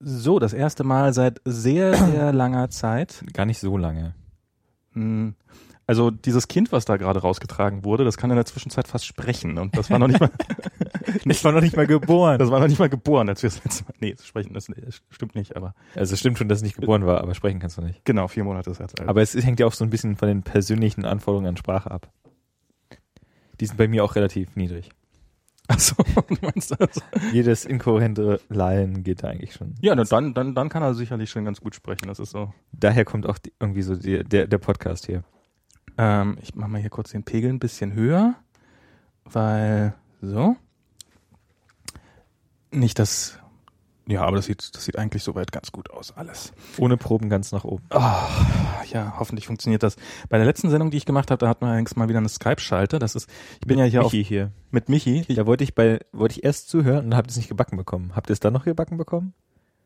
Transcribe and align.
So, 0.00 0.38
das 0.38 0.52
erste 0.52 0.82
Mal 0.84 1.12
seit 1.12 1.40
sehr, 1.44 1.94
sehr 1.94 2.32
langer 2.32 2.70
Zeit. 2.70 3.22
Gar 3.32 3.46
nicht 3.46 3.58
so 3.60 3.76
lange. 3.76 4.14
Hm, 4.94 5.34
Also 5.86 6.10
dieses 6.10 6.48
Kind, 6.48 6.72
was 6.72 6.84
da 6.84 6.96
gerade 6.96 7.20
rausgetragen 7.20 7.84
wurde, 7.84 8.04
das 8.04 8.16
kann 8.16 8.30
in 8.30 8.36
der 8.36 8.46
Zwischenzeit 8.46 8.88
fast 8.88 9.06
sprechen 9.06 9.58
und 9.58 9.76
das 9.76 9.90
war 9.90 9.98
noch 9.98 10.08
nicht 10.08 10.20
mal, 10.20 10.30
Ich 11.24 11.44
war 11.44 11.52
noch 11.52 11.60
nicht 11.60 11.76
mal 11.76 11.86
geboren. 11.86 12.38
das 12.38 12.50
war 12.50 12.60
noch 12.60 12.68
nicht 12.68 12.78
mal 12.78 12.88
geboren, 12.88 13.28
als 13.28 13.42
wir 13.42 13.50
das 13.50 13.62
letzte 13.64 13.84
Mal. 13.84 13.94
Nee, 14.00 14.14
sprechen, 14.22 14.54
das 14.54 14.66
stimmt 15.10 15.34
nicht, 15.34 15.56
aber 15.56 15.74
Also 15.94 16.14
es 16.14 16.20
stimmt 16.20 16.38
schon, 16.38 16.48
dass 16.48 16.58
es 16.58 16.62
nicht 16.64 16.76
geboren 16.76 17.06
war, 17.06 17.20
aber 17.20 17.34
sprechen 17.34 17.58
kannst 17.60 17.78
du 17.78 17.82
nicht. 17.82 18.04
genau, 18.04 18.26
vier 18.28 18.44
Monate 18.44 18.70
ist 18.70 18.78
jetzt 18.80 18.98
alt. 19.00 19.08
Aber 19.08 19.22
es 19.22 19.34
hängt 19.34 19.60
ja 19.60 19.66
auch 19.66 19.72
so 19.72 19.84
ein 19.84 19.90
bisschen 19.90 20.16
von 20.16 20.28
den 20.28 20.42
persönlichen 20.42 21.04
Anforderungen 21.04 21.48
an 21.48 21.56
Sprache 21.56 21.90
ab. 21.90 22.10
Die 23.60 23.66
sind 23.66 23.76
bei 23.76 23.88
mir 23.88 24.02
auch 24.04 24.14
relativ 24.16 24.56
niedrig. 24.56 24.90
Achso, 25.70 25.94
du 26.28 26.34
meinst 26.42 26.74
das? 26.76 27.00
Jedes 27.32 27.64
inkohärente 27.64 28.40
Lallen 28.48 29.04
geht 29.04 29.22
da 29.22 29.28
eigentlich 29.28 29.52
schon. 29.52 29.76
Ja, 29.80 29.94
dann, 29.94 30.34
dann, 30.34 30.54
dann 30.54 30.68
kann 30.68 30.82
er 30.82 30.94
sicherlich 30.94 31.30
schon 31.30 31.44
ganz 31.44 31.60
gut 31.60 31.76
sprechen. 31.76 32.08
Das 32.08 32.18
ist 32.18 32.30
so. 32.30 32.52
Daher 32.72 33.04
kommt 33.04 33.24
auch 33.24 33.38
die, 33.38 33.52
irgendwie 33.60 33.82
so 33.82 33.94
die, 33.94 34.24
der, 34.24 34.48
der 34.48 34.58
Podcast 34.58 35.06
hier. 35.06 35.22
Ähm, 35.96 36.38
ich 36.42 36.56
mache 36.56 36.70
mal 36.70 36.80
hier 36.80 36.90
kurz 36.90 37.12
den 37.12 37.22
Pegel 37.22 37.50
ein 37.50 37.60
bisschen 37.60 37.94
höher, 37.94 38.34
weil 39.24 39.94
so. 40.20 40.56
Nicht 42.72 42.98
das. 42.98 43.38
Ja, 44.10 44.22
aber 44.22 44.36
das 44.36 44.46
sieht, 44.46 44.74
das 44.74 44.84
sieht 44.84 44.98
eigentlich 44.98 45.22
soweit 45.22 45.52
ganz 45.52 45.70
gut 45.70 45.90
aus, 45.90 46.16
alles. 46.16 46.52
Ohne 46.78 46.96
Proben 46.96 47.30
ganz 47.30 47.52
nach 47.52 47.62
oben. 47.64 47.84
Ah, 47.90 48.26
ja, 48.92 49.14
hoffentlich 49.18 49.46
funktioniert 49.46 49.82
das. 49.84 49.94
Bei 50.28 50.36
der 50.36 50.46
letzten 50.46 50.68
Sendung, 50.68 50.90
die 50.90 50.96
ich 50.96 51.06
gemacht 51.06 51.30
habe, 51.30 51.38
da 51.38 51.48
hatten 51.48 51.64
wir 51.64 51.68
allerdings 51.68 51.94
mal 51.94 52.08
wieder 52.08 52.18
eine 52.18 52.28
Skype-Schalte. 52.28 52.98
Das 52.98 53.14
ist, 53.14 53.30
ich 53.60 53.66
bin 53.68 53.78
ja 53.78 53.84
hier 53.84 54.02
Michi 54.02 54.24
hier. 54.24 54.46
auf, 54.46 54.72
mit 54.72 54.88
Michi. 54.88 55.24
Ich, 55.28 55.36
Da 55.36 55.46
wollte 55.46 55.62
ich 55.62 55.76
bei, 55.76 56.00
wollte 56.12 56.32
ich 56.32 56.44
erst 56.44 56.68
zuhören 56.68 57.06
und 57.06 57.16
habt 57.16 57.30
es 57.30 57.36
nicht 57.36 57.48
gebacken 57.48 57.76
bekommen. 57.76 58.12
Habt 58.16 58.30
ihr 58.30 58.32
es 58.32 58.40
dann 58.40 58.52
noch 58.52 58.64
gebacken 58.64 58.96
bekommen? 58.96 59.32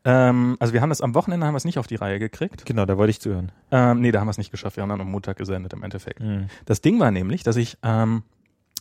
ähm, 0.06 0.56
also 0.60 0.72
wir 0.72 0.80
haben 0.80 0.90
das 0.90 1.00
am 1.00 1.14
Wochenende 1.14 1.46
haben 1.46 1.54
wir 1.54 1.58
es 1.58 1.64
nicht 1.64 1.78
auf 1.78 1.86
die 1.86 1.96
Reihe 1.96 2.18
gekriegt. 2.18 2.64
Genau, 2.66 2.84
da 2.86 2.96
wollte 2.96 3.10
ich 3.10 3.20
zuhören. 3.20 3.52
Ähm, 3.70 4.00
nee, 4.00 4.10
da 4.12 4.20
haben 4.20 4.26
wir 4.26 4.30
es 4.32 4.38
nicht 4.38 4.50
geschafft. 4.50 4.76
Wir 4.76 4.82
haben 4.82 4.90
dann 4.90 5.00
am 5.00 5.10
Montag 5.10 5.36
gesendet 5.36 5.72
im 5.72 5.82
Endeffekt. 5.82 6.20
Mhm. 6.20 6.46
Das 6.66 6.80
Ding 6.80 6.98
war 7.00 7.10
nämlich, 7.10 7.42
dass 7.42 7.56
ich, 7.56 7.78
ähm, 7.82 8.22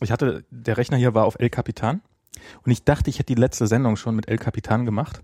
ich 0.02 0.12
hatte, 0.12 0.46
der 0.52 0.78
Rechner 0.78 0.98
hier 0.98 1.14
war 1.14 1.26
auf 1.26 1.36
El 1.40 1.50
Capitan 1.50 2.02
und 2.64 2.72
ich 2.72 2.84
dachte, 2.84 3.10
ich 3.10 3.20
hätte 3.20 3.34
die 3.34 3.40
letzte 3.40 3.68
Sendung 3.68 3.96
schon 3.96 4.16
mit 4.16 4.28
El 4.28 4.38
Capitan 4.38 4.86
gemacht. 4.86 5.22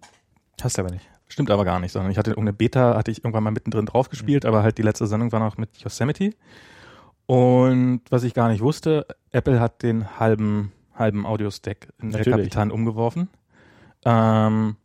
Hast 0.62 0.78
du 0.78 0.82
aber 0.82 0.92
nicht. 0.92 1.08
Stimmt 1.28 1.52
aber 1.52 1.64
gar 1.64 1.80
nicht, 1.80 1.92
sondern 1.92 2.12
ich 2.12 2.18
hatte 2.18 2.32
irgendeine 2.32 2.54
Beta, 2.54 2.98
hatte 2.98 3.12
ich 3.12 3.20
irgendwann 3.20 3.44
mal 3.44 3.52
mittendrin 3.52 3.86
drauf 3.86 4.10
gespielt, 4.10 4.46
aber 4.46 4.64
halt 4.64 4.78
die 4.78 4.82
letzte 4.82 5.06
Sendung 5.06 5.32
war 5.32 5.40
noch 5.40 5.58
mit 5.58 5.78
Yosemite. 5.78 6.32
Und 7.28 8.02
was 8.10 8.24
ich 8.24 8.34
gar 8.34 8.50
nicht 8.50 8.62
wusste, 8.62 9.06
Apple 9.30 9.60
hat 9.60 9.84
den 9.84 10.20
halben, 10.20 10.72
halben 10.96 11.28
Audio-Stack 11.28 11.90
in 12.00 12.08
El 12.08 12.18
Natürlich. 12.18 12.38
Capitan 12.38 12.72
umgeworfen. 12.72 13.30
Ähm, 14.06 14.76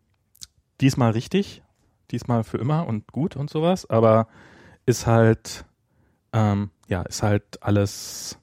diesmal 0.83 1.13
richtig, 1.13 1.63
diesmal 2.11 2.45
für 2.45 2.59
immer 2.59 2.87
und 2.87 3.11
gut 3.11 3.37
und 3.37 3.49
sowas, 3.49 3.89
aber 3.89 4.29
ist 4.85 5.07
halt, 5.07 5.65
ähm, 6.35 6.71
ja, 6.89 7.03
ist 7.03 7.23
halt 7.23 7.63
alles, 7.63 8.39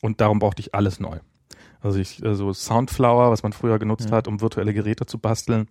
und 0.00 0.20
darum 0.20 0.38
brauchte 0.38 0.60
ich 0.60 0.74
alles 0.76 1.00
neu. 1.00 1.18
Also 1.82 1.98
ich, 1.98 2.24
also 2.24 2.52
Soundflower, 2.52 3.30
was 3.30 3.42
man 3.42 3.52
früher 3.52 3.78
genutzt 3.78 4.10
Ja. 4.10 4.16
hat, 4.16 4.28
um 4.28 4.40
virtuelle 4.40 4.74
Geräte 4.74 5.06
zu 5.06 5.18
basteln, 5.18 5.68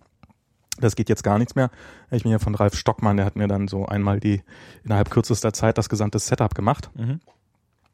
das 0.78 0.96
geht 0.96 1.08
jetzt 1.08 1.22
gar 1.22 1.38
nichts 1.38 1.54
mehr. 1.54 1.70
Ich 2.10 2.22
bin 2.22 2.32
ja 2.32 2.38
von 2.38 2.54
Ralf 2.54 2.74
Stockmann, 2.74 3.16
der 3.16 3.26
hat 3.26 3.36
mir 3.36 3.48
dann 3.48 3.68
so 3.68 3.86
einmal 3.86 4.18
die 4.18 4.42
innerhalb 4.82 5.10
kürzester 5.10 5.52
Zeit 5.52 5.78
das 5.78 5.88
gesamte 5.88 6.18
Setup 6.18 6.54
gemacht. 6.54 6.90
Mhm. 6.94 7.20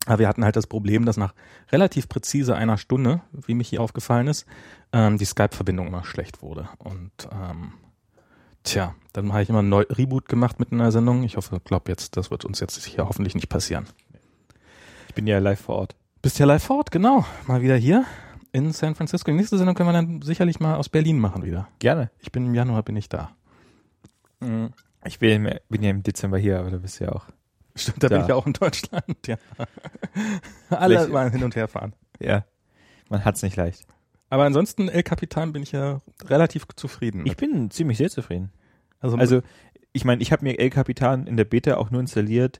Aber 0.07 0.21
wir 0.21 0.29
hatten 0.29 0.45
halt 0.45 0.55
das 0.55 0.69
Problem, 0.69 1.05
dass 1.05 1.17
nach 1.17 1.35
relativ 1.73 2.09
präzise 2.09 2.55
einer 2.55 2.79
Stunde, 2.79 3.23
wie 3.33 3.55
mich 3.55 3.69
hier 3.71 3.81
aufgefallen 3.81 4.29
ist, 4.29 4.47
ähm, 4.93 5.19
die 5.19 5.25
Skype-Verbindung 5.25 5.89
immer 5.89 6.05
schlecht 6.05 6.43
wurde. 6.43 6.69
Und 6.79 7.11
ähm, 7.33 7.73
tja, 8.63 8.95
dann 9.13 9.33
habe 9.33 9.43
ich 9.43 9.49
immer 9.49 9.63
ein 9.63 9.69
neu 9.69 9.85
Reboot 9.91 10.29
gemacht 10.29 10.61
mitten 10.61 10.77
in 10.77 10.81
der 10.81 10.93
Sendung. 10.93 11.25
Ich 11.25 11.37
hoffe, 11.37 11.61
glaub 11.65 11.89
jetzt, 11.89 12.17
das 12.17 12.31
wird 12.31 12.45
uns 12.45 12.61
jetzt 12.61 12.85
hier 12.87 13.09
hoffentlich 13.09 13.35
nicht 13.35 13.49
passieren. 13.49 13.87
Ich 15.09 15.15
bin 15.17 15.27
ja 15.27 15.41
live 15.41 15.61
vor 15.61 15.75
Ort. 15.77 15.97
Bist 16.27 16.41
ja 16.41 16.47
live 16.47 16.65
fort, 16.65 16.91
genau. 16.91 17.25
Mal 17.47 17.63
wieder 17.63 17.77
hier 17.77 18.05
in 18.51 18.73
San 18.73 18.97
Francisco. 18.97 19.31
Die 19.31 19.37
nächste 19.37 19.59
Sendung 19.59 19.77
können 19.77 19.91
wir 19.91 19.93
dann 19.93 20.23
sicherlich 20.23 20.59
mal 20.59 20.75
aus 20.75 20.89
Berlin 20.89 21.21
machen 21.21 21.45
wieder. 21.45 21.69
Gerne. 21.79 22.11
Ich 22.19 22.33
bin 22.33 22.47
im 22.47 22.53
Januar 22.57 22.83
bin 22.83 22.97
ich 22.97 23.09
da. 23.09 23.31
Ich 25.05 25.21
bin, 25.21 25.49
bin 25.69 25.83
ja 25.85 25.91
im 25.91 26.03
Dezember 26.03 26.37
hier, 26.37 26.59
aber 26.59 26.73
du 26.73 26.81
bist 26.81 26.99
ja 26.99 27.13
auch. 27.13 27.27
Stimmt, 27.77 28.03
da 28.03 28.09
Da. 28.09 28.17
bin 28.17 28.23
ich 28.25 28.29
ja 28.31 28.35
auch 28.35 28.45
in 28.45 28.55
Deutschland. 28.55 29.05
Ja. 29.29 29.37
Alle 30.71 30.97
Vielleicht- 30.97 31.13
mal 31.13 31.31
hin 31.31 31.45
und 31.45 31.55
her 31.55 31.69
fahren. 31.69 31.93
Ja. 32.19 32.45
Man 33.09 33.25
hat's 33.25 33.43
nicht 33.45 33.55
leicht. 33.55 33.87
Aber 34.29 34.43
ansonsten, 34.47 34.89
El 34.89 35.05
Capitan 35.05 35.53
bin 35.53 35.63
ich 35.63 35.71
ja 35.71 36.01
relativ 36.25 36.67
zufrieden. 36.75 37.19
mit. 37.19 37.29
Ich 37.29 37.37
bin 37.37 37.71
ziemlich 37.71 37.99
sehr 37.99 38.11
zufrieden. 38.11 38.51
also, 38.99 39.17
Also, 39.17 39.43
ich 39.93 40.05
meine, 40.05 40.21
ich 40.23 40.33
habe 40.33 40.43
mir 40.45 40.59
El 40.59 40.71
Capitan 40.71 41.29
in 41.29 41.37
der 41.37 41.45
Beta 41.45 41.77
auch 41.77 41.93
nur 41.93 42.01
installiert, 42.01 42.59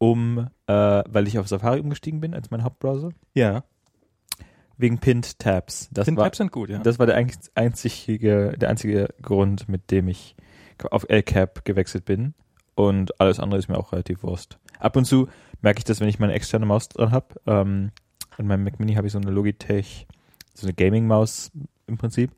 um, 0.00 0.48
äh, 0.66 0.72
weil 0.72 1.28
ich 1.28 1.38
auf 1.38 1.46
Safari 1.46 1.78
umgestiegen 1.80 2.20
bin 2.20 2.34
als 2.34 2.50
mein 2.50 2.64
Hauptbrowser. 2.64 3.10
ja, 3.34 3.62
Wegen 4.78 4.96
Pinned 4.98 5.38
Tabs. 5.38 5.90
Das 5.92 6.06
den 6.06 6.16
war, 6.16 6.24
Tabs 6.24 6.38
sind 6.38 6.52
gut, 6.52 6.70
ja. 6.70 6.78
das 6.78 6.98
war 6.98 7.04
der 7.04 7.16
einz- 7.16 7.50
einzige, 7.54 8.54
der 8.58 8.70
einzige 8.70 9.08
Grund, 9.20 9.68
mit 9.68 9.90
dem 9.90 10.08
ich 10.08 10.34
auf 10.90 11.04
LCAP 11.10 11.66
gewechselt 11.66 12.06
bin. 12.06 12.32
Und 12.74 13.20
alles 13.20 13.38
andere 13.40 13.58
ist 13.58 13.68
mir 13.68 13.76
auch 13.76 13.92
relativ 13.92 14.22
Wurst. 14.22 14.58
Ab 14.78 14.96
und 14.96 15.04
zu 15.04 15.28
merke 15.60 15.78
ich 15.80 15.84
das, 15.84 16.00
wenn 16.00 16.08
ich 16.08 16.18
meine 16.18 16.32
externe 16.32 16.64
Maus 16.64 16.88
dran 16.88 17.10
habe. 17.10 17.26
Ähm, 17.46 17.90
an 18.38 18.46
meinem 18.46 18.64
Mac 18.64 18.80
Mini 18.80 18.94
habe 18.94 19.06
ich 19.06 19.12
so 19.12 19.18
eine 19.18 19.30
Logitech, 19.30 20.06
so 20.54 20.66
eine 20.66 20.72
Gaming-Maus 20.72 21.50
im 21.86 21.98
Prinzip. 21.98 22.30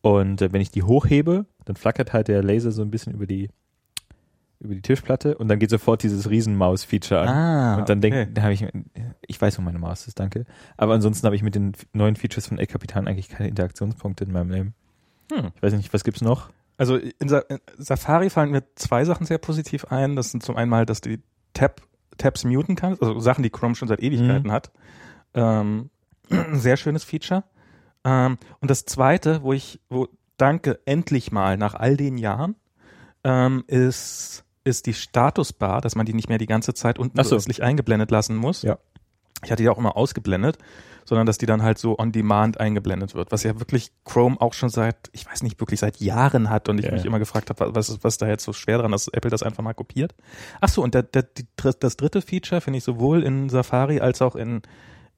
Und 0.00 0.40
äh, 0.40 0.52
wenn 0.54 0.62
ich 0.62 0.70
die 0.70 0.84
hochhebe, 0.84 1.44
dann 1.66 1.76
flackert 1.76 2.14
halt 2.14 2.28
der 2.28 2.42
Laser 2.42 2.72
so 2.72 2.80
ein 2.80 2.90
bisschen 2.90 3.12
über 3.12 3.26
die 3.26 3.50
über 4.64 4.74
die 4.74 4.82
Tischplatte 4.82 5.36
und 5.38 5.48
dann 5.48 5.58
geht 5.58 5.70
sofort 5.70 6.02
dieses 6.02 6.28
Riesenmaus-Feature 6.28 7.20
an. 7.20 7.28
ah, 7.28 7.76
Und 7.76 7.88
dann 7.88 7.98
okay. 7.98 8.24
denke 8.26 8.42
habe 8.42 8.52
ich, 8.52 8.66
ich 9.26 9.40
weiß, 9.40 9.58
wo 9.58 9.62
meine 9.62 9.78
Maus 9.78 10.06
ist, 10.06 10.18
danke. 10.18 10.44
Aber 10.76 10.94
ansonsten 10.94 11.26
habe 11.26 11.36
ich 11.36 11.42
mit 11.42 11.54
den 11.54 11.72
neuen 11.92 12.16
Features 12.16 12.46
von 12.48 12.58
El 12.58 12.66
Capitan 12.66 13.06
eigentlich 13.06 13.28
keine 13.28 13.48
Interaktionspunkte 13.48 14.24
in 14.24 14.32
meinem 14.32 14.50
Leben. 14.50 14.74
Hm. 15.32 15.50
Ich 15.54 15.62
weiß 15.62 15.74
nicht, 15.74 15.92
was 15.94 16.04
gibt's 16.04 16.22
noch? 16.22 16.50
Also 16.76 16.96
in, 16.96 17.28
Sa 17.28 17.38
in 17.40 17.58
Safari 17.78 18.30
fallen 18.30 18.50
mir 18.50 18.64
zwei 18.74 19.04
Sachen 19.04 19.26
sehr 19.26 19.38
positiv 19.38 19.84
ein. 19.86 20.16
Das 20.16 20.30
sind 20.32 20.42
zum 20.42 20.56
einen 20.56 20.70
mal, 20.70 20.86
dass 20.86 21.00
du 21.00 21.10
die 21.10 21.22
Tab 21.52 21.80
Tabs 22.18 22.44
muten 22.44 22.76
kannst, 22.76 23.02
also 23.02 23.18
Sachen, 23.18 23.42
die 23.42 23.50
Chrome 23.50 23.74
schon 23.74 23.88
seit 23.88 24.00
Ewigkeiten 24.00 24.48
Mhm. 24.48 24.52
hat. 24.52 24.70
Ähm, 25.34 25.90
ein 26.30 26.54
sehr 26.60 26.76
schönes 26.76 27.02
Feature. 27.04 27.42
Ähm, 28.04 28.38
und 28.60 28.70
das 28.70 28.84
zweite, 28.84 29.42
wo 29.42 29.52
ich, 29.52 29.80
wo 29.90 30.08
danke 30.36 30.78
endlich 30.84 31.32
mal 31.32 31.56
nach 31.56 31.74
all 31.74 31.96
den 31.96 32.18
Jahren, 32.18 32.54
ähm, 33.24 33.64
ist 33.66 34.43
ist 34.64 34.86
die 34.86 34.94
Statusbar, 34.94 35.80
dass 35.80 35.94
man 35.94 36.06
die 36.06 36.14
nicht 36.14 36.28
mehr 36.28 36.38
die 36.38 36.46
ganze 36.46 36.74
Zeit 36.74 36.98
unten 36.98 37.18
Ach 37.20 37.24
so. 37.24 37.36
plötzlich 37.36 37.62
eingeblendet 37.62 38.10
lassen 38.10 38.36
muss. 38.36 38.62
Ja. 38.62 38.78
Ich 39.44 39.50
hatte 39.52 39.62
die 39.62 39.68
auch 39.68 39.76
immer 39.76 39.96
ausgeblendet, 39.96 40.56
sondern 41.04 41.26
dass 41.26 41.36
die 41.36 41.44
dann 41.44 41.62
halt 41.62 41.76
so 41.78 41.98
on 41.98 42.12
demand 42.12 42.58
eingeblendet 42.60 43.14
wird, 43.14 43.30
was 43.30 43.42
ja 43.42 43.58
wirklich 43.60 43.92
Chrome 44.04 44.40
auch 44.40 44.54
schon 44.54 44.70
seit, 44.70 44.96
ich 45.12 45.26
weiß 45.26 45.42
nicht, 45.42 45.60
wirklich 45.60 45.80
seit 45.80 45.98
Jahren 46.00 46.48
hat 46.48 46.70
und 46.70 46.78
ich 46.78 46.86
Ja, 46.86 46.92
mich 46.92 47.02
ja. 47.02 47.08
immer 47.08 47.18
gefragt 47.18 47.50
habe, 47.50 47.74
was 47.74 47.90
ist 47.90 48.02
was 48.04 48.16
da 48.16 48.26
jetzt 48.26 48.44
so 48.44 48.54
schwer 48.54 48.78
dran, 48.78 48.92
dass 48.92 49.08
Apple 49.08 49.30
das 49.30 49.42
einfach 49.42 49.62
mal 49.62 49.74
kopiert. 49.74 50.14
Ach 50.62 50.70
so, 50.70 50.82
und 50.82 50.94
der, 50.94 51.02
der, 51.02 51.24
die, 51.24 51.44
das 51.78 51.96
dritte 51.98 52.22
Feature 52.22 52.62
finde 52.62 52.78
ich 52.78 52.84
sowohl 52.84 53.22
in 53.22 53.50
Safari 53.50 54.00
als 54.00 54.22
auch 54.22 54.34
in 54.34 54.62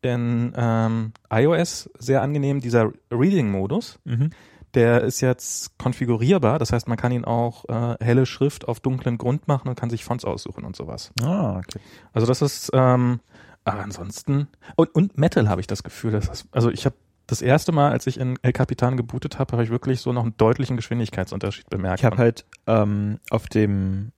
in 0.03 0.53
ähm, 0.57 1.13
iOS 1.31 1.91
sehr 1.99 2.21
angenehm, 2.23 2.61
dieser 2.61 2.93
Reading-Modus. 3.11 3.99
Mhm. 4.05 4.31
Der 4.77 5.01
ist 5.01 5.23
jetzt 5.23 5.79
konfigurierbar, 5.79 6.59
das 6.59 6.71
heißt, 6.71 6.87
man 6.87 6.99
kann 6.99 7.11
ihn 7.11 7.25
auch 7.25 7.65
äh, 7.69 7.97
helle 8.05 8.27
Schrift 8.27 8.69
auf 8.69 8.79
dunklen 8.79 9.17
Grund 9.17 9.49
machen 9.49 9.69
und 9.69 9.75
kann 9.75 9.89
sich 9.89 10.05
Fonts 10.05 10.25
aussuchen 10.25 10.65
und 10.65 10.77
sowas. 10.77 11.13
Ah, 11.23 11.57
okay. 11.57 11.81
Also 12.13 12.27
das 12.27 12.43
ist, 12.43 12.71
ähm, 12.75 13.21
aber 13.65 13.81
ansonsten 13.83 14.49
und, 14.77 14.95
und 14.95 15.17
Metal 15.19 15.49
habe 15.49 15.63
ich 15.63 15.67
das 15.67 15.83
Gefühl, 15.83 16.13
dass 16.13 16.29
das, 16.29 16.45
also 16.53 16.71
ich 16.71 16.85
habe 16.85 16.95
das 17.27 17.43
erste 17.43 17.73
Mal, 17.73 17.91
als 17.91 18.07
ich 18.07 18.21
in 18.21 18.39
El 18.43 18.53
Capitan 18.53 18.97
gebootet 18.97 19.39
habe, 19.39 19.53
habe 19.53 19.65
ich 19.65 19.71
wirklich 19.71 20.01
so 20.01 20.13
noch 20.13 20.23
einen 20.23 20.37
deutlichen 20.37 20.77
Geschwindigkeitsunterschied 20.77 21.69
bemerkt. 21.71 22.01
Ich 22.01 22.05
habe 22.05 22.19
halt 22.19 22.45
ähm, 22.67 23.19
auf 23.31 23.49
dem, 23.49 24.13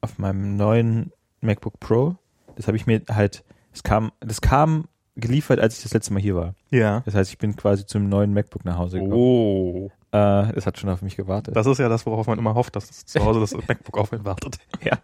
auf 0.00 0.18
meinem 0.18 0.56
neuen 0.56 1.12
MacBook 1.40 1.80
Pro, 1.80 2.16
das 2.56 2.68
habe 2.68 2.76
ich 2.76 2.86
mir 2.86 3.02
halt, 3.10 3.44
es 3.72 3.82
kam, 3.82 4.12
das 4.20 4.40
kam 4.40 4.86
geliefert, 5.16 5.60
als 5.60 5.76
ich 5.76 5.82
das 5.82 5.92
letzte 5.92 6.12
Mal 6.12 6.20
hier 6.20 6.36
war. 6.36 6.54
ja. 6.70 7.00
Das 7.04 7.14
heißt, 7.14 7.30
ich 7.30 7.38
bin 7.38 7.56
quasi 7.56 7.86
zum 7.86 8.08
neuen 8.08 8.32
MacBook 8.32 8.64
nach 8.64 8.78
Hause 8.78 8.98
gekommen. 8.98 9.12
Oh, 9.14 9.90
Äh, 10.14 10.52
das 10.52 10.64
hat 10.66 10.78
schon 10.78 10.90
auf 10.90 11.02
mich 11.02 11.16
gewartet. 11.16 11.56
das 11.56 11.66
ist 11.66 11.78
ja 11.78 11.88
das, 11.88 12.06
worauf 12.06 12.26
man 12.28 12.38
immer 12.38 12.54
hofft, 12.54 12.76
dass 12.76 12.86
das 12.86 13.04
zu 13.04 13.24
Hause 13.24 13.40
das 13.40 13.52
MacBook 13.68 13.98
auf 13.98 14.12
ihn 14.12 14.24
wartet. 14.24 14.58
ja. 14.82 14.98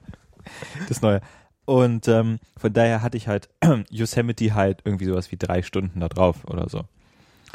Das 0.89 1.03
neue. 1.03 1.21
Und 1.65 2.07
ähm, 2.09 2.39
von 2.57 2.73
daher 2.73 3.03
hatte 3.03 3.17
ich 3.17 3.29
halt 3.29 3.49
Yosemite 3.91 4.55
halt 4.55 4.83
irgendwie 4.85 5.05
sowas 5.07 5.31
wie 5.33 5.37
drei 5.37 5.63
Stunden 5.63 6.01
da 6.01 6.09
drauf 6.09 6.45
oder 6.47 6.69
so. 6.69 6.85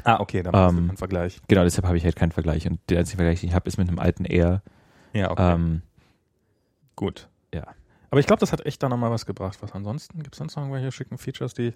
Ah, 0.03 0.19
okay, 0.19 0.43
dann 0.43 0.53
hast 0.53 0.73
du 0.73 0.77
Ähm, 0.77 0.89
einen 0.89 0.97
Vergleich. 0.97 1.39
Genau, 1.47 1.63
deshalb 1.63 1.85
habe 1.87 1.97
ich 1.97 2.03
halt 2.03 2.15
keinen 2.17 2.31
Vergleich. 2.33 2.67
Und 2.67 2.79
der 2.89 2.99
einzige 2.99 3.17
Vergleich, 3.17 3.39
den 3.39 3.49
ich 3.49 3.55
habe, 3.55 3.67
ist 3.67 3.77
mit 3.77 3.87
einem 3.87 3.99
alten 3.99 4.25
Air. 4.25 4.61
Ja, 5.13 5.31
okay, 5.31 5.53
Ähm, 5.53 5.81
gut. 6.95 7.29
ja. 7.53 7.63
Aber 8.11 8.19
ich 8.19 8.27
glaube, 8.27 8.39
das 8.41 8.51
hat 8.51 8.65
echt 8.65 8.83
da 8.83 8.89
nochmal 8.89 9.11
was 9.11 9.25
gebracht. 9.25 9.57
Was 9.61 9.71
ansonsten? 9.73 10.21
Gibt 10.23 10.35
es 10.35 10.39
sonst 10.39 10.55
noch 10.55 10.63
irgendwelche 10.63 10.91
schicken 10.91 11.17
Features, 11.17 11.53
die, 11.53 11.73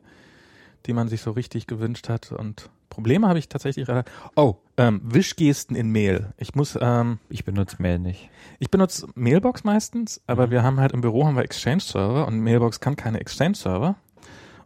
die 0.86 0.94
man 0.94 1.08
sich 1.08 1.22
so 1.22 1.32
richtig 1.32 1.68
gewünscht 1.68 2.08
hat 2.10 2.32
und 2.32 2.70
Probleme 2.90 3.28
habe 3.28 3.40
ich 3.40 3.50
tatsächlich. 3.50 3.88
Oh, 4.36 4.56
ähm, 4.78 5.02
Wischgesten 5.04 5.76
in 5.76 5.92
Mail. 5.92 6.34
Ich 6.38 6.56
muss, 6.56 6.78
ähm, 6.82 7.20
Ich 7.30 7.46
benutze 7.46 7.78
Mail 7.82 8.00
nicht. 8.00 8.30
ich 8.60 8.70
benutze 8.72 9.08
Mailbox 9.16 9.64
meistens, 9.64 10.22
aber 10.28 10.48
Mhm. 10.48 10.52
wir 10.52 10.64
haben 10.64 10.80
halt 10.80 10.92
im 10.94 11.02
Büro 11.02 11.26
haben 11.26 11.36
wir 11.36 11.44
Exchange-Server 11.44 12.28
und 12.28 12.40
Mailbox 12.40 12.80
kann 12.80 12.96
keine 12.96 13.20
Exchange-Server. 13.20 13.96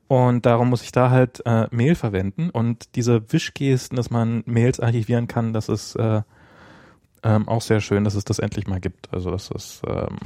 Und 0.07 0.45
darum 0.45 0.69
muss 0.69 0.83
ich 0.83 0.91
da 0.91 1.09
halt 1.09 1.41
äh, 1.45 1.67
Mail 1.71 1.95
verwenden. 1.95 2.49
Und 2.49 2.95
diese 2.95 3.31
Wischgesten, 3.31 3.95
dass 3.95 4.09
man 4.11 4.43
Mails 4.45 4.79
archivieren 4.79 5.27
kann, 5.27 5.53
das 5.53 5.69
ist 5.69 5.95
äh, 5.95 6.21
ähm, 7.23 7.47
auch 7.47 7.61
sehr 7.61 7.79
schön, 7.79 8.03
dass 8.03 8.15
es 8.15 8.25
das 8.25 8.39
endlich 8.39 8.67
mal 8.67 8.79
gibt. 8.79 9.11
Also 9.13 9.31
das 9.31 9.49
ist, 9.49 9.81
ähm, 9.87 10.17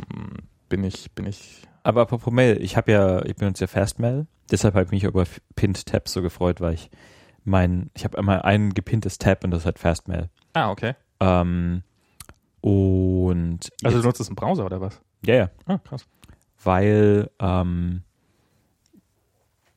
bin 0.67 0.83
ich, 0.83 1.11
bin 1.11 1.25
ich. 1.27 1.61
Aber 1.83 2.01
apropos 2.01 2.33
Mail, 2.33 2.61
ich 2.61 2.75
habe 2.75 2.91
ja, 2.91 3.23
ich 3.25 3.35
benutze 3.35 3.63
ja 3.63 3.67
Fastmail, 3.67 4.25
deshalb 4.51 4.73
habe 4.73 4.85
ich 4.85 4.91
mich 4.91 5.03
über 5.03 5.23
Pinned 5.55 5.85
Tabs 5.85 6.11
so 6.11 6.21
gefreut, 6.21 6.59
weil 6.59 6.73
ich 6.73 6.89
mein, 7.47 7.89
ich 7.95 8.03
habe 8.03 8.17
immer 8.17 8.45
ein 8.45 8.73
gepinntes 8.73 9.17
Tab 9.17 9.43
und 9.43 9.51
das 9.51 9.61
ist 9.61 9.65
halt 9.65 9.79
Fastmail. 9.79 10.29
Ah, 10.53 10.69
okay. 10.69 10.93
Ähm, 11.19 11.81
und 12.61 13.59
Also 13.83 14.01
du 14.01 14.07
nutzt 14.07 14.19
es 14.19 14.29
im 14.29 14.35
Browser 14.35 14.65
oder 14.65 14.81
was? 14.81 15.01
ja, 15.25 15.35
ja, 15.35 15.49
Ah, 15.65 15.77
krass. 15.79 16.05
weil, 16.63 17.29
ähm, 17.39 18.03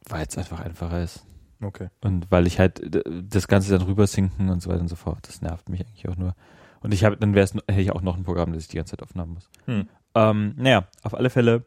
weil 0.09 0.27
es 0.27 0.37
einfach 0.37 0.61
einfacher 0.61 1.03
ist. 1.03 1.25
Okay. 1.63 1.89
Und 2.01 2.31
weil 2.31 2.47
ich 2.47 2.59
halt 2.59 2.81
das 3.05 3.47
Ganze 3.49 3.71
dann 3.77 3.87
rüber 3.87 4.07
sinken 4.07 4.49
und 4.49 4.61
so 4.63 4.71
weiter 4.71 4.81
und 4.81 4.89
so 4.89 4.97
fort. 4.97 5.19
Das 5.29 5.43
nervt 5.43 5.69
mich 5.69 5.81
eigentlich 5.87 6.09
auch 6.09 6.17
nur. 6.17 6.35
Und 6.81 6.93
ich 6.95 7.05
habe, 7.05 7.17
dann 7.19 7.35
wäre 7.35 7.45
es, 7.45 7.53
hätte 7.55 7.81
ich 7.83 7.93
auch 7.93 8.01
noch 8.03 8.17
ein 8.17 8.25
Programm, 8.25 8.53
das 8.55 8.63
ich 8.63 8.69
die 8.69 8.77
ganze 8.79 8.93
Zeit 8.93 9.03
offen 9.03 9.21
haben 9.21 9.35
muss. 9.35 9.51
Hm. 9.67 9.89
Ähm, 10.15 10.55
naja, 10.57 10.89
auf 11.03 11.15
alle 11.15 11.29
Fälle. 11.31 11.65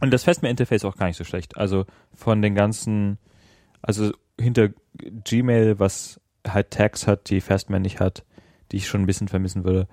Und 0.00 0.12
das 0.12 0.22
Festmail-Interface 0.24 0.84
auch 0.84 0.96
gar 0.96 1.06
nicht 1.06 1.16
so 1.16 1.24
schlecht. 1.24 1.56
Also 1.56 1.84
von 2.14 2.42
den 2.42 2.54
ganzen, 2.54 3.18
also 3.82 4.12
hinter 4.40 4.70
Gmail, 5.24 5.78
was 5.78 6.20
halt 6.46 6.70
Tags 6.70 7.06
hat, 7.06 7.30
die 7.30 7.40
Fastmail 7.40 7.80
nicht 7.80 8.00
hat, 8.00 8.24
die 8.72 8.76
ich 8.76 8.88
schon 8.88 9.02
ein 9.02 9.06
bisschen 9.06 9.28
vermissen 9.28 9.64
würde, 9.64 9.88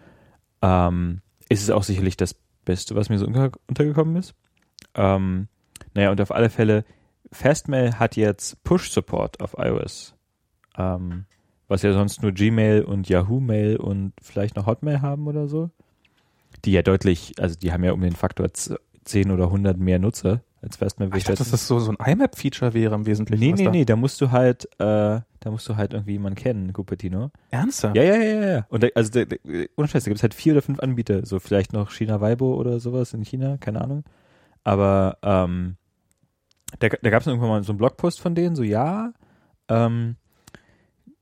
ähm, 0.62 1.22
ist 1.50 1.63
es 1.63 1.69
auch 1.69 1.84
sicherlich 1.84 2.18
das 2.18 2.36
Beste, 2.66 2.95
was 2.95 3.10
mir 3.10 3.18
so 3.19 3.25
unter 3.25 3.51
untergekommen 3.68 4.16
ist. 4.16 4.34
Ähm, 4.95 5.48
naja, 5.94 6.12
und 6.12 6.22
auf 6.22 6.31
alle 6.31 6.50
Fälle, 6.50 6.86
Fastmail 7.31 8.00
hat 8.00 8.16
jetzt 8.16 8.63
Push-Support 8.63 9.42
auf 9.42 9.56
iOS. 9.57 10.16
Ähm, 10.78 11.25
was 11.68 11.81
ja 11.81 11.94
sonst 11.94 12.22
nur 12.22 12.31
Gmail 12.31 12.84
und 12.84 13.10
Yahoo 13.10 13.39
Mail 13.39 13.78
und 13.78 14.13
vielleicht 14.22 14.56
noch 14.56 14.66
Hotmail 14.68 15.01
haben 15.01 15.28
oder 15.28 15.48
so. 15.48 15.72
Die 16.66 16.72
ja 16.72 16.81
deutlich, 16.81 17.34
also 17.39 17.57
die 17.57 17.74
haben 17.74 17.84
ja 17.84 17.92
um 17.94 18.01
den 18.01 18.16
Faktor 18.16 18.54
z- 18.54 18.80
10 19.06 19.31
oder 19.31 19.46
100 19.46 19.78
mehr 19.78 20.00
Nutzer 20.00 20.42
als 20.63 20.77
Fastmail. 20.77 21.10
Ich 21.15 21.24
dachte, 21.25 21.38
dass 21.39 21.51
das 21.51 21.68
so, 21.68 21.80
so 21.80 21.92
ein 21.92 21.98
IMAP-Feature 22.13 22.74
wäre 22.74 22.95
im 22.95 23.06
Wesentlichen. 23.06 23.44
Nee, 23.44 23.51
nee, 23.54 23.65
da- 23.65 23.71
nee, 23.71 23.86
da 23.86 23.95
musst 23.95 24.19
du 24.21 24.31
halt, 24.31 24.65
äh, 24.80 25.19
da 25.39 25.51
musst 25.51 25.68
du 25.69 25.75
halt 25.75 25.94
irgendwie 25.94 26.13
jemanden 26.13 26.36
kennen, 26.39 26.71
Cupertino. 26.74 27.31
Ernsthaft? 27.51 27.95
Ja, 27.95 28.04
ja, 28.04 28.15
ja, 28.15 28.24
ja, 28.42 28.45
ja. 28.57 28.65
Und 28.69 28.83
da, 28.83 28.88
also, 28.95 29.12
da, 29.12 29.25
da, 29.25 29.36
ohne 29.75 29.88
Scheiß, 29.88 30.04
da 30.06 30.10
gibt 30.10 30.18
es 30.19 30.24
halt 30.24 30.33
vier 30.33 30.54
oder 30.54 30.62
fünf 30.62 30.80
Anbieter, 30.80 31.25
so 31.25 31.39
vielleicht 31.39 31.74
noch 31.74 31.92
China 31.92 32.21
Weibo 32.21 32.56
oder 32.56 32.80
sowas 32.80 33.13
in 33.13 33.24
China, 33.24 33.57
keine 33.57 33.81
Ahnung. 33.81 34.04
Aber, 34.63 35.18
ähm, 35.21 35.75
da, 36.80 36.88
da 36.89 37.10
gab 37.10 37.21
es 37.21 37.27
irgendwann 37.27 37.50
mal 37.50 37.63
so 37.63 37.71
einen 37.74 37.77
Blogpost 37.77 38.19
von 38.21 38.33
denen, 38.36 38.56
so, 38.56 38.63
ja, 38.63 39.13
ähm, 39.68 40.15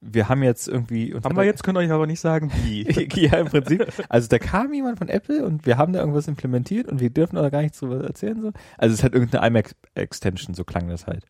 wir 0.01 0.29
haben 0.29 0.41
jetzt 0.43 0.67
irgendwie. 0.67 1.13
Haben 1.13 1.37
wir 1.37 1.43
jetzt, 1.43 1.63
könnt 1.63 1.77
ihr 1.77 1.81
euch 1.81 1.91
aber 1.91 2.07
nicht 2.07 2.19
sagen, 2.19 2.51
wie. 2.63 2.81
ja, 3.15 3.37
im 3.37 3.47
Prinzip. 3.47 3.85
Also 4.09 4.27
da 4.27 4.39
kam 4.39 4.73
jemand 4.73 4.97
von 4.97 5.09
Apple 5.09 5.45
und 5.45 5.65
wir 5.65 5.77
haben 5.77 5.93
da 5.93 5.99
irgendwas 5.99 6.27
implementiert 6.27 6.87
und 6.87 6.99
wir 6.99 7.11
dürfen 7.11 7.37
aber 7.37 7.51
gar 7.51 7.61
nichts 7.61 7.79
drüber 7.79 8.03
erzählen. 8.03 8.41
So. 8.41 8.51
Also 8.77 8.93
es 8.95 9.03
hat 9.03 9.13
irgendeine 9.13 9.47
iMac-Extension, 9.47 10.55
so 10.55 10.63
klang 10.63 10.87
das 10.89 11.05
halt. 11.05 11.25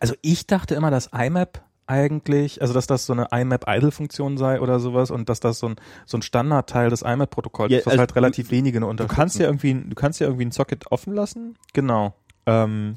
Also 0.00 0.14
ich 0.20 0.46
dachte 0.46 0.74
immer, 0.74 0.90
dass 0.90 1.10
IMAP 1.12 1.62
eigentlich, 1.86 2.60
also 2.60 2.74
dass 2.74 2.86
das 2.86 3.06
so 3.06 3.14
eine 3.14 3.28
IMAP-Idle-Funktion 3.30 4.36
sei 4.36 4.60
oder 4.60 4.78
sowas 4.78 5.10
und 5.10 5.28
dass 5.28 5.40
das 5.40 5.58
so 5.58 5.68
ein, 5.70 5.76
so 6.04 6.18
ein 6.18 6.22
Standardteil 6.22 6.90
des 6.90 7.02
IMAP-Protokolls 7.02 7.72
Ja, 7.72 7.78
ist, 7.78 7.86
was 7.86 7.92
also 7.92 8.00
halt 8.00 8.16
relativ 8.16 8.50
wenige 8.50 8.80
nur 8.80 8.88
Du 8.88 8.90
unterstützen. 8.90 9.16
kannst 9.16 9.38
ja 9.38 9.46
irgendwie, 9.46 9.74
du 9.74 9.94
kannst 9.94 10.20
ja 10.20 10.26
irgendwie 10.26 10.44
ein 10.44 10.52
Socket 10.52 10.90
offen 10.92 11.14
lassen. 11.14 11.56
Genau. 11.72 12.14
Ähm, 12.46 12.96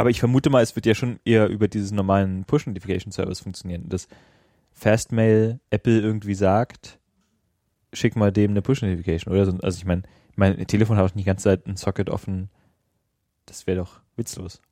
aber 0.00 0.10
ich 0.10 0.20
vermute 0.20 0.50
mal, 0.50 0.62
es 0.62 0.74
wird 0.74 0.86
ja 0.86 0.94
schon 0.94 1.20
eher 1.24 1.48
über 1.48 1.68
diesen 1.68 1.96
normalen 1.96 2.44
Push-Notification-Service 2.44 3.40
funktionieren. 3.40 3.88
Dass 3.88 4.08
Fastmail 4.72 5.60
Apple 5.70 6.00
irgendwie 6.00 6.34
sagt, 6.34 6.98
schick 7.92 8.16
mal 8.16 8.32
dem 8.32 8.52
eine 8.52 8.62
Push-Notification 8.62 9.32
oder 9.32 9.46
so. 9.46 9.52
Also 9.58 9.78
ich 9.78 9.84
meine, 9.84 10.02
mein 10.36 10.66
Telefon 10.66 10.96
hat 10.96 11.04
auch 11.04 11.14
nicht 11.14 11.24
die 11.24 11.28
ganze 11.28 11.44
Zeit 11.44 11.66
ein 11.66 11.76
Socket 11.76 12.10
offen. 12.10 12.50
Das 13.46 13.66
wäre 13.66 13.78
doch 13.78 14.00
witzlos. 14.16 14.62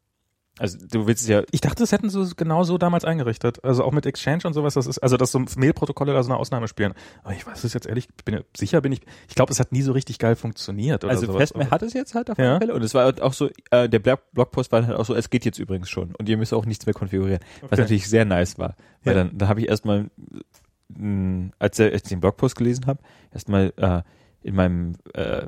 Also 0.59 0.79
du 0.91 1.07
willst 1.07 1.23
es 1.23 1.29
ja, 1.29 1.43
Ich 1.51 1.61
dachte, 1.61 1.83
das 1.83 1.93
hätten 1.93 2.11
sie 2.11 2.31
genau 2.37 2.65
so 2.65 2.79
damals 2.79 3.05
eingerichtet. 3.05 3.63
Also 3.65 3.85
auch 3.85 3.93
mit 3.93 4.07
Exchange 4.07 4.43
und 4.45 4.55
sowas, 4.55 4.75
das 4.75 4.87
ist, 4.87 4.99
also 4.99 5.17
dass 5.17 5.33
so 5.33 5.39
Mail-Protokolle 5.57 6.13
da 6.13 6.23
so 6.23 6.31
eine 6.31 6.39
Ausnahme 6.39 6.69
spielen. 6.69 6.95
Aber 7.23 7.33
ich 7.35 7.47
weiß 7.47 7.65
es 7.65 7.75
jetzt 7.75 7.87
ehrlich, 7.87 8.09
bin 8.25 8.35
ja- 8.35 8.41
sicher 8.57 8.81
bin 8.81 8.93
ich, 8.93 9.01
ich 9.29 9.35
glaube, 9.35 9.53
es 9.53 9.61
hat 9.61 9.73
nie 9.73 9.83
so 9.83 9.93
richtig 9.93 10.19
geil 10.19 10.37
funktioniert 10.37 11.05
oder 11.05 11.13
also 11.13 11.27
sowas. 11.27 11.39
Fastmail 11.51 11.71
hat 11.71 11.83
es 11.83 11.93
jetzt 11.93 12.15
halt 12.15 12.31
auf 12.31 12.39
Ja. 12.39 12.51
alle 12.53 12.59
Fälle. 12.59 12.75
Und 12.75 12.83
es 12.83 12.95
war 12.95 13.05
halt 13.05 13.21
auch 13.21 13.33
so, 13.33 13.49
äh, 13.71 13.89
der 13.89 13.99
Blog- 14.01 14.23
Blogpost 14.33 14.73
war 14.73 14.87
halt 14.87 14.97
auch 14.97 15.05
so, 15.05 15.15
es 15.15 15.31
geht 15.31 15.45
jetzt 15.45 15.59
übrigens 15.59 15.89
schon. 15.89 16.15
Und 16.17 16.29
ihr 16.29 16.37
müsst 16.37 16.53
auch 16.55 16.67
nichts 16.67 16.87
mehr 16.87 16.95
konfigurieren. 16.95 17.41
Was 17.63 17.73
Okay. 17.73 17.81
natürlich 17.83 18.09
sehr 18.09 18.25
nice 18.25 18.59
war. 18.59 18.75
Weil 19.05 19.17
Ja. 19.17 19.25
dann, 19.25 19.39
da 19.39 19.49
habe 19.49 19.61
ich 19.61 19.69
erstmal, 19.69 20.11
mh, 20.89 21.51
als 21.59 21.79
ich 21.79 22.03
den 22.03 22.21
Blogpost 22.21 22.57
gelesen 22.57 22.87
habe, 22.87 23.01
erstmal 23.33 23.73
äh, 23.77 24.03
in 24.49 24.57
meinem 24.57 24.95
äh, 25.15 25.47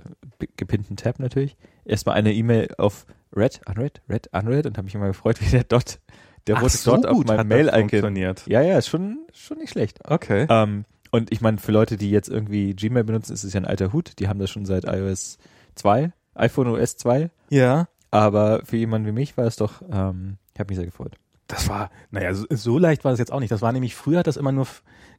gepinnten 0.56 0.97
Tab 0.97 1.19
natürlich, 1.19 1.56
erstmal 1.85 2.17
eine 2.17 2.32
E-Mail 2.32 2.69
auf 2.79 3.06
Red, 3.35 3.61
Unread, 3.67 4.00
Red, 4.08 4.29
Unread 4.32 4.67
und 4.67 4.76
habe 4.76 4.85
mich 4.85 4.94
immer 4.94 5.08
gefreut, 5.08 5.41
wie 5.41 5.50
der 5.50 5.64
Dot, 5.64 5.99
der 6.47 6.56
Ach, 6.56 6.62
rote 6.62 6.76
so 6.76 6.97
Dot 6.97 7.06
auf 7.06 7.25
meinem 7.25 7.49
Mail-Icon. 7.49 7.81
funktioniert. 7.81 8.47
Ja, 8.47 8.61
ja, 8.62 8.79
ist 8.79 8.88
schon, 8.88 9.26
schon 9.32 9.58
nicht 9.58 9.70
schlecht. 9.70 9.99
Okay. 10.08 10.47
Ähm, 10.49 10.85
und 11.11 11.32
ich 11.32 11.41
meine, 11.41 11.58
für 11.58 11.73
Leute, 11.73 11.97
die 11.97 12.11
jetzt 12.11 12.29
irgendwie 12.29 12.75
Gmail 12.75 13.05
benutzen, 13.05 13.32
ist 13.32 13.44
es 13.44 13.52
ja 13.52 13.61
ein 13.61 13.67
alter 13.67 13.93
Hut. 13.93 14.19
Die 14.19 14.29
haben 14.29 14.38
das 14.38 14.50
schon 14.50 14.64
seit 14.64 14.85
iOS 14.85 15.38
2, 15.75 16.12
iPhone 16.35 16.69
OS 16.69 16.96
2. 16.96 17.31
Ja. 17.50 17.88
Aber 18.11 18.62
für 18.64 18.76
jemanden 18.76 19.08
wie 19.08 19.12
mich 19.12 19.37
war 19.37 19.44
es 19.44 19.56
doch, 19.56 19.82
ähm, 19.91 20.38
ich 20.55 20.61
habe 20.61 20.70
mich 20.70 20.76
sehr 20.76 20.87
gefreut. 20.87 21.17
Das 21.46 21.69
war, 21.69 21.91
naja, 22.12 22.32
so, 22.32 22.46
so 22.50 22.79
leicht 22.79 23.05
war 23.05 23.12
es 23.12 23.19
jetzt 23.19 23.32
auch 23.32 23.41
nicht. 23.41 23.50
Das 23.50 23.62
war 23.62 23.73
nämlich 23.73 23.96
früher 23.96 24.20
hat 24.20 24.29
das 24.29 24.37
immer 24.37 24.53
nur, 24.53 24.69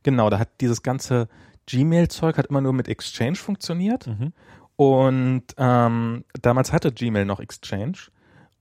genau, 0.04 0.30
da 0.30 0.40
hat 0.40 0.50
dieses 0.62 0.82
ganze 0.82 1.28
Gmail-Zeug 1.72 2.38
hat 2.38 2.48
immer 2.48 2.62
nur 2.62 2.74
mit 2.74 2.88
Exchange 2.88 3.36
funktioniert. 3.36 4.10
Und 4.76 5.44
ähm, 5.58 6.24
damals 6.42 6.72
hatte 6.74 6.92
Gmail 6.92 7.26
noch 7.26 7.40
Exchange. 7.40 7.98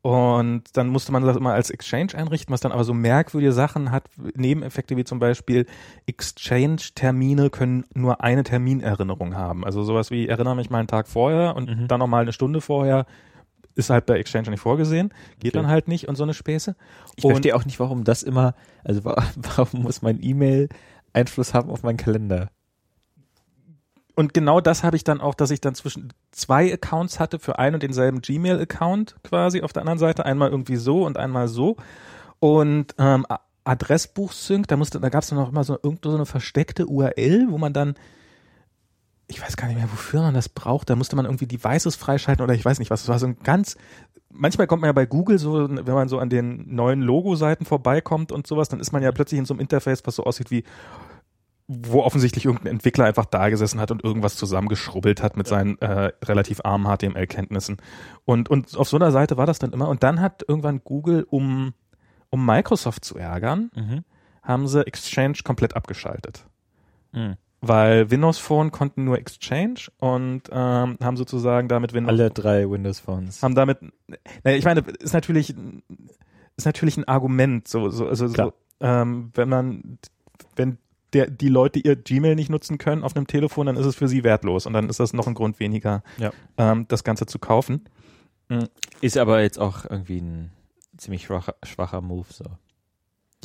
Und 0.02 0.62
dann 0.78 0.88
musste 0.88 1.12
man 1.12 1.22
das 1.24 1.36
immer 1.36 1.52
als 1.52 1.68
Exchange 1.68 2.14
einrichten, 2.14 2.52
was 2.52 2.60
dann 2.62 2.72
aber 2.72 2.84
so 2.84 2.94
merkwürdige 2.94 3.52
Sachen 3.52 3.90
hat, 3.90 4.08
Nebeneffekte 4.34 4.96
wie 4.96 5.04
zum 5.04 5.18
Beispiel 5.18 5.66
Exchange-Termine 6.06 7.50
können 7.50 7.84
nur 7.94 8.22
eine 8.22 8.42
Terminerinnerung 8.44 9.34
haben. 9.34 9.64
Also 9.64 9.82
sowas 9.82 10.10
wie, 10.10 10.26
erinnere 10.28 10.56
mich 10.56 10.70
mal 10.70 10.78
einen 10.78 10.88
Tag 10.88 11.06
vorher 11.08 11.54
und 11.56 11.68
Mhm. 11.68 11.88
dann 11.88 11.98
nochmal 11.98 12.22
eine 12.22 12.32
Stunde 12.32 12.60
vorher, 12.60 13.04
ist 13.74 13.90
halt 13.90 14.06
bei 14.06 14.18
Exchange 14.18 14.50
nicht 14.50 14.60
vorgesehen, 14.60 15.10
geht 15.38 15.54
Okay. 15.54 15.62
dann 15.62 15.68
halt 15.70 15.86
nicht 15.88 16.08
und 16.08 16.16
so 16.16 16.22
eine 16.22 16.34
Späße. 16.34 16.76
Ich 17.16 17.24
Und- 17.24 17.32
verstehe 17.32 17.54
auch 17.54 17.64
nicht, 17.64 17.78
warum 17.78 18.04
das 18.04 18.22
immer, 18.22 18.54
also 18.84 19.04
wa- 19.04 19.16
warum 19.56 19.82
muss 19.82 20.02
mein 20.02 20.18
E-Mail 20.22 20.68
Einfluss 21.12 21.52
haben 21.54 21.70
auf 21.70 21.82
meinen 21.82 21.96
Kalender? 21.98 22.50
Und 24.20 24.34
genau 24.34 24.60
das 24.60 24.84
habe 24.84 24.96
ich 24.96 25.04
dann 25.04 25.18
auch, 25.18 25.34
dass 25.34 25.50
ich 25.50 25.62
dann 25.62 25.74
zwischen 25.74 26.12
zwei 26.30 26.70
Accounts 26.70 27.18
hatte 27.18 27.38
für 27.38 27.58
einen 27.58 27.76
und 27.76 27.82
denselben 27.82 28.20
Gmail-Account 28.20 29.16
quasi 29.24 29.62
auf 29.62 29.72
der 29.72 29.80
anderen 29.80 29.98
Seite. 29.98 30.26
Einmal 30.26 30.50
irgendwie 30.50 30.76
so 30.76 31.06
und 31.06 31.16
einmal 31.16 31.48
so. 31.48 31.78
Und 32.38 32.94
ähm, 32.98 33.24
Adressbuch-Sync, 33.64 34.68
da 34.68 34.76
da 34.76 35.08
gab 35.08 35.22
es 35.22 35.30
dann 35.30 35.38
auch 35.38 35.48
immer 35.48 35.64
so 35.64 35.78
irgendwo 35.82 36.10
so 36.10 36.16
eine 36.16 36.26
versteckte 36.26 36.86
URL, 36.86 37.46
wo 37.48 37.56
man 37.56 37.72
dann, 37.72 37.94
ich 39.26 39.40
weiß 39.40 39.56
gar 39.56 39.68
nicht 39.68 39.78
mehr, 39.78 39.90
wofür 39.90 40.20
man 40.20 40.34
das 40.34 40.50
braucht, 40.50 40.90
da 40.90 40.96
musste 40.96 41.16
man 41.16 41.24
irgendwie 41.24 41.46
Devices 41.46 41.96
freischalten 41.96 42.44
oder 42.44 42.52
ich 42.52 42.62
weiß 42.62 42.78
nicht 42.78 42.90
was. 42.90 43.00
Das 43.00 43.08
war 43.08 43.18
so 43.18 43.26
ein 43.26 43.38
ganz, 43.42 43.78
manchmal 44.28 44.66
kommt 44.66 44.82
man 44.82 44.88
ja 44.88 44.92
bei 44.92 45.06
Google 45.06 45.38
so, 45.38 45.66
wenn 45.70 45.94
man 45.94 46.10
so 46.10 46.18
an 46.18 46.28
den 46.28 46.74
neuen 46.74 47.00
Logo-Seiten 47.00 47.64
vorbeikommt 47.64 48.32
und 48.32 48.46
sowas, 48.46 48.68
dann 48.68 48.80
ist 48.80 48.92
man 48.92 49.02
ja 49.02 49.12
plötzlich 49.12 49.38
in 49.38 49.46
so 49.46 49.54
einem 49.54 49.60
Interface, 49.62 50.02
was 50.04 50.16
so 50.16 50.24
aussieht 50.24 50.50
wie 50.50 50.64
wo 51.72 52.02
offensichtlich 52.02 52.46
irgendein 52.46 52.72
Entwickler 52.72 53.04
einfach 53.04 53.26
da 53.26 53.48
gesessen 53.48 53.78
hat 53.78 53.92
und 53.92 54.02
irgendwas 54.02 54.34
zusammengeschrubbelt 54.34 55.22
hat 55.22 55.36
mit 55.36 55.46
seinen 55.46 55.78
äh, 55.78 56.10
relativ 56.24 56.60
armen 56.64 56.86
HTML-Kenntnissen. 56.86 57.76
Und, 58.24 58.48
und 58.48 58.76
auf 58.76 58.88
so 58.88 58.96
einer 58.96 59.12
Seite 59.12 59.36
war 59.36 59.46
das 59.46 59.60
dann 59.60 59.72
immer. 59.72 59.88
Und 59.88 60.02
dann 60.02 60.20
hat 60.20 60.44
irgendwann 60.46 60.80
Google, 60.82 61.24
um, 61.30 61.72
um 62.28 62.44
Microsoft 62.44 63.04
zu 63.04 63.16
ärgern, 63.16 63.70
haben 64.42 64.66
sie 64.66 64.84
Exchange 64.84 65.38
komplett 65.44 65.76
abgeschaltet. 65.76 66.44
Mhm. 67.12 67.36
Weil 67.60 68.10
Windows 68.10 68.38
Phone 68.38 68.72
konnten 68.72 69.04
nur 69.04 69.18
Exchange 69.18 69.90
und 69.98 70.44
ähm, 70.50 70.98
haben 71.00 71.16
sozusagen 71.16 71.68
damit 71.68 71.92
Windows 71.92 72.10
Alle 72.10 72.30
drei 72.30 72.68
Windows 72.68 72.98
Phones. 72.98 73.44
haben 73.44 73.54
damit, 73.54 73.78
naja, 74.42 74.56
ich 74.56 74.64
meine, 74.64 74.80
ist 74.80 75.12
natürlich, 75.12 75.54
ist 76.56 76.64
natürlich 76.64 76.96
ein 76.96 77.04
Argument, 77.04 77.68
so, 77.68 77.90
so, 77.90 78.08
also, 78.08 78.28
so, 78.28 78.54
ähm, 78.80 79.30
wenn 79.34 79.48
man, 79.48 79.98
wenn 80.56 80.78
der, 81.12 81.28
die 81.30 81.48
Leute 81.48 81.78
ihr 81.78 81.96
Gmail 81.96 82.34
nicht 82.34 82.50
nutzen 82.50 82.78
können 82.78 83.02
auf 83.02 83.16
einem 83.16 83.26
Telefon, 83.26 83.66
dann 83.66 83.76
ist 83.76 83.86
es 83.86 83.96
für 83.96 84.08
sie 84.08 84.24
wertlos 84.24 84.66
und 84.66 84.72
dann 84.72 84.88
ist 84.88 85.00
das 85.00 85.12
noch 85.12 85.26
ein 85.26 85.34
Grund 85.34 85.60
weniger, 85.60 86.02
Ja. 86.18 86.32
ähm, 86.56 86.86
das 86.88 87.04
Ganze 87.04 87.26
zu 87.26 87.38
kaufen. 87.38 87.84
Ist 89.00 89.16
aber 89.16 89.42
jetzt 89.42 89.58
auch 89.60 89.84
irgendwie 89.88 90.20
ein 90.20 90.50
ziemlich 90.96 91.24
schwacher, 91.24 91.54
schwacher 91.62 92.00
Move 92.00 92.26
so. 92.30 92.44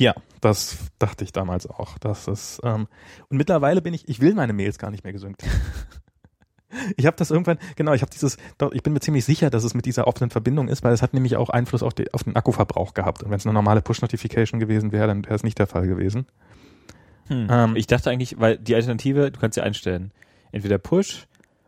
Ja, 0.00 0.14
das 0.40 0.76
dachte 0.98 1.24
ich 1.24 1.32
damals 1.32 1.66
auch. 1.68 1.96
Das 1.98 2.26
ist, 2.28 2.60
ähm, 2.64 2.88
und 3.28 3.36
mittlerweile 3.38 3.80
bin 3.80 3.94
ich, 3.94 4.08
ich 4.08 4.20
will 4.20 4.34
meine 4.34 4.52
Mails 4.52 4.78
gar 4.78 4.90
nicht 4.90 5.04
mehr 5.04 5.12
gesynkt. 5.12 5.44
ich 6.96 7.06
habe 7.06 7.16
das 7.16 7.30
irgendwann, 7.30 7.58
genau, 7.76 7.92
ich 7.94 8.02
habe 8.02 8.10
dieses, 8.10 8.36
doch, 8.58 8.72
ich 8.72 8.82
bin 8.82 8.92
mir 8.92 9.00
ziemlich 9.00 9.24
sicher, 9.24 9.48
dass 9.48 9.64
es 9.64 9.74
mit 9.74 9.86
dieser 9.86 10.06
offenen 10.06 10.30
Verbindung 10.30 10.68
ist, 10.68 10.82
weil 10.84 10.92
es 10.92 11.02
hat 11.02 11.14
nämlich 11.14 11.36
auch 11.36 11.48
Einfluss 11.48 11.82
auf, 11.82 11.94
die, 11.94 12.12
auf 12.12 12.24
den 12.24 12.36
Akkuverbrauch 12.36 12.92
gehabt. 12.92 13.22
Und 13.22 13.30
wenn 13.30 13.38
es 13.38 13.46
eine 13.46 13.54
normale 13.54 13.80
Push-Notification 13.80 14.60
gewesen 14.60 14.92
wäre, 14.92 15.06
dann 15.06 15.24
wäre 15.24 15.34
es 15.36 15.44
nicht 15.44 15.58
der 15.58 15.66
Fall 15.66 15.86
gewesen. 15.86 16.26
Hm. 17.28 17.46
Ähm, 17.50 17.76
ich 17.76 17.86
dachte 17.86 18.10
eigentlich, 18.10 18.38
weil 18.38 18.58
die 18.58 18.74
Alternative, 18.74 19.30
du 19.30 19.38
kannst 19.38 19.56
ja 19.56 19.62
einstellen. 19.64 20.12
Entweder 20.52 20.78
Push 20.78 21.26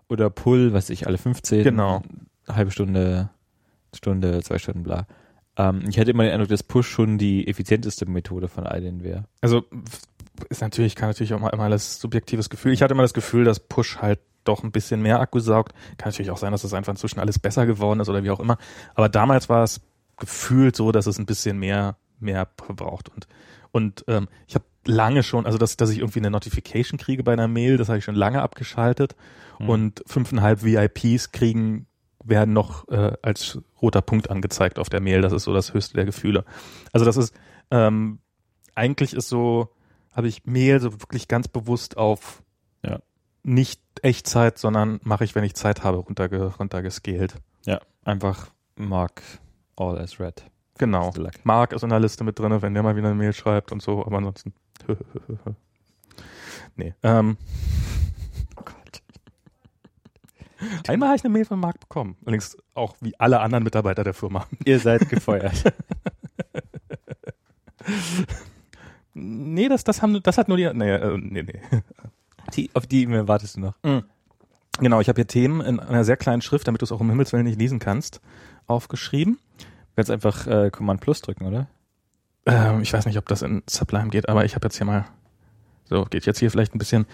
oder 0.08 0.30
Pull, 0.30 0.72
was 0.72 0.90
ich, 0.90 1.06
alle 1.06 1.18
15. 1.18 1.64
Genau. 1.64 2.02
Halbe 2.48 2.70
Stunde, 2.70 3.30
Stunde, 3.94 4.42
zwei 4.42 4.58
Stunden, 4.58 4.82
bla. 4.82 5.06
Ähm, 5.56 5.84
ich 5.88 5.98
hatte 5.98 6.10
immer 6.10 6.22
den 6.22 6.32
Eindruck, 6.32 6.48
dass 6.48 6.62
Push 6.62 6.88
schon 6.88 7.18
die 7.18 7.46
effizienteste 7.46 8.06
Methode 8.06 8.48
von 8.48 8.66
all 8.66 8.80
denen 8.80 9.02
wäre. 9.02 9.24
Also 9.40 9.64
ist 10.48 10.60
natürlich, 10.60 10.94
kann 10.94 11.08
natürlich 11.08 11.34
auch 11.34 11.40
mal 11.40 11.50
immer 11.50 11.68
das 11.68 12.00
subjektives 12.00 12.48
Gefühl. 12.48 12.72
Ich 12.72 12.82
hatte 12.82 12.94
immer 12.94 13.02
das 13.02 13.14
Gefühl, 13.14 13.44
dass 13.44 13.60
Push 13.60 13.98
halt 13.98 14.20
doch 14.44 14.62
ein 14.62 14.72
bisschen 14.72 15.02
mehr 15.02 15.20
Akku 15.20 15.40
saugt. 15.40 15.74
Kann 15.98 16.10
natürlich 16.10 16.30
auch 16.30 16.38
sein, 16.38 16.52
dass 16.52 16.64
es 16.64 16.72
einfach 16.72 16.92
inzwischen 16.92 17.20
alles 17.20 17.38
besser 17.38 17.66
geworden 17.66 18.00
ist 18.00 18.08
oder 18.08 18.24
wie 18.24 18.30
auch 18.30 18.40
immer. 18.40 18.56
Aber 18.94 19.08
damals 19.08 19.48
war 19.48 19.64
es 19.64 19.80
gefühlt 20.16 20.76
so, 20.76 20.92
dass 20.92 21.06
es 21.06 21.18
ein 21.18 21.26
bisschen 21.26 21.58
mehr, 21.58 21.96
mehr 22.18 22.48
verbraucht. 22.56 23.08
Und, 23.08 23.26
und 23.72 24.04
ähm, 24.08 24.28
ich 24.46 24.54
habe 24.54 24.64
lange 24.88 25.22
schon, 25.22 25.46
also 25.46 25.58
dass, 25.58 25.76
dass 25.76 25.90
ich 25.90 25.98
irgendwie 25.98 26.18
eine 26.20 26.30
Notification 26.30 26.98
kriege 26.98 27.22
bei 27.22 27.32
einer 27.32 27.46
Mail, 27.48 27.76
das 27.76 27.88
habe 27.88 27.98
ich 27.98 28.04
schon 28.04 28.14
lange 28.14 28.42
abgeschaltet. 28.42 29.14
Hm. 29.58 29.68
Und 29.68 30.02
fünfeinhalb 30.06 30.62
VIPs 30.64 31.30
kriegen, 31.30 31.86
werden 32.24 32.52
noch 32.52 32.88
äh, 32.88 33.12
als 33.22 33.58
roter 33.80 34.02
Punkt 34.02 34.30
angezeigt 34.30 34.78
auf 34.78 34.88
der 34.88 35.00
Mail. 35.00 35.22
Das 35.22 35.32
ist 35.32 35.44
so 35.44 35.54
das 35.54 35.72
höchste 35.72 35.94
der 35.94 36.04
Gefühle. 36.04 36.44
Also 36.92 37.06
das 37.06 37.16
ist, 37.16 37.34
ähm, 37.70 38.18
eigentlich 38.74 39.14
ist 39.14 39.28
so, 39.28 39.68
habe 40.12 40.28
ich 40.28 40.44
Mail 40.44 40.80
so 40.80 40.92
wirklich 40.92 41.28
ganz 41.28 41.48
bewusst 41.48 41.96
auf 41.96 42.42
Ja. 42.84 43.00
nicht 43.42 43.80
Echtzeit, 44.02 44.58
sondern 44.58 45.00
mache 45.02 45.24
ich, 45.24 45.34
wenn 45.34 45.44
ich 45.44 45.54
Zeit 45.54 45.84
habe, 45.84 45.98
runterge 45.98 46.54
runtergescaled. 46.58 47.34
Ja, 47.64 47.80
einfach 48.04 48.48
Mark 48.76 49.22
all 49.76 49.98
as 49.98 50.20
red. 50.20 50.44
Genau. 50.78 51.12
Mark 51.44 51.72
ist 51.72 51.82
in 51.82 51.90
der 51.90 52.00
Liste 52.00 52.24
mit 52.24 52.38
drin, 52.38 52.62
wenn 52.62 52.74
der 52.74 52.82
mal 52.82 52.96
wieder 52.96 53.08
eine 53.08 53.16
Mail 53.16 53.32
schreibt 53.32 53.72
und 53.72 53.82
so, 53.82 54.04
aber 54.04 54.18
ansonsten. 54.18 54.52
nee. 56.76 56.94
Ähm, 57.02 57.36
Oh 58.56 58.62
Gott. 58.64 59.02
einmal 60.88 61.08
habe 61.08 61.16
ich 61.16 61.24
eine 61.24 61.32
Mail 61.32 61.44
von 61.44 61.58
Mark 61.60 61.80
bekommen. 61.80 62.16
Allerdings 62.24 62.56
auch 62.74 62.96
wie 63.00 63.18
alle 63.18 63.40
anderen 63.40 63.64
Mitarbeiter 63.64 64.04
der 64.04 64.14
Firma. 64.14 64.46
Ihr 64.64 64.78
seid 64.78 65.08
gefeuert. 65.08 65.64
Nee, 69.14 69.68
das, 69.68 69.82
das 69.82 70.00
haben, 70.02 70.22
das 70.22 70.38
hat 70.38 70.46
nur 70.48 70.56
die, 70.56 70.70
nee, 70.74 70.90
äh, 70.92 71.18
nee, 71.18 71.42
nee. 71.42 71.60
die, 72.54 72.70
auf 72.74 72.86
die 72.86 73.02
E-Mail 73.02 73.26
wartest 73.26 73.56
du 73.56 73.60
noch. 73.60 73.74
Genau, 74.78 75.00
ich 75.00 75.08
habe 75.08 75.16
hier 75.16 75.26
Themen 75.26 75.60
in 75.60 75.80
einer 75.80 76.04
sehr 76.04 76.16
kleinen 76.16 76.40
Schrift, 76.40 76.68
damit 76.68 76.82
du 76.82 76.84
es 76.84 76.92
auch 76.92 77.00
um 77.00 77.08
Himmels 77.08 77.32
Willen 77.32 77.44
nicht 77.44 77.58
lesen 77.58 77.80
kannst, 77.80 78.20
aufgeschrieben. 78.68 79.38
Kannst 79.98 80.12
einfach 80.12 80.46
äh, 80.46 80.70
Command 80.70 81.00
Plus 81.00 81.20
drücken, 81.22 81.44
oder? 81.46 81.66
Ähm, 82.46 82.82
ich 82.82 82.92
weiß 82.92 83.04
nicht, 83.06 83.18
ob 83.18 83.26
das 83.26 83.42
in 83.42 83.64
Sublime 83.68 84.10
geht, 84.10 84.28
aber 84.28 84.44
ich 84.44 84.54
habe 84.54 84.64
jetzt 84.66 84.76
hier 84.76 84.86
mal, 84.86 85.06
so, 85.86 86.04
geht 86.04 86.24
jetzt 86.24 86.38
hier 86.38 86.52
vielleicht 86.52 86.72
ein 86.72 86.78
bisschen, 86.78 87.04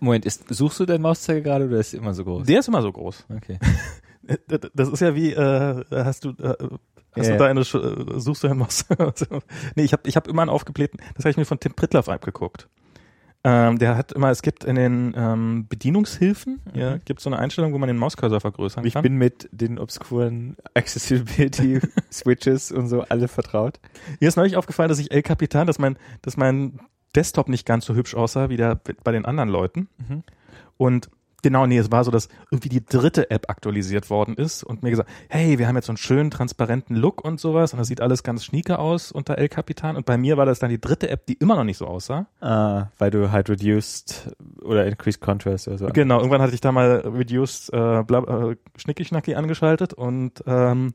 Moment, 0.00 0.26
ist, 0.26 0.48
suchst 0.48 0.80
du 0.80 0.84
deinen 0.84 1.02
Mauszeiger 1.02 1.40
gerade 1.40 1.66
oder 1.68 1.78
ist 1.78 1.94
er 1.94 2.00
immer 2.00 2.14
so 2.14 2.24
groß? 2.24 2.44
der 2.44 2.58
ist 2.58 2.66
immer 2.66 2.82
so 2.82 2.90
groß. 2.90 3.26
Okay. 3.36 3.60
Das 4.74 4.88
ist 4.88 4.98
ja 5.00 5.14
wie, 5.14 5.32
äh, 5.32 5.84
hast 5.90 6.24
du, 6.24 6.30
äh, 6.30 6.54
hast 7.12 7.26
Ja. 7.26 7.32
du 7.32 7.38
deine, 7.38 7.62
Sch- 7.62 8.14
äh, 8.16 8.20
suchst 8.20 8.42
du 8.42 8.48
einen 8.48 8.58
Maus? 8.58 8.84
nee, 9.76 9.82
ich 9.84 9.92
habe 9.92 10.02
ich 10.08 10.16
hab 10.16 10.26
immer 10.26 10.42
einen 10.42 10.48
aufgeblähten, 10.50 10.98
das 11.14 11.24
habe 11.24 11.30
ich 11.30 11.36
mir 11.36 11.44
von 11.44 11.58
Tim 11.60 11.74
Prittlaff 11.74 12.08
abgeguckt. 12.08 12.68
Ähm, 13.44 13.78
der 13.78 13.96
hat 13.96 14.12
immer, 14.12 14.30
es 14.30 14.40
gibt 14.42 14.62
in 14.62 14.76
den 14.76 15.14
ähm, 15.16 15.66
Bedienungshilfen, 15.68 16.60
ja, 16.74 16.98
gibt 16.98 17.20
so 17.20 17.28
eine 17.28 17.40
Einstellung, 17.40 17.72
wo 17.72 17.78
man 17.78 17.88
den 17.88 17.96
Mauscursor 17.96 18.40
vergrößern 18.40 18.84
Ich 18.86 18.94
kann. 18.94 19.02
bin 19.02 19.16
mit 19.16 19.48
den 19.50 19.80
obskuren 19.80 20.56
Accessibility 20.74 21.80
Switches 22.12 22.70
und 22.70 22.86
so 22.86 23.00
alle 23.02 23.26
vertraut. 23.26 23.80
Mir 24.20 24.28
ist 24.28 24.36
neulich 24.36 24.56
aufgefallen, 24.56 24.88
dass 24.88 25.00
ich 25.00 25.10
El 25.10 25.22
Capitan, 25.22 25.66
dass 25.66 25.80
mein, 25.80 25.96
dass 26.22 26.36
mein 26.36 26.78
Desktop 27.16 27.48
nicht 27.48 27.66
ganz 27.66 27.84
so 27.84 27.94
hübsch 27.96 28.14
aussah 28.14 28.48
wie 28.48 28.56
der 28.56 28.80
bei 29.02 29.10
den 29.10 29.24
anderen 29.24 29.48
Leuten. 29.48 29.88
Mhm. 29.98 30.22
Und 30.76 31.10
genau, 31.42 31.66
nee, 31.66 31.78
es 31.78 31.90
war 31.90 32.04
so, 32.04 32.10
dass 32.10 32.28
irgendwie 32.50 32.68
die 32.68 32.84
dritte 32.84 33.30
App 33.30 33.50
aktualisiert 33.50 34.10
worden 34.10 34.34
ist 34.34 34.62
und 34.62 34.82
mir 34.82 34.90
gesagt, 34.90 35.10
hey, 35.28 35.58
wir 35.58 35.68
haben 35.68 35.76
jetzt 35.76 35.86
so 35.86 35.92
einen 35.92 35.96
schönen 35.98 36.30
transparenten 36.30 36.96
Look 36.96 37.24
und 37.24 37.40
sowas 37.40 37.72
und 37.72 37.78
das 37.78 37.88
sieht 37.88 38.00
alles 38.00 38.22
ganz 38.22 38.44
schnieke 38.44 38.78
aus 38.78 39.12
unter 39.12 39.38
El 39.38 39.48
Capitan. 39.48 39.96
Und 39.96 40.06
bei 40.06 40.16
mir 40.16 40.36
war 40.36 40.46
das 40.46 40.60
dann 40.60 40.70
die 40.70 40.80
dritte 40.80 41.10
App, 41.10 41.26
die 41.26 41.34
immer 41.34 41.56
noch 41.56 41.64
nicht 41.64 41.78
so 41.78 41.86
aussah. 41.86 42.26
Ah, 42.40 42.86
weil 42.98 43.10
du 43.10 43.30
halt 43.32 43.50
reduced 43.50 44.34
oder 44.62 44.86
increased 44.86 45.20
contrast 45.20 45.68
oder 45.68 45.78
so. 45.78 45.86
Genau, 45.88 46.18
irgendwann 46.18 46.40
hatte 46.40 46.54
ich 46.54 46.60
da 46.60 46.72
mal 46.72 47.02
Reduced 47.04 47.72
äh, 47.72 48.02
bla, 48.02 48.50
äh, 48.50 48.56
Schnicki-Schnacki 48.76 49.34
angeschaltet 49.34 49.92
und 49.92 50.42
ähm, 50.46 50.94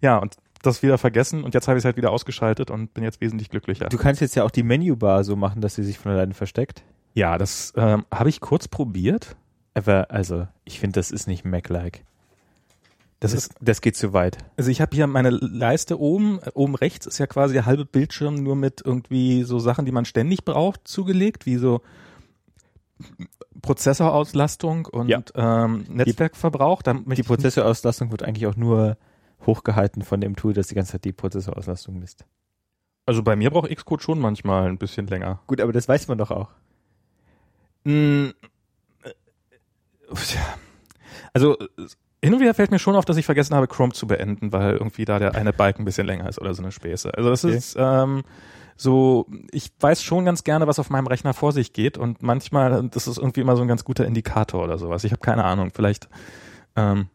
ja, 0.00 0.18
und 0.18 0.36
das 0.62 0.82
wieder 0.82 0.98
vergessen 0.98 1.44
und 1.44 1.54
jetzt 1.54 1.68
habe 1.68 1.78
ich 1.78 1.82
es 1.82 1.84
halt 1.84 1.96
wieder 1.96 2.10
ausgeschaltet 2.10 2.70
und 2.70 2.94
bin 2.94 3.04
jetzt 3.04 3.20
wesentlich 3.20 3.50
glücklicher. 3.50 3.86
Du 3.86 3.98
kannst 3.98 4.20
jetzt 4.20 4.34
ja 4.34 4.44
auch 4.44 4.50
die 4.50 4.62
Menübar 4.62 5.24
so 5.24 5.36
machen, 5.36 5.60
dass 5.60 5.74
sie 5.74 5.82
sich 5.82 5.98
von 5.98 6.12
alleine 6.12 6.34
versteckt. 6.34 6.82
Ja, 7.14 7.38
das 7.38 7.72
ähm, 7.76 8.04
habe 8.12 8.28
ich 8.28 8.40
kurz 8.40 8.66
probiert. 8.66 9.36
Aber, 9.74 10.10
also, 10.10 10.46
ich 10.64 10.78
finde, 10.80 10.98
das 11.00 11.10
ist 11.10 11.26
nicht 11.26 11.44
Mac-like. 11.44 12.04
Das 13.20 13.32
Das, 13.32 13.44
ist, 13.46 13.54
das 13.60 13.80
geht 13.80 13.96
zu 13.96 14.12
weit. 14.12 14.38
also 14.56 14.70
ich 14.70 14.80
habe 14.80 14.94
hier 14.94 15.06
meine 15.06 15.30
Leiste 15.30 15.98
oben, 15.98 16.40
äh, 16.42 16.50
oben 16.54 16.74
rechts 16.74 17.06
ist 17.06 17.18
ja 17.18 17.26
quasi 17.26 17.54
der 17.54 17.64
halbe 17.66 17.84
Bildschirm 17.84 18.34
nur 18.34 18.54
mit 18.54 18.82
irgendwie 18.84 19.44
so 19.44 19.58
Sachen, 19.58 19.84
die 19.86 19.92
man 19.92 20.04
ständig 20.04 20.44
braucht, 20.44 20.86
zugelegt, 20.86 21.46
wie 21.46 21.56
so 21.56 21.80
Prozessorauslastung 23.62 24.86
und 24.86 25.08
Ja. 25.08 25.22
ähm, 25.34 25.84
Netzwerkverbrauch. 25.88 26.82
Die 26.82 26.90
ich 27.12 27.26
Prozessorauslastung 27.26 28.10
wird 28.10 28.22
eigentlich 28.22 28.46
auch 28.46 28.56
nur 28.56 28.96
hochgehalten 29.46 30.02
von 30.02 30.20
dem 30.20 30.36
Tool, 30.36 30.52
das 30.52 30.68
die 30.68 30.74
ganze 30.74 30.92
Zeit 30.92 31.04
die 31.04 31.12
Prozessorauslastung 31.12 31.98
misst. 31.98 32.24
also 33.06 33.22
bei 33.22 33.36
mir 33.36 33.50
braucht 33.50 33.74
Xcode 33.74 34.02
schon 34.02 34.18
manchmal 34.18 34.68
ein 34.68 34.78
bisschen 34.78 35.06
länger. 35.06 35.40
Gut, 35.46 35.60
aber 35.60 35.72
das 35.72 35.88
weiß 35.88 36.08
man 36.08 36.18
doch 36.18 36.30
auch. 36.30 36.50
Mm. 37.84 38.28
Also 41.32 41.58
äh, 41.58 41.66
hin 42.22 42.34
und 42.34 42.40
wieder 42.40 42.54
fällt 42.54 42.70
mir 42.70 42.78
schon 42.78 42.96
auf, 42.96 43.04
dass 43.04 43.16
ich 43.16 43.26
vergessen 43.26 43.54
habe, 43.54 43.66
Chrome 43.68 43.92
zu 43.92 44.06
beenden, 44.06 44.52
weil 44.52 44.72
irgendwie 44.74 45.04
da 45.04 45.18
der 45.18 45.34
eine 45.34 45.52
Balken 45.52 45.82
ein 45.82 45.84
bisschen 45.84 46.06
länger 46.06 46.28
ist 46.28 46.40
oder 46.40 46.54
so 46.54 46.62
eine 46.62 46.72
Späße. 46.72 47.12
Also 47.14 47.28
das 47.30 47.44
Okay. 47.44 47.54
ist 47.56 47.76
ähm, 47.78 48.22
so, 48.76 49.26
ich 49.52 49.70
weiß 49.78 50.02
schon 50.02 50.24
ganz 50.24 50.42
gerne, 50.42 50.66
was 50.66 50.78
auf 50.78 50.90
meinem 50.90 51.06
Rechner 51.06 51.34
vor 51.34 51.52
sich 51.52 51.72
geht 51.72 51.98
und 51.98 52.22
manchmal, 52.22 52.88
das 52.88 53.06
ist 53.06 53.18
irgendwie 53.18 53.40
immer 53.40 53.56
so 53.56 53.62
ein 53.62 53.68
ganz 53.68 53.84
guter 53.84 54.06
Indikator 54.06 54.64
oder 54.64 54.78
sowas. 54.78 55.04
Ich 55.04 55.12
habe 55.12 55.20
keine 55.20 55.44
Ahnung, 55.44 55.70
vielleicht 55.74 56.08
ähm, 56.76 57.08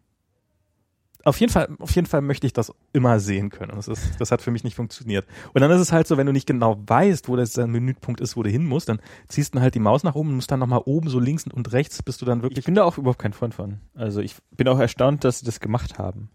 auf 1.25 1.39
jeden 1.39 1.51
Fall, 1.51 1.69
auf 1.79 1.93
jeden 1.95 2.07
Fall 2.07 2.21
möchte 2.21 2.47
ich 2.47 2.53
das 2.53 2.71
immer 2.93 3.19
sehen 3.19 3.49
können. 3.49 3.73
Das 3.75 3.87
ist, 3.87 4.19
das 4.19 4.31
hat 4.31 4.41
für 4.41 4.51
mich 4.51 4.63
nicht 4.63 4.75
funktioniert. 4.75 5.27
Und 5.53 5.61
dann 5.61 5.69
ist 5.71 5.81
es 5.81 5.91
halt 5.91 6.07
so, 6.07 6.17
wenn 6.17 6.25
du 6.25 6.31
nicht 6.33 6.47
genau 6.47 6.77
weißt, 6.87 7.27
wo 7.27 7.35
das 7.35 7.51
der 7.53 7.67
Menüpunkt 7.67 8.21
ist, 8.21 8.37
wo 8.37 8.43
du 8.43 8.49
hin 8.49 8.65
musst, 8.65 8.87
dann 8.89 9.01
ziehst 9.27 9.53
du 9.53 9.59
halt 9.59 9.75
die 9.75 9.79
Maus 9.79 10.03
nach 10.03 10.15
oben 10.15 10.29
und 10.29 10.35
musst 10.35 10.49
dann 10.51 10.59
nochmal 10.59 10.81
oben 10.85 11.09
so 11.09 11.19
links 11.19 11.45
und 11.45 11.71
rechts, 11.73 12.01
bis 12.03 12.17
du 12.17 12.25
dann 12.25 12.39
Ich 12.39 12.43
wirklich. 12.43 12.65
bin 12.65 12.75
da 12.75 12.83
auch 12.83 12.97
überhaupt 12.97 13.19
kein 13.19 13.33
Freund 13.33 13.53
von. 13.53 13.79
Also 13.95 14.21
ich 14.21 14.35
bin 14.51 14.67
auch 14.69 14.79
erstaunt, 14.79 15.23
dass 15.23 15.39
sie 15.39 15.45
das 15.45 15.59
gemacht 15.59 15.97
haben. 15.97 16.29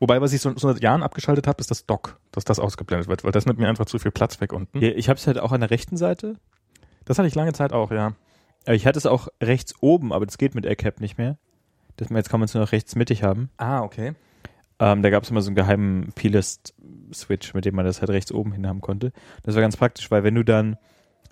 Wobei, 0.00 0.20
was 0.20 0.32
ich 0.32 0.40
so, 0.40 0.50
so 0.56 0.72
seit 0.72 0.82
Jahren 0.82 1.02
abgeschaltet 1.02 1.46
habe, 1.46 1.60
ist 1.60 1.70
das 1.70 1.86
Dock, 1.86 2.20
dass 2.30 2.44
das 2.44 2.58
ausgeblendet 2.58 3.08
wird, 3.08 3.24
weil 3.24 3.32
das 3.32 3.46
nimmt 3.46 3.58
mir 3.58 3.68
einfach 3.68 3.86
zu 3.86 3.98
viel 3.98 4.12
Platz 4.12 4.40
weg 4.40 4.52
unten. 4.52 4.78
Ja, 4.80 4.90
ich 4.90 5.08
habe 5.08 5.18
es 5.18 5.26
halt 5.26 5.38
auch 5.38 5.52
an 5.52 5.60
der 5.60 5.70
rechten 5.70 5.96
Seite, 5.96 6.36
Das 7.04 7.18
hatte 7.18 7.26
ich 7.28 7.34
lange 7.34 7.52
Zeit 7.52 7.72
auch, 7.72 7.90
ja. 7.90 8.12
aber 8.64 8.74
ich 8.74 8.86
hatte 8.86 8.98
es 8.98 9.06
auch 9.06 9.28
rechts 9.42 9.74
oben, 9.80 10.12
aber 10.12 10.24
das 10.26 10.38
geht 10.38 10.54
mit 10.54 10.66
AirCap 10.66 11.00
nicht 11.00 11.18
mehr. 11.18 11.38
Das, 11.98 12.08
jetzt 12.08 12.30
kann 12.30 12.40
man 12.40 12.46
es 12.46 12.54
nur 12.54 12.62
noch 12.62 12.72
rechts 12.72 12.96
mittig 12.96 13.22
haben. 13.22 13.50
Ah, 13.58 13.82
okay. 13.82 14.14
Ähm, 14.78 15.02
da 15.02 15.10
gab 15.10 15.24
es 15.24 15.30
immer 15.30 15.40
so 15.42 15.48
einen 15.48 15.56
geheimen 15.56 16.12
P-List-Switch, 16.14 17.52
mit 17.54 17.64
dem 17.64 17.74
man 17.74 17.84
das 17.84 18.00
halt 18.00 18.10
rechts 18.10 18.32
oben 18.32 18.52
hin 18.52 18.66
haben 18.66 18.80
konnte. 18.80 19.12
Das 19.42 19.54
war 19.54 19.62
ganz 19.62 19.76
praktisch, 19.76 20.10
weil 20.10 20.22
wenn 20.24 20.34
du 20.36 20.44
dann, 20.44 20.76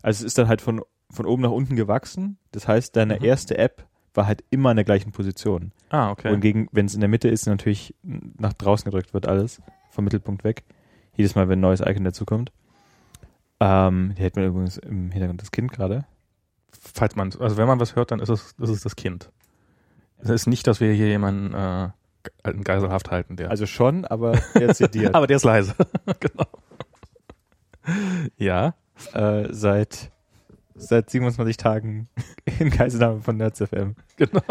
also 0.02 0.20
es 0.20 0.26
ist 0.26 0.38
dann 0.38 0.48
halt 0.48 0.60
von, 0.60 0.82
von 1.10 1.26
oben 1.26 1.42
nach 1.42 1.50
unten 1.52 1.76
gewachsen. 1.76 2.38
Das 2.52 2.66
heißt, 2.68 2.96
deine 2.96 3.16
Mhm. 3.18 3.24
erste 3.24 3.56
App 3.58 3.86
war 4.14 4.26
halt 4.26 4.42
immer 4.50 4.70
in 4.72 4.76
der 4.76 4.84
gleichen 4.84 5.12
Position. 5.12 5.72
Ah, 5.90 6.10
okay. 6.10 6.30
Wohingegen, 6.30 6.68
wenn 6.72 6.86
es 6.86 6.94
in 6.94 7.00
der 7.00 7.08
Mitte 7.08 7.28
ist, 7.28 7.46
natürlich 7.46 7.94
nach 8.02 8.52
draußen 8.54 8.84
gedrückt 8.90 9.14
wird 9.14 9.28
alles, 9.28 9.60
vom 9.90 10.04
Mittelpunkt 10.04 10.42
weg. 10.42 10.64
Jedes 11.14 11.34
Mal, 11.34 11.48
wenn 11.48 11.58
ein 11.58 11.62
neues 11.62 11.80
Icon 11.80 12.04
dazukommt. 12.04 12.50
Ähm, 13.60 14.12
hier 14.16 14.24
hält 14.24 14.36
man 14.36 14.44
übrigens 14.46 14.76
im 14.78 15.10
Hintergrund 15.12 15.40
das 15.40 15.50
Kind 15.52 15.70
gerade. 15.72 16.04
Falls 16.72 17.14
man, 17.16 17.32
also 17.38 17.56
wenn 17.56 17.66
man 17.66 17.80
was 17.80 17.94
hört, 17.96 18.10
dann 18.10 18.20
ist 18.20 18.28
es, 18.28 18.54
ist 18.58 18.84
das 18.84 18.96
Kind. 18.96 19.30
Es 20.18 20.30
ist 20.30 20.46
nicht, 20.46 20.66
dass 20.66 20.80
wir 20.80 20.92
hier 20.92 21.08
jemanden 21.08 21.54
äh, 21.54 21.90
in 22.50 22.64
Geiselhaft 22.64 23.10
halten, 23.10 23.36
der. 23.36 23.50
Also 23.50 23.66
schon, 23.66 24.04
aber 24.04 24.32
er 24.54 24.74
zitiert. 24.74 25.14
aber 25.14 25.26
der 25.26 25.36
ist 25.36 25.44
leise. 25.44 25.74
genau. 26.20 26.46
Ja. 28.36 28.74
äh, 29.12 29.48
seit, 29.52 30.10
seit 30.74 31.10
27 31.10 31.56
Tagen 31.56 32.08
in 32.58 32.70
Geiselnahme 32.70 33.20
von 33.20 33.36
NerdsFM. 33.36 33.94
Genau. 34.16 34.42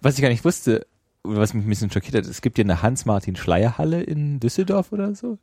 Was 0.00 0.16
ich 0.16 0.22
gar 0.22 0.28
nicht 0.28 0.44
wusste, 0.44 0.86
oder 1.24 1.38
was 1.38 1.54
mich 1.54 1.64
ein 1.64 1.68
bisschen 1.68 1.90
schockiert 1.90 2.16
hat, 2.16 2.26
es 2.26 2.42
gibt 2.42 2.58
ja 2.58 2.64
eine 2.64 2.82
Hans-Martin-Schleierhalle 2.82 4.02
in 4.02 4.40
Düsseldorf 4.40 4.92
oder 4.92 5.14
so. 5.14 5.38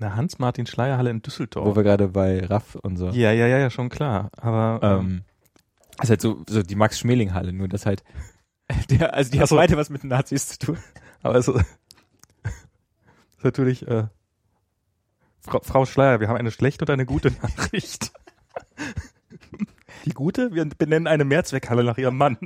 Eine 0.00 0.16
Hans-Martin-Schleierhalle 0.16 1.10
in 1.10 1.20
Düsseldorf. 1.22 1.66
Wo 1.66 1.76
wir 1.76 1.82
gerade 1.82 2.08
bei 2.08 2.44
Raff 2.46 2.74
und 2.76 2.96
so. 2.96 3.08
ja, 3.10 3.32
ja, 3.32 3.46
ja, 3.46 3.58
ja, 3.58 3.70
schon 3.70 3.90
klar. 3.90 4.30
Aber 4.36 4.80
ähm, 4.82 5.00
Ähm, 5.00 5.22
das 6.00 6.04
ist 6.04 6.10
halt 6.10 6.20
so, 6.22 6.42
so 6.48 6.62
die 6.62 6.76
Max-Schmeling-Halle, 6.76 7.52
nur 7.52 7.68
das 7.68 7.84
halt, 7.84 8.02
der, 8.90 9.14
also 9.14 9.30
die 9.30 9.38
Ach 9.38 9.42
hat 9.42 9.48
so. 9.50 9.56
weiter 9.56 9.76
was 9.76 9.90
mit 9.90 10.02
den 10.02 10.08
Nazis 10.08 10.48
zu 10.48 10.58
tun. 10.58 10.78
aber 11.22 11.34
es 11.36 11.48
ist 11.48 11.64
natürlich 13.42 13.86
äh, 13.86 14.06
Frau, 15.40 15.60
Frau 15.62 15.86
Schleier, 15.86 16.20
wir 16.20 16.28
haben 16.28 16.36
eine 16.36 16.50
schlechte 16.50 16.84
und 16.84 16.90
eine 16.90 17.06
gute 17.06 17.30
Nachricht. 17.30 18.12
Die 20.06 20.14
gute, 20.14 20.54
wir 20.54 20.64
benennen 20.66 21.06
eine 21.06 21.26
Mehrzweckhalle 21.26 21.84
nach 21.84 21.98
ihrem 21.98 22.16
Mann. 22.16 22.38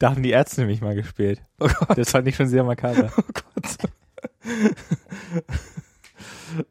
Da 0.00 0.10
haben 0.10 0.22
die 0.22 0.30
Ärzte 0.30 0.62
nämlich 0.62 0.80
mal 0.80 0.94
gespielt. 0.94 1.42
Oh 1.60 1.68
Gott, 1.68 1.98
Das 1.98 2.10
fand 2.10 2.26
ich 2.26 2.34
schon 2.34 2.48
sehr 2.48 2.64
makaber. 2.64 3.12
oh 3.18 3.22
Gott. 3.34 3.76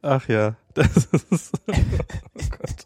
Ach 0.01 0.27
ja, 0.27 0.55
das 0.73 1.05
ist 1.05 1.53
oh 1.67 1.73
Gott. 2.49 2.85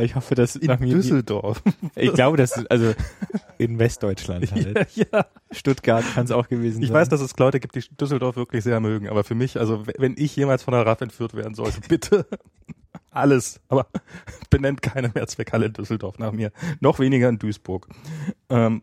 Ich 0.00 0.14
hoffe, 0.16 0.34
dass 0.34 0.56
in 0.56 0.66
nach 0.66 0.80
mir 0.80 0.92
Düsseldorf. 0.94 1.62
Ich 1.94 2.12
glaube, 2.12 2.36
das 2.36 2.56
ist 2.56 2.70
also 2.70 2.94
in 3.58 3.78
Westdeutschland 3.78 4.50
halt. 4.52 4.94
ja, 4.94 5.06
ja. 5.12 5.26
Stuttgart 5.52 6.04
kann 6.14 6.24
es 6.24 6.30
auch 6.30 6.48
gewesen 6.48 6.82
Ich 6.82 6.88
sein. 6.88 6.96
weiß, 6.96 7.08
dass 7.08 7.20
es 7.20 7.36
Leute 7.38 7.60
gibt, 7.60 7.74
die 7.76 7.84
Düsseldorf 7.96 8.36
wirklich 8.36 8.64
sehr 8.64 8.80
mögen, 8.80 9.08
aber 9.08 9.24
für 9.24 9.34
mich, 9.34 9.58
also 9.58 9.84
wenn 9.98 10.14
ich 10.18 10.34
jemals 10.36 10.62
von 10.62 10.72
der 10.72 10.84
RAF 10.84 11.00
entführt 11.00 11.34
werden 11.34 11.54
sollte, 11.54 11.80
bitte 11.88 12.26
alles, 13.10 13.60
aber 13.68 13.86
benennt 14.50 14.82
keine 14.82 15.10
Mehrzweckhalle 15.14 15.66
in 15.66 15.72
Düsseldorf 15.72 16.18
nach 16.18 16.32
mir, 16.32 16.50
noch 16.80 16.98
weniger 16.98 17.28
in 17.28 17.38
Duisburg. 17.38 17.88
Ähm, 18.50 18.82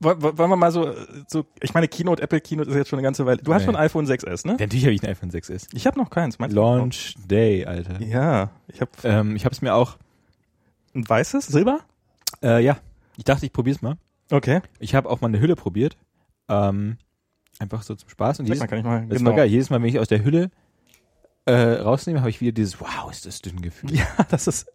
wollen 0.00 0.36
wir 0.50 0.56
mal 0.56 0.70
so, 0.70 0.94
so, 1.26 1.44
ich 1.60 1.74
meine, 1.74 1.88
Keynote, 1.88 2.22
Apple 2.22 2.40
Keynote 2.40 2.70
ist 2.70 2.76
jetzt 2.76 2.88
schon 2.88 2.98
eine 2.98 3.04
ganze 3.06 3.26
Weile. 3.26 3.38
Du 3.38 3.52
hast 3.52 3.62
Nee. 3.62 3.66
schon 3.66 3.76
ein 3.76 3.82
iPhone 3.84 4.06
6S, 4.06 4.46
ne? 4.46 4.52
Ja, 4.54 4.58
Natürlich 4.66 4.84
habe 4.84 4.94
ich 4.94 5.02
ein 5.02 5.08
iPhone 5.10 5.30
6S. 5.30 5.68
Ich 5.72 5.86
habe 5.86 5.98
noch 5.98 6.10
keins. 6.10 6.38
Meinst 6.38 6.56
du? 6.56 6.60
Launch 6.60 7.14
Day, 7.26 7.64
Alter. 7.66 8.00
Ja, 8.02 8.50
ich 8.68 8.80
habe 8.80 8.90
Ähm, 9.04 9.34
ich 9.36 9.44
habe 9.44 9.52
es 9.54 9.62
mir 9.62 9.74
auch, 9.74 9.96
ein 10.94 11.08
weißes, 11.08 11.46
Silber? 11.46 11.80
äh, 12.42 12.62
ja, 12.62 12.78
ich 13.16 13.24
dachte, 13.24 13.44
ich 13.46 13.52
probier's 13.52 13.82
mal. 13.82 13.96
Okay. 14.30 14.60
Ich 14.78 14.94
habe 14.94 15.08
auch 15.10 15.20
mal 15.20 15.28
eine 15.28 15.40
Hülle 15.40 15.56
probiert. 15.56 15.96
Ähm, 16.48 16.98
einfach 17.58 17.82
so 17.82 17.94
zum 17.94 18.08
Spaß. 18.08 18.40
Und 18.40 18.46
Sag 18.46 18.54
jedes, 18.54 18.60
mal, 18.60 18.66
kann 18.68 18.78
ich 18.78 18.84
mal, 18.84 19.06
das 19.08 19.18
genau. 19.18 19.30
war 19.30 19.36
geil. 19.38 19.48
Jedes 19.48 19.70
Mal, 19.70 19.80
wenn 19.82 19.88
ich 19.88 19.98
aus 19.98 20.08
der 20.08 20.22
Hülle 20.24 20.50
äh, 21.46 21.52
rausnehme, 21.54 22.20
habe 22.20 22.30
ich 22.30 22.40
wieder 22.40 22.52
dieses 22.52 22.80
Wow, 22.80 23.10
ist 23.10 23.26
das 23.26 23.40
dünn 23.42 23.60
Gefühl. 23.62 23.92
Ja, 23.96 24.06
das 24.30 24.46
ist. 24.46 24.70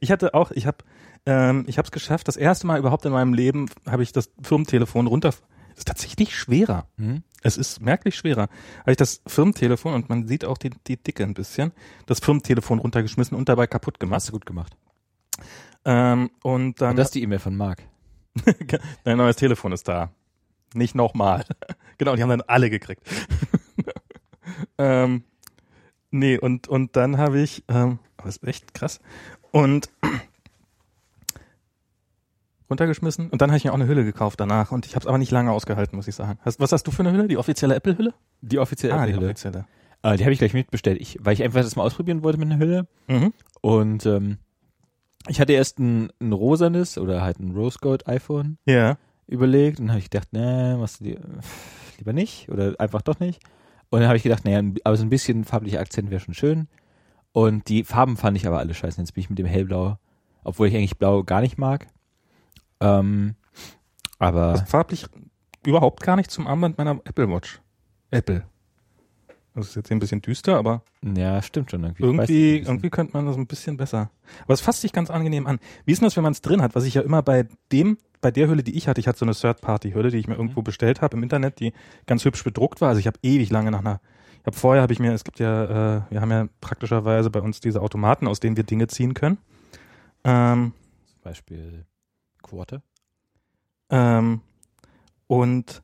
Ich 0.00 0.10
hatte 0.10 0.34
auch, 0.34 0.50
ich 0.50 0.66
habe, 0.66 0.78
ähm, 1.28 1.64
ich 1.66 1.76
habe 1.76 1.84
es 1.84 1.92
geschafft. 1.92 2.26
Das 2.26 2.38
erste 2.38 2.66
Mal 2.66 2.78
überhaupt 2.78 3.04
in 3.04 3.12
meinem 3.12 3.34
Leben 3.34 3.68
habe 3.86 4.02
ich 4.02 4.12
das 4.12 4.30
Firmentelefon 4.40 5.06
runter. 5.06 5.28
Das 5.28 5.42
ist 5.76 5.88
tatsächlich 5.88 6.34
schwerer. 6.34 6.88
Mhm. 6.96 7.22
Es 7.42 7.58
ist 7.58 7.82
merklich 7.82 8.16
schwerer. 8.16 8.48
Habe 8.80 8.92
ich 8.92 8.96
das 8.96 9.20
Firmentelefon 9.26 9.92
und 9.92 10.08
man 10.08 10.26
sieht 10.26 10.46
auch 10.46 10.56
die, 10.56 10.70
die 10.86 10.96
Dicke 10.96 11.24
ein 11.24 11.34
bisschen. 11.34 11.72
Das 12.06 12.20
Firmentelefon 12.20 12.78
runtergeschmissen 12.78 13.36
und 13.36 13.50
dabei 13.50 13.66
kaputt 13.66 14.00
gemacht. 14.00 14.16
Hast 14.16 14.28
du 14.28 14.32
gut 14.32 14.46
gemacht. 14.46 14.74
Ähm, 15.84 16.30
und 16.42 16.80
dann 16.80 16.90
Und 16.92 16.96
das 16.96 17.08
ist 17.08 17.14
die 17.14 17.22
E-Mail 17.22 17.40
von 17.40 17.54
Marc. 17.54 17.82
dein 19.04 19.18
neues 19.18 19.36
Telefon 19.36 19.72
ist 19.72 19.86
da. 19.86 20.10
Nicht 20.72 20.94
nochmal. 20.94 21.44
genau, 21.98 22.16
die 22.16 22.22
haben 22.22 22.30
dann 22.30 22.42
alle 22.42 22.70
gekriegt. 22.70 23.02
ähm, 24.78 25.24
nee, 26.10 26.38
und, 26.38 26.68
und 26.68 26.96
dann 26.96 27.18
habe 27.18 27.40
ich, 27.40 27.64
ähm, 27.68 27.98
aber 28.16 28.30
ist 28.30 28.42
echt 28.44 28.72
krass. 28.72 29.00
Und 29.50 29.90
runtergeschmissen 32.70 33.28
und 33.30 33.40
dann 33.42 33.50
habe 33.50 33.56
ich 33.58 33.64
mir 33.64 33.70
auch 33.70 33.74
eine 33.76 33.86
Hülle 33.86 34.04
gekauft 34.04 34.40
danach 34.40 34.72
und 34.72 34.86
ich 34.86 34.94
habe 34.94 35.02
es 35.02 35.06
aber 35.06 35.18
nicht 35.18 35.30
lange 35.30 35.50
ausgehalten, 35.52 35.96
muss 35.96 36.08
ich 36.08 36.14
sagen. 36.14 36.38
Hast, 36.42 36.60
was 36.60 36.72
hast 36.72 36.86
du 36.86 36.90
für 36.90 37.02
eine 37.02 37.12
Hülle? 37.12 37.28
Die 37.28 37.36
offizielle 37.38 37.74
Apple-Hülle? 37.74 38.12
Die 38.42 38.58
offizielle 38.58 38.94
Ah, 38.94 39.04
die 39.06 39.12
Apple-Hülle. 39.12 39.26
offizielle. 39.32 39.64
Äh, 40.02 40.16
die 40.16 40.24
habe 40.24 40.32
ich 40.32 40.38
gleich 40.38 40.54
mitbestellt, 40.54 41.00
ich, 41.00 41.18
weil 41.20 41.32
ich 41.34 41.42
einfach 41.42 41.60
das 41.62 41.74
mal 41.76 41.82
ausprobieren 41.82 42.22
wollte 42.22 42.38
mit 42.38 42.50
einer 42.50 42.58
Hülle. 42.60 42.86
Mhm. 43.08 43.32
Und 43.62 44.06
ähm, 44.06 44.38
ich 45.28 45.40
hatte 45.40 45.52
erst 45.52 45.78
ein, 45.78 46.10
ein 46.20 46.32
rosanes 46.32 46.98
oder 46.98 47.22
halt 47.22 47.40
ein 47.40 47.50
Rose 47.52 47.78
Gold 47.80 48.06
iPhone 48.06 48.58
Ja. 48.66 48.96
überlegt 49.26 49.80
und 49.80 49.88
habe 49.90 49.98
ich 49.98 50.10
gedacht, 50.10 50.32
ne, 50.32 50.76
machst 50.78 51.00
du 51.00 51.04
die, 51.04 51.18
lieber 51.98 52.12
nicht 52.12 52.48
oder 52.48 52.74
einfach 52.78 53.02
doch 53.02 53.18
nicht. 53.18 53.42
Und 53.90 54.00
dann 54.00 54.08
habe 54.08 54.16
ich 54.18 54.22
gedacht, 54.22 54.44
naja, 54.44 54.62
aber 54.84 54.96
so 54.96 55.02
ein 55.04 55.10
bisschen 55.10 55.44
farblicher 55.44 55.80
Akzent 55.80 56.10
wäre 56.10 56.20
schon 56.20 56.34
schön. 56.34 56.68
Und 57.32 57.68
die 57.68 57.84
Farben 57.84 58.16
fand 58.16 58.36
ich 58.36 58.46
aber 58.46 58.58
alle 58.58 58.74
scheiße. 58.74 59.00
Jetzt 59.00 59.12
bin 59.14 59.22
ich 59.22 59.30
mit 59.30 59.38
dem 59.38 59.46
hellblau, 59.46 59.98
obwohl 60.44 60.68
ich 60.68 60.76
eigentlich 60.76 60.98
blau 60.98 61.22
gar 61.24 61.40
nicht 61.40 61.58
mag. 61.58 61.86
Ähm, 62.80 63.34
aber 64.18 64.52
Das 64.52 64.68
farblich 64.70 65.06
überhaupt 65.66 66.02
gar 66.02 66.16
nicht 66.16 66.30
zum 66.30 66.46
Armband 66.46 66.78
meiner 66.78 67.00
Apple 67.04 67.28
Watch. 67.28 67.60
Apple. 68.10 68.44
Das 69.54 69.68
ist 69.70 69.74
jetzt 69.74 69.88
hier 69.88 69.96
ein 69.96 70.00
bisschen 70.00 70.22
düster, 70.22 70.56
aber 70.56 70.82
ja, 71.02 71.42
stimmt 71.42 71.70
schon 71.72 71.82
irgendwie. 71.82 72.02
Irgendwie, 72.04 72.58
irgendwie 72.58 72.90
könnte 72.90 73.12
man 73.16 73.26
das 73.26 73.36
ein 73.36 73.46
bisschen 73.48 73.76
besser. 73.76 74.10
Aber 74.44 74.54
es 74.54 74.60
fasst 74.60 74.82
sich 74.82 74.92
ganz 74.92 75.10
angenehm 75.10 75.46
an. 75.48 75.58
Wie 75.84 75.92
ist 75.92 76.00
denn 76.00 76.06
das, 76.06 76.16
wenn 76.16 76.22
man 76.22 76.32
es 76.32 76.42
drin 76.42 76.62
hat? 76.62 76.76
Was 76.76 76.84
ich 76.84 76.94
ja 76.94 77.02
immer 77.02 77.22
bei 77.22 77.48
dem, 77.72 77.98
bei 78.20 78.30
der 78.30 78.48
Hülle, 78.48 78.62
die 78.62 78.76
ich 78.76 78.86
hatte, 78.86 79.00
ich 79.00 79.08
hatte 79.08 79.18
so 79.18 79.24
eine 79.24 79.34
Third-Party-Hülle, 79.34 80.10
die 80.10 80.18
ich 80.18 80.28
mir 80.28 80.34
Mhm. 80.34 80.40
irgendwo 80.42 80.62
bestellt 80.62 81.02
habe 81.02 81.16
im 81.16 81.24
Internet, 81.24 81.58
die 81.58 81.72
ganz 82.06 82.24
hübsch 82.24 82.44
bedruckt 82.44 82.80
war. 82.80 82.90
Also 82.90 83.00
ich 83.00 83.08
habe 83.08 83.18
ewig 83.22 83.50
lange 83.50 83.72
nach 83.72 83.80
einer, 83.80 84.00
ich 84.40 84.46
habe 84.46 84.56
vorher 84.56 84.82
habe 84.82 84.92
ich 84.92 85.00
mir, 85.00 85.12
es 85.12 85.24
gibt 85.24 85.40
ja, 85.40 85.96
äh, 85.98 86.02
wir 86.10 86.20
haben 86.20 86.30
ja 86.30 86.46
praktischerweise 86.60 87.28
bei 87.30 87.40
uns 87.40 87.58
diese 87.58 87.82
Automaten, 87.82 88.28
aus 88.28 88.38
denen 88.38 88.56
wir 88.56 88.64
Dinge 88.64 88.86
ziehen 88.86 89.14
können. 89.14 89.38
Ähm, 90.22 90.72
Zum 91.14 91.22
Beispiel 91.22 91.84
Quarter. 92.48 92.82
Ähm, 93.90 94.40
und 95.26 95.82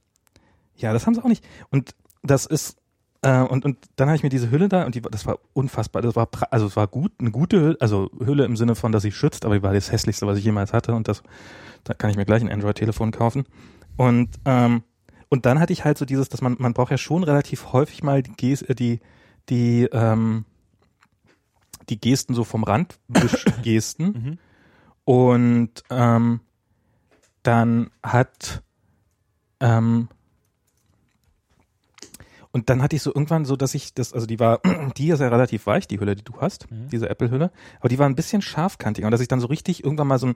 ja, 0.77 0.92
das 0.92 1.07
haben 1.07 1.14
sie 1.14 1.22
auch 1.22 1.29
nicht. 1.29 1.44
Und 1.70 1.94
das 2.22 2.46
ist 2.46 2.77
äh, 3.22 3.40
und 3.40 3.64
und 3.64 3.79
dann 3.96 4.09
habe 4.09 4.16
ich 4.16 4.22
mir 4.22 4.29
diese 4.29 4.50
Hülle 4.50 4.68
da 4.68 4.85
und 4.85 4.94
die, 4.94 5.03
das 5.03 5.27
war 5.27 5.38
unfassbar. 5.53 6.03
Das 6.03 6.16
war 6.16 6.29
also 6.50 6.66
es 6.66 6.77
war 6.77 6.87
gut, 6.88 7.12
eine 7.18 7.31
gute 7.31 7.61
Hülle, 7.61 7.77
also 7.81 8.11
Hülle 8.18 8.44
im 8.44 8.57
Sinne 8.57 8.74
von, 8.74 8.92
dass 8.92 9.03
sie 9.03 9.12
schützt, 9.12 9.44
aber 9.44 9.55
die 9.55 9.62
war 9.62 9.72
das 9.72 9.92
hässlichste, 9.92 10.27
was 10.27 10.38
ich 10.38 10.44
jemals 10.44 10.72
hatte. 10.72 10.94
Und 10.94 11.09
das, 11.09 11.22
da 11.85 11.94
kann 11.94 12.11
ich 12.11 12.16
mir 12.16 12.24
gleich 12.24 12.42
ein 12.42 12.50
Android-Telefon 12.50 13.12
kaufen. 13.12 13.44
Und 13.96 14.31
ähm, 14.44 14.83
und 15.31 15.46
dann 15.46 15.59
hatte 15.59 15.72
ich 15.72 15.85
halt 15.85 15.98
so 15.98 16.05
dieses, 16.05 16.29
dass 16.29 16.42
man 16.42 16.57
man 16.59 16.74
braucht 16.74 16.90
ja 16.90 16.98
schon 16.98 17.24
relativ 17.24 17.72
häufig 17.72 18.03
mal 18.03 18.22
die 18.22 18.33
Ges 18.33 18.62
äh, 18.62 18.74
die 18.74 19.00
die 19.48 19.85
ähm, 19.92 20.44
die 21.88 22.00
Gesten 22.00 22.35
so 22.35 22.44
vom 22.44 22.64
Rand 22.64 22.98
Gesten 23.62 24.05
Mhm. 24.05 24.38
und 25.05 25.70
ähm, 25.90 26.40
dann 27.44 27.90
hat 28.02 28.62
ähm, 29.61 30.09
und 32.50 32.70
dann 32.70 32.83
hatte 32.83 32.94
ich 32.94 33.02
so 33.02 33.12
irgendwann 33.12 33.44
so, 33.44 33.57
dass 33.57 33.74
ich 33.74 33.94
das, 33.94 34.12
also 34.12 34.26
die 34.26 34.38
war, 34.38 34.61
die 34.96 35.09
ist 35.11 35.20
ja 35.20 35.28
relativ 35.28 35.66
weich, 35.66 35.88
die 35.88 35.98
Hülle, 35.98 36.14
die 36.14 36.24
du 36.24 36.40
hast, 36.40 36.70
Mhm. 36.70 36.88
diese 36.88 37.09
Apple-Hülle, 37.09 37.50
aber 37.80 37.88
die 37.88 37.98
war 37.98 38.09
ein 38.09 38.14
bisschen 38.14 38.42
scharfkantiger 38.42 39.07
und 39.07 39.12
dass 39.12 39.20
ich 39.20 39.28
dann 39.28 39.40
so 39.40 39.48
richtig 39.48 39.83
irgendwann 39.85 40.07
mal 40.09 40.18
so, 40.18 40.28
ein, 40.28 40.35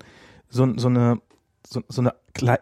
so, 0.49 0.73
so 0.77 0.89
eine 0.89 1.21
so, 1.67 1.83
so 1.89 2.01
eine 2.01 2.15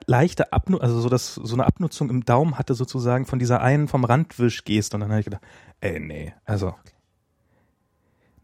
leichte 0.07 0.53
Abnutzung, 0.53 0.83
also 0.83 1.01
so, 1.01 1.09
dass 1.09 1.35
so 1.35 1.55
eine 1.55 1.67
Abnutzung 1.67 2.11
im 2.11 2.25
Daumen 2.25 2.59
hatte 2.59 2.75
sozusagen 2.75 3.25
von 3.27 3.39
dieser 3.39 3.61
einen 3.61 3.89
vom 3.89 4.05
Randwisch-Geste 4.05 4.97
und 4.97 5.03
dann 5.03 5.11
habe 5.11 5.21
ich 5.21 5.27
gedacht, 5.27 5.43
ey, 5.81 6.01
nee, 6.01 6.35
also 6.45 6.75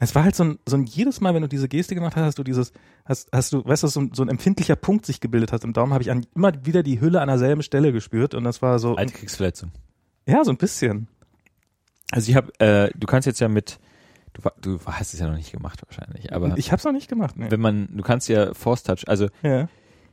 es 0.03 0.15
war 0.17 0.25
halt 0.25 0.35
so 0.35 0.43
ein, 0.45 0.59
so 0.67 0.77
ein 0.77 0.85
jedes 0.85 1.21
Mal, 1.21 1.33
wenn 1.33 1.43
du 1.43 1.49
diese 1.49 1.69
Geste 1.69 1.95
gemacht 1.95 2.17
hast, 2.17 2.25
hast 2.25 2.39
du 2.39 2.43
dieses, 2.43 2.73
hast, 3.05 3.29
hast 3.33 3.53
du, 3.53 3.65
weißt 3.65 3.85
du, 3.85 3.87
so 3.87 4.01
ein, 4.01 4.11
so 4.13 4.23
ein 4.23 4.29
empfindlicher 4.29 4.75
Punkt 4.75 5.07
sich 5.07 5.21
gebildet 5.21 5.53
hat 5.53 5.63
im 5.63 5.73
Daumen, 5.73 5.93
habe 5.93 6.03
ich 6.03 6.11
an, 6.11 6.27
immer 6.35 6.53
wieder 6.67 6.83
die 6.83 7.01
Hülle 7.01 7.21
an 7.21 7.29
derselben 7.29 7.63
Stelle 7.63 7.93
gespürt 7.93 8.35
und 8.35 8.43
das 8.43 8.63
war 8.63 8.81
so, 8.81 8.97
Alte 8.97 9.13
Kriegsverletzung. 9.13 9.71
ja, 10.27 10.45
so 10.45 10.51
ein 10.51 10.57
bisschen. 10.57 11.07
Also 12.11 12.31
ich 12.31 12.37
habe, 12.37 12.53
äh, 12.59 12.91
du 12.97 13.07
kannst 13.07 13.27
jetzt 13.27 13.39
ja 13.41 13.49
mit, 13.49 13.79
du, 14.33 14.43
du 14.61 14.81
hast 14.87 15.15
es 15.15 15.21
ja 15.21 15.29
noch 15.29 15.37
nicht 15.37 15.53
gemacht 15.53 15.81
wahrscheinlich, 15.87 16.33
aber 16.33 16.59
ich 16.59 16.73
hab's 16.73 16.85
noch 16.85 16.93
nicht 16.93 17.09
gemacht, 17.09 17.39
nee. 17.39 17.51
wenn 17.51 17.61
man, 17.61 17.89
du 17.97 18.03
kannst 18.03 18.29
ja 18.29 18.53
Force 18.55 18.83
Touch, 18.83 19.05
also 19.07 19.29
Ja. 19.43 19.69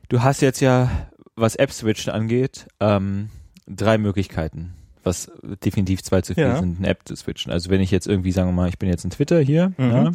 du 0.08 0.22
hast 0.22 0.40
jetzt 0.40 0.60
ja, 0.60 0.88
was 1.34 1.56
App-Switchen 1.56 2.12
angeht, 2.12 2.68
ähm, 2.78 3.28
drei 3.66 3.98
Möglichkeiten, 3.98 4.72
was 5.02 5.30
definitiv 5.64 6.02
zwei 6.02 6.20
zu 6.22 6.34
viel 6.34 6.44
Ja. 6.44 6.58
sind, 6.58 6.78
eine 6.78 6.88
App 6.88 7.00
zu 7.06 7.16
switchen. 7.16 7.52
Also 7.52 7.70
wenn 7.70 7.80
ich 7.80 7.90
jetzt 7.90 8.06
irgendwie, 8.06 8.32
sagen 8.32 8.48
wir 8.48 8.52
mal, 8.52 8.68
ich 8.68 8.78
bin 8.78 8.88
jetzt 8.88 9.04
in 9.04 9.10
Twitter 9.10 9.40
hier, 9.40 9.72
Mhm. 9.78 9.90
ja, 9.90 10.10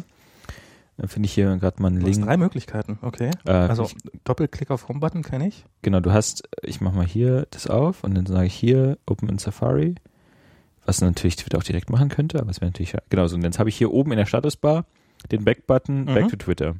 dann 0.98 1.08
finde 1.08 1.26
ich 1.26 1.32
hier 1.34 1.56
gerade 1.56 1.82
mal 1.82 1.88
einen 1.88 2.00
Du 2.00 2.06
hast 2.06 2.14
Link. 2.16 2.26
drei 2.26 2.36
Möglichkeiten, 2.36 2.98
okay. 3.02 3.30
Äh, 3.44 3.50
Also 3.52 3.84
ich, 3.84 3.94
Doppelklick 4.24 4.70
auf 4.70 4.88
Home-Button 4.88 5.22
kenne 5.22 5.48
ich. 5.48 5.64
genau, 5.82 6.00
du 6.00 6.12
hast, 6.12 6.48
ich 6.62 6.80
mache 6.80 6.96
mal 6.96 7.06
hier 7.06 7.46
das 7.50 7.66
auf 7.66 8.02
und 8.04 8.14
dann 8.14 8.26
sage 8.26 8.46
ich 8.46 8.54
hier 8.54 8.96
Open 9.06 9.28
in 9.28 9.38
Safari, 9.38 9.96
was 10.86 11.00
natürlich 11.00 11.36
Twitter 11.36 11.58
auch 11.58 11.64
direkt 11.64 11.90
machen 11.90 12.08
könnte, 12.08 12.40
aber 12.40 12.50
es 12.50 12.60
wäre 12.60 12.70
natürlich, 12.70 12.94
genau 13.10 13.26
so. 13.26 13.36
Und 13.36 13.42
jetzt 13.42 13.58
habe 13.58 13.68
ich 13.68 13.76
hier 13.76 13.92
oben 13.92 14.12
in 14.12 14.18
der 14.18 14.26
Statusbar 14.26 14.86
den 15.30 15.44
Back-Button, 15.44 16.02
Mhm. 16.02 16.14
Back 16.14 16.28
to 16.28 16.36
Twitter. 16.36 16.76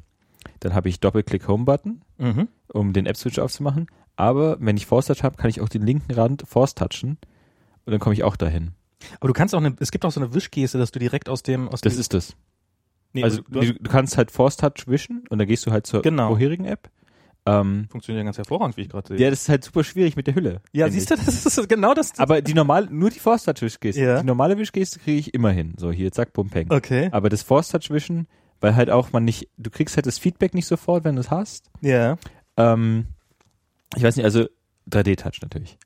Dann 0.61 0.73
habe 0.73 0.87
ich 0.89 0.99
Doppelklick 1.01 1.47
Home-Button, 1.47 2.01
Mhm. 2.17 2.47
um 2.69 2.93
den 2.93 3.05
App-Switch 3.05 3.37
aufzumachen. 3.37 3.87
Aber 4.15 4.57
wenn 4.59 4.77
ich 4.77 4.85
Force 4.87 5.07
Touch 5.07 5.21
habe, 5.23 5.35
kann 5.37 5.49
ich 5.49 5.61
auch 5.61 5.69
den 5.69 5.85
linken 5.85 6.11
Rand 6.13 6.43
Force 6.47 6.73
touchen 6.73 7.17
und 7.87 7.91
dann 7.91 7.99
komme 7.99 8.13
ich 8.13 8.23
auch 8.23 8.35
dahin. 8.35 8.71
Aber 9.19 9.27
du 9.29 9.33
kannst 9.33 9.55
auch 9.55 9.59
eine, 9.59 9.75
es 9.79 9.89
gibt 9.91 10.05
auch 10.05 10.11
so 10.11 10.19
eine 10.19 10.33
Wischgeste, 10.33 10.77
dass 10.77 10.91
du 10.91 10.99
direkt 10.99 11.29
aus 11.29 11.41
dem, 11.41 11.67
aus 11.69 11.81
Das 11.81 11.95
ist 11.97 12.13
das. 12.13 12.35
nee, 13.13 13.23
also 13.23 13.41
du, 13.49 13.61
du, 13.61 13.73
du 13.73 13.89
kannst 13.89 14.17
halt 14.17 14.29
Force 14.29 14.57
Touch 14.57 14.85
wischen 14.87 15.23
und 15.29 15.39
dann 15.39 15.47
gehst 15.47 15.65
du 15.65 15.71
halt 15.71 15.87
zur 15.87 16.01
Genau. 16.03 16.27
vorherigen 16.29 16.65
App. 16.65 16.89
Ähm, 17.45 17.87
funktioniert 17.89 18.21
ja 18.21 18.25
ganz 18.25 18.37
hervorragend, 18.37 18.75
wie 18.75 18.81
ich 18.81 18.89
gerade 18.89 19.07
sehe. 19.07 19.17
ja, 19.19 19.29
das 19.29 19.43
ist 19.43 19.49
halt 19.49 19.63
super 19.63 19.83
schwierig 19.85 20.17
mit 20.17 20.27
der 20.27 20.35
Hülle. 20.35 20.59
Ja, 20.73 20.89
siehst 20.89 21.09
du, 21.11 21.15
das 21.15 21.45
ist 21.45 21.69
genau 21.69 21.93
das. 21.93 22.19
Aber 22.19 22.41
die 22.41 22.53
normale, 22.53 22.87
nur 22.91 23.09
die 23.09 23.19
Force 23.19 23.43
Touch 23.45 23.61
Wischgeste. 23.61 24.01
Ja. 24.01 24.19
Die 24.19 24.25
normale 24.25 24.57
Wischgeste 24.57 24.99
kriege 24.99 25.17
ich 25.19 25.33
immer 25.33 25.51
hin. 25.51 25.73
So, 25.77 25.89
hier, 25.91 26.11
zack, 26.11 26.33
bum, 26.33 26.49
peng. 26.49 26.69
Okay. 26.69 27.07
Aber 27.13 27.29
das 27.29 27.43
Force 27.43 27.69
Touch 27.69 27.89
Wischen, 27.89 28.27
weil 28.59 28.75
halt 28.75 28.89
auch 28.89 29.13
man 29.13 29.23
nicht, 29.23 29.47
du 29.57 29.69
kriegst 29.69 29.95
halt 29.95 30.07
das 30.07 30.17
Feedback 30.19 30.53
nicht 30.55 30.65
sofort, 30.67 31.05
wenn 31.05 31.15
du 31.15 31.21
es 31.21 31.31
hast. 31.31 31.69
Ja. 31.79 32.17
Ähm, 32.57 33.05
ich 33.95 34.03
weiß 34.03 34.17
nicht, 34.17 34.25
also 34.25 34.45
3D-Touch 34.89 35.39
natürlich. 35.41 35.77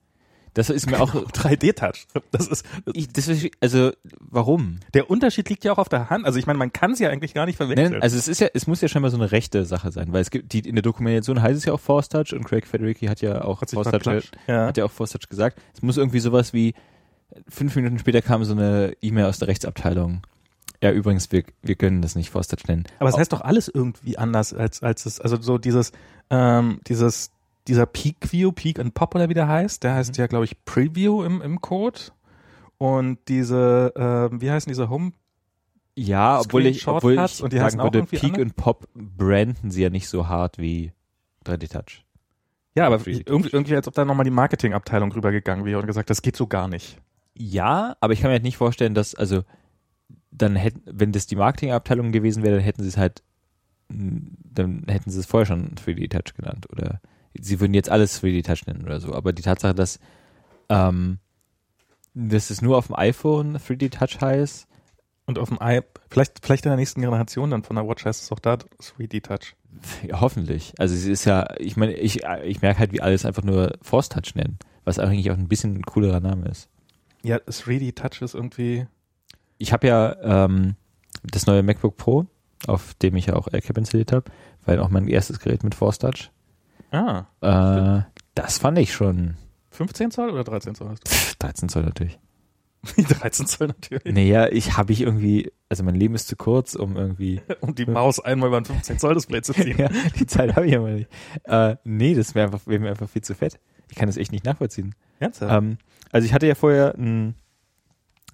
Das 0.53 0.69
ist 0.69 0.89
mir 0.89 0.99
auch, 0.99 1.13
3D-Touch. 1.15 2.07
Das 2.31 2.47
ist, 2.47 2.65
ich, 2.93 3.11
das 3.11 3.27
ist, 3.27 3.49
also, 3.61 3.91
warum? 4.19 4.79
der 4.93 5.09
Unterschied 5.09 5.49
liegt 5.49 5.63
ja 5.63 5.73
auch 5.73 5.77
auf 5.77 5.89
der 5.89 6.09
Hand. 6.09 6.25
Also 6.25 6.39
ich 6.39 6.45
meine, 6.45 6.59
man 6.59 6.73
kann 6.73 6.95
sie 6.95 7.03
ja 7.03 7.09
eigentlich 7.09 7.33
gar 7.33 7.45
nicht 7.45 7.55
verwechseln. 7.55 7.93
Nein, 7.93 8.01
also 8.01 8.17
es 8.17 8.27
ist 8.27 8.41
ja, 8.41 8.47
es 8.53 8.67
muss 8.67 8.81
ja 8.81 8.87
scheinbar 8.87 9.11
so 9.11 9.17
eine 9.17 9.31
rechte 9.31 9.63
Sache 9.65 9.91
sein, 9.91 10.11
weil 10.11 10.21
es 10.21 10.29
gibt, 10.29 10.51
die, 10.53 10.59
in 10.59 10.75
der 10.75 10.81
Dokumentation 10.81 11.41
heißt 11.41 11.57
es 11.57 11.65
ja 11.65 11.73
auch 11.73 11.79
Force 11.79 12.09
Touch 12.09 12.33
und 12.33 12.43
Craig 12.43 12.67
Federighi 12.67 13.07
hat 13.07 13.21
ja 13.21 13.43
auch 13.43 13.61
Hat 13.61 13.71
Force 13.71 13.85
Touch, 13.85 14.03
verklatscht. 14.03 14.37
Ja. 14.47 14.67
hat 14.67 14.77
ja 14.77 14.85
auch 14.85 14.91
Force 14.91 15.11
Touch 15.11 15.29
gesagt. 15.29 15.61
Es 15.73 15.81
muss 15.81 15.97
irgendwie 15.97 16.19
sowas 16.19 16.53
wie, 16.53 16.73
fünf 17.47 17.75
Minuten 17.75 17.99
später 17.99 18.21
kam 18.21 18.43
so 18.43 18.53
eine 18.53 18.93
E-Mail 19.01 19.25
aus 19.25 19.39
der 19.39 19.47
Rechtsabteilung. 19.47 20.21
Ja, 20.83 20.91
übrigens, 20.91 21.31
wir, 21.31 21.43
wir 21.61 21.75
können 21.75 22.01
das 22.01 22.15
nicht 22.15 22.31
Force 22.31 22.47
Touch 22.47 22.67
nennen. 22.67 22.85
Aber 22.99 23.09
es 23.09 23.17
heißt 23.17 23.31
doch 23.31 23.41
alles 23.41 23.67
irgendwie 23.67 24.17
anders 24.17 24.53
als, 24.53 24.81
als 24.81 25.05
es, 25.05 25.21
also 25.21 25.39
so 25.39 25.57
dieses, 25.57 25.91
ähm, 26.29 26.79
dieses, 26.87 27.31
dieser 27.67 27.85
Peak 27.85 28.31
View, 28.31 28.51
Peak 28.51 28.79
and 28.79 28.93
Pop 28.93 29.15
oder 29.15 29.29
wie 29.29 29.33
der 29.33 29.47
heißt, 29.47 29.83
der 29.83 29.91
Mhm. 29.91 29.95
heißt 29.97 30.17
ja, 30.17 30.27
glaube 30.27 30.45
ich, 30.45 30.63
Preview 30.65 31.23
im, 31.23 31.41
im 31.41 31.61
Code. 31.61 31.99
Und 32.77 33.19
diese, 33.27 33.93
ähm, 33.95 34.41
wie 34.41 34.49
heißen 34.51 34.69
diese 34.69 34.89
Home? 34.89 35.11
Ja, 35.95 36.39
obwohl 36.39 36.65
ich, 36.65 36.87
obwohl 36.87 37.13
ich 37.13 37.43
und 37.43 37.53
die 37.53 37.57
sagen 37.57 37.77
würde, 37.79 38.03
Peak 38.03 38.23
anders? 38.23 38.39
und 38.41 38.55
Pop 38.55 38.87
branden 38.95 39.69
sie 39.71 39.83
ja 39.83 39.89
nicht 39.89 40.07
so 40.07 40.27
hart 40.27 40.57
wie 40.57 40.93
3D 41.45 41.69
Touch. 41.71 42.05
Ja, 42.73 42.87
aber 42.87 42.95
irgendwie, 43.05 43.49
irgendwie 43.51 43.75
als 43.75 43.87
ob 43.87 43.93
da 43.93 44.05
nochmal 44.05 44.23
die 44.23 44.31
Marketingabteilung 44.31 45.11
rübergegangen 45.11 45.65
wäre 45.65 45.79
und 45.79 45.87
gesagt, 45.87 46.09
das 46.09 46.21
geht 46.21 46.37
so 46.37 46.47
gar 46.47 46.69
nicht. 46.69 46.97
Ja, 47.35 47.97
aber 47.99 48.13
ich 48.13 48.21
kann 48.21 48.29
mir 48.29 48.35
halt 48.35 48.43
nicht 48.43 48.57
vorstellen, 48.57 48.93
dass, 48.95 49.13
also, 49.13 49.43
dann 50.31 50.55
hätten, 50.55 50.81
wenn 50.85 51.11
das 51.11 51.27
die 51.27 51.35
Marketingabteilung 51.35 52.11
gewesen 52.13 52.41
wäre, 52.43 52.55
dann 52.55 52.63
hätten 52.63 52.81
sie 52.83 52.87
es 52.89 52.97
halt, 52.97 53.21
dann 53.89 54.85
hätten 54.87 55.11
sie 55.11 55.19
es 55.19 55.25
vorher 55.25 55.45
schon 55.45 55.75
3D 55.75 56.09
Touch 56.09 56.33
genannt 56.35 56.67
oder 56.71 57.01
sie 57.39 57.59
würden 57.59 57.73
jetzt 57.73 57.89
alles 57.89 58.21
3D 58.21 58.43
Touch 58.45 58.65
nennen 58.67 58.83
oder 58.83 58.99
so. 58.99 59.13
Aber 59.13 59.33
die 59.33 59.41
Tatsache, 59.41 59.73
dass, 59.75 59.99
ähm, 60.69 61.19
dass 62.13 62.49
es 62.49 62.61
nur 62.61 62.77
auf 62.77 62.87
dem 62.87 62.95
iPhone 62.95 63.57
3D 63.57 63.89
Touch 63.89 64.19
heißt, 64.21 64.67
Und 65.27 65.39
auf 65.39 65.49
dem 65.49 65.59
i, 65.61 65.81
vielleicht, 66.09 66.43
vielleicht 66.43 66.65
in 66.65 66.69
der 66.69 66.77
nächsten 66.77 67.01
Generation 67.01 67.51
dann 67.51 67.63
von 67.63 67.75
der 67.75 67.87
Watch 67.87 68.05
heißt 68.05 68.23
es 68.23 68.31
auch 68.31 68.39
da 68.39 68.55
3D 68.55 69.21
Touch. 69.21 69.55
ja, 70.07 70.19
hoffentlich. 70.19 70.73
Also 70.77 70.95
sie 70.95 71.11
ist 71.11 71.25
ja, 71.25 71.47
ich 71.57 71.77
meine, 71.77 71.93
ich, 71.93 72.23
ich 72.43 72.61
merke 72.61 72.79
halt, 72.79 72.91
wie 72.91 73.01
alles 73.01 73.25
einfach 73.25 73.43
nur 73.43 73.77
Force 73.81 74.09
Touch 74.09 74.35
nennen, 74.35 74.57
was 74.83 74.99
eigentlich 74.99 75.31
auch 75.31 75.37
ein 75.37 75.47
bisschen 75.47 75.75
ein 75.77 75.83
coolerer 75.83 76.19
Name 76.19 76.47
ist. 76.49 76.69
Ja, 77.23 77.37
3D 77.37 77.95
Touch 77.95 78.21
ist 78.21 78.33
irgendwie, 78.33 78.87
ich 79.57 79.71
habe 79.71 79.87
ja 79.87 80.45
ähm, 80.45 80.75
das 81.23 81.45
neue 81.45 81.63
MacBook 81.63 81.95
Pro, 81.95 82.25
auf 82.67 82.95
dem 82.95 83.15
ich 83.15 83.27
ja 83.27 83.35
auch 83.35 83.47
AirCap 83.51 83.77
installiert 83.77 84.11
habe, 84.11 84.25
weil 84.65 84.79
auch 84.79 84.89
mein 84.89 85.07
erstes 85.07 85.39
Gerät 85.39 85.63
mit 85.63 85.75
Force 85.75 85.99
Touch. 85.99 86.31
Ah, 86.91 87.25
Äh, 87.41 88.03
das 88.35 88.57
fand 88.59 88.77
ich 88.77 88.93
schon 88.93 89.35
15 89.71 90.11
Zoll 90.11 90.29
oder 90.29 90.43
13 90.43 90.75
Zoll 90.75 90.89
hast 90.89 91.07
pff, 91.07 91.35
13 91.35 91.69
Zoll 91.69 91.83
natürlich. 91.83 92.19
du? 92.95 93.03
13 93.03 93.45
Zoll 93.47 93.67
natürlich. 93.67 94.13
Naja, 94.13 94.47
ich 94.47 94.77
habe 94.77 94.91
ich 94.91 95.01
irgendwie, 95.01 95.51
also 95.69 95.83
mein 95.83 95.95
Leben 95.95 96.15
ist 96.15 96.27
zu 96.27 96.35
kurz, 96.35 96.75
um 96.75 96.97
irgendwie, 96.97 97.41
Um 97.61 97.75
die 97.75 97.85
Maus 97.85 98.19
einmal 98.19 98.49
über 98.49 98.57
ein 98.57 98.65
15 98.65 98.99
Zoll 98.99 99.13
Display 99.13 99.41
zu 99.41 99.53
ziehen. 99.53 99.77
ja, 99.77 99.89
die 100.19 100.25
Zeit 100.25 100.55
habe 100.55 100.67
ich 100.67 100.73
immer 100.73 100.89
nicht. 100.89 101.09
Äh, 101.43 101.75
nee, 101.83 102.15
das 102.15 102.35
wäre 102.35 102.47
einfach, 102.47 102.65
wär 102.65 102.79
mir 102.79 102.89
einfach 102.89 103.09
viel 103.09 103.21
zu 103.21 103.35
fett. 103.35 103.59
Ich 103.89 103.95
kann 103.95 104.07
das 104.07 104.17
echt 104.17 104.31
nicht 104.31 104.45
nachvollziehen. 104.45 104.95
Ernsthaft? 105.19 105.53
Ähm, 105.53 105.77
also 106.11 106.25
ich 106.25 106.33
hatte 106.33 106.47
ja 106.47 106.55
vorher 106.55 106.95
ein, 106.95 107.35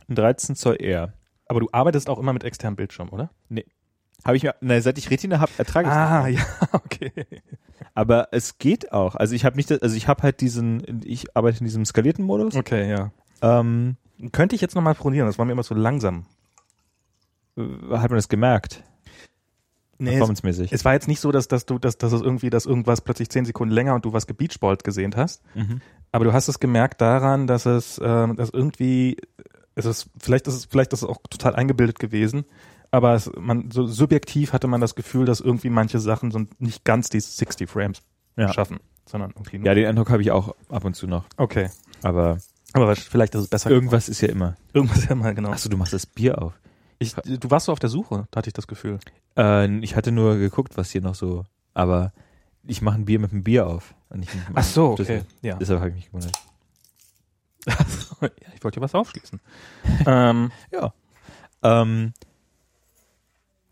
ein 0.07 0.15
13 0.15 0.55
Zoll 0.55 0.75
R. 0.77 1.13
Aber 1.47 1.59
du 1.59 1.69
arbeitest 1.71 2.09
auch 2.09 2.19
immer 2.19 2.33
mit 2.33 2.43
externem 2.43 2.75
Bildschirm, 2.75 3.09
oder? 3.09 3.29
Habe 4.25 4.37
ich 4.37 4.43
mir, 4.43 4.55
na, 4.61 4.81
seit 4.81 4.97
ich 4.97 5.09
Retina 5.09 5.39
habe, 5.39 5.51
ertrage 5.57 5.87
ich 5.87 5.93
Ah, 5.93 6.27
ja, 6.27 6.45
okay. 6.73 7.11
Aber 7.93 8.29
es 8.31 8.57
geht 8.57 8.91
auch. 8.91 9.15
Also 9.15 9.35
ich 9.35 9.45
habe 9.45 9.55
nicht, 9.55 9.71
also 9.71 9.95
ich 9.95 10.07
habe 10.07 10.23
halt 10.23 10.41
diesen, 10.41 11.01
ich 11.05 11.35
arbeite 11.35 11.59
in 11.59 11.65
diesem 11.65 11.85
skalierten 11.85 12.25
Modus. 12.25 12.55
Okay, 12.55 12.89
ja. 12.89 13.11
Ähm, 13.41 13.97
Könnte 14.31 14.55
ich 14.55 14.61
jetzt 14.61 14.75
nochmal 14.75 14.95
probieren, 14.95 15.27
das 15.27 15.37
war 15.37 15.45
mir 15.45 15.51
immer 15.51 15.63
so 15.63 15.75
langsam. 15.75 16.25
äh, 17.55 17.61
hat 17.91 18.09
man 18.09 18.17
das 18.17 18.29
gemerkt? 18.29 18.83
Nee, 19.99 20.09
es, 20.09 20.15
Performance-mäßig. 20.15 20.71
es 20.71 20.85
war 20.85 20.93
jetzt 20.93 21.07
nicht 21.07 21.19
so, 21.19 21.31
dass, 21.31 21.47
dass 21.47 21.65
du, 21.65 21.79
dass, 21.79 21.97
dass 21.97 22.13
es 22.13 22.21
irgendwie, 22.21 22.49
dass 22.49 22.65
irgendwas 22.65 23.01
plötzlich 23.01 23.29
10 23.29 23.45
Sekunden 23.45 23.73
länger 23.73 23.95
und 23.95 24.05
du 24.05 24.13
was 24.13 24.27
gebeachballt 24.27 24.83
gesehen 24.83 25.15
hast. 25.15 25.43
Mhm. 25.55 25.81
Aber 26.11 26.25
du 26.25 26.33
hast 26.33 26.47
es 26.47 26.59
gemerkt 26.59 27.01
daran, 27.01 27.47
dass 27.47 27.65
es, 27.65 27.99
ähm, 28.03 28.35
dass 28.35 28.51
irgendwie, 28.51 29.17
es 29.75 29.85
ist, 29.85 30.09
vielleicht 30.19 30.47
ist 30.47 30.53
es, 30.53 30.65
vielleicht 30.65 30.93
ist 30.93 31.01
es 31.01 31.09
auch 31.09 31.17
total 31.29 31.55
eingebildet 31.55 31.99
gewesen, 31.99 32.45
aber 32.91 33.13
es, 33.13 33.29
man, 33.37 33.71
so 33.71 33.85
subjektiv 33.87 34.53
hatte 34.53 34.67
man 34.67 34.81
das 34.81 34.95
Gefühl, 34.95 35.25
dass 35.25 35.39
irgendwie 35.39 35.69
manche 35.69 35.99
Sachen 35.99 36.31
so 36.31 36.41
nicht 36.59 36.83
ganz 36.85 37.09
die 37.09 37.19
60 37.19 37.69
Frames 37.69 38.01
Ja. 38.35 38.51
schaffen, 38.53 38.79
sondern 39.05 39.31
irgendwie 39.31 39.57
nur. 39.59 39.67
ja, 39.67 39.73
den 39.73 39.85
Eindruck 39.87 40.09
habe 40.09 40.21
ich 40.21 40.31
auch 40.31 40.55
ab 40.69 40.85
und 40.85 40.95
zu 40.95 41.07
noch. 41.07 41.25
Okay. 41.37 41.69
Aber 42.03 42.37
Aber 42.73 42.95
vielleicht 42.95 43.33
ist 43.35 43.41
es 43.41 43.47
besser. 43.47 43.69
irgendwas 43.69 44.09
ist 44.09 44.21
ja 44.21 44.29
immer. 44.29 44.55
Irgendwas 44.73 45.05
ja 45.07 45.15
mal, 45.15 45.33
genau. 45.33 45.49
Achso, 45.51 45.69
du 45.69 45.77
machst 45.77 45.93
das 45.93 46.05
Bier 46.05 46.41
auf. 46.41 46.53
Ich, 46.99 47.13
du 47.13 47.51
warst 47.51 47.67
so 47.67 47.71
auf 47.71 47.79
der 47.79 47.89
Suche, 47.89 48.27
da 48.31 48.37
hatte 48.39 48.49
ich 48.49 48.53
das 48.53 48.67
Gefühl. 48.67 48.99
Äh, 49.37 49.77
ich 49.79 49.95
hatte 49.95 50.11
nur 50.11 50.37
geguckt, 50.37 50.77
was 50.77 50.89
hier 50.91 51.01
noch 51.01 51.15
so, 51.15 51.45
aber 51.73 52.11
ich 52.63 52.81
mache 52.81 52.95
ein 52.95 53.05
Bier 53.05 53.19
mit 53.19 53.31
einem 53.31 53.43
Bier 53.43 53.67
auf. 53.67 53.93
Ach 54.55 54.63
so, 54.63 54.91
okay. 54.91 55.21
Ja. 55.41 55.55
Deshalb 55.57 55.79
habe 55.79 55.89
ich 55.89 55.95
mich 55.95 56.05
gewundert. 56.07 56.31
ja 58.21 58.29
ich 58.55 58.63
wollte 58.63 58.81
was 58.81 58.95
aufschließen. 58.95 59.39
ähm, 60.05 60.51
Ja. 60.71 60.93
Ähm, 61.63 62.13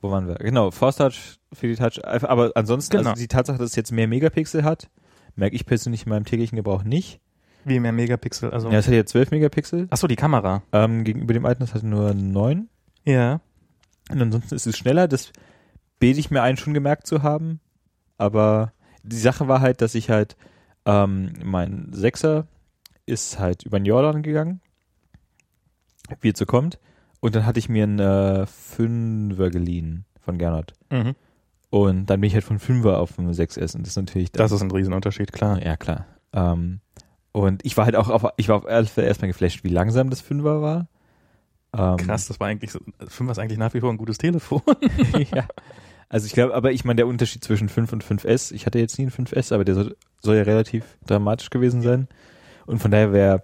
wo 0.06 0.12
waren 0.12 0.28
wir? 0.28 0.36
Genau, 0.36 0.72
Force 0.72 0.98
Touch, 0.98 1.38
3D 1.56 1.78
Touch. 1.78 2.04
Aber 2.24 2.52
ansonsten, 2.56 2.98
Genau. 2.98 3.10
also 3.12 3.22
die 3.22 3.28
Tatsache, 3.28 3.58
dass 3.58 3.72
es 3.72 3.76
jetzt 3.76 3.92
mehr 3.92 4.08
Megapixel 4.08 4.64
hat, 4.64 4.90
merke 5.36 5.56
ich 5.56 5.66
persönlich 5.66 6.04
in 6.06 6.10
meinem 6.10 6.26
täglichen 6.26 6.56
Gebrauch 6.56 6.84
nicht. 6.84 7.20
wie 7.68 7.80
mehr 7.80 7.92
Megapixel, 7.92 8.52
also. 8.52 8.70
Ja, 8.70 8.78
es 8.78 8.86
hat 8.88 8.94
ja 8.94 9.06
12 9.06 9.32
Megapixel. 9.32 9.88
Ach 9.90 9.98
so, 9.98 10.06
die 10.08 10.16
Kamera. 10.16 10.62
Ähm, 10.72 11.04
gegenüber 11.04 11.34
dem 11.34 11.46
alten, 11.48 11.62
das 11.62 11.74
hatte 11.74 11.88
nur 11.88 12.14
9. 12.14 12.70
Ja. 13.06 13.42
Und 14.12 14.22
ansonsten 14.22 14.54
ist 14.54 14.68
es 14.68 14.78
schneller. 14.78 15.08
Das 15.08 15.32
bete 16.00 16.20
ich 16.20 16.30
mir 16.30 16.44
ein, 16.44 16.58
schon 16.58 16.76
gemerkt 16.76 17.08
zu 17.08 17.24
haben. 17.24 17.60
Aber 18.20 18.72
die 19.02 19.18
Sache 19.18 19.48
war 19.48 19.62
halt, 19.62 19.82
dass 19.82 19.96
ich 19.96 20.12
halt, 20.12 20.38
ähm, 20.86 21.34
mein 21.44 21.90
Sechser 21.92 22.46
ist 23.08 23.40
halt 23.40 23.64
über 23.64 23.80
den 23.80 23.86
Jordan 23.86 24.22
gegangen. 24.22 24.62
Wie 26.22 26.30
es 26.30 26.38
so 26.38 26.46
kommt. 26.46 26.80
Und 27.20 27.36
dann 27.36 27.46
hatte 27.46 27.60
ich 27.60 27.70
mir 27.70 27.84
einen 27.84 28.00
äh, 28.00 28.46
Fünfer 28.46 29.50
geliehen 29.50 30.06
von 30.20 30.38
Gernot. 30.38 30.74
Mhm. 30.92 31.16
Und 31.70 32.06
dann 32.06 32.22
bin 32.22 32.28
ich 32.28 32.34
halt 32.34 32.44
von 32.44 32.60
Fünfer 32.60 33.00
auf 33.00 33.18
einen 33.18 33.32
6S. 33.32 33.76
Und 33.76 33.82
das 33.82 33.90
ist 33.90 33.98
natürlich 33.98 34.32
Das 34.32 34.52
ist 34.52 34.62
ein 34.62 34.72
Riesenunterschied, 34.72 35.32
klar. 35.32 35.62
ja, 35.64 35.76
klar. 35.76 36.06
Ähm, 36.34 36.80
und 37.32 37.66
ich 37.66 37.76
war 37.76 37.86
halt 37.86 37.96
auch 37.96 38.10
auf, 38.10 38.26
ich 38.38 38.48
war 38.48 38.58
auf 38.58 38.66
erstmal 38.66 39.28
geflasht, 39.28 39.64
wie 39.64 39.70
langsam 39.70 40.10
das 40.10 40.22
Fünfer 40.22 40.62
war. 40.62 40.88
Ähm, 41.78 41.98
Krass, 41.98 42.28
das 42.28 42.40
war 42.40 42.48
eigentlich 42.48 42.72
so, 42.72 42.80
5 43.06 43.32
ist 43.32 43.40
eigentlich 43.40 43.60
nach 43.60 43.74
wie 43.74 43.82
vor 43.82 43.90
ein 43.90 43.98
gutes 43.98 44.18
Telefon. 44.18 44.62
ja. 45.34 45.46
Also 46.08 46.28
ich 46.28 46.34
glaube, 46.34 46.54
aber 46.54 46.72
ich 46.72 46.86
meine, 46.86 46.98
der 46.98 47.08
Unterschied 47.08 47.44
zwischen 47.44 47.68
5 47.68 47.92
und 47.92 48.04
5S, 48.04 48.54
ich 48.54 48.66
hatte 48.66 48.80
jetzt 48.80 48.98
nie 48.98 49.06
einen 49.06 49.12
5S, 49.12 49.54
aber 49.54 49.66
der 49.66 49.76
soll, 49.76 49.98
soll 50.22 50.38
ja 50.38 50.44
relativ 50.44 50.98
dramatisch 51.06 51.50
gewesen 51.50 51.82
sein. 51.82 52.08
Und 52.66 52.80
von 52.80 52.92
daher 52.92 53.12
wäre 53.12 53.44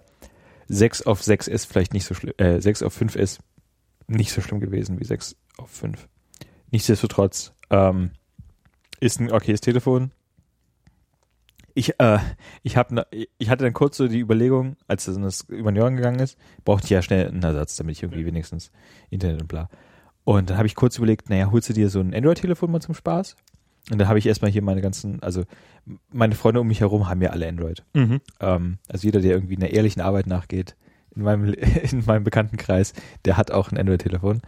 6 0.68 1.02
auf 1.02 1.20
6S 1.20 1.66
vielleicht 1.66 1.92
nicht 1.92 2.06
so 2.06 2.14
schlimm, 2.14 2.32
äh, 2.38 2.60
6 2.60 2.82
auf 2.82 2.98
5S 2.98 3.40
nicht 4.16 4.32
so 4.32 4.40
schlimm 4.40 4.60
gewesen 4.60 5.00
wie 5.00 5.04
6 5.04 5.36
auf 5.58 5.70
5. 5.70 6.08
Nichtsdestotrotz, 6.70 7.54
ähm, 7.70 8.10
ist 9.00 9.20
ein 9.20 9.32
okayes 9.32 9.60
Telefon. 9.60 10.12
Ich, 11.74 11.98
äh, 11.98 12.18
ich, 12.62 12.76
hab, 12.76 12.92
ne, 12.92 13.06
ich 13.10 13.48
hatte 13.48 13.64
dann 13.64 13.72
kurz 13.72 13.96
so 13.96 14.06
die 14.06 14.20
Überlegung, 14.20 14.76
als 14.86 15.06
das 15.06 15.42
über 15.48 15.72
den 15.72 15.76
Jordan 15.76 15.96
gegangen 15.96 16.20
ist, 16.20 16.38
brauchte 16.64 16.84
ich 16.84 16.90
ja 16.90 17.02
schnell 17.02 17.28
einen 17.28 17.42
Ersatz, 17.42 17.76
damit 17.76 17.96
ich 17.96 18.02
irgendwie 18.02 18.26
wenigstens 18.26 18.70
Internet 19.10 19.40
und 19.40 19.48
bla. 19.48 19.68
Und 20.24 20.50
dann 20.50 20.58
habe 20.58 20.66
ich 20.66 20.76
kurz 20.76 20.98
überlegt, 20.98 21.30
naja, 21.30 21.50
holst 21.50 21.68
du 21.68 21.72
dir 21.72 21.88
so 21.88 22.00
ein 22.00 22.14
Android-Telefon 22.14 22.70
mal 22.70 22.80
zum 22.80 22.94
Spaß? 22.94 23.36
Und 23.90 23.98
dann 23.98 24.06
habe 24.06 24.18
ich 24.18 24.26
erstmal 24.26 24.50
hier 24.50 24.62
meine 24.62 24.80
ganzen, 24.80 25.20
also 25.22 25.44
meine 26.12 26.36
Freunde 26.36 26.60
um 26.60 26.68
mich 26.68 26.80
herum 26.80 27.08
haben 27.08 27.20
ja 27.22 27.30
alle 27.30 27.48
Android. 27.48 27.82
Mhm. 27.94 28.20
Ähm, 28.38 28.78
also 28.88 29.06
jeder, 29.06 29.20
der 29.20 29.32
irgendwie 29.32 29.56
einer 29.56 29.70
ehrlichen 29.70 30.00
Arbeit 30.00 30.28
nachgeht, 30.28 30.76
in 31.14 31.22
meinem, 31.22 31.52
in 31.54 32.04
meinem 32.06 32.24
Bekanntenkreis, 32.24 32.92
der 33.24 33.36
hat 33.36 33.50
auch 33.50 33.70
ein 33.70 33.78
Android-Telefon. 33.78 34.40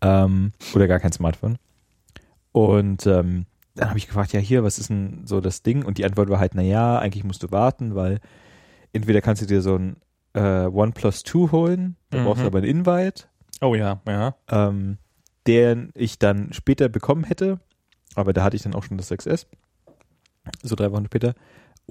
Ähm, 0.00 0.52
oder 0.74 0.88
gar 0.88 0.98
kein 1.00 1.12
Smartphone. 1.12 1.56
Und 2.52 3.06
ähm, 3.06 3.46
dann 3.74 3.88
habe 3.88 3.98
ich 3.98 4.06
gefragt, 4.06 4.32
ja 4.32 4.40
hier, 4.40 4.62
was 4.64 4.78
ist 4.78 4.90
denn 4.90 5.22
so 5.26 5.40
das 5.40 5.62
Ding? 5.62 5.84
Und 5.84 5.98
die 5.98 6.04
Antwort 6.04 6.28
war 6.28 6.38
halt, 6.38 6.54
na 6.54 6.62
ja, 6.62 6.98
eigentlich 6.98 7.24
musst 7.24 7.42
du 7.42 7.50
warten, 7.50 7.94
weil 7.94 8.20
entweder 8.92 9.20
kannst 9.20 9.40
du 9.42 9.46
dir 9.46 9.62
so 9.62 9.76
ein 9.76 9.96
äh, 10.34 10.66
OnePlus 10.66 11.22
2 11.22 11.50
holen. 11.52 11.96
Da 12.10 12.18
Mhm. 12.18 12.24
brauchst 12.24 12.42
du 12.42 12.46
aber 12.46 12.58
einen 12.58 12.66
Invite, 12.66 13.24
Oh 13.60 13.74
ja, 13.74 14.00
ja. 14.06 14.34
ähm, 14.50 14.98
den 15.46 15.90
ich 15.94 16.18
dann 16.18 16.52
später 16.52 16.88
bekommen 16.88 17.24
hätte. 17.24 17.60
Aber 18.14 18.32
da 18.32 18.44
hatte 18.44 18.56
ich 18.56 18.62
dann 18.62 18.74
auch 18.74 18.82
schon 18.84 18.98
das 18.98 19.10
6S. 19.10 19.46
So 20.62 20.74
drei 20.74 20.90
Wochen 20.92 21.06
später. 21.06 21.34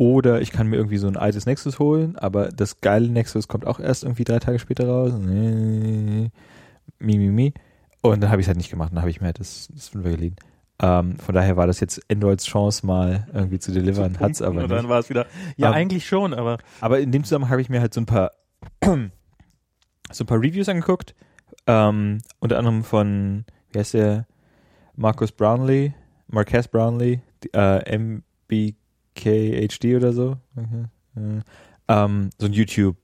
Oder 0.01 0.41
ich 0.41 0.51
kann 0.51 0.65
mir 0.65 0.77
irgendwie 0.77 0.97
so 0.97 1.07
ein 1.07 1.15
altes 1.15 1.45
Nexus 1.45 1.77
holen, 1.77 2.15
aber 2.15 2.49
das 2.49 2.81
geile 2.81 3.07
Nexus 3.07 3.47
kommt 3.47 3.67
auch 3.67 3.79
erst 3.79 4.03
irgendwie 4.03 4.23
drei 4.23 4.39
Tage 4.39 4.57
später 4.57 4.87
raus. 4.87 5.13
Mi, 5.13 6.31
mi, 6.97 7.17
mi. 7.29 7.53
Und 8.01 8.23
dann 8.23 8.31
habe 8.31 8.41
ich 8.41 8.45
es 8.45 8.47
halt 8.47 8.57
nicht 8.57 8.71
gemacht. 8.71 8.91
Dann 8.91 9.01
habe 9.01 9.11
ich 9.11 9.21
mir 9.21 9.27
halt 9.27 9.39
das, 9.39 9.69
das 9.71 9.89
Fünfer 9.89 10.09
geliehen. 10.09 10.37
Ähm, 10.81 11.17
von 11.19 11.35
daher 11.35 11.55
war 11.55 11.67
das 11.67 11.79
jetzt 11.81 12.01
Androids 12.11 12.45
Chance 12.45 12.83
mal 12.83 13.27
irgendwie 13.31 13.59
zu 13.59 13.71
delivern. 13.71 14.19
Hat's 14.19 14.41
aber 14.41 14.55
Und 14.55 14.69
nicht. 14.69 14.71
dann 14.71 14.89
war 14.89 14.97
es 14.97 15.11
wieder. 15.11 15.27
Ja, 15.55 15.67
Ähm, 15.67 15.75
eigentlich 15.75 16.07
schon, 16.07 16.33
aber. 16.33 16.57
Aber 16.79 16.99
in 16.99 17.11
dem 17.11 17.23
Zusammenhang 17.23 17.51
habe 17.51 17.61
ich 17.61 17.69
mir 17.69 17.79
halt 17.79 17.93
so 17.93 18.01
ein 18.01 18.07
paar 18.07 18.31
so 18.83 18.89
ein 20.23 20.25
paar 20.25 20.39
Reviews 20.39 20.67
angeguckt. 20.67 21.13
Ähm, 21.67 22.17
unter 22.39 22.57
anderem 22.57 22.83
von, 22.83 23.45
wie 23.71 23.77
heißt 23.77 23.93
der? 23.93 24.25
Marcus 24.95 25.31
Brownlee, 25.31 25.93
Marquez 26.27 26.67
Brownlee, 26.67 27.21
die, 27.43 27.53
äh, 27.53 27.83
MBKHD 29.15 29.95
oder 29.95 30.13
so. 30.13 30.37
Okay. 30.55 30.85
Äh, 31.15 31.41
ähm, 31.87 32.29
so 32.37 32.45
ein 32.45 32.53
YouTube 32.53 32.97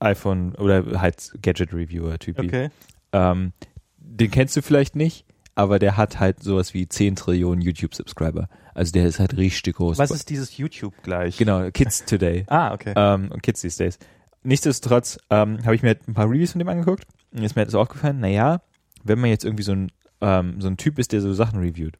iPhone 0.00 0.54
oder 0.54 1.00
halt 1.00 1.32
Gadget 1.42 1.72
Reviewer 1.72 2.18
Typ. 2.18 2.38
Okay. 2.38 2.70
Ähm, 3.12 3.52
den 3.98 4.30
kennst 4.30 4.56
du 4.56 4.62
vielleicht 4.62 4.96
nicht, 4.96 5.24
aber 5.54 5.78
der 5.78 5.96
hat 5.96 6.20
halt 6.20 6.42
sowas 6.42 6.72
wie 6.74 6.88
10 6.88 7.16
Trillionen 7.16 7.60
YouTube-Subscriber. 7.60 8.48
Also 8.74 8.92
der 8.92 9.06
ist 9.06 9.18
halt 9.18 9.36
richtig 9.36 9.76
groß. 9.76 9.98
Was 9.98 10.10
ist 10.10 10.30
dieses 10.30 10.56
YouTube 10.56 10.94
gleich? 11.02 11.36
Genau, 11.36 11.70
Kids 11.70 12.04
Today 12.06 12.44
Ah, 12.48 12.72
okay. 12.72 12.92
ähm, 12.96 13.30
und 13.32 13.42
Kids 13.42 13.60
these 13.60 13.76
days. 13.82 13.98
Nichtsdestotrotz 14.44 15.18
ähm, 15.30 15.58
habe 15.64 15.74
ich 15.74 15.82
mir 15.82 15.88
halt 15.88 16.06
ein 16.06 16.14
paar 16.14 16.30
Reviews 16.30 16.52
von 16.52 16.60
dem 16.60 16.68
angeguckt 16.68 17.04
und 17.32 17.42
ist 17.42 17.56
mir 17.56 17.62
halt 17.62 17.70
so 17.70 17.80
aufgefallen, 17.80 18.20
naja, 18.20 18.62
wenn 19.02 19.18
man 19.18 19.30
jetzt 19.30 19.44
irgendwie 19.44 19.64
so 19.64 19.72
ein, 19.72 19.90
ähm, 20.20 20.60
so 20.60 20.68
ein 20.68 20.76
Typ 20.76 20.98
ist, 20.98 21.12
der 21.12 21.20
so 21.20 21.32
Sachen 21.32 21.58
reviewt, 21.58 21.98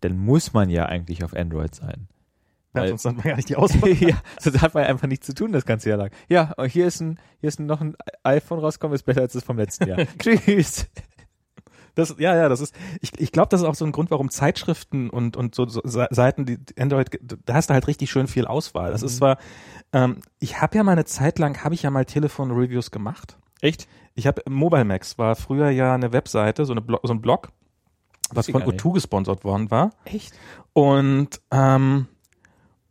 dann 0.00 0.18
muss 0.18 0.52
man 0.52 0.68
ja 0.70 0.86
eigentlich 0.86 1.24
auf 1.24 1.34
Android 1.34 1.74
sein. 1.74 2.08
ja, 2.74 2.82
weil- 2.82 2.88
sonst 2.88 3.04
hat 3.06 3.14
man 3.16 3.24
gar 3.24 3.36
nicht 3.36 3.48
die 3.48 3.56
Auswahl. 3.56 3.90
ja, 4.00 4.16
sonst 4.40 4.60
hat 4.62 4.74
man 4.74 4.84
einfach 4.84 5.08
nichts 5.08 5.26
zu 5.26 5.34
tun 5.34 5.52
das 5.52 5.64
ganze 5.66 5.88
Jahr 5.88 5.98
lang. 5.98 6.10
Ja, 6.28 6.52
und 6.56 6.68
hier 6.68 6.86
ist 6.86 7.00
ein, 7.00 7.18
hier 7.40 7.48
ist 7.48 7.58
ein, 7.60 7.66
noch 7.66 7.80
ein 7.80 7.96
iPhone 8.22 8.58
rausgekommen, 8.60 8.94
ist 8.94 9.04
besser 9.04 9.22
als 9.22 9.32
das 9.32 9.44
vom 9.44 9.56
letzten 9.56 9.88
Jahr. 9.88 9.98
Tschüss. 10.18 10.86
Das, 11.94 12.14
ja, 12.18 12.36
ja, 12.36 12.50
das 12.50 12.60
ist, 12.60 12.74
ich, 13.00 13.18
ich 13.18 13.32
glaube, 13.32 13.48
das 13.48 13.62
ist 13.62 13.66
auch 13.66 13.74
so 13.74 13.86
ein 13.86 13.92
Grund, 13.92 14.10
warum 14.10 14.28
Zeitschriften 14.28 15.08
und, 15.08 15.34
und 15.38 15.54
so, 15.54 15.66
so 15.66 15.80
Se- 15.84 16.08
Seiten, 16.10 16.44
die 16.44 16.58
Android, 16.78 17.18
da 17.46 17.54
hast 17.54 17.70
du 17.70 17.74
halt 17.74 17.86
richtig 17.86 18.10
schön 18.10 18.26
viel 18.26 18.46
Auswahl. 18.46 18.90
Das 18.92 19.02
ist 19.02 19.14
Mhm. 19.14 19.18
zwar, 19.18 19.38
ähm, 19.94 20.20
ich 20.38 20.60
habe 20.60 20.76
ja 20.76 20.84
mal 20.84 20.92
eine 20.92 21.06
Zeit 21.06 21.38
lang, 21.38 21.64
habe 21.64 21.74
ich 21.74 21.82
ja 21.84 21.90
mal 21.90 22.04
Telefon-Reviews 22.04 22.90
gemacht. 22.90 23.38
Echt? 23.62 23.88
Ich 24.14 24.26
habe, 24.26 24.42
Mobile 24.46 24.84
Max 24.84 25.16
war 25.16 25.36
früher 25.36 25.70
ja 25.70 25.94
eine 25.94 26.12
Webseite, 26.12 26.66
so, 26.66 26.72
eine 26.74 26.82
Blo 26.82 26.98
so 27.02 27.14
ein 27.14 27.22
Blog, 27.22 27.48
was 28.32 28.46
von 28.50 28.60
gar 28.60 28.72
nicht. 28.72 28.84
O2 28.84 28.94
gesponsert 28.94 29.44
worden 29.44 29.70
war. 29.70 29.90
Echt? 30.04 30.34
Und, 30.72 31.40
ähm, 31.50 32.06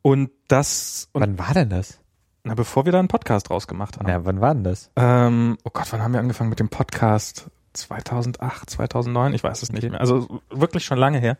und 0.02 0.32
das, 0.48 1.10
und, 1.13 1.21
Wann 1.21 1.39
war 1.39 1.54
denn 1.54 1.69
das? 1.69 2.00
na, 2.45 2.54
bevor 2.54 2.86
wir 2.86 2.91
da 2.91 3.00
einen 3.00 3.08
Podcast 3.08 3.50
rausgemacht 3.50 3.98
haben. 3.98 4.06
Na, 4.08 4.24
wann 4.24 4.39
war 4.39 4.54
denn 4.54 4.63
das? 4.63 4.91
Ähm, 4.95 5.58
oh 5.63 5.71
Gott, 5.74 5.91
wann 5.91 6.02
haben 6.02 6.13
wir 6.13 6.19
angefangen 6.19 6.50
mit 6.50 6.60
dem 6.60 6.69
Podcast? 6.69 7.50
2008, 7.74 8.69
2009, 8.69 9.34
ich 9.34 9.43
weiß 9.43 9.63
es 9.63 9.71
nicht 9.71 9.89
mehr. 9.89 10.00
Also 10.00 10.41
wirklich 10.50 10.86
schon 10.86 10.98
lange 10.98 11.19
her. 11.19 11.38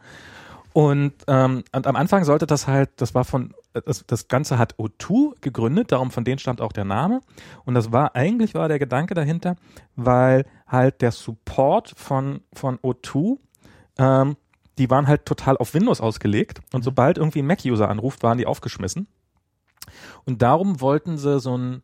Und, 0.74 1.14
ähm, 1.28 1.64
und 1.72 1.88
am 1.88 1.96
Anfang 1.96 2.26
sollte 2.26 2.48
das 2.48 2.68
halt, 2.68 2.90
das 2.98 3.16
war 3.16 3.24
von, 3.24 3.54
das, 3.72 4.04
das 4.06 4.28
Ganze 4.28 4.58
hat 4.58 4.76
O2 4.76 5.40
gegründet, 5.40 5.94
darum 5.94 6.12
von 6.12 6.26
denen 6.26 6.40
stammt 6.40 6.60
auch 6.60 6.74
der 6.74 6.84
Name. 6.84 7.22
Und 7.64 7.76
das 7.76 7.94
war, 7.94 8.16
eigentlich 8.16 8.56
war 8.56 8.68
der 8.68 8.80
Gedanke 8.80 9.14
dahinter, 9.14 9.56
weil 9.96 10.46
halt 10.68 11.02
der 11.02 11.12
Support 11.12 11.94
von, 11.96 12.42
von 12.52 12.78
O2, 12.80 13.38
ähm, 13.98 14.38
die 14.78 14.90
waren 14.90 15.08
halt 15.08 15.26
total 15.26 15.58
auf 15.58 15.74
Windows 15.74 16.02
ausgelegt. 16.02 16.60
Und 16.74 16.84
sobald 16.84 17.18
irgendwie 17.18 17.40
ein 17.40 17.48
Mac-User 17.48 17.90
anruft, 17.90 18.24
waren 18.24 18.38
die 18.38 18.46
aufgeschmissen. 18.46 19.08
Und 20.26 20.42
darum 20.42 20.82
wollten 20.82 21.18
sie 21.18 21.40
so 21.40 21.58
ein 21.58 21.84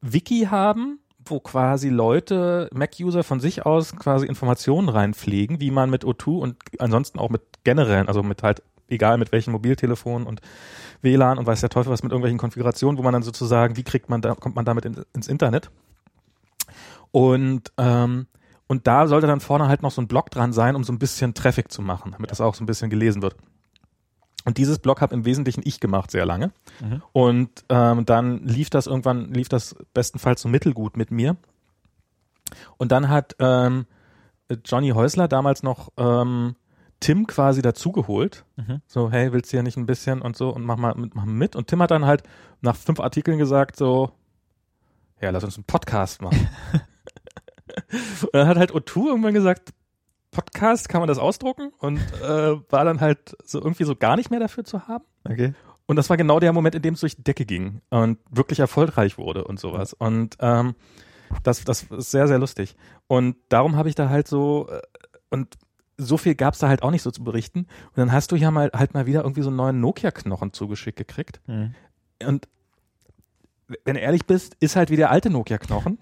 Wiki 0.00 0.48
haben, 0.50 1.00
wo 1.24 1.40
quasi 1.40 1.88
Leute, 1.88 2.68
Mac-User 2.72 3.24
von 3.24 3.40
sich 3.40 3.66
aus 3.66 3.94
quasi 3.96 4.26
Informationen 4.26 4.88
reinpflegen, 4.88 5.60
wie 5.60 5.70
man 5.70 5.90
mit 5.90 6.04
O2 6.04 6.38
und 6.38 6.56
ansonsten 6.78 7.18
auch 7.18 7.30
mit 7.30 7.42
generellen, 7.64 8.08
also 8.08 8.22
mit 8.22 8.42
halt, 8.42 8.62
egal 8.88 9.18
mit 9.18 9.32
welchen 9.32 9.50
Mobiltelefonen 9.50 10.26
und 10.26 10.40
WLAN 11.02 11.38
und 11.38 11.46
weiß 11.46 11.60
der 11.60 11.70
Teufel 11.70 11.90
was 11.92 12.02
mit 12.02 12.12
irgendwelchen 12.12 12.38
Konfigurationen, 12.38 12.98
wo 12.98 13.02
man 13.02 13.12
dann 13.12 13.22
sozusagen, 13.22 13.76
wie 13.76 13.82
kriegt 13.82 14.08
man 14.08 14.22
da, 14.22 14.34
kommt 14.34 14.54
man 14.54 14.64
damit 14.64 14.84
in, 14.84 15.04
ins 15.12 15.28
Internet? 15.28 15.70
Und, 17.10 17.72
ähm, 17.78 18.26
und 18.68 18.86
da 18.86 19.06
sollte 19.06 19.26
dann 19.26 19.40
vorne 19.40 19.68
halt 19.68 19.82
noch 19.82 19.90
so 19.90 20.02
ein 20.02 20.08
Blog 20.08 20.30
dran 20.30 20.52
sein, 20.52 20.74
um 20.74 20.84
so 20.84 20.92
ein 20.92 20.98
bisschen 20.98 21.34
Traffic 21.34 21.70
zu 21.70 21.82
machen, 21.82 22.12
damit 22.12 22.30
das 22.30 22.40
auch 22.40 22.54
so 22.54 22.64
ein 22.64 22.66
bisschen 22.66 22.90
gelesen 22.90 23.22
wird. 23.22 23.36
Und 24.44 24.58
dieses 24.58 24.78
Blog 24.78 25.00
habe 25.00 25.14
im 25.14 25.24
Wesentlichen 25.24 25.62
ich 25.64 25.80
gemacht, 25.80 26.10
sehr 26.10 26.24
lange. 26.24 26.52
Mhm. 26.80 27.02
Und 27.12 27.50
ähm, 27.68 28.06
dann 28.06 28.44
lief 28.44 28.70
das 28.70 28.86
irgendwann, 28.86 29.32
lief 29.32 29.48
das 29.48 29.74
bestenfalls 29.92 30.40
so 30.40 30.48
mittelgut 30.48 30.96
mit 30.96 31.10
mir. 31.10 31.36
Und 32.76 32.92
dann 32.92 33.08
hat 33.08 33.34
ähm, 33.40 33.86
Johnny 34.64 34.90
Häusler 34.90 35.26
damals 35.26 35.64
noch 35.64 35.90
ähm, 35.96 36.54
Tim 37.00 37.26
quasi 37.26 37.60
dazugeholt. 37.60 38.44
Mhm. 38.56 38.82
So, 38.86 39.10
hey, 39.10 39.32
willst 39.32 39.52
du 39.52 39.56
hier 39.56 39.62
nicht 39.62 39.76
ein 39.76 39.86
bisschen 39.86 40.22
und 40.22 40.36
so 40.36 40.50
und 40.50 40.64
mach 40.64 40.76
mal 40.76 40.94
mit, 40.94 41.14
mach 41.14 41.24
mal 41.24 41.32
mit. 41.32 41.56
Und 41.56 41.66
Tim 41.66 41.82
hat 41.82 41.90
dann 41.90 42.06
halt 42.06 42.22
nach 42.60 42.76
fünf 42.76 43.00
Artikeln 43.00 43.38
gesagt, 43.38 43.76
so, 43.76 44.12
ja, 45.20 45.30
lass 45.30 45.44
uns 45.44 45.56
einen 45.56 45.64
Podcast 45.64 46.22
machen. 46.22 46.48
und 48.22 48.34
dann 48.34 48.48
hat 48.48 48.56
halt 48.56 48.72
O2 48.72 49.08
irgendwann 49.08 49.34
gesagt, 49.34 49.72
Podcast, 50.30 50.88
kann 50.88 51.00
man 51.00 51.08
das 51.08 51.18
ausdrucken? 51.18 51.72
Und 51.78 51.98
äh, 52.22 52.56
war 52.70 52.84
dann 52.84 53.00
halt 53.00 53.36
so 53.44 53.58
irgendwie 53.58 53.84
so 53.84 53.96
gar 53.96 54.16
nicht 54.16 54.30
mehr 54.30 54.40
dafür 54.40 54.64
zu 54.64 54.86
haben. 54.86 55.04
Okay. 55.24 55.54
Und 55.86 55.96
das 55.96 56.10
war 56.10 56.16
genau 56.16 56.40
der 56.40 56.52
Moment, 56.52 56.74
in 56.74 56.82
dem 56.82 56.94
es 56.94 57.00
durch 57.00 57.16
die 57.16 57.24
Decke 57.24 57.46
ging 57.46 57.80
und 57.90 58.18
wirklich 58.30 58.58
erfolgreich 58.58 59.18
wurde 59.18 59.44
und 59.44 59.60
sowas. 59.60 59.92
Und 59.94 60.36
ähm, 60.40 60.74
das, 61.42 61.64
das 61.64 61.84
ist 61.84 62.10
sehr, 62.10 62.28
sehr 62.28 62.38
lustig. 62.38 62.76
Und 63.06 63.36
darum 63.48 63.76
habe 63.76 63.88
ich 63.88 63.94
da 63.94 64.08
halt 64.08 64.28
so, 64.28 64.68
äh, 64.68 64.80
und 65.30 65.56
so 65.96 66.16
viel 66.18 66.34
gab 66.34 66.54
es 66.54 66.60
da 66.60 66.68
halt 66.68 66.82
auch 66.82 66.90
nicht 66.90 67.02
so 67.02 67.10
zu 67.10 67.24
berichten. 67.24 67.60
Und 67.60 67.96
dann 67.96 68.12
hast 68.12 68.32
du 68.32 68.36
ja 68.36 68.50
mal 68.50 68.70
halt 68.74 68.94
mal 68.94 69.06
wieder 69.06 69.22
irgendwie 69.22 69.42
so 69.42 69.48
einen 69.48 69.56
neuen 69.56 69.80
Nokia-Knochen 69.80 70.52
zugeschickt 70.52 70.98
gekriegt. 70.98 71.40
Mhm. 71.46 71.74
Und 72.22 72.48
wenn 73.84 73.94
du 73.94 74.00
ehrlich 74.00 74.26
bist, 74.26 74.56
ist 74.60 74.76
halt 74.76 74.90
wie 74.90 74.96
der 74.96 75.10
alte 75.10 75.30
Nokia-Knochen. 75.30 75.98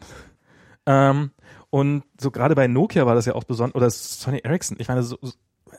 ähm, 0.87 1.31
und 1.75 2.05
so 2.21 2.31
gerade 2.31 2.55
bei 2.55 2.69
Nokia 2.69 3.05
war 3.05 3.17
das 3.17 3.27
ja 3.27 3.35
auch 3.35 3.43
besonders, 3.43 3.75
oder 3.75 3.91
Sony 3.91 4.39
Ericsson, 4.45 4.77
ich 4.79 4.87
meine, 4.87 5.03
so, 5.03 5.19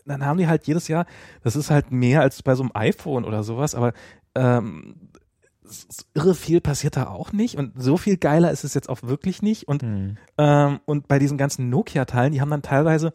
dann 0.06 0.26
haben 0.26 0.38
die 0.38 0.46
halt 0.46 0.68
jedes 0.68 0.90
Jahr, 0.90 1.06
das 1.42 1.56
ist 1.56 1.72
halt 1.72 1.90
mehr 1.90 2.20
als 2.20 2.44
bei 2.44 2.54
so 2.54 2.64
einem 2.64 2.72
iPhone 2.74 3.24
oder 3.24 3.44
sowas, 3.44 3.76
aber 3.76 3.94
ähm, 4.36 4.96
irre 6.14 6.36
viel 6.36 6.60
passiert 6.60 6.98
da 6.98 7.08
auch 7.08 7.32
nicht 7.32 7.58
und 7.58 7.82
so 7.82 7.96
viel 7.96 8.18
geiler 8.18 8.52
ist 8.52 8.66
es 8.66 8.74
jetzt 8.74 8.90
auch 8.90 9.04
wirklich 9.04 9.42
nicht 9.42 9.70
und 9.70 9.84
Mhm. 9.84 10.18
ähm, 10.38 10.80
und 10.84 11.08
bei 11.08 11.18
diesen 11.18 11.38
ganzen 11.38 11.70
Nokia-Teilen, 11.70 12.34
die 12.34 12.42
haben 12.42 12.52
dann 12.52 12.62
teilweise 12.62 13.14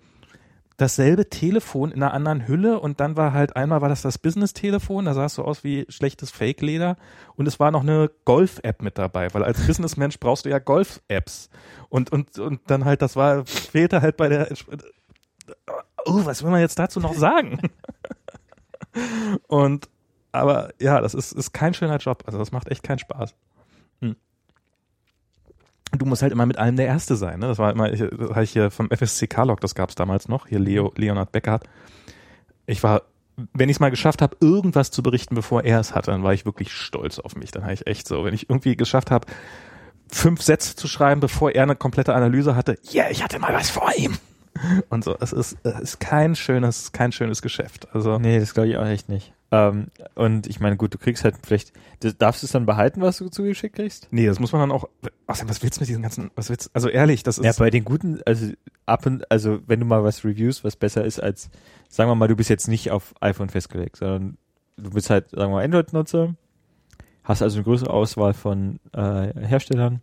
dasselbe 0.81 1.29
Telefon 1.29 1.93
in 1.93 2.03
einer 2.03 2.15
anderen 2.15 2.49
Hülle 2.49 2.81
und 2.81 3.01
dann 3.01 3.17
war 3.17 3.33
halt 3.33 3.55
einmal 3.57 3.83
war 3.83 3.89
das 3.89 4.03
das 4.03 4.19
Business-Telefon, 4.19 5.05
da 5.05 5.15
sah 5.15 5.27
es 5.27 5.35
so 5.35 5.45
aus 5.45 5.63
wie 5.63 5.85
schlechtes 5.89 6.31
Fake-Leder 6.31 6.97
und 7.37 7.47
es 7.47 7.61
war 7.61 7.71
noch 7.71 7.83
eine 7.83 8.11
Golf-App 8.25 8.81
mit 8.81 8.97
dabei, 8.97 9.33
weil 9.35 9.45
als 9.45 9.67
Businessmensch 9.67 10.19
brauchst 10.19 10.47
du 10.47 10.49
ja 10.49 10.59
Golf-Apps 10.59 11.51
und 11.89 12.11
und 12.13 12.39
und 12.39 12.61
dann 12.69 12.85
halt 12.85 13.03
das 13.03 13.17
war 13.17 13.45
fehlte 13.45 14.01
halt 14.01 14.17
bei 14.17 14.29
der 14.29 14.49
oh, 16.07 16.25
was 16.25 16.43
will 16.43 16.51
man 16.51 16.61
jetzt 16.61 16.79
dazu 16.79 16.99
noch 16.99 17.15
sagen? 17.15 17.61
und 19.49 19.89
aber 20.33 20.71
ja, 20.81 21.01
das 21.01 21.13
ist 21.13 21.33
ist 21.33 21.53
kein 21.53 21.75
schöner 21.75 21.99
Job, 21.99 22.23
also 22.27 22.39
das 22.39 22.53
macht 22.53 22.69
echt 22.69 22.83
keinen 22.83 22.99
Spaß. 22.99 23.35
Du 25.93 26.07
musst 26.07 26.23
halt 26.23 26.33
immer 26.33 26.47
mit 26.47 26.59
allem 26.59 26.77
der 26.77 26.87
Erste 26.87 27.17
sein. 27.17 27.41
Ne? 27.41 27.49
Das 27.49 27.59
war 27.59 27.73
immer, 27.73 27.93
ich, 27.93 28.01
das 28.01 28.37
ich 28.43 28.51
hier 28.51 28.71
vom 28.71 28.89
FSCK-Log, 28.91 29.61
das 29.61 29.75
gab 29.75 29.89
es 29.89 29.95
damals 29.95 30.29
noch, 30.29 30.47
hier 30.47 30.59
Leo, 30.59 30.93
Leonhard 30.97 31.33
Beckert. 31.33 31.65
Ich 32.67 32.83
war, 32.83 33.03
wenn 33.53 33.69
ich 33.69 33.77
es 33.77 33.81
mal 33.81 33.91
geschafft 33.91 34.23
habe, 34.23 34.37
irgendwas 34.41 34.91
zu 34.91 35.03
berichten, 35.03 35.35
bevor 35.35 35.65
er 35.65 35.81
es 35.81 35.95
hatte, 35.95 36.11
dann 36.11 36.23
war 36.23 36.33
ich 36.33 36.45
wirklich 36.45 36.73
stolz 36.73 37.19
auf 37.19 37.35
mich. 37.37 37.51
Dann 37.51 37.65
habe 37.65 37.75
ich 37.75 37.87
echt 37.87 38.07
so, 38.07 38.25
wenn 38.25 38.35
ich 38.35 38.49
irgendwie 38.49 38.77
geschafft 38.77 39.11
habe, 39.11 39.27
fünf 40.13 40.43
Sätze 40.43 40.77
zu 40.77 40.89
schreiben, 40.89 41.21
bevor 41.21 41.53
er 41.53 41.65
eine 41.65 41.77
komplette 41.77 42.15
Analyse 42.15 42.55
hatte, 42.55 42.79
ja, 42.83 43.03
yeah, 43.03 43.11
ich 43.11 43.23
hatte 43.23 43.39
mal 43.39 43.55
was 43.55 43.71
vor 43.71 43.91
ihm. 43.97 44.17
Und 44.89 45.05
so, 45.05 45.17
es 45.21 45.33
ist, 45.33 45.57
es 45.63 45.81
ist 45.81 46.01
kein 46.01 46.37
schönes, 46.37 46.93
kein 46.93 47.13
schönes 47.13 47.43
Geschäft. 47.43 47.89
Also 47.93 48.19
Nee, 48.19 48.39
das 48.39 48.55
glaube 48.55 48.69
ich 48.69 48.77
auch 48.77 48.87
echt 48.87 49.09
nicht. 49.09 49.33
Ähm, 49.53 49.89
und 50.15 50.47
ich 50.47 50.61
meine, 50.61 50.77
gut, 50.77 50.95
du 50.95 50.99
kriegst 50.99 51.25
halt 51.25 51.35
vielleicht, 51.43 51.73
darfst 52.19 52.43
du 52.43 52.47
es 52.47 52.53
dann 52.53 52.67
behalten, 52.67 53.01
was 53.01 53.19
du 53.19 53.29
zugeschickt 53.29 53.77
kriegst? 53.77 54.07
nee, 54.11 54.27
das 54.27 54.39
muss 54.39 54.53
man 54.53 54.61
dann 54.61 54.73
auch. 54.73 54.89
Außerdem, 55.27 55.51
was 55.51 55.63
willst 55.63 55.79
du 55.79 55.83
mit 55.83 55.89
diesen 55.89 56.03
ganzen? 56.03 56.31
Was 56.37 56.51
willst? 56.51 56.71
Also 56.73 56.89
ehrlich, 56.89 57.23
das 57.23 57.39
ist. 57.39 57.45
Ja, 57.45 57.53
bei 57.59 57.71
den 57.71 57.85
guten, 57.85 58.21
also 58.27 58.53
ab 58.87 59.07
und, 59.07 59.31
also 59.31 59.61
wenn 59.67 59.81
du 59.81 59.87
mal 59.87 60.05
was 60.05 60.25
reviewst, 60.25 60.63
was 60.63 60.77
besser 60.77 61.05
ist 61.05 61.21
als, 61.21 61.51
sagen 61.89 62.09
wir 62.11 62.15
mal, 62.15 62.29
du 62.29 62.37
bist 62.37 62.49
jetzt 62.51 62.69
nicht 62.69 62.91
auf 62.93 63.15
iPhone 63.21 63.49
festgelegt, 63.49 63.97
sondern 63.97 64.39
du 64.77 64.91
bist 64.91 65.11
halt, 65.11 65.31
sagen 65.31 65.51
wir 65.51 65.57
mal, 65.57 65.65
Android-Nutzer, 65.65 66.35
Hast 67.25 67.43
also 67.43 67.59
eine 67.59 67.65
größere 67.65 67.91
Auswahl 67.91 68.35
von 68.35 68.81
äh, 68.93 69.33
Herstellern. 69.47 70.01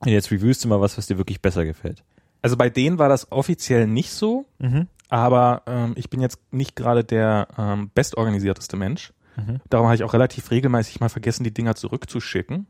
Und 0.00 0.08
jetzt 0.08 0.30
reviewst 0.30 0.64
du 0.64 0.68
mal 0.68 0.80
was, 0.80 0.98
was 0.98 1.06
dir 1.06 1.18
wirklich 1.18 1.40
besser 1.40 1.64
gefällt. 1.64 2.02
Also 2.42 2.56
bei 2.56 2.68
denen 2.68 2.98
war 2.98 3.08
das 3.08 3.30
offiziell 3.32 3.86
nicht 3.86 4.12
so, 4.12 4.44
Mhm. 4.58 4.88
Aber 5.08 5.62
ähm, 5.66 5.92
ich 5.96 6.10
bin 6.10 6.20
jetzt 6.20 6.40
nicht 6.50 6.76
gerade 6.76 7.04
der 7.04 7.48
ähm, 7.58 7.90
bestorganisierteste 7.94 8.76
Mensch. 8.76 9.12
Mhm. 9.36 9.60
Darum 9.68 9.86
habe 9.86 9.96
ich 9.96 10.04
auch 10.04 10.12
relativ 10.12 10.50
regelmäßig 10.50 11.00
mal 11.00 11.08
vergessen, 11.08 11.44
die 11.44 11.54
Dinger 11.54 11.74
zurückzuschicken. 11.74 12.66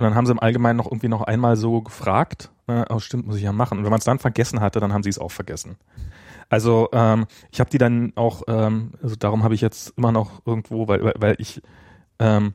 Und 0.00 0.04
dann 0.04 0.14
haben 0.14 0.24
sie 0.24 0.32
im 0.32 0.40
Allgemeinen 0.40 0.76
noch 0.76 0.86
irgendwie 0.86 1.08
noch 1.08 1.22
einmal 1.22 1.56
so 1.56 1.82
gefragt. 1.82 2.50
Äh, 2.68 2.84
oh, 2.88 3.00
stimmt, 3.00 3.26
muss 3.26 3.36
ich 3.36 3.42
ja 3.42 3.52
machen. 3.52 3.78
Und 3.78 3.84
wenn 3.84 3.90
man 3.90 3.98
es 3.98 4.04
dann 4.04 4.18
vergessen 4.18 4.60
hatte, 4.60 4.80
dann 4.80 4.92
haben 4.92 5.02
sie 5.02 5.10
es 5.10 5.18
auch 5.18 5.30
vergessen. 5.30 5.76
Also 6.48 6.88
ähm, 6.92 7.26
ich 7.52 7.60
habe 7.60 7.70
die 7.70 7.78
dann 7.78 8.12
auch, 8.16 8.42
ähm, 8.48 8.92
also 9.02 9.14
darum 9.16 9.44
habe 9.44 9.54
ich 9.54 9.60
jetzt 9.60 9.94
immer 9.96 10.10
noch 10.10 10.42
irgendwo, 10.46 10.88
weil, 10.88 11.12
weil, 11.16 11.36
ich 11.38 11.62
ähm, 12.18 12.54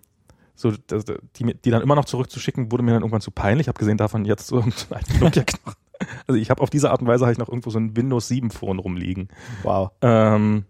so 0.55 0.71
die, 0.71 1.53
die 1.53 1.69
dann 1.69 1.81
immer 1.81 1.95
noch 1.95 2.05
zurückzuschicken, 2.05 2.71
wurde 2.71 2.83
mir 2.83 2.91
dann 2.91 3.01
irgendwann 3.01 3.21
zu 3.21 3.31
peinlich. 3.31 3.65
Ich 3.65 3.67
habe 3.67 3.79
gesehen, 3.79 3.97
davon 3.97 4.25
jetzt 4.25 4.47
so 4.47 4.59
ein 4.61 4.73
Nokia-Knochen. 5.19 5.84
Also 6.27 6.39
ich 6.39 6.49
habe 6.49 6.61
auf 6.61 6.69
diese 6.69 6.91
Art 6.91 7.01
und 7.01 7.07
Weise 7.07 7.25
habe 7.25 7.33
ich 7.33 7.37
noch 7.37 7.49
irgendwo 7.49 7.69
so 7.69 7.79
ein 7.79 7.95
Windows 7.95 8.27
7 8.27 8.51
Phone 8.51 8.79
rumliegen. 8.79 9.29
Wow. 9.63 9.91
Ähm, 10.01 10.65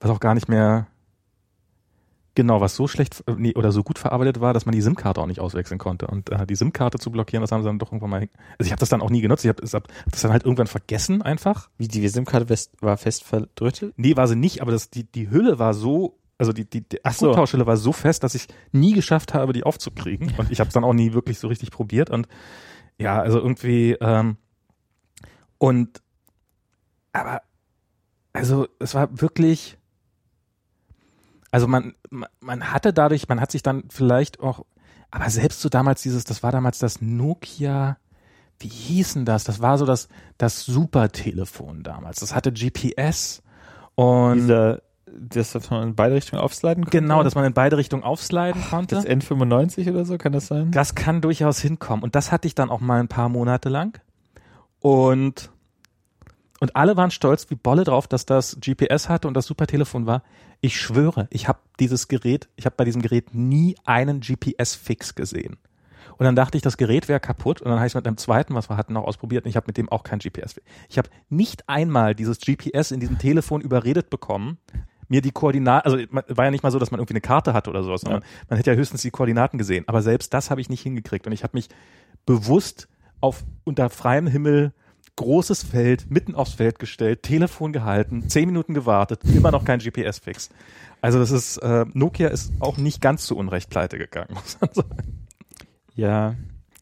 was 0.00 0.10
auch 0.10 0.20
gar 0.20 0.34
nicht 0.34 0.48
mehr 0.48 0.86
genau, 2.36 2.60
was 2.60 2.76
so 2.76 2.86
schlecht 2.86 3.24
äh, 3.26 3.34
nee, 3.36 3.54
oder 3.56 3.72
so 3.72 3.82
gut 3.82 3.98
verarbeitet 3.98 4.40
war, 4.40 4.54
dass 4.54 4.66
man 4.66 4.72
die 4.72 4.80
SIM-Karte 4.80 5.20
auch 5.20 5.26
nicht 5.26 5.40
auswechseln 5.40 5.78
konnte. 5.78 6.06
Und 6.06 6.30
äh, 6.30 6.46
die 6.46 6.54
SIM-Karte 6.54 6.98
zu 6.98 7.10
blockieren, 7.10 7.40
das 7.40 7.50
haben 7.50 7.62
sie 7.62 7.66
dann 7.66 7.80
doch 7.80 7.88
irgendwann 7.88 8.10
mal. 8.10 8.28
Also 8.58 8.66
ich 8.66 8.70
habe 8.70 8.78
das 8.78 8.88
dann 8.88 9.02
auch 9.02 9.10
nie 9.10 9.20
genutzt. 9.20 9.44
Ich 9.44 9.48
habe 9.48 9.66
hab 9.66 10.12
das 10.12 10.22
dann 10.22 10.30
halt 10.30 10.44
irgendwann 10.44 10.68
vergessen 10.68 11.22
einfach. 11.22 11.70
Wie 11.78 11.88
die 11.88 12.06
SIM-Karte 12.06 12.46
war 12.80 12.96
fest 12.96 13.24
verdrüttelt? 13.24 13.94
Nee, 13.96 14.16
war 14.16 14.28
sie 14.28 14.36
nicht, 14.36 14.62
aber 14.62 14.70
das, 14.70 14.90
die, 14.90 15.04
die 15.04 15.30
Hülle 15.30 15.58
war 15.58 15.74
so, 15.74 16.18
also 16.38 16.52
die, 16.52 16.68
die, 16.68 16.88
die 16.88 17.04
Ach 17.04 17.12
so. 17.12 17.26
Akkutauschhülle 17.26 17.66
war 17.66 17.78
so 17.78 17.92
fest, 17.92 18.22
dass 18.22 18.34
ich 18.34 18.46
nie 18.70 18.92
geschafft 18.92 19.34
habe, 19.34 19.52
die 19.52 19.64
aufzukriegen. 19.64 20.34
Und 20.36 20.52
ich 20.52 20.60
habe 20.60 20.68
es 20.68 20.74
dann 20.74 20.84
auch 20.84 20.94
nie 20.94 21.14
wirklich 21.14 21.38
so 21.38 21.48
richtig 21.48 21.70
probiert. 21.70 22.10
Und 22.10 22.28
ja, 22.98 23.20
also 23.20 23.38
irgendwie, 23.38 23.92
ähm, 24.00 24.36
und 25.58 26.02
aber 27.12 27.42
also 28.32 28.68
es 28.78 28.94
war 28.94 29.20
wirklich, 29.20 29.78
also 31.50 31.66
man, 31.66 31.94
man, 32.10 32.28
man 32.40 32.72
hatte 32.72 32.92
dadurch, 32.92 33.28
man 33.28 33.40
hat 33.40 33.50
sich 33.50 33.62
dann 33.62 33.84
vielleicht 33.88 34.40
auch, 34.40 34.66
aber 35.10 35.30
selbst 35.30 35.60
so 35.62 35.68
damals 35.68 36.02
dieses, 36.02 36.24
das 36.24 36.42
war 36.42 36.52
damals 36.52 36.78
das 36.78 37.00
Nokia, 37.00 37.96
wie 38.58 38.68
hießen 38.68 39.24
das? 39.24 39.44
Das 39.44 39.60
war 39.60 39.78
so 39.78 39.86
das, 39.86 40.08
das 40.38 40.64
Supertelefon 40.64 41.82
damals. 41.82 42.20
Das 42.20 42.34
hatte 42.34 42.52
GPS 42.52 43.42
und 43.94 44.42
Dieser, 44.42 44.82
das 45.06 45.70
man 45.70 45.88
in 45.88 45.94
beide 45.94 46.14
Richtungen 46.14 46.42
aufsliden 46.42 46.84
konnte? 46.84 46.98
genau, 46.98 47.22
dass 47.22 47.34
man 47.34 47.44
in 47.44 47.52
beide 47.52 47.76
Richtungen 47.76 48.02
aufsliden 48.02 48.62
konnte. 48.70 48.96
Das 48.96 49.06
N95 49.06 49.90
oder 49.90 50.04
so, 50.04 50.18
kann 50.18 50.32
das 50.32 50.48
sein? 50.48 50.70
Das 50.72 50.94
kann 50.94 51.20
durchaus 51.20 51.60
hinkommen. 51.60 52.02
Und 52.02 52.14
das 52.14 52.32
hatte 52.32 52.48
ich 52.48 52.54
dann 52.54 52.70
auch 52.70 52.80
mal 52.80 53.00
ein 53.00 53.08
paar 53.08 53.28
Monate 53.28 53.68
lang. 53.68 54.00
Und, 54.80 55.50
und 56.60 56.76
alle 56.76 56.96
waren 56.96 57.10
stolz 57.10 57.48
wie 57.50 57.54
Bolle 57.54 57.84
drauf, 57.84 58.08
dass 58.08 58.26
das 58.26 58.58
GPS 58.60 59.08
hatte 59.08 59.28
und 59.28 59.34
das 59.34 59.46
Supertelefon 59.46 60.06
war. 60.06 60.22
Ich 60.60 60.80
schwöre, 60.80 61.28
ich 61.30 61.48
habe 61.48 61.60
dieses 61.78 62.08
Gerät, 62.08 62.48
ich 62.56 62.66
habe 62.66 62.76
bei 62.76 62.84
diesem 62.84 63.02
Gerät 63.02 63.34
nie 63.34 63.76
einen 63.84 64.20
GPS-Fix 64.20 65.14
gesehen. 65.14 65.56
Und 66.18 66.24
dann 66.24 66.36
dachte 66.36 66.56
ich, 66.56 66.62
das 66.62 66.78
Gerät 66.78 67.08
wäre 67.08 67.20
kaputt. 67.20 67.60
Und 67.60 67.68
dann 67.68 67.78
habe 67.78 67.86
ich 67.86 67.90
es 67.90 67.94
mit 67.94 68.06
einem 68.06 68.16
zweiten, 68.16 68.54
was 68.54 68.70
wir 68.70 68.76
hatten, 68.76 68.94
noch 68.94 69.04
ausprobiert. 69.04 69.44
Und 69.44 69.50
ich 69.50 69.56
habe 69.56 69.66
mit 69.66 69.76
dem 69.76 69.90
auch 69.90 70.02
kein 70.02 70.18
GPS. 70.18 70.56
Ich 70.88 70.98
habe 70.98 71.10
nicht 71.28 71.68
einmal 71.68 72.14
dieses 72.14 72.38
GPS 72.40 72.90
in 72.90 73.00
diesem 73.00 73.18
Telefon 73.18 73.60
überredet 73.60 74.08
bekommen, 74.08 74.58
mir 75.08 75.20
die 75.20 75.30
Koordinaten, 75.30 75.90
also 75.90 76.04
war 76.28 76.44
ja 76.44 76.50
nicht 76.50 76.62
mal 76.62 76.70
so, 76.70 76.78
dass 76.78 76.90
man 76.90 77.00
irgendwie 77.00 77.14
eine 77.14 77.20
Karte 77.20 77.52
hatte 77.52 77.70
oder 77.70 77.82
sowas, 77.82 78.00
sondern 78.02 78.22
man 78.48 78.56
hätte 78.56 78.70
ja 78.70 78.76
höchstens 78.76 79.02
die 79.02 79.10
Koordinaten 79.10 79.58
gesehen. 79.58 79.84
Aber 79.86 80.02
selbst 80.02 80.34
das 80.34 80.50
habe 80.50 80.60
ich 80.60 80.68
nicht 80.68 80.82
hingekriegt. 80.82 81.26
Und 81.26 81.32
ich 81.32 81.42
habe 81.42 81.56
mich 81.56 81.68
bewusst 82.24 82.88
auf 83.20 83.44
unter 83.64 83.88
freiem 83.90 84.26
Himmel 84.26 84.72
großes 85.16 85.62
Feld, 85.62 86.10
mitten 86.10 86.34
aufs 86.34 86.52
Feld 86.52 86.78
gestellt, 86.78 87.22
Telefon 87.22 87.72
gehalten, 87.72 88.28
zehn 88.28 88.46
Minuten 88.46 88.74
gewartet, 88.74 89.22
immer 89.24 89.50
noch 89.50 89.64
kein 89.64 89.78
GPS-Fix. 89.78 90.50
Also 91.00 91.18
das 91.18 91.30
ist, 91.30 91.56
äh, 91.58 91.86
Nokia 91.94 92.28
ist 92.28 92.52
auch 92.60 92.76
nicht 92.76 93.00
ganz 93.00 93.26
zu 93.26 93.36
Unrecht 93.36 93.70
pleite 93.70 93.96
gegangen, 93.98 94.28
muss 94.34 94.58
man 94.60 94.70
sagen. 94.72 95.26
Ja. 95.94 96.34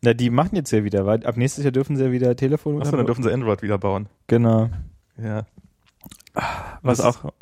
Na, 0.02 0.12
die 0.14 0.30
machen 0.30 0.56
jetzt 0.56 0.70
ja 0.72 0.84
wieder, 0.84 1.06
weil 1.06 1.24
ab 1.24 1.36
nächstes 1.36 1.64
Jahr 1.64 1.72
dürfen 1.72 1.96
sie 1.96 2.04
ja 2.04 2.12
wieder 2.12 2.34
Telefon 2.36 2.80
Achso, 2.80 2.96
dann 2.96 3.06
dürfen 3.06 3.22
sie 3.22 3.32
Android 3.32 3.62
wieder 3.62 3.78
bauen. 3.78 4.08
Genau. 4.26 4.68
Ja. 5.16 5.46
Was 6.82 6.98
Was- 6.98 7.00
auch, 7.24 7.32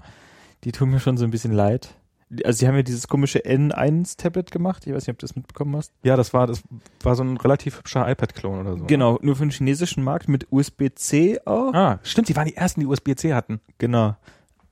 die 0.64 0.72
tun 0.72 0.90
mir 0.90 1.00
schon 1.00 1.16
so 1.16 1.24
ein 1.24 1.30
bisschen 1.30 1.52
leid. 1.52 1.96
Also 2.44 2.60
sie 2.60 2.68
haben 2.68 2.76
ja 2.76 2.82
dieses 2.82 3.08
komische 3.08 3.40
N1-Tablet 3.40 4.50
gemacht, 4.50 4.86
ich 4.86 4.94
weiß 4.94 5.06
nicht, 5.06 5.14
ob 5.14 5.18
du 5.18 5.26
das 5.26 5.36
mitbekommen 5.36 5.76
hast. 5.76 5.92
Ja, 6.02 6.16
das 6.16 6.32
war, 6.32 6.46
das 6.46 6.62
war 7.02 7.14
so 7.14 7.22
ein 7.22 7.36
relativ 7.36 7.78
hübscher 7.78 8.08
iPad-Klon 8.08 8.60
oder 8.60 8.78
so. 8.78 8.86
Genau, 8.86 9.18
nur 9.20 9.36
für 9.36 9.44
den 9.44 9.50
chinesischen 9.50 10.02
Markt 10.02 10.28
mit 10.28 10.46
USB-C 10.50 11.40
auch. 11.44 11.74
Ah, 11.74 12.00
stimmt, 12.02 12.28
die 12.30 12.36
waren 12.36 12.46
die 12.46 12.56
ersten, 12.56 12.80
die 12.80 12.86
USB-C 12.86 13.34
hatten. 13.34 13.60
Genau. 13.76 14.16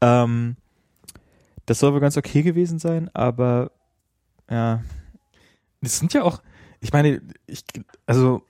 Ähm, 0.00 0.56
das 1.66 1.80
soll 1.80 1.92
wohl 1.92 2.00
ganz 2.00 2.16
okay 2.16 2.42
gewesen 2.42 2.78
sein, 2.78 3.10
aber 3.12 3.72
ja, 4.50 4.82
Das 5.80 5.98
sind 5.98 6.12
ja 6.12 6.22
auch, 6.22 6.42
ich 6.80 6.92
meine, 6.92 7.20
ich, 7.46 7.64
also, 8.06 8.42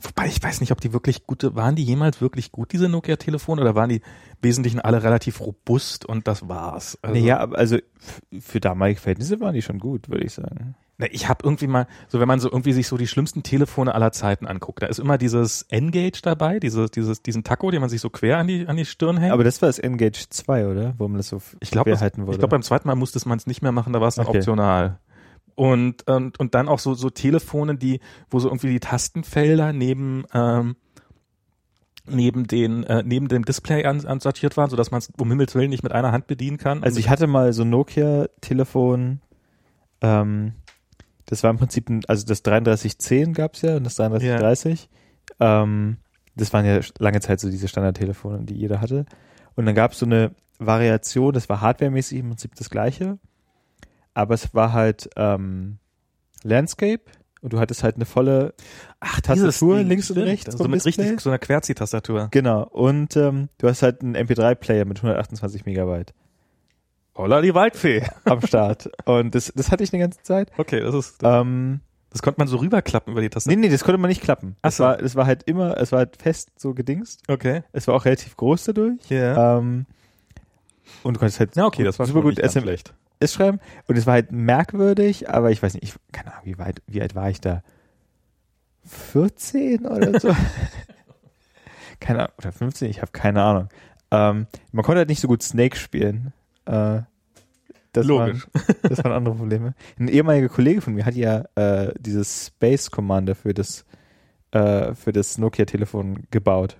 wobei 0.00 0.26
ich 0.28 0.42
weiß 0.42 0.60
nicht, 0.60 0.72
ob 0.72 0.80
die 0.80 0.92
wirklich 0.92 1.26
gute, 1.26 1.54
waren 1.54 1.74
die 1.76 1.84
jemals 1.84 2.20
wirklich 2.20 2.52
gut, 2.52 2.72
diese 2.72 2.88
Nokia-Telefone, 2.88 3.60
oder 3.60 3.74
waren 3.74 3.88
die 3.90 4.00
Wesentlichen 4.40 4.80
alle 4.80 5.02
relativ 5.02 5.40
robust 5.40 6.04
und 6.06 6.26
das 6.28 6.48
war's? 6.48 6.98
Also, 7.02 7.20
naja, 7.20 7.38
also 7.50 7.78
für 8.38 8.60
damalige 8.60 9.00
Verhältnisse 9.00 9.40
waren 9.40 9.54
die 9.54 9.62
schon 9.62 9.78
gut, 9.78 10.08
würde 10.08 10.24
ich 10.24 10.32
sagen. 10.32 10.74
Na, 11.00 11.06
ich 11.12 11.28
habe 11.28 11.44
irgendwie 11.44 11.68
mal, 11.68 11.86
so 12.08 12.18
wenn 12.18 12.26
man 12.26 12.40
so 12.40 12.50
irgendwie 12.50 12.72
sich 12.72 12.88
so 12.88 12.96
die 12.96 13.06
schlimmsten 13.06 13.44
Telefone 13.44 13.94
aller 13.94 14.10
Zeiten 14.10 14.48
anguckt, 14.48 14.82
da 14.82 14.86
ist 14.86 14.98
immer 14.98 15.16
dieses 15.16 15.62
N-Gage 15.68 16.20
dabei, 16.22 16.58
dieses, 16.58 16.90
dieses, 16.90 17.22
diesen 17.22 17.44
Taco, 17.44 17.70
den 17.70 17.80
man 17.80 17.88
sich 17.88 18.00
so 18.00 18.10
quer 18.10 18.38
an 18.38 18.48
die, 18.48 18.66
an 18.66 18.76
die 18.76 18.84
Stirn 18.84 19.16
hängt. 19.16 19.32
Aber 19.32 19.44
das 19.44 19.62
war 19.62 19.68
das 19.68 19.78
Engage 19.78 20.26
2, 20.28 20.66
oder? 20.66 20.94
Wo 20.98 21.06
man 21.06 21.18
das 21.18 21.28
so 21.28 21.40
ich 21.60 21.70
glaube, 21.70 21.90
quer 21.90 22.00
halten 22.00 22.22
ich 22.22 22.26
wollte. 22.26 22.40
glaube, 22.40 22.50
beim 22.50 22.62
zweiten 22.62 22.88
Mal 22.88 22.96
musste 22.96 23.20
man 23.28 23.38
es 23.38 23.46
nicht 23.46 23.62
mehr 23.62 23.70
machen, 23.70 23.92
da 23.92 24.00
war 24.00 24.08
es 24.08 24.16
dann 24.16 24.26
Okay. 24.26 24.38
optional. 24.38 24.98
Und, 25.58 26.06
und, 26.06 26.38
und 26.38 26.54
dann 26.54 26.68
auch 26.68 26.78
so, 26.78 26.94
so 26.94 27.10
Telefone, 27.10 27.74
die, 27.74 27.98
wo 28.30 28.38
so 28.38 28.46
irgendwie 28.46 28.68
die 28.68 28.78
Tastenfelder 28.78 29.72
neben, 29.72 30.24
ähm, 30.32 30.76
neben 32.06 32.46
den, 32.46 32.84
äh, 32.84 33.02
neben 33.04 33.26
dem 33.26 33.44
Display 33.44 33.84
an, 33.84 34.06
ansortiert 34.06 34.56
waren, 34.56 34.70
sodass 34.70 34.92
man 34.92 34.98
es 34.98 35.10
um 35.18 35.28
Himmels 35.28 35.56
Willen 35.56 35.70
nicht 35.70 35.82
mit 35.82 35.90
einer 35.90 36.12
Hand 36.12 36.28
bedienen 36.28 36.58
kann. 36.58 36.84
Also 36.84 37.00
ich 37.00 37.08
hatte 37.08 37.26
mal 37.26 37.52
so 37.52 37.62
ein 37.62 37.70
Nokia-Telefon, 37.70 39.20
ähm, 40.00 40.52
das 41.26 41.42
war 41.42 41.50
im 41.50 41.56
Prinzip, 41.56 41.90
ein, 41.90 42.02
also 42.06 42.24
das 42.24 42.44
3310 42.44 43.32
gab's 43.32 43.62
ja 43.62 43.78
und 43.78 43.82
das 43.82 43.96
3330. 43.96 44.88
Ähm, 45.40 45.96
das 46.36 46.52
waren 46.52 46.66
ja 46.66 46.78
lange 47.00 47.20
Zeit 47.20 47.40
so 47.40 47.50
diese 47.50 47.66
Standardtelefone, 47.66 48.44
die 48.44 48.54
jeder 48.54 48.80
hatte. 48.80 49.06
Und 49.56 49.66
dann 49.66 49.74
gab's 49.74 49.98
so 49.98 50.06
eine 50.06 50.36
Variation, 50.60 51.32
das 51.32 51.48
war 51.48 51.62
hardwaremäßig 51.62 52.20
im 52.20 52.28
Prinzip 52.28 52.54
das 52.54 52.70
gleiche, 52.70 53.18
aber 54.18 54.34
es 54.34 54.52
war 54.52 54.72
halt 54.72 55.08
ähm, 55.16 55.78
Landscape 56.42 57.02
und 57.40 57.52
du 57.52 57.60
hattest 57.60 57.84
halt 57.84 57.94
eine 57.96 58.04
volle 58.04 58.52
Ach, 58.98 59.20
Tastatur 59.20 59.78
links 59.82 60.10
und 60.10 60.16
stimmt. 60.16 60.28
rechts 60.28 60.52
So 60.52 60.58
vom 60.64 60.70
mit 60.72 60.84
Display. 60.84 61.04
richtig, 61.04 61.20
so 61.20 61.30
einer 61.30 61.38
Querzi-Tastatur. 61.38 62.28
Genau. 62.32 62.64
Und 62.64 63.16
ähm, 63.16 63.48
du 63.58 63.68
hast 63.68 63.82
halt 63.82 64.02
einen 64.02 64.16
MP3-Player 64.16 64.84
mit 64.84 64.98
128 64.98 65.64
Megabyte 65.66 66.14
Holla 67.16 67.40
die 67.40 67.54
Waldfee. 67.54 68.02
am 68.24 68.40
Start. 68.42 68.90
und 69.04 69.34
das, 69.34 69.52
das 69.54 69.70
hatte 69.70 69.84
ich 69.84 69.92
eine 69.92 70.02
ganze 70.02 70.20
Zeit. 70.22 70.50
Okay, 70.56 70.80
das 70.80 70.94
ist, 70.94 71.20
Ähm, 71.22 71.80
das 72.10 72.22
konnte 72.22 72.40
man 72.40 72.48
so 72.48 72.56
rüberklappen 72.56 73.12
über 73.12 73.20
die 73.20 73.26
Nee, 73.26 73.30
Tastatur. 73.30 73.60
nee, 73.60 73.68
das 73.68 73.84
konnte 73.84 73.98
man 73.98 74.08
nicht 74.08 74.22
klappen. 74.22 74.56
Das 74.62 74.78
so. 74.78 74.84
war, 74.84 74.96
das 74.96 75.14
war 75.14 75.26
halt 75.26 75.44
immer, 75.44 75.76
es 75.78 75.92
war 75.92 75.98
halt 76.00 76.16
fest 76.16 76.50
so 76.56 76.74
gedingst. 76.74 77.22
Okay. 77.28 77.62
Es 77.72 77.86
war 77.86 77.94
auch 77.94 78.04
relativ 78.04 78.36
groß 78.36 78.64
dadurch. 78.64 78.98
Ja. 79.10 79.58
Ähm, 79.58 79.86
und 81.04 81.14
du 81.14 81.18
konntest 81.20 81.38
halt 81.38 81.54
Ja, 81.54 81.66
okay, 81.66 81.84
das 81.84 81.98
war 82.00 82.06
super 82.06 82.22
gut 82.22 82.30
nicht 82.36 82.42
schlecht. 83.18 83.34
schreiben. 83.34 83.60
Und 83.86 83.96
es 83.98 84.06
war 84.06 84.14
halt 84.14 84.32
merkwürdig, 84.32 85.28
aber 85.28 85.50
ich 85.50 85.62
weiß 85.62 85.74
nicht, 85.74 85.84
ich, 85.84 85.94
keine 86.12 86.32
Ahnung, 86.32 86.46
wie 86.46 86.58
weit, 86.58 86.82
wie 86.86 87.02
alt 87.02 87.14
war 87.14 87.30
ich 87.30 87.40
da? 87.40 87.62
14 88.84 89.86
oder 89.86 90.18
so? 90.18 90.34
keine 92.00 92.20
Ahnung, 92.20 92.34
oder 92.38 92.52
15, 92.52 92.90
ich 92.90 93.02
habe 93.02 93.12
keine 93.12 93.42
Ahnung. 93.42 93.68
Ähm, 94.10 94.46
man 94.72 94.84
konnte 94.84 94.98
halt 94.98 95.08
nicht 95.08 95.20
so 95.20 95.28
gut 95.28 95.42
Snake 95.42 95.76
spielen. 95.76 96.32
Äh, 96.64 97.00
das 97.92 98.06
Logisch. 98.06 98.46
Waren, 98.52 98.76
das 98.82 99.04
waren 99.04 99.12
andere 99.12 99.34
Probleme. 99.34 99.74
Ein 99.98 100.08
ehemaliger 100.08 100.48
Kollege 100.48 100.80
von 100.80 100.94
mir 100.94 101.04
hat 101.04 101.14
ja 101.14 101.44
äh, 101.54 101.92
dieses 101.98 102.46
Space 102.46 102.90
Commander 102.90 103.34
für 103.34 103.54
das 103.54 103.84
äh, 104.52 104.94
für 104.94 105.12
das 105.12 105.38
Nokia-Telefon 105.38 106.26
gebaut. 106.30 106.78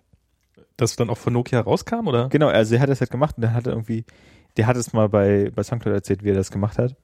Das 0.77 0.97
dann 0.97 1.11
auch 1.11 1.19
von 1.19 1.33
Nokia 1.33 1.61
rauskam, 1.61 2.07
oder? 2.07 2.29
Genau, 2.29 2.49
also 2.49 2.75
er 2.75 2.81
hat 2.81 2.89
das 2.89 3.01
halt 3.01 3.11
gemacht 3.11 3.37
und 3.37 3.43
dann 3.43 3.53
hat 3.53 3.67
er 3.67 3.73
irgendwie, 3.73 4.05
der 4.59 4.67
hat 4.67 4.77
es 4.77 4.93
mal 4.93 5.09
bei, 5.09 5.51
bei 5.55 5.63
Soundcloud 5.63 5.95
erzählt, 5.95 6.23
wie 6.23 6.31
er 6.31 6.35
das 6.35 6.51
gemacht 6.51 6.77
hat. 6.79 6.95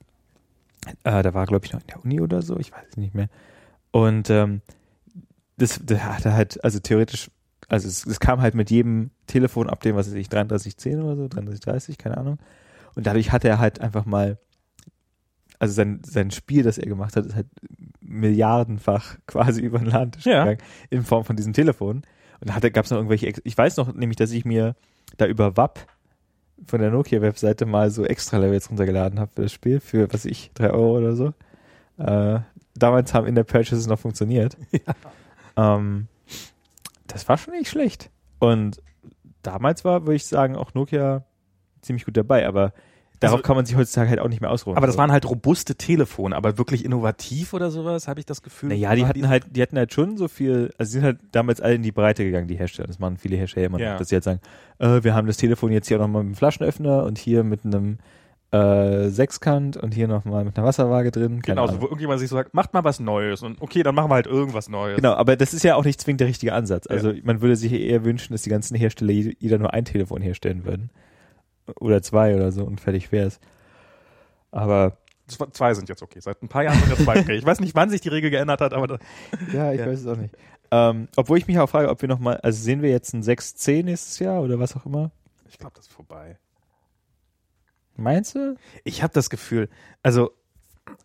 Äh, 1.03 1.23
da 1.23 1.33
war, 1.33 1.45
glaube 1.47 1.65
ich, 1.65 1.73
noch 1.73 1.81
in 1.81 1.87
der 1.87 2.03
Uni 2.03 2.21
oder 2.21 2.41
so, 2.41 2.59
ich 2.59 2.71
weiß 2.71 2.85
es 2.91 2.97
nicht 2.97 3.15
mehr. 3.15 3.29
Und 3.91 4.29
ähm, 4.29 4.61
das, 5.57 5.79
das 5.83 6.03
hat 6.03 6.25
er 6.25 6.33
halt, 6.33 6.63
also 6.63 6.79
theoretisch, 6.79 7.31
also 7.67 7.87
es, 7.87 8.05
es 8.05 8.19
kam 8.19 8.41
halt 8.41 8.53
mit 8.53 8.69
jedem 8.69 9.09
Telefon-Update, 9.25 9.95
was 9.95 10.07
weiß 10.07 10.13
ich, 10.15 10.29
3310 10.29 11.01
oder 11.01 11.15
so, 11.15 11.27
3330, 11.27 11.97
keine 11.97 12.17
Ahnung. 12.17 12.37
Und 12.93 13.07
dadurch 13.07 13.31
hatte 13.31 13.47
er 13.47 13.57
halt 13.59 13.81
einfach 13.81 14.05
mal 14.05 14.37
also 15.57 15.73
sein, 15.73 16.01
sein 16.05 16.31
Spiel, 16.31 16.63
das 16.63 16.77
er 16.77 16.85
gemacht 16.87 17.15
hat, 17.15 17.25
ist 17.25 17.35
halt 17.35 17.47
milliardenfach 18.01 19.17
quasi 19.27 19.61
über 19.61 19.79
den 19.79 19.87
Land 19.87 20.23
Ja. 20.25 20.43
gegangen 20.43 20.61
in 20.89 21.03
Form 21.03 21.23
von 21.23 21.35
diesem 21.35 21.53
Telefon. 21.53 22.03
Und 22.41 22.63
da 22.63 22.69
gab 22.69 22.85
es 22.85 22.91
noch 22.91 22.97
irgendwelche, 22.97 23.31
ich 23.43 23.57
weiß 23.57 23.77
noch 23.77 23.93
nämlich, 23.93 24.17
dass 24.17 24.31
ich 24.31 24.45
mir 24.45 24.75
da 25.17 25.25
über 25.25 25.55
WAP 25.55 25.79
von 26.65 26.79
der 26.81 26.91
Nokia-Webseite 26.91 27.65
mal 27.65 27.91
so 27.91 28.05
extra 28.05 28.37
Levels 28.37 28.69
runtergeladen 28.69 29.19
habe 29.19 29.31
für 29.33 29.41
das 29.43 29.51
Spiel, 29.51 29.79
für, 29.79 30.11
was 30.13 30.25
ich, 30.25 30.51
drei 30.53 30.71
Euro 30.71 30.97
oder 30.97 31.15
so. 31.15 31.33
Äh, 31.97 32.39
damals 32.75 33.13
haben 33.13 33.27
in 33.27 33.35
der 33.35 33.43
Purchases 33.43 33.87
noch 33.87 33.99
funktioniert. 33.99 34.57
Ähm, 35.57 36.07
das 37.07 37.29
war 37.29 37.37
schon 37.37 37.53
nicht 37.53 37.69
schlecht. 37.69 38.09
Und 38.39 38.81
damals 39.41 39.85
war, 39.85 40.01
würde 40.01 40.15
ich 40.15 40.25
sagen, 40.25 40.57
auch 40.57 40.73
Nokia 40.73 41.23
ziemlich 41.81 42.05
gut 42.05 42.17
dabei, 42.17 42.47
aber 42.47 42.73
darauf 43.25 43.37
Also- 43.39 43.43
kann 43.47 43.55
man 43.55 43.65
sich 43.65 43.75
heutzutage 43.75 44.09
halt 44.09 44.19
auch 44.19 44.27
nicht 44.29 44.41
mehr 44.41 44.49
ausruhen. 44.51 44.77
Aber 44.77 44.87
das 44.87 44.95
So. 44.95 44.99
waren 44.99 45.11
halt 45.11 45.29
robuste 45.29 45.75
Telefone, 45.75 46.35
aber 46.35 46.57
wirklich 46.57 46.83
innovativ 46.85 47.53
oder 47.53 47.69
sowas, 47.71 48.07
habe 48.07 48.19
ich 48.19 48.25
das 48.25 48.41
Gefühl. 48.41 48.69
Naja, 48.69 48.95
die 48.95 49.05
hatten 49.05 49.27
halt, 49.27 49.45
die 49.55 49.61
hatten 49.61 49.77
halt 49.77 49.93
schon 49.93 50.17
so 50.17 50.27
viel, 50.27 50.71
also 50.77 50.89
sie 50.89 50.93
sind 50.99 51.03
halt 51.03 51.17
damals 51.31 51.61
alle 51.61 51.75
in 51.75 51.83
die 51.83 51.91
Breite 51.91 52.23
gegangen, 52.23 52.47
die 52.47 52.55
Hersteller. 52.57 52.87
Das 52.87 52.99
machen 52.99 53.17
viele 53.17 53.35
Hersteller 53.35 53.65
immer 53.67 53.79
Ja. 53.79 53.91
noch, 53.91 53.99
dass 53.99 54.09
sie 54.09 54.15
halt 54.15 54.23
sagen, 54.23 54.39
äh, 54.79 55.03
wir 55.03 55.13
haben 55.13 55.27
das 55.27 55.37
Telefon 55.37 55.71
jetzt 55.71 55.87
hier 55.87 55.97
nochmal 55.97 56.23
mit 56.23 56.29
einem 56.29 56.35
Flaschenöffner 56.35 57.03
und 57.03 57.17
hier 57.17 57.43
mit 57.43 57.65
einem 57.65 57.97
äh, 58.51 59.09
Sechskant 59.09 59.75
und 59.75 59.93
hier 59.93 60.07
nochmal 60.07 60.45
mit 60.45 60.57
einer 60.57 60.65
Wasserwaage 60.65 61.11
drin. 61.11 61.41
Keine 61.41 61.59
Genau, 61.59 61.67
so, 61.67 61.81
wo 61.81 61.85
irgendjemand 61.85 62.21
sich 62.21 62.29
so 62.29 62.37
sagt, 62.37 62.53
macht 62.53 62.73
mal 62.73 62.85
was 62.85 63.01
Neues 63.01 63.43
und 63.43 63.61
okay, 63.61 63.83
dann 63.83 63.93
machen 63.95 64.09
wir 64.09 64.15
halt 64.15 64.27
irgendwas 64.27 64.69
Neues. 64.69 64.95
Genau, 64.95 65.13
aber 65.13 65.35
das 65.35 65.53
ist 65.53 65.63
ja 65.63 65.75
auch 65.75 65.83
nicht 65.83 65.99
zwingend 65.99 66.21
der 66.21 66.27
richtige 66.29 66.53
Ansatz. 66.53 66.87
Also 66.87 67.11
man 67.23 67.41
würde 67.41 67.57
sich 67.57 67.73
eher 67.73 68.05
wünschen, 68.05 68.33
dass 68.33 68.43
die 68.43 68.49
ganzen 68.49 68.75
Hersteller 68.77 69.11
jed- 69.11 69.35
jeder 69.39 69.57
nur 69.57 69.73
ein 69.73 69.83
Telefon 69.83 70.21
herstellen 70.21 70.63
würden. 70.63 70.89
Oder 71.79 72.01
zwei 72.01 72.35
oder 72.35 72.51
so 72.51 72.63
und 72.63 72.79
fertig 72.81 73.11
wär's. 73.11 73.39
Aber 74.51 74.97
Zwei- 75.27 75.73
sind 75.73 75.89
jetzt 75.89 76.03
okay. 76.03 76.19
Seit 76.21 76.43
ein 76.43 76.47
paar 76.47 76.63
Jahren 76.63 76.77
sind 76.79 76.89
jetzt 76.89 77.03
zwei 77.03 77.19
okay. 77.19 77.35
Ich 77.35 77.45
weiß 77.45 77.59
nicht, 77.59 77.73
wann 77.73 77.89
sich 77.89 77.99
die 78.01 78.09
Regel 78.09 78.29
geändert 78.29 78.61
hat, 78.61 78.73
aber 78.73 78.85
das, 78.87 78.99
ja, 79.53 79.73
ich 79.73 79.79
Ja. 79.79 79.87
weiß 79.87 80.01
es 80.01 80.07
auch 80.07 80.17
nicht. 80.17 80.35
Ähm, 80.71 81.07
obwohl 81.15 81.37
ich 81.39 81.47
mich 81.47 81.57
auch 81.57 81.67
frage, 81.69 81.89
ob 81.89 82.01
wir 82.01 82.09
nochmal, 82.09 82.37
also 82.37 82.61
sehen 82.61 82.81
wir 82.83 82.91
jetzt 82.91 83.13
ein 83.13 83.23
6C 83.23 83.83
nächstes 83.83 84.19
Jahr 84.19 84.41
oder 84.41 84.59
was 84.59 84.75
auch 84.75 84.85
immer? 84.85 85.11
ich 85.47 85.57
glaube, 85.57 85.73
das 85.75 85.85
ist 85.87 85.93
vorbei. 85.93 86.37
Meinst 87.95 88.35
du? 88.35 88.55
Ich 88.83 89.01
habe 89.03 89.13
das 89.13 89.29
Gefühl, 89.29 89.69
also 90.03 90.31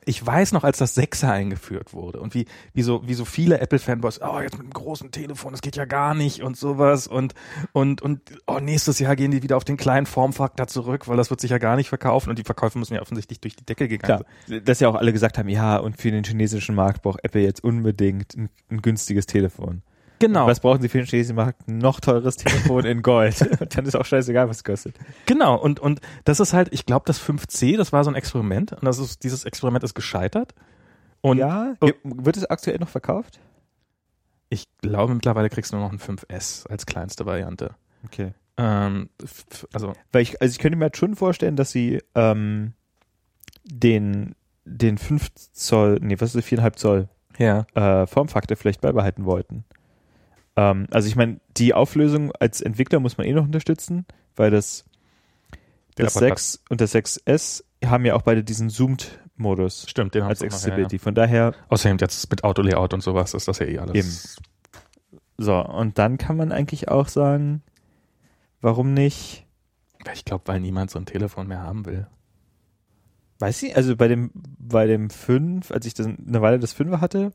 ich 0.05 0.25
weiß 0.25 0.53
noch, 0.53 0.65
als 0.65 0.79
das 0.79 0.95
Sechser 0.95 1.33
eingeführt 1.33 1.93
wurde 1.93 2.21
und 2.21 2.35
wie, 2.35 2.47
wie, 2.75 2.83
so, 2.83 3.07
wie 3.07 3.15
so 3.15 3.25
viele 3.25 3.61
Apple-Fanboys, 3.61 4.21
oh, 4.23 4.41
jetzt 4.41 4.53
mit 4.53 4.63
einem 4.63 4.73
großen 4.73 5.11
Telefon, 5.11 5.53
das 5.53 5.63
geht 5.63 5.77
ja 5.77 5.85
gar 5.85 6.15
nicht 6.15 6.43
und 6.43 6.57
sowas 6.57 7.07
und, 7.07 7.35
und, 7.73 8.03
und 8.03 8.21
oh, 8.47 8.59
nächstes 8.61 8.99
Jahr 8.99 9.17
gehen 9.17 9.31
die 9.31 9.43
wieder 9.43 9.57
auf 9.57 9.65
den 9.65 9.77
kleinen 9.77 10.07
Formfaktor 10.07 10.67
zurück, 10.67 11.09
weil 11.09 11.17
das 11.17 11.31
wird 11.31 11.41
sich 11.41 11.51
ja 11.51 11.59
gar 11.59 11.77
nicht 11.77 11.89
verkaufen 11.89 12.31
und 12.31 12.39
die 12.39 12.45
Verkäufe 12.45 12.79
müssen 12.79 12.95
ja 12.95 13.03
offensichtlich 13.03 13.41
durch 13.41 13.57
die 13.57 13.65
Decke 13.65 13.89
gegangen 13.89 14.25
Klar, 14.47 14.61
dass 14.61 14.81
ja 14.81 14.89
auch 14.89 14.95
alle 14.95 15.13
gesagt 15.13 15.39
haben, 15.39 15.49
ja, 15.49 15.77
und 15.77 15.97
für 15.97 16.11
den 16.11 16.25
chinesischen 16.25 16.75
Markt 16.75 17.03
braucht 17.03 17.21
Apple 17.23 17.43
jetzt 17.43 17.63
unbedingt 17.63 18.37
ein, 18.37 18.49
ein 18.71 18.83
günstiges 18.83 19.27
Telefon. 19.27 19.83
Genau, 20.21 20.47
Was 20.47 20.61
brauchen 20.61 20.81
sie 20.83 20.89
für 20.89 20.99
den 20.99 21.07
chinesischen 21.07 21.37
Markt? 21.37 21.67
Noch 21.67 21.99
teures 21.99 22.37
Telefon 22.37 22.85
in 22.85 23.03
Gold. 23.03 23.41
Und 23.61 23.77
dann 23.77 23.87
ist 23.87 23.97
auch 23.97 24.05
scheißegal, 24.05 24.49
was 24.49 24.59
es 24.59 24.65
kostet. 24.65 24.95
genau. 25.27 25.59
Und, 25.59 25.81
und 25.81 26.01
das 26.25 26.39
ist 26.41 26.53
halt, 26.53 26.69
ich 26.73 26.87
glaube, 26.87 27.05
das 27.07 27.21
5C, 27.21 27.77
das 27.77 27.93
war 27.93 28.05
so 28.05 28.11
ein 28.11 28.15
Experiment 28.17 28.73
und 28.73 28.85
das 28.85 28.99
ist, 28.99 29.25
dieses 29.25 29.45
Experiment 29.45 29.83
ist 29.83 29.95
gescheitert. 29.95 30.55
Und 31.23 31.39
ja, 31.39 31.75
Oh. 31.81 31.91
wird 32.05 32.37
es 32.37 32.45
aktuell 32.49 32.79
noch 32.79 32.89
verkauft? 32.89 33.41
ich 34.53 34.67
glaube, 34.83 35.15
mittlerweile 35.15 35.49
kriegst 35.49 35.73
du 35.73 35.77
nur 35.77 35.85
noch 35.87 35.93
ein 35.93 36.01
5S 36.01 36.67
als 36.69 36.85
kleinste 36.85 37.25
Variante. 37.25 37.71
Okay. 38.05 38.33
Ähm, 38.57 39.09
also, 39.73 39.93
Weil 40.11 40.23
ich, 40.23 40.43
also 40.43 40.51
ich 40.53 40.59
könnte 40.59 40.77
mir 40.77 40.87
halt 40.87 40.97
schon 40.97 41.15
vorstellen, 41.15 41.55
dass 41.55 41.71
sie 41.71 42.03
ähm, 42.17 42.73
den, 43.65 44.35
den 44.65 44.99
5 44.99 45.29
Zoll, 45.53 45.99
nee, 46.03 46.17
was 46.19 46.35
ist 46.35 46.51
das, 46.53 46.59
4,5 46.59 46.73
Zoll 46.77 47.09
ja. 47.39 47.65
äh, 47.75 48.07
Formfaktor 48.09 48.57
vielleicht 48.57 48.81
beibehalten 48.81 49.25
wollten. 49.25 49.65
Ähm, 50.61 50.87
also 50.91 51.09
ich 51.09 51.17
meine, 51.17 51.41
die 51.57 51.75
Auflösung 51.75 52.33
als 52.33 52.61
Entwickler 52.61 53.01
muss 53.01 53.17
man 53.19 53.27
eh 53.27 53.33
noch 53.33 53.45
unterstützen, 53.45 54.05
weil 54.37 54.51
das, 54.51 54.85
Der 55.97 56.07
das 56.07 56.17
Apparat- 56.17 56.39
6 56.39 56.63
und 56.69 56.81
das 56.81 56.95
6S 56.95 57.65
haben 57.85 58.05
ja 58.05 58.15
auch 58.15 58.23
beide 58.23 58.45
diesen 58.45 58.69
Zoomed-Modus 58.69 59.87
Stimmt, 59.89 60.15
den 60.15 60.23
haben 60.25 60.31
als 60.31 60.43
Accessibility. 60.43 60.97
ja, 60.97 61.01
ja. 61.01 61.03
Von 61.03 61.15
daher, 61.15 61.55
Außerdem 61.69 61.99
jetzt 61.99 62.29
mit 62.31 62.45
Autolayout 62.45 62.93
und 62.95 63.01
sowas 63.03 63.33
ist 63.35 63.49
das 63.49 63.59
ja 63.59 63.67
eh 63.67 63.79
alles. 63.79 63.95
Eben. 63.95 65.21
so, 65.39 65.57
und 65.65 65.99
dann 65.99 66.19
kann 66.19 66.37
man 66.37 66.53
eigentlich 66.53 66.89
auch 66.89 67.09
sagen, 67.09 67.63
warum 68.61 68.93
nicht, 68.93 69.47
Ich 70.13 70.25
glaube, 70.25 70.45
weil 70.47 70.61
niemand 70.61 70.91
so 70.91 70.99
ein 70.99 71.07
Telefon 71.07 71.47
mehr 71.47 71.63
haben 71.63 71.87
will. 71.87 72.07
weiß 73.39 73.63
ich, 73.63 73.75
also 73.77 73.97
bei 73.97 74.09
dem, 74.09 74.31
bei 74.35 74.87
dem 74.87 75.09
5, 75.11 75.71
als 75.71 75.87
ich 75.87 75.95
das 75.95 76.07
eine 76.07 76.43
Weile 76.43 76.59
das 76.59 76.77
5er 76.77 77.01
hatte, 77.01 77.33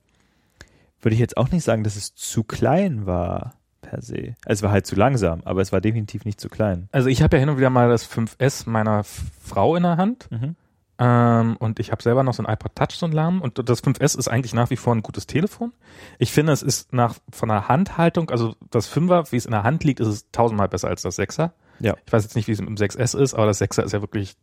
würde 1.05 1.13
ich 1.13 1.19
jetzt 1.21 1.37
auch 1.37 1.49
nicht 1.51 1.63
sagen, 1.63 1.83
dass 1.85 1.95
es 1.95 2.13
zu 2.15 2.43
klein 2.43 3.05
war, 3.05 3.53
per 3.81 4.01
se. 4.01 4.33
Es 4.45 4.61
war 4.63 4.71
halt 4.71 4.85
zu 4.87 4.95
langsam, 4.95 5.41
aber 5.45 5.61
es 5.61 5.71
war 5.71 5.79
definitiv 5.79 6.25
nicht 6.25 6.41
zu 6.41 6.49
klein. 6.49 6.89
Also 6.91 7.07
ich 7.07 7.21
habe 7.21 7.37
ja 7.37 7.39
hin 7.39 7.49
und 7.49 7.57
wieder 7.57 7.69
mal 7.69 7.87
das 7.87 8.09
5S 8.11 8.67
meiner 8.69 9.03
Frau 9.03 9.75
in 9.75 9.83
der 9.83 9.95
Hand 9.97 10.27
Mhm. 10.31 10.55
ähm, 10.97 11.55
und 11.59 11.79
ich 11.79 11.91
habe 11.91 12.01
selber 12.01 12.23
noch 12.23 12.33
so 12.33 12.41
ein 12.43 12.51
iPod 12.51 12.75
Touch, 12.75 12.95
so 12.97 13.05
ein 13.05 13.11
Lahm 13.11 13.41
und 13.41 13.69
das 13.69 13.83
5S 13.83 14.17
ist 14.17 14.27
eigentlich 14.27 14.53
nach 14.55 14.71
wie 14.71 14.75
vor 14.77 14.95
ein 14.95 15.03
gutes 15.03 15.27
Telefon. 15.27 15.71
Ich 16.17 16.31
finde, 16.31 16.51
es 16.53 16.63
ist 16.63 16.91
nach 16.93 17.15
von 17.31 17.49
der 17.49 17.67
Handhaltung, 17.67 18.31
also 18.31 18.55
das 18.71 18.91
5er, 18.91 19.31
wie 19.31 19.37
es 19.37 19.45
in 19.45 19.51
der 19.51 19.61
Hand 19.63 19.83
liegt, 19.83 19.99
ist 19.99 20.07
es 20.07 20.31
tausendmal 20.31 20.67
besser 20.69 20.87
als 20.87 21.03
das 21.03 21.19
6er. 21.19 21.51
Ja. 21.79 21.95
Ich 22.05 22.11
weiß 22.11 22.23
jetzt 22.23 22.35
nicht, 22.35 22.47
wie 22.47 22.53
es 22.53 22.59
mit 22.61 22.69
dem 22.69 22.77
6S 22.77 23.15
ist, 23.15 23.33
aber 23.35 23.45
das 23.45 23.61
6er 23.61 23.83
ist 23.83 23.91
ja 23.91 24.01
wirklich 24.01 24.35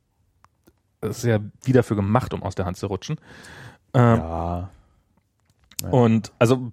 ist 1.01 1.25
ja 1.25 1.41
wie 1.65 1.73
dafür 1.73 1.97
gemacht, 1.97 2.33
um 2.33 2.45
aus 2.45 2.55
der 2.55 2.65
Hand 2.65 2.77
zu 2.77 2.87
rutschen. 2.87 3.17
Ähm, 3.93 4.19
Ja. 4.19 4.71
Ja. 5.83 5.89
Und 5.91 6.33
also 6.39 6.73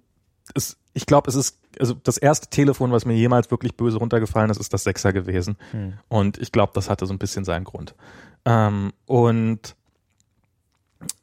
es, 0.54 0.76
ich 0.94 1.06
glaube, 1.06 1.28
es 1.28 1.36
ist 1.36 1.58
also 1.78 1.94
das 1.94 2.16
erste 2.18 2.48
Telefon, 2.48 2.90
was 2.92 3.04
mir 3.04 3.14
jemals 3.14 3.50
wirklich 3.50 3.76
böse 3.76 3.98
runtergefallen 3.98 4.50
ist, 4.50 4.58
ist 4.60 4.72
das 4.72 4.84
Sechser 4.84 5.12
gewesen. 5.12 5.56
Hm. 5.70 5.94
Und 6.08 6.38
ich 6.38 6.50
glaube, 6.52 6.72
das 6.74 6.90
hatte 6.90 7.06
so 7.06 7.12
ein 7.14 7.18
bisschen 7.18 7.44
seinen 7.44 7.64
Grund. 7.64 7.94
Ähm, 8.44 8.92
und 9.06 9.76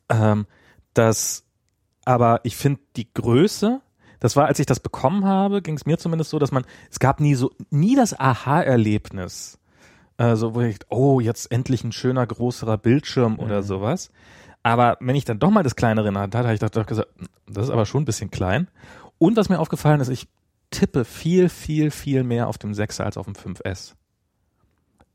ähm, 0.09 0.45
das, 0.93 1.43
aber 2.05 2.39
ich 2.43 2.55
finde 2.55 2.79
die 2.95 3.11
Größe, 3.13 3.81
das 4.19 4.35
war, 4.35 4.45
als 4.47 4.59
ich 4.59 4.65
das 4.65 4.79
bekommen 4.79 5.25
habe, 5.25 5.61
ging 5.61 5.75
es 5.75 5.85
mir 5.85 5.97
zumindest 5.97 6.29
so, 6.31 6.39
dass 6.39 6.51
man, 6.51 6.65
es 6.89 6.99
gab 6.99 7.19
nie 7.19 7.35
so, 7.35 7.51
nie 7.69 7.95
das 7.95 8.17
Aha-Erlebnis. 8.17 9.59
Also, 10.19 10.55
wo 10.55 10.61
ich, 10.61 10.77
oh, 10.89 11.19
jetzt 11.19 11.51
endlich 11.51 11.83
ein 11.83 11.91
schöner, 11.91 12.25
größerer 12.25 12.77
Bildschirm 12.77 13.37
oder 13.37 13.59
Mhm. 13.61 13.65
sowas. 13.65 14.09
Aber 14.67 14.97
wenn 14.99 15.15
ich 15.15 15.25
dann 15.25 15.39
doch 15.39 15.49
mal 15.49 15.63
das 15.63 15.75
kleinere 15.75 16.07
in 16.09 16.13
der 16.15 16.23
Hand 16.23 16.35
hatte, 16.35 16.47
habe 16.47 16.53
ich 16.55 16.59
doch 16.59 16.85
gesagt, 16.85 17.09
das 17.47 17.65
ist 17.65 17.69
aber 17.71 17.85
schon 17.85 18.01
ein 18.01 18.05
bisschen 18.05 18.31
klein. 18.31 18.67
Und 19.17 19.37
was 19.37 19.49
mir 19.49 19.59
aufgefallen 19.59 20.01
ist, 20.01 20.09
ich 20.09 20.27
tippe 20.71 21.05
viel, 21.05 21.47
viel, 21.49 21.91
viel 21.91 22.23
mehr 22.23 22.47
auf 22.47 22.57
dem 22.57 22.73
6er 22.73 23.03
als 23.03 23.17
auf 23.17 23.25
dem 23.25 23.35
5S. 23.35 23.93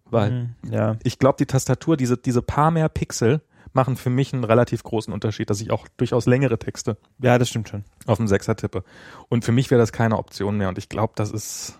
Weil 0.07 0.31
Hm, 0.63 0.71
Ja. 0.71 0.97
ich 1.03 1.19
glaube, 1.19 1.37
die 1.39 1.47
Tastatur, 1.47 1.97
diese, 1.97 2.17
diese 2.17 2.41
paar 2.43 2.71
mehr 2.71 2.89
Pixel 2.89 3.43
machen 3.75 3.97
für 3.97 4.11
mich 4.11 4.33
einen 4.33 4.45
relativ 4.45 4.83
großen 4.83 5.13
Unterschied, 5.13 5.49
dass 5.51 5.61
ich 5.61 5.71
auch 5.71 5.87
durchaus 5.97 6.27
längere 6.27 6.59
Texte 6.59 6.97
Ja, 7.21 7.39
das 7.39 7.49
stimmt 7.49 7.69
schon. 7.69 7.85
auf 8.07 8.19
dem 8.19 8.27
6er 8.27 8.55
tippe. 8.57 8.85
Und 9.29 9.45
für 9.45 9.53
mich 9.53 9.71
wäre 9.71 9.81
das 9.81 9.93
keine 9.93 10.19
Option 10.19 10.57
mehr. 10.59 10.69
Und 10.69 10.79
ich 10.79 10.89
glaube, 10.89 11.13
das 11.17 11.31
ist, 11.31 11.79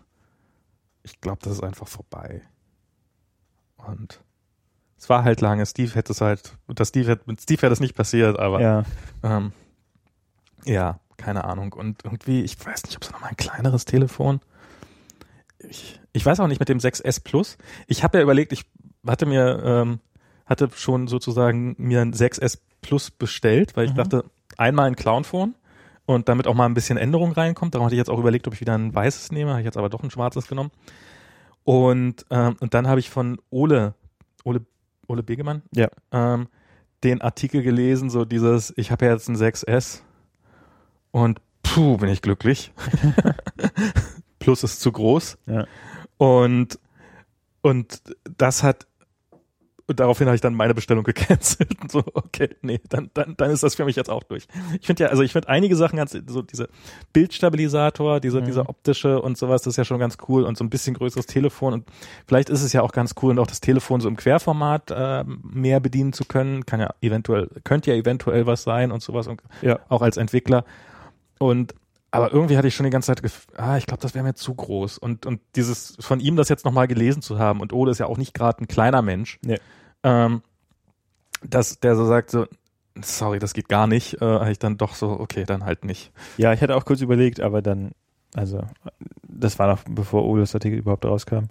ich 1.03 1.21
glaube, 1.21 1.39
das 1.43 1.53
ist 1.55 1.63
einfach 1.63 1.89
vorbei. 1.89 2.43
Und 3.77 4.21
es 5.03 5.09
war 5.09 5.25
halt 5.25 5.41
lange. 5.41 5.67
Steve 5.67 5.93
hätte 5.97 6.13
es 6.13 6.21
halt, 6.21 6.57
das 6.69 6.89
Steve 6.91 7.11
hätte, 7.11 7.25
mit 7.27 7.41
Steve 7.41 7.61
wäre 7.63 7.71
das 7.71 7.81
nicht 7.81 7.97
passiert, 7.97 8.39
aber 8.39 8.61
Ja. 8.61 8.83
ähm, 9.25 9.53
ja, 10.65 11.01
keine 11.17 11.43
Ahnung. 11.43 11.73
Und 11.73 12.05
irgendwie, 12.05 12.43
ich 12.43 12.65
weiß 12.65 12.85
nicht, 12.85 12.95
ob 12.97 13.03
es 13.03 13.11
noch 13.11 13.21
mal 13.21 13.27
ein 13.27 13.37
kleineres 13.37 13.85
Telefon. 13.85 14.41
Ich, 15.59 16.01
ich 16.13 16.25
weiß 16.25 16.39
auch 16.41 16.47
nicht 16.47 16.61
mit 16.61 16.69
dem 16.69 16.79
6S 16.79 17.23
Plus. 17.23 17.59
Ich 17.89 18.05
habe 18.05 18.19
ja 18.19 18.23
überlegt, 18.23 18.53
ich 18.53 18.65
hatte 19.07 19.27
mir, 19.27 19.61
ähm, 19.65 19.99
hatte 20.47 20.71
schon 20.75 21.09
sozusagen 21.09 21.75
mir 21.79 22.01
ein 22.01 22.13
6S 22.13 22.59
Plus 22.81 23.11
bestellt, 23.11 23.77
weil 23.77 23.87
ich 23.87 23.93
Mhm. 23.93 23.97
dachte, 23.97 24.25
einmal 24.57 24.87
ein 24.87 24.97
Clown-Phone 24.97 25.55
und 26.07 26.29
damit 26.29 26.47
auch 26.47 26.55
mal 26.55 26.67
ein 26.67 26.75
bisschen 26.75 26.97
Änderung 26.99 27.33
reinkommt. 27.33 27.75
Darum 27.75 27.87
hatte 27.87 27.95
ich 27.97 27.99
jetzt 27.99 28.11
auch 28.11 28.19
überlegt, 28.21 28.47
ob 28.47 28.55
ich 28.55 28.61
wieder 28.61 28.75
ein 28.79 28.95
weißes 28.95 29.33
nehme. 29.33 29.51
Habe 29.51 29.61
ich 29.61 29.65
jetzt 29.67 29.77
aber 29.77 29.89
doch 29.89 30.03
ein 30.05 30.11
schwarzes 30.13 30.47
genommen. 30.47 30.71
Und, 31.65 32.27
ähm, 32.31 32.57
und 32.61 32.75
dann 32.75 32.87
habe 32.89 33.01
ich 33.01 33.11
von 33.11 33.41
Ole, 33.51 33.95
Ole, 34.45 34.63
Ole 35.09 35.23
Begemann, 35.23 35.63
Ja. 35.75 35.89
ähm, 36.13 36.49
den 37.05 37.21
Artikel 37.21 37.63
gelesen, 37.63 38.11
so 38.11 38.25
dieses, 38.25 38.73
ich 38.77 38.91
habe 38.91 39.07
ja 39.07 39.13
jetzt 39.13 39.29
ein 39.29 39.37
6S 39.37 40.01
und 41.11 41.41
puh, 41.63 41.97
bin 41.97 42.09
ich 42.09 42.23
glücklich. 42.23 42.73
Plus 44.39 44.63
ist 44.65 44.81
zu 44.81 44.93
groß. 44.93 45.39
Ja. 45.47 45.67
Und, 46.17 46.79
und 47.63 48.03
das 48.39 48.63
hat, 48.63 48.87
Und 49.93 50.01
daraufhin 50.01 50.27
habe 50.27 50.35
ich 50.35 50.41
dann 50.41 50.55
meine 50.55 50.75
Bestellung 50.75 51.05
gecancelt. 51.05 51.81
Und 51.81 51.93
so, 51.93 52.03
okay, 52.15 52.51
nee, 52.63 52.81
dann, 52.89 53.11
dann, 53.15 53.35
dann 53.37 53.51
ist 53.51 53.63
das 53.63 53.75
für 53.77 53.85
mich 53.85 53.95
jetzt 53.97 54.11
auch 54.11 54.23
durch. 54.25 54.47
Ich 54.81 54.87
finde 54.87 55.05
ja, 55.05 55.11
also 55.11 55.23
ich 55.23 55.33
finde 55.33 55.49
einige 55.49 55.77
Sachen 55.77 55.97
ganz, 55.97 56.17
so 56.27 56.43
diese 56.43 56.69
Bildstabilisator, 57.13 58.21
diese, 58.21 58.41
Mhm. 58.41 58.45
dieser 58.47 58.69
optische 58.69 59.21
und 59.23 59.39
sowas, 59.39 59.63
das 59.63 59.73
ist 59.75 59.77
ja 59.77 59.85
schon 59.85 59.99
ganz 59.99 60.17
cool 60.29 60.43
und 60.45 60.57
so 60.59 60.65
ein 60.65 60.71
bisschen 60.71 60.95
größeres 60.95 61.27
Telefon 61.27 61.73
und 61.75 61.89
vielleicht 62.27 62.51
ist 62.51 62.63
es 62.63 62.73
ja 62.73 62.83
auch 62.83 62.93
ganz 62.93 63.15
cool 63.23 63.31
und 63.31 63.39
auch 63.39 63.47
das 63.47 63.61
Telefon 63.61 64.01
so 64.01 64.09
im 64.09 64.17
Querformat 64.17 64.91
äh, 64.91 65.25
mehr 65.43 65.81
bedienen 65.81 66.13
zu 66.13 66.25
können, 66.25 66.67
kann 66.67 66.81
ja 66.81 66.91
eventuell, 67.01 67.49
könnte 67.65 67.91
ja 67.93 67.97
eventuell 67.97 68.47
was 68.47 68.63
sein 68.65 68.91
und 68.91 69.03
sowas 69.03 69.27
und 69.29 69.43
Ja. 69.61 69.79
auch 69.89 70.03
als 70.03 70.17
Entwickler. 70.17 70.65
Und 71.39 71.75
aber 72.11 72.31
irgendwie 72.33 72.59
hatte 72.59 72.69
ich 72.69 72.75
schon 72.75 72.85
die 72.85 72.91
ganze 72.91 73.15
Zeit, 73.15 73.23
ah, 73.57 73.79
ich 73.79 73.87
glaube, 73.87 74.03
das 74.03 74.15
wäre 74.15 74.23
mir 74.25 74.35
zu 74.35 74.55
groß. 74.55 74.99
Und 74.99 75.25
und 75.25 75.41
dieses 75.57 75.97
von 76.01 76.21
ihm 76.21 76.37
das 76.37 76.49
jetzt 76.51 76.65
nochmal 76.65 76.87
gelesen 76.87 77.23
zu 77.23 77.39
haben 77.39 77.61
und 77.61 77.73
Ole 77.73 77.91
ist 77.91 77.99
ja 77.99 78.07
auch 78.07 78.19
nicht 78.19 78.35
gerade 78.35 78.63
ein 78.63 78.69
kleiner 78.69 79.01
Mensch, 79.03 79.39
Nee. 79.43 79.59
Ähm, 80.03 80.43
dass 81.43 81.81
der 81.81 81.97
so 81.97 82.07
sagt 82.07 82.31
so, 82.31 82.47
sorry, 83.01 83.39
das 83.39 83.55
geht 83.55 83.69
gar 83.69 83.87
nicht, 83.87 84.21
äh, 84.21 84.25
habe 84.25 84.53
ich 84.53 84.59
dann 84.59 84.79
doch 84.79 84.95
so, 84.95 85.09
okay, 85.11 85.45
dann 85.45 85.65
halt 85.65 85.85
nicht. 85.85 86.13
Ja, 86.37 86.53
ich 86.53 86.61
hatte 86.61 86.77
auch 86.77 86.85
kurz 86.85 87.01
überlegt, 87.01 87.41
aber 87.41 87.63
dann, 87.63 87.93
also, 88.35 88.63
das 89.23 89.59
war 89.59 89.69
noch 89.69 89.83
bevor 89.89 90.25
Oles 90.25 90.55
Artikel 90.55 90.79
überhaupt 90.79 91.05
rauskam. 91.05 91.47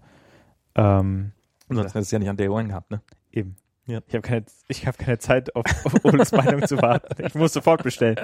Ähm, 0.75 1.31
Sonst 1.67 1.79
hättest 1.79 1.95
du 1.95 1.99
es 1.99 2.11
ja 2.11 2.19
nicht 2.19 2.29
an 2.29 2.37
Day 2.37 2.49
One 2.49 2.67
gehabt, 2.67 2.91
ne? 2.91 3.01
eben. 3.31 3.55
Ja. 3.91 3.99
Ich 4.07 4.13
habe 4.13 4.21
keine, 4.21 4.45
ich 4.69 4.87
habe 4.87 4.97
keine 4.97 5.19
Zeit, 5.19 5.53
auf, 5.53 5.65
auf 5.83 6.05
Oles 6.05 6.31
Meinung 6.31 6.65
zu 6.65 6.81
warten. 6.81 7.25
Ich 7.25 7.35
muss 7.35 7.51
sofort 7.51 7.83
bestellen. 7.83 8.15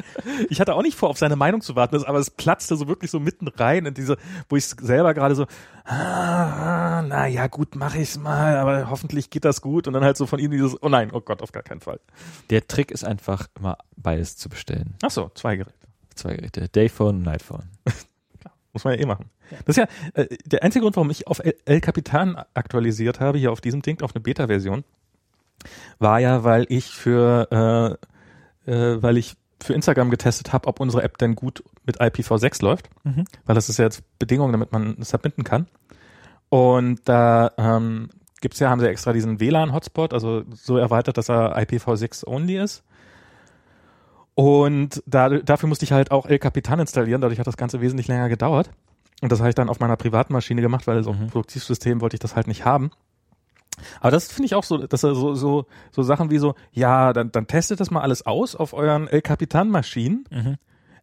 Ich 0.49 0.61
hatte 0.61 0.73
auch 0.73 0.81
nicht 0.81 0.95
vor, 0.95 1.09
auf 1.09 1.17
seine 1.17 1.35
Meinung 1.35 1.59
zu 1.59 1.75
warten, 1.75 2.01
aber 2.05 2.19
es 2.19 2.31
platzte 2.31 2.77
so 2.77 2.87
wirklich 2.87 3.11
so 3.11 3.19
mitten 3.19 3.49
rein 3.49 3.85
in 3.85 3.93
diese, 3.93 4.15
wo 4.47 4.55
ich 4.55 4.65
selber 4.65 5.13
gerade 5.13 5.35
so, 5.35 5.45
ah, 5.83 7.01
na 7.05 7.27
ja, 7.27 7.47
gut, 7.47 7.75
mache 7.75 7.99
ich's 7.99 8.17
mal, 8.17 8.55
aber 8.55 8.89
hoffentlich 8.89 9.29
geht 9.29 9.43
das 9.43 9.61
gut 9.61 9.87
und 9.87 9.93
dann 9.93 10.05
halt 10.05 10.15
so 10.15 10.25
von 10.25 10.39
ihm 10.39 10.51
dieses, 10.51 10.81
oh 10.81 10.87
nein, 10.87 11.09
oh 11.11 11.19
Gott, 11.19 11.41
auf 11.41 11.51
gar 11.51 11.63
keinen 11.63 11.81
Fall. 11.81 11.99
Der 12.49 12.65
Trick 12.65 12.91
ist 12.91 13.03
einfach 13.03 13.47
immer 13.59 13.77
beides 13.97 14.37
zu 14.37 14.47
bestellen. 14.47 14.95
Ach 15.03 15.11
so, 15.11 15.31
zwei 15.35 15.57
Geräte. 15.57 15.75
Zwei 16.15 16.35
Geräte. 16.35 16.69
Dayphone 16.69 17.17
und 17.17 17.23
Nightphone. 17.23 17.69
Muss 18.73 18.85
man 18.85 18.93
ja 18.93 19.01
eh 19.01 19.05
machen. 19.05 19.29
Das 19.65 19.75
ist 19.75 19.77
ja 19.77 19.87
äh, 20.13 20.27
der 20.45 20.63
einzige 20.63 20.83
Grund, 20.83 20.95
warum 20.95 21.09
ich 21.09 21.27
auf 21.27 21.39
El, 21.39 21.55
El 21.65 21.81
Capitan 21.81 22.41
aktualisiert 22.53 23.19
habe, 23.19 23.37
hier 23.37 23.51
auf 23.51 23.59
diesem 23.59 23.81
Ding, 23.81 24.01
auf 24.01 24.15
eine 24.15 24.21
Beta-Version, 24.21 24.83
war 25.99 26.19
ja, 26.19 26.43
weil 26.43 26.65
ich 26.69 26.85
für, 26.91 27.97
äh, 28.67 28.71
äh, 28.71 29.01
weil 29.01 29.17
ich 29.17 29.35
für 29.61 29.73
Instagram 29.73 30.09
getestet 30.11 30.53
habe, 30.53 30.67
ob 30.67 30.79
unsere 30.79 31.01
App 31.03 31.17
denn 31.17 31.35
gut 31.35 31.63
mit 31.85 31.99
IPv6 31.99 32.63
läuft, 32.63 32.89
Mhm. 33.03 33.25
weil 33.45 33.55
das 33.55 33.69
ist 33.69 33.77
ja 33.79 33.85
jetzt 33.85 34.03
Bedingung, 34.19 34.51
damit 34.51 34.71
man 34.71 34.95
submitten 35.01 35.43
kann. 35.43 35.67
Und 36.49 37.01
da 37.09 37.51
ähm, 37.57 38.09
gibt's 38.39 38.59
ja, 38.59 38.69
haben 38.69 38.79
sie 38.79 38.87
extra 38.87 39.13
diesen 39.13 39.39
WLAN-Hotspot, 39.39 40.13
also 40.13 40.43
so 40.53 40.77
erweitert, 40.77 41.17
dass 41.17 41.27
er 41.29 41.57
IPv6-only 41.57 42.61
ist. 42.63 42.83
Und 44.35 45.01
da, 45.07 45.29
dafür 45.29 45.67
musste 45.67 45.85
ich 45.85 45.91
halt 45.91 46.11
auch 46.11 46.27
El 46.27 46.37
Capitan 46.39 46.79
installieren, 46.79 47.21
dadurch 47.21 47.39
hat 47.39 47.47
das 47.47 47.57
Ganze 47.57 47.81
wesentlich 47.81 48.07
länger 48.07 48.29
gedauert. 48.29 48.69
Und 49.21 49.31
das 49.31 49.39
habe 49.39 49.49
ich 49.49 49.55
dann 49.55 49.69
auf 49.69 49.79
meiner 49.79 49.95
privaten 49.97 50.33
Maschine 50.33 50.61
gemacht, 50.61 50.85
weil 50.85 51.03
so 51.03 51.11
Mhm. 51.11 51.21
ein 51.23 51.27
Produktivsystem 51.29 52.01
wollte 52.01 52.15
ich 52.15 52.19
das 52.19 52.35
halt 52.35 52.45
nicht 52.47 52.63
haben. 52.65 52.91
Aber 54.01 54.11
das 54.11 54.31
finde 54.31 54.45
ich 54.47 54.55
auch 54.55 54.63
so, 54.63 54.77
dass 54.77 55.03
er 55.03 55.13
so, 55.15 55.35
so, 55.35 55.65
so 55.91 56.03
Sachen 56.03 56.29
wie 56.31 56.37
so, 56.39 56.55
ja, 56.71 57.13
dann, 57.13 57.31
dann 57.31 57.47
testet 57.47 57.79
das 57.79 57.91
mal 57.91 58.01
alles 58.01 58.25
aus 58.25 58.55
auf 58.55 58.73
euren 58.73 59.07
El 59.07 59.21
Capitan 59.21 59.69
Maschinen, 59.69 60.25
Mhm. 60.31 60.55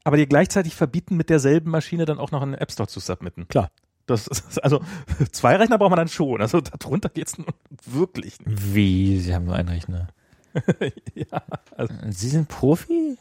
aber 0.05 0.17
dir 0.17 0.27
gleichzeitig 0.27 0.75
verbieten, 0.75 1.17
mit 1.17 1.31
derselben 1.31 1.71
Maschine 1.71 2.05
dann 2.05 2.19
auch 2.19 2.31
noch 2.31 2.43
in 2.43 2.53
den 2.53 2.61
App 2.61 2.73
Store 2.73 2.89
zu 2.89 3.01
submitten. 3.01 3.47
Klar. 3.49 3.71
Das 4.07 4.27
ist, 4.27 4.63
also, 4.63 4.81
zwei 5.33 5.57
Rechner 5.57 5.79
braucht 5.79 5.91
man 5.91 5.97
dann 5.99 6.09
schon. 6.09 6.41
Also, 6.41 6.61
darunter 6.61 7.09
geht's 7.09 7.39
nun 7.39 7.47
wirklich 7.87 8.39
nicht. 8.45 8.75
Wie? 8.75 9.19
Sie 9.21 9.35
haben 9.35 9.45
nur 9.47 9.55
einen 9.57 9.69
Rechner. 9.71 10.09
ja, 11.15 11.43
also, 11.77 11.95
Sie 12.11 12.29
sind 12.29 12.49
Profi? 12.49 13.17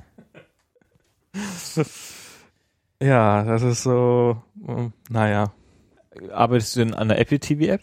ja, 3.02 3.44
das 3.44 3.62
ist 3.64 3.84
so, 3.84 4.42
äh, 4.68 4.90
naja. 5.10 5.52
Arbeitest 6.32 6.76
du 6.76 6.80
denn 6.82 6.94
an 6.94 7.08
der 7.08 7.20
Apple 7.20 7.40
TV 7.40 7.72
App? 7.74 7.82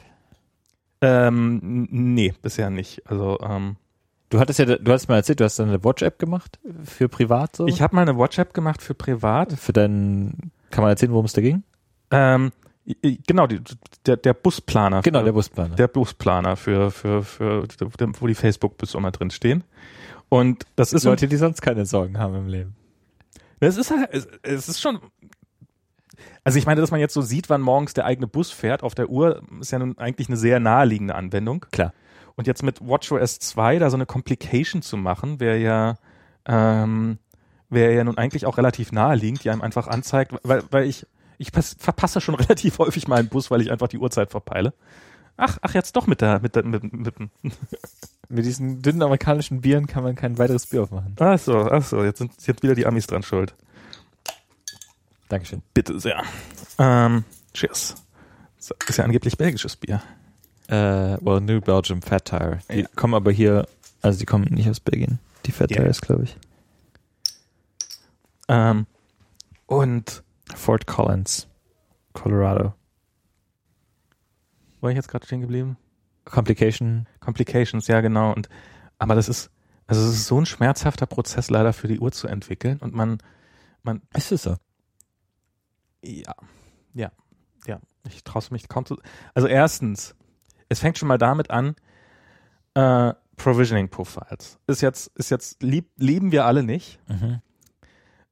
Ähm, 1.01 1.89
nee, 1.91 2.35
bisher 2.43 2.71
nicht. 2.71 3.07
Also, 3.07 3.39
ähm, 3.41 3.77
Du 4.31 4.39
hattest 4.39 4.61
ja, 4.61 4.65
du 4.65 4.93
hast 4.93 5.09
mal 5.09 5.17
erzählt, 5.17 5.41
du 5.41 5.45
hast 5.45 5.59
dann 5.59 5.69
eine 5.69 5.83
Watch 5.83 6.03
App 6.03 6.21
gemacht 6.21 6.61
für 6.85 7.09
privat 7.09 7.57
so. 7.57 7.67
ich 7.67 7.83
habe 7.83 7.97
mal 7.97 8.03
eine 8.03 8.17
WhatsApp 8.17 8.55
gemacht 8.55 8.81
für 8.81 8.95
privat. 8.95 9.53
für 9.55 9.73
deinen, 9.73 10.53
kann 10.71 10.83
man 10.83 10.91
erzählen, 10.91 11.11
worum 11.11 11.25
es 11.25 11.33
da 11.33 11.41
ging? 11.41 11.65
Ähm, 12.13 12.53
genau, 13.27 13.49
die, 13.49 13.61
der, 14.07 14.17
der 14.17 14.35
Busplaner. 14.35 15.03
Genau, 15.03 15.19
für, 15.19 15.25
der 15.25 15.33
Busplaner. 15.33 15.75
der 15.75 15.89
Busplaner 15.89 16.57
für, 16.57 16.93
für, 16.93 17.25
für, 17.25 17.67
wo 18.21 18.27
die 18.29 18.37
Facebook-Bus 18.37 18.95
immer 18.95 19.11
drin 19.11 19.31
stehen. 19.31 19.65
Und 20.29 20.65
das 20.77 20.93
ist 20.93 21.03
Leute, 21.03 21.27
die 21.27 21.37
sonst 21.37 21.61
keine 21.61 21.85
Sorgen 21.85 22.17
haben 22.19 22.37
im 22.37 22.47
Leben. 22.47 22.77
Es 23.59 23.77
ist 23.77 23.91
halt, 23.91 24.29
es 24.43 24.69
ist 24.69 24.81
schon. 24.81 25.01
Also 26.45 26.59
ich 26.59 26.67
meine, 26.67 26.81
dass 26.81 26.91
man 26.91 27.01
jetzt 27.01 27.15
so 27.15 27.23
sieht, 27.23 27.51
wann 27.51 27.61
morgens 27.61 27.95
der 27.95 28.05
eigene 28.05 28.27
Bus 28.27 28.51
fährt 28.51 28.83
auf 28.83 28.95
der 28.95 29.09
Uhr, 29.09 29.43
ist 29.61 29.73
ja 29.73 29.79
nun 29.79 29.99
eigentlich 29.99 30.29
eine 30.29 30.37
sehr 30.37 30.61
naheliegende 30.61 31.15
Anwendung. 31.15 31.67
Klar. 31.71 31.93
Und 32.37 32.47
jetzt 32.47 32.63
mit 32.63 32.81
WatchOS 32.81 33.39
2 33.39 33.79
da 33.79 33.91
so 33.91 33.97
eine 33.97 34.07
Complication 34.07 34.83
zu 34.83 34.97
machen, 34.97 35.41
wäre 35.41 35.59
ja, 35.59 35.97
ähm, 36.47 37.19
wäre 37.69 37.95
ja 37.95 38.05
nun 38.05 38.19
eigentlich 38.19 38.47
auch 38.47 38.57
relativ 38.57 38.93
naheliegend, 38.93 39.45
die 39.45 39.51
einem 39.51 39.63
einfach 39.63 39.87
anzeigt, 39.89 40.35
weil, 40.43 40.63
weil 40.71 40.87
ich, 40.87 41.07
ich 41.39 41.53
pass, 41.53 41.77
verpasse 41.79 42.21
schon 42.21 42.35
relativ 42.37 42.79
häufig 42.79 43.09
mal 43.09 43.19
einen 43.19 43.29
Bus, 43.29 43.51
weil 43.51 43.61
ich 43.61 43.71
einfach 43.71 43.89
die 43.89 43.99
Uhrzeit 43.99 44.31
verpeile. 44.31 44.73
Ach, 45.37 45.59
ach, 45.63 45.75
jetzt 45.75 45.97
doch 45.97 46.07
mit 46.07 46.21
der, 46.21 46.41
mit 46.41 46.55
der, 46.55 46.65
mit, 46.65 46.83
mit, 46.93 47.19
mit 47.19 47.31
Mit 48.33 48.45
diesen 48.45 48.81
dünnen 48.81 49.03
amerikanischen 49.03 49.61
Bieren 49.61 49.89
kann 49.89 50.05
man 50.05 50.15
kein 50.15 50.39
weiteres 50.39 50.67
Bier 50.67 50.85
aufmachen. 50.85 51.17
ach 51.19 51.39
so, 51.39 51.69
ach 51.69 51.83
so, 51.83 52.05
jetzt 52.05 52.19
sind 52.19 52.33
jetzt 52.47 52.63
wieder 52.63 52.77
die 52.77 52.87
Amis 52.87 53.09
dran 53.09 53.25
schuld. 53.25 53.57
Dankeschön. 55.31 55.63
Bitte 55.73 55.99
sehr. 55.99 56.23
Ähm, 56.79 57.25
cheers. 57.55 57.95
Das 58.59 58.71
ist 58.89 58.97
ja 58.99 59.05
angeblich 59.05 59.39
belgisches 59.39 59.77
Bier. 59.77 60.03
Äh, 60.69 61.17
well, 61.25 61.41
New 61.41 61.61
Belgium 61.61 62.03
Fat 62.03 62.27
Tire. 62.27 62.59
Die 62.71 62.81
Ja. 62.81 62.89
kommen 62.97 63.15
aber 63.15 63.33
hier, 63.33 63.67
also 64.03 64.19
die 64.19 64.27
kommen 64.27 64.45
nicht 64.51 64.69
aus 64.69 64.81
Belgien. 64.81 65.19
Die 65.47 65.53
Fat 65.53 65.71
Ja. 65.71 65.79
Tires, 65.83 66.01
glaube 66.03 66.25
ich. 66.25 66.37
Ähm, 68.49 68.87
und 69.67 70.23
Fort 70.55 70.87
Collins, 70.87 71.47
Colorado. 72.13 72.75
war 74.81 74.91
ich 74.91 74.97
jetzt 74.97 75.09
gerade 75.09 75.25
stehen 75.27 75.41
geblieben? 75.43 75.77
Complication. 76.25 77.07
Complications, 77.21 77.87
ja 77.87 78.01
genau. 78.01 78.33
Und 78.33 78.49
aber 78.99 79.15
das 79.15 79.29
ist, 79.29 79.51
also 79.87 80.01
es 80.03 80.15
ist 80.15 80.27
so 80.27 80.41
ein 80.41 80.47
schmerzhafter 80.47 81.07
Prozess 81.07 81.51
leider 81.51 81.73
für 81.73 81.87
die 81.89 82.01
Uhr 82.01 82.11
zu 82.13 82.27
entwickeln. 82.29 82.79
Und 82.79 82.95
man, 82.95 83.19
man, 83.83 84.03
Ist 84.15 84.33
es 84.33 84.43
so? 84.43 84.57
Ja, 86.05 86.35
ja, 86.95 87.11
ja, 87.67 87.81
ich 88.09 88.25
traue 88.25 88.43
mich 88.51 88.69
kaum 88.69 88.85
zu. 88.87 88.97
Also 89.35 89.49
erstens, 89.49 90.15
es 90.69 90.81
fängt 90.81 90.99
schon 90.99 91.09
mal 91.09 91.19
damit 91.19 91.51
an, 91.51 91.75
äh, 92.75 93.13
Provisioning 93.37 93.89
Profiles. 93.89 94.59
Ist 94.67 94.83
jetzt, 94.83 95.11
ist 95.17 95.31
jetzt 95.31 95.63
lieb, 95.63 95.89
lieben 95.97 96.31
wir 96.33 96.45
alle 96.45 96.63
nicht. 96.63 97.01
Mhm. 97.09 97.41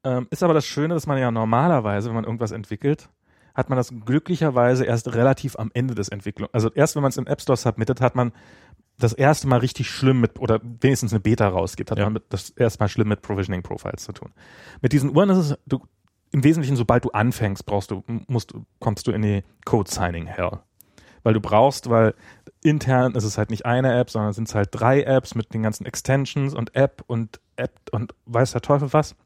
Ähm, 0.04 0.26
ist 0.30 0.42
aber 0.42 0.54
das 0.54 0.66
Schöne, 0.66 0.94
dass 0.94 1.06
man 1.06 1.18
ja 1.18 1.30
normalerweise, 1.30 2.08
wenn 2.08 2.14
man 2.14 2.24
irgendwas 2.24 2.52
entwickelt, 2.52 3.08
hat 3.54 3.68
man 3.70 3.76
das 3.76 3.92
glücklicherweise 4.04 4.84
erst 4.84 5.14
relativ 5.14 5.58
am 5.58 5.70
Ende 5.74 5.94
des 5.94 6.08
Entwicklung. 6.08 6.48
Also 6.52 6.70
erst 6.72 6.94
wenn 6.94 7.02
man 7.02 7.08
es 7.08 7.16
im 7.16 7.26
App 7.26 7.40
Store 7.40 7.56
submittet, 7.56 8.00
hat 8.00 8.14
man 8.14 8.32
das 8.98 9.12
erste 9.12 9.48
Mal 9.48 9.58
richtig 9.60 9.90
schlimm 9.90 10.20
mit, 10.20 10.38
oder 10.38 10.60
wenigstens 10.62 11.12
eine 11.12 11.20
Beta 11.20 11.48
rausgibt, 11.48 11.90
hat 11.90 11.98
Ja. 11.98 12.08
man 12.08 12.22
das 12.28 12.50
erste 12.50 12.80
Mal 12.82 12.88
schlimm 12.88 13.08
mit 13.08 13.22
Provisioning 13.22 13.62
Profiles 13.62 14.04
zu 14.04 14.12
tun. 14.12 14.32
Mit 14.82 14.92
diesen 14.92 15.14
Uhren 15.16 15.30
ist 15.30 15.38
es, 15.38 15.58
du, 15.66 15.80
im 16.30 16.44
Wesentlichen, 16.44 16.76
sobald 16.76 17.04
du 17.04 17.10
anfängst, 17.10 17.66
brauchst 17.66 17.90
du, 17.90 18.02
musst, 18.26 18.54
kommst 18.80 19.06
du 19.06 19.12
in 19.12 19.22
die 19.22 19.44
Code 19.64 19.90
Signing 19.90 20.26
Hell. 20.26 20.60
Weil 21.22 21.34
du 21.34 21.40
brauchst, 21.40 21.90
weil 21.90 22.14
intern 22.62 23.14
ist 23.14 23.24
es 23.24 23.38
halt 23.38 23.50
nicht 23.50 23.66
eine 23.66 23.98
App, 23.98 24.10
sondern 24.10 24.32
sind 24.32 24.48
es 24.48 24.54
halt 24.54 24.68
drei 24.72 25.02
Apps 25.02 25.34
mit 25.34 25.52
den 25.52 25.62
ganzen 25.62 25.84
Extensions 25.84 26.54
und 26.54 26.74
App 26.76 27.02
und 27.06 27.40
App 27.56 27.72
und 27.92 28.14
weiß 28.26 28.52
der 28.52 28.60
Teufel 28.60 28.92
was 28.92 29.16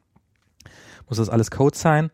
muss 1.09 1.19
das 1.19 1.29
alles 1.29 1.51
Code 1.51 1.77
sein. 1.77 2.11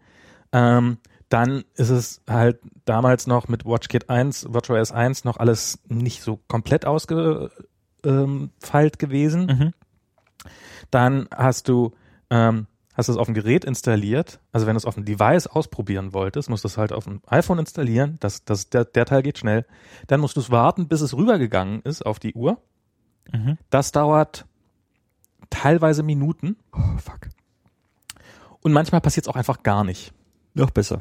Ähm, 0.52 0.98
dann 1.28 1.62
ist 1.74 1.90
es 1.90 2.20
halt 2.28 2.58
damals 2.84 3.28
noch 3.28 3.46
mit 3.48 3.64
WatchKit 3.64 4.10
1, 4.10 4.46
WatchOS 4.50 4.90
1 4.92 5.24
noch 5.24 5.36
alles 5.36 5.78
nicht 5.86 6.22
so 6.22 6.40
komplett 6.48 6.84
ausgefeilt 6.84 7.52
gewesen. 8.98 9.46
Mhm. 9.46 9.72
Dann 10.90 11.28
hast 11.34 11.68
du 11.68 11.92
ähm, 12.30 12.66
hast 12.98 13.08
du 13.08 13.12
es 13.12 13.18
auf 13.18 13.26
dem 13.26 13.34
Gerät 13.34 13.64
installiert. 13.64 14.40
Also 14.50 14.66
wenn 14.66 14.74
du 14.74 14.78
es 14.78 14.84
auf 14.84 14.96
dem 14.96 15.04
Device 15.04 15.46
ausprobieren 15.46 16.12
wolltest, 16.12 16.50
musst 16.50 16.64
du 16.64 16.68
es 16.68 16.76
halt 16.76 16.92
auf 16.92 17.04
dem 17.04 17.22
iPhone 17.28 17.60
installieren. 17.60 18.16
Das, 18.18 18.44
das, 18.44 18.70
der, 18.70 18.84
der 18.84 19.06
Teil 19.06 19.22
geht 19.22 19.38
schnell. 19.38 19.64
Dann 20.08 20.20
musst 20.20 20.36
du 20.36 20.40
es 20.40 20.50
warten, 20.50 20.88
bis 20.88 21.00
es 21.00 21.16
rübergegangen 21.16 21.80
ist 21.82 22.04
auf 22.04 22.18
die 22.18 22.34
Uhr. 22.34 22.58
Mhm. 23.32 23.56
Das 23.70 23.92
dauert 23.92 24.46
teilweise 25.48 26.02
Minuten. 26.02 26.56
Oh, 26.72 26.98
fuck. 26.98 27.28
Und 28.62 28.72
manchmal 28.72 29.00
passiert 29.00 29.26
es 29.26 29.28
auch 29.28 29.36
einfach 29.36 29.62
gar 29.62 29.84
nicht. 29.84 30.12
Noch 30.54 30.70
besser. 30.70 31.00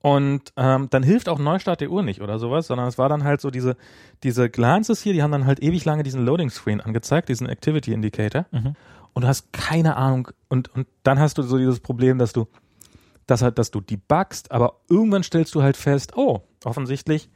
Und 0.00 0.52
ähm, 0.56 0.88
dann 0.90 1.02
hilft 1.04 1.28
auch 1.28 1.38
Neustart 1.38 1.80
der 1.80 1.90
Uhr 1.90 2.02
nicht 2.02 2.20
oder 2.20 2.38
sowas, 2.38 2.66
sondern 2.66 2.88
es 2.88 2.98
war 2.98 3.08
dann 3.08 3.22
halt 3.22 3.40
so 3.40 3.50
diese, 3.50 3.76
diese 4.24 4.50
Glances 4.50 5.02
hier, 5.02 5.12
die 5.12 5.22
haben 5.22 5.32
dann 5.32 5.46
halt 5.46 5.62
ewig 5.62 5.84
lange 5.84 6.02
diesen 6.02 6.24
Loading 6.24 6.50
Screen 6.50 6.80
angezeigt, 6.80 7.28
diesen 7.28 7.48
Activity 7.48 7.92
Indicator. 7.92 8.46
Mhm. 8.50 8.74
Und 9.18 9.22
du 9.22 9.28
hast 9.28 9.52
keine 9.52 9.96
Ahnung. 9.96 10.28
Und, 10.46 10.72
und 10.76 10.86
dann 11.02 11.18
hast 11.18 11.38
du 11.38 11.42
so 11.42 11.58
dieses 11.58 11.80
Problem, 11.80 12.18
dass 12.18 12.32
du, 12.32 12.46
dass 13.26 13.42
halt, 13.42 13.58
dass 13.58 13.72
du 13.72 13.80
debuggst, 13.80 14.52
aber 14.52 14.76
irgendwann 14.88 15.24
stellst 15.24 15.56
du 15.56 15.62
halt 15.64 15.76
fest, 15.76 16.16
oh, 16.16 16.42
offensichtlich 16.62 17.28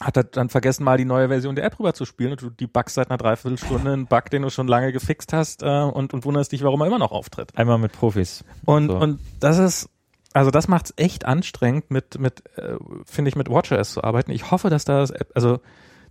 hat 0.00 0.16
er 0.16 0.24
dann 0.24 0.48
vergessen, 0.48 0.84
mal 0.84 0.96
die 0.96 1.04
neue 1.04 1.28
Version 1.28 1.54
der 1.54 1.66
App 1.66 1.78
rüber 1.78 1.92
zu 1.92 2.06
spielen 2.06 2.30
und 2.30 2.40
du 2.40 2.48
debuggst 2.48 2.94
seit 2.94 3.10
einer 3.10 3.18
Dreiviertelstunde 3.18 3.92
einen 3.92 4.06
Bug, 4.06 4.30
den 4.30 4.40
du 4.40 4.48
schon 4.48 4.68
lange 4.68 4.90
gefixt 4.90 5.34
hast 5.34 5.62
äh, 5.62 5.82
und, 5.82 6.14
und 6.14 6.24
wunderst 6.24 6.50
dich, 6.50 6.62
warum 6.62 6.80
er 6.80 6.86
immer 6.86 6.98
noch 6.98 7.12
auftritt. 7.12 7.54
Einmal 7.54 7.76
mit 7.76 7.92
Profis. 7.92 8.42
Und, 8.64 8.88
So. 8.88 8.96
und 8.96 9.20
das 9.40 9.58
ist, 9.58 9.90
also 10.32 10.50
das 10.50 10.66
macht's 10.66 10.94
echt 10.96 11.26
anstrengend, 11.26 11.90
mit, 11.90 12.18
mit 12.18 12.42
äh, 12.56 12.76
finde 13.04 13.28
ich, 13.28 13.36
mit 13.36 13.50
WatchOS 13.50 13.92
zu 13.92 14.02
arbeiten. 14.02 14.30
Ich 14.30 14.50
hoffe, 14.50 14.70
dass 14.70 14.86
das, 14.86 15.12
also 15.34 15.60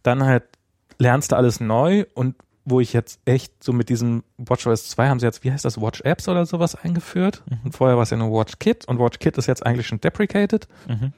dann 0.04 0.24
halt 0.24 0.44
lernst 1.00 1.32
du 1.32 1.38
alles 1.38 1.60
neu 1.60 2.06
und 2.14 2.36
wo 2.66 2.80
ich 2.80 2.94
jetzt 2.94 3.20
echt 3.26 3.64
so 3.64 3.72
mit 3.74 3.90
diesem 3.90 4.24
WatchOS 4.38 4.90
2 4.90 5.08
haben 5.10 5.20
sie 5.20 5.26
jetzt, 5.26 5.44
wie 5.44 5.52
heißt 5.52 5.64
das, 5.66 5.80
Watch 5.80 6.02
Apps 6.02 6.28
oder 6.28 6.46
sowas 6.46 6.76
eingeführt. 6.76 7.44
Und 7.64 7.74
vorher 7.74 7.96
war 7.96 8.04
es 8.04 8.10
ja 8.10 8.18
nur 8.18 8.32
WatchKit 8.32 8.86
und 8.88 9.00
WatchKit 9.00 9.38
ist 9.38 9.46
jetzt 9.48 9.66
eigentlich 9.66 9.88
schon 9.88 10.02
deprecated. 10.02 10.68
Mhm. 10.88 11.14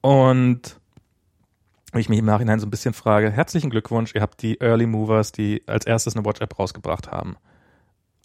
Und 0.00 0.80
ich 1.94 2.08
mich 2.08 2.18
im 2.18 2.24
Nachhinein 2.26 2.60
so 2.60 2.66
ein 2.66 2.70
bisschen 2.70 2.92
frage, 2.92 3.30
herzlichen 3.30 3.70
Glückwunsch, 3.70 4.14
ihr 4.14 4.20
habt 4.20 4.42
die 4.42 4.60
Early 4.60 4.86
Movers, 4.86 5.32
die 5.32 5.62
als 5.66 5.86
erstes 5.86 6.16
eine 6.16 6.24
Watch-App 6.24 6.58
rausgebracht 6.58 7.10
haben, 7.10 7.36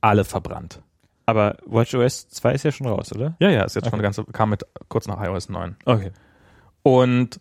alle 0.02 0.26
verbrannt. 0.26 0.82
Aber 1.26 1.58
WatchOS 1.66 2.28
2 2.30 2.54
ist 2.54 2.64
ja 2.64 2.72
schon 2.72 2.88
raus, 2.88 3.14
oder? 3.14 3.36
Ja, 3.40 3.50
ja, 3.50 3.64
ist 3.64 3.76
jetzt 3.76 3.86
schon 3.86 3.94
Okay. 3.94 3.96
eine 3.96 4.04
ganze, 4.04 4.26
kam 4.26 4.50
mit 4.50 4.66
kurz 4.90 5.08
nach 5.08 5.24
iOS 5.24 5.48
9. 5.50 5.78
Okay. 5.86 6.12
Und, 6.82 7.40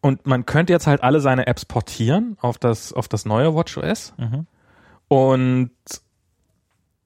und 0.00 0.26
man 0.26 0.46
könnte 0.46 0.72
jetzt 0.72 0.86
halt 0.86 1.02
alle 1.02 1.20
seine 1.20 1.46
Apps 1.46 1.64
portieren 1.64 2.36
auf 2.40 2.58
das, 2.58 2.92
auf 2.92 3.08
das 3.08 3.24
neue 3.24 3.54
WatchOS. 3.54 4.14
Mhm. 4.16 4.46
Und 5.08 5.70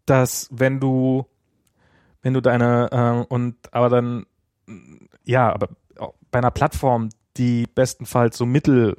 dass, 0.07 0.49
wenn 0.51 0.81
du, 0.81 1.27
wenn 2.23 2.35
du 2.35 2.41
deine, 2.41 2.89
ähm, 2.93 3.25
und 3.29 3.57
aber 3.73 3.89
dann, 3.89 4.27
ja, 5.25 5.53
aber 5.53 5.69
bei 6.31 6.39
einer 6.39 6.51
Plattform, 6.51 7.11
die 7.37 7.67
bestenfalls 7.75 8.37
so 8.37 8.47
mittel 8.47 8.97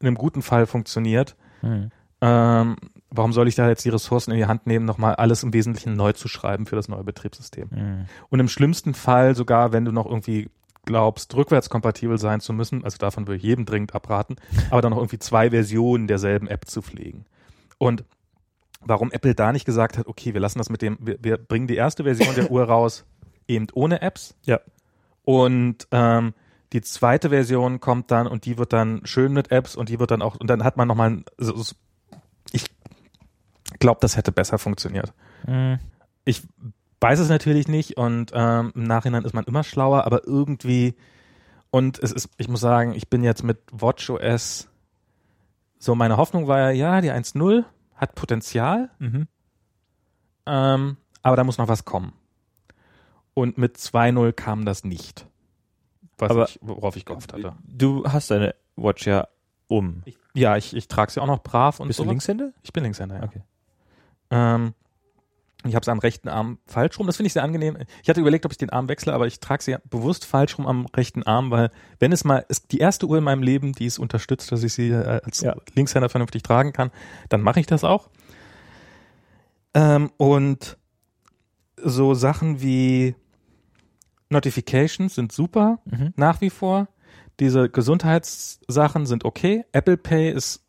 in 0.00 0.06
einem 0.06 0.16
guten 0.16 0.42
Fall 0.42 0.66
funktioniert, 0.66 1.36
Mhm. 1.62 1.90
ähm, 2.20 2.76
warum 3.10 3.32
soll 3.32 3.48
ich 3.48 3.54
da 3.54 3.68
jetzt 3.68 3.84
die 3.84 3.88
Ressourcen 3.88 4.30
in 4.32 4.36
die 4.36 4.46
Hand 4.46 4.66
nehmen, 4.66 4.84
nochmal 4.84 5.14
alles 5.14 5.42
im 5.42 5.54
Wesentlichen 5.54 5.96
neu 5.96 6.12
zu 6.12 6.28
schreiben 6.28 6.66
für 6.66 6.76
das 6.76 6.88
neue 6.88 7.04
Betriebssystem? 7.04 7.68
Mhm. 7.70 8.06
Und 8.28 8.40
im 8.40 8.48
schlimmsten 8.48 8.92
Fall 8.94 9.34
sogar, 9.34 9.72
wenn 9.72 9.84
du 9.84 9.92
noch 9.92 10.06
irgendwie 10.06 10.50
glaubst, 10.86 11.34
rückwärtskompatibel 11.34 12.16
sein 12.18 12.40
zu 12.40 12.52
müssen, 12.54 12.82
also 12.84 12.96
davon 12.96 13.26
würde 13.26 13.36
ich 13.36 13.42
jedem 13.42 13.66
dringend 13.66 13.94
abraten, 13.94 14.36
aber 14.70 14.80
dann 14.80 14.90
noch 14.92 14.98
irgendwie 14.98 15.18
zwei 15.18 15.50
Versionen 15.50 16.06
derselben 16.06 16.46
App 16.48 16.66
zu 16.66 16.80
pflegen. 16.80 17.26
Und 17.78 18.04
warum 18.80 19.10
Apple 19.12 19.34
da 19.34 19.52
nicht 19.52 19.66
gesagt 19.66 19.98
hat, 19.98 20.06
okay, 20.06 20.32
wir 20.32 20.40
lassen 20.40 20.58
das 20.58 20.70
mit 20.70 20.80
dem, 20.80 20.96
wir, 21.00 21.18
wir 21.20 21.36
bringen 21.36 21.66
die 21.66 21.76
erste 21.76 22.04
Version 22.04 22.34
der 22.34 22.50
Uhr 22.50 22.64
raus, 22.64 23.04
eben 23.48 23.66
ohne 23.74 24.00
Apps. 24.00 24.34
Ja. 24.44 24.60
Und 25.22 25.86
ähm, 25.90 26.34
die 26.72 26.80
zweite 26.82 27.30
Version 27.30 27.80
kommt 27.80 28.10
dann 28.10 28.26
und 28.26 28.44
die 28.44 28.58
wird 28.58 28.72
dann 28.72 29.04
schön 29.04 29.32
mit 29.32 29.50
Apps 29.50 29.76
und 29.76 29.88
die 29.88 29.98
wird 29.98 30.10
dann 30.10 30.22
auch, 30.22 30.36
und 30.36 30.48
dann 30.48 30.64
hat 30.64 30.76
man 30.76 30.88
nochmal, 30.88 31.10
ein- 31.10 31.24
so- 31.36 31.56
so- 31.56 31.74
ich 32.52 32.64
glaube, 33.80 33.98
das 34.00 34.16
hätte 34.16 34.32
besser 34.32 34.58
funktioniert 34.58 35.12
Mhm. 35.46 35.78
ich 36.24 36.42
weiß 37.00 37.18
es 37.18 37.28
natürlich 37.28 37.68
nicht 37.68 37.96
und 37.96 38.32
ähm, 38.34 38.72
im 38.74 38.84
Nachhinein 38.84 39.24
ist 39.24 39.34
man 39.34 39.44
immer 39.44 39.62
schlauer, 39.64 40.04
aber 40.04 40.26
irgendwie 40.26 40.94
und 41.70 41.98
es 42.02 42.12
ist, 42.12 42.28
ich 42.38 42.48
muss 42.48 42.60
sagen, 42.60 42.94
ich 42.94 43.08
bin 43.08 43.22
jetzt 43.22 43.42
mit 43.42 43.58
WatchOS 43.72 44.68
so 45.78 45.94
meine 45.94 46.16
Hoffnung 46.16 46.48
war 46.48 46.58
ja, 46.58 46.70
ja, 46.70 47.00
die 47.00 47.10
1.0 47.12 47.64
hat 47.96 48.14
Potenzial, 48.14 48.90
Mhm. 48.98 49.28
ähm, 50.46 50.96
aber 51.22 51.36
da 51.36 51.44
muss 51.44 51.58
noch 51.58 51.68
was 51.68 51.84
kommen. 51.84 52.12
Und 53.34 53.58
mit 53.58 53.76
2.0 53.76 54.32
kam 54.32 54.64
das 54.64 54.84
nicht. 54.84 55.26
Was 56.18 56.30
Aber- 56.30 56.44
ich, 56.48 56.58
worauf 56.62 56.96
ich 56.96 57.04
gehofft 57.04 57.32
hatte. 57.34 57.54
Du 57.64 58.04
hast 58.06 58.30
deine 58.30 58.54
Watch 58.76 59.06
ja 59.06 59.28
um. 59.68 60.02
Ich, 60.06 60.16
ja, 60.34 60.56
ich, 60.56 60.74
ich 60.74 60.88
trage 60.88 61.12
sie 61.12 61.20
auch 61.20 61.26
noch 61.26 61.42
brav 61.42 61.80
und 61.80 61.88
Bist 61.88 61.98
so. 61.98 62.04
du 62.04 62.08
Linkshänder? 62.10 62.52
Ich 62.62 62.72
bin 62.72 62.84
Linkshänder, 62.84 63.16
ja. 63.18 63.22
Okay. 63.24 63.42
Ähm, 64.30 64.72
ich 65.68 65.74
habe 65.74 65.84
sie 65.84 65.90
am 65.90 65.98
rechten 65.98 66.28
Arm 66.28 66.58
falsch 66.66 66.98
rum. 66.98 67.06
Das 67.06 67.16
finde 67.16 67.26
ich 67.28 67.32
sehr 67.32 67.42
angenehm. 67.42 67.76
Ich 68.02 68.08
hatte 68.08 68.20
überlegt, 68.20 68.44
ob 68.46 68.52
ich 68.52 68.58
den 68.58 68.70
Arm 68.70 68.88
wechsle, 68.88 69.12
aber 69.12 69.26
ich 69.26 69.40
trage 69.40 69.62
sie 69.62 69.76
bewusst 69.90 70.24
falsch 70.24 70.58
rum 70.58 70.66
am 70.66 70.86
rechten 70.86 71.22
Arm, 71.22 71.50
weil 71.50 71.70
wenn 71.98 72.12
es 72.12 72.24
mal 72.24 72.44
ist 72.48 72.72
die 72.72 72.78
erste 72.78 73.06
Uhr 73.06 73.18
in 73.18 73.24
meinem 73.24 73.42
Leben, 73.42 73.72
die 73.72 73.86
es 73.86 73.98
unterstützt, 73.98 74.50
dass 74.52 74.62
ich 74.62 74.72
sie 74.74 74.90
äh, 74.90 75.20
als 75.24 75.40
Ja. 75.40 75.54
Linkshänder 75.74 76.08
vernünftig 76.08 76.42
tragen 76.42 76.72
kann, 76.72 76.90
dann 77.28 77.42
mache 77.42 77.60
ich 77.60 77.66
das 77.66 77.84
auch. 77.84 78.10
Ähm, 79.74 80.10
und 80.16 80.76
so 81.76 82.14
Sachen 82.14 82.60
wie 82.62 83.14
Notifications 84.30 85.14
sind 85.14 85.32
super 85.32 85.78
Mhm. 85.84 86.12
nach 86.16 86.40
wie 86.40 86.50
vor. 86.50 86.88
Diese 87.38 87.68
Gesundheitssachen 87.68 89.04
sind 89.06 89.24
okay. 89.24 89.64
Apple 89.72 89.96
Pay 89.98 90.30
ist 90.32 90.64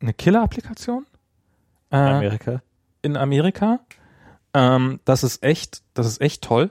eine 0.00 0.12
Killer-Applikation. 0.12 1.06
Äh, 1.90 1.96
Amerika. 1.96 2.62
In 3.06 3.16
Amerika. 3.16 3.80
Ähm, 4.52 5.00
das 5.04 5.22
ist 5.22 5.42
echt, 5.42 5.82
das 5.94 6.06
ist 6.06 6.20
echt 6.20 6.42
toll. 6.42 6.70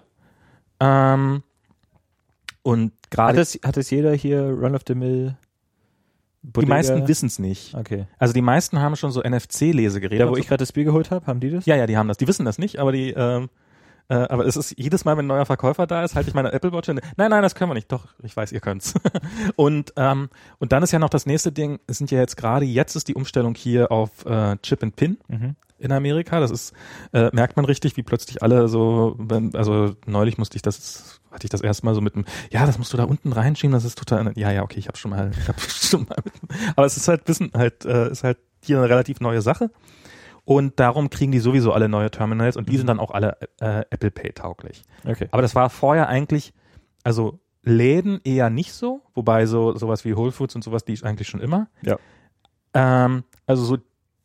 Ähm, 0.79 1.43
und 2.61 2.91
Hat 2.91 3.11
gerade 3.11 3.41
es, 3.41 3.59
hat 3.63 3.77
es 3.77 3.89
jeder 3.89 4.13
hier 4.13 4.41
Run 4.41 4.75
of 4.75 4.81
the 4.87 4.95
Mill? 4.95 5.35
die 6.41 6.65
meisten 6.65 7.07
wissen 7.07 7.27
es 7.27 7.39
nicht. 7.39 7.73
Okay. 7.73 8.05
Also 8.19 8.33
die 8.33 8.41
meisten 8.41 8.79
haben 8.79 8.95
schon 8.95 9.11
so 9.11 9.21
NFC-Lesegeräte. 9.21 10.23
Da, 10.23 10.29
wo 10.29 10.35
ich 10.35 10.47
gerade 10.47 10.61
das 10.61 10.71
Bier 10.71 10.83
geholt 10.83 11.09
habe, 11.09 11.25
haben 11.25 11.39
die 11.39 11.49
das? 11.49 11.65
ja, 11.65 11.75
ja, 11.75 11.87
die 11.87 11.97
haben 11.97 12.07
das. 12.07 12.17
Die 12.17 12.27
wissen 12.27 12.45
das 12.45 12.59
nicht, 12.59 12.77
aber 12.77 12.91
die, 12.91 13.11
ähm, 13.11 13.49
äh, 14.09 14.15
aber 14.15 14.45
es 14.45 14.55
ist 14.55 14.75
jedes 14.77 15.05
Mal, 15.05 15.17
wenn 15.17 15.25
ein 15.25 15.29
neuer 15.29 15.45
Verkäufer 15.45 15.87
da 15.87 16.03
ist, 16.03 16.15
halte 16.15 16.29
ich 16.29 16.35
meine 16.35 16.51
Apple 16.53 16.71
Watch 16.71 16.89
in. 16.89 17.01
Nein, 17.17 17.31
nein, 17.31 17.41
das 17.41 17.55
können 17.55 17.71
wir 17.71 17.75
nicht. 17.75 17.91
Doch, 17.91 18.07
ich 18.21 18.35
weiß, 18.35 18.51
ihr 18.51 18.59
könnt's. 18.59 18.93
und 19.55 19.93
ähm, 19.95 20.29
und 20.59 20.71
dann 20.71 20.83
ist 20.83 20.91
ja 20.91 20.99
noch 20.99 21.09
das 21.09 21.25
nächste 21.25 21.51
Ding. 21.51 21.79
Es 21.87 21.97
sind 21.97 22.11
ja 22.11 22.19
jetzt 22.19 22.37
gerade 22.37 22.65
jetzt 22.65 22.95
ist 22.95 23.07
die 23.07 23.15
Umstellung 23.15 23.55
hier 23.55 23.91
auf 23.91 24.25
äh, 24.25 24.57
Chip 24.57 24.83
and 24.83 24.95
Pin. 24.95 25.17
Mhm. 25.27 25.55
In 25.77 25.91
Amerika. 25.91 26.39
Das 26.39 26.51
ist, 26.51 26.73
äh, 27.13 27.29
merkt 27.33 27.55
man 27.55 27.65
richtig, 27.65 27.97
wie 27.97 28.03
plötzlich 28.03 28.41
alle 28.43 28.67
so, 28.67 29.15
wenn, 29.17 29.55
also 29.55 29.95
neulich 30.05 30.37
musste 30.37 30.55
ich 30.55 30.61
das, 30.61 31.21
hatte 31.31 31.45
ich 31.45 31.49
das 31.49 31.61
erstmal 31.61 31.95
so 31.95 32.01
mit 32.01 32.15
dem, 32.15 32.25
ja, 32.51 32.65
das 32.65 32.77
musst 32.77 32.93
du 32.93 32.97
da 32.97 33.03
unten 33.03 33.33
reinschieben, 33.33 33.73
das 33.73 33.85
ist 33.85 33.97
total, 33.97 34.31
ja, 34.35 34.51
ja, 34.51 34.63
okay, 34.63 34.79
ich 34.79 34.87
habe 34.87 34.97
schon 34.97 35.11
mal, 35.11 35.31
ich 35.37 35.47
habe 35.47 35.59
schon 35.67 36.05
mal, 36.07 36.17
mit, 36.23 36.33
aber 36.75 36.85
es 36.85 36.97
ist 36.97 37.07
halt 37.07 37.27
Wissen, 37.27 37.51
halt, 37.53 37.85
äh, 37.85 38.09
ist 38.09 38.23
halt 38.23 38.37
hier 38.63 38.77
eine 38.77 38.89
relativ 38.89 39.19
neue 39.19 39.41
Sache. 39.41 39.71
Und 40.47 40.79
darum 40.79 41.09
kriegen 41.09 41.31
die 41.31 41.39
sowieso 41.39 41.73
alle 41.73 41.89
neue 41.89 42.11
Terminals 42.11 42.55
und 42.55 42.69
die 42.69 42.77
sind 42.77 42.85
dann 42.85 42.99
auch 42.99 43.09
alle 43.09 43.37
äh, 43.59 43.83
Apple 43.89 44.11
Pay 44.11 44.33
tauglich. 44.33 44.83
Okay. 45.03 45.27
Aber 45.31 45.41
das 45.41 45.55
war 45.55 45.71
vorher 45.71 46.07
eigentlich, 46.07 46.53
also 47.03 47.39
Läden 47.63 48.21
eher 48.23 48.51
nicht 48.51 48.73
so, 48.73 49.01
wobei 49.15 49.47
so 49.47 49.75
sowas 49.75 50.05
wie 50.05 50.15
Whole 50.15 50.31
Foods 50.31 50.53
und 50.53 50.63
sowas, 50.63 50.85
die 50.85 50.93
ist 50.93 51.03
eigentlich 51.03 51.27
schon 51.27 51.41
immer. 51.41 51.67
Ja. 51.81 51.97
Ähm, 52.75 53.23
also 53.47 53.63
so 53.63 53.77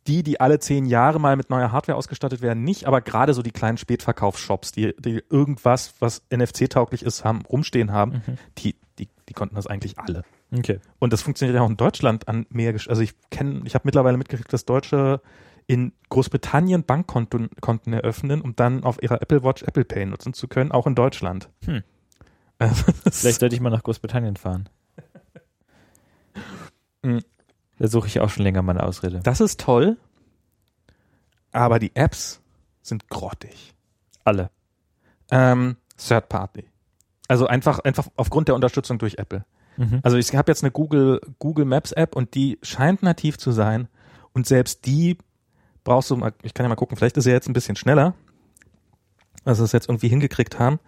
die, 0.07 0.23
die 0.23 0.41
alle 0.41 0.59
zehn 0.59 0.87
Jahre 0.87 1.21
mal 1.21 1.37
mit 1.37 1.51
neuer 1.51 1.73
Hardware 1.73 1.97
ausgestattet 1.97 2.41
werden, 2.41 2.65
nicht, 2.65 2.87
aber 2.87 3.01
gerade 3.01 3.35
so 3.35 3.43
die 3.43 3.51
kleinen 3.51 3.79
Spätverkaufsshops, 3.79 4.73
die, 4.73 4.95
die 4.99 5.23
irgendwas, 5.29 5.95
was 6.01 6.23
NFC-tauglich 6.31 7.03
ist, 7.03 7.25
haben, 7.25 7.43
rumstehen 7.43 7.93
haben, 7.93 8.23
Mhm. 8.27 8.39
die, 8.59 8.77
die, 8.99 9.09
die 9.29 9.35
konnten 9.35 9.55
das 9.57 9.67
eigentlich 9.67 9.99
alle. 9.99 10.23
Okay. 10.57 10.81
Und 10.99 11.13
das 11.13 11.23
funktioniert 11.23 11.55
ja 11.57 11.63
auch 11.63 11.71
in 11.71 11.77
Deutschland 11.77 12.27
an 12.29 12.47
mehr, 12.51 12.73
also 12.73 13.03
ich 13.03 13.15
kenne, 13.31 13.63
ich 13.65 13.75
habe 13.75 13.83
mittlerweile 13.85 14.17
mitgekriegt, 14.17 14.53
dass 14.53 14.65
Deutsche 14.65 15.21
in 15.67 15.93
Großbritannien 16.09 16.83
Bankkonten 16.83 17.51
Konten 17.61 17.93
eröffnen, 17.93 18.41
um 18.41 18.57
dann 18.57 18.83
auf 18.83 19.01
ihrer 19.03 19.23
Apple 19.23 19.45
Watch 19.45 19.63
Apple 19.63 19.85
Pay 19.85 20.07
nutzen 20.07 20.33
zu 20.33 20.49
können, 20.49 20.73
auch 20.73 20.87
in 20.89 20.97
Deutschland. 20.97 21.49
Hm. 21.65 21.83
Vielleicht 23.11 23.41
sollte 23.41 23.55
ich 23.55 23.61
mal 23.61 23.71
nach 23.71 23.85
Großbritannien 23.85 24.37
fahren. 24.37 24.69
Da 27.81 27.89
suche 27.89 28.09
ich 28.09 28.21
auch 28.21 28.29
schon 28.29 28.43
länger 28.43 28.61
meine 28.61 28.83
Ausrede. 28.83 29.21
Das 29.23 29.41
ist 29.41 29.59
toll, 29.59 29.97
aber 31.51 31.79
die 31.79 31.97
Apps 31.97 32.43
sind 32.83 33.09
grottig. 33.09 33.75
Alle. 34.23 34.51
Ähm, 35.31 35.77
Third 35.97 36.29
Party. 36.29 36.65
Also 37.27 37.47
einfach, 37.47 37.79
einfach 37.79 38.09
aufgrund 38.17 38.49
der 38.49 38.55
Unterstützung 38.55 38.99
durch 38.99 39.15
Apple. 39.17 39.47
Mhm. 39.79 40.01
Also 40.03 40.19
ich 40.19 40.35
habe 40.37 40.51
jetzt 40.51 40.63
eine 40.63 40.71
Google, 40.71 41.23
Google 41.39 41.65
Maps 41.65 41.93
App 41.93 42.17
und 42.17 42.35
die 42.35 42.59
scheint 42.63 43.03
nativ 43.03 43.39
zu 43.39 43.51
sein. 43.51 43.89
Und 44.35 44.47
selbst 44.47 44.85
die 44.85 45.17
brauchst 45.83 46.11
du 46.11 46.17
mal, 46.17 46.35
ich 46.43 46.53
kann 46.53 46.65
ja 46.65 46.69
mal 46.69 46.77
gucken, 46.77 46.99
vielleicht 46.99 47.17
ist 47.17 47.25
sie 47.25 47.31
jetzt 47.31 47.49
ein 47.49 47.55
bisschen 47.55 47.77
schneller, 47.77 48.13
als 49.47 49.57
sie 49.57 49.65
es 49.65 49.73
jetzt 49.73 49.89
irgendwie 49.89 50.09
hingekriegt 50.09 50.59
haben. 50.59 50.81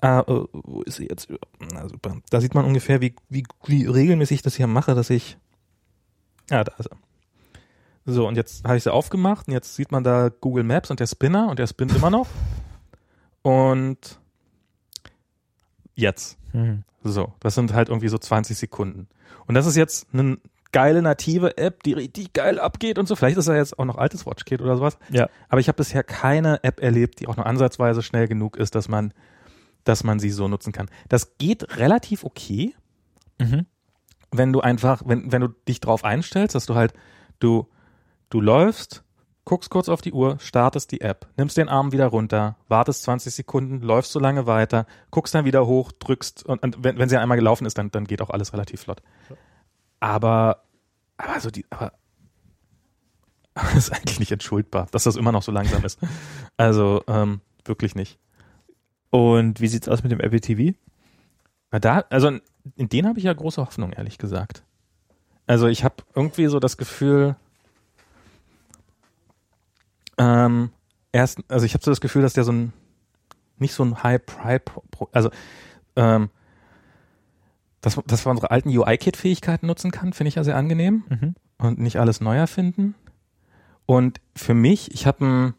Äh, 0.00 0.20
äh, 0.20 0.46
wo 0.52 0.82
ist 0.82 0.96
sie 0.96 1.08
jetzt? 1.08 1.28
Na 1.72 1.88
super. 1.88 2.18
Da 2.30 2.40
sieht 2.40 2.54
man 2.54 2.64
ungefähr, 2.64 3.00
wie, 3.00 3.16
wie, 3.28 3.42
wie 3.66 3.86
regelmäßig 3.86 4.36
ich 4.36 4.42
das 4.42 4.54
hier 4.54 4.68
mache, 4.68 4.94
dass 4.94 5.10
ich. 5.10 5.38
Ja, 6.50 6.64
da 6.64 6.72
ist 6.78 6.86
er. 6.86 6.96
So, 8.06 8.28
und 8.28 8.36
jetzt 8.36 8.64
habe 8.64 8.76
ich 8.76 8.82
sie 8.82 8.92
aufgemacht 8.92 9.48
und 9.48 9.54
jetzt 9.54 9.76
sieht 9.76 9.90
man 9.90 10.04
da 10.04 10.28
Google 10.28 10.64
Maps 10.64 10.90
und 10.90 11.00
der 11.00 11.06
Spinner 11.06 11.48
und 11.48 11.58
der 11.58 11.66
spinnt 11.66 11.94
immer 11.96 12.10
noch. 12.10 12.28
Und 13.42 14.18
jetzt. 15.94 16.38
Mhm. 16.52 16.84
So, 17.02 17.32
das 17.40 17.54
sind 17.54 17.72
halt 17.72 17.88
irgendwie 17.88 18.08
so 18.08 18.18
20 18.18 18.56
Sekunden. 18.56 19.08
Und 19.46 19.54
das 19.54 19.66
ist 19.66 19.76
jetzt 19.76 20.06
eine 20.12 20.38
geile 20.72 21.02
native 21.02 21.56
App, 21.56 21.82
die 21.82 21.92
richtig 21.92 22.32
geil 22.32 22.58
abgeht 22.58 22.98
und 22.98 23.06
so. 23.06 23.16
Vielleicht 23.16 23.38
ist 23.38 23.48
da 23.48 23.54
jetzt 23.56 23.78
auch 23.78 23.84
noch 23.84 23.96
altes 23.96 24.26
WatchKit 24.26 24.60
oder 24.60 24.76
sowas. 24.76 24.98
Ja. 25.10 25.28
Aber 25.48 25.60
ich 25.60 25.68
habe 25.68 25.76
bisher 25.76 26.02
keine 26.02 26.62
App 26.64 26.80
erlebt, 26.80 27.20
die 27.20 27.28
auch 27.28 27.36
nur 27.36 27.46
ansatzweise 27.46 28.02
schnell 28.02 28.26
genug 28.28 28.56
ist, 28.56 28.74
dass 28.74 28.88
man, 28.88 29.14
dass 29.84 30.04
man 30.04 30.18
sie 30.18 30.30
so 30.30 30.48
nutzen 30.48 30.72
kann. 30.72 30.90
Das 31.08 31.38
geht 31.38 31.76
relativ 31.78 32.24
okay, 32.24 32.74
Mhm. 33.38 33.66
Wenn 34.36 34.52
du 34.52 34.60
einfach, 34.60 35.02
wenn, 35.04 35.30
wenn 35.30 35.42
du 35.42 35.48
dich 35.68 35.80
drauf 35.80 36.04
einstellst, 36.04 36.54
dass 36.54 36.66
du 36.66 36.74
halt, 36.74 36.92
du, 37.38 37.68
du 38.30 38.40
läufst, 38.40 39.04
guckst 39.44 39.70
kurz 39.70 39.88
auf 39.88 40.00
die 40.00 40.12
Uhr, 40.12 40.38
startest 40.40 40.90
die 40.92 41.00
App, 41.00 41.26
nimmst 41.36 41.56
den 41.56 41.68
Arm 41.68 41.92
wieder 41.92 42.06
runter, 42.06 42.56
wartest 42.68 43.04
20 43.04 43.34
Sekunden, 43.34 43.80
läufst 43.80 44.12
so 44.12 44.18
lange 44.18 44.46
weiter, 44.46 44.86
guckst 45.10 45.34
dann 45.34 45.44
wieder 45.44 45.66
hoch, 45.66 45.92
drückst 45.92 46.44
und, 46.46 46.62
und 46.62 46.82
wenn, 46.82 46.98
wenn 46.98 47.08
sie 47.08 47.18
einmal 47.18 47.36
gelaufen 47.36 47.66
ist, 47.66 47.78
dann, 47.78 47.90
dann 47.90 48.06
geht 48.06 48.22
auch 48.22 48.30
alles 48.30 48.52
relativ 48.52 48.80
flott. 48.80 49.02
Aber, 50.00 50.64
aber 51.16 51.40
so 51.40 51.50
die, 51.50 51.66
aber 51.70 51.92
das 53.54 53.74
ist 53.74 53.92
eigentlich 53.92 54.18
nicht 54.18 54.32
entschuldbar, 54.32 54.88
dass 54.90 55.04
das 55.04 55.16
immer 55.16 55.32
noch 55.32 55.42
so 55.42 55.52
langsam 55.52 55.84
ist. 55.84 55.98
Also 56.56 57.02
ähm, 57.08 57.40
wirklich 57.64 57.96
nicht. 57.96 58.20
Und 59.10 59.60
wie 59.60 59.66
sieht's 59.66 59.88
aus 59.88 60.04
mit 60.04 60.12
dem 60.12 60.20
Apple 60.20 60.40
TV? 60.40 60.78
Na 61.72 61.80
da, 61.80 62.04
also 62.10 62.38
in, 62.76 62.88
den 62.88 63.06
habe 63.06 63.18
ich 63.18 63.24
ja 63.24 63.32
große 63.32 63.60
Hoffnung, 63.60 63.92
ehrlich 63.92 64.18
gesagt. 64.18 64.62
Also 65.46 65.66
ich 65.66 65.84
habe 65.84 65.96
irgendwie 66.14 66.46
so 66.46 66.58
das 66.60 66.76
Gefühl, 66.76 67.36
ähm, 70.18 70.70
erst, 71.12 71.40
also 71.48 71.66
ich 71.66 71.74
habe 71.74 71.84
so 71.84 71.90
das 71.90 72.00
Gefühl, 72.00 72.22
dass 72.22 72.32
der 72.34 72.44
so 72.44 72.52
ein 72.52 72.72
nicht 73.58 73.74
so 73.74 73.84
ein 73.84 74.02
High 74.02 74.24
Pride, 74.24 74.64
also 75.12 75.30
ähm, 75.96 76.28
dass, 77.80 78.00
dass 78.06 78.26
wir 78.26 78.30
unsere 78.30 78.50
alten 78.50 78.68
UI-Kit-Fähigkeiten 78.70 79.66
nutzen 79.66 79.90
kann, 79.90 80.12
finde 80.12 80.28
ich 80.28 80.34
ja 80.34 80.44
sehr 80.44 80.56
angenehm 80.56 81.04
Mhm. 81.08 81.34
und 81.58 81.78
nicht 81.78 81.98
alles 82.00 82.20
neu 82.20 82.36
erfinden. 82.36 82.94
Und 83.86 84.20
für 84.34 84.54
mich, 84.54 84.92
ich 84.92 85.06
habe 85.06 85.54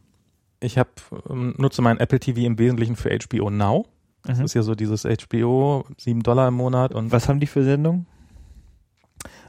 ich 0.59 0.77
habe 0.77 0.89
nutze 1.29 1.81
mein 1.81 1.99
Apple 1.99 2.19
TV 2.19 2.41
im 2.41 2.57
Wesentlichen 2.57 2.95
für 2.95 3.15
HBO 3.15 3.49
Now. 3.49 3.85
Das 4.25 4.39
Mhm. 4.39 4.45
ist 4.45 4.53
ja 4.55 4.63
so 4.63 4.75
dieses 4.75 5.05
HBO, 5.05 5.85
7 5.97 6.21
Dollar 6.23 6.47
im 6.47 6.55
Monat 6.55 6.93
und 6.93 7.11
Was 7.11 7.29
haben 7.29 7.39
die 7.39 7.47
für 7.47 7.63
Sendungen? 7.63 8.05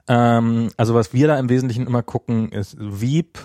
ähm, 0.08 0.70
also 0.76 0.94
was 0.94 1.12
wir 1.12 1.26
da 1.26 1.38
im 1.38 1.48
Wesentlichen 1.48 1.86
immer 1.86 2.02
gucken, 2.02 2.50
ist 2.52 2.76
Veep. 2.78 3.38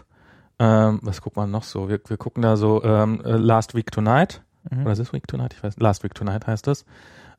Ähm, 0.60 1.00
was 1.02 1.22
guckt 1.22 1.38
man 1.38 1.50
noch 1.50 1.64
so? 1.64 1.90
Wir, 1.90 2.00
wir 2.08 2.18
gucken 2.18 2.44
da 2.44 2.56
so 2.56 2.84
ähm, 2.84 3.22
äh, 3.26 3.32
Last 3.32 3.74
Week 3.74 3.90
Tonight. 3.92 4.44
Mhm. 4.70 4.86
Oder 4.86 4.96
This 4.96 5.12
Week 5.12 5.28
Tonight? 5.28 5.54
Ich 5.54 5.64
weiß 5.64 5.78
Last 5.80 6.04
Week 6.04 6.14
Tonight 6.14 6.46
heißt 6.46 6.68
das. 6.68 6.86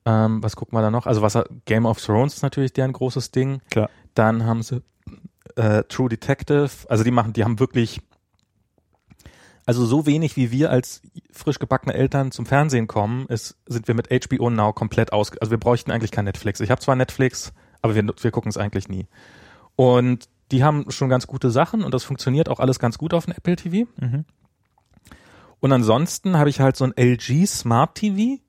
Ähm, 0.05 0.43
was 0.43 0.57
gucken 0.57 0.76
wir 0.76 0.82
da 0.82 0.90
noch? 0.90 1.07
Also 1.07 1.22
was 1.22 1.38
Game 1.66 1.86
of 1.86 2.01
Thrones 2.05 2.34
ist 2.34 2.43
natürlich 2.43 2.72
deren 2.72 2.93
großes 2.93 3.30
Ding. 3.30 3.61
Klar. 3.70 3.88
Dann 4.14 4.45
haben 4.45 4.62
sie 4.62 4.82
äh, 5.55 5.84
True 5.84 6.09
Detective. 6.09 6.70
Also 6.88 7.05
die 7.05 7.12
machen, 7.12 7.32
die 7.32 7.45
haben 7.45 7.61
wirklich 7.61 8.01
also 9.72 9.86
so 9.86 10.04
wenig 10.04 10.36
wie 10.36 10.50
wir 10.50 10.70
als 10.70 11.00
frisch 11.32 11.58
gebackene 11.58 11.94
Eltern 11.94 12.30
zum 12.30 12.44
Fernsehen 12.44 12.86
kommen, 12.86 13.26
ist, 13.28 13.56
sind 13.66 13.88
wir 13.88 13.94
mit 13.94 14.08
HBO 14.10 14.50
Now 14.50 14.74
komplett 14.74 15.12
aus. 15.14 15.32
Also 15.38 15.50
wir 15.50 15.58
bräuchten 15.58 15.90
eigentlich 15.90 16.10
kein 16.10 16.26
Netflix. 16.26 16.60
Ich 16.60 16.70
habe 16.70 16.80
zwar 16.82 16.94
Netflix, 16.94 17.54
aber 17.80 17.94
wir, 17.94 18.06
wir 18.06 18.30
gucken 18.30 18.50
es 18.50 18.58
eigentlich 18.58 18.88
nie. 18.88 19.06
Und 19.74 20.28
die 20.50 20.62
haben 20.62 20.90
schon 20.90 21.08
ganz 21.08 21.26
gute 21.26 21.50
Sachen 21.50 21.82
und 21.84 21.94
das 21.94 22.04
funktioniert 22.04 22.50
auch 22.50 22.60
alles 22.60 22.78
ganz 22.78 22.98
gut 22.98 23.14
auf 23.14 23.24
dem 23.24 23.32
Apple 23.34 23.56
TV. 23.56 23.90
Mhm. 23.98 24.26
Und 25.60 25.72
ansonsten 25.72 26.36
habe 26.36 26.50
ich 26.50 26.60
halt 26.60 26.76
so 26.76 26.84
ein 26.84 26.92
LG 26.94 27.46
Smart 27.46 27.94
TV 27.94 28.42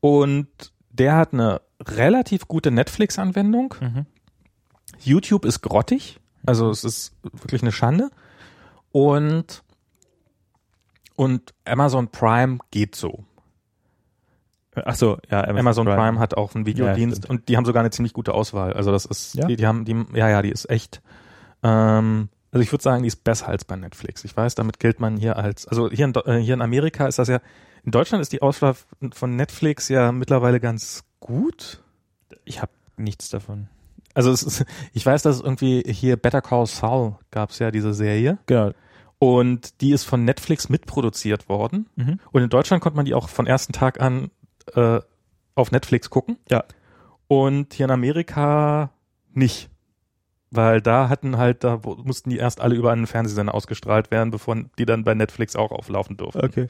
und 0.00 0.48
der 0.90 1.16
hat 1.16 1.34
eine 1.34 1.60
relativ 1.80 2.48
gute 2.48 2.70
Netflix-Anwendung. 2.70 3.74
Mhm. 3.80 4.06
YouTube 4.98 5.44
ist 5.44 5.60
grottig, 5.60 6.20
also 6.46 6.70
es 6.70 6.84
ist 6.84 7.12
wirklich 7.22 7.60
eine 7.60 7.72
Schande. 7.72 8.08
Und, 8.90 9.62
und 11.18 11.52
Amazon 11.64 12.08
Prime 12.12 12.58
geht 12.70 12.94
so. 12.94 13.24
Ach 14.84 14.94
so, 14.94 15.18
ja, 15.28 15.42
Amazon, 15.42 15.86
Prime. 15.86 16.20
hat 16.20 16.34
auch 16.36 16.54
einen 16.54 16.64
Videodienst 16.64 17.18
stimmt. 17.24 17.30
und 17.30 17.48
die 17.48 17.56
haben 17.56 17.64
sogar 17.64 17.80
eine 17.80 17.90
ziemlich 17.90 18.12
gute 18.12 18.32
Auswahl. 18.34 18.72
Also 18.72 18.92
das 18.92 19.04
ist, 19.04 19.34
Ja? 19.34 19.46
die, 19.48 19.56
die 19.56 19.66
haben, 19.66 19.84
die, 19.84 19.96
ja, 20.14 20.28
ja, 20.28 20.42
die 20.42 20.50
ist 20.50 20.70
echt, 20.70 21.02
ähm, 21.64 22.28
also 22.52 22.62
ich 22.62 22.70
würde 22.70 22.84
sagen, 22.84 23.02
die 23.02 23.08
ist 23.08 23.24
besser 23.24 23.48
als 23.48 23.64
bei 23.64 23.74
Netflix. 23.74 24.24
Ich 24.24 24.36
weiß, 24.36 24.54
damit 24.54 24.78
gilt 24.78 25.00
man 25.00 25.16
hier 25.16 25.36
als, 25.36 25.66
also 25.66 25.90
hier 25.90 26.04
in, 26.04 26.14
äh, 26.14 26.38
hier 26.38 26.54
in 26.54 26.62
Amerika 26.62 27.08
ist 27.08 27.18
das 27.18 27.26
ja, 27.26 27.40
in 27.82 27.90
Deutschland 27.90 28.22
ist 28.22 28.32
die 28.32 28.40
Auswahl 28.40 28.76
von 29.12 29.34
Netflix 29.34 29.88
ja 29.88 30.12
mittlerweile 30.12 30.60
ganz 30.60 31.02
gut. 31.18 31.82
Ich 32.44 32.62
habe 32.62 32.70
nichts 32.96 33.30
davon. 33.30 33.66
Also 34.14 34.30
es 34.30 34.44
ist, 34.44 34.64
ich 34.92 35.04
weiß, 35.04 35.22
dass 35.22 35.36
es 35.36 35.42
irgendwie 35.42 35.82
hier 35.88 36.16
Better 36.16 36.42
Call 36.42 36.66
Saul 36.66 37.16
gab 37.32 37.50
es 37.50 37.58
ja 37.58 37.72
diese 37.72 37.94
Serie 37.94 38.38
Genau. 38.46 38.70
Und 39.18 39.80
die 39.80 39.90
ist 39.92 40.04
von 40.04 40.24
Netflix 40.24 40.68
mitproduziert 40.68 41.48
worden 41.48 41.88
Mhm. 41.96 42.20
und 42.30 42.42
in 42.42 42.48
Deutschland 42.50 42.82
konnte 42.82 42.96
man 42.96 43.04
die 43.04 43.14
auch 43.14 43.28
von 43.28 43.46
ersten 43.46 43.72
Tag 43.72 44.00
an 44.00 44.30
äh, 44.74 45.00
auf 45.54 45.72
Netflix 45.72 46.10
gucken. 46.10 46.36
Ja. 46.50 46.64
Und 47.26 47.74
hier 47.74 47.84
in 47.86 47.90
Amerika 47.90 48.90
nicht. 49.32 49.68
Weil 50.50 50.80
da 50.80 51.10
hatten 51.10 51.36
halt, 51.36 51.62
da 51.62 51.78
mussten 51.84 52.30
die 52.30 52.38
erst 52.38 52.60
alle 52.62 52.74
über 52.74 52.90
einen 52.90 53.06
Fernsehsender 53.06 53.54
ausgestrahlt 53.54 54.10
werden, 54.10 54.30
bevor 54.30 54.56
die 54.78 54.86
dann 54.86 55.04
bei 55.04 55.12
Netflix 55.14 55.56
auch 55.56 55.72
auflaufen 55.72 56.16
durften. 56.16 56.42
Okay. 56.42 56.68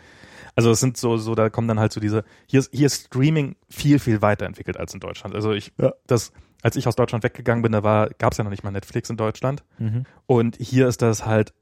Also 0.57 0.73
es 0.73 0.81
sind 0.81 0.97
so, 0.97 1.17
so, 1.17 1.37
da 1.37 1.49
kommen 1.49 1.69
dann 1.69 1.79
halt 1.79 1.93
so 1.93 2.01
diese, 2.01 2.25
hier 2.49 2.59
ist, 2.59 2.71
hier 2.75 2.87
ist 2.87 3.05
Streaming 3.07 3.55
viel, 3.69 4.01
viel 4.01 4.21
weiterentwickelt 4.21 4.77
als 4.77 4.95
in 4.95 5.01
Deutschland. 5.01 5.37
Also 5.37 5.53
ich, 5.53 5.73
Ja. 5.81 5.93
das, 6.09 6.33
als 6.63 6.75
ich 6.75 6.89
aus 6.89 6.97
Deutschland 6.97 7.23
weggegangen 7.23 7.63
bin, 7.63 7.71
da 7.71 7.85
war, 7.85 8.11
gab 8.19 8.33
es 8.33 8.39
ja 8.39 8.43
noch 8.45 8.51
nicht 8.51 8.65
mal 8.65 8.73
Netflix 8.73 9.11
in 9.11 9.17
Deutschland. 9.17 9.63
Mhm. 9.79 10.07
Und 10.27 10.57
hier 10.57 10.89
ist 10.89 11.01
das 11.01 11.25
halt, 11.25 11.55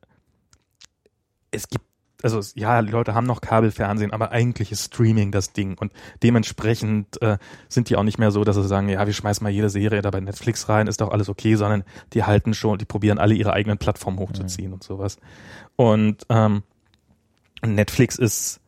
es 1.57 1.69
gibt, 1.69 1.85
also 2.23 2.41
ja, 2.55 2.81
die 2.83 2.91
Leute 2.91 3.15
haben 3.15 3.27
noch 3.27 3.41
Kabelfernsehen, 3.41 4.13
aber 4.13 4.31
eigentlich 4.31 4.73
ist 4.73 4.85
Streaming 4.85 5.33
das 5.33 5.53
Ding. 5.53 5.77
Und 5.79 5.93
dementsprechend 6.23 7.21
äh, 7.23 7.39
sind 7.69 7.91
die 7.91 7.97
auch 7.97 8.03
nicht 8.03 8.19
mehr 8.19 8.31
so, 8.31 8.45
dass 8.45 8.57
sie 8.57 8.67
sagen, 8.67 8.89
ja, 8.89 9.07
wir 9.07 9.13
schmeißen 9.13 9.45
mal 9.45 9.51
jede 9.51 9.71
Serie 9.71 10.03
da 10.03 10.11
bei 10.11 10.21
Netflix 10.21 10.69
rein, 10.69 10.87
ist 10.87 11.01
doch 11.01 11.11
alles 11.11 11.29
okay, 11.29 11.57
sondern 11.57 11.85
die 12.13 12.25
halten 12.25 12.55
schon, 12.55 12.79
die 12.79 12.85
probieren 12.85 13.19
alle 13.19 13.35
ihre 13.35 13.53
eigenen 13.53 13.79
Plattformen 13.79 14.19
hochzuziehen 14.19 14.73
und 14.73 14.83
sowas. 14.83 15.19
Und 15.77 16.25
ähm, 16.29 16.63
Netflix 17.65 18.17
ist, 18.17 18.61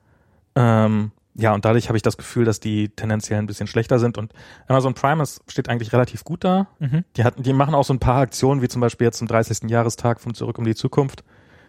ähm, 0.54 1.12
ja, 1.34 1.54
und 1.54 1.64
dadurch 1.64 1.88
habe 1.88 1.96
ich 1.96 2.02
das 2.02 2.16
Gefühl, 2.16 2.44
dass 2.44 2.58
die 2.58 2.88
tendenziell 2.88 3.38
ein 3.38 3.46
bisschen 3.46 3.68
schlechter 3.68 4.00
sind. 4.00 4.18
Und 4.18 4.32
Amazon 4.66 4.94
Prime 4.94 5.22
ist, 5.22 5.40
steht 5.46 5.68
eigentlich 5.68 5.92
relativ 5.92 6.24
gut 6.24 6.42
da. 6.42 6.66
Mhm. 6.80 7.04
Die, 7.16 7.22
hatten, 7.22 7.44
die 7.44 7.52
machen 7.52 7.76
auch 7.76 7.84
so 7.84 7.94
ein 7.94 8.00
paar 8.00 8.20
Aktionen, 8.20 8.60
wie 8.60 8.68
zum 8.68 8.80
Beispiel 8.80 9.06
jetzt 9.06 9.18
zum 9.18 9.28
30. 9.28 9.70
Jahrestag 9.70 10.20
von 10.20 10.34
Zurück 10.34 10.58
um 10.58 10.64
die 10.64 10.74
Zukunft. 10.74 11.22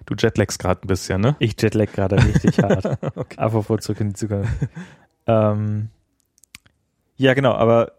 Du 0.10 0.16
jetlagst 0.18 0.58
gerade 0.58 0.82
ein 0.84 0.88
bisschen, 0.88 1.22
ne? 1.22 1.36
Ich 1.38 1.56
jetlag 1.62 1.92
gerade 1.92 2.18
richtig 2.18 2.58
hart. 2.64 2.98
Apropos 3.38 3.82
zurück 3.82 4.02
in 4.02 4.10
die 4.10 4.16
Zukunft. 4.16 4.52
ähm, 5.28 5.90
ja, 7.16 7.36
genau, 7.36 7.54
aber 7.54 7.92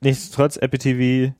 nichtsdestotrotz, 0.00 0.56
Apple 0.56 0.78
TV, 0.78 1.34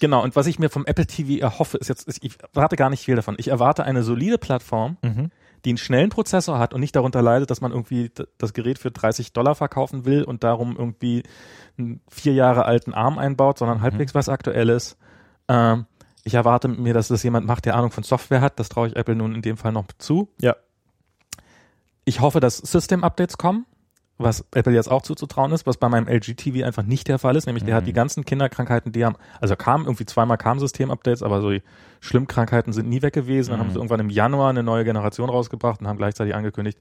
Genau, 0.00 0.22
und 0.22 0.36
was 0.36 0.46
ich 0.46 0.58
mir 0.58 0.68
vom 0.68 0.84
Apple 0.84 1.06
TV 1.06 1.40
erhoffe, 1.40 1.78
ist 1.78 1.88
jetzt, 1.88 2.22
ich 2.22 2.38
erwarte 2.52 2.76
gar 2.76 2.90
nicht 2.90 3.04
viel 3.04 3.16
davon. 3.16 3.36
Ich 3.38 3.48
erwarte 3.48 3.84
eine 3.84 4.02
solide 4.02 4.36
Plattform, 4.36 4.98
mhm. 5.02 5.30
die 5.64 5.70
einen 5.70 5.78
schnellen 5.78 6.10
Prozessor 6.10 6.58
hat 6.58 6.74
und 6.74 6.80
nicht 6.80 6.94
darunter 6.94 7.22
leidet, 7.22 7.50
dass 7.50 7.62
man 7.62 7.72
irgendwie 7.72 8.10
das 8.36 8.52
Gerät 8.52 8.78
für 8.78 8.90
30 8.90 9.32
Dollar 9.32 9.54
verkaufen 9.54 10.04
will 10.04 10.22
und 10.22 10.44
darum 10.44 10.76
irgendwie 10.76 11.22
einen 11.78 12.00
vier 12.08 12.34
Jahre 12.34 12.66
alten 12.66 12.92
ARM 12.92 13.18
einbaut, 13.18 13.58
sondern 13.58 13.80
halbwegs 13.80 14.14
was 14.14 14.28
Aktuelles. 14.28 14.98
Ähm, 15.48 15.86
ich 16.26 16.34
erwarte 16.34 16.66
mir, 16.68 16.92
dass 16.92 17.06
das 17.08 17.22
jemand 17.22 17.46
macht, 17.46 17.64
der 17.66 17.76
Ahnung 17.76 17.90
von 17.92 18.02
Software 18.02 18.40
hat. 18.40 18.58
Das 18.58 18.68
traue 18.68 18.88
ich 18.88 18.96
Apple 18.96 19.14
nun 19.14 19.34
in 19.34 19.42
dem 19.42 19.56
Fall 19.56 19.70
noch 19.72 19.86
zu. 19.98 20.28
Ja. 20.40 20.56
Ich 22.04 22.20
hoffe, 22.20 22.40
dass 22.40 22.58
System-Updates 22.58 23.38
kommen, 23.38 23.64
was 24.18 24.44
Apple 24.52 24.72
jetzt 24.72 24.90
auch 24.90 25.02
zuzutrauen 25.02 25.52
ist, 25.52 25.66
was 25.66 25.76
bei 25.76 25.88
meinem 25.88 26.08
LG 26.08 26.34
TV 26.36 26.66
einfach 26.66 26.82
nicht 26.82 27.06
der 27.08 27.18
Fall 27.18 27.36
ist. 27.36 27.46
Nämlich 27.46 27.64
der 27.64 27.74
Mhm. 27.74 27.78
hat 27.78 27.86
die 27.86 27.92
ganzen 27.92 28.24
Kinderkrankheiten, 28.24 28.90
die 28.92 29.04
haben, 29.04 29.16
also 29.40 29.54
kam 29.56 29.82
irgendwie 29.84 30.06
zweimal 30.06 30.36
kam 30.38 30.58
System-Updates, 30.58 31.22
aber 31.22 31.40
so 31.40 31.50
die 31.50 31.62
Schlimmkrankheiten 32.00 32.72
sind 32.72 32.88
nie 32.88 33.02
weg 33.02 33.12
gewesen. 33.14 33.50
Dann 33.50 33.58
Mhm. 33.58 33.62
haben 33.64 33.70
sie 33.70 33.76
irgendwann 33.76 34.00
im 34.00 34.10
Januar 34.10 34.50
eine 34.50 34.62
neue 34.62 34.84
Generation 34.84 35.28
rausgebracht 35.30 35.80
und 35.80 35.86
haben 35.88 35.98
gleichzeitig 35.98 36.34
angekündigt. 36.34 36.78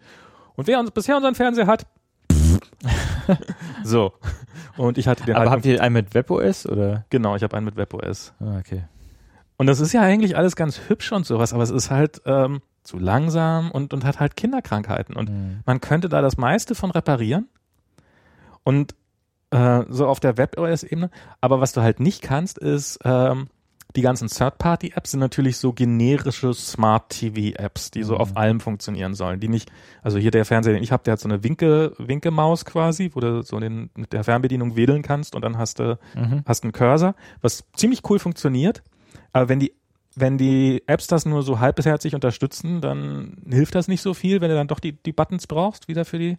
Und 0.55 0.67
wer 0.67 0.79
uns 0.79 0.91
bisher 0.91 1.15
unseren 1.17 1.35
Fernseher 1.35 1.67
hat, 1.67 1.85
so. 3.83 4.13
Und 4.77 4.97
ich 4.97 5.07
hatte 5.07 5.23
den 5.25 5.35
Aber 5.35 5.45
halt 5.45 5.57
habt 5.57 5.65
ihr 5.65 5.81
einen 5.81 5.93
mit 5.93 6.13
WebOS 6.13 6.65
oder? 6.67 7.05
genau, 7.09 7.35
ich 7.35 7.43
habe 7.43 7.55
einen 7.57 7.65
mit 7.65 7.75
WebOS. 7.77 8.33
Ah, 8.39 8.57
okay. 8.59 8.83
Und 9.57 9.67
das 9.67 9.79
ist 9.79 9.93
ja 9.93 10.01
eigentlich 10.01 10.35
alles 10.37 10.55
ganz 10.55 10.81
hübsch 10.89 11.11
und 11.11 11.25
sowas, 11.25 11.53
aber 11.53 11.63
es 11.63 11.69
ist 11.69 11.89
halt 11.91 12.21
ähm, 12.25 12.61
zu 12.83 12.97
langsam 12.99 13.71
und, 13.71 13.93
und 13.93 14.03
hat 14.05 14.19
halt 14.19 14.35
Kinderkrankheiten. 14.35 15.15
Und 15.15 15.29
Mhm. 15.29 15.59
man 15.65 15.81
könnte 15.81 16.09
da 16.09 16.21
das 16.21 16.37
meiste 16.37 16.75
von 16.75 16.91
reparieren. 16.91 17.47
Und 18.63 18.95
äh, 19.51 19.83
so 19.89 20.07
auf 20.07 20.19
der 20.19 20.37
WebOS-Ebene. 20.37 21.09
Aber 21.41 21.61
was 21.61 21.71
du 21.73 21.81
halt 21.81 21.99
nicht 21.99 22.21
kannst, 22.21 22.57
ist 22.57 22.99
ähm, 23.05 23.47
die 23.95 24.01
ganzen 24.01 24.27
Third-Party-Apps 24.27 25.11
sind 25.11 25.19
natürlich 25.21 25.55
so 25.57 25.71
generische 25.71 26.53
Smart-TV-Apps, 26.53 27.91
die 27.91 28.03
so 28.03 28.15
Mhm. 28.15 28.19
auf 28.21 28.37
allem 28.37 28.59
funktionieren 28.59 29.13
sollen. 29.13 29.39
Die 29.39 29.47
nicht, 29.47 29.71
also 30.01 30.17
hier 30.17 30.31
der 30.31 30.45
Fernseher, 30.45 30.73
den 30.73 30.83
ich 30.83 30.91
habe, 30.91 31.03
der 31.03 31.13
hat 31.13 31.19
so 31.19 31.29
eine 31.29 31.43
Winke, 31.43 31.93
Winkemaus 31.97 32.65
quasi, 32.65 33.11
wo 33.13 33.19
du 33.19 33.41
so 33.43 33.59
den, 33.59 33.89
mit 33.95 34.11
der 34.13 34.23
Fernbedienung 34.23 34.75
wedeln 34.75 35.01
kannst 35.01 35.35
und 35.35 35.43
dann 35.43 35.57
hast 35.57 35.79
du, 35.79 35.97
Mhm. 36.15 36.41
hast 36.45 36.63
einen 36.63 36.73
Cursor, 36.73 37.15
was 37.41 37.63
ziemlich 37.75 38.01
cool 38.09 38.19
funktioniert. 38.19 38.83
Aber 39.35 39.49
wenn 39.49 39.59
die, 39.59 39.73
wenn 40.15 40.37
die 40.37 40.81
Apps 40.87 41.07
das 41.07 41.25
nur 41.25 41.43
so 41.43 41.59
halbherzig 41.59 42.15
unterstützen, 42.15 42.79
dann 42.79 43.35
hilft 43.49 43.75
das 43.75 43.89
nicht 43.89 44.01
so 44.01 44.13
viel, 44.13 44.39
wenn 44.39 44.47
du 44.47 44.55
dann 44.55 44.69
doch 44.69 44.79
die, 44.79 44.93
die 44.93 45.11
Buttons 45.11 45.45
brauchst, 45.45 45.89
wieder 45.89 46.05
für 46.05 46.17
die. 46.17 46.37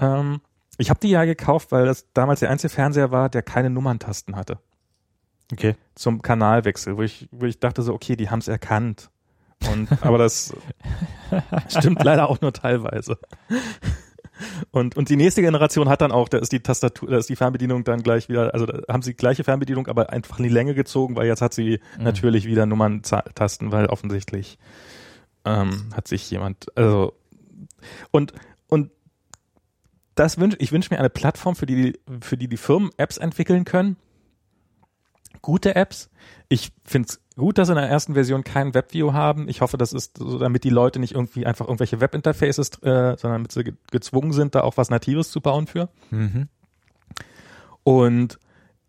Ähm, 0.00 0.40
ich 0.76 0.90
habe 0.90 0.98
die 0.98 1.10
ja 1.10 1.24
gekauft, 1.26 1.70
weil 1.70 1.86
das 1.86 2.12
damals 2.12 2.40
der 2.40 2.50
einzige 2.50 2.74
Fernseher 2.74 3.12
war, 3.12 3.28
der 3.28 3.42
keine 3.42 3.70
Nummerntasten 3.70 4.34
hatte 4.34 4.58
Okay. 5.52 5.76
zum 5.94 6.22
Kanalwechsel, 6.22 6.96
wo 6.96 7.02
ich, 7.02 7.28
wo 7.30 7.46
ich 7.46 7.60
dachte 7.60 7.82
so, 7.82 7.94
okay, 7.94 8.16
die 8.16 8.30
haben 8.30 8.40
es 8.40 8.48
erkannt. 8.48 9.10
Und, 9.70 9.88
aber 10.02 10.18
das 10.18 10.52
stimmt 11.68 12.02
leider 12.02 12.28
auch 12.28 12.40
nur 12.40 12.52
teilweise. 12.52 13.16
Und, 14.70 14.96
und 14.96 15.08
die 15.08 15.16
nächste 15.16 15.42
Generation 15.42 15.88
hat 15.88 16.00
dann 16.00 16.12
auch, 16.12 16.28
da 16.28 16.38
ist 16.38 16.52
die 16.52 16.60
Tastatur, 16.60 17.10
da 17.10 17.18
ist 17.18 17.28
die 17.28 17.36
Fernbedienung 17.36 17.84
dann 17.84 18.02
gleich 18.02 18.28
wieder, 18.28 18.52
also 18.52 18.66
da 18.66 18.80
haben 18.92 19.02
sie 19.02 19.10
die 19.10 19.16
gleiche 19.16 19.44
Fernbedienung, 19.44 19.86
aber 19.86 20.10
einfach 20.10 20.38
in 20.38 20.44
die 20.44 20.50
Länge 20.50 20.74
gezogen, 20.74 21.16
weil 21.16 21.26
jetzt 21.26 21.42
hat 21.42 21.54
sie 21.54 21.80
Mhm. 21.98 22.04
natürlich 22.04 22.44
wieder 22.46 22.66
Nummerntasten, 22.66 23.72
weil 23.72 23.86
offensichtlich 23.86 24.58
ähm, 25.44 25.90
hat 25.94 26.08
sich 26.08 26.30
jemand, 26.30 26.66
also 26.76 27.12
und 28.10 28.32
und 28.68 28.90
das 30.14 30.38
wünsch, 30.38 30.56
ich 30.58 30.72
wünsche 30.72 30.92
mir 30.92 30.98
eine 30.98 31.10
Plattform, 31.10 31.56
für 31.56 31.66
die, 31.66 31.98
für 32.20 32.36
die 32.36 32.48
die 32.48 32.56
Firmen 32.56 32.90
Apps 32.96 33.18
entwickeln 33.18 33.64
können. 33.64 33.96
Gute 35.42 35.74
Apps. 35.74 36.10
Ich 36.48 36.72
finde 36.84 37.08
es 37.08 37.20
gut, 37.36 37.58
dass 37.58 37.68
sie 37.68 37.74
in 37.74 37.78
der 37.78 37.88
ersten 37.88 38.14
Version 38.14 38.44
kein 38.44 38.74
Webview 38.74 39.12
haben. 39.12 39.48
Ich 39.48 39.60
hoffe, 39.60 39.76
das 39.76 39.92
ist 39.92 40.18
so, 40.18 40.38
damit 40.38 40.64
die 40.64 40.70
Leute 40.70 40.98
nicht 41.00 41.14
irgendwie 41.14 41.46
einfach 41.46 41.66
irgendwelche 41.66 42.00
Webinterfaces, 42.00 42.70
äh, 42.82 43.16
sondern 43.16 43.32
damit 43.32 43.52
sie 43.52 43.64
ge 43.64 43.74
gezwungen 43.90 44.32
sind, 44.32 44.54
da 44.54 44.62
auch 44.62 44.76
was 44.76 44.90
Natives 44.90 45.30
zu 45.30 45.40
bauen 45.40 45.66
für. 45.66 45.88
Mhm. 46.10 46.48
Und 47.82 48.38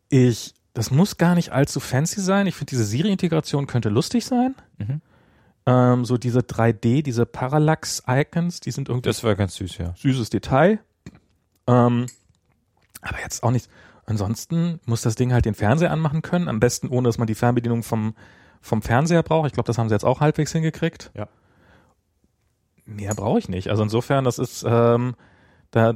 ich, 0.09 0.53
das 0.73 0.91
muss 0.91 1.17
gar 1.17 1.35
nicht 1.35 1.51
allzu 1.51 1.79
fancy 1.79 2.21
sein. 2.21 2.47
Ich 2.47 2.55
finde, 2.55 2.69
diese 2.69 2.85
Siri-Integration 2.85 3.67
könnte 3.67 3.89
lustig 3.89 4.25
sein. 4.25 4.55
Mhm. 4.77 5.01
Ähm, 5.65 6.05
so 6.05 6.17
diese 6.17 6.39
3D, 6.41 7.01
diese 7.01 7.25
Parallax-Icons, 7.25 8.59
die 8.59 8.71
sind 8.71 8.89
irgendwie 8.89 9.09
Das 9.09 9.23
war 9.23 9.35
ganz 9.35 9.55
süß, 9.55 9.77
ja. 9.79 9.93
süßes 9.97 10.29
Detail. 10.29 10.79
Ähm, 11.67 12.05
aber 13.01 13.19
jetzt 13.21 13.43
auch 13.43 13.51
nicht. 13.51 13.69
Ansonsten 14.05 14.79
muss 14.85 15.01
das 15.01 15.15
Ding 15.15 15.33
halt 15.33 15.45
den 15.45 15.55
Fernseher 15.55 15.91
anmachen 15.91 16.21
können. 16.21 16.47
Am 16.47 16.59
besten 16.59 16.89
ohne, 16.89 17.07
dass 17.09 17.17
man 17.17 17.27
die 17.27 17.35
Fernbedienung 17.35 17.83
vom, 17.83 18.13
vom 18.61 18.81
Fernseher 18.81 19.23
braucht. 19.23 19.47
Ich 19.47 19.53
glaube, 19.53 19.67
das 19.67 19.77
haben 19.77 19.89
sie 19.89 19.95
jetzt 19.95 20.05
auch 20.05 20.19
halbwegs 20.19 20.51
hingekriegt. 20.51 21.11
Ja. 21.15 21.27
Mehr 22.85 23.15
brauche 23.15 23.39
ich 23.39 23.49
nicht. 23.49 23.69
Also 23.69 23.81
insofern, 23.81 24.23
das 24.25 24.37
ist, 24.37 24.63
ähm, 24.67 25.15
da, 25.71 25.93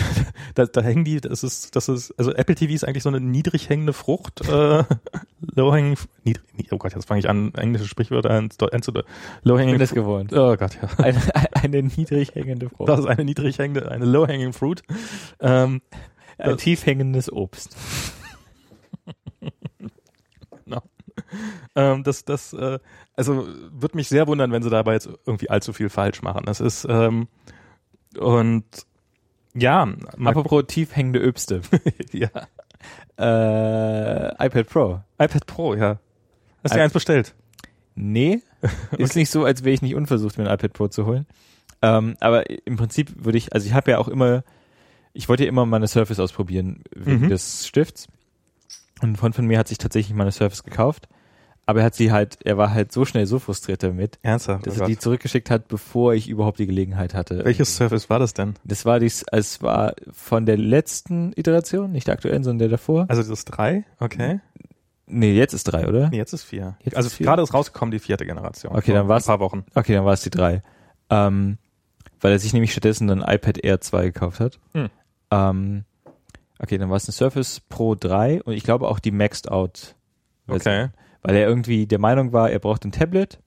da, 0.54 0.64
da 0.64 0.80
hängen 0.80 1.04
die, 1.04 1.20
das 1.20 1.44
ist, 1.44 1.76
das 1.76 1.88
ist, 1.88 2.12
also 2.18 2.32
Apple 2.32 2.54
TV 2.54 2.72
ist 2.72 2.84
eigentlich 2.84 3.02
so 3.02 3.10
eine 3.10 3.20
niedrig 3.20 3.68
hängende 3.68 3.92
Frucht, 3.92 4.40
äh, 4.48 4.84
low 5.54 5.72
hanging, 5.72 5.98
niedrig, 6.24 6.72
oh 6.72 6.78
Gott, 6.78 6.94
jetzt 6.94 7.06
fange 7.06 7.20
ich 7.20 7.28
an, 7.28 7.52
englische 7.54 7.86
Sprichwörter 7.86 8.30
Deu- 8.30 9.04
low 9.42 9.54
Ich 9.56 9.60
hanging, 9.60 9.74
bin 9.74 9.78
das 9.78 9.92
gewohnt. 9.92 10.32
oh 10.32 10.56
Gott, 10.56 10.78
ja. 10.80 10.88
Eine, 11.04 11.20
eine 11.52 11.82
niedrig 11.82 12.34
hängende 12.34 12.70
Frucht. 12.70 12.88
Das 12.88 12.98
ist 13.00 13.06
eine 13.06 13.24
niedrig 13.24 13.58
hängende, 13.58 13.90
eine 13.90 14.06
low 14.06 14.26
hanging 14.26 14.52
fruit. 14.54 14.82
Ähm, 15.38 15.82
Ein 16.42 16.56
tief 16.58 16.86
hängendes 16.86 17.32
Obst. 17.32 17.76
ähm, 21.74 22.02
das, 22.02 22.24
das, 22.24 22.52
äh, 22.52 22.78
also 23.14 23.46
würde 23.70 23.96
mich 23.96 24.08
sehr 24.08 24.26
wundern, 24.26 24.52
wenn 24.52 24.62
sie 24.62 24.70
dabei 24.70 24.94
jetzt 24.94 25.08
irgendwie 25.26 25.50
allzu 25.50 25.72
viel 25.72 25.88
falsch 25.88 26.22
machen. 26.22 26.44
Das 26.44 26.60
ist 26.60 26.86
ähm, 26.88 27.28
und 28.18 28.64
ja, 29.54 29.86
Apropos 30.24 30.64
tief 30.66 30.96
hängende 30.96 31.20
Öbste. 31.20 31.60
ja, 32.12 32.28
äh, 33.18 34.46
iPad 34.46 34.66
Pro. 34.68 35.00
iPad 35.18 35.46
Pro, 35.46 35.74
ja. 35.74 35.98
Hast 36.62 36.72
du 36.74 36.78
dir 36.78 36.84
eins 36.84 36.92
bestellt? 36.92 37.34
Nee, 37.94 38.40
ist 38.98 39.16
nicht 39.16 39.30
so, 39.30 39.44
als 39.44 39.64
wäre 39.64 39.74
ich 39.74 39.82
nicht 39.82 39.94
unversucht, 39.94 40.38
mir 40.38 40.48
ein 40.48 40.54
iPad 40.54 40.72
Pro 40.72 40.88
zu 40.88 41.06
holen. 41.06 41.26
Ähm, 41.82 42.16
aber 42.20 42.48
im 42.66 42.76
Prinzip 42.76 43.24
würde 43.24 43.38
ich, 43.38 43.52
also 43.52 43.66
ich 43.66 43.74
habe 43.74 43.90
ja 43.90 43.98
auch 43.98 44.08
immer, 44.08 44.44
ich 45.14 45.28
wollte 45.28 45.44
ja 45.44 45.48
immer 45.48 45.66
meine 45.66 45.88
Surface 45.88 46.18
ausprobieren 46.20 46.82
wegen 46.94 47.22
Mhm. 47.26 47.28
des 47.28 47.66
Stifts. 47.66 48.06
Und 49.02 49.10
ein 49.12 49.16
Freund 49.16 49.34
von 49.34 49.46
mir 49.46 49.58
hat 49.58 49.68
sich 49.68 49.78
tatsächlich 49.78 50.14
meine 50.16 50.32
Surface 50.32 50.62
gekauft. 50.62 51.08
Aber 51.64 51.80
er 51.80 51.86
hat 51.86 51.94
sie 51.94 52.10
halt, 52.10 52.38
er 52.44 52.56
war 52.56 52.74
halt 52.74 52.90
so 52.90 53.04
schnell 53.04 53.24
so 53.26 53.38
frustriert 53.38 53.84
damit, 53.84 54.18
Ernsthaft? 54.22 54.66
dass 54.66 54.78
Oh 54.78 54.82
er 54.82 54.86
die 54.88 54.98
zurückgeschickt 54.98 55.48
hat, 55.48 55.68
bevor 55.68 56.12
ich 56.12 56.28
überhaupt 56.28 56.58
die 56.58 56.66
Gelegenheit 56.66 57.14
hatte. 57.14 57.44
Welches 57.44 57.76
Surface 57.76 58.10
war 58.10 58.18
das 58.18 58.34
denn? 58.34 58.54
Das 58.64 58.84
war 58.84 58.98
dies, 58.98 59.24
es 59.30 59.62
war 59.62 59.94
von 60.10 60.44
der 60.44 60.56
letzten 60.56 61.32
Iteration, 61.36 61.92
nicht 61.92 62.08
der 62.08 62.14
aktuellen, 62.14 62.42
sondern 62.42 62.58
der 62.58 62.68
davor. 62.68 63.06
Also 63.08 63.22
das 63.22 63.44
drei? 63.44 63.84
Okay. 64.00 64.40
Nee, 65.06 65.34
jetzt 65.34 65.52
ist 65.52 65.64
drei, 65.64 65.86
oder? 65.86 66.08
Nee, 66.10 66.16
jetzt 66.16 66.32
ist 66.32 66.42
vier. 66.42 66.76
Jetzt 66.82 66.96
also 66.96 67.06
ist 67.08 67.14
vier. 67.14 67.26
gerade 67.26 67.42
ist 67.42 67.54
rausgekommen 67.54 67.92
die 67.92 68.00
vierte 68.00 68.26
Generation. 68.26 68.74
Okay, 68.74 68.92
dann 68.92 69.06
war's- 69.06 69.24
Ein 69.28 69.38
paar 69.38 69.40
Wochen. 69.40 69.64
Okay, 69.74 69.94
dann 69.94 70.04
war 70.04 70.14
es 70.14 70.22
die 70.22 70.30
drei. 70.30 70.62
Ähm, 71.10 71.58
weil 72.20 72.32
er 72.32 72.38
sich 72.40 72.52
nämlich 72.52 72.72
stattdessen 72.72 73.08
ein 73.08 73.20
iPad 73.22 73.58
Air 73.58 73.80
2 73.80 74.06
gekauft 74.06 74.40
hat. 74.40 74.58
Hm. 74.74 74.88
Ähm, 75.32 75.84
okay, 76.58 76.78
dann 76.78 76.90
war 76.90 76.96
es 76.96 77.08
ein 77.08 77.12
Surface 77.12 77.60
Pro 77.60 77.94
3 77.94 78.42
und 78.42 78.52
ich 78.52 78.62
glaube 78.64 78.88
auch 78.88 78.98
die 78.98 79.10
Maxed 79.10 79.50
Out. 79.50 79.96
Okay. 80.46 80.88
Weil 81.22 81.36
er 81.36 81.48
irgendwie 81.48 81.86
der 81.86 81.98
Meinung 81.98 82.32
war, 82.32 82.50
er 82.50 82.58
braucht 82.58 82.84
ein 82.84 82.92
Tablet, 82.92 83.38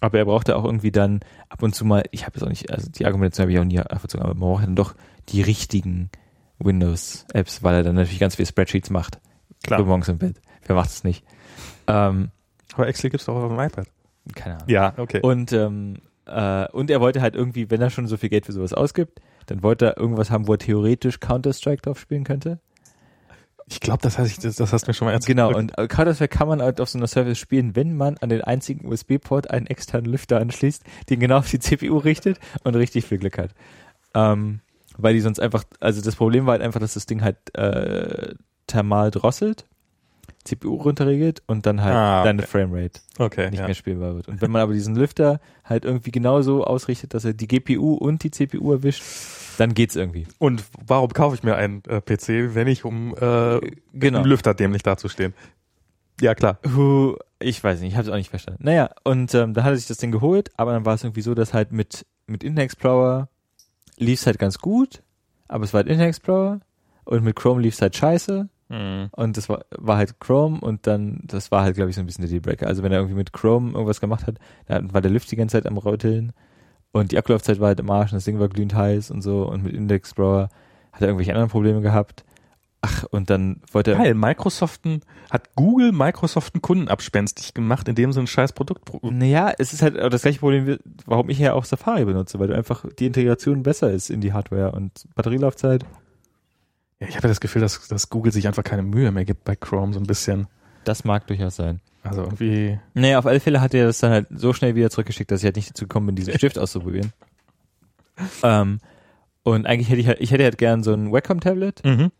aber 0.00 0.18
er 0.18 0.24
brauchte 0.24 0.56
auch 0.56 0.64
irgendwie 0.64 0.90
dann 0.90 1.20
ab 1.48 1.62
und 1.62 1.74
zu 1.74 1.84
mal, 1.84 2.02
ich 2.10 2.26
habe 2.26 2.36
jetzt 2.36 2.44
auch 2.44 2.48
nicht, 2.48 2.70
also 2.70 2.90
die 2.90 3.06
Argumentation 3.06 3.44
habe 3.44 3.52
ich 3.52 3.58
auch 3.58 3.64
nie 3.64 3.76
nachvollzogen, 3.76 4.24
aber 4.24 4.34
man 4.34 4.48
braucht 4.48 4.64
dann 4.64 4.76
doch 4.76 4.94
die 5.28 5.42
richtigen 5.42 6.10
Windows-Apps, 6.58 7.62
weil 7.62 7.76
er 7.76 7.82
dann 7.82 7.94
natürlich 7.94 8.20
ganz 8.20 8.36
viele 8.36 8.46
Spreadsheets 8.46 8.90
macht. 8.90 9.20
Klar. 9.62 9.80
So 9.80 9.86
morgens 9.86 10.08
im 10.08 10.18
Bett. 10.18 10.40
Wer 10.66 10.76
macht 10.76 10.90
es 10.90 11.04
nicht? 11.04 11.24
Ähm, 11.86 12.30
Aber 12.74 12.88
Excel 12.88 13.10
gibt's 13.10 13.26
doch 13.26 13.36
auch 13.36 13.44
auf 13.44 13.50
dem 13.50 13.60
iPad. 13.60 13.86
keine 14.34 14.56
Ahnung. 14.56 14.68
Ja, 14.68 14.94
okay. 14.96 15.20
Und, 15.20 15.52
ähm, 15.52 15.98
äh, 16.26 16.68
und 16.70 16.90
er 16.90 17.00
wollte 17.00 17.20
halt 17.20 17.34
irgendwie, 17.34 17.70
wenn 17.70 17.80
er 17.82 17.90
schon 17.90 18.06
so 18.06 18.16
viel 18.16 18.30
Geld 18.30 18.46
für 18.46 18.52
sowas 18.52 18.72
ausgibt, 18.72 19.20
dann 19.46 19.62
wollte 19.62 19.86
er 19.86 19.98
irgendwas 19.98 20.30
haben, 20.30 20.46
wo 20.46 20.52
er 20.52 20.58
theoretisch 20.58 21.20
Counter-Strike 21.20 21.82
drauf 21.82 21.98
spielen 21.98 22.24
könnte. 22.24 22.58
ich 23.66 23.80
glaube, 23.80 24.02
das, 24.02 24.18
heißt, 24.18 24.44
das, 24.44 24.56
das 24.56 24.72
hast 24.72 24.86
du 24.86 24.90
mir 24.90 24.94
schon 24.94 25.06
mal 25.06 25.12
erzählt. 25.12 25.36
Genau, 25.36 25.54
und 25.56 25.76
äh, 25.78 25.86
Counter-Strike 25.86 26.36
kann 26.36 26.48
man 26.48 26.62
halt 26.62 26.80
auf 26.80 26.88
so 26.88 26.98
einer 26.98 27.06
Surface 27.06 27.38
spielen, 27.38 27.76
wenn 27.76 27.96
man 27.96 28.18
an 28.18 28.28
den 28.28 28.42
einzigen 28.42 28.86
USB-Port 28.86 29.50
einen 29.50 29.66
externen 29.66 30.10
Lüfter 30.10 30.40
anschließt, 30.40 30.82
den 31.10 31.20
genau 31.20 31.38
auf 31.38 31.50
die 31.50 31.58
CPU 31.58 31.98
richtet 31.98 32.38
und 32.62 32.74
richtig 32.74 33.06
viel 33.06 33.18
Glück 33.18 33.38
hat. 33.38 33.50
Ähm, 34.14 34.60
weil 34.96 35.14
die 35.14 35.20
sonst 35.20 35.40
einfach, 35.40 35.64
also 35.80 36.00
das 36.00 36.16
Problem 36.16 36.46
war 36.46 36.52
halt 36.52 36.62
einfach, 36.62 36.80
dass 36.80 36.94
das 36.94 37.06
Ding 37.06 37.22
halt 37.22 37.36
äh, 37.54 38.34
thermal 38.66 39.10
drosselt, 39.10 39.66
CPU 40.44 40.74
runterregelt 40.76 41.42
und 41.46 41.66
dann 41.66 41.82
halt 41.82 41.94
Ah, 41.94 42.22
deine 42.24 42.42
okay. 42.42 42.50
Framerate 42.50 43.00
Okay, 43.18 43.50
nicht 43.50 43.60
ja. 43.60 43.66
mehr 43.66 43.74
spielbar 43.74 44.14
wird. 44.14 44.28
Und 44.28 44.40
wenn 44.42 44.50
man 44.50 44.62
aber 44.62 44.72
diesen 44.74 44.94
Lüfter 44.96 45.40
halt 45.64 45.84
irgendwie 45.84 46.10
genauso 46.10 46.64
ausrichtet, 46.64 47.14
dass 47.14 47.24
er 47.24 47.32
die 47.32 47.48
GPU 47.48 47.94
und 47.94 48.22
die 48.24 48.30
CPU 48.30 48.72
erwischt, 48.72 49.02
dann 49.58 49.72
geht's 49.74 49.96
irgendwie. 49.96 50.26
Und 50.38 50.64
warum 50.86 51.10
kaufe 51.12 51.34
ich 51.36 51.42
mir 51.42 51.56
einen 51.56 51.82
äh, 51.88 52.00
PC, 52.00 52.54
wenn 52.54 52.66
ich 52.68 52.84
um 52.84 53.14
äh, 53.14 53.60
Genau. 53.92 54.20
im 54.20 54.24
Lüfter 54.26 54.52
dämlich 54.54 54.82
dazustehen? 54.82 55.32
Ja, 56.20 56.34
klar. 56.34 56.58
Huh, 56.76 57.16
ich 57.38 57.62
weiß 57.62 57.80
nicht, 57.80 57.90
ich 57.92 57.96
habe 57.96 58.06
es 58.06 58.12
auch 58.12 58.16
nicht 58.16 58.30
verstanden. 58.30 58.62
Naja, 58.64 58.90
und 59.04 59.34
ähm, 59.34 59.54
dann 59.54 59.64
hat 59.64 59.72
er 59.72 59.76
sich 59.76 59.86
das 59.88 59.98
Ding 59.98 60.12
geholt, 60.12 60.50
aber 60.56 60.72
dann 60.72 60.84
war 60.84 60.94
es 60.94 61.02
irgendwie 61.04 61.22
so, 61.22 61.34
dass 61.34 61.54
halt 61.54 61.72
mit, 61.72 62.06
mit 62.26 62.44
Internet 62.44 62.64
Explorer 62.66 63.28
lief's 63.96 64.26
halt 64.26 64.38
ganz 64.38 64.58
gut, 64.58 65.02
aber 65.48 65.64
es 65.64 65.72
war 65.72 65.78
halt 65.78 65.88
Internet 65.88 66.10
Explorer 66.10 66.60
und 67.04 67.24
mit 67.24 67.34
Chrome 67.36 67.60
lief's 67.62 67.80
halt 67.82 67.96
scheiße 67.96 68.48
Hm. 68.70 69.08
und 69.12 69.36
das 69.36 69.48
war, 69.48 69.64
war 69.76 69.98
halt 69.98 70.20
Chrome 70.20 70.58
und 70.60 70.86
dann, 70.86 71.20
das 71.24 71.50
war 71.50 71.62
halt, 71.62 71.74
glaube 71.74 71.90
ich, 71.90 71.96
so 71.96 72.00
ein 72.02 72.06
bisschen 72.06 72.22
der 72.22 72.30
Dealbreaker. 72.30 72.66
Also 72.66 72.82
wenn 72.82 72.92
er 72.92 72.98
irgendwie 72.98 73.16
mit 73.16 73.32
Chrome 73.32 73.72
irgendwas 73.72 74.00
gemacht 74.00 74.26
hat, 74.26 74.36
dann 74.66 74.92
war 74.94 75.02
der 75.02 75.10
Lift 75.10 75.30
die 75.30 75.36
ganze 75.36 75.58
Zeit 75.58 75.66
am 75.66 75.76
Röteln 75.76 76.32
und 76.92 77.12
die 77.12 77.18
Akkulaufzeit 77.18 77.60
war 77.60 77.68
halt 77.68 77.80
im 77.80 77.90
Arsch 77.90 78.12
und 78.12 78.16
das 78.16 78.24
Ding 78.24 78.38
war 78.40 78.48
glühend 78.48 78.74
heiß 78.74 79.10
und 79.10 79.20
so 79.22 79.46
und 79.46 79.62
mit 79.64 79.72
Internet 79.74 79.98
Explorer 79.98 80.48
hat 80.92 81.02
er 81.02 81.08
irgendwelche 81.08 81.32
anderen 81.32 81.50
Probleme 81.50 81.80
gehabt. 81.82 82.24
Ach, 82.86 83.04
und 83.10 83.30
dann 83.30 83.62
wollte 83.72 83.92
er... 83.92 83.96
Geil, 83.96 84.14
Microsoften, 84.14 85.00
hat 85.30 85.54
Google 85.56 85.90
Microsoften 85.92 86.60
kundenabspenstig 86.60 87.54
gemacht, 87.54 87.88
indem 87.88 88.12
sie 88.12 88.20
ein 88.20 88.26
scheiß 88.26 88.52
Produkt 88.52 88.84
pro- 88.84 89.00
Naja, 89.10 89.52
es 89.58 89.72
ist 89.72 89.80
halt 89.80 89.98
auch 89.98 90.10
das 90.10 90.20
gleiche 90.22 90.40
Problem, 90.40 90.66
wie- 90.66 90.78
warum 91.06 91.30
ich 91.30 91.38
ja 91.38 91.54
auch 91.54 91.64
Safari 91.64 92.04
benutze, 92.04 92.38
weil 92.38 92.48
du 92.48 92.54
einfach 92.54 92.84
die 92.98 93.06
Integration 93.06 93.62
besser 93.62 93.90
ist 93.90 94.10
in 94.10 94.20
die 94.20 94.34
Hardware 94.34 94.72
und 94.72 95.06
Batterielaufzeit. 95.14 95.84
Ja, 97.04 97.08
ich 97.08 97.16
habe 97.16 97.26
ja 97.26 97.30
das 97.30 97.40
Gefühl, 97.40 97.62
dass, 97.62 97.86
dass 97.88 98.10
Google 98.10 98.32
sich 98.32 98.46
einfach 98.46 98.64
keine 98.64 98.82
Mühe 98.82 99.10
mehr 99.12 99.24
gibt 99.24 99.44
bei 99.44 99.56
Chrome, 99.56 99.92
so 99.92 100.00
ein 100.00 100.06
bisschen. 100.06 100.46
Das 100.84 101.04
mag 101.04 101.26
durchaus 101.26 101.56
sein. 101.56 101.80
Also 102.02 102.22
irgendwie. 102.22 102.78
Naja, 102.92 103.18
auf 103.18 103.26
alle 103.26 103.40
Fälle 103.40 103.60
hat 103.60 103.72
er 103.74 103.86
das 103.86 103.98
dann 103.98 104.10
halt 104.10 104.26
so 104.30 104.52
schnell 104.52 104.74
wieder 104.74 104.90
zurückgeschickt, 104.90 105.30
dass 105.30 105.40
ich 105.40 105.44
halt 105.46 105.56
nicht 105.56 105.70
dazu 105.70 105.84
gekommen 105.84 106.06
bin, 106.06 106.16
diesen 106.16 106.34
Stift 106.34 106.58
auszuprobieren. 106.58 107.12
ähm, 108.42 108.80
und 109.42 109.66
eigentlich 109.66 109.88
hätte 109.88 110.00
ich 110.00 110.06
halt, 110.08 110.20
ich 110.20 110.30
hätte 110.30 110.44
halt 110.44 110.58
gern 110.58 110.82
so 110.82 110.92
ein 110.92 111.12
Wacom-Tablet, 111.12 111.82
Mhm. 111.84 112.10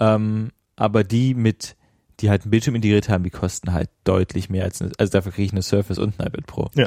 ähm, 0.00 0.50
aber 0.76 1.04
die 1.04 1.34
mit 1.34 1.76
die 2.20 2.28
halt 2.28 2.42
einen 2.42 2.50
Bildschirm 2.50 2.74
integriert 2.74 3.08
haben, 3.08 3.24
die 3.24 3.30
kosten 3.30 3.72
halt 3.72 3.88
deutlich 4.04 4.50
mehr 4.50 4.64
als 4.64 4.82
eine, 4.82 4.92
also 4.98 5.10
dafür 5.10 5.32
kriege 5.32 5.46
ich 5.46 5.52
eine 5.52 5.62
Surface 5.62 5.96
und 5.98 6.20
ein 6.20 6.26
iPad 6.26 6.46
Pro. 6.46 6.70
Ja. 6.74 6.86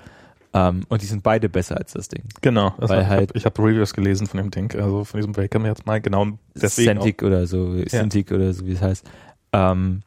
Ähm, 0.56 0.84
und 0.88 1.02
die 1.02 1.08
sind 1.08 1.24
beide 1.24 1.50
besser 1.50 1.78
als 1.78 1.94
das 1.94 2.10
Ding. 2.10 2.24
Genau. 2.42 2.74
Also 2.78 2.94
Weil 2.94 3.02
ich 3.02 3.08
halt- 3.08 3.30
hab, 3.30 3.36
ich 3.36 3.46
habe 3.46 3.62
Reviews 3.64 3.94
gelesen 3.94 4.28
von 4.28 4.38
dem 4.38 4.52
Ding, 4.52 4.72
also 4.80 5.04
von 5.04 5.20
diesem 5.20 5.36
Wacom 5.36 5.66
jetzt 5.66 5.86
mal 5.88 6.00
genau 6.00 6.28
deswegen. 6.54 7.00
Cintiq 7.00 7.24
oder 7.24 7.48
so, 7.48 7.76
Cintiq 7.86 8.32
oder 8.32 8.54
so, 8.54 8.66
wie 8.66 8.74
es 8.74 8.82
heißt. 8.82 9.10
Ähm, 9.52 10.02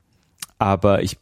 aber 0.59 1.03
ich, 1.03 1.18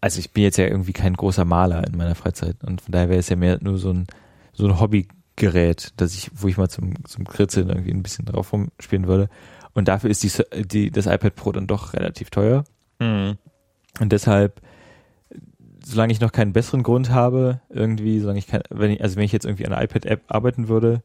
also 0.00 0.18
ich 0.18 0.30
bin 0.32 0.42
jetzt 0.42 0.58
ja 0.58 0.66
irgendwie 0.66 0.92
kein 0.92 1.14
großer 1.14 1.44
Maler 1.44 1.86
in 1.86 1.96
meiner 1.96 2.14
Freizeit 2.14 2.56
und 2.64 2.82
von 2.82 2.92
daher 2.92 3.08
wäre 3.08 3.18
es 3.20 3.28
ja 3.30 3.36
mehr 3.36 3.58
nur 3.62 3.78
so 3.78 3.90
ein, 3.92 4.06
so 4.52 4.66
ein 4.66 4.78
Hobbygerät, 4.78 5.92
dass 5.96 6.14
ich, 6.14 6.30
wo 6.34 6.48
ich 6.48 6.56
mal 6.58 6.68
zum, 6.68 7.02
zum 7.04 7.26
Kritzeln 7.26 7.68
irgendwie 7.70 7.92
ein 7.92 8.02
bisschen 8.02 8.26
drauf 8.26 8.52
rumspielen 8.52 9.06
würde. 9.06 9.28
Und 9.72 9.88
dafür 9.88 10.10
ist 10.10 10.22
die, 10.22 10.64
die, 10.64 10.90
das 10.90 11.06
iPad 11.06 11.34
Pro 11.34 11.52
dann 11.52 11.66
doch 11.66 11.92
relativ 11.94 12.30
teuer. 12.30 12.64
Mhm. 12.98 13.36
Und 14.00 14.12
deshalb, 14.12 14.60
solange 15.86 16.12
ich 16.12 16.20
noch 16.20 16.32
keinen 16.32 16.52
besseren 16.52 16.82
Grund 16.82 17.10
habe, 17.10 17.60
irgendwie, 17.68 18.18
solange 18.18 18.40
ich 18.40 18.48
kein, 18.48 18.62
wenn 18.70 18.90
ich, 18.90 19.02
also 19.02 19.16
wenn 19.16 19.22
ich 19.22 19.32
jetzt 19.32 19.46
irgendwie 19.46 19.66
an 19.66 19.72
einer 19.72 19.84
iPad-App 19.84 20.24
arbeiten 20.26 20.68
würde, 20.68 21.02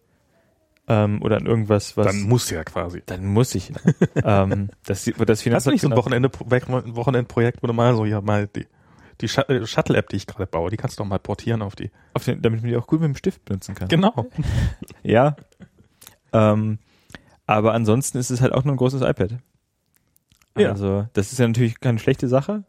ähm, 0.87 1.21
oder 1.21 1.37
an 1.37 1.45
irgendwas, 1.45 1.95
was, 1.97 2.07
Dann 2.07 2.23
muss 2.23 2.49
ja 2.49 2.63
quasi. 2.63 3.03
dann 3.05 3.25
muss 3.25 3.53
ich. 3.53 3.71
ähm, 4.23 4.69
das, 4.85 5.05
das 5.05 5.45
Hast 5.45 5.67
du 5.67 5.71
nicht 5.71 5.81
so 5.81 5.87
ein 5.87 5.95
Wochenende, 5.95 6.31
ein 6.49 6.95
Wochenendprojekt, 6.95 7.61
wo 7.61 7.67
du 7.67 7.73
mal 7.73 7.95
so, 7.95 8.05
ja, 8.05 8.21
mal 8.21 8.47
die, 8.47 8.65
die 9.21 9.27
äh, 9.27 9.67
Shuttle-App, 9.67 10.09
die 10.09 10.15
ich 10.15 10.25
gerade 10.25 10.47
baue, 10.47 10.71
die 10.71 10.77
kannst 10.77 10.97
du 10.97 11.03
doch 11.03 11.07
mal 11.07 11.19
portieren 11.19 11.61
auf 11.61 11.75
die. 11.75 11.91
auf 12.15 12.25
den, 12.25 12.41
damit 12.41 12.61
man 12.61 12.71
die 12.71 12.75
auch 12.75 12.87
gut 12.87 13.01
mit 13.01 13.09
dem 13.09 13.15
Stift 13.15 13.45
benutzen 13.45 13.75
kann. 13.75 13.87
Genau. 13.87 14.25
Ja. 15.03 15.35
Ähm, 16.33 16.79
aber 17.45 17.73
ansonsten 17.73 18.17
ist 18.17 18.31
es 18.31 18.41
halt 18.41 18.53
auch 18.53 18.63
nur 18.63 18.73
ein 18.73 18.77
großes 18.77 19.01
iPad. 19.01 19.37
Ja. 20.57 20.69
Also, 20.69 21.07
das 21.13 21.31
ist 21.31 21.37
ja 21.37 21.47
natürlich 21.47 21.79
keine 21.79 21.99
schlechte 21.99 22.27
Sache. 22.27 22.63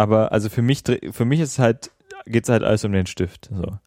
Aber 0.00 0.32
also 0.32 0.48
für 0.48 0.62
mich, 0.62 0.82
für 1.10 1.26
mich 1.26 1.40
ist 1.40 1.50
es 1.50 1.58
halt, 1.58 1.90
geht 2.24 2.44
es 2.44 2.48
halt 2.48 2.62
alles 2.62 2.86
um 2.86 2.92
den 2.92 3.04
Stift. 3.04 3.50
So. 3.52 3.78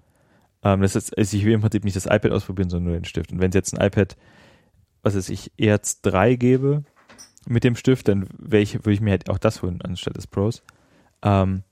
Ähm, 0.61 0.81
das 0.81 0.95
ist, 0.95 1.17
also 1.17 1.35
ich 1.35 1.43
will 1.43 1.53
im 1.53 1.61
Prinzip 1.61 1.83
nicht 1.83 1.95
das 1.95 2.05
iPad 2.05 2.29
ausprobieren, 2.29 2.69
sondern 2.69 2.91
nur 2.91 2.99
den 2.99 3.05
Stift. 3.05 3.31
Und 3.31 3.41
wenn 3.41 3.49
es 3.49 3.55
jetzt 3.55 3.75
ein 3.75 3.83
iPad, 3.83 4.15
was 5.01 5.15
weiß 5.15 5.29
ich, 5.29 5.51
Erz 5.57 6.01
3 6.01 6.35
gebe 6.35 6.83
mit 7.47 7.63
dem 7.63 7.75
Stift, 7.75 8.09
dann 8.09 8.29
ich, 8.51 8.75
würde 8.75 8.93
ich 8.93 9.01
mir 9.01 9.09
halt 9.09 9.27
auch 9.27 9.39
das 9.39 9.63
holen 9.63 9.81
anstatt 9.81 10.15
des 10.15 10.27
Pros. 10.27 10.61
Ähm, 11.23 11.63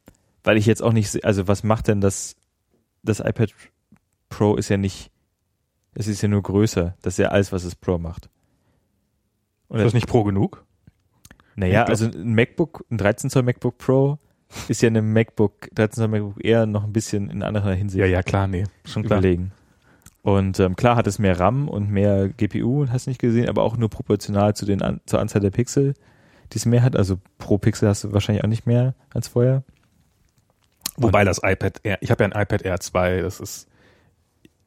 weil 0.44 0.58
ich 0.58 0.66
jetzt 0.66 0.82
auch 0.82 0.92
nicht, 0.92 1.24
also 1.24 1.48
was 1.48 1.64
macht 1.64 1.88
denn 1.88 2.02
das, 2.02 2.36
das 3.04 3.20
iPad 3.20 3.54
Pro 4.30 4.56
ist 4.56 4.70
ja 4.70 4.78
nicht, 4.78 5.12
es 5.94 6.08
ist 6.08 6.24
ja 6.24 6.30
nur 6.30 6.42
größer. 6.42 6.96
Das 7.04 7.14
ist 7.14 7.18
ja 7.20 7.28
alles, 7.28 7.52
was 7.52 7.64
das 7.64 7.76
Pro 7.76 8.00
macht. 8.00 8.28
Und 9.68 9.78
Ist 9.78 9.86
das 9.86 9.94
nicht 9.94 10.08
pro 10.08 10.24
genug? 10.24 10.66
naja, 11.56 11.84
also 11.84 12.06
ein 12.06 12.34
MacBook, 12.34 12.86
ein 12.90 12.98
13 12.98 13.30
Zoll 13.30 13.44
MacBook 13.44 13.78
Pro 13.78 14.18
ist 14.68 14.82
ja 14.82 14.88
einem 14.88 15.14
MacBook, 15.14 15.70
13 15.76 15.96
Zoll 15.96 16.08
MacBook 16.08 16.44
eher 16.44 16.66
noch 16.66 16.84
ein 16.84 16.94
bisschen 16.94 17.30
in 17.30 17.44
anderer 17.44 17.74
Hinsicht 17.74 18.00
Ja, 18.00 18.06
ja, 18.06 18.24
klar, 18.24 18.48
nee. 18.48 18.66
Schon 18.86 19.04
klar. 19.04 19.20
überlegen. 19.20 19.52
Und 20.24 20.60
ähm, 20.60 20.76
klar 20.76 20.96
hat 20.96 21.08
es 21.08 21.18
mehr 21.20 21.40
RAM 21.40 21.68
und 21.68 21.90
mehr 21.90 22.30
GPU, 22.30 22.86
hast 22.90 23.08
du 23.08 23.10
nicht 23.10 23.20
gesehen, 23.20 23.50
aber 23.50 23.64
auch 23.64 23.76
nur 23.78 23.90
proportional 23.90 24.56
zu 24.56 24.66
den 24.66 24.82
an, 24.82 25.02
zur 25.06 25.20
Anzahl 25.20 25.42
der 25.42 25.50
Pixel, 25.50 25.96
die 26.54 26.58
es 26.58 26.66
mehr 26.66 26.84
hat. 26.84 26.96
Also 26.96 27.18
pro 27.40 27.58
Pixel 27.58 27.90
hast 27.90 28.04
du 28.04 28.14
wahrscheinlich 28.14 28.44
auch 28.44 28.50
nicht 28.50 28.68
mehr 28.68 28.94
als 29.14 29.28
vorher. 29.30 29.64
Wobei 30.98 31.24
das 31.24 31.40
iPad 31.44 31.80
Air, 31.84 31.98
ich 32.02 32.12
habe 32.12 32.24
ja 32.24 32.30
ein 32.30 32.40
iPad 32.40 32.62
Air 32.64 32.80
2, 32.80 33.22
das 33.22 33.40
ist, 33.40 33.68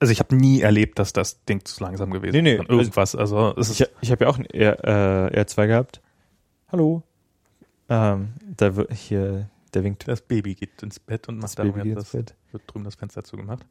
also 0.00 0.10
ich 0.10 0.18
habe 0.18 0.34
nie 0.34 0.60
erlebt, 0.62 0.98
dass 0.98 1.12
das 1.12 1.44
Ding 1.44 1.64
zu 1.64 1.84
langsam 1.84 2.10
gewesen 2.10 2.32
Nee, 2.32 2.42
nee, 2.42 2.54
ist. 2.56 2.68
Irgendwas, 2.68 3.14
also 3.14 3.52
ist, 3.52 3.78
Ich, 3.80 3.86
ich 4.00 4.10
habe 4.10 4.24
ja 4.24 4.30
auch 4.30 4.38
ein 4.38 4.46
R, 4.46 5.30
äh, 5.32 5.40
R2 5.42 5.66
gehabt. 5.68 6.00
Hallo. 6.72 7.02
Ähm, 7.88 8.30
da 8.56 8.74
wird 8.74 8.92
hier, 8.92 9.48
der 9.74 9.84
winkt. 9.84 10.06
das 10.08 10.20
Baby 10.22 10.54
geht 10.54 10.82
ins 10.82 10.98
Bett 11.00 11.28
und 11.28 11.36
macht 11.38 11.58
Das 11.58 11.66
Baby 11.72 11.94
das, 11.94 12.10
Bett. 12.12 12.34
wird 12.52 12.62
drüben 12.66 12.84
das 12.84 12.94
Fenster 12.94 13.24
zugemacht. 13.24 13.64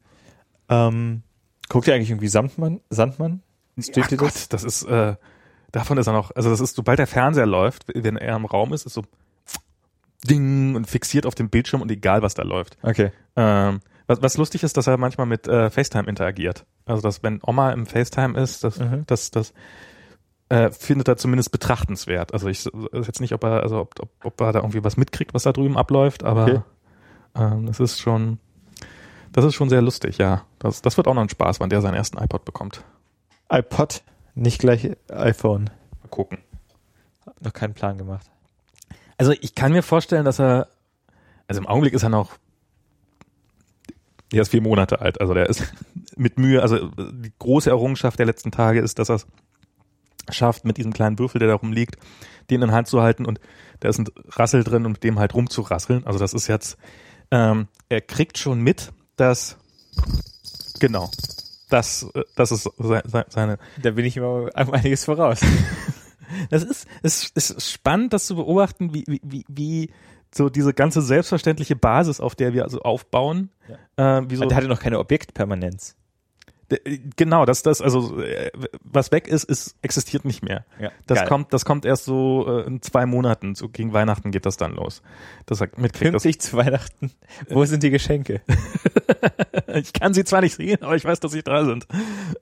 Ähm, 0.68 1.22
guckt 1.68 1.86
ihr 1.88 1.94
eigentlich 1.94 2.10
irgendwie 2.10 2.28
Sandmann? 2.28 2.80
Sandmann? 2.90 3.42
Steht 3.78 4.04
Ach 4.04 4.08
dir 4.08 4.16
das? 4.18 4.34
Gott, 4.34 4.52
das 4.52 4.64
ist, 4.64 4.82
äh, 4.84 5.16
davon 5.72 5.98
ist 5.98 6.06
er 6.06 6.12
noch, 6.12 6.30
also 6.34 6.48
das 6.50 6.60
ist, 6.60 6.76
sobald 6.76 6.98
der 6.98 7.06
Fernseher 7.06 7.46
läuft, 7.46 7.84
wenn 7.94 8.16
er 8.16 8.36
im 8.36 8.44
Raum 8.44 8.72
ist, 8.72 8.86
ist 8.86 8.94
so 8.94 9.02
Ding 10.28 10.74
und 10.74 10.86
fixiert 10.86 11.26
auf 11.26 11.34
dem 11.34 11.50
Bildschirm 11.50 11.82
und 11.82 11.90
egal, 11.90 12.22
was 12.22 12.34
da 12.34 12.42
läuft. 12.42 12.78
Okay. 12.82 13.10
Ähm, 13.36 13.80
was, 14.06 14.22
was 14.22 14.36
lustig 14.36 14.62
ist, 14.62 14.76
dass 14.76 14.86
er 14.86 14.96
manchmal 14.96 15.26
mit 15.26 15.46
äh, 15.48 15.68
FaceTime 15.70 16.08
interagiert. 16.08 16.64
Also, 16.86 17.02
dass 17.02 17.22
wenn 17.22 17.40
Oma 17.44 17.72
im 17.72 17.86
FaceTime 17.86 18.38
ist, 18.38 18.64
das, 18.64 18.78
Mhm. 18.78 19.04
das, 19.06 19.30
das 19.30 19.52
äh, 20.54 20.70
findet 20.70 21.08
er 21.08 21.16
zumindest 21.16 21.50
betrachtenswert. 21.50 22.32
Also 22.32 22.48
ich 22.48 22.64
weiß 22.66 23.06
jetzt 23.06 23.20
nicht, 23.20 23.32
ob 23.32 23.42
er, 23.44 23.62
also 23.62 23.80
ob, 23.80 23.94
ob, 24.00 24.10
ob 24.24 24.40
er 24.40 24.52
da 24.52 24.60
irgendwie 24.60 24.84
was 24.84 24.96
mitkriegt, 24.96 25.34
was 25.34 25.42
da 25.42 25.52
drüben 25.52 25.76
abläuft, 25.76 26.22
aber 26.22 26.42
Okay. 26.44 26.60
ähm, 27.34 27.66
das 27.66 27.80
ist 27.80 28.00
schon, 28.00 28.38
das 29.32 29.44
ist 29.44 29.54
schon 29.54 29.68
sehr 29.68 29.82
lustig, 29.82 30.18
ja. 30.18 30.44
Das, 30.60 30.80
das 30.80 30.96
wird 30.96 31.08
auch 31.08 31.14
noch 31.14 31.22
ein 31.22 31.28
Spaß, 31.28 31.58
wann 31.60 31.70
der 31.70 31.80
seinen 31.80 31.94
ersten 31.94 32.18
iPod 32.18 32.44
bekommt. 32.44 32.84
iPod, 33.50 34.02
nicht 34.36 34.60
gleich 34.60 34.90
iPhone. 35.08 35.70
Mal 36.02 36.08
gucken. 36.10 36.38
Noch 37.40 37.52
keinen 37.52 37.74
Plan 37.74 37.98
gemacht. 37.98 38.30
Also 39.16 39.32
ich 39.32 39.54
kann 39.56 39.72
mir 39.72 39.82
vorstellen, 39.82 40.24
dass 40.24 40.38
er, 40.38 40.68
also 41.48 41.60
im 41.60 41.66
Augenblick 41.66 41.94
ist 41.94 42.02
er 42.04 42.10
noch, 42.10 42.32
er 44.32 44.42
ist 44.42 44.50
vier 44.50 44.62
Monate 44.62 45.00
alt, 45.00 45.20
also 45.20 45.34
der 45.34 45.48
ist 45.48 45.72
mit 46.16 46.38
Mühe, 46.38 46.62
also 46.62 46.88
die 46.88 47.32
große 47.38 47.70
Errungenschaft 47.70 48.18
der 48.18 48.26
letzten 48.26 48.50
Tage 48.50 48.80
ist, 48.80 48.98
dass 48.98 49.08
er 49.08 49.16
es 49.16 49.26
schafft, 50.30 50.64
mit 50.64 50.76
diesem 50.76 50.92
kleinen 50.92 51.18
Würfel, 51.18 51.38
der 51.38 51.48
da 51.48 51.54
rumliegt, 51.54 51.96
den 52.50 52.62
in 52.62 52.68
der 52.68 52.76
Hand 52.76 52.88
zu 52.88 53.02
halten 53.02 53.26
und 53.26 53.40
da 53.80 53.88
ist 53.88 53.98
ein 53.98 54.06
Rassel 54.30 54.64
drin 54.64 54.86
und 54.86 54.92
mit 54.92 55.04
dem 55.04 55.18
halt 55.18 55.34
rumzurasseln. 55.34 56.06
Also 56.06 56.18
das 56.18 56.32
ist 56.34 56.46
jetzt, 56.46 56.76
ähm, 57.30 57.68
er 57.88 58.00
kriegt 58.00 58.38
schon 58.38 58.60
mit, 58.60 58.92
dass, 59.16 59.56
genau, 60.80 61.10
das, 61.70 62.06
äh, 62.14 62.22
das 62.36 62.52
ist 62.52 62.62
se- 62.64 63.02
se- 63.04 63.26
seine, 63.28 63.58
Da 63.82 63.90
bin 63.92 64.04
ich 64.04 64.16
immer 64.16 64.28
um 64.54 64.72
einiges 64.72 65.04
voraus. 65.04 65.40
das 66.50 66.62
ist, 66.62 66.86
es 67.02 67.30
ist 67.30 67.70
spannend, 67.72 68.12
das 68.12 68.26
zu 68.26 68.36
beobachten, 68.36 68.94
wie, 68.94 69.04
wie, 69.22 69.44
wie, 69.48 69.90
so 70.34 70.48
diese 70.48 70.74
ganze 70.74 71.00
selbstverständliche 71.00 71.76
Basis, 71.76 72.18
auf 72.20 72.34
der 72.34 72.52
wir 72.54 72.64
also 72.64 72.80
aufbauen, 72.80 73.50
äh, 73.96 74.22
wie 74.28 74.34
so, 74.36 74.44
Der 74.44 74.56
hatte 74.56 74.66
noch 74.68 74.80
keine 74.80 74.98
Objektpermanenz. 74.98 75.94
Genau, 77.16 77.44
das, 77.44 77.62
das, 77.62 77.80
also 77.80 78.20
äh, 78.20 78.50
was 78.82 79.12
weg 79.12 79.28
ist, 79.28 79.44
ist 79.44 79.76
existiert 79.82 80.24
nicht 80.24 80.42
mehr. 80.42 80.64
Ja, 80.80 80.90
Das 81.06 81.20
geil. 81.20 81.28
kommt, 81.28 81.52
das 81.52 81.64
kommt 81.64 81.84
erst 81.84 82.04
so 82.04 82.46
äh, 82.48 82.66
in 82.66 82.82
zwei 82.82 83.06
Monaten, 83.06 83.54
so 83.54 83.68
gegen 83.68 83.92
Weihnachten 83.92 84.30
geht 84.30 84.46
das 84.46 84.56
dann 84.56 84.74
los. 84.74 85.02
Das 85.46 85.60
mitkriegt. 85.60 86.14
Das, 86.14 86.22
Pünktlich 86.22 86.40
zu 86.40 86.56
Weihnachten. 86.56 87.10
Wo 87.48 87.64
sind 87.64 87.82
die 87.82 87.90
Geschenke? 87.90 88.40
ich 89.74 89.92
kann 89.92 90.14
sie 90.14 90.24
zwar 90.24 90.40
nicht 90.40 90.56
sehen, 90.56 90.82
aber 90.82 90.96
ich 90.96 91.04
weiß, 91.04 91.20
dass 91.20 91.32
sie 91.32 91.42
da 91.42 91.64
sind. 91.64 91.86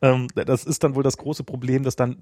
Ähm, 0.01 0.29
das 0.35 0.65
ist 0.65 0.85
dann 0.85 0.95
wohl 0.95 1.03
das 1.03 1.17
große 1.17 1.45
Problem, 1.45 1.83
dass 1.83 1.97
dann, 1.97 2.17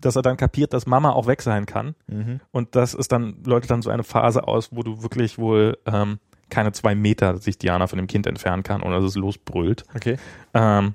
dass 0.00 0.16
er 0.16 0.22
dann 0.22 0.36
kapiert, 0.36 0.72
dass 0.72 0.86
Mama 0.86 1.10
auch 1.12 1.26
weg 1.26 1.42
sein 1.42 1.66
kann. 1.66 1.94
Mhm. 2.06 2.40
Und 2.50 2.76
das 2.76 2.94
ist 2.94 3.12
dann, 3.12 3.36
läutet 3.44 3.70
dann 3.70 3.82
so 3.82 3.90
eine 3.90 4.04
Phase 4.04 4.46
aus, 4.46 4.70
wo 4.72 4.82
du 4.82 5.02
wirklich 5.02 5.38
wohl 5.38 5.78
ähm, 5.86 6.18
keine 6.48 6.72
zwei 6.72 6.94
Meter 6.94 7.38
sich 7.38 7.58
Diana 7.58 7.86
von 7.86 7.96
dem 7.96 8.06
Kind 8.06 8.26
entfernen 8.26 8.62
kann, 8.62 8.82
ohne 8.82 8.96
dass 8.96 9.04
es 9.04 9.14
losbrüllt. 9.14 9.84
Okay. 9.94 10.16
Ähm, 10.52 10.94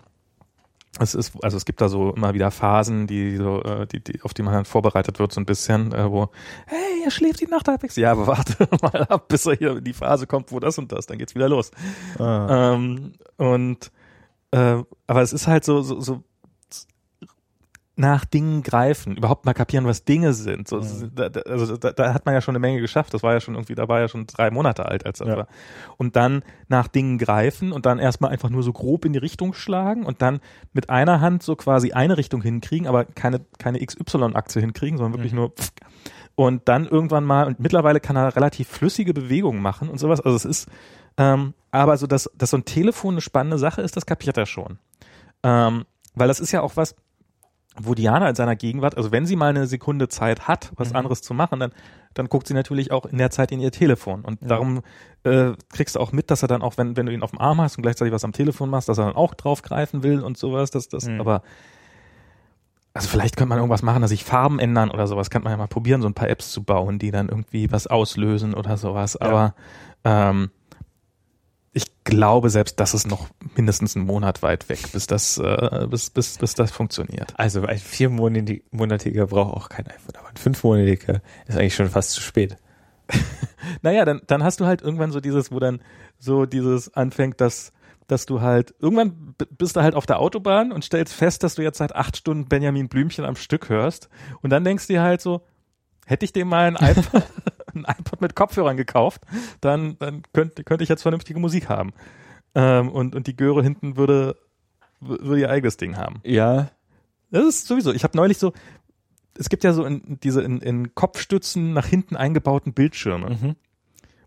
es 0.99 1.13
ist, 1.13 1.33
also 1.43 1.57
es 1.57 1.65
gibt 1.65 1.81
da 1.81 1.89
so 1.89 2.11
immer 2.11 2.33
wieder 2.33 2.51
Phasen, 2.51 3.07
die 3.07 3.35
so, 3.35 3.61
äh, 3.63 3.85
die, 3.87 4.03
die, 4.03 4.21
auf 4.21 4.33
die 4.33 4.43
man 4.43 4.53
dann 4.53 4.65
vorbereitet 4.65 5.19
wird, 5.19 5.33
so 5.33 5.41
ein 5.41 5.45
bisschen, 5.45 5.91
äh, 5.93 6.09
wo, 6.09 6.29
hey, 6.67 7.03
er 7.03 7.11
schläft 7.11 7.41
die 7.41 7.47
Nacht 7.47 7.67
halbwegs. 7.67 7.95
Ja, 7.95 8.11
aber 8.11 8.27
warte 8.27 8.67
mal 8.81 9.03
ab, 9.03 9.27
bis 9.27 9.45
er 9.45 9.55
hier 9.55 9.77
in 9.77 9.83
die 9.83 9.93
Phase 9.93 10.27
kommt, 10.27 10.51
wo 10.51 10.59
das 10.59 10.77
und 10.77 10.91
das, 10.91 11.05
dann 11.05 11.17
geht's 11.17 11.35
wieder 11.35 11.49
los. 11.49 11.71
Ah. 12.19 12.73
Ähm, 12.73 13.13
und 13.37 13.91
äh, 14.51 14.83
aber 15.07 15.21
es 15.21 15.33
ist 15.33 15.47
halt 15.47 15.65
so, 15.65 15.81
so, 15.81 15.99
so 15.99 16.23
nach 17.97 18.25
Dingen 18.25 18.61
greifen, 18.61 19.15
überhaupt 19.15 19.45
mal 19.45 19.53
kapieren, 19.53 19.85
was 19.85 20.03
Dinge 20.03 20.33
sind. 20.33 20.67
So, 20.67 20.77
Mhm. 20.81 21.11
da, 21.15 21.29
da, 21.29 21.39
also 21.41 21.77
da, 21.77 21.91
da 21.93 22.13
hat 22.13 22.25
man 22.25 22.33
ja 22.35 22.41
schon 22.41 22.51
eine 22.53 22.59
Menge 22.59 22.81
geschafft. 22.81 23.13
Das 23.13 23.23
war 23.23 23.31
ja 23.33 23.39
schon 23.39 23.55
irgendwie, 23.55 23.73
da 23.75 23.87
war 23.87 24.01
ja 24.01 24.09
schon 24.09 24.27
drei 24.27 24.51
Monate 24.51 24.85
alt, 24.85 25.05
als 25.05 25.21
er 25.21 25.27
Ja. 25.27 25.37
war. 25.37 25.47
Und 25.95 26.17
dann 26.17 26.43
nach 26.67 26.89
Dingen 26.89 27.17
greifen 27.17 27.71
und 27.71 27.85
dann 27.85 27.97
erstmal 27.99 28.31
einfach 28.31 28.49
nur 28.49 28.63
so 28.63 28.73
grob 28.73 29.05
in 29.05 29.13
die 29.13 29.19
Richtung 29.19 29.53
schlagen 29.53 30.05
und 30.05 30.21
dann 30.21 30.41
mit 30.73 30.89
einer 30.89 31.21
Hand 31.21 31.41
so 31.43 31.55
quasi 31.55 31.93
eine 31.93 32.17
Richtung 32.17 32.41
hinkriegen, 32.41 32.85
aber 32.87 33.05
keine, 33.05 33.41
keine 33.59 33.79
XY-Achse 33.79 34.59
hinkriegen, 34.59 34.97
sondern 34.97 35.13
wirklich 35.13 35.31
Mhm. 35.31 35.39
nur 35.39 35.49
pff. 35.51 35.71
und 36.35 36.67
dann 36.67 36.85
irgendwann 36.85 37.23
mal, 37.23 37.47
und 37.47 37.61
mittlerweile 37.61 38.01
kann 38.01 38.17
er 38.17 38.35
relativ 38.35 38.67
flüssige 38.67 39.13
Bewegungen 39.13 39.61
machen 39.61 39.87
und 39.87 39.99
sowas. 39.99 40.19
Also 40.19 40.35
es 40.35 40.43
ist, 40.43 40.69
ähm, 41.17 41.53
aber 41.71 41.95
so, 41.95 42.07
dass, 42.07 42.29
dass 42.37 42.49
so 42.49 42.57
ein 42.57 42.65
Telefon 42.65 43.13
eine 43.13 43.21
spannende 43.21 43.57
Sache 43.57 43.81
ist, 43.81 43.95
das 43.95 44.05
kapiert 44.05 44.35
er 44.35 44.45
schon. 44.45 44.79
Ähm, 45.43 45.85
weil 46.13 46.27
das 46.27 46.41
ist 46.41 46.51
ja 46.51 46.59
auch 46.61 46.75
was, 46.75 46.95
wo 47.81 47.93
Diana 47.93 48.29
in 48.29 48.35
seiner 48.35 48.55
Gegenwart, 48.55 48.95
also 48.97 49.11
wenn 49.11 49.25
sie 49.25 49.35
mal 49.35 49.49
eine 49.49 49.67
Sekunde 49.67 50.07
Zeit 50.07 50.47
hat, 50.47 50.71
was 50.75 50.91
Mhm. 50.91 50.95
anderes 50.97 51.21
zu 51.21 51.33
machen, 51.33 51.59
dann, 51.59 51.71
dann 52.13 52.27
guckt 52.29 52.47
sie 52.47 52.53
natürlich 52.53 52.91
auch 52.91 53.05
in 53.05 53.17
der 53.17 53.31
Zeit 53.31 53.51
in 53.51 53.59
ihr 53.59 53.71
Telefon. 53.71 54.21
Und 54.23 54.41
Ja. 54.41 54.47
darum 54.47 54.81
äh, 55.23 55.53
kriegst 55.73 55.95
du 55.95 55.99
auch 55.99 56.11
mit, 56.11 56.29
dass 56.31 56.41
er 56.43 56.47
dann 56.47 56.61
auch, 56.61 56.77
wenn, 56.77 56.95
wenn 56.95 57.05
du 57.07 57.11
ihn 57.11 57.23
auf 57.23 57.31
dem 57.31 57.39
Arm 57.41 57.59
hast 57.59 57.77
und 57.77 57.81
gleichzeitig 57.81 58.13
was 58.13 58.23
am 58.23 58.31
Telefon 58.31 58.69
machst, 58.69 58.87
dass 58.89 58.97
er 58.99 59.05
dann 59.05 59.15
auch 59.15 59.33
draufgreifen 59.33 60.03
will 60.03 60.21
und 60.21 60.37
sowas. 60.37 60.69
Das, 60.71 60.87
das, 60.87 61.05
Mhm. 61.07 61.19
aber 61.19 61.41
also 62.93 63.09
vielleicht 63.09 63.35
könnte 63.35 63.49
man 63.49 63.57
irgendwas 63.57 63.81
machen, 63.81 64.01
dass 64.01 64.11
sich 64.11 64.23
Farben 64.23 64.57
ändern 64.59 64.89
oder 64.89 65.07
sowas. 65.07 65.29
Könnte 65.29 65.43
man 65.45 65.51
ja 65.53 65.57
mal 65.57 65.67
probieren, 65.67 66.01
so 66.01 66.07
ein 66.07 66.13
paar 66.13 66.29
Apps 66.29 66.51
zu 66.51 66.63
bauen, 66.63 66.97
die 66.97 67.11
dann 67.11 67.27
irgendwie 67.27 67.69
was 67.71 67.87
auslösen 67.87 68.53
oder 68.53 68.77
sowas. 68.77 69.17
Ja. 69.19 69.27
Aber 69.27 69.55
ähm, 70.05 70.49
ich 71.75 72.05
glaube, 72.05 72.49
selbst 72.49 72.79
das 72.79 72.93
ist 72.93 73.05
noch 73.05 73.27
mindestens 73.57 73.97
einen 73.97 74.05
Monat 74.05 74.41
weit 74.41 74.69
weg, 74.69 74.79
bis 74.93 75.07
das, 75.07 75.37
äh, 75.37 75.85
bis, 75.89 76.09
bis, 76.09 76.37
bis 76.37 76.55
das 76.55 76.71
funktioniert. 76.71 77.33
Also 77.37 77.63
ein 77.63 77.77
viermonatiger 77.77 79.27
braucht 79.27 79.53
auch 79.53 79.69
kein 79.69 79.85
iPhone, 79.87 80.15
aber 80.17 80.29
ein 80.29 80.37
fünfmonatiger 80.37 81.21
ist 81.47 81.57
eigentlich 81.57 81.75
schon 81.75 81.89
fast 81.89 82.11
zu 82.11 82.21
spät. 82.21 82.57
Naja, 83.81 84.05
dann, 84.05 84.21
dann 84.27 84.43
hast 84.43 84.59
du 84.59 84.67
halt 84.67 84.83
irgendwann 84.83 85.11
so 85.11 85.19
dieses, 85.19 85.51
wo 85.51 85.57
dann 85.57 85.81
so 86.19 86.45
dieses 86.45 86.93
anfängt, 86.93 87.41
dass, 87.41 87.73
dass 88.05 88.27
du 88.27 88.41
halt, 88.41 88.75
irgendwann 88.77 89.33
bist 89.57 89.75
du 89.75 89.81
halt 89.81 89.95
auf 89.95 90.05
der 90.05 90.19
Autobahn 90.19 90.71
und 90.71 90.83
stellst 90.83 91.15
fest, 91.15 91.41
dass 91.41 91.55
du 91.55 91.63
jetzt 91.63 91.79
seit 91.79 91.95
acht 91.95 92.15
Stunden 92.15 92.47
Benjamin 92.47 92.89
Blümchen 92.89 93.25
am 93.25 93.35
Stück 93.35 93.69
hörst. 93.69 94.07
Und 94.43 94.51
dann 94.51 94.63
denkst 94.63 94.85
du 94.85 94.93
dir 94.93 95.01
halt 95.01 95.19
so, 95.19 95.41
hätte 96.05 96.25
ich 96.25 96.31
dem 96.31 96.47
mal 96.47 96.75
ein 96.75 96.91
iPod, 96.91 97.23
ein 97.75 97.85
iPod 97.85 98.21
mit 98.21 98.35
Kopfhörern 98.35 98.77
gekauft, 98.77 99.21
dann, 99.61 99.97
dann 99.99 100.23
könnte, 100.33 100.63
könnte 100.63 100.83
ich 100.83 100.89
jetzt 100.89 101.01
vernünftige 101.03 101.39
Musik 101.39 101.69
haben. 101.69 101.93
Ähm, 102.55 102.89
und, 102.89 103.15
und 103.15 103.27
die 103.27 103.35
Göre 103.35 103.61
hinten 103.61 103.97
würde, 103.97 104.37
würde 104.99 105.39
ihr 105.41 105.49
eigenes 105.49 105.77
Ding 105.77 105.97
haben. 105.97 106.21
Ja, 106.23 106.69
Das 107.31 107.45
ist 107.45 107.67
sowieso. 107.67 107.91
Ich 107.91 108.03
habe 108.03 108.15
neulich 108.15 108.37
so, 108.37 108.53
es 109.37 109.49
gibt 109.49 109.63
ja 109.63 109.73
so 109.73 109.85
in, 109.85 110.19
diese 110.23 110.41
in, 110.41 110.61
in 110.61 110.95
Kopfstützen 110.95 111.73
nach 111.73 111.85
hinten 111.85 112.15
eingebauten 112.15 112.73
Bildschirme, 112.73 113.29
mhm. 113.31 113.55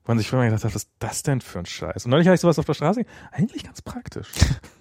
wo 0.04 0.08
man 0.08 0.18
sich 0.18 0.28
vorher 0.28 0.48
gedacht 0.48 0.64
hat, 0.64 0.74
was 0.74 0.84
ist 0.84 0.90
das 0.98 1.22
denn 1.22 1.40
für 1.40 1.60
ein 1.60 1.66
Scheiß? 1.66 2.04
Und 2.04 2.10
neulich 2.10 2.26
habe 2.26 2.34
ich 2.34 2.40
sowas 2.40 2.58
auf 2.58 2.66
der 2.66 2.74
Straße, 2.74 3.04
eigentlich 3.32 3.64
ganz 3.64 3.80
praktisch, 3.82 4.28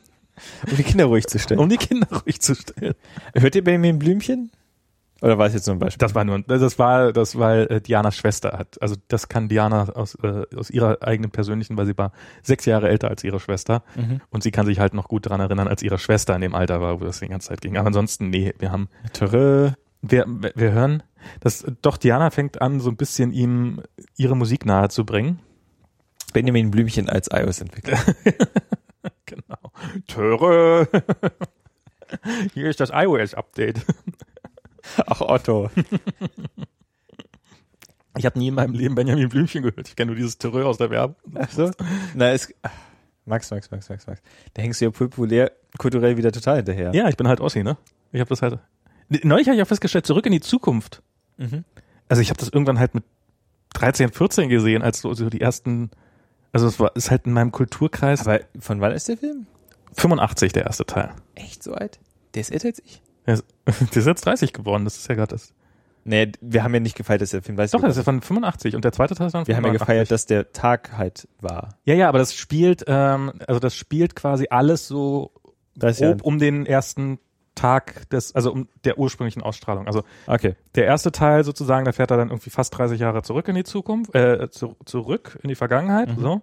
um 0.69 0.75
die 0.75 0.83
Kinder 0.83 1.05
ruhig 1.05 1.27
zu 1.27 1.39
stellen. 1.39 1.59
um 1.59 1.69
die 1.69 1.77
Kinder 1.77 2.07
ruhig 2.11 2.41
zu 2.41 2.55
stellen. 2.55 2.95
Hört 3.33 3.55
ihr 3.55 3.63
Benjamin 3.63 3.99
Blümchen? 3.99 4.51
Oder 5.21 5.37
war 5.37 5.47
es 5.47 5.53
jetzt 5.53 5.65
nur 5.67 5.75
ein 5.75 5.79
Beispiel? 5.79 5.99
Das 5.99 6.13
war 6.13 6.23
nur, 6.23 6.39
das 6.43 6.77
war, 6.77 7.11
das 7.11 7.37
weil 7.39 7.67
äh, 7.71 7.81
Dianas 7.81 8.15
Schwester 8.15 8.57
hat. 8.57 8.81
Also 8.81 8.95
das 9.07 9.29
kann 9.29 9.47
Diana 9.49 9.89
aus, 9.89 10.15
äh, 10.21 10.43
aus 10.55 10.69
ihrer 10.69 10.97
eigenen 11.01 11.31
persönlichen, 11.31 11.75
weil 11.77 11.85
sie 11.87 11.97
war 11.97 12.11
sechs 12.43 12.65
Jahre 12.65 12.87
älter 12.89 13.09
als 13.09 13.23
ihre 13.23 13.39
Schwester 13.39 13.81
Mhm. 13.95 14.21
und 14.29 14.43
sie 14.43 14.51
kann 14.51 14.65
sich 14.67 14.79
halt 14.79 14.93
noch 14.93 15.07
gut 15.07 15.25
daran 15.25 15.39
erinnern, 15.41 15.67
als 15.67 15.81
ihre 15.81 15.97
Schwester 15.97 16.35
in 16.35 16.41
dem 16.41 16.53
Alter 16.55 16.81
war, 16.81 17.01
wo 17.01 17.05
das 17.05 17.19
die 17.19 17.27
ganze 17.27 17.47
Zeit 17.49 17.61
ging. 17.61 17.77
Aber 17.77 17.87
ansonsten, 17.87 18.29
nee, 18.29 18.53
wir 18.59 18.71
haben 18.71 18.89
Törö. 19.13 19.71
wir, 20.01 20.25
wir 20.27 20.71
hören, 20.71 21.01
dass 21.39 21.65
doch 21.81 21.97
Diana 21.97 22.29
fängt 22.29 22.61
an, 22.61 22.79
so 22.79 22.89
ein 22.91 22.95
bisschen 22.97 23.31
ihm 23.31 23.81
ihre 24.15 24.35
Musik 24.37 24.65
nahe 24.65 24.89
zu 24.89 25.03
bringen. 25.05 25.39
Benjamin 26.33 26.69
Blümchen 26.71 27.09
als 27.09 27.29
iOS-Entwickler. 27.31 27.97
Genau. 29.25 29.71
Töre. 30.07 30.87
Hier 32.53 32.69
ist 32.69 32.79
das 32.79 32.91
iOS-Update. 32.93 33.81
Ach, 35.05 35.21
Otto. 35.21 35.69
Ich 38.17 38.25
habe 38.25 38.39
nie 38.39 38.47
in 38.47 38.55
meinem 38.55 38.73
Leben 38.73 38.95
Benjamin 38.95 39.29
Blümchen 39.29 39.63
gehört. 39.63 39.87
Ich 39.87 39.95
kenne 39.95 40.07
nur 40.07 40.15
dieses 40.15 40.37
Töre 40.37 40.65
aus 40.65 40.77
der 40.77 40.89
Werbung. 40.89 41.15
Ach 41.35 41.51
so? 41.51 41.71
Na, 42.15 42.31
es, 42.31 42.53
Max, 43.25 43.51
Max, 43.51 43.69
Max, 43.69 43.89
Max, 43.89 44.07
Max. 44.07 44.21
Da 44.53 44.61
hängst 44.61 44.81
du 44.81 44.85
ja 44.85 44.91
populär, 44.91 45.51
kulturell 45.77 46.17
wieder 46.17 46.31
total 46.31 46.57
hinterher. 46.57 46.93
Ja, 46.93 47.09
ich 47.09 47.17
bin 47.17 47.27
halt 47.27 47.41
Ossi, 47.41 47.63
ne? 47.63 47.77
Ich 48.11 48.19
habe 48.19 48.29
das 48.29 48.41
halt. 48.41 48.59
Neulich 49.09 49.47
habe 49.47 49.55
ich 49.57 49.61
auch 49.61 49.67
festgestellt, 49.67 50.05
zurück 50.05 50.25
in 50.25 50.31
die 50.31 50.41
Zukunft. 50.41 51.03
Mhm. 51.37 51.63
Also 52.09 52.21
ich 52.21 52.29
habe 52.29 52.39
das 52.39 52.49
irgendwann 52.49 52.79
halt 52.79 52.95
mit 52.95 53.03
13, 53.73 54.11
14 54.11 54.49
gesehen, 54.49 54.81
als 54.81 55.01
so, 55.01 55.13
so 55.13 55.29
die 55.29 55.41
ersten. 55.41 55.91
Also 56.53 56.67
es 56.67 56.79
war 56.79 56.95
ist 56.95 57.11
halt 57.11 57.25
in 57.25 57.33
meinem 57.33 57.51
Kulturkreis 57.51 58.21
Aber 58.21 58.39
von 58.59 58.81
wann 58.81 58.93
ist 58.93 59.09
der 59.09 59.17
Film? 59.17 59.45
85 59.93 60.53
der 60.53 60.65
erste 60.65 60.85
Teil. 60.85 61.11
Echt 61.35 61.61
so 61.63 61.73
alt? 61.73 61.99
Der 62.33 62.41
ist 62.41 62.51
älter 62.51 62.69
als 62.69 62.79
ich? 62.79 63.01
Der 63.67 63.73
ist, 63.73 64.05
jetzt 64.05 64.25
30 64.25 64.53
geworden. 64.53 64.85
Das 64.85 64.97
ist 64.97 65.07
ja 65.09 65.15
gerade 65.15 65.35
das. 65.35 65.53
Nee, 66.05 66.31
wir 66.39 66.63
haben 66.63 66.73
ja 66.73 66.79
nicht 66.79 66.95
gefeiert, 66.95 67.21
dass 67.21 67.31
der 67.31 67.41
Film 67.41 67.57
weiß 67.57 67.71
Doch, 67.71 67.81
das 67.81 67.91
ist 67.91 67.97
ja 67.97 68.03
von 68.03 68.21
85 68.21 68.75
und 68.77 68.85
der 68.85 68.93
zweite 68.93 69.13
Teil 69.13 69.27
ist 69.27 69.33
dann 69.33 69.41
von 69.41 69.47
Wir 69.47 69.57
haben 69.57 69.65
ja 69.65 69.73
89. 69.73 69.79
gefeiert, 69.79 70.11
dass 70.11 70.25
der 70.25 70.53
Tag 70.53 70.93
halt 70.97 71.27
war. 71.41 71.75
Ja, 71.83 71.95
ja, 71.95 72.07
aber 72.07 72.19
das 72.19 72.33
spielt, 72.33 72.85
ähm, 72.87 73.33
also 73.45 73.59
das 73.59 73.75
spielt 73.75 74.15
quasi 74.15 74.47
alles 74.49 74.87
so 74.87 75.31
Das 75.75 75.95
ist 75.95 75.99
ja, 75.99 76.11
grob 76.11 76.21
um 76.23 76.39
den 76.39 76.65
ersten 76.65 77.19
Tag 77.55 78.09
des, 78.09 78.33
also 78.35 78.53
um 78.53 78.69
der 78.85 78.97
ursprünglichen 78.97 79.41
Ausstrahlung. 79.41 79.87
Also 79.87 80.03
okay. 80.27 80.55
der 80.75 80.85
erste 80.85 81.11
Teil 81.11 81.43
sozusagen, 81.43 81.83
da 81.83 81.91
fährt 81.91 82.11
er 82.11 82.17
dann 82.17 82.29
irgendwie 82.29 82.51
fast 82.51 82.77
30 82.77 82.99
Jahre 82.99 83.23
zurück 83.23 83.47
in 83.49 83.55
die 83.55 83.63
Zukunft, 83.65 84.15
äh, 84.15 84.49
zu, 84.49 84.77
zurück 84.85 85.37
in 85.43 85.49
die 85.49 85.55
Vergangenheit, 85.55 86.15
Mhm. 86.15 86.21
so. 86.21 86.41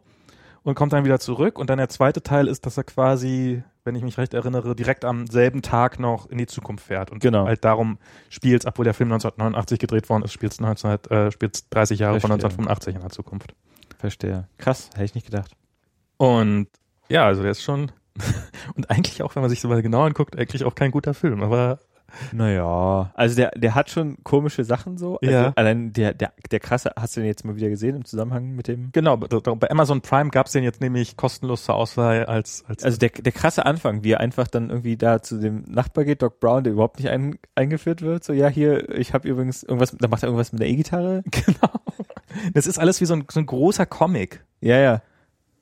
Und 0.62 0.74
kommt 0.74 0.92
dann 0.92 1.04
wieder 1.04 1.20
zurück. 1.20 1.58
Und 1.58 1.70
dann 1.70 1.78
der 1.78 1.88
zweite 1.90 2.22
Teil 2.22 2.48
ist, 2.48 2.66
dass 2.66 2.76
er 2.76 2.84
quasi, 2.84 3.62
wenn 3.84 3.94
ich 3.94 4.02
mich 4.02 4.16
recht 4.18 4.32
erinnere, 4.34 4.74
direkt 4.74 5.04
am 5.04 5.26
selben 5.26 5.60
Tag 5.62 5.98
noch 6.00 6.26
in 6.30 6.38
die 6.38 6.46
Zukunft 6.46 6.86
fährt. 6.86 7.10
Und 7.10 7.20
Genau. 7.20 7.46
halt 7.46 7.64
darum 7.64 7.98
spielt 8.30 8.66
obwohl 8.66 8.84
der 8.84 8.94
Film 8.94 9.12
1989 9.12 9.78
gedreht 9.78 10.08
worden 10.08 10.22
ist, 10.22 10.32
spielt 10.32 10.52
es 10.52 10.60
19, 10.60 10.90
äh, 11.10 11.30
spielt's 11.30 11.68
30 11.68 11.98
Jahre 12.00 12.20
von 12.20 12.30
Verstehe. 12.30 12.46
1985 12.48 12.94
in 12.94 13.00
der 13.02 13.10
Zukunft. 13.10 13.54
Verstehe. 13.98 14.48
Krass, 14.58 14.90
hätte 14.94 15.04
ich 15.04 15.14
nicht 15.14 15.26
gedacht. 15.26 15.52
Und 16.16 16.68
ja, 17.08 17.26
also 17.26 17.42
der 17.42 17.50
ist 17.50 17.62
schon 17.62 17.92
und 18.74 18.90
eigentlich 18.90 19.22
auch, 19.22 19.34
wenn 19.34 19.42
man 19.42 19.50
sich 19.50 19.60
so 19.60 19.68
mal 19.68 19.82
genau 19.82 20.02
anguckt, 20.02 20.38
eigentlich 20.38 20.64
auch 20.64 20.74
kein 20.74 20.90
guter 20.90 21.14
Film, 21.14 21.42
aber 21.42 21.78
Naja, 22.32 23.10
also 23.14 23.36
der, 23.36 23.50
der 23.50 23.74
hat 23.74 23.90
schon 23.90 24.16
komische 24.24 24.64
Sachen 24.64 24.96
so. 24.98 25.18
Also 25.20 25.34
Ja. 25.34 25.52
Allein 25.56 25.92
der, 25.92 26.14
der, 26.14 26.32
der 26.50 26.60
krasse, 26.60 26.92
hast 26.96 27.16
du 27.16 27.20
den 27.20 27.26
jetzt 27.26 27.44
mal 27.44 27.56
wieder 27.56 27.68
gesehen 27.68 27.96
im 27.96 28.04
Zusammenhang 28.04 28.50
mit 28.54 28.68
dem? 28.68 28.90
genau, 28.92 29.16
bei 29.16 29.70
Amazon 29.70 30.00
Prime 30.00 30.30
gab's 30.30 30.52
den 30.52 30.64
jetzt 30.64 30.80
nämlich 30.80 31.16
kostenlos 31.16 31.64
zur 31.64 31.74
Auswahl 31.74 32.26
als 32.26 32.64
als 32.68 32.84
Also 32.84 32.98
der, 32.98 33.10
der 33.10 33.32
krasse 33.32 33.66
Anfang, 33.66 34.04
wie 34.04 34.12
er 34.12 34.20
einfach 34.20 34.48
dann 34.48 34.70
irgendwie 34.70 34.96
da 34.96 35.22
zu 35.22 35.38
dem 35.38 35.64
Nachbar 35.66 36.04
geht, 36.04 36.22
Doc 36.22 36.40
Brown, 36.40 36.64
der 36.64 36.72
überhaupt 36.72 36.98
nicht 36.98 37.08
ein, 37.08 37.38
eingeführt 37.54 38.02
wird. 38.02 38.24
So, 38.24 38.32
ja, 38.32 38.48
hier, 38.48 38.90
ich 38.96 39.14
habe 39.14 39.28
übrigens 39.28 39.62
irgendwas, 39.62 39.96
da 39.98 40.08
macht 40.08 40.22
er 40.22 40.28
irgendwas 40.28 40.52
mit 40.52 40.60
der 40.60 40.68
E-Gitarre. 40.68 41.22
genau. 41.30 41.80
Das 42.52 42.66
ist 42.66 42.78
alles 42.78 43.00
wie 43.00 43.06
so 43.06 43.14
ein, 43.14 43.24
so 43.30 43.40
ein 43.40 43.46
großer 43.46 43.86
Comic. 43.86 44.44
Ja, 44.60 44.78
ja. 44.78 45.02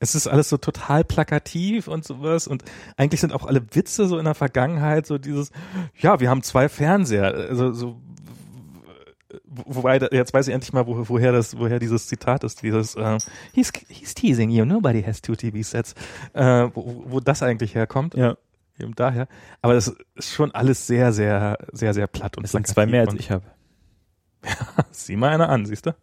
Es 0.02 0.16
ist 0.16 0.26
alles 0.26 0.48
so 0.48 0.56
total 0.56 1.04
plakativ 1.04 1.86
und 1.86 2.04
sowas 2.04 2.48
und 2.48 2.64
eigentlich 2.96 3.20
sind 3.20 3.32
auch 3.32 3.46
alle 3.46 3.62
Witze 3.72 4.06
so 4.08 4.18
in 4.18 4.24
der 4.24 4.34
Vergangenheit 4.34 5.06
so 5.06 5.16
dieses 5.16 5.52
ja, 5.96 6.18
wir 6.18 6.28
haben 6.28 6.42
zwei 6.42 6.68
Fernseher, 6.68 7.32
also 7.32 7.72
so 7.72 8.00
wo- 9.46 9.76
wobei 9.76 9.98
jetzt 10.10 10.34
weiß 10.34 10.48
ich 10.48 10.54
endlich 10.54 10.72
mal 10.72 10.86
wo, 10.86 11.08
woher 11.08 11.32
das 11.32 11.56
woher 11.58 11.78
dieses 11.78 12.06
Zitat 12.06 12.44
ist 12.44 12.62
dieses 12.62 12.96
äh, 12.96 13.18
he's, 13.52 13.72
he's 13.88 14.14
teasing 14.14 14.50
you 14.50 14.64
nobody 14.64 15.02
has 15.02 15.22
two 15.22 15.34
TV 15.36 15.62
sets 15.62 15.94
äh, 16.34 16.68
wo, 16.74 17.04
wo 17.06 17.20
das 17.20 17.42
eigentlich 17.42 17.74
herkommt 17.74 18.14
Ja. 18.14 18.36
eben 18.80 18.94
daher 18.94 19.28
aber 19.62 19.74
das 19.74 19.94
ist 20.16 20.32
schon 20.34 20.50
alles 20.52 20.86
sehr 20.86 21.12
sehr 21.12 21.58
sehr 21.72 21.94
sehr 21.94 22.06
platt 22.08 22.36
und 22.36 22.42
Das 22.42 22.52
sind 22.52 22.66
zwei 22.66 22.86
mehr 22.86 23.02
als 23.02 23.14
ich 23.14 23.30
habe. 23.30 23.44
sieh 24.90 25.16
mal 25.16 25.30
einer 25.30 25.48
an 25.48 25.66
siehst 25.66 25.86
du 25.86 25.94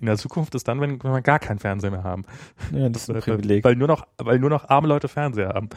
in 0.00 0.06
der 0.06 0.16
Zukunft 0.16 0.54
ist 0.54 0.66
dann 0.68 0.80
wenn, 0.80 1.02
wir 1.02 1.20
gar 1.22 1.38
keinen 1.38 1.58
Fernseher 1.58 1.90
mehr 1.90 2.04
haben 2.04 2.24
Ja, 2.72 2.88
das 2.88 3.02
ist 3.02 3.08
ein 3.10 3.14
weil, 3.16 3.22
Privileg. 3.22 3.64
weil 3.64 3.76
nur 3.76 3.88
noch 3.88 4.06
weil 4.18 4.38
nur 4.38 4.50
noch 4.50 4.68
arme 4.68 4.88
Leute 4.88 5.08
Fernseher 5.08 5.50
haben 5.50 5.68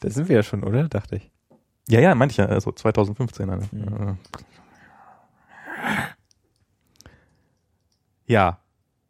Da 0.00 0.10
sind 0.10 0.28
wir 0.28 0.36
ja 0.36 0.42
schon, 0.42 0.62
oder? 0.64 0.86
Dachte 0.88 1.16
ich. 1.16 1.30
Ja, 1.88 1.98
ja, 1.98 2.14
manche, 2.14 2.46
also 2.46 2.72
2015. 2.72 3.48
Also. 3.48 3.68
Mhm. 3.72 4.18
Ja, 8.26 8.60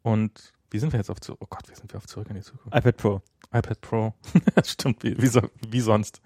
und 0.03 0.53
wie 0.71 0.79
sind 0.79 0.91
wir 0.93 0.99
jetzt 0.99 1.09
auf 1.09 1.19
zurück? 1.19 1.39
Oh 1.41 1.47
Gott, 1.49 1.69
wie 1.69 1.75
sind 1.75 1.91
wir 1.91 1.97
auf 1.97 2.07
zurück 2.07 2.27
in 2.29 2.35
die 2.35 2.41
Zukunft? 2.41 2.75
iPad 2.77 2.97
Pro. 2.97 3.21
iPad 3.53 3.81
Pro. 3.81 4.13
Stimmt, 4.65 5.03
wie, 5.03 5.21
wie, 5.21 5.27
so, 5.27 5.41
wie 5.67 5.81
sonst. 5.81 6.21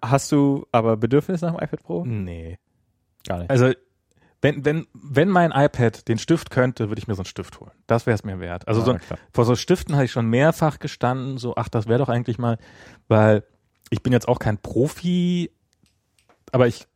Hast 0.00 0.30
du 0.32 0.66
aber 0.72 0.96
Bedürfnis 0.96 1.40
nach 1.42 1.54
dem 1.54 1.62
iPad 1.64 1.82
Pro? 1.82 2.04
Nee. 2.04 2.58
Gar 3.26 3.38
nicht. 3.38 3.50
Also, 3.50 3.72
wenn, 4.42 4.64
wenn, 4.64 4.86
wenn 4.92 5.28
mein 5.28 5.52
iPad 5.52 6.06
den 6.08 6.18
Stift 6.18 6.50
könnte, 6.50 6.88
würde 6.88 6.98
ich 6.98 7.06
mir 7.08 7.14
so 7.14 7.20
einen 7.20 7.26
Stift 7.26 7.60
holen. 7.60 7.70
Das 7.86 8.06
wäre 8.06 8.14
es 8.16 8.24
mir 8.24 8.40
wert. 8.40 8.68
Also, 8.68 8.82
so, 8.82 8.92
Ja, 8.92 8.98
klar. 8.98 9.18
vor 9.32 9.44
so 9.44 9.54
Stiften 9.54 9.94
habe 9.94 10.04
ich 10.04 10.12
schon 10.12 10.26
mehrfach 10.26 10.78
gestanden, 10.80 11.38
so, 11.38 11.54
ach, 11.56 11.68
das 11.68 11.86
wäre 11.86 12.00
doch 12.00 12.08
eigentlich 12.08 12.38
mal, 12.38 12.58
weil 13.08 13.44
ich 13.90 14.02
bin 14.02 14.12
jetzt 14.12 14.26
auch 14.28 14.38
kein 14.40 14.58
Profi, 14.58 15.52
aber 16.50 16.66
ich 16.66 16.86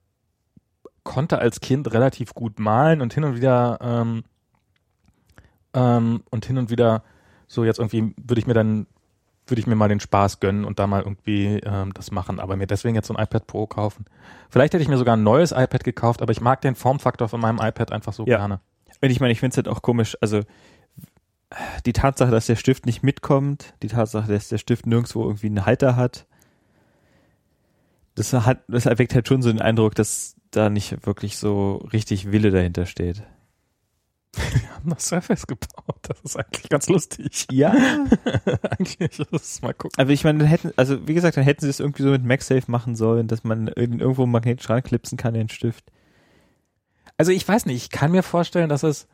konnte 1.04 1.38
als 1.38 1.60
Kind 1.60 1.92
relativ 1.92 2.34
gut 2.34 2.58
malen 2.58 3.00
und 3.00 3.14
hin 3.14 3.22
und 3.22 3.36
wieder 3.36 3.78
ähm, 3.80 4.24
ähm, 5.72 6.24
und 6.30 6.46
hin 6.46 6.58
und 6.58 6.68
wieder 6.68 7.04
so 7.46 7.64
jetzt 7.64 7.78
irgendwie 7.78 8.12
würde 8.16 8.40
ich 8.40 8.46
mir 8.48 8.54
dann 8.54 8.86
würde 9.47 9.60
ich 9.60 9.66
mir 9.66 9.77
mal 9.77 9.89
den 9.89 10.01
Spaß 10.01 10.40
gönnen 10.40 10.64
und 10.64 10.78
da 10.78 10.86
mal 10.86 11.02
irgendwie 11.02 11.60
ähm, 11.64 11.93
das 11.94 12.10
machen, 12.10 12.40
aber 12.40 12.56
mir 12.56 12.66
deswegen 12.66 12.94
jetzt 12.94 13.06
so 13.09 13.14
ein 13.14 13.23
iPad 13.23 13.47
Pro 13.47 13.66
kaufen. 13.66 14.05
Vielleicht 14.51 14.74
hätte 14.74 14.82
ich 14.82 14.89
mir 14.89 14.98
sogar 14.98 15.16
ein 15.16 15.23
neues 15.23 15.52
iPad 15.52 15.85
gekauft, 15.85 16.23
aber 16.23 16.32
ich 16.32 16.40
mag 16.40 16.60
den 16.60 16.74
Formfaktor 16.74 17.28
von 17.28 17.40
meinem 17.40 17.59
iPad 17.59 17.93
einfach 17.93 18.12
so 18.12 18.27
Ja. 18.27 18.39
gerne. 18.39 18.60
Und 19.01 19.10
ich 19.10 19.20
meine, 19.20 19.32
ich 19.32 19.40
finde 19.40 19.52
es 19.52 19.56
halt 19.56 19.68
auch 19.68 19.82
komisch, 19.82 20.16
also 20.20 20.40
die 21.85 21.93
Tatsache, 21.93 22.31
dass 22.31 22.47
der 22.47 22.56
Stift 22.56 22.86
nicht 22.86 23.02
mitkommt, 23.02 23.74
die 23.82 23.89
Tatsache, 23.89 24.32
dass 24.32 24.48
der 24.48 24.59
Stift 24.59 24.86
nirgendwo 24.86 25.24
irgendwie 25.24 25.47
einen 25.47 25.64
Halter 25.64 25.97
hat, 25.97 26.27
das 28.16 28.32
hat, 28.32 28.60
das 28.68 28.86
erweckt 28.86 29.14
halt 29.14 29.28
schon 29.28 29.43
so 29.43 29.51
den 29.51 29.60
Eindruck, 29.60 29.94
dass 29.94 30.36
da 30.51 30.70
nicht 30.70 31.06
wirklich 31.06 31.36
so 31.36 31.86
richtig 31.93 32.32
Wille 32.32 32.51
dahinter 32.51 32.86
steht. 32.86 33.23
Wir 34.34 34.74
haben 34.74 34.90
das 34.90 35.06
Surface 35.08 35.46
gebaut. 35.46 35.96
Das 36.02 36.20
ist 36.22 36.36
eigentlich 36.36 36.68
ganz 36.68 36.88
lustig. 36.88 37.46
Ja. 37.50 37.72
eigentlich 38.78 39.18
es 39.32 39.62
mal 39.62 39.72
gucken. 39.74 39.98
Aber 40.00 40.10
ich 40.10 40.24
meine, 40.24 40.40
dann 40.40 40.48
hätten, 40.48 40.72
also 40.76 41.06
wie 41.08 41.14
gesagt, 41.14 41.36
dann 41.36 41.44
hätten 41.44 41.62
sie 41.62 41.70
es 41.70 41.80
irgendwie 41.80 42.02
so 42.02 42.10
mit 42.10 42.24
MagSafe 42.24 42.70
machen 42.70 42.96
sollen, 42.96 43.28
dass 43.28 43.44
man 43.44 43.68
irgend- 43.68 44.00
irgendwo 44.00 44.26
magnetisch 44.26 44.68
ranklipsen 44.68 45.16
kann, 45.16 45.34
den 45.34 45.48
Stift. 45.48 45.84
Also 47.16 47.32
ich 47.32 47.46
weiß 47.48 47.66
nicht, 47.66 47.76
ich 47.76 47.90
kann 47.90 48.10
mir 48.12 48.22
vorstellen, 48.22 48.68
dass 48.68 48.82
es 48.82 49.08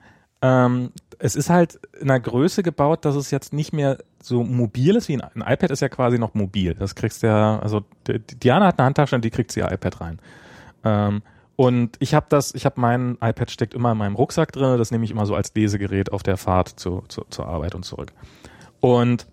ähm, 0.44 0.90
es 1.20 1.36
ist 1.36 1.50
halt 1.50 1.78
in 2.00 2.10
einer 2.10 2.18
Größe 2.18 2.64
gebaut, 2.64 3.04
dass 3.04 3.14
es 3.14 3.30
jetzt 3.30 3.52
nicht 3.52 3.72
mehr 3.72 3.98
so 4.20 4.42
mobil 4.42 4.96
ist 4.96 5.06
wie 5.08 5.14
ein, 5.16 5.20
ein 5.20 5.40
iPad 5.52 5.70
ist 5.70 5.78
ja 5.80 5.88
quasi 5.88 6.18
noch 6.18 6.34
mobil. 6.34 6.74
Das 6.74 6.96
kriegst 6.96 7.22
du 7.22 7.28
ja, 7.28 7.60
also 7.60 7.84
Diana 8.08 8.66
hat 8.66 8.78
eine 8.80 8.86
Handtasche 8.86 9.14
und 9.14 9.24
die 9.24 9.30
kriegt 9.30 9.52
sie 9.52 9.60
ihr 9.60 9.70
iPad 9.70 10.00
rein. 10.00 10.18
Ähm, 10.82 11.22
und 11.62 11.96
ich 12.00 12.12
habe 12.12 12.26
das, 12.28 12.56
ich 12.56 12.64
habe 12.64 12.80
mein 12.80 13.18
iPad 13.20 13.48
steckt 13.48 13.72
immer 13.72 13.92
in 13.92 13.98
meinem 13.98 14.16
Rucksack 14.16 14.50
drin, 14.50 14.78
das 14.78 14.90
nehme 14.90 15.04
ich 15.04 15.12
immer 15.12 15.26
so 15.26 15.36
als 15.36 15.54
Lesegerät 15.54 16.10
auf 16.10 16.24
der 16.24 16.36
Fahrt 16.36 16.68
zu, 16.68 17.04
zu, 17.06 17.24
zur 17.30 17.46
Arbeit 17.46 17.76
und 17.76 17.84
zurück. 17.84 18.12
Und 18.80 19.28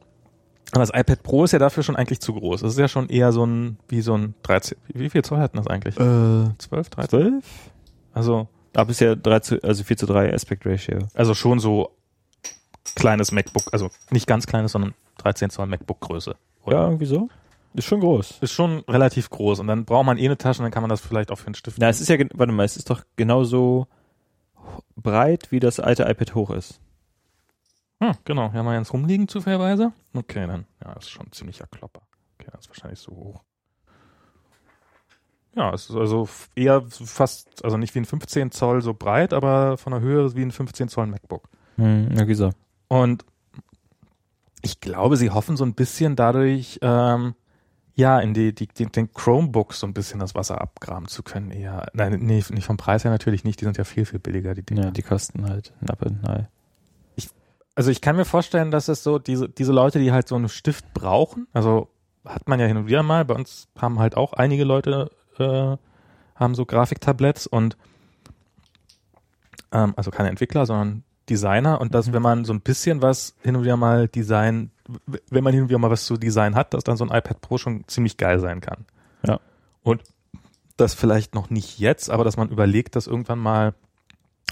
das 0.71 0.89
iPad 0.89 1.23
Pro 1.23 1.43
ist 1.45 1.53
ja 1.53 1.57
dafür 1.57 1.81
schon 1.81 1.95
eigentlich 1.95 2.19
zu 2.19 2.35
groß. 2.35 2.61
Es 2.61 2.73
ist 2.73 2.77
ja 2.77 2.87
schon 2.87 3.09
eher 3.09 3.31
so 3.31 3.47
ein, 3.47 3.79
wie 3.87 4.01
so 4.01 4.15
ein 4.15 4.35
13, 4.43 4.77
wie 4.89 5.09
viel 5.09 5.23
Zoll 5.23 5.39
hat 5.39 5.55
denn 5.55 5.63
das 5.63 5.67
eigentlich? 5.73 5.95
Äh, 5.95 6.55
12, 6.59 6.89
13? 6.91 7.09
12? 7.09 7.45
Also, 8.13 8.47
Aber 8.75 8.91
ist 8.91 9.01
ja 9.01 9.15
3 9.15 9.39
zu, 9.39 9.63
also 9.63 9.83
4 9.83 9.97
zu 9.97 10.05
3 10.05 10.31
Aspect 10.31 10.67
Ratio. 10.67 10.99
also 11.15 11.33
schon 11.33 11.57
so 11.57 11.95
kleines 12.93 13.31
MacBook, 13.31 13.63
also 13.71 13.89
nicht 14.11 14.27
ganz 14.27 14.45
kleines, 14.45 14.73
sondern 14.73 14.93
13 15.17 15.49
Zoll 15.49 15.65
MacBook 15.65 15.99
Größe. 16.01 16.35
Ja, 16.67 16.85
irgendwie 16.85 17.07
so. 17.07 17.27
Ist 17.73 17.85
schon 17.85 17.99
groß. 17.99 18.39
Ist 18.41 18.51
schon 18.51 18.79
relativ 18.87 19.29
groß 19.29 19.59
und 19.59 19.67
dann 19.67 19.85
braucht 19.85 20.05
man 20.05 20.17
eh 20.17 20.25
eine 20.25 20.37
Tasche 20.37 20.61
und 20.61 20.65
dann 20.65 20.71
kann 20.71 20.83
man 20.83 20.89
das 20.89 21.01
vielleicht 21.01 21.31
auch 21.31 21.37
für 21.37 21.47
einen 21.47 21.55
Stift. 21.55 21.77
Na, 21.79 21.89
es 21.89 22.01
ist 22.01 22.09
ja, 22.09 22.17
warte 22.33 22.51
mal, 22.51 22.65
es 22.65 22.77
ist 22.77 22.89
doch 22.89 23.03
genauso 23.15 23.87
breit, 24.95 25.51
wie 25.51 25.59
das 25.59 25.79
alte 25.79 26.03
iPad 26.03 26.35
hoch 26.35 26.49
ist. 26.51 26.79
Hm, 28.01 28.13
genau, 28.23 28.49
hier 28.51 28.59
haben 28.59 28.65
wir 28.65 28.71
eins 28.71 28.93
rumliegen 28.93 29.27
zufälligerweise. 29.27 29.91
Okay, 30.13 30.47
dann, 30.47 30.65
ja, 30.83 30.93
das 30.93 31.05
ist 31.05 31.11
schon 31.11 31.27
ein 31.27 31.31
ziemlicher 31.31 31.67
Klopper. 31.67 32.01
Okay, 32.39 32.49
das 32.51 32.61
ist 32.61 32.69
wahrscheinlich 32.69 32.99
so 32.99 33.11
hoch. 33.11 33.43
Ja, 35.55 35.73
es 35.73 35.89
ist 35.89 35.95
also 35.95 36.29
eher 36.55 36.83
fast, 36.89 37.63
also 37.65 37.77
nicht 37.77 37.93
wie 37.95 37.99
ein 37.99 38.05
15 38.05 38.51
Zoll 38.51 38.81
so 38.81 38.93
breit, 38.93 39.33
aber 39.33 39.77
von 39.77 39.91
der 39.91 40.01
Höhe 40.01 40.33
wie 40.35 40.43
ein 40.43 40.51
15 40.51 40.87
Zoll 40.87 41.07
MacBook. 41.07 41.49
Hm, 41.75 42.11
irgendwie 42.11 42.35
so. 42.35 42.51
Und 42.87 43.25
ich 44.61 44.79
glaube, 44.79 45.17
sie 45.17 45.31
hoffen 45.31 45.57
so 45.57 45.65
ein 45.65 45.73
bisschen 45.73 46.15
dadurch, 46.15 46.79
ähm, 46.81 47.35
ja, 47.99 48.19
in 48.19 48.33
die, 48.33 48.55
die, 48.55 48.67
den 48.67 49.13
Chromebooks 49.13 49.81
so 49.81 49.87
ein 49.87 49.93
bisschen 49.93 50.19
das 50.19 50.33
Wasser 50.33 50.61
abgraben 50.61 51.07
zu 51.09 51.21
können. 51.21 51.51
Eher, 51.51 51.87
nein, 51.93 52.17
nee, 52.21 52.41
nicht 52.49 52.65
vom 52.65 52.77
Preis 52.77 53.03
her 53.03 53.11
natürlich 53.11 53.43
nicht, 53.43 53.59
die 53.59 53.65
sind 53.65 53.77
ja 53.77 53.83
viel, 53.83 54.05
viel 54.05 54.19
billiger, 54.19 54.53
die 54.53 54.63
Dinger. 54.63 54.85
Ja, 54.85 54.91
die 54.91 55.01
kosten 55.01 55.47
halt 55.47 55.73
ein 55.81 55.89
Apple 55.89 56.09
und 56.09 56.23
ein 56.23 56.29
Ei. 56.29 56.47
Also 57.75 57.91
ich 57.91 58.01
kann 58.01 58.15
mir 58.15 58.25
vorstellen, 58.25 58.71
dass 58.71 58.87
es 58.87 59.03
so 59.03 59.19
diese, 59.19 59.47
diese 59.47 59.71
Leute, 59.71 59.99
die 59.99 60.11
halt 60.11 60.27
so 60.27 60.35
einen 60.35 60.49
Stift 60.49 60.93
brauchen, 60.93 61.47
also 61.53 61.89
hat 62.25 62.47
man 62.47 62.59
ja 62.59 62.65
hin 62.65 62.77
und 62.77 62.87
wieder 62.87 63.03
mal, 63.03 63.23
bei 63.25 63.35
uns 63.35 63.67
haben 63.77 63.99
halt 63.99 64.15
auch 64.17 64.33
einige 64.33 64.63
Leute, 64.63 65.11
äh, 65.37 65.77
haben 66.35 66.55
so 66.55 66.65
Grafiktabletts 66.65 67.47
und 67.47 67.77
ähm, 69.71 69.93
also 69.97 70.11
keine 70.11 70.29
Entwickler, 70.29 70.65
sondern 70.65 71.03
Designer 71.29 71.79
und 71.79 71.93
dass, 71.93 72.07
Mhm. 72.07 72.13
wenn 72.13 72.21
man 72.21 72.45
so 72.45 72.53
ein 72.53 72.61
bisschen 72.61 73.01
was 73.01 73.35
hin 73.41 73.55
und 73.55 73.63
wieder 73.63 73.77
mal 73.77 74.07
Design, 74.07 74.71
wenn 75.29 75.43
man 75.43 75.53
hin 75.53 75.63
und 75.63 75.69
wieder 75.69 75.79
mal 75.79 75.89
was 75.91 76.05
zu 76.05 76.17
Design 76.17 76.55
hat, 76.55 76.73
dass 76.73 76.83
dann 76.83 76.97
so 76.97 77.05
ein 77.05 77.15
iPad 77.15 77.41
Pro 77.41 77.57
schon 77.57 77.87
ziemlich 77.87 78.17
geil 78.17 78.39
sein 78.39 78.61
kann. 78.61 78.85
Ja. 79.25 79.39
Und 79.83 80.01
das 80.77 80.93
vielleicht 80.93 81.35
noch 81.35 81.49
nicht 81.49 81.79
jetzt, 81.79 82.09
aber 82.09 82.23
dass 82.23 82.37
man 82.37 82.49
überlegt, 82.49 82.95
das 82.95 83.07
irgendwann 83.07 83.39
mal 83.39 83.73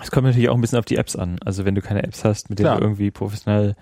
Es 0.02 0.12
kommt 0.12 0.28
natürlich 0.28 0.50
auch 0.50 0.56
ein 0.56 0.62
bisschen 0.62 0.80
auf 0.80 0.86
die 0.86 0.98
Apps 0.98 1.16
an. 1.16 1.38
Also 1.44 1.66
wenn 1.66 1.76
du 1.76 1.82
keine 1.82 2.04
Apps 2.04 2.24
hast, 2.24 2.50
mit 2.50 2.60
denen 2.60 2.68
Klar. 2.68 2.78
du 2.78 2.84
irgendwie 2.84 3.12
professionell 3.12 3.76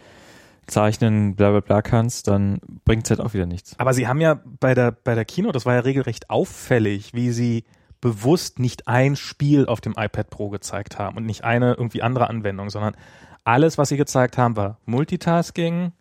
zeichnen, 0.68 1.36
bla 1.36 1.52
bla 1.52 1.60
bla 1.60 1.82
kannst, 1.82 2.27
dann 2.27 2.60
bringt 2.86 3.06
es 3.06 3.10
halt 3.11 3.19
auch 3.19 3.34
wieder 3.34 3.45
nichts. 3.45 3.77
Aber 3.80 3.94
sie 3.94 4.07
haben 4.07 4.22
ja 4.22 4.40
bei 4.60 4.73
der, 4.73 4.91
bei 4.91 5.15
der 5.15 5.26
Kino, 5.26 5.52
das 5.52 5.65
war 5.65 5.73
ja 5.73 5.82
regelrecht 5.82 6.30
auffällig, 6.30 7.14
wie 7.14 7.32
sie 7.32 7.65
bewusst 8.02 8.60
nicht 8.60 8.88
ein 8.88 9.15
Spiel 9.15 9.65
auf 9.65 9.82
dem 9.82 9.94
iPad 9.98 10.30
Pro 10.30 10.49
gezeigt 10.49 10.99
haben 10.99 11.18
und 11.18 11.26
nicht 11.26 11.44
eine 11.44 11.73
irgendwie 11.73 12.02
andere 12.02 12.30
Anwendung, 12.30 12.69
sondern 12.69 12.95
alles, 13.44 13.77
was 13.77 13.90
sie 13.90 13.98
gezeigt 13.98 14.38
haben, 14.38 14.56
war 14.56 14.80
Multitasking, 14.86 15.91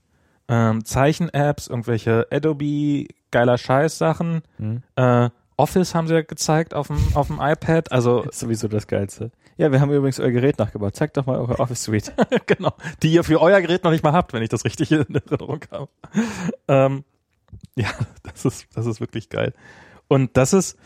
ähm, 0.48 0.84
Zeichen-Apps, 0.84 1.68
irgendwelche 1.68 2.26
Adobe 2.30 3.06
geiler 3.30 3.58
Scheiß-Sachen, 3.58 4.42
Hm? 4.58 4.82
äh, 4.96 5.30
Office 5.56 5.94
haben 5.94 6.08
sie 6.08 6.14
ja 6.14 6.22
gezeigt 6.22 6.74
auf 6.74 6.88
dem, 6.88 6.98
auf 7.14 7.28
dem 7.28 7.38
iPad, 7.40 7.92
also 7.92 8.22
Ist 8.22 8.40
sowieso 8.40 8.66
das 8.66 8.86
Geilste. 8.88 9.30
Ja, 9.56 9.70
wir 9.70 9.80
haben 9.80 9.92
übrigens 9.92 10.18
euer 10.18 10.32
Gerät 10.32 10.58
nachgebaut. 10.58 10.96
Zeigt 10.96 11.16
doch 11.16 11.26
mal 11.26 11.38
eure 11.38 11.60
Office 11.60 11.84
Suite. 11.84 12.12
genau, 12.46 12.72
die 13.04 13.12
ihr 13.12 13.22
für 13.22 13.40
euer 13.40 13.60
Gerät 13.60 13.84
noch 13.84 13.92
nicht 13.92 14.02
mal 14.02 14.12
habt, 14.12 14.32
wenn 14.32 14.42
ich 14.42 14.48
das 14.48 14.64
richtig 14.64 14.90
in 14.90 15.06
Erinnerung 15.14 15.60
habe. 15.70 15.88
Ähm, 16.66 17.04
ja, 17.76 17.88
das 18.24 18.44
ist, 18.44 18.66
das 18.74 18.86
ist 18.86 18.98
wirklich 19.00 19.28
geil. 19.28 19.54
Und 20.08 20.36
das 20.36 20.54
ist, 20.54 20.76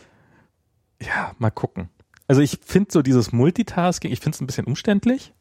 ja, 1.01 1.31
mal 1.39 1.49
gucken. 1.49 1.89
Also 2.27 2.41
ich 2.41 2.59
finde 2.63 2.91
so 2.91 3.01
dieses 3.01 3.31
Multitasking, 3.31 4.11
ich 4.11 4.19
finde 4.19 4.35
es 4.35 4.41
ein 4.41 4.45
bisschen 4.45 4.67
umständlich. 4.67 5.33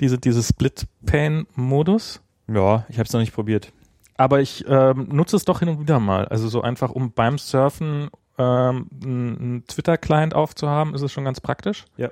Diese, 0.00 0.18
dieses 0.18 0.48
Split-Pane-Modus. 0.48 2.22
Ja, 2.48 2.86
ich 2.88 2.98
habe 2.98 3.06
es 3.06 3.12
noch 3.12 3.20
nicht 3.20 3.34
probiert. 3.34 3.72
Aber 4.16 4.40
ich 4.40 4.64
ähm, 4.66 5.08
nutze 5.10 5.36
es 5.36 5.44
doch 5.44 5.58
hin 5.60 5.68
und 5.68 5.80
wieder 5.80 6.00
mal. 6.00 6.26
Also 6.26 6.48
so 6.48 6.62
einfach, 6.62 6.90
um 6.90 7.12
beim 7.12 7.38
Surfen 7.38 8.10
ähm, 8.38 8.88
einen 9.02 9.64
Twitter-Client 9.66 10.34
aufzuhaben, 10.34 10.94
ist 10.94 11.02
es 11.02 11.12
schon 11.12 11.24
ganz 11.24 11.40
praktisch. 11.40 11.84
Ja. 11.96 12.10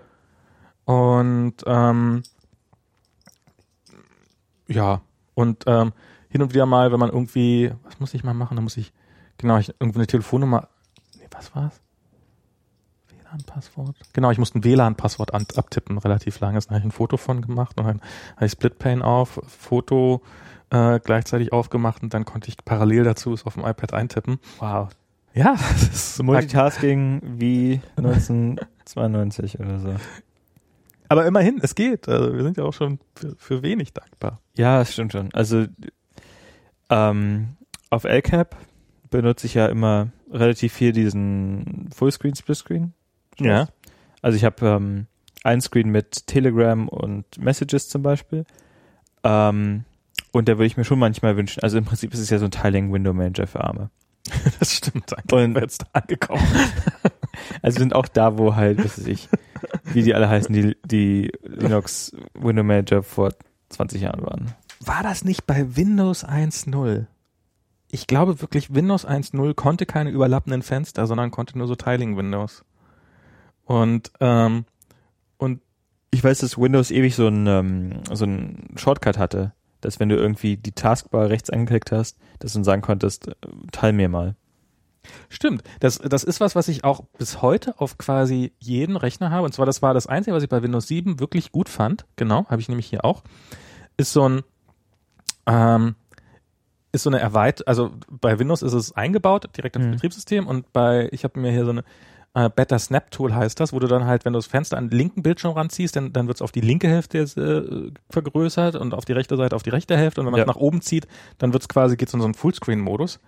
Und 0.85 1.55
ähm, 1.66 2.23
ja, 4.66 5.01
und 5.35 5.65
ähm, 5.66 5.93
hin 6.28 6.43
und 6.43 6.52
wieder 6.52 6.66
mal, 6.66 6.93
wenn 6.93 7.01
man 7.01 7.11
irgendwie, 7.11 7.73
was 7.85 8.01
muss 8.01 8.15
ich 8.15 8.24
mal 8.24 8.35
machen? 8.35 8.56
Da 8.56 8.62
muss 8.62 8.77
ich, 8.77 8.93
genau, 9.39 9.56
ich 9.59 9.74
irgendwie 9.81 10.01
eine 10.01 10.06
Telefonnummer, 10.06 10.69
nee, 11.16 11.27
was 11.31 11.55
war's? 11.55 11.81
WLAN-Passwort? 13.39 13.97
Genau, 14.12 14.31
ich 14.31 14.39
musste 14.39 14.59
ein 14.59 14.65
WLAN-Passwort 14.65 15.35
an- 15.35 15.47
abtippen, 15.56 15.98
relativ 15.98 16.40
langes. 16.40 16.66
Dann 16.66 16.77
habe 16.77 16.81
ich 16.81 16.93
ein 16.93 16.97
Foto 16.97 17.16
von 17.16 17.43
gemacht 17.43 17.78
und 17.78 17.86
dann 17.86 18.01
habe 18.36 18.47
ich 18.47 18.52
Splitpane 18.52 19.05
auf, 19.05 19.40
Foto 19.47 20.23
äh, 20.70 20.98
gleichzeitig 21.01 21.52
aufgemacht 21.52 22.02
und 22.02 22.15
dann 22.15 22.24
konnte 22.24 22.48
ich 22.48 22.56
parallel 22.65 23.05
dazu 23.05 23.32
es 23.32 23.44
auf 23.47 23.55
dem 23.55 23.65
iPad 23.65 23.94
eintippen. 23.94 24.39
Wow. 24.59 24.89
Ja, 25.35 25.55
das 25.73 25.82
ist 25.82 26.23
Multitasking 26.23 27.20
wie 27.39 27.81
1992 27.97 29.59
oder 29.59 29.78
so. 29.81 29.94
aber 31.09 31.27
immerhin, 31.27 31.59
es 31.62 31.74
geht. 31.74 32.09
Also 32.09 32.32
wir 32.35 32.43
sind 32.44 32.56
ja 32.56 32.65
auch 32.65 32.73
schon 32.73 32.98
für, 33.16 33.35
für 33.36 33.62
wenig 33.62 33.93
dankbar. 33.93 34.40
Ja, 34.55 34.78
das 34.78 34.93
stimmt 34.93 35.12
schon. 35.12 35.32
Also 35.35 35.66
ähm, 36.90 37.56
auf 37.90 38.05
LCAP 38.05 38.56
benutze 39.11 39.47
ich 39.47 39.55
ja 39.55 39.66
immer 39.66 40.09
relativ 40.31 40.73
viel 40.73 40.93
diesen 40.93 41.89
Fullscreen, 41.94 42.35
Splitscreen. 42.35 42.93
Ja. 43.39 43.69
Also 44.23 44.36
ich 44.36 44.44
habe 44.44 44.66
ähm, 44.66 45.06
ein 45.43 45.61
Screen 45.61 45.90
mit 45.90 46.27
Telegram 46.27 46.89
und 46.89 47.24
Messages 47.39 47.89
zum 47.89 48.02
Beispiel. 48.02 48.44
Ähm, 49.23 49.85
und 50.32 50.48
da 50.48 50.52
würde 50.52 50.66
ich 50.66 50.77
mir 50.77 50.85
schon 50.85 50.98
manchmal 50.98 51.36
wünschen, 51.36 51.62
also 51.62 51.78
im 51.78 51.85
Prinzip 51.85 52.12
ist 52.12 52.20
es 52.20 52.31
ja 52.31 52.39
so 52.39 52.47
ein 52.47 52.51
Tiling 52.51 52.93
Window 52.93 53.12
Manager 53.12 53.47
für 53.47 53.62
Arme. 53.62 53.90
Das 54.59 54.73
stimmt. 54.77 55.11
Danke, 55.12 55.35
Und- 55.35 55.43
sind 55.43 55.55
wir 55.55 55.62
jetzt 55.62 55.85
angekommen. 55.93 56.43
Also 57.62 57.81
sind 57.81 57.94
auch 57.97 58.06
da, 58.06 58.39
wo 58.39 58.55
halt, 58.55 58.78
was 58.78 58.97
weiß 58.97 59.09
ich, 59.09 59.28
wie 59.93 60.05
die 60.05 60.15
alle 60.15 60.28
heißen, 60.28 60.52
die, 60.55 60.77
die 60.85 61.32
Linux 61.43 62.12
Window 62.35 62.62
Manager 62.62 63.02
vor 63.02 63.32
20 63.70 64.02
Jahren 64.02 64.23
waren. 64.23 64.52
War 64.78 65.02
das 65.02 65.24
nicht 65.24 65.44
bei 65.47 65.77
Windows 65.77 66.24
1.0? 66.24 67.06
Ich 67.90 68.06
glaube 68.06 68.40
wirklich, 68.40 68.73
Windows 68.73 69.05
1.0 69.06 69.55
konnte 69.55 69.85
keine 69.85 70.11
überlappenden 70.11 70.62
Fenster, 70.62 71.09
sondern 71.09 71.32
konnte 71.32 71.59
nur 71.59 71.66
so 71.66 71.74
Tiling 71.74 72.16
Windows. 72.16 72.65
Und, 73.65 74.12
ähm, 74.20 74.65
und 75.39 75.61
Ich 76.11 76.23
weiß, 76.23 76.39
dass 76.39 76.59
Windows 76.59 76.91
ewig 76.91 77.16
so 77.16 77.27
ein, 77.27 77.47
ähm, 77.47 78.01
so 78.12 78.24
ein 78.24 78.69
Shortcut 78.77 79.19
hatte, 79.19 79.53
dass 79.81 79.99
wenn 80.01 80.09
du 80.09 80.16
irgendwie 80.16 80.57
die 80.57 80.73
Taskbar 80.73 81.28
rechts 81.28 81.51
angeklickt 81.51 81.91
hast, 81.93 82.19
dass 82.39 82.53
du 82.53 82.59
dann 82.59 82.65
sagen 82.65 82.82
konntest, 82.82 83.28
äh, 83.28 83.35
teil 83.73 83.93
mir 83.93 84.09
mal. 84.09 84.36
Stimmt. 85.28 85.62
Das, 85.81 85.99
das 85.99 86.24
ist 86.24 86.41
was, 86.41 86.55
was 86.55 86.69
ich 86.69 86.85
auch 86.85 87.05
bis 87.19 87.43
heute 87.43 87.78
auf 87.78 87.99
quasi 87.99 88.53
jeden 88.59 88.97
Rechner 88.97 89.31
habe. 89.31 89.45
Und 89.45 89.53
zwar, 89.53 89.66
das 89.66 89.82
war 89.82 89.93
das 89.93 90.07
Einzige, 90.07 90.35
was 90.35 90.43
ich 90.43 90.49
bei 90.49 90.62
Windows 90.62 90.86
7 90.86 91.20
wirklich 91.20 91.53
gut 91.53 91.69
fand. 91.69 92.07
Genau, 92.16 92.47
habe 92.49 92.61
ich 92.62 92.69
nämlich 92.69 92.86
hier 92.86 93.05
auch. 93.05 93.23
Ist 93.97 94.12
so 94.12 94.27
ein, 94.28 94.43
ähm, 95.47 95.95
ist 96.93 97.03
so 97.03 97.11
eine 97.11 97.19
Erweiterung, 97.19 97.66
also 97.66 97.91
bei 98.09 98.39
Windows 98.39 98.62
ist 98.62 98.73
es 98.73 98.93
eingebaut, 98.93 99.49
direkt 99.57 99.77
ins 99.77 99.86
Mhm. 99.86 99.91
Betriebssystem 99.91 100.47
und 100.47 100.73
bei, 100.73 101.09
ich 101.12 101.24
habe 101.24 101.39
mir 101.41 101.51
hier 101.51 101.65
so 101.65 101.73
eine 101.73 101.85
äh, 102.35 102.51
Better 102.51 102.78
Snap 102.78 103.11
Tool 103.11 103.35
heißt 103.35 103.59
das, 103.61 103.73
wo 103.73 103.78
du 103.78 103.86
dann 103.86 104.05
halt, 104.06 104.24
wenn 104.24 104.32
du 104.32 104.39
das 104.39 104.47
Fenster 104.47 104.77
an 104.77 104.89
den 104.90 104.98
linken 104.98 105.23
Bildschirm 105.23 105.52
ranziehst, 105.52 105.94
dann, 105.97 106.12
dann 106.12 106.27
wird 106.27 106.36
es 106.39 106.43
auf 106.43 106.52
die 106.52 106.61
linke 106.61 106.89
Hälfte 106.89 107.19
äh, 107.19 107.93
vergrößert 108.11 108.74
und 108.77 108.93
auf 108.94 109.05
die 109.05 109.12
rechte 109.12 109.36
Seite 109.36 109.55
auf 109.56 109.62
die 109.62 109.70
rechte 109.70 109.97
Hälfte 109.97 110.20
und 110.20 110.27
wenn 110.27 110.32
man 110.32 110.40
es 110.40 110.47
Ja. 110.47 110.52
nach 110.52 110.61
oben 110.61 110.81
zieht, 110.81 111.06
dann 111.39 111.52
wird 111.52 111.62
es 111.62 111.69
quasi, 111.69 111.97
geht 111.97 112.09
es 112.09 112.15
in 112.15 112.20
so 112.20 112.27
einen 112.27 112.35
Fullscreen-Modus. 112.35 113.20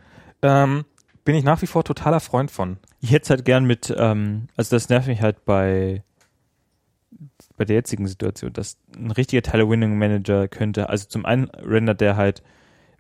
Ähm, 0.43 0.85
bin 1.25 1.35
ich 1.35 1.45
nach 1.45 1.63
wie 1.63 1.67
vor 1.67 1.83
totaler 1.85 2.21
Freund 2.21 2.51
von. 2.51 2.77
Ich 3.01 3.11
hätte 3.11 3.25
es 3.25 3.31
halt 3.31 3.45
gern 3.45 3.65
mit, 3.65 3.95
ähm, 3.97 4.49
also 4.57 4.75
das 4.77 4.89
nervt 4.89 5.09
mich 5.09 5.23
halt 5.23 5.45
bei 5.45 6.03
bei 7.57 7.65
der 7.65 7.77
jetzigen 7.77 8.07
Situation, 8.07 8.53
dass 8.53 8.77
ein 8.97 9.11
richtiger 9.11 9.41
Tile 9.43 9.69
Window 9.69 9.89
Manager 9.89 10.47
könnte, 10.49 10.91
also 10.91 11.07
zum 11.07 11.25
einen 11.25 11.47
rendert 11.51 12.01
der 12.03 12.17
halt, 12.17 12.43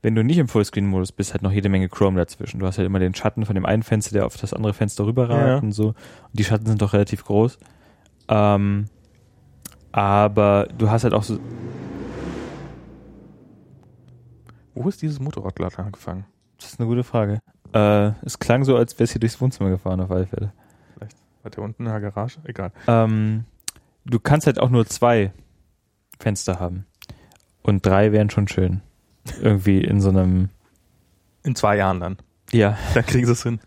wenn 0.02 0.14
du 0.14 0.22
nicht 0.22 0.38
im 0.38 0.48
Fullscreen-Modus 0.48 1.12
bist, 1.12 1.32
halt 1.32 1.42
noch 1.42 1.52
jede 1.52 1.68
Menge 1.68 1.88
Chrome 1.88 2.16
dazwischen. 2.18 2.60
Du 2.60 2.66
hast 2.66 2.78
halt 2.78 2.86
immer 2.86 2.98
den 2.98 3.14
Schatten 3.14 3.44
von 3.44 3.54
dem 3.54 3.66
einen 3.66 3.82
Fenster, 3.82 4.12
der 4.12 4.26
auf 4.26 4.36
das 4.36 4.52
andere 4.52 4.72
Fenster 4.74 5.06
rüberragt 5.06 5.46
Ja. 5.46 5.56
und 5.58 5.72
so. 5.72 5.88
Und 5.88 5.96
die 6.32 6.44
Schatten 6.44 6.66
sind 6.66 6.80
doch 6.82 6.92
relativ 6.92 7.24
groß. 7.24 7.58
Ähm, 8.28 8.86
aber 9.92 10.68
du 10.76 10.90
hast 10.90 11.04
halt 11.04 11.14
auch 11.14 11.22
so, 11.22 11.38
Wo 14.74 14.88
ist 14.88 15.00
dieses 15.02 15.20
Motorrad 15.20 15.56
gerade 15.56 15.78
angefangen? 15.78 16.26
das 16.58 16.72
ist 16.72 16.80
eine 16.80 16.88
gute 16.88 17.04
Frage. 17.04 17.40
Äh, 17.72 18.12
es 18.22 18.38
klang 18.38 18.64
so, 18.64 18.76
als 18.76 18.98
wär's 18.98 19.12
hier 19.12 19.20
durchs 19.20 19.40
Wohnzimmer 19.40 19.70
gefahren, 19.70 20.00
auf 20.00 20.10
alle 20.10 20.26
Fälle. 20.26 20.52
War 21.42 21.50
der 21.50 21.62
unten 21.62 21.84
in 21.86 21.90
der 21.92 22.00
Garage? 22.00 22.38
Egal. 22.44 22.72
Ähm, 22.88 23.44
du 24.04 24.18
kannst 24.18 24.46
halt 24.46 24.58
auch 24.58 24.68
nur 24.70 24.84
zwei 24.86 25.32
Fenster 26.18 26.58
haben. 26.60 26.86
Und 27.62 27.84
drei 27.86 28.10
wären 28.12 28.30
schon 28.30 28.48
schön. 28.48 28.80
Irgendwie 29.40 29.80
in 29.82 30.00
so 30.00 30.08
einem, 30.08 30.48
In 31.44 31.54
zwei 31.54 31.76
Jahren 31.76 32.00
dann. 32.00 32.16
ja, 32.52 32.76
Dann 32.94 33.06
kriegen 33.06 33.26
sie 33.26 33.32
es 33.32 33.42
hin. 33.42 33.60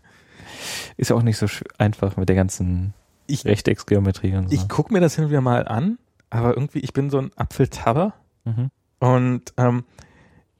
ist 0.96 1.10
ja 1.10 1.16
auch 1.16 1.22
nicht 1.22 1.36
so 1.38 1.46
einfach 1.78 2.16
mit 2.16 2.28
der 2.28 2.36
ganzen 2.36 2.94
Ich- 3.26 3.44
Rechtecksgeometrie 3.44 4.34
und 4.36 4.48
so. 4.48 4.54
Ich 4.54 4.68
gucke 4.68 4.92
mir 4.92 5.00
das 5.00 5.14
hin 5.14 5.24
und 5.24 5.30
wieder 5.30 5.40
mal 5.40 5.66
an, 5.68 5.98
aber 6.30 6.54
irgendwie, 6.54 6.80
ich 6.80 6.92
bin 6.92 7.10
so 7.10 7.18
ein 7.18 7.30
Apfeltabber 7.36 8.14
mhm. 8.44 8.70
und 8.98 9.52
ähm, 9.56 9.84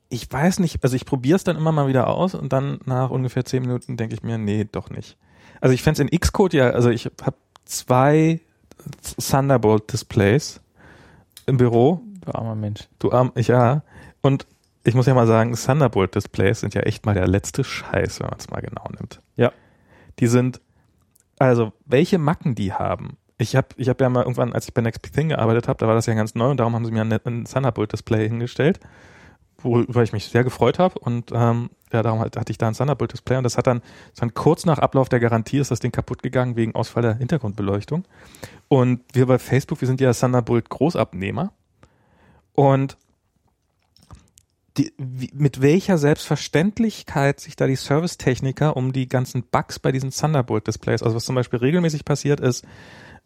ich 0.08 0.30
weiß 0.30 0.58
nicht, 0.58 0.82
also 0.82 0.96
ich 0.96 1.04
probiere 1.06 1.36
es 1.36 1.44
dann 1.44 1.56
immer 1.56 1.70
mal 1.72 1.86
wieder 1.86 2.08
aus 2.08 2.34
und 2.34 2.52
dann 2.52 2.80
nach 2.84 3.10
ungefähr 3.10 3.44
zehn 3.44 3.62
Minuten 3.62 3.96
denke 3.96 4.14
ich 4.14 4.22
mir, 4.24 4.38
nee, 4.38 4.66
doch 4.70 4.90
nicht. 4.90 5.16
Also 5.60 5.72
ich 5.74 5.82
fände 5.82 6.02
es 6.02 6.10
in 6.10 6.18
Xcode 6.20 6.54
ja, 6.54 6.70
also 6.70 6.90
ich 6.90 7.04
habe 7.22 7.36
zwei 7.64 8.40
Thunderbolt-Displays 9.30 10.60
im 11.46 11.56
Büro, 11.56 12.00
Du 12.24 12.32
armer 12.32 12.54
Mensch. 12.54 12.88
du 12.98 13.12
arm, 13.12 13.32
ich 13.34 13.48
ja, 13.48 13.82
und 14.22 14.46
ich 14.84 14.94
muss 14.94 15.06
ja 15.06 15.14
mal 15.14 15.26
sagen, 15.26 15.54
Thunderbolt-Displays 15.54 16.60
sind 16.60 16.74
ja 16.74 16.82
echt 16.82 17.04
mal 17.04 17.14
der 17.14 17.28
letzte 17.28 17.64
Scheiß, 17.64 18.20
wenn 18.20 18.28
man 18.28 18.38
es 18.38 18.50
mal 18.50 18.60
genau 18.60 18.84
nimmt. 18.98 19.20
Ja. 19.36 19.52
Die 20.18 20.26
sind, 20.26 20.60
also 21.38 21.72
welche 21.84 22.18
Macken 22.18 22.54
die 22.54 22.72
haben. 22.72 23.16
Ich 23.36 23.56
habe 23.56 23.68
ich 23.76 23.88
hab 23.88 24.00
ja 24.00 24.08
mal 24.08 24.22
irgendwann, 24.22 24.52
als 24.52 24.66
ich 24.66 24.74
bei 24.74 24.82
Next 24.82 25.02
Big 25.02 25.12
Thing 25.12 25.30
gearbeitet 25.30 25.68
habe, 25.68 25.78
da 25.78 25.86
war 25.86 25.94
das 25.94 26.06
ja 26.06 26.14
ganz 26.14 26.34
neu 26.34 26.50
und 26.50 26.58
darum 26.58 26.74
haben 26.74 26.84
sie 26.84 26.92
mir 26.92 27.02
ein, 27.02 27.12
ein 27.12 27.44
Thunderbolt-Display 27.44 28.28
hingestellt, 28.28 28.80
worüber 29.58 30.02
ich 30.02 30.12
mich 30.12 30.26
sehr 30.26 30.44
gefreut 30.44 30.78
habe 30.78 30.98
und 30.98 31.30
ähm, 31.32 31.70
ja, 31.92 32.02
darum 32.02 32.20
halt, 32.20 32.36
hatte 32.36 32.50
ich 32.50 32.58
da 32.58 32.68
ein 32.68 32.74
Thunderbolt-Display 32.74 33.38
und 33.38 33.44
das 33.44 33.56
hat 33.56 33.66
dann, 33.66 33.82
dann 34.16 34.34
kurz 34.34 34.66
nach 34.66 34.78
Ablauf 34.78 35.08
der 35.08 35.20
Garantie 35.20 35.58
ist 35.58 35.70
das 35.70 35.80
Ding 35.80 35.92
kaputt 35.92 36.22
gegangen 36.22 36.56
wegen 36.56 36.74
Ausfall 36.74 37.02
der 37.02 37.14
Hintergrundbeleuchtung 37.14 38.04
und 38.68 39.00
wir 39.14 39.26
bei 39.26 39.38
Facebook, 39.38 39.80
wir 39.80 39.88
sind 39.88 40.00
ja 40.02 40.12
Thunderbolt 40.12 40.68
Großabnehmer 40.68 41.52
und 42.52 42.98
die, 44.84 44.92
wie, 44.98 45.30
mit 45.34 45.60
welcher 45.62 45.98
Selbstverständlichkeit 45.98 47.40
sich 47.40 47.56
da 47.56 47.66
die 47.66 47.76
Servicetechniker 47.76 48.76
um 48.76 48.92
die 48.92 49.08
ganzen 49.08 49.42
Bugs 49.44 49.78
bei 49.78 49.92
diesen 49.92 50.10
Thunderbolt-Displays, 50.10 51.02
also 51.02 51.16
was 51.16 51.24
zum 51.24 51.34
Beispiel 51.34 51.58
regelmäßig 51.60 52.04
passiert 52.04 52.40
ist, 52.40 52.64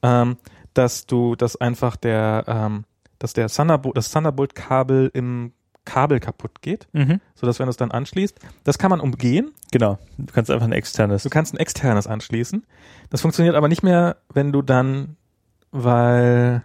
ähm, 0.02 0.36
dass 0.74 1.06
du, 1.06 1.36
dass 1.36 1.56
einfach 1.56 1.96
der, 1.96 2.44
ähm, 2.46 2.84
dass 3.18 3.32
der 3.32 3.48
Thunderbolt, 3.48 3.96
das 3.96 4.10
Thunderbolt-Kabel 4.10 5.10
im 5.14 5.52
Kabel 5.84 6.18
kaputt 6.18 6.62
geht, 6.62 6.88
Mhm. 6.92 7.20
sodass 7.34 7.58
wenn 7.58 7.66
du 7.66 7.70
es 7.70 7.76
dann 7.76 7.90
anschließt, 7.90 8.38
das 8.64 8.78
kann 8.78 8.90
man 8.90 9.00
umgehen. 9.00 9.50
Genau. 9.70 9.98
Du 10.16 10.32
kannst 10.32 10.50
einfach 10.50 10.66
ein 10.66 10.72
externes. 10.72 11.22
Du 11.24 11.28
kannst 11.30 11.52
ein 11.52 11.58
externes 11.58 12.06
anschließen. 12.06 12.64
Das 13.10 13.20
funktioniert 13.20 13.54
aber 13.54 13.68
nicht 13.68 13.82
mehr, 13.82 14.16
wenn 14.32 14.50
du 14.50 14.62
dann, 14.62 15.16
weil 15.72 16.62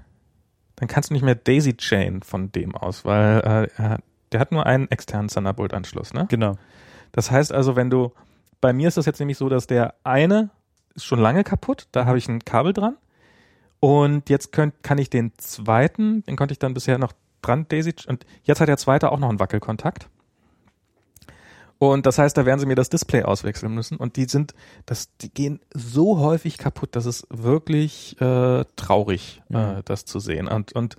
dann 0.78 0.88
kannst 0.88 1.10
du 1.10 1.14
nicht 1.14 1.24
mehr 1.24 1.36
Daisy 1.36 1.76
Chain 1.76 2.22
von 2.24 2.52
dem 2.54 2.74
aus, 2.76 3.04
weil 3.04 3.70
äh, 3.78 3.82
hat- 3.82 4.04
der 4.32 4.40
hat 4.40 4.52
nur 4.52 4.66
einen 4.66 4.90
externen 4.90 5.28
Thunderbolt-Anschluss, 5.28 6.14
ne? 6.14 6.26
Genau. 6.30 6.56
Das 7.12 7.32
heißt 7.32 7.52
also, 7.52 7.76
wenn 7.76 7.90
du, 7.90 8.12
bei 8.62 8.74
mir 8.74 8.88
ist 8.88 8.98
das 8.98 9.06
jetzt 9.06 9.20
nämlich 9.20 9.38
so, 9.38 9.50
dass 9.50 9.68
der 9.68 9.96
eine 10.04 10.50
ist 10.96 11.06
schon 11.06 11.20
lange 11.20 11.44
kaputt, 11.44 11.88
da 11.92 12.06
habe 12.06 12.18
ich 12.18 12.28
ein 12.28 12.40
Kabel 12.46 12.74
dran 12.74 12.98
und 13.80 14.30
jetzt 14.30 14.52
könnt, 14.52 14.84
kann 14.84 14.98
ich 14.98 15.10
den 15.10 15.32
zweiten, 15.38 16.24
den 16.24 16.36
konnte 16.36 16.52
ich 16.52 16.60
dann 16.60 16.74
bisher 16.74 16.98
noch 16.98 17.14
dran, 17.42 17.66
Daisy, 17.70 17.94
und 18.08 18.26
jetzt 18.44 18.60
hat 18.62 18.68
der 18.68 18.78
zweite 18.78 19.12
auch 19.12 19.20
noch 19.20 19.30
einen 19.30 19.40
Wackelkontakt. 19.40 20.10
Und 21.80 22.06
das 22.06 22.18
heißt, 22.18 22.36
da 22.38 22.46
werden 22.46 22.60
sie 22.60 22.66
mir 22.66 22.76
das 22.76 22.90
Display 22.90 23.24
auswechseln 23.24 23.74
müssen 23.74 23.96
und 23.96 24.18
die 24.18 24.26
sind, 24.26 24.54
das, 24.86 25.16
die 25.20 25.34
gehen 25.34 25.62
so 25.74 26.20
häufig 26.20 26.58
kaputt, 26.58 26.90
das 26.92 27.06
ist 27.06 27.26
wirklich 27.30 28.20
äh, 28.20 28.66
traurig, 28.76 29.42
Mhm. 29.48 29.56
äh, 29.56 29.82
das 29.86 30.04
zu 30.04 30.20
sehen. 30.20 30.50
Und, 30.50 30.74
und 30.74 30.98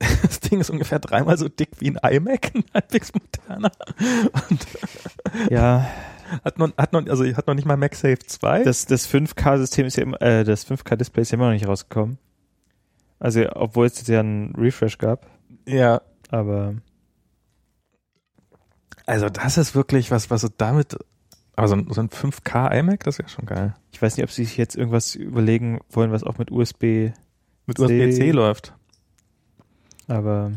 das 0.22 0.40
Ding 0.40 0.60
ist 0.60 0.70
ungefähr 0.70 0.98
dreimal 0.98 1.36
so 1.38 1.48
dick 1.48 1.70
wie 1.78 1.90
ein 1.90 2.12
iMac, 2.12 2.52
ein 2.54 2.64
halbwegs 2.74 3.12
moderner. 3.14 3.72
Und 4.48 4.66
Ja, 5.50 5.88
hat 6.44 6.58
noch, 6.58 6.76
hat 6.76 6.92
noch, 6.92 7.06
also 7.06 7.24
hat 7.24 7.46
noch 7.46 7.54
nicht 7.54 7.66
mal 7.66 7.76
MagSafe 7.76 8.18
2. 8.18 8.64
das, 8.64 8.86
das 8.86 9.08
5K-System 9.08 9.86
ist 9.86 9.96
ja 9.96 10.02
immer, 10.02 10.20
äh, 10.22 10.44
das 10.44 10.66
5K-Display 10.66 11.22
ist 11.22 11.30
ja 11.32 11.36
immer 11.36 11.46
noch 11.46 11.52
nicht 11.52 11.68
rausgekommen. 11.68 12.18
Also, 13.18 13.44
obwohl 13.54 13.86
es 13.86 13.98
jetzt 13.98 14.08
ja 14.08 14.20
einen 14.20 14.54
Refresh 14.56 14.96
gab, 14.96 15.26
ja, 15.66 16.00
aber 16.30 16.76
also 19.04 19.28
das 19.28 19.58
ist 19.58 19.74
wirklich 19.74 20.10
was, 20.10 20.30
was 20.30 20.42
sie 20.42 20.50
damit, 20.56 20.96
aber 21.56 21.68
so 21.68 21.74
ein, 21.74 21.86
so 21.90 22.00
ein 22.00 22.08
5K 22.08 22.78
iMac, 22.78 23.04
das 23.04 23.18
ist 23.18 23.22
ja 23.22 23.28
schon 23.28 23.44
geil. 23.44 23.74
ich 23.92 24.00
weiß 24.00 24.16
nicht, 24.16 24.24
ob 24.24 24.30
sie 24.30 24.44
sich 24.44 24.56
jetzt 24.56 24.76
irgendwas 24.76 25.14
überlegen 25.14 25.80
wollen, 25.90 26.12
was 26.12 26.24
auch 26.24 26.38
mit 26.38 26.50
USB, 26.50 27.10
Mit. 27.66 27.78
USB-C 27.78 28.30
läuft. 28.30 28.72
Aber 30.10 30.52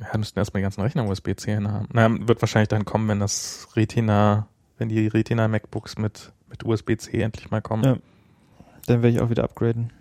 Ja, 0.00 0.18
müssten 0.18 0.38
erstmal 0.38 0.60
die 0.60 0.64
ganzen 0.64 0.82
Rechner 0.82 1.08
USB-C 1.08 1.54
hin 1.54 1.70
haben. 1.70 1.88
Na, 1.92 2.08
wird 2.10 2.42
wahrscheinlich 2.42 2.68
dann 2.68 2.84
kommen, 2.84 3.08
wenn 3.08 3.20
das 3.20 3.68
Retina, 3.76 4.48
wenn 4.78 4.88
die 4.88 5.06
Retina 5.06 5.48
MacBooks 5.48 5.96
mit, 5.96 6.32
mit 6.48 6.64
USB-C 6.64 7.20
endlich 7.22 7.50
mal 7.50 7.62
kommen. 7.62 7.84
Ja. 7.84 7.96
dann 8.86 9.02
werde 9.02 9.16
ich 9.16 9.20
auch 9.20 9.30
wieder 9.30 9.44
upgraden. 9.44 9.92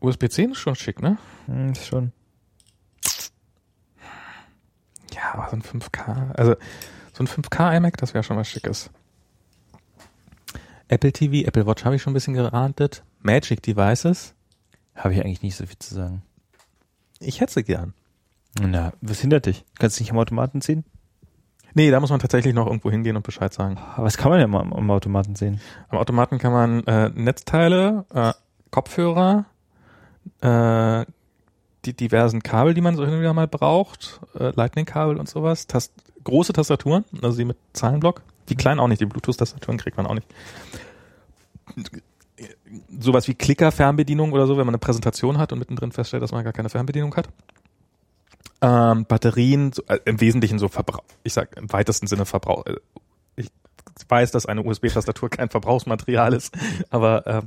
USB-C 0.00 0.44
ist 0.44 0.58
schon 0.58 0.76
schick, 0.76 1.02
ne? 1.02 1.18
Hm, 1.46 1.72
ist 1.72 1.86
schon. 1.86 2.12
Ja, 5.12 5.32
aber 5.32 5.48
so 5.50 5.56
ein 5.56 5.62
5K, 5.62 6.32
also 6.32 6.54
so 7.12 7.24
ein 7.24 7.26
5K 7.26 7.76
iMac, 7.78 7.96
das 7.96 8.12
wäre 8.12 8.22
schon 8.22 8.36
was 8.36 8.48
Schickes. 8.48 8.90
Apple 10.88 11.12
TV, 11.12 11.46
Apple 11.48 11.66
Watch 11.66 11.84
habe 11.84 11.96
ich 11.96 12.02
schon 12.02 12.12
ein 12.12 12.14
bisschen 12.14 12.34
gerantet. 12.34 13.02
Magic 13.20 13.62
Devices, 13.62 14.34
Habe 14.94 15.14
ich 15.14 15.20
eigentlich 15.20 15.42
nicht 15.42 15.56
so 15.56 15.66
viel 15.66 15.78
zu 15.78 15.94
sagen. 15.94 16.22
Ich 17.20 17.40
hätte 17.40 17.52
sie 17.52 17.64
gern. 17.64 17.94
Na, 18.60 18.92
was 19.00 19.20
hindert 19.20 19.46
dich? 19.46 19.64
Kannst 19.78 19.98
du 19.98 20.02
nicht 20.02 20.12
am 20.12 20.18
Automaten 20.18 20.60
ziehen? 20.60 20.84
Nee, 21.74 21.90
da 21.90 22.00
muss 22.00 22.10
man 22.10 22.20
tatsächlich 22.20 22.54
noch 22.54 22.66
irgendwo 22.66 22.90
hingehen 22.90 23.16
und 23.16 23.22
Bescheid 23.26 23.52
sagen. 23.52 23.76
Aber 23.96 24.06
Was 24.06 24.16
kann 24.16 24.30
man 24.30 24.40
ja 24.40 24.46
mal 24.46 24.60
am, 24.60 24.72
am 24.72 24.90
Automaten 24.90 25.36
sehen? 25.36 25.60
Am 25.90 25.98
Automaten 25.98 26.38
kann 26.38 26.52
man 26.52 26.84
äh, 26.84 27.10
Netzteile, 27.10 28.06
äh, 28.14 28.32
Kopfhörer, 28.70 29.44
äh, 30.40 31.04
die 31.84 31.92
diversen 31.94 32.42
Kabel, 32.42 32.72
die 32.72 32.80
man 32.80 32.96
so 32.96 33.04
hin 33.04 33.14
und 33.14 33.20
wieder 33.20 33.34
mal 33.34 33.46
braucht, 33.46 34.20
äh, 34.38 34.52
Lightning-Kabel 34.56 35.18
und 35.18 35.28
sowas, 35.28 35.66
Tast 35.66 35.92
große 36.24 36.54
Tastaturen, 36.54 37.04
also 37.22 37.36
die 37.36 37.44
mit 37.44 37.58
Zahlenblock, 37.74 38.22
die 38.48 38.56
kleinen 38.56 38.80
auch 38.80 38.88
nicht, 38.88 39.00
die 39.00 39.06
Bluetooth-Tastaturen 39.06 39.78
kriegt 39.78 39.96
man 39.96 40.06
auch 40.06 40.14
nicht. 40.14 40.26
Sowas 42.98 43.28
wie 43.28 43.34
Klicker-Fernbedienung 43.34 44.32
oder 44.32 44.46
so, 44.46 44.56
wenn 44.56 44.66
man 44.66 44.74
eine 44.74 44.78
Präsentation 44.78 45.38
hat 45.38 45.52
und 45.52 45.58
mittendrin 45.58 45.92
feststellt, 45.92 46.22
dass 46.22 46.32
man 46.32 46.44
gar 46.44 46.52
keine 46.52 46.68
Fernbedienung 46.68 47.14
hat. 47.16 47.28
Ähm, 48.60 49.04
Batterien, 49.06 49.72
so, 49.72 49.82
äh, 49.88 49.98
im 50.04 50.20
Wesentlichen 50.20 50.58
so 50.58 50.68
Verbrauch, 50.68 51.04
ich 51.22 51.32
sag 51.32 51.56
im 51.56 51.72
weitesten 51.72 52.06
Sinne 52.06 52.24
Verbrauch. 52.26 52.64
Äh, 52.66 52.76
ich 53.36 53.50
weiß, 54.08 54.30
dass 54.30 54.46
eine 54.46 54.62
USB-Tastatur 54.62 55.30
kein 55.30 55.48
Verbrauchsmaterial 55.48 56.34
ist, 56.34 56.54
aber 56.90 57.44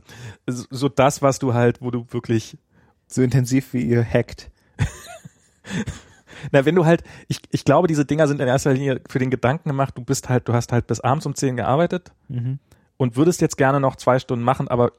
so 0.48 0.66
so 0.70 0.90
das, 0.90 1.22
was 1.22 1.40
du 1.40 1.54
halt, 1.54 1.82
wo 1.82 1.92
du 1.92 2.06
wirklich 2.10 2.58
So 3.08 3.22
intensiv 3.22 3.74
wie 3.74 3.82
ihr 3.82 4.04
hackt. 4.04 4.52
Na, 6.52 6.66
wenn 6.66 6.76
du 6.76 6.86
halt, 6.86 7.04
ich, 7.28 7.42
ich 7.52 7.66
glaube, 7.66 7.88
diese 7.88 8.06
Dinger 8.06 8.28
sind 8.28 8.40
in 8.40 8.48
erster 8.48 8.74
Linie 8.74 9.02
für 9.10 9.20
den 9.20 9.30
Gedanken 9.30 9.70
gemacht, 9.70 9.98
du 9.98 10.04
bist 10.04 10.30
halt, 10.30 10.48
du 10.48 10.54
hast 10.54 10.72
halt 10.72 10.88
bis 10.88 11.00
abends 11.00 11.26
um 11.26 11.36
10 11.36 11.58
gearbeitet 11.58 12.12
Mhm. 12.28 12.60
Und 13.00 13.16
würdest 13.16 13.40
jetzt 13.42 13.58
gerne 13.58 13.80
noch 13.80 13.96
zwei 13.96 14.20
Stunden 14.20 14.44
machen, 14.44 14.68
aber 14.68 14.92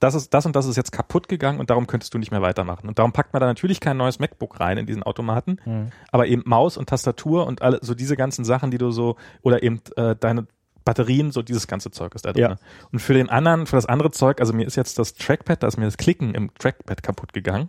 das 0.00 0.14
ist, 0.14 0.34
das 0.34 0.44
und 0.44 0.56
das 0.56 0.66
ist 0.66 0.76
jetzt 0.76 0.90
kaputt 0.90 1.28
gegangen 1.28 1.60
und 1.60 1.70
darum 1.70 1.86
könntest 1.86 2.12
du 2.12 2.18
nicht 2.18 2.30
mehr 2.30 2.42
weitermachen. 2.42 2.88
Und 2.88 2.98
darum 2.98 3.12
packt 3.12 3.32
man 3.32 3.40
da 3.40 3.46
natürlich 3.46 3.78
kein 3.78 3.96
neues 3.96 4.18
MacBook 4.18 4.58
rein 4.58 4.78
in 4.78 4.86
diesen 4.86 5.02
Automaten, 5.02 5.58
Mhm. 5.64 5.90
aber 6.10 6.26
eben 6.26 6.42
Maus 6.44 6.76
und 6.76 6.88
Tastatur 6.88 7.46
und 7.46 7.62
alle, 7.62 7.78
so 7.82 7.94
diese 7.94 8.16
ganzen 8.16 8.44
Sachen, 8.44 8.70
die 8.70 8.78
du 8.78 8.90
so, 8.90 9.16
oder 9.42 9.62
eben 9.62 9.80
äh, 9.96 10.16
deine 10.16 10.46
Batterien, 10.84 11.30
so 11.32 11.42
dieses 11.42 11.66
ganze 11.66 11.90
Zeug 11.90 12.14
ist 12.14 12.24
da 12.24 12.32
drin. 12.32 12.42
Ja. 12.42 12.56
Und 12.92 13.00
für 13.00 13.12
den 13.14 13.28
anderen, 13.28 13.66
für 13.66 13.76
das 13.76 13.86
andere 13.86 14.10
Zeug, 14.12 14.40
also 14.40 14.52
mir 14.52 14.66
ist 14.66 14.76
jetzt 14.76 14.98
das 14.98 15.14
Trackpad, 15.14 15.62
da 15.62 15.66
ist 15.66 15.76
mir 15.76 15.84
das 15.84 15.96
Klicken 15.96 16.34
im 16.34 16.52
Trackpad 16.54 17.02
kaputt 17.02 17.32
gegangen. 17.32 17.68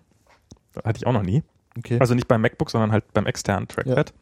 Hatte 0.86 0.98
ich 0.98 1.08
auch 1.08 1.14
noch 1.14 1.24
nie. 1.24 1.44
Okay. 1.78 1.98
Also 2.00 2.14
nicht 2.14 2.28
beim 2.28 2.42
MacBook, 2.42 2.70
sondern 2.70 2.92
halt 2.92 3.12
beim 3.14 3.26
externen 3.26 3.68
Trackpad. 3.68 4.14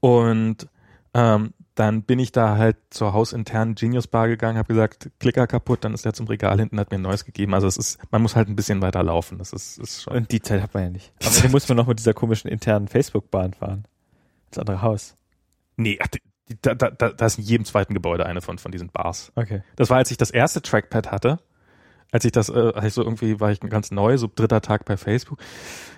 Und 0.00 0.66
ähm, 1.14 1.52
dann 1.74 2.02
bin 2.02 2.18
ich 2.18 2.32
da 2.32 2.56
halt 2.56 2.76
zur 2.90 3.12
hausinternen 3.12 3.74
Genius 3.74 4.06
Bar 4.06 4.28
gegangen, 4.28 4.58
habe 4.58 4.68
gesagt, 4.68 5.10
Klicker 5.18 5.46
kaputt, 5.46 5.84
dann 5.84 5.94
ist 5.94 6.04
der 6.04 6.12
zum 6.12 6.26
Regal 6.26 6.58
hinten, 6.58 6.78
hat 6.78 6.90
mir 6.90 6.98
ein 6.98 7.02
neues 7.02 7.24
gegeben. 7.24 7.54
Also 7.54 7.66
es 7.66 7.76
ist, 7.76 7.98
man 8.10 8.20
muss 8.20 8.36
halt 8.36 8.48
ein 8.48 8.56
bisschen 8.56 8.82
weiter 8.82 9.02
laufen. 9.02 9.38
Das 9.38 9.52
ist, 9.52 9.78
ist 9.78 10.02
schon. 10.02 10.14
Und 10.14 10.32
die 10.32 10.42
Zeit 10.42 10.60
hat 10.62 10.74
man 10.74 10.82
ja 10.84 10.90
nicht. 10.90 11.12
Aber 11.24 11.34
dann 11.40 11.50
muss 11.50 11.68
man 11.68 11.76
noch 11.76 11.86
mit 11.86 11.98
dieser 11.98 12.14
komischen 12.14 12.50
internen 12.50 12.88
Facebook-Bahn 12.88 13.54
fahren. 13.54 13.84
Das 14.50 14.58
andere 14.58 14.82
Haus. 14.82 15.16
Nee, 15.76 15.98
ach, 16.02 16.08
da, 16.60 16.74
da, 16.74 16.90
da 16.90 17.08
da 17.10 17.26
ist 17.26 17.38
in 17.38 17.44
jedem 17.44 17.64
zweiten 17.64 17.94
Gebäude 17.94 18.26
eine 18.26 18.42
von, 18.42 18.58
von 18.58 18.72
diesen 18.72 18.90
Bars. 18.90 19.32
Okay. 19.34 19.62
Das 19.76 19.88
war, 19.88 19.96
als 19.96 20.10
ich 20.10 20.18
das 20.18 20.30
erste 20.30 20.60
Trackpad 20.60 21.10
hatte. 21.10 21.38
Als 22.10 22.26
ich 22.26 22.32
das, 22.32 22.50
äh, 22.50 22.72
als 22.74 22.94
so 22.94 23.02
irgendwie 23.02 23.40
war 23.40 23.50
ich 23.50 23.60
ganz 23.60 23.90
neu, 23.90 24.18
so 24.18 24.28
dritter 24.32 24.60
Tag 24.60 24.84
bei 24.84 24.98
Facebook. 24.98 25.38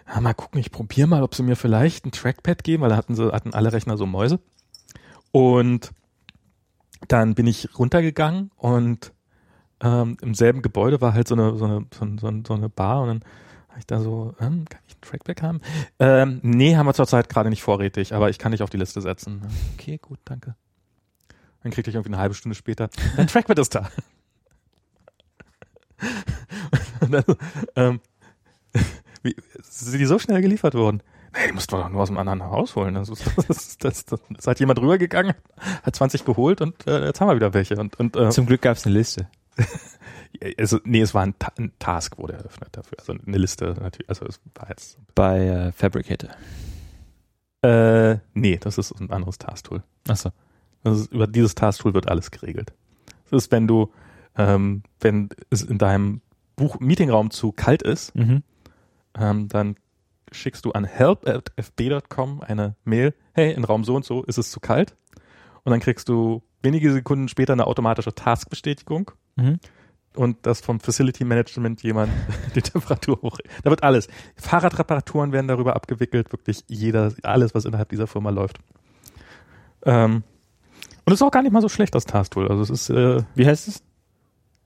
Ja, 0.07 0.21
mal 0.21 0.35
gucken, 0.35 0.61
ich 0.61 0.71
probiere 0.71 1.09
mal, 1.09 1.25
ob 1.25 1.35
sie 1.35 1.43
mir 1.43 1.57
vielleicht 1.57 2.07
ein 2.07 2.13
Trackpad 2.13 2.63
geben, 2.63 2.85
weil 2.85 2.91
da 2.91 2.97
hatten 2.97 3.17
sie, 3.17 3.33
hatten 3.33 3.53
alle 3.53 3.73
Rechner 3.73 3.97
so 3.97 4.07
Mäuse. 4.07 4.39
Und 5.35 5.91
dann 7.09 7.35
bin 7.35 7.49
ich 7.49 7.77
runtergegangen 7.77 8.53
und 8.57 9.13
ähm, 9.81 10.17
im 10.23 10.33
selben 10.33 10.63
Gebäude 10.63 11.01
war 11.01 11.13
halt 11.13 11.27
so 11.27 11.35
eine, 11.35 11.57
so 11.57 11.65
eine, 11.65 11.87
so, 11.93 12.29
eine- 12.29 12.43
so 12.47 12.55
eine 12.55 12.69
Bar 12.69 13.03
und 13.03 13.09
dann 13.09 13.21
habe 13.69 13.81
ich 13.81 13.87
da 13.87 14.01
so, 14.01 14.33
ähm, 14.39 14.65
kann 14.67 14.81
ich 14.87 14.95
ein 14.95 15.01
Trackpad 15.01 15.43
haben? 15.43 15.61
Ähm, 15.99 16.39
nee, 16.43 16.77
haben 16.77 16.87
wir 16.87 16.95
zurzeit 16.95 17.29
gerade 17.29 17.51
nicht 17.51 17.65
vorrätig, 17.65 18.15
aber 18.15 18.31
ich 18.31 18.39
kann 18.39 18.53
dich 18.53 18.63
auf 18.63 18.71
die 18.71 18.77
Liste 18.77 19.01
setzen. 19.03 19.43
Okay, 19.75 19.99
gut, 20.01 20.21
danke. 20.25 20.55
Dann 21.65 21.73
kriegte 21.73 21.91
ich 21.91 21.97
irgendwie 21.97 22.13
eine 22.15 22.23
halbe 22.23 22.37
Stunde 22.37 22.55
später, 22.55 22.89
dein 23.17 23.27
Trackpad 23.27 23.59
ist 23.59 23.75
da. 23.75 23.91
Und 27.01 27.11
dann, 27.11 27.25
ähm, 27.75 28.01
wie, 29.25 29.35
sind 29.63 29.99
die 29.99 30.07
so 30.07 30.21
schnell 30.21 30.43
geliefert 30.43 30.75
worden? 30.75 31.03
Nee, 31.35 31.49
die 31.49 31.53
mussten 31.53 31.73
wir 31.77 31.83
doch 31.83 31.89
nur 31.91 32.03
aus 32.03 32.09
dem 32.09 32.19
anderen 32.19 32.43
Haus 32.45 32.77
holen. 32.77 32.95
Das, 32.95 33.09
ist, 33.11 33.27
das, 33.37 33.49
ist- 33.49 33.85
das, 33.85 34.05
das, 34.05 34.21
das 34.31 34.47
hat 34.47 34.61
jemand 34.61 34.79
rübergegangen, 34.81 35.35
hat 35.83 35.97
20 35.97 36.25
geholt 36.25 36.61
und 36.61 36.87
äh, 36.87 37.07
jetzt 37.07 37.21
haben 37.21 37.29
wir 37.29 37.37
wieder 37.37 37.55
welche. 37.55 37.77
Und, 37.77 37.99
und 37.99 38.17
äh, 38.17 38.31
Zum 38.31 38.47
Glück 38.47 38.63
gab 38.63 38.77
es 38.77 38.87
eine 38.87 38.95
Liste. 38.97 39.29
also, 40.59 40.79
nee, 40.85 41.01
es 41.01 41.13
war 41.15 41.23
ein, 41.23 41.35
Ta 41.39 41.53
ein 41.59 41.73
Task 41.79 42.19
wurde 42.19 42.35
eröffnet 42.35 42.69
dafür. 42.73 42.99
Also 42.99 43.15
eine 43.27 43.39
Liste 43.39 43.75
natürlich. 43.81 44.09
Also 44.09 44.27
es 44.27 44.41
war 44.55 44.69
jetzt. 44.69 44.99
Bei 45.15 45.47
äh, 45.47 45.73
Fabricator. 45.73 46.31
Äh, 47.63 48.19
nee, 48.35 48.59
das 48.59 48.79
ist 48.79 48.93
ein 49.01 49.11
anderes 49.11 49.39
Task-Tool. 49.39 49.83
Achso. 50.09 50.31
Das 50.83 51.01
ist, 51.01 51.13
über 51.13 51.27
dieses 51.27 51.55
Task-Tool 51.55 51.95
wird 51.95 52.09
alles 52.09 52.31
geregelt. 52.31 52.75
Das 53.31 53.45
ist, 53.45 53.53
wenn 53.53 53.67
du, 53.67 53.91
ähm, 54.37 54.83
wenn 55.01 55.31
es 55.51 55.63
in 55.63 55.79
deinem 55.79 56.21
Buch 56.57 56.79
Meetingraum 56.79 57.31
zu 57.31 57.53
kalt 57.53 57.83
ist, 57.83 58.15
Mhm. 58.15 58.43
ähm, 59.19 59.49
dann 59.49 59.77
schickst 60.35 60.65
du 60.65 60.73
an 60.73 60.85
help@fb.com 60.85 62.41
eine 62.43 62.77
Mail, 62.85 63.15
hey, 63.33 63.53
in 63.53 63.65
Raum 63.65 63.85
so 63.85 63.95
und 63.97 64.05
so 64.05 64.23
ist 64.25 64.39
es 64.39 64.51
zu 64.51 64.61
kalt. 64.61 64.97
Und 65.65 65.71
dann 65.71 65.81
kriegst 65.81 66.09
du 66.09 66.43
wenige 66.63 66.93
Sekunden 66.93 67.29
später 67.29 67.53
eine 67.55 67.67
automatische 67.67 68.15
Taskbestätigung 68.15 69.11
Mhm. 69.37 69.59
und 70.15 70.37
das 70.47 70.61
vom 70.61 70.79
Facility 70.81 71.25
Management 71.25 71.83
jemand 71.83 72.13
die 72.55 72.63
Temperatur 72.63 73.21
hoch. 73.23 73.39
Da 73.63 73.71
wird 73.71 73.83
alles. 73.83 74.09
Fahrradreparaturen 74.37 75.33
werden 75.33 75.49
darüber 75.49 75.75
abgewickelt, 75.75 76.33
wirklich 76.33 76.65
jeder, 76.69 77.13
alles, 77.23 77.55
was 77.55 77.65
innerhalb 77.65 77.89
dieser 77.89 78.07
Firma 78.07 78.31
läuft. 78.31 78.59
Ähm, 79.85 80.23
und 81.07 81.13
es 81.13 81.15
ist 81.21 81.23
auch 81.23 81.31
gar 81.31 81.43
nicht 81.43 81.53
mal 81.53 81.61
so 81.63 81.69
schlecht, 81.69 81.95
das 81.95 82.05
Task-Tool. 82.07 82.49
Also 82.49 82.63
es 82.63 82.71
ist, 82.71 82.91
äh, 82.91 83.23
Wie 83.35 83.47
heißt 83.47 83.69
es? 83.69 83.83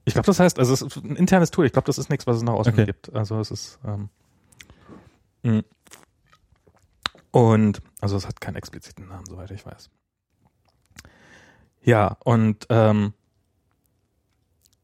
ich 0.04 0.14
glaube, 0.14 0.26
das 0.26 0.38
heißt, 0.38 0.58
also 0.58 0.72
es 0.72 0.82
ist 0.82 0.96
ein 0.96 1.16
internes 1.16 1.50
Tool. 1.50 1.66
Ich 1.66 1.72
glaube, 1.72 1.86
das 1.86 1.98
ist 1.98 2.10
nichts, 2.10 2.26
was 2.26 2.36
es 2.36 2.42
nach 2.42 2.52
außen 2.52 2.72
Okay. 2.74 2.86
gibt. 2.86 3.12
Also 3.14 3.40
es 3.40 3.50
ist 3.50 3.78
ähm. 3.86 4.08
Und 7.30 7.82
also 8.00 8.16
es 8.16 8.26
hat 8.26 8.40
keinen 8.40 8.56
expliziten 8.56 9.08
Namen, 9.08 9.26
soweit 9.26 9.50
ich 9.50 9.64
weiß. 9.64 9.90
Ja, 11.82 12.16
und 12.24 12.66
ähm, 12.70 13.14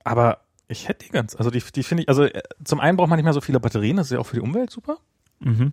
aber 0.05 0.41
ich 0.69 0.89
hätte 0.89 1.07
die 1.07 1.13
ganz, 1.13 1.35
also 1.35 1.51
die, 1.51 1.63
die 1.75 1.83
finde 1.83 2.03
ich, 2.05 2.09
also 2.09 2.25
äh, 2.25 2.43
zum 2.63 2.81
einen 2.81 2.97
braucht 2.97 3.09
man 3.09 3.17
nicht 3.17 3.25
mehr 3.25 3.33
so 3.33 3.41
viele 3.41 3.61
Batterien, 3.61 3.97
das 3.97 4.07
ist 4.07 4.13
ja 4.13 4.19
auch 4.19 4.27
für 4.27 4.37
die 4.37 4.43
Umwelt 4.43 4.71
super. 4.71 4.99
Mhm. 5.41 5.73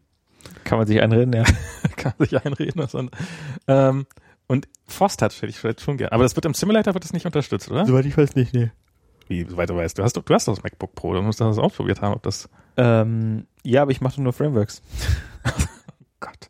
Kann 0.64 0.78
man 0.78 0.88
sich 0.88 1.02
einreden, 1.02 1.34
ja. 1.34 1.44
Kann 1.98 2.14
sich 2.20 2.44
einreden. 2.44 2.82
Und, 2.82 3.12
ähm, 3.68 4.08
und 4.48 4.68
Force-Touch 4.88 5.38
hätte 5.38 5.48
ich 5.48 5.60
vielleicht 5.60 5.82
schon 5.82 5.98
gern. 5.98 6.10
Aber 6.12 6.24
das 6.24 6.36
wird 6.36 6.46
im 6.46 6.54
Simulator 6.54 6.94
wird 6.94 7.04
das 7.04 7.14
nicht 7.14 7.26
unterstützt, 7.26 7.70
oder? 7.70 7.86
Soweit 7.86 8.06
ich 8.06 8.18
weiß 8.18 8.36
nicht, 8.36 8.54
nee. 8.54 8.72
Wie, 9.32 9.46
soweit 9.50 9.70
du 9.70 9.76
weißt. 9.78 9.98
Du 9.98 10.04
hast, 10.04 10.18
doch- 10.18 10.24
du 10.24 10.34
hast 10.34 10.48
das 10.48 10.62
MacBook 10.62 10.94
Pro, 10.94 11.14
du 11.14 11.22
musst 11.22 11.40
das 11.40 11.58
ausprobiert 11.58 12.02
haben, 12.02 12.14
ob 12.16 12.24
das 12.24 12.50
Ähm, 12.78 13.48
ja, 13.64 13.82
aber 13.84 13.92
ich 13.92 14.02
mache 14.02 14.22
nur 14.22 14.34
Frameworks. 14.34 14.82
Gott. 16.20 16.50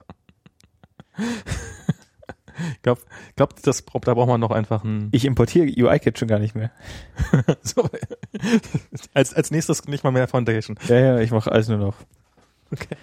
ich 1.18 2.82
glaube, 2.82 3.02
glaub, 3.36 3.62
das, 3.62 3.84
da 3.86 4.14
braucht 4.14 4.28
man 4.28 4.40
noch 4.40 4.52
einfach 4.52 4.84
ein. 4.84 5.10
Ich 5.12 5.26
importiere 5.26 5.66
UI-Kit 5.68 6.18
schon 6.20 6.28
gar 6.28 6.40
nicht 6.40 6.56
mehr. 6.56 6.72
so, 7.62 7.88
als, 9.14 9.34
als 9.34 9.52
nächstes 9.52 9.86
nicht 9.88 10.04
mal 10.04 10.12
mehr 10.12 10.28
Foundation. 10.28 10.78
Ja, 10.88 10.96
ja, 11.00 11.20
ich 11.20 11.32
mache 11.32 11.52
alles 11.52 11.68
nur 11.68 11.78
noch 11.78 11.96
Okay. 12.72 12.96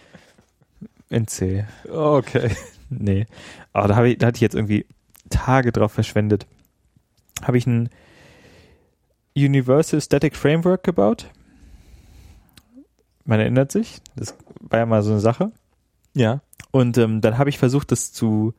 in 1.11 1.27
C. 1.27 1.67
Okay. 1.89 2.51
Nee. 2.91 3.27
Aber 3.73 3.89
da, 3.89 4.05
ich, 4.05 4.19
da 4.19 4.27
hatte 4.29 4.37
ich 4.37 4.43
jetzt 4.43 4.55
irgendwie 4.55 4.87
Tage 5.31 5.73
drauf 5.73 5.93
verschwendet. 5.93 6.47
Habe 7.43 7.59
ich 7.59 7.67
ein 7.67 7.91
Universal 9.44 10.01
Static 10.01 10.36
Framework 10.36 10.82
gebaut. 10.85 11.31
Man 13.24 13.40
erinnert 13.40 13.73
sich, 13.73 14.01
das 14.16 14.35
war 14.60 14.81
ja 14.81 14.86
mal 14.86 15.02
so 15.02 15.10
eine 15.10 15.20
Sache. 15.20 15.52
Ja. 16.15 16.40
Und 16.70 16.98
ähm, 16.98 17.20
dann 17.20 17.39
habe 17.39 17.51
ich 17.51 17.59
versucht, 17.59 17.93
das 17.93 18.12
zu, 18.12 18.55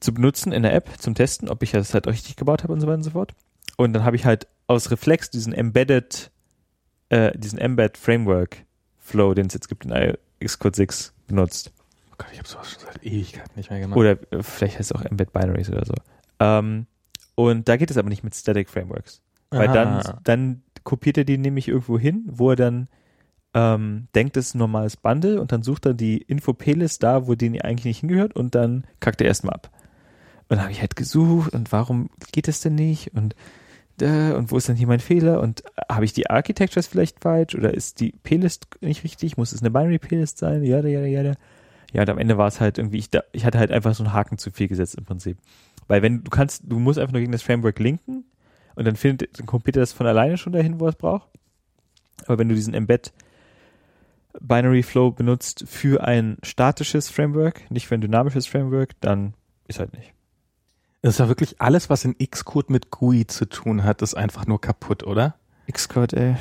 zu 0.00 0.12
benutzen 0.12 0.52
in 0.52 0.62
der 0.62 0.74
App 0.74 0.90
zum 0.98 1.14
Testen, 1.14 1.48
ob 1.48 1.62
ich 1.62 1.70
das 1.70 1.94
halt 1.94 2.06
richtig 2.06 2.36
gebaut 2.36 2.62
habe 2.62 2.72
und 2.72 2.80
so 2.80 2.86
weiter 2.86 2.96
und 2.96 3.04
so 3.04 3.10
fort. 3.10 3.32
Und 3.76 3.92
dann 3.92 4.04
habe 4.04 4.16
ich 4.16 4.24
halt 4.24 4.48
aus 4.66 4.90
Reflex 4.90 5.30
diesen 5.30 5.52
Embedded, 5.52 6.30
äh, 7.08 7.36
diesen 7.38 7.58
Embed 7.58 7.96
Framework 7.96 8.64
Flow, 8.98 9.34
den 9.34 9.46
es 9.46 9.54
jetzt 9.54 9.68
gibt 9.68 9.86
in 9.86 10.16
Xcode 10.44 10.76
6 10.76 11.14
benutzt. 11.26 11.72
Oh 12.12 12.14
Gott, 12.18 12.28
ich 12.32 12.38
habe 12.38 12.48
sowas 12.48 12.72
schon 12.72 12.82
seit 12.82 13.04
Ewigkeiten 13.04 13.52
nicht 13.56 13.70
mehr 13.70 13.80
gemacht. 13.80 13.96
Oder 13.96 14.18
äh, 14.32 14.42
vielleicht 14.42 14.78
heißt 14.78 14.90
es 14.90 14.96
auch 14.96 15.04
Embed 15.04 15.32
Binaries 15.32 15.70
oder 15.70 15.84
so. 15.86 15.94
Ähm, 16.40 16.86
und 17.34 17.68
da 17.68 17.76
geht 17.76 17.90
es 17.90 17.96
aber 17.96 18.08
nicht 18.08 18.24
mit 18.24 18.34
Static 18.34 18.68
Frameworks. 18.68 19.22
Weil 19.50 19.68
dann, 19.68 20.02
dann 20.24 20.62
kopiert 20.84 21.18
er 21.18 21.24
die 21.24 21.38
nämlich 21.38 21.68
irgendwo 21.68 21.98
hin, 21.98 22.24
wo 22.28 22.50
er 22.50 22.56
dann 22.56 22.88
ähm, 23.54 24.08
denkt, 24.14 24.36
es 24.36 24.48
ist 24.48 24.54
ein 24.54 24.58
normales 24.58 24.96
Bundle 24.96 25.40
und 25.40 25.52
dann 25.52 25.62
sucht 25.62 25.86
er 25.86 25.94
die 25.94 26.18
Info-P-List 26.18 27.02
da, 27.02 27.26
wo 27.26 27.34
die 27.34 27.62
eigentlich 27.62 27.84
nicht 27.84 28.00
hingehört 28.00 28.36
und 28.36 28.54
dann 28.54 28.84
kackt 29.00 29.20
er 29.20 29.26
erstmal 29.26 29.54
ab. 29.54 29.70
Und 30.48 30.56
dann 30.56 30.62
habe 30.62 30.72
ich 30.72 30.80
halt 30.80 30.96
gesucht 30.96 31.52
und 31.54 31.72
warum 31.72 32.10
geht 32.32 32.48
das 32.48 32.60
denn 32.60 32.74
nicht 32.74 33.14
und 33.14 33.34
äh, 34.00 34.32
und 34.32 34.50
wo 34.52 34.56
ist 34.56 34.68
denn 34.68 34.76
hier 34.76 34.86
mein 34.86 35.00
Fehler 35.00 35.40
und 35.40 35.64
äh, 35.76 35.92
habe 35.92 36.04
ich 36.04 36.12
die 36.12 36.30
Architectures 36.30 36.86
vielleicht 36.86 37.20
falsch 37.20 37.54
oder 37.54 37.74
ist 37.74 38.00
die 38.00 38.12
P-List 38.22 38.66
nicht 38.80 39.02
richtig? 39.04 39.36
Muss 39.36 39.52
es 39.52 39.60
eine 39.60 39.70
Binary 39.70 39.98
P-List 39.98 40.38
sein? 40.38 40.62
Ja, 40.62 40.80
ja, 40.80 41.00
ja, 41.00 41.22
ja. 41.22 41.32
Ja, 41.92 42.02
und 42.02 42.10
am 42.10 42.18
Ende 42.18 42.36
war 42.36 42.46
es 42.48 42.60
halt 42.60 42.78
irgendwie, 42.78 42.98
ich, 42.98 43.10
da, 43.10 43.22
ich 43.32 43.46
hatte 43.46 43.58
halt 43.58 43.72
einfach 43.72 43.94
so 43.94 44.04
einen 44.04 44.12
Haken 44.12 44.36
zu 44.36 44.50
viel 44.50 44.68
gesetzt 44.68 44.96
im 44.96 45.04
Prinzip. 45.04 45.38
Weil 45.86 46.02
wenn 46.02 46.22
du 46.22 46.30
kannst, 46.30 46.62
du 46.66 46.78
musst 46.78 46.98
einfach 46.98 47.12
nur 47.12 47.20
gegen 47.20 47.32
das 47.32 47.42
Framework 47.42 47.78
linken 47.78 48.24
und 48.78 48.84
dann 48.84 48.94
findet, 48.94 49.36
dann 49.36 49.46
kopiert 49.46 49.76
er 49.76 49.80
das 49.80 49.92
von 49.92 50.06
alleine 50.06 50.38
schon 50.38 50.52
dahin, 50.52 50.78
wo 50.78 50.84
er 50.84 50.90
es 50.90 50.94
braucht. 50.96 51.28
Aber 52.26 52.38
wenn 52.38 52.48
du 52.48 52.54
diesen 52.54 52.74
Embed 52.74 53.12
Binary 54.40 54.84
Flow 54.84 55.10
benutzt 55.10 55.64
für 55.66 56.04
ein 56.04 56.36
statisches 56.44 57.10
Framework, 57.10 57.68
nicht 57.72 57.88
für 57.88 57.96
ein 57.96 58.00
dynamisches 58.00 58.46
Framework, 58.46 58.92
dann 59.00 59.34
ist 59.66 59.80
halt 59.80 59.94
nicht. 59.94 60.12
Das 61.02 61.14
ist 61.14 61.18
ja 61.18 61.26
wirklich 61.26 61.60
alles, 61.60 61.90
was 61.90 62.04
in 62.04 62.16
Xcode 62.18 62.70
mit 62.70 62.92
GUI 62.92 63.26
zu 63.26 63.46
tun 63.46 63.82
hat, 63.82 64.00
ist 64.00 64.14
einfach 64.14 64.46
nur 64.46 64.60
kaputt, 64.60 65.02
oder? 65.02 65.34
Xcode, 65.72 66.12
ey. 66.12 66.36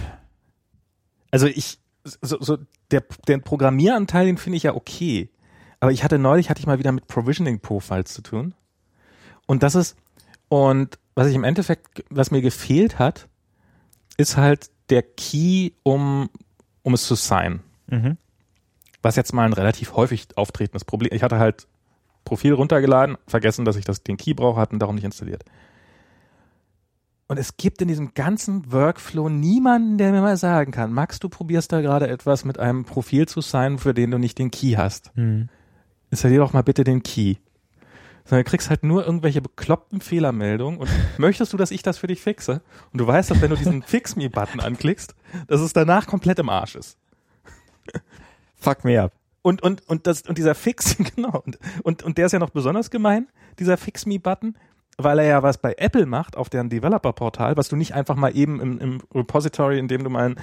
Also 1.32 1.48
ich, 1.48 1.80
so, 2.04 2.38
so 2.40 2.60
der, 2.92 3.04
der 3.28 3.40
Programmieranteil, 3.40 4.28
den 4.28 4.38
finde 4.38 4.58
ich 4.58 4.64
ja 4.64 4.76
okay. 4.76 5.32
Aber 5.80 5.92
ich 5.92 6.04
hatte 6.04 6.20
neulich, 6.20 6.52
hatte 6.52 6.60
ich 6.60 6.68
mal 6.68 6.78
wieder 6.78 6.92
mit 6.92 7.08
Provisioning 7.08 7.62
Profiles 7.62 8.14
zu 8.14 8.22
tun. 8.22 8.54
Und 9.48 9.64
das 9.64 9.74
ist, 9.74 9.98
und 10.50 11.00
was 11.18 11.26
ich 11.26 11.34
im 11.34 11.44
Endeffekt, 11.44 12.06
was 12.12 12.30
mir 12.30 12.42
gefehlt 12.42 13.00
hat, 13.00 13.28
ist 14.18 14.38
halt 14.38 14.70
der 14.92 15.02
Key, 15.02 15.72
um, 15.82 16.30
um 16.84 16.94
es 16.94 17.08
zu 17.08 17.16
sein. 17.16 17.62
Mhm. 17.88 18.18
Was 19.02 19.16
jetzt 19.16 19.34
mal 19.34 19.44
ein 19.44 19.54
relativ 19.54 19.96
häufig 19.96 20.28
auftretendes 20.36 20.86
Problem. 20.86 21.12
Ich 21.12 21.24
hatte 21.24 21.40
halt 21.40 21.68
Profil 22.24 22.54
runtergeladen, 22.54 23.18
vergessen, 23.26 23.66
dass 23.66 23.78
ich 23.78 23.86
das, 23.86 24.04
den 24.04 24.18
Key 24.18 24.36
brauche, 24.36 24.62
hatten 24.62 24.78
darum 24.78 24.94
nicht 24.94 25.06
installiert. 25.06 25.44
Und 27.28 27.38
es 27.38 27.58
gibt 27.58 27.82
in 27.82 27.88
diesem 27.88 28.14
ganzen 28.14 28.72
Workflow 28.72 29.28
niemanden, 29.28 29.98
der 29.98 30.12
mir 30.12 30.22
mal 30.22 30.38
sagen 30.38 30.72
kann, 30.72 30.94
Max, 30.94 31.18
du 31.18 31.30
probierst 31.30 31.72
da 31.72 31.82
gerade 31.82 32.10
etwas 32.10 32.46
mit 32.46 32.60
einem 32.60 32.86
Profil 32.86 33.28
zu 33.28 33.42
sein, 33.42 33.80
für 33.80 33.96
den 33.96 34.12
du 34.12 34.20
nicht 34.20 34.38
den 34.38 34.52
Key 34.52 34.76
hast. 34.78 35.18
Mhm. 35.18 35.50
Installier 36.12 36.42
doch 36.42 36.54
mal 36.54 36.62
bitte 36.62 36.84
den 36.84 37.02
Key. 37.02 37.38
Sondern 38.28 38.44
du 38.44 38.50
kriegst 38.50 38.70
halt 38.70 38.84
nur 38.84 39.06
irgendwelche 39.06 39.42
bekloppten 39.42 40.02
Fehlermeldungen 40.02 40.82
und 40.82 40.90
möchtest 41.18 41.54
du, 41.54 41.58
dass 41.58 41.72
ich 41.72 41.82
das 41.82 41.98
für 41.98 42.08
dich 42.08 42.22
fixe? 42.22 42.62
Und 42.92 43.00
du 43.00 43.08
weißt, 43.08 43.32
dass 43.32 43.42
wenn 43.42 43.50
du 43.50 43.56
diesen 43.56 43.84
Fix 43.84 44.18
Me-Button 44.18 44.60
anklickst, 44.60 45.16
dass 45.48 45.62
es 45.62 45.72
danach 45.72 46.08
komplett 46.08 46.40
im 46.40 46.50
Arsch 46.50 46.76
ist. 46.76 46.98
Fuck 48.56 48.84
me 48.84 49.02
up. 49.02 49.14
Und, 49.44 49.64
und, 49.64 49.88
und, 49.88 50.08
das, 50.08 50.24
und 50.24 50.38
dieser 50.38 50.56
Fix, 50.56 50.98
genau, 51.16 51.42
und, 51.46 51.58
und, 51.84 52.04
und 52.04 52.18
der 52.18 52.26
ist 52.26 52.34
ja 52.34 52.40
noch 52.40 52.50
besonders 52.50 52.92
gemein, 52.92 53.28
dieser 53.60 53.78
Fix-Me-Button, 53.78 54.58
weil 54.98 55.20
er 55.20 55.26
ja 55.26 55.44
was 55.44 55.58
bei 55.58 55.76
Apple 55.78 56.06
macht 56.06 56.36
auf 56.36 56.50
deren 56.50 56.70
Developer-Portal, 56.70 57.56
was 57.56 57.70
du 57.70 57.78
nicht 57.78 57.94
einfach 57.94 58.18
mal 58.18 58.36
eben 58.36 58.60
im, 58.60 58.80
im 58.80 59.02
Repository, 59.16 59.80
in 59.80 59.88
dem 59.88 60.04
du 60.04 60.10
mal 60.10 60.36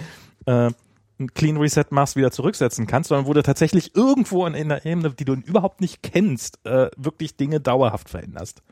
äh, 0.46 0.70
ein 1.18 1.32
Clean 1.34 1.56
Reset 1.56 1.86
machst, 1.90 2.16
wieder 2.16 2.30
zurücksetzen 2.30 2.86
kannst, 2.86 3.08
sondern 3.08 3.26
wo 3.26 3.32
du 3.32 3.42
tatsächlich 3.42 3.94
irgendwo 3.94 4.46
in, 4.46 4.54
in 4.54 4.70
einer 4.70 4.84
Ebene, 4.84 5.10
die 5.10 5.24
du 5.24 5.34
überhaupt 5.34 5.80
nicht 5.80 6.02
kennst, 6.02 6.64
äh, 6.64 6.90
wirklich 6.96 7.36
Dinge 7.36 7.60
dauerhaft 7.60 8.08
veränderst. 8.08 8.62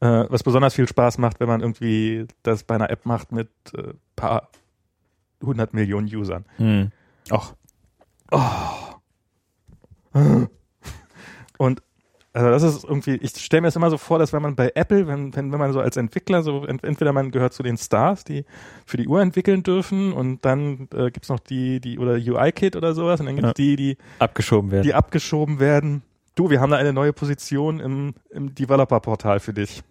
Äh, 0.00 0.24
was 0.28 0.42
besonders 0.42 0.74
viel 0.74 0.86
Spaß 0.86 1.18
macht, 1.18 1.40
wenn 1.40 1.48
man 1.48 1.60
irgendwie 1.60 2.26
das 2.42 2.64
bei 2.64 2.74
einer 2.74 2.90
App 2.90 3.06
macht 3.06 3.32
mit 3.32 3.48
äh, 3.74 3.94
paar 4.14 4.50
hundert 5.42 5.74
Millionen 5.74 6.06
Usern. 6.06 6.44
Hm. 6.56 6.92
Ach, 7.30 7.54
Und 11.58 11.82
also 12.38 12.50
das 12.50 12.62
ist 12.76 12.84
irgendwie, 12.84 13.16
ich 13.16 13.30
stelle 13.36 13.62
mir 13.62 13.68
das 13.68 13.76
immer 13.76 13.90
so 13.90 13.98
vor, 13.98 14.18
dass 14.18 14.32
wenn 14.32 14.42
man 14.42 14.54
bei 14.56 14.72
Apple, 14.74 15.06
wenn, 15.06 15.34
wenn, 15.34 15.52
wenn 15.52 15.58
man 15.58 15.72
so 15.72 15.80
als 15.80 15.96
Entwickler, 15.96 16.42
so 16.42 16.64
ent, 16.64 16.84
entweder 16.84 17.12
man 17.12 17.30
gehört 17.30 17.52
zu 17.52 17.62
den 17.62 17.76
Stars, 17.76 18.24
die 18.24 18.44
für 18.86 18.96
die 18.96 19.08
Uhr 19.08 19.20
entwickeln 19.20 19.62
dürfen 19.62 20.12
und 20.12 20.44
dann 20.44 20.88
äh, 20.94 21.10
gibt's 21.10 21.28
noch 21.28 21.40
die, 21.40 21.80
die 21.80 21.98
oder 21.98 22.12
UI-Kit 22.14 22.76
oder 22.76 22.94
sowas 22.94 23.20
und 23.20 23.26
dann 23.26 23.36
gibt's 23.36 23.48
Ja. 23.48 23.54
die, 23.54 23.76
die, 23.76 23.98
abgeschoben 24.18 24.70
werden. 24.70 24.82
die 24.84 24.94
abgeschoben 24.94 25.60
werden. 25.60 26.02
Du, 26.34 26.50
wir 26.50 26.60
haben 26.60 26.70
da 26.70 26.76
eine 26.76 26.92
neue 26.92 27.12
Position 27.12 27.80
im, 27.80 28.14
im 28.30 28.54
Developer-Portal 28.54 29.40
für 29.40 29.52
dich. 29.52 29.82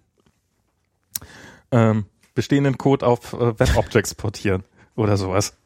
Ähm, 1.71 2.05
bestehenden 2.35 2.77
Code 2.77 3.05
auf 3.05 3.33
äh, 3.33 3.59
Web-Objects 3.59 4.15
portieren 4.15 4.63
oder 4.95 5.17
sowas. 5.17 5.57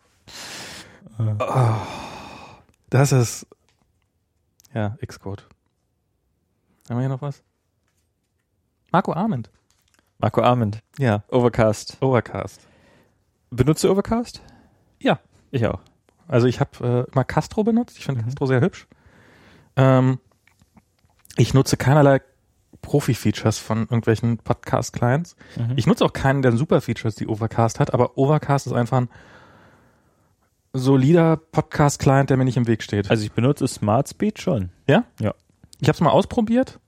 Äh. 1.20 1.36
Oh, 1.40 1.76
das 2.90 3.12
ist 3.12 3.45
ja 4.74 4.98
Xcode. 5.06 5.45
Haben 6.91 6.97
wir 6.97 7.03
hier 7.03 7.09
noch 7.09 7.22
was? 7.22 7.41
Marco 8.91 9.13
Arment. 9.13 9.49
Marco 10.18 10.41
Arment, 10.41 10.80
Ja, 10.99 11.23
Overcast. 11.30 11.95
Overcast. 12.01 12.68
Benutzt 13.49 13.81
du 13.85 13.89
Overcast? 13.89 14.41
Ja. 14.99 15.22
Ich 15.51 15.65
auch. 15.65 15.80
Also 16.27 16.47
ich 16.47 16.59
habe 16.59 17.07
äh, 17.09 17.15
mal 17.15 17.23
Castro 17.23 17.63
benutzt. 17.63 17.97
Ich 17.97 18.03
finde 18.05 18.22
Mhm. 18.22 18.26
Castro 18.26 18.45
sehr 18.45 18.59
hübsch. 18.59 18.88
Ähm, 19.77 20.19
ich 21.38 21.53
nutze 21.53 21.77
keinerlei 21.77 22.19
Profi-Features 22.81 23.57
von 23.57 23.84
irgendwelchen 23.84 24.38
Podcast-Clients. 24.39 25.38
Mhm. 25.55 25.73
Ich 25.77 25.88
nutze 25.88 26.03
auch 26.03 26.11
keinen 26.11 26.41
der 26.41 26.51
Super-Features, 26.51 27.15
die 27.15 27.27
Overcast 27.27 27.80
hat, 27.80 27.93
aber 27.93 28.18
Overcast 28.18 28.68
ist 28.68 28.73
einfach 28.73 28.97
ein 28.97 29.09
solider 30.73 31.38
Podcast-Client, 31.38 32.30
der 32.30 32.35
mir 32.35 32.43
nicht 32.43 32.57
im 32.57 32.68
Weg 32.68 32.84
steht. 32.84 33.09
Also 33.09 33.23
ich 33.23 33.31
benutze 33.31 33.65
Smart 33.69 34.09
Speed 34.09 34.41
schon. 34.41 34.72
ja? 34.88 35.05
ja. 35.22 35.34
Ich 35.80 35.88
habe 35.88 35.95
es 35.95 36.01
mal 36.01 36.11
ausprobiert. 36.11 36.80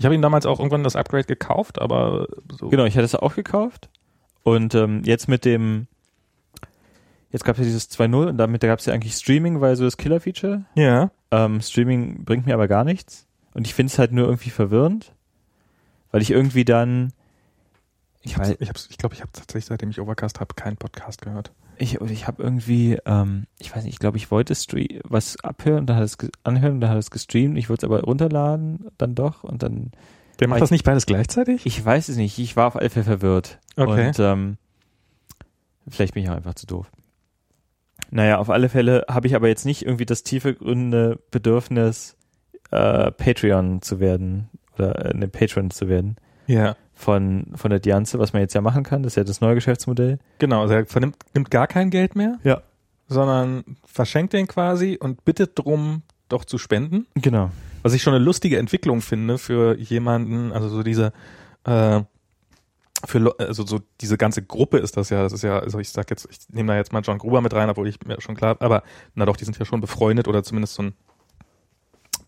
Ich 0.00 0.06
habe 0.06 0.14
ihm 0.14 0.22
damals 0.22 0.46
auch 0.46 0.58
irgendwann 0.58 0.82
das 0.82 0.96
Upgrade 0.96 1.24
gekauft, 1.24 1.78
aber 1.78 2.26
so. 2.58 2.70
Genau, 2.70 2.86
ich 2.86 2.94
hatte 2.94 3.04
es 3.04 3.14
auch 3.14 3.34
gekauft. 3.34 3.90
Und 4.42 4.74
ähm, 4.74 5.02
jetzt 5.04 5.28
mit 5.28 5.44
dem, 5.44 5.88
jetzt 7.30 7.44
gab 7.44 7.56
es 7.56 7.58
ja 7.58 7.64
dieses 7.64 7.90
2.0 7.90 8.30
und 8.30 8.38
damit 8.38 8.62
gab 8.62 8.78
es 8.78 8.86
ja 8.86 8.94
eigentlich 8.94 9.12
Streaming, 9.12 9.60
weil 9.60 9.76
so 9.76 9.84
das 9.84 9.98
Killer-Feature. 9.98 10.64
Ja. 10.74 11.10
Ähm, 11.30 11.60
Streaming 11.60 12.24
bringt 12.24 12.46
mir 12.46 12.54
aber 12.54 12.66
gar 12.66 12.82
nichts. 12.82 13.26
Und 13.52 13.66
ich 13.66 13.74
finde 13.74 13.92
es 13.92 13.98
halt 13.98 14.10
nur 14.12 14.24
irgendwie 14.24 14.48
verwirrend, 14.48 15.12
weil 16.12 16.22
ich 16.22 16.30
irgendwie 16.30 16.64
dann, 16.64 17.12
Ich 18.22 18.34
glaube, 18.34 18.56
ich, 18.60 18.68
hab's- 18.68 18.88
ich, 18.90 18.98
glaub, 18.98 19.12
ich 19.12 19.20
habe 19.22 19.32
tatsächlich, 19.32 19.64
seitdem 19.66 19.90
ich 19.90 20.00
Overcast 20.00 20.40
habe, 20.40 20.54
keinen 20.54 20.76
Podcast 20.76 21.22
gehört. 21.22 21.52
ich, 21.78 22.00
ich 22.00 22.26
habe 22.26 22.42
irgendwie, 22.42 22.98
ähm, 23.06 23.46
ich 23.58 23.74
weiß 23.74 23.84
nicht, 23.84 23.94
ich 23.94 23.98
glaube, 23.98 24.18
ich 24.18 24.30
wollte 24.30 24.54
Stre 24.54 24.86
was 25.04 25.42
abhören, 25.42 25.86
dann 25.86 25.96
hat 25.96 26.04
es 26.04 26.18
anhören, 26.44 26.80
dann 26.80 26.90
hat 26.90 26.98
es 26.98 27.10
gestreamt, 27.10 27.56
ich 27.56 27.70
wollte 27.70 27.86
es 27.86 27.90
aber 27.90 28.02
runterladen, 28.02 28.88
dann 28.98 29.14
doch 29.14 29.42
und 29.44 29.62
dann, 29.62 29.92
Der 30.38 30.48
macht 30.48 30.58
Ich- 30.58 30.62
das 30.64 30.70
nicht 30.70 30.84
beides 30.84 31.06
gleichzeitig? 31.06 31.64
ich 31.64 31.82
weiß 31.82 32.08
es 32.10 32.16
nicht, 32.16 32.38
ich 32.38 32.56
war 32.56 32.66
auf 32.66 32.76
alle 32.76 32.90
Fälle 32.90 33.04
verwirrt. 33.04 33.58
Okay. 33.76 34.08
Und 34.08 34.18
ähm, 34.18 34.56
vielleicht 35.88 36.14
bin 36.14 36.22
ich 36.22 36.28
auch 36.30 36.34
einfach 36.36 36.54
zu 36.54 36.66
doof. 36.66 36.90
Naja, 38.10 38.38
auf 38.38 38.50
alle 38.50 38.68
Fälle 38.68 39.04
habe 39.08 39.26
ich 39.28 39.34
aber 39.34 39.48
jetzt 39.48 39.64
nicht 39.64 39.84
irgendwie 39.84 40.06
das 40.06 40.22
tiefe 40.24 40.54
gründe 40.54 41.20
Bedürfnis, 41.30 42.16
äh, 42.70 43.10
Patreon 43.12 43.82
zu 43.82 44.00
werden 44.00 44.48
oder 44.76 45.06
äh, 45.06 45.10
eine 45.14 45.28
Patron 45.28 45.70
zu 45.70 45.88
werden 45.88 46.16
Ja. 46.46 46.76
Von, 47.00 47.46
von 47.54 47.70
der 47.70 47.80
Dianze, 47.80 48.18
was 48.18 48.32
man 48.32 48.42
jetzt 48.42 48.54
ja 48.54 48.60
machen 48.60 48.82
kann. 48.84 49.02
Das 49.02 49.12
ist 49.12 49.16
ja 49.16 49.24
das 49.24 49.40
neue 49.40 49.54
Geschäftsmodell. 49.54 50.18
Genau, 50.38 50.62
also 50.62 50.74
er 50.74 50.86
vernimmt, 50.86 51.16
nimmt 51.34 51.50
gar 51.50 51.66
kein 51.66 51.90
Geld 51.90 52.14
mehr, 52.14 52.38
Ja. 52.44 52.62
sondern 53.08 53.64
verschenkt 53.84 54.32
den 54.34 54.46
quasi 54.46 54.98
und 55.00 55.24
bittet 55.24 55.58
drum, 55.58 56.02
doch 56.28 56.44
zu 56.44 56.58
spenden. 56.58 57.06
Genau. 57.14 57.50
Was 57.82 57.94
ich 57.94 58.02
schon 58.02 58.14
eine 58.14 58.22
lustige 58.24 58.58
Entwicklung 58.58 59.00
finde 59.00 59.38
für 59.38 59.76
jemanden, 59.78 60.52
also 60.52 60.68
so 60.68 60.82
diese, 60.82 61.12
äh, 61.64 62.02
für, 63.06 63.34
also 63.38 63.64
so 63.64 63.80
diese 64.02 64.18
ganze 64.18 64.42
Gruppe 64.42 64.76
ist 64.78 64.96
das 64.98 65.08
ja, 65.08 65.22
das 65.22 65.32
ist 65.32 65.42
ja, 65.42 65.58
also 65.58 65.78
ich 65.78 65.88
sag 65.88 66.10
jetzt, 66.10 66.28
ich 66.30 66.38
nehme 66.54 66.68
da 66.68 66.76
jetzt 66.76 66.92
mal 66.92 67.00
John 67.00 67.16
Gruber 67.18 67.40
mit 67.40 67.54
rein, 67.54 67.70
obwohl 67.70 67.88
ich 67.88 67.98
mir 68.06 68.20
schon 68.20 68.36
klar, 68.36 68.56
aber 68.60 68.82
na 69.14 69.24
doch, 69.24 69.36
die 69.38 69.44
sind 69.46 69.58
ja 69.58 69.64
schon 69.64 69.80
befreundet 69.80 70.28
oder 70.28 70.42
zumindest 70.42 70.74
so 70.74 70.82
ein, 70.82 70.92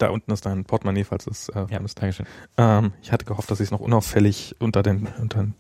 da 0.03 0.11
unten 0.11 0.31
ist 0.33 0.45
dein 0.47 0.65
Portemonnaie, 0.65 1.05
falls 1.05 1.27
es 1.27 1.49
äh, 1.51 1.67
Ja, 1.71 1.79
ist. 1.81 2.01
Dankeschön. 2.01 2.27
Ähm, 2.59 2.93
ich 3.03 3.13
hatte 3.13 3.25
gehofft, 3.25 3.51
dass 3.51 3.61
ich 3.61 3.67
es 3.67 3.71
noch 3.71 3.81
unauffällig 3.81 4.57
unter 4.59 4.83
den, 4.83 5.07
unter 5.21 5.41
den 5.41 5.55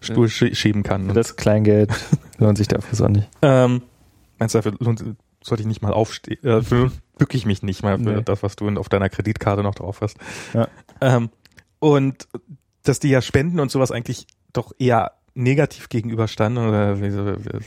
Stuhl 0.00 0.26
schie- 0.26 0.54
schieben 0.54 0.82
kann. 0.82 1.06
Für 1.08 1.14
das 1.14 1.36
Kleingeld 1.36 1.90
lohnt 2.38 2.58
sich 2.58 2.68
dafür 2.68 2.94
so 2.96 3.06
nicht. 3.08 3.28
Ähm, 3.42 3.82
meinst 4.38 4.54
du, 4.54 4.58
dafür 4.58 4.74
lohnt, 4.80 5.04
sollte 5.42 5.62
ich 5.62 5.66
nicht 5.66 5.82
mal 5.82 5.92
aufstehen? 5.92 6.38
Äh, 6.42 6.48
dafür 6.60 6.92
bücke 7.18 7.36
ich 7.36 7.46
mich 7.46 7.62
nicht 7.62 7.82
mal 7.82 7.98
für 7.98 8.02
Nee. 8.16 8.22
das, 8.22 8.42
was 8.42 8.56
du 8.56 8.68
auf 8.78 8.88
deiner 8.88 9.08
Kreditkarte 9.08 9.62
noch 9.62 9.74
drauf 9.74 10.00
hast. 10.00 10.16
Ja. 10.54 10.68
Ähm, 11.00 11.30
und 11.78 12.26
dass 12.82 12.98
die 13.00 13.08
ja 13.10 13.20
Spenden 13.22 13.60
und 13.60 13.70
sowas 13.70 13.90
eigentlich 13.92 14.26
doch 14.52 14.72
eher 14.78 15.12
negativ 15.34 15.88
gegenüberstanden 15.90 16.66
oder 16.66 17.00
wie, 17.00 17.14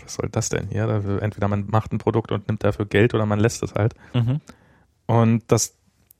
was 0.04 0.16
soll 0.16 0.28
das 0.30 0.50
denn 0.50 0.68
hier? 0.70 0.84
Entweder 1.22 1.48
man 1.48 1.68
macht 1.70 1.94
ein 1.94 1.98
Produkt 1.98 2.32
und 2.32 2.48
nimmt 2.48 2.64
dafür 2.64 2.86
Geld 2.86 3.14
oder 3.14 3.26
man 3.26 3.40
lässt 3.40 3.64
es 3.64 3.74
halt. 3.76 3.94
Mhm. 4.14 4.42
Und 5.06 5.44
dass 5.52 5.76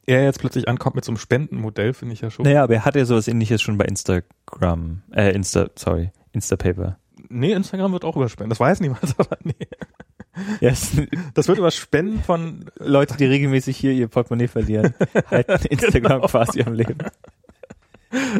er 0.06 0.24
jetzt 0.24 0.40
plötzlich 0.40 0.68
ankommt 0.68 0.96
mit 0.96 1.06
so 1.06 1.12
einem 1.12 1.18
Spendenmodell, 1.18 1.94
finde 1.94 2.14
ich 2.14 2.22
ja 2.22 2.30
schon. 2.30 2.44
Naja, 2.46 2.64
aber 2.64 2.74
er 2.76 2.86
hat 2.86 2.96
ja 2.96 3.06
sowas 3.06 3.28
ähnliches 3.28 3.62
schon 3.62 3.78
bei 3.78 3.86
Instagram, 3.86 5.02
äh, 5.12 5.34
Insta, 5.34 5.70
sorry, 5.76 6.12
Instapaper. 6.32 6.98
Nee, 7.30 7.54
Instagram 7.54 7.94
wird 7.94 8.04
auch 8.06 8.16
überspenden. 8.16 8.50
Das 8.50 8.60
weiß 8.60 8.80
niemand, 8.82 9.02
aber 9.18 9.38
nee. 9.44 9.54
Yes. 10.60 10.98
Das 11.36 11.48
wird 11.48 11.60
über 11.60 11.70
Spenden 11.72 12.22
von 12.24 12.66
Leute, 12.80 13.16
die 13.18 13.26
regelmäßig 13.26 13.78
hier 13.78 13.92
ihr 13.94 14.08
Portemonnaie 14.08 14.48
verlieren, 14.48 14.94
halten 15.32 15.68
Instagram 15.68 16.22
Genau. 16.22 16.28
quasi 16.28 16.64
am 16.64 16.74
Leben. 16.74 16.98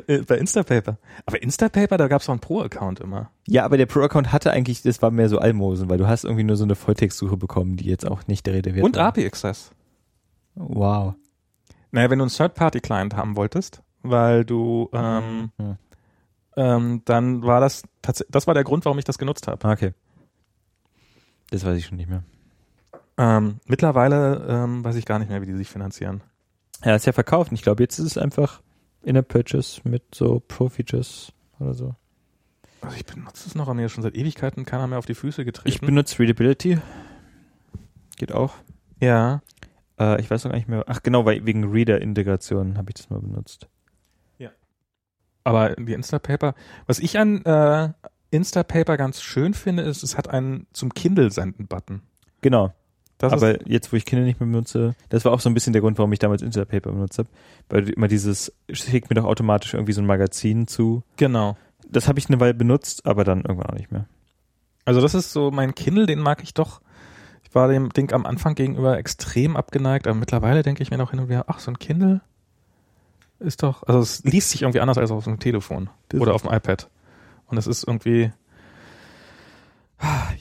Äh, 0.08 0.20
bei 0.20 0.38
Instapaper. 0.38 0.98
Aber 1.26 1.42
Instapaper, 1.42 1.98
da 1.98 2.08
gab 2.08 2.22
es 2.22 2.30
auch 2.30 2.34
einen 2.34 2.40
Pro-Account 2.42 3.00
immer. 3.00 3.32
Ja, 3.48 3.66
aber 3.66 3.78
der 3.78 3.86
Pro-Account 3.88 4.32
hatte 4.32 4.52
eigentlich, 4.52 4.82
das 4.84 5.02
war 5.02 5.12
mehr 5.12 5.30
so 5.30 5.40
Almosen, 5.40 5.90
weil 5.90 5.98
du 5.98 6.08
hast 6.08 6.26
irgendwie 6.26 6.44
nur 6.44 6.58
so 6.58 6.64
eine 6.64 6.76
Volltextsuche 6.76 7.38
bekommen, 7.38 7.78
die 7.78 7.86
jetzt 7.86 8.08
auch 8.08 8.28
nicht 8.28 8.46
der 8.46 8.54
Rede 8.56 8.76
wert 8.76 8.86
Und 8.86 8.98
war. 8.98 9.08
API 9.08 9.26
Access. 9.26 9.72
Wow. 10.56 11.16
Naja, 11.94 12.10
wenn 12.10 12.18
du 12.20 12.24
einen 12.26 12.32
Third-Party-Client 12.32 13.16
haben 13.16 13.36
wolltest, 13.36 13.82
weil 14.02 14.44
du, 14.46 14.90
ähm, 14.94 15.52
Hm. 15.58 15.76
ähm, 16.58 17.02
dann 17.06 17.44
war 17.44 17.60
das 17.62 17.84
tatsächlich, 18.02 18.32
das 18.32 18.48
war 18.48 18.56
der 18.56 18.64
Grund, 18.64 18.84
warum 18.86 18.98
ich 18.98 19.06
das 19.06 19.18
genutzt 19.20 19.48
habe. 19.48 19.68
Okay. 19.68 19.94
Das 21.52 21.64
weiß 21.64 21.78
ich 21.78 21.86
schon 21.86 21.98
nicht 21.98 22.10
mehr. 22.10 22.24
Ähm, 23.18 23.60
mittlerweile 23.68 24.44
ähm, 24.50 24.84
weiß 24.84 24.96
ich 24.96 25.06
gar 25.06 25.20
nicht 25.20 25.30
mehr, 25.30 25.42
wie 25.44 25.46
die 25.46 25.54
sich 25.56 25.70
finanzieren. 25.70 26.22
Ja, 26.84 26.96
ist 26.96 27.06
ja 27.06 27.14
verkauft. 27.14 27.52
Und 27.52 27.56
ich 27.56 27.62
glaube, 27.62 27.84
jetzt 27.84 28.00
ist 28.00 28.06
es 28.08 28.18
einfach 28.18 28.62
in 29.04 29.14
der 29.14 29.22
Purchase 29.22 29.82
mit 29.84 30.16
so 30.16 30.42
Pro-Features 30.48 31.32
oder 31.60 31.76
so. 31.76 31.96
Also 32.82 32.96
ich 32.98 33.06
benutze 33.06 33.48
es 33.48 33.54
noch, 33.56 33.66
aber 33.68 33.76
mir 33.76 33.86
ist 33.86 33.92
schon 33.92 34.02
seit 34.04 34.16
Ewigkeiten 34.16 34.66
keiner 34.66 34.88
mehr 34.88 34.98
auf 34.98 35.06
die 35.06 35.14
Füße 35.14 35.46
getreten. 35.46 35.70
Ich 35.70 35.80
benutze 35.80 36.18
Readability. 36.20 36.80
Geht 38.18 38.32
auch. 38.32 38.56
ja. 39.00 39.42
Äh, 40.00 40.20
ich 40.22 40.30
weiß 40.30 40.44
noch 40.44 40.52
gar 40.52 40.58
nicht 40.58 40.70
mehr. 40.70 40.84
Ach 40.88 41.04
genau, 41.04 41.26
weil 41.26 41.46
wegen 41.46 41.72
Reader-Integration 41.72 42.78
habe 42.78 42.90
ich 42.90 42.96
das 42.96 43.10
mal 43.10 43.20
benutzt. 43.20 43.68
Aber 45.44 45.76
die 45.76 45.94
Instapaper, 45.94 46.56
was 46.88 47.00
ich 47.00 47.20
an 47.20 47.44
äh, 47.44 47.90
Instapaper 48.32 48.98
ganz 48.98 49.22
schön 49.22 49.54
finde, 49.54 49.84
ist, 49.84 50.04
es 50.04 50.18
hat 50.18 50.30
einen 50.30 50.68
zum 50.74 50.94
Kindle 50.94 51.32
senden 51.32 51.68
Button. 51.68 52.02
Genau. 52.42 52.74
Das 53.18 53.32
aber 53.32 53.68
jetzt, 53.70 53.94
wo 53.94 53.96
ich 53.96 54.06
Kinder 54.06 54.26
nicht 54.26 54.40
mehr 54.40 54.50
benutze, 54.50 54.96
das 55.10 55.24
war 55.24 55.32
auch 55.32 55.40
so 55.40 55.50
ein 55.50 55.54
bisschen 55.54 55.72
der 55.72 55.82
Grund, 55.82 55.98
warum 55.98 56.12
ich 56.12 56.20
damals 56.20 56.42
Instapaper 56.42 56.92
benutzt 56.92 57.20
habe. 57.20 57.30
Weil 57.70 57.90
immer 57.90 58.08
dieses, 58.08 58.52
schickt 58.70 59.10
mir 59.10 59.16
doch 59.16 59.26
automatisch 59.26 59.74
irgendwie 59.74 59.94
so 59.94 60.02
ein 60.02 60.08
Magazin 60.08 60.68
zu. 60.68 61.04
genau. 61.18 61.58
Das 61.86 62.08
habe 62.08 62.18
ich 62.18 62.28
eine 62.28 62.40
Weile 62.40 62.56
benutzt, 62.56 63.06
aber 63.06 63.24
dann 63.24 63.42
irgendwann 63.42 63.70
auch 63.70 63.78
nicht 63.78 63.92
mehr. 63.92 64.08
Also 64.84 65.00
das 65.00 65.14
ist 65.14 65.32
so 65.32 65.52
mein 65.52 65.76
Kindle, 65.76 66.08
den 66.08 66.20
mag 66.20 66.42
ich 66.42 66.54
doch. 66.56 66.82
Ich 67.54 67.56
war 67.56 67.68
dem 67.68 67.90
Ding 67.90 68.12
am 68.14 68.26
Anfang 68.26 68.56
gegenüber 68.56 68.98
extrem 68.98 69.56
abgeneigt, 69.56 70.08
aber 70.08 70.16
mittlerweile 70.16 70.64
denke 70.64 70.82
ich 70.82 70.90
mir 70.90 70.98
noch 70.98 71.12
hin 71.12 71.20
und 71.20 71.30
wieder, 71.30 71.46
ach, 71.50 71.60
so 71.60 71.70
ein 71.70 71.78
Kindle 71.78 72.22
ist 73.38 73.62
doch, 73.62 73.84
also 73.84 74.00
es 74.00 74.24
liest 74.24 74.50
sich 74.50 74.64
irgendwie 74.64 74.80
anders 74.80 74.98
als 74.98 75.12
auf 75.12 75.26
dem 75.26 75.38
Telefon 75.38 75.92
oder 76.16 76.34
auf 76.34 76.42
dem 76.42 76.52
iPad. 76.52 76.90
Und 77.46 77.60
es 77.60 77.68
ist 77.68 77.84
irgendwie, 77.84 78.32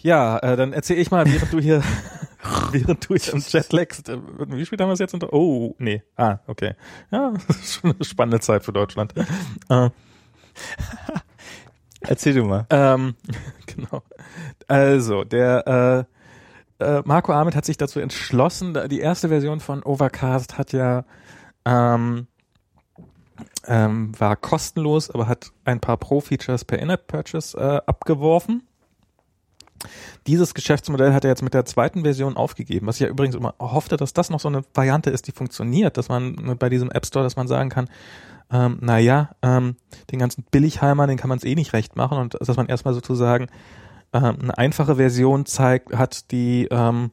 ja, 0.00 0.38
äh, 0.38 0.56
dann 0.56 0.72
erzähle 0.72 1.00
ich 1.02 1.10
mal, 1.10 1.26
während 1.26 1.52
du 1.52 1.60
hier 1.60 1.82
während 2.72 3.06
du 3.06 3.12
im 3.12 3.44
Jet 3.46 3.70
lagst. 3.74 4.08
Äh, 4.08 4.16
Wie 4.46 4.64
spät 4.64 4.80
haben 4.80 4.88
wir 4.88 4.94
es 4.94 4.98
jetzt? 4.98 5.12
Unter 5.12 5.34
oh, 5.34 5.74
nee. 5.76 6.02
Ah, 6.16 6.38
okay. 6.46 6.76
Ja, 7.10 7.34
das 7.46 7.56
ist 7.62 7.74
schon 7.74 7.92
eine 7.92 8.04
spannende 8.06 8.40
Zeit 8.40 8.64
für 8.64 8.72
Deutschland. 8.72 9.12
Äh, 9.68 9.90
Erzähl 12.00 12.32
du 12.32 12.44
mal. 12.44 12.64
ähm, 12.70 13.16
genau. 13.66 14.02
Also, 14.66 15.24
der 15.24 16.06
äh, 16.08 16.21
äh, 16.82 17.02
Marco 17.04 17.32
Ahmed 17.32 17.54
hat 17.54 17.64
sich 17.64 17.76
dazu 17.76 18.00
entschlossen, 18.00 18.76
die 18.88 19.00
erste 19.00 19.28
Version 19.28 19.60
von 19.60 19.82
Overcast 19.82 20.58
hat 20.58 20.72
ja 20.72 21.04
ähm, 21.64 22.26
ähm, 23.66 24.12
war 24.18 24.36
kostenlos, 24.36 25.10
aber 25.10 25.28
hat 25.28 25.52
ein 25.64 25.80
paar 25.80 25.96
Pro-Features 25.96 26.64
per 26.64 26.78
In-App-Purchase 26.78 27.58
äh, 27.58 27.80
abgeworfen. 27.86 28.62
Dieses 30.28 30.54
Geschäftsmodell 30.54 31.12
hat 31.12 31.24
er 31.24 31.30
jetzt 31.30 31.42
mit 31.42 31.54
der 31.54 31.64
zweiten 31.64 32.02
Version 32.02 32.36
aufgegeben, 32.36 32.86
was 32.86 32.96
ich 32.96 33.02
ja 33.02 33.08
übrigens 33.08 33.34
immer 33.34 33.54
hoffte, 33.58 33.96
dass 33.96 34.12
das 34.12 34.30
noch 34.30 34.38
so 34.38 34.48
eine 34.48 34.62
Variante 34.74 35.10
ist, 35.10 35.26
die 35.26 35.32
funktioniert, 35.32 35.96
dass 35.96 36.08
man 36.08 36.50
äh, 36.50 36.54
bei 36.54 36.68
diesem 36.68 36.90
App 36.90 37.06
Store, 37.06 37.24
dass 37.24 37.36
man 37.36 37.48
sagen 37.48 37.68
kann, 37.68 37.88
ähm, 38.50 38.78
naja, 38.80 39.30
ähm, 39.42 39.76
den 40.10 40.18
ganzen 40.18 40.44
Billigheimern, 40.50 41.08
den 41.08 41.18
kann 41.18 41.28
man 41.28 41.38
es 41.38 41.44
eh 41.44 41.54
nicht 41.54 41.72
recht 41.72 41.96
machen 41.96 42.18
und 42.18 42.36
dass 42.40 42.56
man 42.56 42.66
erstmal 42.66 42.94
sozusagen 42.94 43.46
ähm, 44.12 44.36
eine 44.40 44.58
einfache 44.58 44.96
Version 44.96 45.46
zeigt, 45.46 45.94
hat, 45.96 46.30
die 46.30 46.68
ähm, 46.70 47.10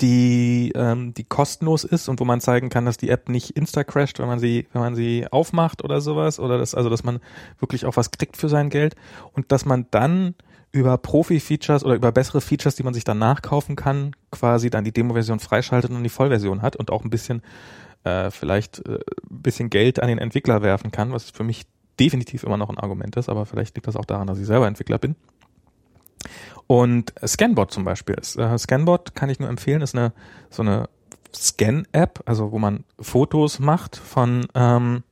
die 0.00 0.72
ähm, 0.74 1.14
die 1.14 1.24
kostenlos 1.24 1.84
ist 1.84 2.08
und 2.08 2.18
wo 2.18 2.24
man 2.24 2.40
zeigen 2.40 2.68
kann, 2.68 2.84
dass 2.84 2.96
die 2.96 3.10
App 3.10 3.28
nicht 3.28 3.50
insta 3.50 3.84
crasht, 3.84 4.18
wenn 4.18 4.26
man 4.26 4.40
sie 4.40 4.66
wenn 4.72 4.82
man 4.82 4.96
sie 4.96 5.26
aufmacht 5.30 5.84
oder 5.84 6.00
sowas 6.00 6.40
oder 6.40 6.58
das 6.58 6.74
also 6.74 6.90
dass 6.90 7.04
man 7.04 7.20
wirklich 7.60 7.86
auch 7.86 7.96
was 7.96 8.10
kriegt 8.10 8.36
für 8.36 8.48
sein 8.48 8.70
Geld 8.70 8.96
und 9.32 9.52
dass 9.52 9.64
man 9.64 9.86
dann 9.90 10.34
über 10.72 10.98
Profi-Features 10.98 11.84
oder 11.84 11.94
über 11.94 12.10
bessere 12.10 12.40
Features, 12.40 12.74
die 12.74 12.82
man 12.82 12.94
sich 12.94 13.04
dann 13.04 13.18
nachkaufen 13.18 13.76
kann, 13.76 14.16
quasi 14.32 14.70
dann 14.70 14.82
die 14.82 14.90
Demo-Version 14.90 15.38
freischaltet 15.38 15.92
und 15.92 16.02
die 16.02 16.08
Vollversion 16.08 16.62
hat 16.62 16.74
und 16.74 16.90
auch 16.90 17.04
ein 17.04 17.10
bisschen 17.10 17.42
äh, 18.02 18.32
vielleicht 18.32 18.80
äh, 18.88 18.98
ein 19.30 19.42
bisschen 19.42 19.70
Geld 19.70 20.00
an 20.00 20.08
den 20.08 20.18
Entwickler 20.18 20.62
werfen 20.62 20.90
kann, 20.90 21.12
was 21.12 21.30
für 21.30 21.44
mich 21.44 21.66
definitiv 22.00 22.42
immer 22.42 22.56
noch 22.56 22.70
ein 22.70 22.78
Argument 22.78 23.16
ist, 23.16 23.28
aber 23.28 23.46
vielleicht 23.46 23.74
liegt 23.76 23.86
das 23.86 23.96
auch 23.96 24.04
daran, 24.04 24.26
dass 24.26 24.38
ich 24.38 24.46
selber 24.46 24.66
Entwickler 24.66 24.98
bin. 24.98 25.16
Und 26.66 27.12
Scanbot 27.24 27.70
zum 27.70 27.84
Beispiel 27.84 28.14
ist. 28.16 28.36
Äh, 28.36 28.56
Scanbot 28.58 29.14
kann 29.14 29.28
ich 29.28 29.38
nur 29.38 29.48
empfehlen, 29.48 29.82
ist 29.82 29.94
eine 29.94 30.12
so 30.50 30.62
eine 30.62 30.88
Scan-App, 31.34 32.22
also 32.26 32.52
wo 32.52 32.58
man 32.58 32.84
Fotos 33.00 33.58
macht 33.58 33.96
von 33.96 34.46
ähm, 34.54 35.02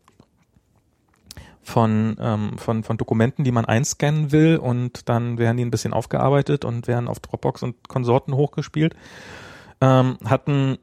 von, 1.64 2.16
ähm, 2.20 2.58
von, 2.58 2.82
von 2.82 2.96
Dokumenten, 2.96 3.44
die 3.44 3.52
man 3.52 3.64
einscannen 3.64 4.32
will 4.32 4.56
und 4.56 5.08
dann 5.08 5.38
werden 5.38 5.56
die 5.56 5.64
ein 5.64 5.70
bisschen 5.70 5.92
aufgearbeitet 5.92 6.64
und 6.64 6.88
werden 6.88 7.08
auf 7.08 7.20
Dropbox 7.20 7.62
und 7.62 7.88
Konsorten 7.88 8.34
hochgespielt. 8.34 8.96
Ähm, 9.80 10.18
hatten 10.24 10.78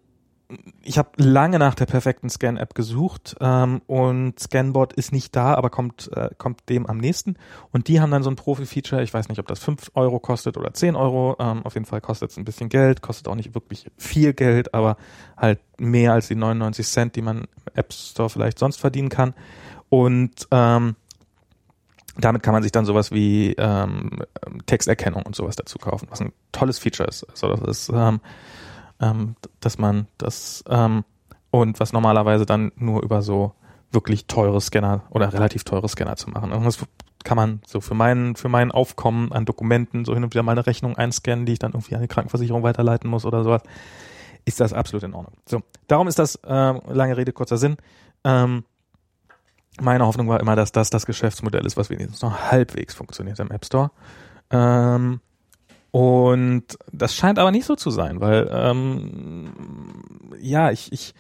ich 0.82 0.98
habe 0.98 1.10
lange 1.18 1.60
nach 1.60 1.76
der 1.76 1.86
perfekten 1.86 2.30
Scan-App 2.30 2.74
gesucht 2.74 3.36
ähm, 3.40 3.82
und 3.86 4.40
Scanbot 4.40 4.94
ist 4.94 5.12
nicht 5.12 5.36
da, 5.36 5.54
aber 5.54 5.70
kommt, 5.70 6.10
äh, 6.16 6.30
kommt 6.40 6.68
dem 6.70 6.88
am 6.88 6.98
nächsten. 6.98 7.36
Und 7.72 7.88
die 7.88 8.02
haben 8.02 8.10
dann 8.10 8.24
so 8.24 8.32
ein 8.32 8.36
Profi-Feature, 8.36 9.04
ich 9.04 9.14
weiß 9.14 9.30
nicht, 9.30 9.38
ob 9.40 9.48
das 9.48 9.60
5 9.60 9.92
Euro 9.94 10.20
kostet 10.20 10.58
oder 10.58 10.74
10 10.74 10.96
Euro. 10.96 11.36
Ähm, 11.40 11.64
auf 11.66 11.76
jeden 11.76 11.86
Fall 11.86 12.02
kostet 12.02 12.32
es 12.32 12.38
ein 12.38 12.46
bisschen 12.46 12.70
Geld, 12.70 13.02
kostet 13.02 13.28
auch 13.28 13.36
nicht 13.36 13.54
wirklich 13.54 13.92
viel 13.98 14.34
Geld, 14.34 14.74
aber 14.74 14.98
halt 15.38 15.60
mehr 15.78 16.14
als 16.14 16.30
die 16.30 16.36
99 16.36 16.88
Cent, 16.88 17.16
die 17.16 17.22
man 17.22 17.42
im 17.42 17.48
App 17.76 17.94
Store 17.94 18.30
vielleicht 18.30 18.58
sonst 18.58 18.78
verdienen 18.78 19.10
kann. 19.10 19.36
Und 19.90 20.48
ähm, 20.50 20.96
damit 22.18 22.42
kann 22.42 22.54
man 22.54 22.64
sich 22.64 22.72
dann 22.72 22.86
sowas 22.86 23.12
wie 23.12 23.54
ähm, 23.54 24.24
Texterkennung 24.66 25.24
und 25.24 25.36
sowas 25.36 25.56
dazu 25.56 25.78
kaufen, 25.78 26.08
was 26.10 26.22
ein 26.22 26.34
tolles 26.52 26.80
Feature 26.80 27.08
ist. 27.08 27.28
Also 27.30 27.54
das 27.54 27.62
ist 27.62 27.92
ähm, 27.94 28.20
ähm, 29.02 29.36
dass 29.60 29.78
man 29.78 30.08
das 30.18 30.64
ähm, 30.70 31.04
und 31.52 31.80
was 31.80 31.94
normalerweise 31.94 32.46
dann 32.46 32.72
nur 32.76 33.04
über 33.04 33.22
so 33.22 33.54
wirklich 33.92 34.28
teure 34.28 34.62
Scanner 34.62 35.04
oder 35.10 35.34
relativ 35.34 35.64
teure 35.64 35.90
Scanner 35.90 36.16
zu 36.16 36.30
machen. 36.30 36.52
Und 36.52 36.64
das 36.64 36.78
kann 37.24 37.36
man 37.36 37.62
so 37.66 37.82
für 37.82 37.96
meinen 37.96 38.36
für 38.36 38.50
mein 38.50 38.72
Aufkommen 38.72 39.32
an 39.32 39.46
Dokumenten 39.46 40.06
so 40.06 40.14
hin 40.14 40.24
und 40.24 40.34
wieder 40.34 40.44
mal 40.44 40.54
eine 40.54 40.66
Rechnung 40.66 40.96
einscannen, 40.98 41.46
die 41.46 41.54
ich 41.54 41.60
dann 41.60 41.74
irgendwie 41.74 41.96
an 41.96 42.02
die 42.02 42.08
Krankenversicherung 42.08 42.64
weiterleiten 42.64 43.10
muss 43.10 43.26
oder 43.26 43.44
sowas, 43.44 43.64
ist 44.46 44.60
das 44.60 44.74
absolut 44.74 45.04
in 45.04 45.14
Ordnung. 45.14 45.34
So, 45.46 45.62
darum 45.88 46.08
ist 46.08 46.20
das 46.20 46.36
äh, 46.36 46.94
lange 46.94 47.18
Rede 47.18 47.34
kurzer 47.34 47.58
Sinn. 47.58 47.78
Ähm, 48.24 48.64
meine 49.82 50.06
Hoffnung 50.06 50.28
war 50.28 50.40
immer, 50.40 50.56
dass 50.56 50.72
das 50.72 50.90
das 50.90 51.06
Geschäftsmodell 51.06 51.66
ist, 51.66 51.78
was 51.78 51.90
wenigstens 51.90 52.22
noch 52.22 52.52
halbwegs 52.52 52.94
funktioniert 52.94 53.40
im 53.40 53.52
App 53.52 53.66
Store. 53.66 53.92
Ähm, 54.52 55.22
und 55.92 56.64
das 56.92 57.16
scheint 57.16 57.40
aber 57.40 57.52
nicht 57.52 57.66
so 57.66 57.76
zu 57.76 57.90
sein, 57.92 58.22
weil 58.22 58.50
ähm, 58.52 59.52
ja, 60.40 60.72
ich, 60.72 60.92
ich, 60.92 61.14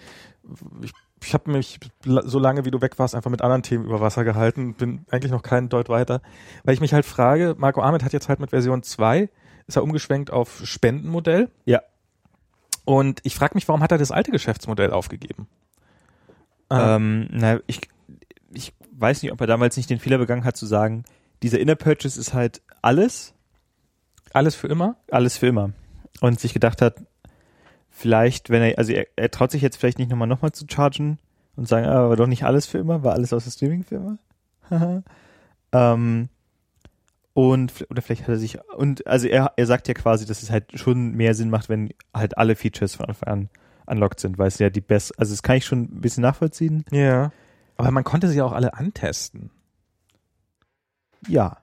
ich, 0.81 0.91
ich 1.23 1.33
habe 1.33 1.51
mich 1.51 1.79
so 2.03 2.39
lange, 2.39 2.65
wie 2.65 2.71
du 2.71 2.81
weg 2.81 2.97
warst, 2.99 3.15
einfach 3.15 3.31
mit 3.31 3.41
anderen 3.41 3.63
Themen 3.63 3.85
über 3.85 3.99
Wasser 3.99 4.23
gehalten, 4.23 4.75
bin 4.75 5.05
eigentlich 5.11 5.31
noch 5.31 5.43
keinen 5.43 5.69
Deut 5.69 5.89
weiter, 5.89 6.21
weil 6.63 6.73
ich 6.73 6.81
mich 6.81 6.93
halt 6.93 7.05
frage, 7.05 7.55
Marco 7.57 7.81
Ahmed 7.81 8.03
hat 8.03 8.13
jetzt 8.13 8.29
halt 8.29 8.39
mit 8.39 8.51
Version 8.51 8.83
2, 8.83 9.29
ist 9.67 9.75
er 9.75 9.83
umgeschwenkt 9.83 10.31
auf 10.31 10.61
Spendenmodell 10.63 11.49
Ja. 11.65 11.81
und 12.85 13.19
ich 13.23 13.35
frage 13.35 13.55
mich, 13.55 13.67
warum 13.67 13.81
hat 13.83 13.91
er 13.91 13.97
das 13.97 14.11
alte 14.11 14.31
Geschäftsmodell 14.31 14.91
aufgegeben? 14.91 15.47
Äh, 16.69 16.95
Ähm, 16.95 17.27
na, 17.31 17.59
ich, 17.67 17.81
ich 18.53 18.73
weiß 18.91 19.23
nicht, 19.23 19.31
ob 19.31 19.41
er 19.41 19.47
damals 19.47 19.77
nicht 19.77 19.89
den 19.89 19.99
Fehler 19.99 20.17
begangen 20.19 20.43
hat 20.45 20.55
zu 20.57 20.65
sagen, 20.65 21.03
dieser 21.43 21.59
Inner 21.59 21.75
Purchase 21.75 22.19
ist 22.19 22.33
halt 22.33 22.61
alles, 22.81 23.33
alles 24.33 24.55
für 24.55 24.67
immer? 24.67 24.95
alles 25.11 25.37
für 25.37 25.47
immer. 25.47 25.71
Und 26.21 26.39
sich 26.39 26.53
gedacht 26.53 26.81
hat, 26.81 26.95
vielleicht, 27.89 28.49
wenn 28.49 28.61
er, 28.61 28.77
also 28.77 28.91
er, 28.93 29.07
er 29.15 29.31
traut 29.31 29.51
sich 29.51 29.61
jetzt 29.61 29.77
vielleicht 29.77 29.99
nicht 29.99 30.09
nochmal 30.09 30.27
nochmal 30.27 30.51
zu 30.51 30.65
chargen 30.69 31.19
und 31.55 31.67
sagen, 31.67 31.85
ah, 31.85 32.05
aber 32.05 32.15
doch 32.15 32.27
nicht 32.27 32.43
alles 32.43 32.65
für 32.65 32.77
immer, 32.77 33.03
war 33.03 33.13
alles 33.13 33.33
aus 33.33 33.43
der 33.43 33.51
Streaming 33.51 33.83
für 33.83 33.95
immer. 33.95 34.17
Haha. 34.69 35.03
ähm, 35.71 36.29
und, 37.33 37.85
oder 37.89 38.01
vielleicht 38.01 38.23
hat 38.23 38.29
er 38.29 38.37
sich, 38.37 38.57
und 38.75 39.07
also 39.07 39.27
er, 39.27 39.53
er 39.55 39.65
sagt 39.65 39.87
ja 39.87 39.93
quasi, 39.93 40.25
dass 40.25 40.43
es 40.43 40.51
halt 40.51 40.77
schon 40.77 41.13
mehr 41.13 41.35
Sinn 41.35 41.49
macht, 41.49 41.69
wenn 41.69 41.93
halt 42.13 42.37
alle 42.37 42.55
Features 42.55 42.95
von 42.95 43.05
Anfang 43.05 43.29
an 43.29 43.49
unlocked 43.89 44.19
sind, 44.19 44.37
weil 44.37 44.47
es 44.47 44.59
ja 44.59 44.69
die 44.69 44.81
best, 44.81 45.17
also 45.19 45.33
das 45.33 45.43
kann 45.43 45.57
ich 45.57 45.65
schon 45.65 45.83
ein 45.83 46.01
bisschen 46.01 46.21
nachvollziehen. 46.21 46.85
Ja. 46.91 47.31
Aber 47.77 47.91
man 47.91 48.03
konnte 48.03 48.27
sie 48.27 48.37
ja 48.37 48.43
auch 48.43 48.51
alle 48.51 48.73
antesten. 48.73 49.51
Ja. 51.27 51.58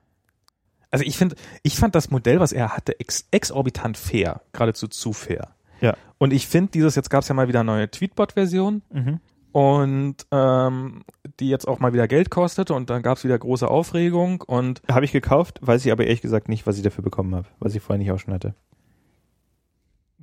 Also 0.97 1.05
ich 1.07 1.15
finde, 1.17 1.35
ich 1.61 1.77
fand 1.77 1.93
das 1.93 2.09
Modell, 2.09 2.39
was 2.39 2.51
er 2.53 2.75
hatte, 2.75 2.99
ex 2.99 3.27
exorbitant 3.29 3.97
fair, 3.97 4.41
geradezu 4.51 4.87
zu 4.87 5.13
fair. 5.13 5.49
Ja. 5.79 5.95
Und 6.17 6.33
ich 6.33 6.47
finde 6.47 6.71
dieses, 6.71 6.95
jetzt 6.95 7.11
gab 7.11 7.21
es 7.21 7.27
ja 7.27 7.35
mal 7.35 7.47
wieder 7.47 7.59
eine 7.59 7.71
neue 7.71 7.91
Tweetbot-Version 7.91 8.81
Mhm. 8.91 9.19
und 9.51 10.15
ähm, 10.31 11.03
die 11.39 11.49
jetzt 11.49 11.67
auch 11.67 11.77
mal 11.79 11.93
wieder 11.93 12.07
Geld 12.07 12.31
kostete 12.31 12.73
und 12.73 12.89
dann 12.89 13.03
gab 13.03 13.17
es 13.19 13.23
wieder 13.23 13.37
große 13.37 13.67
Aufregung 13.67 14.41
und 14.41 14.81
Habe 14.91 15.05
ich 15.05 15.11
gekauft, 15.11 15.59
weiß 15.61 15.85
ich 15.85 15.91
aber 15.91 16.05
ehrlich 16.05 16.21
gesagt 16.21 16.49
nicht, 16.49 16.65
was 16.65 16.77
ich 16.77 16.83
dafür 16.83 17.03
bekommen 17.03 17.35
habe, 17.35 17.47
was 17.59 17.75
ich 17.75 17.81
vorher 17.83 17.99
nicht 17.99 18.11
auch 18.11 18.17
schon 18.19 18.33
hatte. 18.33 18.55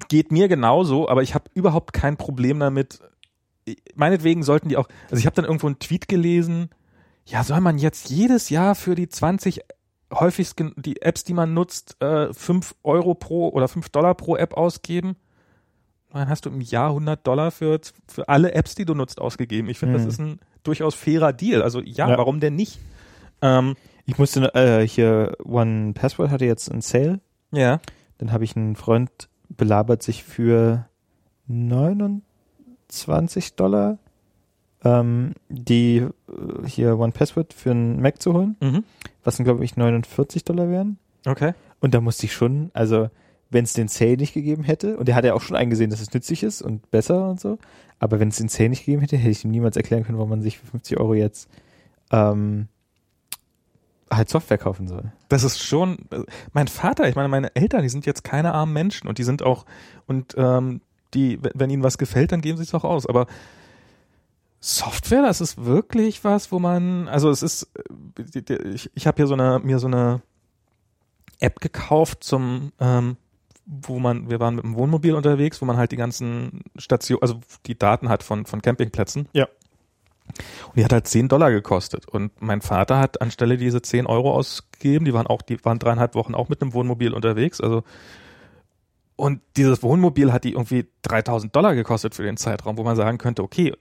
geht 0.09 0.33
mir 0.33 0.49
genauso, 0.49 1.09
aber 1.09 1.23
ich 1.23 1.35
habe 1.37 1.45
überhaupt 1.55 1.93
kein 1.93 2.17
Problem 2.17 2.59
damit. 2.59 2.99
Meinetwegen 3.95 4.43
sollten 4.43 4.69
die 4.69 4.77
auch, 4.77 4.89
also 5.05 5.17
ich 5.17 5.27
habe 5.27 5.37
dann 5.37 5.45
irgendwo 5.45 5.69
einen 5.69 5.79
Tweet 5.79 6.09
gelesen, 6.09 6.71
ja, 7.27 7.43
soll 7.45 7.61
man 7.61 7.79
jetzt 7.79 8.11
jedes 8.11 8.51
Jahr 8.51 8.75
für 8.75 8.95
die 8.97 9.09
20 9.09 9.61
häufigst 10.21 10.57
die 10.77 11.03
Apps, 11.03 11.25
die 11.25 11.35
man 11.35 11.53
nutzt, 11.55 12.01
äh, 12.03 12.33
5 12.33 12.75
Euro 12.83 13.15
pro 13.15 13.49
oder 13.51 13.69
5 13.69 13.89
Dollar 13.91 14.15
pro 14.15 14.37
App 14.37 14.55
ausgeben? 14.57 15.17
Dann 16.13 16.29
hast 16.29 16.47
du 16.47 16.51
im 16.51 16.61
Jahr 16.61 16.91
100 16.91 17.27
Dollar 17.27 17.51
für, 17.51 17.81
für 18.07 18.29
alle 18.29 18.53
Apps, 18.55 18.77
die 18.77 18.85
du 18.85 18.95
nutzt, 18.95 19.21
ausgegeben. 19.21 19.69
Ich 19.69 19.79
finde, 19.81 19.99
Mhm. 19.99 20.05
das 20.05 20.15
ist 20.15 20.21
ein 20.21 20.39
durchaus 20.63 20.95
fairer 20.95 21.33
Deal. 21.33 21.61
Also 21.63 21.81
ja, 21.81 22.09
Ja. 22.09 22.17
warum 22.19 22.39
denn 22.41 22.55
nicht? 22.55 22.79
Ähm, 23.43 23.75
Ich 24.07 24.19
musste 24.19 24.55
äh, 24.55 24.87
hier 24.87 25.35
One 25.45 25.93
Password 25.95 26.31
hatte 26.31 26.45
jetzt 26.45 26.71
einen 26.71 26.83
Sale, 26.83 27.21
ja. 27.53 27.81
dann 28.19 28.33
habe 28.33 28.45
ich 28.45 28.55
einen 28.55 28.77
Freund 28.77 29.11
belabert, 29.49 30.03
sich 30.03 30.23
für 30.25 30.87
29 31.49 33.57
Dollar 33.57 33.97
ähm, 34.85 35.33
die 35.49 35.97
äh, 35.97 36.11
hier 36.67 36.99
One 36.99 37.13
Password 37.13 37.55
für 37.55 37.71
einen 37.71 38.03
Mac 38.03 38.21
zu 38.21 38.35
holen, 38.35 38.57
Mhm. 38.61 38.85
Was 39.25 39.37
dann 39.37 39.45
glaube 39.45 39.65
ich 39.65 39.77
49 39.77 40.45
Dollar 40.45 40.69
wären. 40.69 40.99
Okay. 41.27 41.55
Und 41.81 41.95
da 41.95 42.01
musste 42.01 42.27
ich 42.27 42.33
schon, 42.33 42.71
also 42.75 43.09
wenn 43.51 43.65
es 43.65 43.73
den 43.73 43.89
Sale 43.89 44.17
nicht 44.17 44.35
gegeben 44.35 44.65
hätte, 44.65 44.97
und 44.97 45.09
er 45.09 45.15
hat 45.15 45.25
ja 45.25 45.35
auch 45.35 45.41
schon 45.41 45.57
eingesehen, 45.57 45.91
dass 45.91 46.01
es 46.01 46.13
nützlich 46.13 46.43
ist 46.43 46.63
und 46.63 46.91
besser 46.91 47.31
und 47.31 47.41
so, 47.41 47.59
aber 47.99 48.21
wenn 48.21 48.29
es 48.29 48.37
den 48.37 48.49
Sale 48.49 48.71
nicht 48.71 48.85
gegeben 48.85 49.01
hätte, 49.01 49.17
hätte 49.17 49.31
ich 49.31 49.45
ihm 49.45 49.51
niemals 49.51 49.77
erklären 49.77 50.05
können, 50.05 50.19
warum 50.19 50.31
man 50.31 50.43
sich 50.43 50.59
für 50.59 50.67
50 50.67 50.99
Euro 50.99 51.15
jetzt 51.15 51.49
ähm, 52.11 52.69
halt 54.11 54.29
Software 54.29 54.59
kaufen 54.59 54.89
soll. 54.89 55.13
Das 55.29 55.45
ist 55.45 55.63
schon, 55.63 55.99
mein 56.53 56.69
Vater, 56.69 57.09
ich 57.09 57.17
meine, 57.17 57.29
meine 57.29 57.55
Eltern, 57.55 57.83
die 57.83 57.89
sind 57.89 58.07
jetzt 58.07 58.25
keine 58.25 58.53
armen 58.53 58.73
Menschen 58.73 59.09
und 59.09 59.19
die 59.19 59.25
sind 59.25 59.43
auch, 59.43 59.65
und 60.07 60.35
ähm, 60.37 60.81
die, 61.15 61.39
wenn 61.55 61.71
ihnen 61.71 61.83
was 61.83 61.99
gefällt, 61.99 62.33
dann 62.33 62.41
geben 62.41 62.57
sie 62.57 62.65
es 62.65 62.75
auch 62.75 62.85
aus. 62.85 63.07
Aber 63.07 63.27
Software, 64.67 65.21
das 65.21 65.43
ist 65.43 65.63
wirklich 65.63 66.25
was, 66.25 66.51
wo 66.51 66.59
man, 66.59 67.07
also 67.07 67.29
es 67.29 67.43
ist, 67.43 67.69
äh, 68.19 68.55
ich, 68.73 68.91
ich 68.95 69.07
habe 69.07 69.17
hier 69.17 69.27
so 69.27 69.35
eine, 69.35 69.61
mir 69.63 69.79
so 69.79 69.89
eine 69.89 70.23
App 71.39 71.61
gekauft 71.61 72.25
zum, 72.25 72.73
ähm, 72.81 73.19
wo 73.67 73.99
man, 73.99 74.31
wir 74.31 74.41
waren 74.41 74.55
mit 74.55 74.65
dem 74.65 74.75
Wohnmobil 74.75 75.15
unterwegs, 75.17 75.61
wo 75.61 75.67
man 75.67 75.77
halt 75.77 75.93
die 75.93 75.99
ganzen 75.99 76.63
Station, 76.79 77.19
also 77.21 77.41
die 77.67 77.79
Daten 77.79 78.09
hat 78.09 78.23
von, 78.23 78.47
von 78.47 78.63
Campingplätzen. 78.63 79.29
Ja. 79.35 79.49
Und 80.69 80.77
die 80.77 80.85
hat 80.87 80.95
halt 80.95 81.09
10 81.09 81.29
Dollar 81.29 81.51
gekostet. 81.51 82.09
Und 82.09 82.33
mein 82.41 82.63
Vater 82.63 82.99
hat 82.99 83.21
anstelle 83.21 83.59
diese 83.59 83.83
10 83.83 84.07
Euro 84.07 84.33
ausgegeben, 84.33 85.05
die 85.05 85.13
waren 85.13 85.27
auch, 85.27 85.43
die 85.43 85.63
waren 85.67 85.79
dreieinhalb 85.79 86.15
Wochen 86.15 86.35
auch 86.35 86.49
mit 86.49 86.63
einem 86.63 86.73
Wohnmobil 86.73 87.13
unterwegs, 87.13 87.61
also 87.61 87.85
und 89.17 89.43
dieses 89.57 89.83
Wohnmobil 89.83 90.33
hat 90.33 90.43
die 90.43 90.53
irgendwie 90.53 90.87
3000 91.03 91.55
Dollar 91.55 91.75
gekostet 91.75 92.15
für 92.15 92.25
den 92.25 92.37
Zeitraum, 92.37 92.79
wo 92.79 92.83
man 92.83 92.97
sagen 92.97 93.19
könnte, 93.19 93.45
okay, 93.45 93.75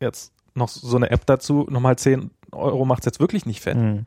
jetzt 0.00 0.32
noch 0.54 0.68
so 0.68 0.96
eine 0.96 1.10
App 1.10 1.26
dazu, 1.26 1.66
nochmal 1.70 1.96
10 1.96 2.30
Euro 2.52 2.84
macht's 2.84 3.06
jetzt 3.06 3.20
wirklich 3.20 3.46
nicht 3.46 3.60
fett. 3.60 3.76
Mhm. 3.76 4.06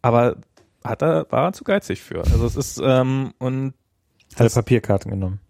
Aber 0.00 0.36
hat 0.84 1.02
er, 1.02 1.26
war 1.30 1.48
er 1.48 1.52
zu 1.52 1.64
geizig 1.64 2.02
für. 2.02 2.20
Also 2.24 2.44
es 2.46 2.56
ist, 2.56 2.80
ähm, 2.82 3.32
und 3.38 3.74
Hat 4.36 4.46
er 4.46 4.50
Papierkarten 4.50 5.10
genommen. 5.10 5.40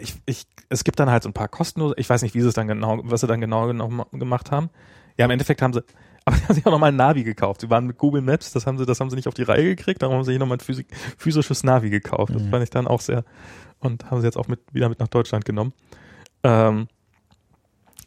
ich, 0.00 0.14
ich, 0.26 0.46
es 0.68 0.84
gibt 0.84 1.00
dann 1.00 1.10
halt 1.10 1.22
so 1.22 1.28
ein 1.28 1.32
paar 1.32 1.48
kostenlose, 1.48 1.94
ich 1.96 2.08
weiß 2.08 2.22
nicht, 2.22 2.34
wie 2.34 2.40
sie 2.40 2.48
es 2.48 2.54
dann 2.54 2.68
genau, 2.68 3.00
was 3.04 3.22
sie 3.22 3.26
dann 3.26 3.40
genau, 3.40 3.66
genau 3.66 3.88
gemacht 4.12 4.50
haben. 4.50 4.70
Ja, 5.18 5.24
im 5.24 5.30
Endeffekt 5.32 5.62
haben 5.62 5.72
sie, 5.72 5.82
aber 6.24 6.36
sie 6.36 6.44
haben 6.44 6.54
sich 6.54 6.66
auch 6.66 6.70
nochmal 6.70 6.90
ein 6.92 6.96
Navi 6.96 7.24
gekauft. 7.24 7.62
Sie 7.62 7.70
waren 7.70 7.86
mit 7.86 7.98
Google 7.98 8.22
Maps, 8.22 8.52
das 8.52 8.66
haben 8.66 8.78
sie, 8.78 8.86
das 8.86 9.00
haben 9.00 9.10
sie 9.10 9.16
nicht 9.16 9.26
auf 9.28 9.34
die 9.34 9.42
Reihe 9.42 9.74
gekriegt, 9.74 10.02
darum 10.02 10.16
haben 10.16 10.24
sie 10.24 10.32
sich 10.32 10.38
nochmal 10.38 10.58
ein 10.58 10.60
physik, 10.60 10.86
physisches 11.16 11.64
Navi 11.64 11.90
gekauft. 11.90 12.34
Das 12.34 12.42
Mhm. 12.42 12.50
fand 12.50 12.62
ich 12.62 12.70
dann 12.70 12.86
auch 12.86 13.00
sehr, 13.00 13.24
und 13.80 14.10
haben 14.10 14.20
sie 14.20 14.26
jetzt 14.26 14.36
auch 14.36 14.46
mit, 14.48 14.60
wieder 14.72 14.88
mit 14.88 15.00
nach 15.00 15.08
Deutschland 15.08 15.44
genommen. 15.44 15.72
Ähm, 16.44 16.86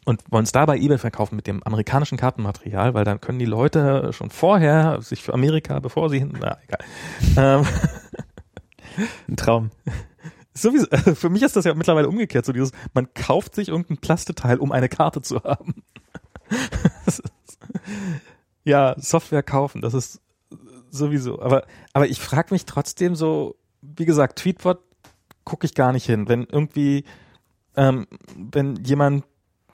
und 0.04 0.22
wollen 0.30 0.44
es 0.44 0.52
da 0.52 0.66
bei 0.66 0.76
eBay 0.76 0.98
verkaufen 0.98 1.36
mit 1.36 1.46
dem 1.46 1.62
amerikanischen 1.62 2.18
Kartenmaterial, 2.18 2.94
weil 2.94 3.04
dann 3.04 3.20
können 3.20 3.38
die 3.38 3.44
Leute 3.44 4.12
schon 4.12 4.30
vorher 4.30 5.00
sich 5.00 5.22
für 5.22 5.34
Amerika, 5.34 5.80
bevor 5.80 6.10
sie 6.10 6.18
hin, 6.18 6.34
na 6.38 6.58
egal. 6.66 6.80
Ähm, 7.36 7.66
Ein 9.28 9.36
Traum. 9.36 9.70
Sowieso, 10.54 10.88
also 10.90 11.14
für 11.16 11.30
mich 11.30 11.42
ist 11.42 11.56
das 11.56 11.64
ja 11.64 11.74
mittlerweile 11.74 12.08
umgekehrt, 12.08 12.44
so 12.44 12.52
dieses, 12.52 12.70
man 12.92 13.12
kauft 13.12 13.56
sich 13.56 13.68
irgendein 13.68 13.98
Plasteteil, 13.98 14.58
um 14.58 14.70
eine 14.70 14.88
Karte 14.88 15.20
zu 15.20 15.42
haben. 15.42 15.82
Ist, 17.06 17.22
ja, 18.62 18.94
Software 18.98 19.42
kaufen, 19.42 19.80
das 19.80 19.94
ist 19.94 20.20
sowieso. 20.90 21.40
Aber, 21.42 21.66
aber 21.92 22.06
ich 22.06 22.20
frage 22.20 22.54
mich 22.54 22.66
trotzdem 22.66 23.16
so, 23.16 23.56
wie 23.82 24.04
gesagt, 24.04 24.38
Tweetbot 24.38 24.78
gucke 25.44 25.66
ich 25.66 25.74
gar 25.74 25.92
nicht 25.92 26.06
hin. 26.06 26.28
Wenn 26.28 26.44
irgendwie, 26.44 27.04
ähm, 27.76 28.06
wenn 28.36 28.76
jemand, 28.76 29.24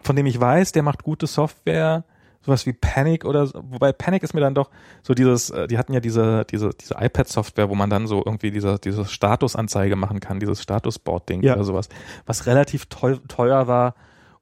von 0.03 0.17
dem 0.17 0.27
ich 0.27 0.41
weiß, 0.41 0.73
der 0.73 0.83
macht 0.83 1.03
gute 1.03 1.27
Software, 1.27 2.05
sowas 2.43 2.65
wie 2.65 2.73
Panic 2.73 3.25
oder 3.25 3.47
so, 3.47 3.63
wobei 3.71 3.93
Panic 3.93 4.23
ist 4.23 4.33
mir 4.33 4.41
dann 4.41 4.55
doch 4.55 4.71
so 5.03 5.13
dieses, 5.15 5.51
äh, 5.51 5.67
die 5.69 5.77
hatten 5.77 5.93
ja 5.93 6.01
diese, 6.01 6.45
diese, 6.47 6.71
diese 6.71 6.95
iPad-Software, 6.99 7.69
wo 7.69 7.75
man 7.75 7.91
dann 7.91 8.07
so 8.07 8.23
irgendwie 8.25 8.51
diese, 8.51 8.79
diese 8.79 9.05
Statusanzeige 9.05 9.95
machen 9.97 10.21
kann, 10.21 10.41
dieses 10.41 10.63
Statusboard-Ding 10.63 11.43
Ja. 11.43 11.55
oder 11.55 11.65
sowas, 11.65 11.89
was 12.27 12.47
relativ 12.47 12.87
teu 12.87 13.17
teuer 13.29 13.67
war 13.67 13.95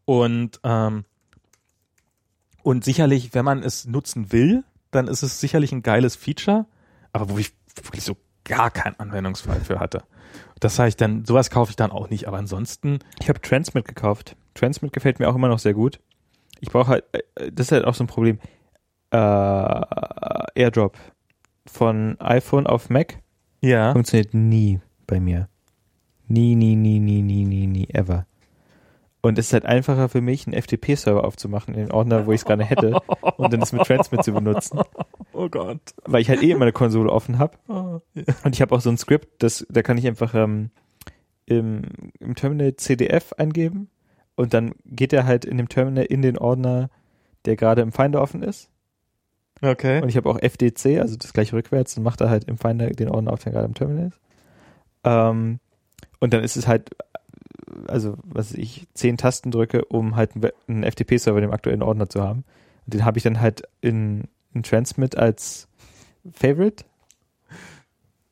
und, 0.04 0.60
ähm, 0.62 1.04
und 2.62 2.84
sicherlich, 2.84 3.34
wenn 3.34 3.44
man 3.44 3.62
es 3.62 3.86
nutzen 3.86 4.30
will, 4.30 4.64
dann 4.90 5.08
ist 5.08 5.22
es 5.22 5.40
sicherlich 5.40 5.72
ein 5.72 5.82
geiles 5.82 6.16
Feature, 6.16 6.66
aber 7.12 7.30
wo 7.30 7.38
ich 7.38 7.52
wirklich 7.74 8.04
so 8.04 8.16
gar 8.44 8.70
keinen 8.70 8.98
Anwendungsfall 8.98 9.60
für 9.60 9.80
hatte. 9.80 10.02
Das 10.60 10.76
sage 10.76 10.88
ich 10.88 10.96
dann, 10.96 11.24
sowas 11.24 11.50
kaufe 11.50 11.70
ich 11.70 11.76
dann 11.76 11.92
auch 11.92 12.10
nicht, 12.10 12.26
aber 12.26 12.38
ansonsten, 12.38 12.98
Ich 13.20 13.28
habe 13.28 13.40
Transmit 13.40 13.84
gekauft. 13.84 14.36
Transmit 14.54 14.92
gefällt 14.92 15.20
mir 15.20 15.28
auch 15.28 15.34
immer 15.34 15.48
noch 15.48 15.58
sehr 15.58 15.74
gut. 15.74 16.00
Ich 16.60 16.70
brauche 16.70 16.88
halt, 16.88 17.04
äh, 17.12 17.52
das 17.52 17.66
ist 17.66 17.72
halt 17.72 17.84
auch 17.84 17.94
so 17.94 18.04
ein 18.04 18.08
Problem. 18.08 18.38
Äh, 19.10 19.16
AirDrop 19.16 20.98
von 21.66 22.20
iPhone 22.20 22.66
auf 22.66 22.90
Mac 22.90 23.18
ja. 23.60 23.92
funktioniert 23.92 24.34
nie 24.34 24.80
bei 25.06 25.20
mir. 25.20 25.48
Nie, 26.26 26.54
nie, 26.56 26.76
nie, 26.76 26.98
nie, 26.98 27.22
nie, 27.22 27.44
nie, 27.44 27.66
nie, 27.66 27.88
ever. 27.90 28.26
Und 29.20 29.38
es 29.38 29.46
ist 29.46 29.52
halt 29.52 29.66
einfacher 29.66 30.08
für 30.08 30.20
mich, 30.20 30.46
einen 30.46 30.60
FTP-Server 30.60 31.24
aufzumachen 31.24 31.74
in 31.74 31.80
den 31.80 31.90
Ordner, 31.90 32.26
wo 32.26 32.32
ich 32.32 32.42
es 32.42 32.44
gerne 32.44 32.64
hätte 32.64 33.00
und 33.36 33.52
dann 33.52 33.60
das 33.60 33.72
mit 33.72 33.82
Transmit 33.82 34.24
zu 34.24 34.32
benutzen. 34.32 34.80
Oh 35.34 35.48
Gott. 35.48 35.78
Weil 36.04 36.20
ich 36.20 36.28
halt 36.30 36.42
eh 36.42 36.50
immer 36.50 36.62
eine 36.62 36.72
Konsole 36.72 37.12
offen 37.12 37.38
habe. 37.38 37.56
Oh, 37.68 38.00
ja. 38.14 38.24
Und 38.42 38.56
ich 38.56 38.60
habe 38.60 38.74
auch 38.74 38.80
so 38.80 38.90
ein 38.90 38.98
Skript, 38.98 39.40
das, 39.40 39.64
da 39.70 39.82
kann 39.82 39.96
ich 39.96 40.04
einfach 40.08 40.34
ähm, 40.34 40.70
im, 41.46 41.82
im 42.18 42.34
Terminal 42.34 42.74
CDF 42.74 43.34
eingeben 43.34 43.88
und 44.34 44.52
dann 44.52 44.74
geht 44.84 45.12
er 45.12 45.26
halt 45.26 45.44
in 45.44 45.56
dem 45.56 45.68
Terminal 45.68 46.06
in 46.06 46.22
den 46.22 46.38
Ordner, 46.38 46.90
der 47.44 47.54
gerade 47.54 47.82
im 47.82 47.92
Finder 47.92 48.20
offen 48.20 48.42
ist. 48.42 48.68
Okay. 49.60 50.02
Und 50.02 50.08
ich 50.08 50.16
habe 50.16 50.28
auch 50.28 50.40
FDC, 50.40 51.00
also 51.00 51.16
das 51.16 51.32
gleiche 51.32 51.54
rückwärts, 51.54 51.96
und 51.96 52.02
macht 52.02 52.20
er 52.20 52.30
halt 52.30 52.44
im 52.44 52.58
Finder 52.58 52.90
den 52.90 53.08
Ordner 53.08 53.32
auf, 53.32 53.42
der 53.42 53.52
gerade 53.52 53.66
im 53.66 53.74
Terminal 53.74 54.08
ist. 54.08 54.20
Ähm, 55.04 55.60
und 56.20 56.32
dann 56.32 56.42
ist 56.42 56.56
es 56.56 56.66
halt, 56.66 56.90
also 57.86 58.16
was 58.24 58.52
ich, 58.52 58.86
zehn 58.94 59.16
Tasten 59.16 59.50
drücke, 59.50 59.84
um 59.84 60.16
halt 60.16 60.32
einen, 60.68 60.84
FTP-Server 60.84 61.40
dem 61.40 61.52
aktuellen 61.52 61.82
Ordner 61.82 62.08
zu 62.08 62.22
haben. 62.22 62.44
Und 62.86 62.94
den 62.94 63.04
habe 63.04 63.18
ich 63.18 63.24
dann 63.24 63.40
halt 63.40 63.62
in, 63.80 64.24
in 64.54 64.62
Transmit 64.62 65.16
als 65.16 65.68
Favorite. 66.32 66.84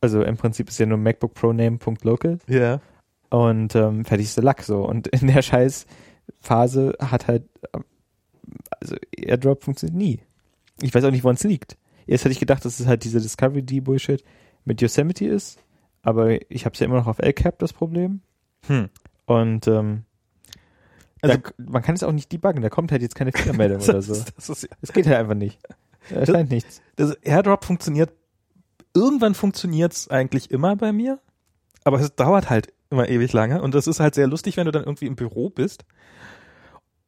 Also 0.01 0.23
im 0.23 0.37
Prinzip 0.37 0.69
ist 0.69 0.79
ja 0.79 0.87
nur 0.87 0.99
MacBook 0.99 1.35
Pro 1.35 1.53
Name.local 1.53 2.39
Ja. 2.49 2.81
und 3.31 3.75
ähm, 3.75 4.05
fertig 4.05 4.27
ist 4.27 4.37
der 4.37 4.45
Lack 4.45 4.63
so. 4.63 4.87
Und 4.87 5.07
in 5.09 5.29
der 5.29 5.43
scheiß 5.43 5.87
Phase 6.41 6.95
hat 7.01 7.29
halt, 7.29 7.45
ähm, 7.75 7.85
also 8.81 8.97
AirDrop 9.17 9.65
funktioniert 9.65 9.97
nie. 9.97 10.21
Ich 10.83 10.95
weiß 10.95 11.05
auch 11.05 11.11
nicht, 11.11 11.25
woran 11.25 11.37
es 11.37 11.45
liegt. 11.45 11.77
Jetzt 12.07 12.25
hätte 12.25 12.33
ich 12.33 12.39
gedacht, 12.39 12.65
dass 12.65 12.79
es 12.79 12.87
halt 12.87 13.05
diese 13.05 13.21
Discovery-D-Bullshit 13.21 14.23
mit 14.65 14.81
Yosemite 14.81 15.27
ist, 15.27 15.59
aber 16.03 16.39
ich 16.51 16.65
habe 16.65 16.75
es 16.75 16.81
ja 16.81 16.87
immer 16.87 16.97
noch 16.97 17.07
auf 17.09 17.19
LCAP, 17.19 17.59
das 17.59 17.73
Problem. 17.73 18.21
Hm. 18.67 18.89
Und 19.27 19.67
ähm, 19.69 20.05
Also- 21.23 21.37
da, 21.39 21.51
man 21.59 21.83
kann 21.83 21.95
es 21.95 22.03
auch 22.03 22.13
nicht 22.13 22.33
debuggen, 22.33 22.63
da 22.63 22.69
kommt 22.71 22.91
halt 22.93 23.03
jetzt 23.03 23.15
keine 23.15 23.33
Fehlermeldung 23.33 23.81
oder 23.83 24.03
so. 24.03 24.15
Das 24.37 24.49
ist, 24.49 24.69
Es 24.81 24.93
geht 24.93 25.07
halt 25.07 25.17
einfach 25.19 25.35
nicht. 25.35 25.59
Da 26.09 26.17
erscheint 26.21 26.51
nichts. 26.51 26.81
das 26.95 27.15
AirDrop 27.23 27.65
funktioniert, 27.65 28.13
irgendwann 28.95 29.35
funktioniert 29.35 29.93
es 29.93 30.09
eigentlich 30.09 30.53
immer 30.53 30.77
bei 30.77 30.93
mir, 30.93 31.19
aber 31.83 31.99
es 31.99 32.15
dauert 32.15 32.49
halt 32.49 32.73
immer 32.91 33.09
ewig 33.09 33.33
lange 33.33 33.61
und 33.61 33.75
das 33.75 33.89
ist 33.89 33.99
halt 33.99 34.15
sehr 34.15 34.29
lustig, 34.29 34.57
wenn 34.57 34.67
du 34.67 34.71
dann 34.71 34.85
irgendwie 34.85 35.07
im 35.07 35.17
Büro 35.17 35.51
bist 35.51 35.85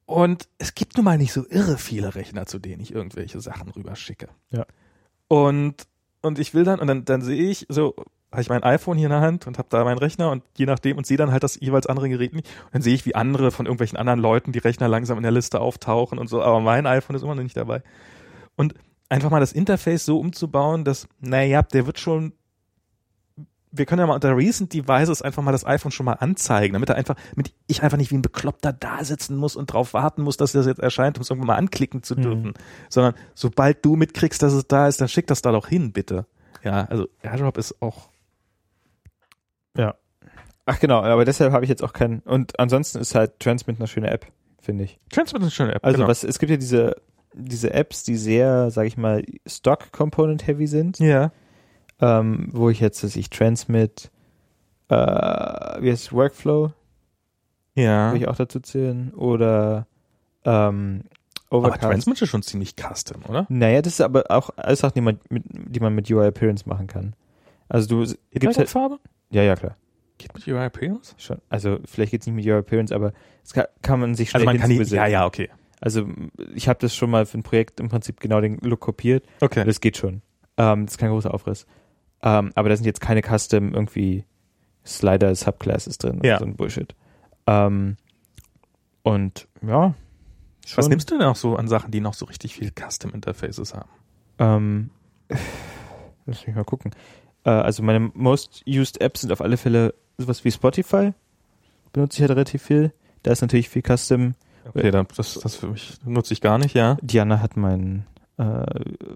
und 0.05 0.49
es 0.59 0.75
gibt 0.75 0.97
nun 0.97 1.05
mal 1.05 1.17
nicht 1.17 1.33
so 1.33 1.47
irre 1.49 1.79
viele 1.79 2.17
Rechner, 2.17 2.47
zu 2.47 2.59
denen 2.59 2.81
ich 2.81 2.93
irgendwelche 2.93 3.41
Sachen 3.41 3.69
rüberschicke. 3.71 4.29
Ja. 4.51 4.67
Und, 5.29 5.87
und 6.23 6.41
ich 6.41 6.53
will 6.55 6.65
dann, 6.65 6.81
und 6.81 6.89
dann, 6.89 7.05
dann 7.05 7.23
sehe 7.23 7.49
ich 7.51 7.67
so, 7.69 7.95
habe 8.31 8.43
ich 8.43 8.49
mein 8.49 8.63
iPhone 8.63 8.99
hier 8.99 9.07
in 9.07 9.13
der 9.13 9.21
Hand 9.21 9.47
und 9.47 9.57
habe 9.59 9.69
da 9.71 9.85
meinen 9.85 9.99
Rechner 9.99 10.31
und 10.31 10.43
je 10.57 10.67
nachdem 10.67 10.99
und 10.99 11.07
sehe 11.07 11.17
dann 11.17 11.33
halt 11.33 11.43
das 11.43 11.59
jeweils 11.61 11.87
andere 11.87 12.09
Gerät 12.09 12.35
nicht. 12.35 12.47
Und 12.67 12.75
dann 12.75 12.83
sehe 12.83 12.95
ich, 12.95 13.07
wie 13.07 13.15
andere 13.15 13.51
von 13.51 13.67
irgendwelchen 13.67 13.97
anderen 13.99 14.21
Leuten 14.21 14.53
die 14.53 14.59
Rechner 14.59 14.87
langsam 14.89 15.17
in 15.17 15.23
der 15.23 15.33
Liste 15.33 15.61
auftauchen 15.61 16.19
und 16.19 16.29
so, 16.29 16.43
aber 16.43 16.61
mein 16.61 16.87
iPhone 16.87 17.17
ist 17.17 17.23
immer 17.23 17.35
noch 17.35 17.43
nicht 17.43 17.57
dabei. 17.57 17.83
Und 18.57 18.75
einfach 19.09 19.31
mal 19.31 19.41
das 19.41 19.53
Interface 19.53 20.05
so 20.05 20.19
umzubauen, 20.21 20.85
dass, 20.85 21.09
naja, 21.21 21.63
der 21.63 21.87
wird 21.87 21.99
schon, 21.99 22.35
wir 23.71 23.87
können 23.87 24.01
ja 24.01 24.07
mal 24.07 24.15
unter 24.15 24.37
Recent 24.37 24.73
Devices 24.73 25.23
einfach 25.23 25.43
mal 25.43 25.53
das 25.53 25.65
iPhone 25.67 25.93
schon 25.93 26.05
mal 26.07 26.15
anzeigen, 26.15 26.75
damit 26.75 26.89
er 26.91 26.97
einfach, 26.97 27.17
damit 27.35 27.53
ich 27.67 27.83
einfach 27.83 27.99
nicht 27.99 28.11
wie 28.11 28.17
ein 28.17 28.23
Bekloppter 28.23 28.73
da 28.73 29.05
sitzen 29.05 29.37
muss 29.37 29.57
und 29.57 29.73
drauf 29.73 29.95
warten 29.95 30.23
muss, 30.23 30.37
dass 30.37 30.53
das 30.53 30.67
jetzt 30.67 30.81
erscheint, 30.81 31.17
um 31.17 31.23
es 31.23 31.31
irgendwann 31.31 31.49
mal 31.49 31.57
anklicken 31.57 32.03
zu 32.03 32.15
Mhm. 32.17 32.23
dürfen. 32.23 32.55
Sondern 32.91 33.15
sobald 33.35 33.85
du 33.85 33.97
mitkriegst, 33.97 34.43
dass 34.43 34.53
es 34.53 34.67
da 34.67 34.89
ist, 34.89 35.01
dann 35.01 35.09
schick 35.09 35.27
das 35.27 35.41
da 35.43 35.53
doch 35.53 35.69
hin, 35.69 35.93
bitte. 35.93 36.27
Ja, 36.65 36.85
also 36.85 37.09
AirDrop 37.23 37.57
ist 37.57 37.81
auch, 37.81 38.09
Ach 40.71 40.79
genau, 40.81 41.01
aber 41.01 41.25
deshalb 41.25 41.53
habe 41.53 41.65
ich 41.65 41.71
jetzt 41.71 41.83
auch 41.83 41.95
keinen. 41.95 42.21
Und 42.21 42.59
ansonsten 42.61 42.99
ist 42.99 43.15
halt 43.15 43.41
Transmit 43.41 43.79
eine 43.79 43.87
schöne 43.87 44.11
App, 44.11 44.27
finde 44.61 44.85
ich. 44.85 44.99
Transmit 45.11 45.41
ist 45.41 45.45
eine 45.45 45.51
schöne 45.51 45.75
App. 45.77 45.85
Also 45.85 45.97
genau. 45.99 46.09
was, 46.09 46.25
es 46.25 46.39
gibt 46.39 46.51
ja 46.51 46.59
diese, 46.59 46.95
diese 47.33 47.73
Apps, 47.73 48.03
die 48.05 48.17
sehr, 48.17 48.71
sag 48.71 48.87
ich 48.87 48.99
mal, 48.99 49.25
Stock-Component-heavy 49.47 50.67
sind, 50.67 50.99
Ja. 50.99 51.33
ähm, 52.01 52.49
wo 52.53 52.69
ich 52.69 52.81
jetzt, 52.81 53.03
dass 53.03 53.17
ich 53.17 53.31
Transmit, 53.31 54.11
äh, 54.91 54.95
wie 54.95 55.91
heißt 55.91 56.05
es, 56.09 56.13
Workflow, 56.13 56.73
Ja. 57.75 58.09
würde 58.13 58.19
ich 58.25 58.29
auch 58.29 58.37
dazu 58.37 58.61
zählen, 58.61 59.15
oder 59.15 59.87
ähm, 60.45 61.05
Aber 61.49 61.61
Overcast. 61.61 61.83
Transmit 61.83 62.21
ist 62.21 62.29
schon 62.29 62.43
ziemlich 62.43 62.75
custom, 62.77 63.23
oder? 63.27 63.47
naja, 63.49 63.81
das 63.81 63.95
ist 63.95 64.01
aber 64.03 64.25
auch 64.31 64.51
alles 64.57 64.81
Sachen, 64.81 64.95
die 64.97 65.01
man 65.01 65.19
mit, 65.31 65.45
die 65.49 65.81
man 65.81 65.95
mit 65.95 66.11
UI 66.11 66.27
Appearance 66.27 66.69
machen 66.69 66.89
kann. 66.89 67.15
Also 67.71 67.89
du 68.05 68.15
gibst 68.33 68.59
halt, 68.59 68.69
Farbe? 68.69 68.99
Ja, 69.31 69.43
ja, 69.43 69.55
klar. 69.57 69.77
Geht 70.19 70.35
mit 70.35 70.47
UI 70.49 70.65
Appearance? 70.65 71.15
Schon. 71.19 71.41
Also 71.49 71.79
vielleicht 71.85 72.11
geht's 72.11 72.27
nicht 72.27 72.35
mit 72.35 72.45
UI 72.45 72.59
Appearance, 72.59 72.95
aber 72.95 73.13
es 73.45 73.53
kann, 73.53 73.67
kann 73.83 74.01
man 74.01 74.15
sich 74.15 74.31
schnell 74.31 74.41
Also 74.41 74.47
man 74.53 74.61
kann 74.61 74.71
die, 74.71 74.83
ja, 74.83 75.07
ja, 75.07 75.27
okay. 75.27 75.49
Also 75.81 76.09
ich 76.55 76.69
habe 76.69 76.79
das 76.81 76.95
schon 76.97 77.09
mal 77.11 77.25
für 77.25 77.39
ein 77.39 77.45
Projekt 77.45 77.79
im 77.79 77.89
Prinzip 77.89 78.19
genau 78.19 78.41
den 78.41 78.59
Look 78.59 78.81
kopiert. 78.81 79.25
Okay. 79.41 79.65
Das 79.65 79.81
geht 79.81 79.97
schon. 79.97 80.23
Ähm, 80.57 80.87
das 80.87 80.95
ist 80.95 80.99
kein 80.99 81.11
großer 81.11 81.33
Aufriss. 81.33 81.67
Ähm, 82.21 82.51
aber 82.57 82.69
da 82.69 82.77
sind 82.77 82.85
jetzt 82.85 83.01
keine 83.01 83.23
Custom 83.23 83.75
irgendwie 83.75 84.25
Slider 84.85 85.35
Subclasses 85.35 85.99
drin 85.99 86.21
Ja. 86.25 86.35
und 86.35 86.39
so 86.41 86.45
ein 86.47 86.57
Bullshit. 86.57 86.97
Ähm, 87.47 87.97
und 89.03 89.47
ja. 89.63 89.95
Schon, 90.67 90.79
Was 90.79 90.89
nimmst 90.89 91.11
du 91.11 91.17
denn 91.19 91.27
auch 91.27 91.37
so 91.37 91.55
an 91.57 91.69
Sachen, 91.69 91.93
die 91.93 92.01
noch 92.01 92.15
so 92.15 92.27
richtig 92.27 92.55
viel 92.55 92.73
Custom 92.73 93.15
Interfaces 93.15 93.73
haben? 93.75 93.89
Ähm, 94.41 94.91
lass 96.27 96.45
mich 96.47 96.57
mal 96.57 96.65
gucken. 96.65 96.91
Äh, 97.45 97.51
also 97.51 97.83
meine 97.83 98.11
most 98.15 98.63
used 98.67 99.01
Apps 99.01 99.23
sind 99.23 99.33
auf 99.33 99.41
alle 99.41 99.57
Fälle 99.57 99.95
sowas 100.19 100.45
wie 100.45 100.51
Spotify 100.51 101.13
benutze 101.93 102.17
ich 102.17 102.21
halt 102.23 102.33
relativ 102.33 102.63
viel. 102.63 102.93
Da 103.23 103.33
ist 103.33 103.41
natürlich 103.41 103.69
viel 103.69 103.83
Custom. 103.83 104.35
Okay, 104.69 104.91
dann, 104.91 105.07
das, 105.17 105.35
das 105.35 105.57
für 105.57 105.69
mich 105.69 105.95
nutze 106.05 106.35
ich 106.35 106.41
gar 106.41 106.59
nicht, 106.59 106.75
ja. 106.75 106.97
Diana 107.01 107.41
hat 107.41 107.57
mein, 107.57 108.05
äh, 108.37 108.67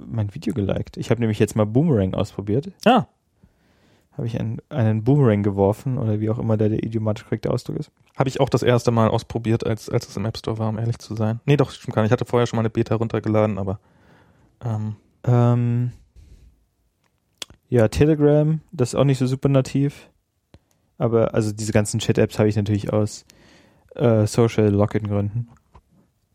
mein 0.07 0.35
Video 0.35 0.55
geliked. 0.55 0.97
Ich 0.97 1.11
habe 1.11 1.21
nämlich 1.21 1.39
jetzt 1.39 1.55
mal 1.55 1.67
Boomerang 1.67 2.15
ausprobiert. 2.15 2.71
Ah, 2.87 3.05
Habe 4.17 4.27
ich 4.27 4.41
einen, 4.41 4.59
einen 4.71 5.05
Boomerang 5.05 5.43
geworfen 5.43 5.99
oder 5.99 6.21
wie 6.21 6.31
auch 6.31 6.39
immer 6.39 6.57
der, 6.57 6.71
der 6.71 6.83
idiomatisch 6.83 7.25
korrekte 7.25 7.51
Ausdruck 7.51 7.77
ist. 7.77 7.91
habe 8.17 8.29
ich 8.29 8.41
auch 8.41 8.49
das 8.49 8.63
erste 8.63 8.91
Mal 8.91 9.09
ausprobiert, 9.09 9.67
als, 9.67 9.91
als 9.91 10.09
es 10.09 10.17
im 10.17 10.25
App 10.25 10.39
Store 10.39 10.59
war, 10.59 10.69
um 10.71 10.79
ehrlich 10.79 10.99
zu 10.99 11.15
sein. 11.15 11.41
Nee, 11.45 11.57
doch, 11.59 11.71
stimmt 11.71 11.95
gar 11.95 12.03
nicht. 12.03 12.09
Ich 12.09 12.13
hatte 12.13 12.25
vorher 12.25 12.47
schon 12.47 12.57
mal 12.57 12.63
eine 12.63 12.71
Beta 12.71 12.95
runtergeladen, 12.95 13.59
aber 13.59 13.79
ähm, 14.65 14.97
Ähm, 15.25 15.93
ja, 17.73 17.89
Telegram, 17.89 18.61
das 18.71 18.91
ist 18.91 18.95
auch 18.97 19.05
nicht 19.05 19.17
so 19.19 19.27
super 19.27 19.49
nativ. 19.49 20.11
Aber 20.99 21.33
also 21.33 21.53
diese 21.53 21.73
ganzen 21.73 22.01
Chat-Apps 22.01 22.39
habe 22.39 22.49
ich 22.51 22.57
natürlich 22.57 22.93
aus 22.93 23.25
äh, 23.95 24.27
Social 24.27 24.69
Login-Gründen. 24.69 25.49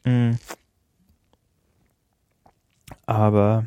Mm. 0.04 0.32
Aber 3.06 3.66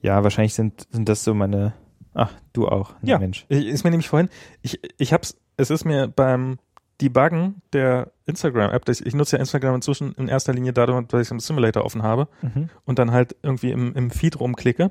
ja, 0.00 0.22
wahrscheinlich 0.24 0.54
sind, 0.54 0.86
sind 0.90 1.08
das 1.08 1.24
so 1.24 1.34
meine. 1.34 1.74
Ach, 2.14 2.32
du 2.52 2.66
auch. 2.68 2.94
Nee, 3.02 3.10
Ja. 3.10 3.18
Mensch. 3.18 3.44
Ist 3.48 3.84
mir 3.84 3.90
nämlich 3.90 4.08
vorhin, 4.08 4.30
ich, 4.62 4.80
ich 4.98 5.12
hab's, 5.12 5.36
es 5.56 5.70
ist 5.70 5.84
mir 5.84 6.08
beim 6.08 6.58
Debuggen 7.00 7.62
der 7.72 8.10
Instagram-App, 8.26 8.88
ich 8.88 9.14
nutze 9.14 9.36
ja 9.36 9.40
Instagram 9.40 9.76
inzwischen 9.76 10.12
in 10.14 10.26
erster 10.28 10.52
Linie 10.52 10.72
dadurch, 10.72 11.06
dass 11.06 11.22
ich 11.26 11.30
einen 11.30 11.40
Simulator 11.40 11.84
offen 11.84 12.02
habe 12.02 12.28
Mhm. 12.42 12.68
und 12.84 12.98
dann 12.98 13.12
halt 13.12 13.36
irgendwie 13.42 13.70
im, 13.70 13.94
im 13.94 14.10
Feed 14.10 14.40
rumklicke. 14.40 14.90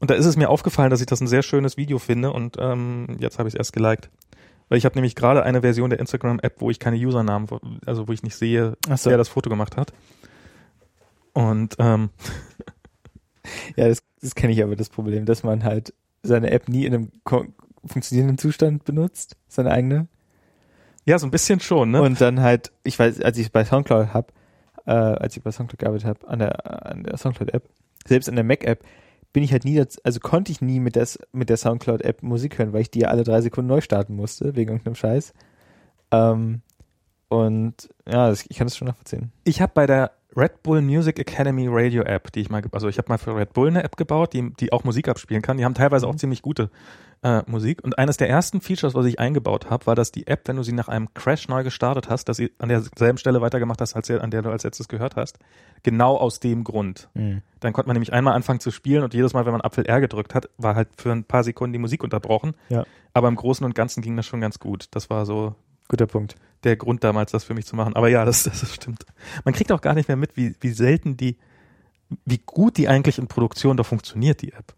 Und 0.00 0.10
da 0.10 0.14
ist 0.14 0.26
es 0.26 0.36
mir 0.36 0.48
aufgefallen, 0.48 0.90
dass 0.90 1.00
ich 1.00 1.06
das 1.06 1.20
ein 1.20 1.26
sehr 1.26 1.42
schönes 1.42 1.76
Video 1.76 1.98
finde 1.98 2.32
und 2.32 2.56
ähm, 2.58 3.16
jetzt 3.18 3.38
habe 3.38 3.48
ich 3.48 3.54
es 3.54 3.58
erst 3.58 3.72
geliked. 3.72 4.10
Weil 4.68 4.78
ich 4.78 4.84
habe 4.84 4.94
nämlich 4.96 5.14
gerade 5.14 5.42
eine 5.42 5.62
Version 5.62 5.90
der 5.90 5.98
Instagram-App, 5.98 6.60
wo 6.60 6.70
ich 6.70 6.78
keine 6.78 6.96
Usernamen, 6.96 7.48
also 7.86 8.06
wo 8.06 8.12
ich 8.12 8.22
nicht 8.22 8.36
sehe, 8.36 8.76
so. 8.94 9.10
wer 9.10 9.16
das 9.16 9.28
Foto 9.28 9.48
gemacht 9.48 9.76
hat. 9.76 9.92
Und 11.32 11.76
ähm, 11.78 12.10
Ja, 13.76 13.88
das, 13.88 14.02
das 14.20 14.34
kenne 14.34 14.52
ich 14.52 14.62
aber 14.62 14.76
das 14.76 14.88
Problem, 14.88 15.24
dass 15.24 15.42
man 15.42 15.64
halt 15.64 15.94
seine 16.22 16.50
App 16.50 16.68
nie 16.68 16.84
in 16.84 16.94
einem 16.94 17.12
funktionierenden 17.84 18.38
Zustand 18.38 18.84
benutzt, 18.84 19.36
seine 19.48 19.70
eigene. 19.70 20.08
ja, 21.04 21.18
so 21.18 21.26
ein 21.26 21.30
bisschen 21.30 21.60
schon, 21.60 21.90
ne? 21.90 22.02
Und 22.02 22.20
dann 22.20 22.40
halt, 22.40 22.72
ich 22.84 22.98
weiß, 22.98 23.20
als 23.20 23.38
ich 23.38 23.52
bei 23.52 23.64
Soundcloud 23.64 24.12
hab, 24.12 24.32
äh, 24.86 24.90
als 24.90 25.36
ich 25.36 25.42
bei 25.42 25.52
Soundcloud 25.52 25.78
gearbeitet 25.78 26.06
habe, 26.06 26.28
an 26.28 26.38
der, 26.40 26.86
an 26.86 27.04
der 27.04 27.16
Soundcloud-App, 27.16 27.68
selbst 28.06 28.28
an 28.28 28.34
der 28.34 28.44
Mac-App, 28.44 28.84
bin 29.32 29.42
ich 29.42 29.52
halt 29.52 29.64
nie, 29.64 29.76
dazu, 29.76 30.00
also 30.04 30.20
konnte 30.20 30.52
ich 30.52 30.60
nie 30.60 30.80
mit, 30.80 30.96
das, 30.96 31.18
mit 31.32 31.50
der 31.50 31.56
Soundcloud-App 31.56 32.22
Musik 32.22 32.58
hören, 32.58 32.72
weil 32.72 32.82
ich 32.82 32.90
die 32.90 33.00
ja 33.00 33.08
alle 33.08 33.24
drei 33.24 33.40
Sekunden 33.40 33.68
neu 33.68 33.80
starten 33.80 34.14
musste, 34.14 34.56
wegen 34.56 34.70
irgendeinem 34.70 34.94
Scheiß. 34.94 35.34
Ähm, 36.10 36.62
und 37.28 37.74
ja, 38.06 38.28
das, 38.28 38.44
ich 38.48 38.56
kann 38.56 38.66
das 38.66 38.76
schon 38.76 38.88
nachvollziehen. 38.88 39.32
Ich 39.44 39.60
habe 39.60 39.72
bei 39.74 39.86
der 39.86 40.12
Red 40.38 40.62
Bull 40.62 40.80
Music 40.82 41.18
Academy 41.18 41.66
Radio 41.68 42.02
App, 42.04 42.30
die 42.30 42.40
ich 42.40 42.48
mal, 42.48 42.62
also 42.70 42.88
ich 42.88 42.98
habe 42.98 43.08
mal 43.08 43.18
für 43.18 43.34
Red 43.34 43.54
Bull 43.54 43.66
eine 43.68 43.82
App 43.82 43.96
gebaut, 43.96 44.32
die, 44.32 44.52
die 44.54 44.72
auch 44.72 44.84
Musik 44.84 45.08
abspielen 45.08 45.42
kann. 45.42 45.56
Die 45.56 45.64
haben 45.64 45.74
teilweise 45.74 46.06
auch 46.06 46.14
ziemlich 46.14 46.42
gute 46.42 46.70
äh, 47.22 47.42
Musik. 47.46 47.82
Und 47.82 47.98
eines 47.98 48.18
der 48.18 48.28
ersten 48.28 48.60
Features, 48.60 48.94
was 48.94 49.04
ich 49.06 49.18
eingebaut 49.18 49.68
habe, 49.68 49.86
war, 49.86 49.96
dass 49.96 50.12
die 50.12 50.28
App, 50.28 50.46
wenn 50.46 50.54
du 50.54 50.62
sie 50.62 50.72
nach 50.72 50.86
einem 50.86 51.12
Crash 51.12 51.48
neu 51.48 51.64
gestartet 51.64 52.08
hast, 52.08 52.28
dass 52.28 52.36
sie 52.36 52.52
an 52.58 52.68
derselben 52.68 53.18
Stelle 53.18 53.40
weitergemacht 53.40 53.80
hast, 53.80 53.96
als 53.96 54.08
an 54.10 54.30
der 54.30 54.42
du 54.42 54.50
als 54.50 54.62
letztes 54.62 54.86
gehört 54.86 55.16
hast. 55.16 55.40
Genau 55.82 56.16
aus 56.16 56.38
dem 56.38 56.62
Grund. 56.62 57.08
Dann 57.58 57.72
konnte 57.72 57.88
man 57.88 57.94
nämlich 57.94 58.12
einmal 58.12 58.34
anfangen 58.34 58.60
zu 58.60 58.70
spielen 58.70 59.02
und 59.02 59.14
jedes 59.14 59.34
Mal, 59.34 59.44
wenn 59.44 59.52
man 59.52 59.60
Apfel 59.60 59.86
R 59.86 60.00
gedrückt 60.00 60.36
hat, 60.36 60.48
war 60.56 60.76
halt 60.76 60.88
für 60.96 61.10
ein 61.10 61.24
paar 61.24 61.42
Sekunden 61.42 61.72
die 61.72 61.80
Musik 61.80 62.04
unterbrochen. 62.04 62.54
Ja. 62.68 62.84
Aber 63.12 63.26
im 63.26 63.34
Großen 63.34 63.66
und 63.66 63.74
Ganzen 63.74 64.02
ging 64.02 64.16
das 64.16 64.26
schon 64.26 64.40
ganz 64.40 64.60
gut. 64.60 64.86
Das 64.92 65.10
war 65.10 65.26
so 65.26 65.56
Guter 65.88 66.06
Punkt. 66.06 66.36
der 66.64 66.76
Grund 66.76 67.02
damals, 67.04 67.32
das 67.32 67.44
für 67.44 67.54
mich 67.54 67.66
zu 67.66 67.76
machen. 67.76 67.96
Aber 67.96 68.08
ja, 68.08 68.24
das, 68.24 68.42
das 68.44 68.72
stimmt. 68.74 69.04
Man 69.44 69.54
kriegt 69.54 69.72
auch 69.72 69.80
gar 69.80 69.94
nicht 69.94 70.08
mehr 70.08 70.16
mit, 70.16 70.36
wie, 70.36 70.54
wie 70.60 70.70
selten 70.70 71.16
die, 71.16 71.36
wie 72.24 72.38
gut 72.44 72.76
die 72.76 72.88
eigentlich 72.88 73.18
in 73.18 73.26
Produktion 73.28 73.76
doch 73.76 73.86
funktioniert, 73.86 74.42
die 74.42 74.52
App, 74.52 74.74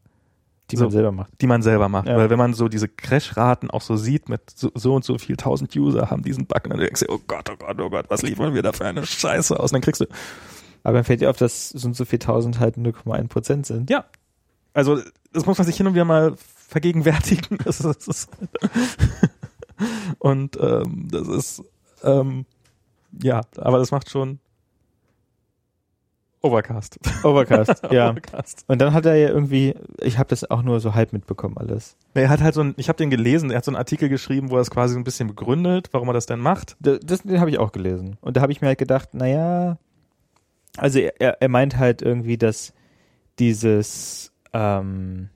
Die 0.71 0.77
So. 0.77 0.85
man 0.85 0.91
selber 0.93 1.13
macht. 1.13 1.33
die 1.41 1.47
man 1.47 1.63
selber 1.63 1.89
macht. 1.89 2.07
Ja. 2.09 2.17
Weil 2.17 2.29
wenn 2.31 2.39
man 2.39 2.55
so 2.55 2.69
diese 2.69 2.89
Crash-Raten 2.89 3.71
auch 3.71 3.83
so 3.83 3.97
sieht, 3.97 4.29
mit 4.29 4.41
so, 4.55 4.71
so 4.75 4.95
und 4.95 5.05
so 5.05 5.17
viel 5.19 5.37
tausend 5.37 5.75
User 5.77 6.11
haben 6.11 6.23
diesen 6.23 6.47
Bug, 6.47 6.65
und 6.65 6.71
dann 6.71 6.81
denkst 6.81 7.01
du, 7.01 7.13
oh 7.13 7.21
Gott, 7.27 7.49
oh 7.51 7.57
Gott, 7.57 7.81
oh 7.81 7.89
Gott, 7.91 8.07
was 8.09 8.23
liefern 8.23 8.55
wir 8.55 8.63
da 8.63 8.73
für 8.73 8.85
eine 8.87 9.05
Scheiße 9.07 9.59
aus? 9.59 9.71
Und 9.71 9.77
dann 9.77 9.83
kriegst 9.83 10.01
du, 10.01 10.07
Aber 10.83 10.95
dann 10.99 11.05
fällt 11.05 11.21
dir 11.23 11.31
auf, 11.31 11.37
dass 11.39 11.71
so 11.71 11.89
und 11.89 11.95
so 11.95 12.05
viel 12.05 12.19
tausend 12.19 12.61
halt 12.61 12.77
0,1 12.77 13.29
Prozent 13.29 13.67
sind. 13.67 13.91
ja, 13.91 14.05
also 14.75 15.01
das 15.33 15.47
muss 15.47 15.59
man 15.59 15.67
sich 15.67 15.77
hin 15.77 15.87
und 15.87 15.95
wieder 15.95 16.05
mal 16.05 16.35
vergegenwärtigen. 16.69 17.59
Das 17.65 17.81
ist, 17.81 17.87
das 17.87 18.07
ist 18.07 18.31
und 20.19 20.59
ähm, 20.61 21.09
das 21.11 21.29
ist, 21.29 21.63
ähm, 22.03 22.45
ja, 23.23 23.41
aber 23.57 23.79
das 23.79 23.91
macht 23.91 24.09
schon 24.11 24.39
Overcast. 26.43 26.99
Overcast, 27.23 27.83
ja. 27.91 28.11
Overcast. 28.13 28.65
Und 28.67 28.81
dann 28.81 28.95
hat 28.95 29.05
er 29.05 29.15
ja 29.15 29.29
irgendwie, 29.29 29.75
ich 30.01 30.17
habe 30.19 30.31
das 30.31 30.51
auch 30.51 30.63
nur 30.63 30.81
so 30.81 30.95
halb 30.95 31.13
mitbekommen 31.13 31.59
alles. 31.59 31.97
Er 32.15 32.31
hat 32.31 32.41
halt 32.41 32.55
so 32.55 32.63
ein, 32.63 32.73
ich 32.79 32.89
habe 32.89 32.97
den 32.97 33.11
gelesen, 33.11 33.51
er 33.51 33.59
hat 33.59 33.65
so 33.67 33.71
einen 33.71 33.77
Artikel 33.77 34.09
geschrieben, 34.09 34.49
wo 34.51 34.55
er 34.57 34.63
es 34.63 34.71
quasi 34.71 34.95
so 34.95 35.01
ein 35.01 35.05
bisschen 35.05 35.29
begründet, 35.29 35.89
warum 35.93 36.09
er 36.09 36.15
das 36.15 36.25
denn 36.25 36.39
macht. 36.41 36.77
Da- 36.81 36.97
Das, 36.99 37.23
den 37.23 37.41
habe 37.41 37.51
ich 37.51 37.59
auch 37.59 37.73
gelesen. 37.73 38.17
Und 38.23 38.39
da 38.39 38.41
habe 38.41 38.53
ich 38.53 38.63
mir 38.63 38.69
halt 38.69 38.79
gedacht, 38.79 39.13
naja, 39.13 39.77
also 40.79 40.99
er, 40.99 41.21
er 41.21 41.43
er 41.43 41.49
meint 41.51 41.77
halt 41.77 42.01
irgendwie, 42.01 42.39
dass 42.39 42.73
dieses, 43.39 44.33
ähm, 44.55 45.29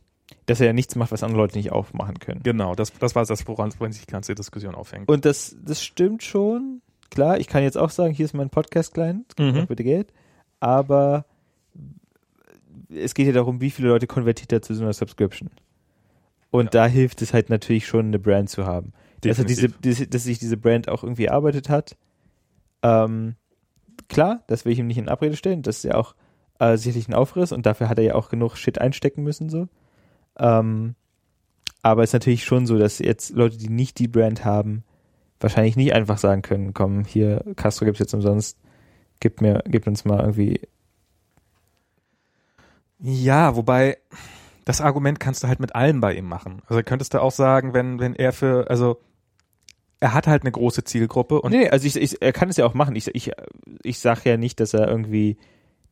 dass 0.47 0.61
er 0.61 0.67
ja 0.67 0.73
nichts 0.73 0.95
macht, 0.97 1.11
was 1.13 1.23
andere 1.23 1.41
Leute 1.41 1.57
nicht 1.57 1.73
auch 1.73 1.93
machen 1.93 2.19
können. 2.19 2.43
Genau, 2.43 2.75
das, 2.75 2.93
das 2.99 3.15
war 3.15 3.25
das, 3.25 3.47
woran, 3.49 3.73
woran 3.79 3.93
sich 3.93 4.07
die 4.07 4.13
ganze 4.13 4.35
Diskussion 4.35 4.75
aufhängt. 4.75 5.09
Und 5.09 5.25
das, 5.25 5.57
das 5.65 5.83
stimmt 5.83 6.23
schon. 6.23 6.83
Klar, 7.11 7.39
ich 7.39 7.47
kann 7.47 7.63
jetzt 7.63 7.79
auch 7.79 7.91
sagen, 7.91 8.13
hier 8.13 8.25
ist 8.25 8.35
mein 8.35 8.51
Podcast-Client, 8.51 9.35
Mhm. 9.39 9.67
bitte 9.67 9.85
Geld. 9.85 10.13
Aber 10.61 11.25
es 12.91 13.15
geht 13.15 13.27
ja 13.27 13.33
darum, 13.33 13.61
wie 13.61 13.71
viele 13.71 13.89
Leute 13.89 14.07
konvertiert 14.07 14.53
er 14.53 14.63
zu 14.63 14.75
so 14.75 14.83
einer 14.83 14.93
Subscription. 14.93 15.51
Und 16.51 16.67
Ja. 16.67 16.71
da 16.83 16.87
hilft 16.87 17.23
es 17.23 17.33
halt 17.33 17.51
natürlich 17.51 17.87
schon, 17.87 18.07
eine 18.07 18.19
Brand 18.19 18.51
zu 18.51 18.67
haben. 18.67 18.93
Dass, 19.23 19.39
Definitiv. 19.39 19.79
diese, 19.83 20.07
dass 20.07 20.25
sich 20.25 20.39
diese 20.39 20.57
Brand 20.57 20.89
auch 20.89 21.03
irgendwie 21.03 21.25
erarbeitet 21.27 21.69
hat. 21.71 21.97
Ähm, 22.83 23.37
klar, 24.09 24.43
das 24.49 24.65
will 24.65 24.73
ich 24.73 24.79
ihm 24.79 24.87
nicht 24.87 24.99
in 24.99 25.09
Abrede 25.09 25.37
stellen. 25.37 25.63
Das 25.63 25.79
ist 25.79 25.85
ja 25.85 25.95
auch 25.95 26.15
äh, 26.61 26.77
sicherlich 26.77 27.09
ein 27.09 27.15
Aufriss 27.15 27.51
und 27.53 27.65
dafür 27.67 27.89
hat 27.89 27.99
er 27.99 28.05
ja 28.05 28.15
auch 28.15 28.29
genug 28.29 28.57
Shit 28.57 28.79
einstecken 28.81 29.23
müssen, 29.23 29.49
so. 29.49 29.69
Ähm, 30.39 30.95
aber 31.83 32.03
es 32.03 32.11
ist 32.11 32.15
natürlich 32.15 32.45
schon 32.45 32.67
so, 32.67 32.79
dass 32.79 32.99
jetzt 32.99 33.31
Leute, 33.31 33.59
die 33.59 33.69
nicht 33.69 33.99
die 33.99 34.09
Brand 34.09 34.45
haben, 34.45 34.85
wahrscheinlich 35.41 35.77
nicht 35.77 35.93
einfach 35.93 36.19
sagen 36.19 36.43
können, 36.43 36.73
komm, 36.73 37.05
hier, 37.05 37.45
Castro 37.57 37.85
gibt's 37.85 38.01
jetzt 38.01 38.15
umsonst, 38.15 38.59
gib 39.21 39.41
mir, 39.41 39.63
gib 39.67 39.87
uns 39.87 40.05
mal 40.05 40.21
irgendwie. 40.21 40.61
Ja, 42.99 43.55
wobei 43.55 43.99
das 44.65 44.81
Argument 44.81 45.21
kannst 45.21 45.43
du 45.43 45.49
halt 45.49 45.61
mit 45.61 45.75
allem 45.75 46.01
bei 46.01 46.15
ihm 46.15 46.27
machen. 46.27 46.63
Also 46.67 46.83
könntest 46.83 47.13
du 47.13 47.21
auch 47.21 47.33
sagen, 47.33 47.75
wenn, 47.75 48.01
wenn 48.01 48.15
er 48.15 48.33
für, 48.33 48.71
also 48.71 48.99
er 50.01 50.15
hat 50.15 50.27
halt 50.27 50.43
eine 50.43 50.53
große 50.53 50.85
Zielgruppe 50.85 51.41
und 51.41 51.53
nee, 51.53 51.69
also 51.69 51.87
ich, 51.87 51.97
ich, 51.97 52.23
er 52.23 52.33
kann 52.33 52.49
es 52.49 52.57
ja 52.57 52.65
auch 52.65 52.75
machen. 52.75 52.97
Ich, 52.97 53.15
ich, 53.15 53.31
ich 53.83 53.99
sag 53.99 54.25
ja 54.25 54.37
nicht, 54.37 54.61
dass 54.61 54.75
er 54.75 54.89
irgendwie, 54.89 55.37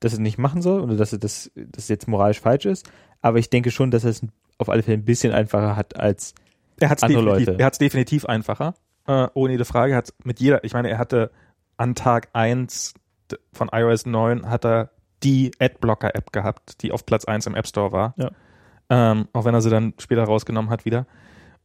dass 0.04 0.12
er 0.14 0.20
nicht 0.20 0.38
machen 0.38 0.62
soll 0.62 0.80
oder 0.80 0.96
dass 0.96 1.12
er 1.12 1.18
das, 1.18 1.50
das 1.54 1.88
jetzt 1.88 2.08
moralisch 2.08 2.40
falsch 2.40 2.66
ist, 2.66 2.90
aber 3.20 3.38
ich 3.38 3.50
denke 3.50 3.70
schon, 3.70 3.90
dass 3.90 4.04
er 4.04 4.10
es 4.10 4.20
auf 4.58 4.68
alle 4.68 4.82
Fälle 4.82 4.98
ein 4.98 5.04
bisschen 5.04 5.32
einfacher 5.32 5.76
hat 5.76 5.98
als 5.98 6.34
er 6.80 6.88
hat 6.90 6.98
es 6.98 7.04
andere 7.04 7.22
Leute. 7.22 7.56
er 7.58 7.66
hat's 7.66 7.78
definitiv 7.78 8.24
einfacher. 8.26 8.74
Äh, 9.06 9.28
ohne 9.34 9.52
jede 9.52 9.64
Frage. 9.64 9.92
Er 9.92 9.98
hat's 9.98 10.14
mit 10.24 10.40
jeder, 10.40 10.64
ich 10.64 10.72
meine, 10.74 10.88
er 10.90 10.98
hatte 10.98 11.30
an 11.76 11.94
Tag 11.94 12.28
eins 12.32 12.94
d- 13.30 13.36
von 13.52 13.68
iOS 13.72 14.06
9 14.06 14.48
hat 14.48 14.64
er 14.64 14.90
die 15.22 15.52
Adblocker-App 15.58 16.32
gehabt, 16.32 16.82
die 16.82 16.90
auf 16.92 17.06
Platz 17.06 17.24
eins 17.24 17.46
im 17.46 17.54
App 17.54 17.66
Store 17.66 17.92
war. 17.92 18.14
Ja. 18.16 18.30
Ähm, 18.90 19.28
auch 19.32 19.44
wenn 19.44 19.54
er 19.54 19.60
sie 19.62 19.70
dann 19.70 19.94
später 19.98 20.24
rausgenommen 20.24 20.70
hat 20.70 20.84
wieder. 20.84 21.06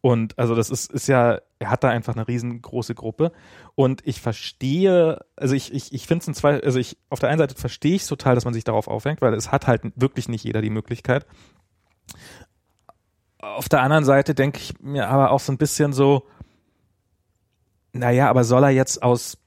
Und 0.01 0.37
also 0.37 0.55
das 0.55 0.69
ist, 0.69 0.91
ist 0.91 1.07
ja, 1.07 1.39
er 1.59 1.71
hat 1.71 1.83
da 1.83 1.89
einfach 1.89 2.15
eine 2.15 2.27
riesengroße 2.27 2.95
Gruppe. 2.95 3.31
Und 3.75 4.05
ich 4.05 4.21
verstehe, 4.21 5.19
also 5.35 5.55
ich, 5.55 5.73
ich, 5.73 5.93
ich 5.93 6.05
finde 6.05 6.21
es 6.21 6.27
in 6.27 6.33
zwei, 6.33 6.61
also 6.61 6.79
ich, 6.79 6.97
auf 7.09 7.19
der 7.19 7.29
einen 7.29 7.39
Seite 7.39 7.55
verstehe 7.55 7.95
ich 7.95 8.05
total, 8.05 8.35
dass 8.35 8.45
man 8.45 8.53
sich 8.53 8.63
darauf 8.63 8.87
aufhängt, 8.87 9.21
weil 9.21 9.33
es 9.33 9.51
hat 9.51 9.67
halt 9.67 9.81
wirklich 9.95 10.29
nicht 10.29 10.43
jeder 10.43 10.61
die 10.61 10.69
Möglichkeit. 10.69 11.25
Auf 13.39 13.69
der 13.69 13.81
anderen 13.81 14.05
Seite 14.05 14.35
denke 14.35 14.59
ich 14.59 14.79
mir 14.79 15.07
aber 15.09 15.31
auch 15.31 15.39
so 15.39 15.51
ein 15.51 15.57
bisschen 15.57 15.93
so, 15.93 16.27
naja, 17.93 18.29
aber 18.29 18.43
soll 18.43 18.63
er 18.63 18.69
jetzt 18.69 19.01
aus 19.01 19.37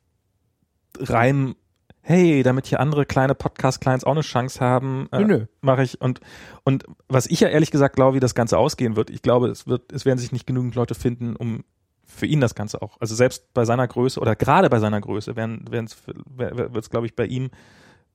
reinem, 0.98 1.54
hey, 2.02 2.42
damit 2.42 2.66
hier 2.66 2.80
andere 2.80 3.06
kleine 3.06 3.34
Podcast-Clients 3.34 4.04
auch 4.04 4.12
eine 4.12 4.22
Chance 4.22 4.60
haben, 4.60 5.08
äh, 5.12 5.20
Nö, 5.20 5.26
nö. 5.26 5.46
mache 5.60 5.82
ich. 5.82 6.00
Und, 6.00 6.20
und 6.64 6.84
was 7.08 7.26
ich 7.26 7.40
ja 7.40 7.48
ehrlich 7.48 7.70
gesagt 7.70 7.94
glaube, 7.94 8.16
wie 8.16 8.20
das 8.20 8.34
Ganze 8.34 8.58
ausgehen 8.58 8.96
wird, 8.96 9.10
ich 9.10 9.22
glaube, 9.22 9.48
es 9.48 9.66
wird, 9.66 9.92
es 9.92 10.04
werden 10.04 10.18
sich 10.18 10.32
nicht 10.32 10.46
genügend 10.46 10.74
Leute 10.74 10.94
finden, 10.94 11.36
um 11.36 11.64
für 12.10 12.26
ihn 12.26 12.40
das 12.40 12.54
Ganze 12.54 12.82
auch. 12.82 13.00
Also 13.00 13.14
selbst 13.14 13.52
bei 13.54 13.64
seiner 13.64 13.86
Größe 13.86 14.20
oder 14.20 14.36
gerade 14.36 14.68
bei 14.68 14.78
seiner 14.80 15.00
Größe 15.00 15.36
werden, 15.36 15.64
werden 15.70 15.86
es, 15.86 15.96
wird 16.06 16.76
es, 16.76 16.90
glaube 16.90 17.06
ich, 17.06 17.16
bei 17.16 17.26
ihm 17.26 17.50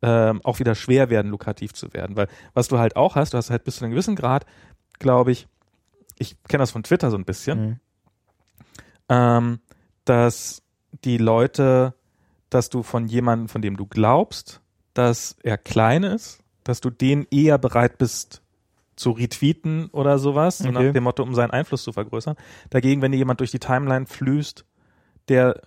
ähm, 0.02 0.42
auch 0.44 0.60
wieder 0.60 0.76
schwer 0.76 1.10
werden, 1.10 1.32
lukrativ 1.32 1.74
zu 1.74 1.94
werden. 1.94 2.16
Weil 2.16 2.28
was 2.54 2.68
du 2.68 2.78
halt 2.78 2.96
auch 2.96 3.16
hast, 3.16 3.34
du 3.34 3.38
hast 3.38 3.50
halt 3.50 3.64
bis 3.64 3.78
zu 3.78 3.86
einem 3.86 3.92
gewissen 3.92 4.16
Grad, 4.16 4.46
glaube 5.00 5.32
ich, 5.32 5.48
ich 6.18 6.42
kenne 6.44 6.62
das 6.62 6.72
von 6.72 6.84
Twitter 6.84 7.10
so 7.12 7.18
ein 7.18 7.26
bisschen, 7.26 7.60
Mhm. 7.60 7.80
ähm, 9.10 9.60
dass 10.06 10.62
die 11.04 11.18
Leute, 11.18 11.94
dass 12.50 12.70
du 12.70 12.84
von 12.84 13.08
jemandem, 13.08 13.50
von 13.50 13.62
dem 13.62 13.78
du 13.78 13.86
glaubst, 13.86 14.62
dass 14.94 15.36
er 15.44 15.58
klein 15.58 16.04
ist, 16.04 16.40
dass 16.64 16.82
du 16.82 16.90
den 16.90 17.28
eher 17.32 17.58
bereit 17.58 17.98
bist 17.98 18.42
zu 18.96 19.12
retweeten 19.12 19.88
oder 19.92 20.18
sowas, 20.20 20.60
so 20.60 20.70
Okay. 20.70 20.86
nach 20.86 20.94
dem 20.94 21.04
Motto, 21.04 21.24
um 21.24 21.36
seinen 21.36 21.52
Einfluss 21.52 21.84
zu 21.84 21.92
vergrößern. 21.92 22.36
Dagegen, 22.70 23.02
wenn 23.02 23.12
dir 23.12 23.18
jemand 23.18 23.40
durch 23.40 23.52
die 23.52 23.60
Timeline 23.60 24.06
flüßt, 24.06 24.66
der 25.28 25.60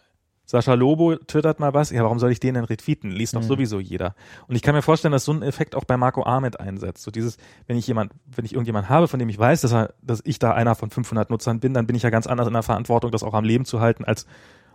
Sascha 0.47 0.73
Lobo 0.73 1.15
twittert 1.17 1.61
mal 1.61 1.75
was, 1.75 1.91
ja, 1.91 2.03
warum 2.05 2.19
soll 2.19 2.33
ich 2.33 2.41
den 2.41 2.55
denn 2.55 2.65
retweeten? 2.65 3.11
Liest 3.11 3.37
doch 3.37 3.43
Mhm. 3.43 3.47
sowieso 3.49 3.81
jeder. 3.81 4.15
Und 4.47 4.57
ich 4.57 4.63
kann 4.63 4.75
mir 4.75 4.81
vorstellen, 4.81 5.13
dass 5.13 5.27
so 5.27 5.33
ein 5.33 5.43
Effekt 5.43 5.75
auch 5.75 5.85
bei 5.85 5.99
Marco 5.99 6.25
Arment 6.25 6.59
einsetzt. 6.59 7.03
So 7.03 7.11
dieses, 7.11 7.37
wenn 7.67 7.77
ich 7.77 7.87
jemand, 7.87 8.13
wenn 8.35 8.47
ich 8.47 8.55
irgendjemand 8.55 8.89
habe, 8.89 9.09
von 9.09 9.19
dem 9.19 9.29
ich 9.29 9.39
weiß, 9.39 9.61
dass 9.61 9.75
er, 9.75 9.93
dass 10.01 10.23
ich 10.25 10.39
da 10.39 10.53
einer 10.55 10.75
von 10.75 10.89
500 10.89 11.29
Nutzern 11.29 11.61
bin, 11.61 11.75
dann 11.75 11.87
bin 11.87 11.97
ich 11.97 12.03
ja 12.03 12.09
ganz 12.09 12.27
anders 12.27 12.47
in 12.47 12.55
der 12.55 12.63
Verantwortung, 12.63 13.11
das 13.11 13.23
auch 13.23 13.35
am 13.35 13.45
Leben 13.45 13.67
zu 13.67 13.81
halten, 13.81 14.05
als 14.07 14.25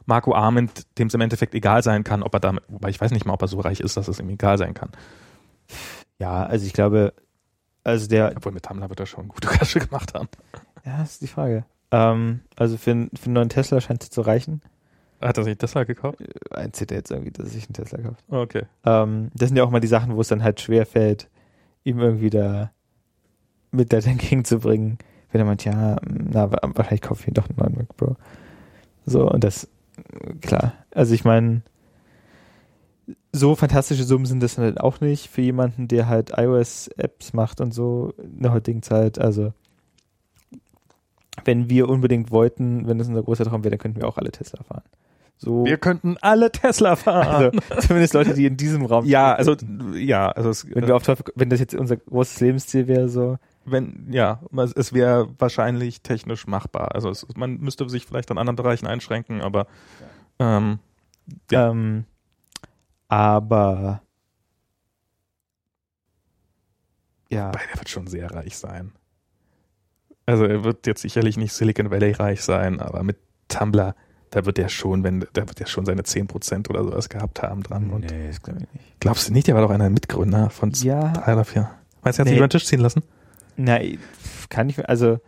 Marco 0.06 0.36
Arment, 0.36 0.86
dem 1.00 1.08
es 1.08 1.14
im 1.16 1.22
Endeffekt 1.22 1.56
egal 1.56 1.82
sein 1.82 2.04
kann, 2.04 2.22
ob 2.22 2.36
er 2.36 2.40
damit, 2.40 2.64
wobei 2.68 2.90
ich 2.90 3.02
weiß 3.02 3.10
nicht 3.10 3.26
mal, 3.26 3.34
ob 3.34 3.42
er 3.42 3.48
so 3.48 3.60
reich 3.60 3.80
ist, 3.80 3.98
dass 3.98 4.08
es 4.08 4.20
ihm 4.20 4.30
egal 4.30 4.60
sein 4.60 4.76
kann. 4.76 4.90
Ja, 6.20 6.44
also 6.46 6.66
ich 6.68 6.74
glaube, 6.74 7.14
also 7.84 8.08
der, 8.08 8.34
Obwohl 8.36 8.52
mit 8.54 8.64
Tumblr 8.64 8.90
wird 8.90 9.00
er 9.00 9.06
schon 9.06 9.28
gute 9.28 9.48
Kasche 9.48 9.80
gemacht 9.86 10.14
haben. 10.14 10.30
ja, 10.86 10.98
das 11.00 11.14
ist 11.14 11.22
die 11.22 11.28
Frage. 11.28 11.66
Ähm, 11.92 12.42
also 12.56 12.78
für, 12.78 12.92
einen- 12.92 13.10
für 13.16 13.26
einen 13.26 13.34
neuen 13.34 13.50
Tesla 13.50 13.82
scheint 13.82 14.04
es 14.04 14.10
zu 14.10 14.22
reichen. 14.22 14.62
Hat 15.22 15.38
er 15.38 15.44
sich 15.46 15.58
Tesla 15.58 15.84
gekauft? 15.86 16.20
Eins 16.52 16.78
sieht 16.78 16.92
er 16.92 16.98
jetzt 16.98 17.12
irgendwie, 17.12 17.32
dass 17.32 17.46
er 17.46 17.52
sich 17.52 17.66
einen 17.66 17.74
Tesla 17.74 18.00
kauft. 18.02 18.24
Okay. 18.30 18.64
Ähm, 18.86 19.32
das 19.34 19.50
sind 19.50 19.58
ja 19.58 19.64
auch 19.64 19.70
mal 19.70 19.80
die 19.80 19.88
Sachen, 19.88 20.16
wo 20.16 20.22
es 20.22 20.28
dann 20.28 20.44
halt 20.44 20.60
schwer 20.60 20.86
fällt, 20.86 21.30
ihm 21.86 22.00
irgendwie 22.00 22.30
da 22.30 22.72
mit 23.72 23.94
da 23.94 23.98
entgegenzubringen. 24.00 24.98
Wenn 25.32 25.42
er 25.42 25.46
meint, 25.46 25.64
ja, 25.66 25.98
na, 26.06 26.52
wa- 26.52 26.60
wahrscheinlich 26.76 27.02
kaufe 27.02 27.22
ich 27.22 27.28
mir 27.28 27.34
doch 27.34 27.48
einen 27.50 27.58
neuen 27.58 27.76
Mac 27.78 27.96
Pro. 27.98 28.16
So, 29.06 29.30
und 29.30 29.44
das, 29.44 29.68
äh, 29.98 30.34
klar. 30.42 30.74
Also 30.94 31.14
ich 31.14 31.24
meine, 31.24 31.62
so 33.36 33.56
fantastische 33.56 34.04
Summen 34.04 34.26
sind 34.28 34.42
das 34.44 34.58
halt 34.60 34.80
auch 34.80 35.02
nicht 35.02 35.28
für 35.30 35.42
jemanden, 35.42 35.88
der 35.88 36.08
halt 36.08 36.32
iOS-Apps 36.38 37.34
macht 37.34 37.62
und 37.62 37.74
so 37.74 38.14
in 38.18 38.44
der 38.44 38.54
heutigen 38.54 38.84
Zeit. 38.84 39.18
Also, 39.20 39.54
wenn 41.44 41.68
wir 41.70 41.90
unbedingt 41.90 42.30
wollten, 42.30 42.88
wenn 42.88 43.00
das 43.00 43.08
unser 43.08 43.24
großer 43.24 43.46
Traum 43.46 43.64
wäre, 43.64 43.72
dann 43.72 43.80
könnten 43.80 44.00
wir 44.00 44.08
auch 44.08 44.18
alle 44.18 44.32
Tesla 44.32 44.62
fahren. 44.64 44.84
So, 45.38 45.66
Wir 45.66 45.78
könnten 45.78 46.16
alle 46.22 46.52
Tesla 46.52 46.96
fahren. 46.96 47.28
also, 47.28 47.52
zumindest 47.88 48.14
Leute, 48.14 48.36
die 48.36 48.46
in 48.46 48.56
diesem 48.56 48.86
Raum 48.86 49.06
ja, 49.06 49.34
also, 49.34 49.56
ja, 49.96 50.30
also 50.30 50.52
es, 50.52 50.68
wenn 50.70 50.86
wir 50.86 50.96
auf 50.96 51.04
Teufel, 51.04 51.26
wenn 51.36 51.50
das 51.50 51.60
jetzt 51.60 51.74
unser 51.74 51.98
großes 51.98 52.40
Lebensziel 52.40 52.88
wäre, 52.88 53.10
so. 53.10 53.38
wenn, 53.66 54.08
ja, 54.12 54.42
es, 54.76 54.94
wäre 54.94 55.28
wahrscheinlich 55.40 56.02
technisch 56.02 56.46
machbar. 56.46 56.94
Also 56.94 57.10
es, 57.10 57.26
man 57.36 57.58
müsste 57.58 57.90
sich 57.90 58.06
vielleicht 58.06 58.30
an 58.30 58.38
anderen 58.38 58.56
Bereichen 58.56 58.86
einschränken, 58.86 59.42
aber 59.42 59.66
ähm, 60.38 60.78
Ja. 61.50 61.72
Ähm, 61.72 62.06
aber 63.14 64.02
ja, 67.30 67.50
Wobei, 67.50 67.62
der 67.72 67.80
wird 67.80 67.90
schon 67.90 68.08
sehr 68.08 68.32
reich 68.32 68.58
sein. 68.58 68.92
Also 70.26 70.46
er 70.46 70.64
wird 70.64 70.88
jetzt 70.88 71.02
sicherlich 71.02 71.38
nicht 71.38 71.54
Silicon 71.54 71.92
Valley 71.92 72.14
reich 72.14 72.42
sein, 72.42 72.80
aber 72.80 73.04
mit 73.04 73.18
Tumblr, 73.50 73.96
da 74.32 74.46
wird 74.46 74.58
er 74.58 74.68
schon, 74.70 75.04
wenn, 75.04 75.28
da 75.34 75.48
wird 75.48 75.62
er 75.62 75.68
schon 75.68 75.86
seine 75.86 76.02
10% 76.02 76.70
oder 76.72 76.84
sowas 76.84 77.08
gehabt 77.08 77.44
haben 77.44 77.62
dran. 77.62 77.92
Und 77.92 78.10
nee, 78.10 78.28
das 78.28 78.42
glaube 78.42 78.62
ich 78.64 78.74
nicht. 78.74 79.00
glaubst 79.00 79.30
du 79.30 79.34
nicht, 79.34 79.46
der 79.48 79.54
war 79.54 79.62
doch 79.62 79.70
einer 79.70 79.84
der 79.84 79.92
Mitgründer 79.92 80.50
von 80.50 80.72
Ja, 80.72 81.14
drei 81.14 81.34
oder 81.34 81.46
vier. 81.46 81.70
Meinst 82.02 82.18
du, 82.18 82.22
er 82.22 82.26
hat 82.26 82.30
sich 82.30 82.38
über 82.38 82.48
den 82.48 82.52
Tisch 82.52 82.66
ziehen 82.66 82.80
lassen? 82.80 83.04
na, 83.58 83.78
kann 84.50 84.70
ich, 84.70 84.90
also 84.90 85.20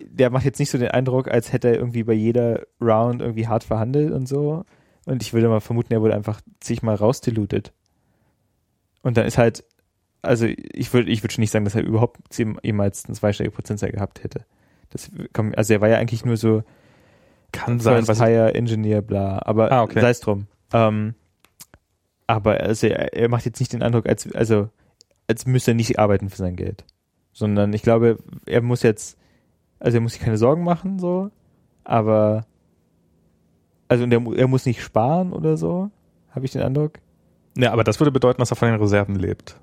der 0.00 0.28
macht 0.28 0.44
jetzt 0.44 0.58
nicht 0.58 0.70
so 0.70 0.76
den 0.76 0.90
Eindruck, 0.90 1.28
als 1.28 1.50
hätte 1.54 1.68
er 1.68 1.76
irgendwie 1.76 2.02
bei 2.02 2.12
jeder 2.12 2.66
Round 2.78 3.22
irgendwie 3.22 3.48
hart 3.48 3.64
verhandelt 3.64 4.12
und 4.12 4.28
so. 4.28 4.66
Und 5.06 5.22
ich 5.22 5.32
würde 5.32 5.48
mal 5.48 5.60
vermuten, 5.60 5.92
er 5.94 6.02
wurde 6.02 6.14
einfach 6.14 6.40
sich 6.62 6.82
mal 6.82 6.94
rausdilutet. 6.94 7.72
Und 9.02 9.16
dann 9.16 9.24
ist 9.24 9.38
halt, 9.38 9.64
also 10.20 10.46
ich 10.46 10.92
würde, 10.92 11.10
ich 11.10 11.22
würde 11.22 11.32
schon 11.32 11.42
nicht 11.42 11.52
sagen, 11.52 11.64
dass 11.64 11.74
er 11.76 11.84
überhaupt 11.84 12.18
jemals 12.62 13.06
eine 13.06 13.14
zweistellige 13.14 13.54
Prozentzahl 13.54 13.92
gehabt 13.92 14.22
hätte. 14.22 14.44
Das 14.90 15.10
also 15.56 15.72
er 15.72 15.80
war 15.80 15.88
ja 15.88 15.96
eigentlich 15.98 16.24
nur 16.24 16.36
so, 16.36 16.62
Kann 17.52 17.80
sein, 17.80 18.06
was 18.08 18.20
Hire 18.20 18.54
Engineer, 18.54 19.00
bla. 19.00 19.40
Aber 19.44 19.70
Ah, 19.72 19.82
okay. 19.82 20.00
sei 20.00 20.10
es 20.10 20.20
drum. 20.20 20.48
Ähm, 20.72 21.14
aber 22.26 22.60
also 22.60 22.88
er, 22.88 23.14
er 23.14 23.28
macht 23.28 23.44
jetzt 23.46 23.60
nicht 23.60 23.72
den 23.72 23.82
Eindruck, 23.82 24.08
als, 24.08 24.30
also, 24.34 24.68
als 25.28 25.46
müsste 25.46 25.70
er 25.70 25.74
nicht 25.74 25.98
arbeiten 25.98 26.28
für 26.28 26.36
sein 26.36 26.56
Geld. 26.56 26.84
Sondern 27.32 27.72
ich 27.72 27.82
glaube, 27.82 28.18
er 28.46 28.62
muss 28.62 28.82
jetzt, 28.82 29.16
also 29.78 29.98
er 29.98 30.00
muss 30.00 30.14
sich 30.14 30.22
keine 30.22 30.38
Sorgen 30.38 30.64
machen, 30.64 30.98
so, 30.98 31.30
aber, 31.84 32.46
also 33.88 34.04
und 34.04 34.12
er, 34.12 34.20
mu- 34.20 34.34
muss 34.48 34.66
nicht 34.66 34.82
sparen 34.82 35.32
oder 35.32 35.56
so, 35.56 35.90
habe 36.30 36.44
ich 36.44 36.52
den 36.52 36.62
Eindruck. 36.62 36.92
Ja, 37.56 37.72
aber 37.72 37.84
das 37.84 38.00
würde 38.00 38.10
bedeuten, 38.12 38.40
dass 38.40 38.50
er 38.50 38.56
von 38.56 38.68
den 38.70 38.80
Reserven 38.80 39.14
lebt. 39.16 39.56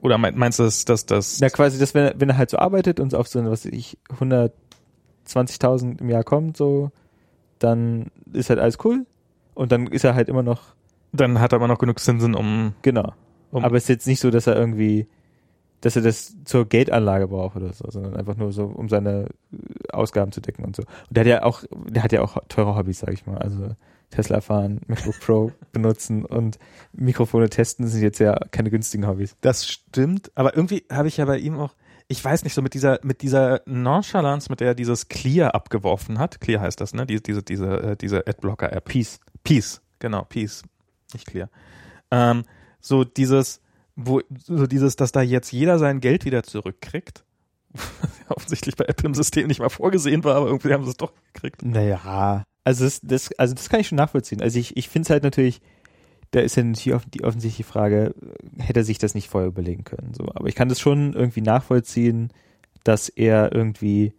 Oder 0.00 0.18
mein- 0.18 0.36
meinst 0.38 0.58
du, 0.58 0.62
dass, 0.64 1.06
das 1.06 1.40
Na, 1.40 1.48
quasi, 1.50 1.78
dass 1.78 1.94
wenn, 1.94 2.04
er- 2.06 2.14
wenn 2.20 2.28
er 2.30 2.38
halt 2.38 2.50
so 2.50 2.58
arbeitet 2.58 3.00
und 3.00 3.14
auf 3.14 3.28
so, 3.28 3.40
was 3.44 3.64
weiß 3.66 3.72
ich, 3.72 3.98
120.000 5.26 6.00
im 6.00 6.08
Jahr 6.10 6.24
kommt, 6.24 6.56
so, 6.56 6.90
dann 7.58 8.06
ist 8.32 8.50
halt 8.50 8.58
alles 8.60 8.78
cool. 8.84 9.06
Und 9.54 9.72
dann 9.72 9.86
ist 9.86 10.04
er 10.04 10.14
halt 10.14 10.28
immer 10.28 10.42
noch, 10.42 10.74
dann 11.12 11.40
hat 11.40 11.52
er 11.52 11.56
aber 11.56 11.68
noch 11.68 11.78
genug 11.78 11.98
Zinsen, 11.98 12.34
um, 12.34 12.74
genau. 12.82 13.14
um 13.50 13.64
Aber 13.64 13.76
es 13.76 13.84
ist 13.84 13.88
jetzt 13.88 14.06
nicht 14.06 14.20
so, 14.20 14.30
dass 14.30 14.46
er 14.46 14.56
irgendwie, 14.56 15.06
dass 15.80 15.96
er 15.96 16.02
das 16.02 16.34
zur 16.44 16.68
Geldanlage 16.68 17.28
braucht 17.28 17.56
oder 17.56 17.72
so, 17.72 17.90
sondern 17.90 18.16
einfach 18.16 18.36
nur 18.36 18.52
so, 18.52 18.64
um 18.64 18.88
seine 18.88 19.28
äh, 19.52 19.92
Ausgaben 19.92 20.32
zu 20.32 20.40
decken 20.40 20.64
und 20.64 20.76
so. 20.76 20.82
Und 20.82 21.16
der 21.16 21.22
hat 21.22 21.28
ja 21.28 21.42
auch, 21.42 21.64
der 21.88 22.02
hat 22.02 22.12
ja 22.12 22.22
auch 22.22 22.36
teure 22.48 22.76
Hobbys, 22.76 23.00
sag 23.00 23.12
ich 23.12 23.26
mal. 23.26 23.38
Also 23.38 23.74
Tesla 24.10 24.40
fahren, 24.40 24.80
MacBook 24.86 25.18
Pro 25.20 25.52
benutzen 25.72 26.24
und 26.24 26.58
Mikrofone 26.92 27.50
testen 27.50 27.86
sind 27.88 28.02
jetzt 28.02 28.18
ja 28.18 28.38
keine 28.50 28.70
günstigen 28.70 29.06
Hobbys. 29.06 29.36
Das 29.40 29.66
stimmt, 29.66 30.30
aber 30.34 30.56
irgendwie 30.56 30.84
habe 30.90 31.08
ich 31.08 31.16
ja 31.16 31.24
bei 31.24 31.38
ihm 31.38 31.58
auch, 31.58 31.74
ich 32.08 32.24
weiß 32.24 32.44
nicht, 32.44 32.54
so 32.54 32.62
mit 32.62 32.74
dieser, 32.74 33.00
mit 33.02 33.22
dieser 33.22 33.62
Nonchalance, 33.66 34.48
mit 34.48 34.60
der 34.60 34.68
er 34.68 34.74
dieses 34.74 35.08
Clear 35.08 35.54
abgeworfen 35.54 36.18
hat. 36.18 36.40
Clear 36.40 36.60
heißt 36.60 36.80
das, 36.80 36.94
ne? 36.94 37.04
Die, 37.04 37.20
diese, 37.20 37.42
diese, 37.42 37.80
äh, 37.80 37.96
diese 37.96 38.26
Adblocker-App. 38.26 38.84
Peace. 38.84 39.18
Peace, 39.42 39.82
genau, 39.98 40.22
Peace. 40.22 40.62
Nicht 41.12 41.26
Clear. 41.26 41.50
Ähm, 42.12 42.44
so 42.80 43.02
dieses, 43.02 43.60
wo, 43.96 44.20
so 44.44 44.66
dieses, 44.66 44.96
dass 44.96 45.10
da 45.10 45.22
jetzt 45.22 45.50
jeder 45.52 45.78
sein 45.78 46.00
Geld 46.00 46.24
wieder 46.24 46.42
zurückkriegt. 46.42 47.24
Offensichtlich 48.28 48.76
bei 48.76 48.84
Apple 48.84 49.06
im 49.06 49.14
System 49.14 49.48
nicht 49.48 49.60
mal 49.60 49.68
vorgesehen 49.68 50.22
war, 50.24 50.36
aber 50.36 50.46
irgendwie 50.46 50.72
haben 50.72 50.84
sie 50.84 50.90
es 50.90 50.96
doch 50.96 51.12
gekriegt. 51.32 51.64
Naja, 51.64 52.44
also 52.64 52.84
das, 52.84 53.00
das, 53.02 53.32
also 53.38 53.54
das 53.54 53.68
kann 53.68 53.80
ich 53.80 53.88
schon 53.88 53.96
nachvollziehen. 53.96 54.42
Also 54.42 54.58
ich, 54.58 54.76
ich 54.76 54.88
finde 54.88 55.06
es 55.06 55.10
halt 55.10 55.22
natürlich, 55.22 55.60
da 56.32 56.40
ist 56.40 56.56
ja 56.56 56.64
natürlich 56.64 57.00
die 57.14 57.24
offensichtliche 57.24 57.68
Frage, 57.68 58.14
hätte 58.58 58.80
er 58.80 58.84
sich 58.84 58.98
das 58.98 59.14
nicht 59.14 59.28
vorher 59.28 59.48
überlegen 59.48 59.84
können. 59.84 60.12
So. 60.14 60.24
Aber 60.34 60.48
ich 60.48 60.54
kann 60.54 60.68
das 60.68 60.80
schon 60.80 61.12
irgendwie 61.12 61.42
nachvollziehen, 61.42 62.30
dass 62.84 63.08
er 63.08 63.54
irgendwie, 63.54 64.14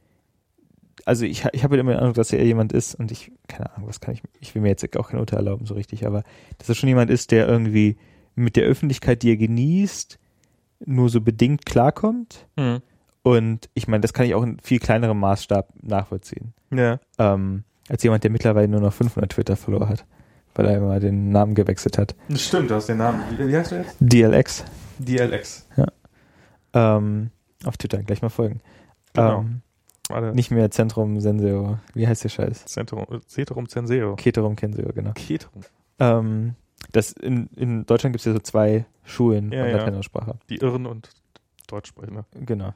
also 1.06 1.26
ich, 1.26 1.46
ich 1.52 1.64
habe 1.64 1.74
halt 1.74 1.82
immer 1.82 1.92
den 1.92 2.00
Eindruck, 2.00 2.16
dass 2.16 2.34
er 2.34 2.44
jemand 2.44 2.74
ist 2.74 2.96
und 2.96 3.12
ich, 3.12 3.32
keine 3.48 3.76
Ahnung, 3.76 3.90
was 3.90 4.00
kann 4.00 4.14
ich, 4.14 4.24
ich 4.40 4.56
will 4.56 4.62
mir 4.62 4.70
jetzt 4.70 4.98
auch 4.98 5.10
kein 5.10 5.20
Urteil 5.20 5.40
erlauben 5.40 5.66
so 5.66 5.74
richtig, 5.74 6.08
aber 6.08 6.24
dass 6.58 6.70
er 6.70 6.76
schon 6.76 6.90
jemand 6.90 7.12
ist, 7.12 7.32
der 7.32 7.48
irgendwie 7.48 7.98
mit 8.38 8.56
der 8.56 8.64
Öffentlichkeit, 8.66 9.24
die 9.24 9.32
er 9.32 9.38
genießt, 9.38 10.18
nur 10.86 11.10
so 11.10 11.22
bedingt 11.22 11.66
klarkommt. 11.66 12.48
Hm. 12.58 12.80
Und 13.24 13.70
ich 13.74 13.88
meine, 13.88 14.02
das 14.02 14.14
kann 14.14 14.26
ich 14.26 14.36
auch 14.36 14.44
in 14.44 14.60
viel 14.62 14.80
kleinerem 14.80 15.20
Maßstab 15.20 15.70
nachvollziehen 15.82 16.54
Ja. 16.72 17.00
ähm, 17.18 17.64
als 17.90 18.04
jemand, 18.04 18.24
der 18.24 18.32
mittlerweile 18.32 18.68
nur 18.70 18.80
noch 18.80 18.94
500 18.94 19.32
Twitter-Follower 19.32 19.90
hat, 19.90 20.06
weil 20.56 20.68
er 20.68 20.78
immer 20.78 21.00
den 21.00 21.30
Namen 21.32 21.56
gewechselt 21.56 21.98
hat. 21.98 22.16
Das 22.30 22.42
stimmt, 22.44 22.70
du 22.70 22.76
hast 22.76 22.88
den 22.88 22.98
Namen. 23.00 23.22
Wie, 23.38 23.56
heißt 23.58 23.72
du 23.72 23.76
jetzt? 23.78 23.96
DLX 24.00 24.64
DLX. 25.00 25.68
ähm, 26.74 27.32
auf 27.66 27.78
Twitter, 27.78 28.02
gleich 28.04 28.22
mal 28.22 28.30
folgen. 28.30 28.62
Genau. 29.14 29.40
Ähm, 29.42 29.62
Warte. 30.10 30.34
nicht 30.36 30.52
mehr 30.52 30.72
Zentrum 30.72 31.20
Senseo, 31.20 31.80
wie 31.94 32.08
heißt 32.08 32.24
der 32.24 32.30
Scheiß? 32.30 32.66
Centrum, 32.66 33.06
Ceterum 33.28 33.68
Censeo. 33.68 34.16
Keterum 34.16 34.56
Kenseo, 34.56 34.92
genau. 34.94 35.12
Keterum. 35.14 35.62
Ähm, 36.00 36.56
das 36.92 37.12
in, 37.12 37.48
in 37.56 37.86
Deutschland 37.86 38.14
gibt 38.14 38.22
es 38.22 38.26
ja 38.26 38.34
so 38.34 38.40
zwei 38.40 38.86
Schulen 39.04 39.52
Ja, 39.52 39.64
von 39.64 39.70
ja. 39.70 39.78
Die 40.50 40.58
Irren 40.58 40.86
und 40.86 41.10
Deutschsprechende. 41.68 42.26
Genau. 42.46 42.74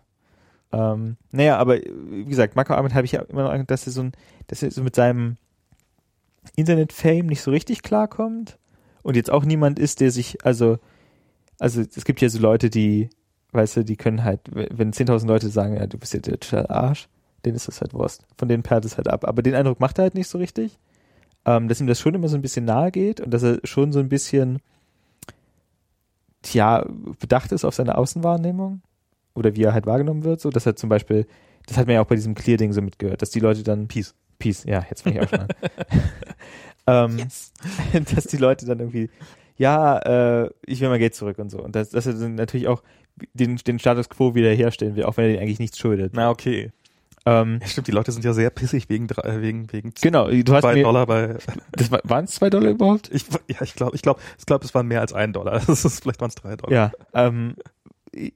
Ähm, 0.73 1.17
naja, 1.31 1.57
aber 1.57 1.77
wie 1.77 2.25
gesagt, 2.25 2.55
Marco 2.55 2.73
Arment 2.73 2.93
habe 2.93 3.05
ich 3.05 3.13
ja 3.13 3.21
immer 3.23 3.43
noch 3.43 3.65
dass 3.65 3.85
er 3.87 3.91
so, 3.91 4.01
ein, 4.01 4.11
dass 4.47 4.63
er 4.63 4.71
so 4.71 4.83
mit 4.83 4.95
seinem 4.95 5.37
Internet-Fame 6.55 7.27
nicht 7.27 7.41
so 7.41 7.51
richtig 7.51 7.83
klarkommt 7.83 8.57
und 9.03 9.15
jetzt 9.15 9.31
auch 9.31 9.43
niemand 9.43 9.79
ist, 9.79 9.99
der 9.99 10.11
sich, 10.11 10.45
also, 10.45 10.79
also 11.59 11.81
es 11.81 12.05
gibt 12.05 12.21
ja 12.21 12.29
so 12.29 12.39
Leute, 12.39 12.69
die, 12.69 13.09
weißt 13.51 13.77
du, 13.77 13.83
die 13.83 13.97
können 13.97 14.23
halt, 14.23 14.41
wenn 14.51 14.93
10.000 14.93 15.27
Leute 15.27 15.49
sagen, 15.49 15.75
ja, 15.75 15.87
du 15.87 15.97
bist 15.97 16.13
ja 16.13 16.19
der 16.19 16.71
Arsch, 16.71 17.09
denen 17.45 17.55
ist 17.55 17.67
das 17.67 17.81
halt 17.81 17.93
Wurst. 17.93 18.25
Von 18.37 18.47
denen 18.47 18.63
perlt 18.63 18.85
es 18.85 18.97
halt 18.97 19.07
ab. 19.07 19.27
Aber 19.27 19.41
den 19.41 19.55
Eindruck 19.55 19.79
macht 19.79 19.97
er 19.97 20.03
halt 20.03 20.15
nicht 20.15 20.27
so 20.27 20.37
richtig, 20.37 20.79
ähm, 21.45 21.67
dass 21.67 21.81
ihm 21.81 21.87
das 21.87 21.99
schon 21.99 22.15
immer 22.15 22.27
so 22.27 22.35
ein 22.35 22.41
bisschen 22.41 22.65
nahe 22.65 22.91
geht 22.91 23.19
und 23.21 23.31
dass 23.31 23.43
er 23.43 23.59
schon 23.63 23.91
so 23.91 23.99
ein 23.99 24.09
bisschen, 24.09 24.59
tja, 26.41 26.85
bedacht 27.19 27.51
ist 27.51 27.65
auf 27.65 27.75
seine 27.75 27.97
Außenwahrnehmung 27.97 28.81
oder 29.33 29.55
wie 29.55 29.63
er 29.63 29.73
halt 29.73 29.85
wahrgenommen 29.85 30.23
wird, 30.23 30.41
so 30.41 30.49
dass 30.49 30.65
er 30.65 30.75
zum 30.75 30.89
Beispiel, 30.89 31.25
das 31.67 31.77
hat 31.77 31.87
man 31.87 31.95
ja 31.95 32.01
auch 32.01 32.07
bei 32.07 32.15
diesem 32.15 32.35
Clear-Ding 32.35 32.73
so 32.73 32.81
mitgehört, 32.81 33.21
dass 33.21 33.29
die 33.29 33.39
Leute 33.39 33.63
dann 33.63 33.87
Peace. 33.87 34.13
Peace, 34.39 34.63
ja, 34.65 34.85
jetzt 34.89 35.03
fange 35.03 35.17
ich 35.17 35.21
auch 35.21 35.29
schon 35.29 35.39
an. 35.41 35.47
ähm, 37.11 37.17
Yes. 37.19 37.53
dass 38.15 38.25
die 38.25 38.37
Leute 38.37 38.65
dann 38.65 38.79
irgendwie, 38.79 39.09
ja, 39.57 39.99
äh, 39.99 40.49
ich 40.65 40.81
will 40.81 40.89
mein 40.89 40.99
Geld 40.99 41.13
zurück 41.15 41.37
und 41.37 41.49
so. 41.49 41.61
Und 41.61 41.75
dass, 41.75 41.89
dass 41.91 42.07
er 42.07 42.13
dann 42.13 42.35
natürlich 42.35 42.67
auch 42.67 42.81
den, 43.33 43.57
den 43.57 43.79
Status 43.79 44.09
quo 44.09 44.33
wiederherstellen 44.33 44.95
will, 44.95 45.03
auch 45.03 45.17
wenn 45.17 45.25
er 45.25 45.33
den 45.33 45.41
eigentlich 45.41 45.59
nichts 45.59 45.77
schuldet. 45.77 46.13
Na, 46.15 46.29
okay. 46.29 46.71
Ähm, 47.25 47.59
Ja, 47.61 47.67
stimmt, 47.67 47.87
die 47.87 47.91
Leute 47.91 48.11
sind 48.11 48.25
ja 48.25 48.33
sehr 48.33 48.49
pissig 48.49 48.89
wegen, 48.89 49.07
drei- 49.07 49.27
äh, 49.29 49.41
wegen, 49.41 49.71
wegen 49.71 49.93
genau, 50.01 50.27
du 50.29 50.53
hast 50.53 50.61
zwei 50.61 50.73
mir, 50.73 50.83
Dollar 50.83 51.05
bei, 51.05 51.37
das 51.73 51.91
war, 51.91 51.99
waren 52.03 52.25
es 52.25 52.31
zwei 52.31 52.49
Dollar 52.49 52.71
überhaupt? 52.71 53.09
ich, 53.13 53.25
ja, 53.47 53.61
ich 53.61 53.75
glaube, 53.75 53.95
ich 53.95 54.01
glaube, 54.01 54.19
ich 54.39 54.45
glaube, 54.45 54.65
es 54.65 54.73
waren 54.73 54.87
mehr 54.87 55.01
als 55.01 55.13
ein 55.13 55.31
Dollar. 55.33 55.59
Das 55.67 55.85
ist, 55.85 56.01
vielleicht 56.01 56.19
waren 56.21 56.29
es 56.29 56.35
drei 56.35 56.55
Dollar. 56.55 56.73
Ja, 56.73 56.91
ähm, 57.13 57.55
Ich 58.11 58.33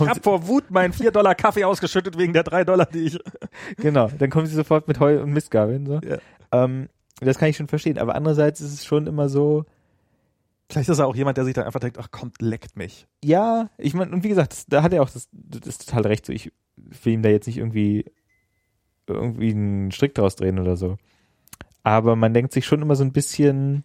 habe 0.00 0.20
vor 0.22 0.46
Wut 0.48 0.70
meinen 0.70 0.92
4 0.92 1.10
Dollar 1.12 1.34
Kaffee 1.34 1.64
ausgeschüttet 1.64 2.16
wegen 2.18 2.32
der 2.32 2.42
3 2.42 2.64
Dollar, 2.64 2.86
die 2.86 3.04
ich. 3.06 3.18
genau, 3.76 4.08
dann 4.08 4.30
kommen 4.30 4.46
sie 4.46 4.54
sofort 4.54 4.88
mit 4.88 4.98
Heu 5.00 5.20
und 5.22 5.30
Mistgabeln, 5.32 5.86
so. 5.86 6.00
Ja. 6.02 6.18
Ähm, 6.52 6.88
das 7.20 7.38
kann 7.38 7.48
ich 7.50 7.56
schon 7.56 7.68
verstehen, 7.68 7.98
aber 7.98 8.14
andererseits 8.14 8.60
ist 8.60 8.72
es 8.72 8.84
schon 8.84 9.06
immer 9.06 9.28
so, 9.28 9.64
Vielleicht 10.70 10.88
ist 10.88 10.98
er 11.00 11.06
auch 11.06 11.14
jemand, 11.14 11.36
der 11.36 11.44
sich 11.44 11.52
dann 11.54 11.66
einfach 11.66 11.80
denkt, 11.80 11.98
ach 11.98 12.10
kommt, 12.10 12.40
leckt 12.40 12.76
mich. 12.78 13.06
ja, 13.22 13.68
ich 13.76 13.92
meine, 13.92 14.10
und 14.12 14.24
wie 14.24 14.28
gesagt, 14.30 14.52
das, 14.52 14.64
da 14.66 14.82
hat 14.82 14.92
er 14.94 15.02
auch 15.02 15.10
das, 15.10 15.28
das 15.32 15.66
ist 15.68 15.86
total 15.86 16.06
recht, 16.06 16.24
so 16.24 16.32
ich 16.32 16.50
will 17.04 17.12
ihm 17.12 17.22
da 17.22 17.28
jetzt 17.28 17.46
nicht 17.46 17.58
irgendwie 17.58 18.06
irgendwie 19.12 19.50
einen 19.50 19.92
Strick 19.92 20.14
draus 20.14 20.36
drehen 20.36 20.58
oder 20.58 20.76
so. 20.76 20.96
Aber 21.82 22.16
man 22.16 22.34
denkt 22.34 22.52
sich 22.52 22.66
schon 22.66 22.82
immer 22.82 22.94
so 22.94 23.04
ein 23.04 23.12
bisschen, 23.12 23.84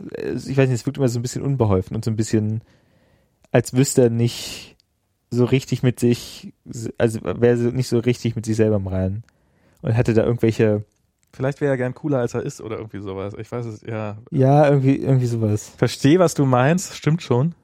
ich 0.00 0.56
weiß 0.56 0.68
nicht, 0.68 0.80
es 0.80 0.86
wirkt 0.86 0.98
immer 0.98 1.08
so 1.08 1.18
ein 1.18 1.22
bisschen 1.22 1.42
unbeholfen 1.42 1.94
und 1.94 2.04
so 2.04 2.10
ein 2.10 2.16
bisschen, 2.16 2.62
als 3.52 3.74
wüsste 3.74 4.02
er 4.04 4.10
nicht 4.10 4.76
so 5.30 5.44
richtig 5.44 5.82
mit 5.82 6.00
sich, 6.00 6.52
also 6.98 7.20
wäre 7.22 7.56
nicht 7.72 7.88
so 7.88 7.98
richtig 7.98 8.36
mit 8.36 8.46
sich 8.46 8.56
selber 8.56 8.76
im 8.76 8.86
Reinen. 8.86 9.24
Und 9.82 9.92
hätte 9.92 10.14
da 10.14 10.24
irgendwelche, 10.24 10.84
Vielleicht 11.34 11.60
wäre 11.60 11.72
er 11.72 11.76
gern 11.76 11.94
cooler, 11.94 12.18
als 12.18 12.34
er 12.34 12.42
ist 12.42 12.60
oder 12.60 12.76
irgendwie 12.76 13.00
sowas. 13.00 13.34
Ich 13.36 13.50
weiß 13.50 13.66
es, 13.66 13.82
ja. 13.82 14.18
ja, 14.30 14.68
irgendwie, 14.68 14.96
irgendwie 14.96 15.26
sowas. 15.26 15.72
Verstehe, 15.76 16.20
was 16.20 16.34
du 16.34 16.46
meinst, 16.46 16.94
stimmt 16.94 17.22
schon. 17.22 17.56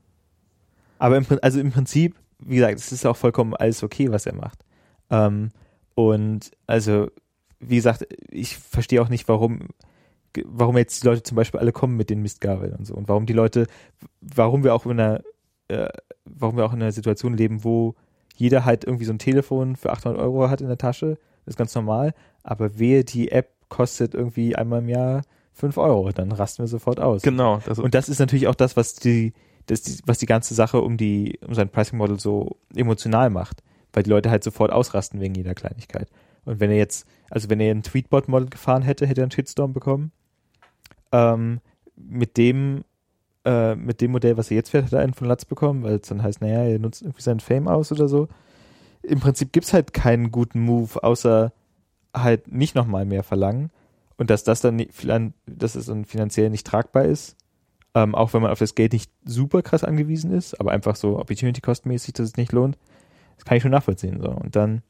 Aber 0.99 1.17
im, 1.17 1.25
also 1.41 1.61
im 1.61 1.71
Prinzip, 1.71 2.17
wie 2.41 2.57
gesagt, 2.57 2.79
es 2.79 2.93
ist 2.93 3.07
auch 3.07 3.17
vollkommen 3.17 3.55
alles 3.55 3.83
okay, 3.83 4.11
was 4.11 4.27
er 4.27 4.35
macht. 4.35 4.65
Ähm, 5.11 5.51
und 5.95 6.51
also, 6.67 7.09
wie 7.59 7.77
gesagt, 7.77 8.07
ich 8.31 8.57
verstehe 8.57 9.03
auch 9.03 9.09
nicht, 9.09 9.29
warum, 9.29 9.69
warum 10.45 10.79
jetzt 10.79 11.03
die 11.03 11.07
Leute 11.07 11.23
zum 11.23 11.37
Beispiel 11.37 11.61
alle 11.61 11.73
kommen 11.73 11.97
mit 11.97 12.11
den 12.11 12.23
Mistgabeln 12.23 12.75
und 12.75 12.87
so. 12.87 12.95
Und 12.95 13.09
warum 13.09 13.27
die 13.27 13.33
Leute, 13.33 13.67
warum 14.21 14.65
wir 14.65 14.75
auch 14.75 14.87
in 14.87 14.93
einer, 14.93 15.23
äh, 15.69 15.89
warum 16.25 16.57
wir 16.57 16.65
auch 16.65 16.73
in 16.73 16.83
einer 16.83 16.93
Situation 16.93 17.37
leben, 17.37 17.65
wo 17.65 17.95
jeder 18.37 18.65
halt 18.65 18.85
irgendwie 18.85 19.05
so 19.05 19.13
ein 19.13 19.19
Telefon 19.19 19.77
für 19.77 19.91
800 19.91 20.21
Euro 20.21 20.49
hat 20.49 20.63
in 20.63 20.69
der 20.69 20.79
Tasche. 20.79 21.19
Das 21.45 21.53
ist 21.53 21.59
ganz 21.59 21.75
normal. 21.75 22.15
Aber 22.43 22.79
wehe, 22.79 23.05
die 23.05 23.31
App 23.31 23.51
kostet 23.69 24.15
irgendwie 24.15 24.57
einmal 24.57 24.81
im 24.81 24.89
Jahr 24.89 25.23
5 25.53 25.77
Euro. 25.77 26.11
Dann 26.13 26.33
rasten 26.33 26.63
wir 26.63 26.69
sofort 26.69 27.01
aus. 27.01 27.21
Genau. 27.21 27.61
Das 27.67 27.79
Und 27.79 27.95
das 27.95 28.09
ist 28.09 28.19
natürlich 28.19 28.49
auch 28.49 28.55
das, 28.55 28.77
was 28.77 28.95
die, 28.95 29.35
das 29.71 30.01
was 30.05 30.19
die 30.19 30.27
ganze 30.27 30.55
Sache 30.55 30.81
um 30.81 30.97
die, 30.97 31.39
um 31.47 31.55
sein 31.55 31.69
Pricing 31.69 31.99
Model 31.99 32.19
so 32.19 32.57
emotional 32.75 33.31
macht, 33.31 33.63
weil 33.93 34.03
die 34.03 34.11
Leute 34.11 34.31
halt 34.31 34.45
sofort 34.45 34.73
ausrasten 34.73 35.21
wegen 35.21 35.35
jeder 35.35 35.55
Kleinigkeit. 35.55 36.09
Und 36.45 36.61
wenn 36.61 36.71
er 36.71 36.77
jetzt, 36.77 37.07
also 37.31 37.49
wenn 37.51 37.61
er 37.61 37.75
ein 37.75 37.83
Tweetbot 37.83 38.29
Model 38.29 38.49
gefahren 38.49 38.83
hätte, 38.83 39.07
hätte 39.07 39.21
er 39.21 39.25
einen 39.25 39.31
Shitstorm 39.31 39.73
bekommen. 39.73 40.13
Ähm, 41.13 41.61
mit 41.97 42.37
dem, 42.37 42.85
äh, 43.45 43.75
mit 43.75 44.01
dem 44.01 44.13
Modell, 44.13 44.37
was 44.37 44.51
er 44.51 44.57
jetzt 44.57 44.71
fährt, 44.71 44.87
hat 44.87 44.93
er 44.93 45.01
einen 45.01 45.15
von 45.15 45.29
Latz 45.29 45.45
bekommen, 45.45 45.83
weil 45.83 45.97
es 45.97 46.09
dann 46.09 46.23
heißt, 46.23 46.41
naja, 46.41 46.65
er 46.65 46.79
nutzt 46.79 47.03
irgendwie 47.03 47.23
seinen 47.23 47.41
Fame 47.41 47.69
aus 47.69 47.93
oder 47.93 48.09
so. 48.09 48.29
Im 49.03 49.21
Prinzip 49.21 49.53
gibt's 49.53 49.73
halt 49.73 49.93
keinen 49.93 50.31
guten 50.31 50.61
Move, 50.61 51.03
außer 51.03 51.53
halt 52.15 52.53
nicht 52.53 52.75
nochmal 52.75 53.05
mehr 53.05 53.23
verlangen. 53.23 53.71
Und 54.17 54.31
dass 54.31 54.45
das 54.45 54.61
dann, 54.61 54.85
dass 55.47 55.75
es 55.75 55.87
dann 55.87 56.05
finanziell 56.05 56.51
nicht 56.51 56.67
tragbar 56.67 57.05
ist, 57.05 57.37
ähm, 57.95 58.15
auch 58.15 58.33
wenn 58.33 58.43
man 58.43 58.51
auf 58.51 58.59
das 58.59 58.75
Geld 58.75 58.93
nicht 58.93 59.11
super 59.25 59.63
krass 59.63 59.85
angewiesen 59.85 60.33
ist, 60.33 60.59
aber 60.61 60.73
einfach 60.73 60.97
so 60.97 61.19
Opportunity-Cost-mäßig, 61.19 62.15
dass 62.15 62.29
es 62.29 62.37
nicht 62.37 62.53
lohnt, 62.53 62.79
das 63.37 63.45
kann 63.45 63.57
ich 63.57 63.63
schon 63.63 63.73
nachvollziehen. 63.73 64.21
So. 64.21 64.31
Und 64.31 64.55
dann 64.57 64.83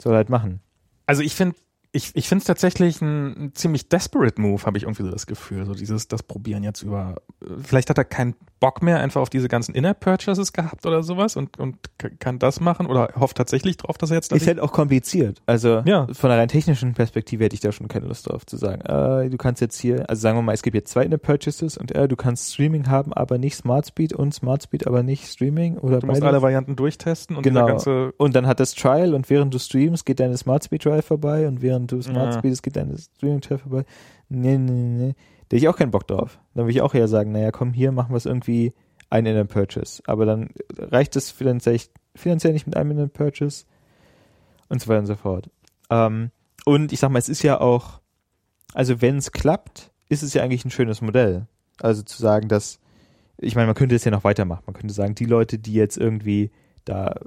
soll 0.00 0.14
er 0.14 0.18
halt 0.18 0.30
machen. 0.30 0.60
Also 1.06 1.22
ich 1.22 1.34
finde, 1.34 1.56
ich, 1.94 2.12
ich 2.14 2.26
finde 2.26 2.40
es 2.40 2.46
tatsächlich 2.46 3.02
ein, 3.02 3.26
ein 3.46 3.54
ziemlich 3.54 3.88
desperate 3.90 4.40
Move, 4.40 4.64
habe 4.64 4.78
ich 4.78 4.84
irgendwie 4.84 5.02
so 5.02 5.10
das 5.10 5.26
Gefühl. 5.26 5.66
So 5.66 5.74
dieses, 5.74 6.08
das 6.08 6.22
Probieren 6.22 6.64
jetzt 6.64 6.82
über. 6.82 7.16
Vielleicht 7.62 7.90
hat 7.90 7.98
er 7.98 8.04
keinen 8.04 8.34
Bock 8.60 8.80
mehr 8.82 8.98
einfach 9.00 9.20
auf 9.20 9.28
diese 9.28 9.48
ganzen 9.48 9.74
In-App-Purchases 9.74 10.52
gehabt 10.52 10.86
oder 10.86 11.02
sowas 11.02 11.36
und, 11.36 11.58
und 11.58 11.76
kann 12.20 12.38
das 12.38 12.60
machen 12.60 12.86
oder 12.86 13.10
hofft 13.18 13.36
tatsächlich 13.36 13.76
drauf, 13.76 13.98
dass 13.98 14.10
er 14.10 14.16
jetzt 14.16 14.30
da 14.32 14.36
Ist 14.36 14.46
halt 14.46 14.60
auch 14.60 14.72
kompliziert. 14.72 15.42
Also 15.46 15.82
Ja. 15.84 16.06
von 16.12 16.30
einer 16.30 16.40
rein 16.40 16.48
technischen 16.48 16.94
Perspektive 16.94 17.44
hätte 17.44 17.54
ich 17.54 17.60
da 17.60 17.72
schon 17.72 17.88
keine 17.88 18.06
Lust 18.06 18.28
drauf 18.28 18.46
zu 18.46 18.56
sagen, 18.56 18.80
äh, 18.82 19.28
du 19.28 19.36
kannst 19.36 19.60
jetzt 19.60 19.78
hier, 19.80 20.08
also 20.08 20.20
sagen 20.20 20.38
wir 20.38 20.42
mal, 20.42 20.52
es 20.54 20.62
gibt 20.62 20.76
jetzt 20.76 20.92
zwei 20.92 21.04
In-App-Purchases 21.04 21.76
und 21.76 21.92
äh, 21.94 22.06
du 22.06 22.14
kannst 22.16 22.54
Streaming 22.54 22.86
haben, 22.88 23.12
aber 23.12 23.36
nicht 23.36 23.56
Smart 23.56 23.84
Speed 23.86 24.12
und 24.12 24.32
Smart 24.32 24.62
Speed, 24.62 24.86
aber 24.86 25.02
nicht 25.02 25.26
Streaming 25.26 25.76
oder 25.78 25.98
Du 25.98 26.06
musst 26.06 26.22
alle 26.22 26.40
Varianten 26.40 26.76
durchtesten 26.76 27.36
und 27.36 27.42
Genau. 27.42 27.66
ganze. 27.66 28.12
Und 28.16 28.36
dann 28.36 28.46
hat 28.46 28.60
das 28.60 28.74
Trial 28.76 29.12
und 29.12 29.28
während 29.28 29.52
du 29.52 29.58
streamst, 29.58 30.06
geht 30.06 30.20
deine 30.20 30.36
Smart 30.38 30.62
Speed 30.64 30.82
Trial 30.82 31.02
vorbei 31.02 31.48
und 31.48 31.62
während 31.62 31.81
du 31.86 32.00
Smart 32.02 32.32
Ja. 32.34 32.38
Speedest, 32.38 32.62
geht 32.62 32.76
deine 32.76 32.96
Streaming 32.98 33.40
Trial 33.40 33.58
vorbei. 33.58 33.84
Nee, 34.28 34.58
nee, 34.58 34.70
nee, 34.70 35.06
nee. 35.06 35.14
Da 35.48 35.56
hätte 35.56 35.64
ich 35.64 35.68
auch 35.68 35.76
keinen 35.76 35.90
Bock 35.90 36.06
drauf. 36.06 36.38
Dann 36.54 36.64
würde 36.64 36.72
ich 36.72 36.82
auch 36.82 36.94
eher 36.94 37.08
sagen, 37.08 37.32
naja, 37.32 37.50
komm, 37.50 37.72
hier 37.72 37.92
machen 37.92 38.12
wir 38.12 38.16
es 38.16 38.26
irgendwie 38.26 38.72
ein 39.10 39.26
in 39.26 39.46
Purchase. 39.46 40.02
Aber 40.06 40.24
dann 40.24 40.50
reicht 40.78 41.16
es 41.16 41.30
finanziell, 41.30 41.78
finanziell 42.14 42.54
nicht 42.54 42.66
mit 42.66 42.76
einem 42.76 42.98
in 42.98 43.10
Purchase 43.10 43.66
und 44.68 44.80
so 44.80 44.88
weiter 44.88 45.00
und 45.00 45.06
so 45.06 45.14
fort. 45.16 45.50
Ähm, 45.90 46.30
und 46.64 46.92
ich 46.92 47.00
sag 47.00 47.10
mal, 47.10 47.18
es 47.18 47.28
ist 47.28 47.42
ja 47.42 47.60
auch, 47.60 48.00
also 48.72 49.02
wenn 49.02 49.18
es 49.18 49.32
klappt, 49.32 49.90
ist 50.08 50.22
es 50.22 50.32
ja 50.32 50.42
eigentlich 50.42 50.64
ein 50.64 50.70
schönes 50.70 51.02
Modell. 51.02 51.46
Also 51.80 52.02
zu 52.02 52.20
sagen, 52.20 52.48
dass, 52.48 52.80
ich 53.36 53.54
meine, 53.54 53.66
man 53.66 53.74
könnte 53.74 53.94
es 53.94 54.04
ja 54.04 54.10
noch 54.10 54.24
weitermachen. 54.24 54.62
Man 54.66 54.74
könnte 54.74 54.94
sagen, 54.94 55.14
die 55.14 55.26
Leute, 55.26 55.58
die 55.58 55.74
jetzt 55.74 55.98
irgendwie 55.98 56.50
da 56.84 57.08
äh, 57.08 57.18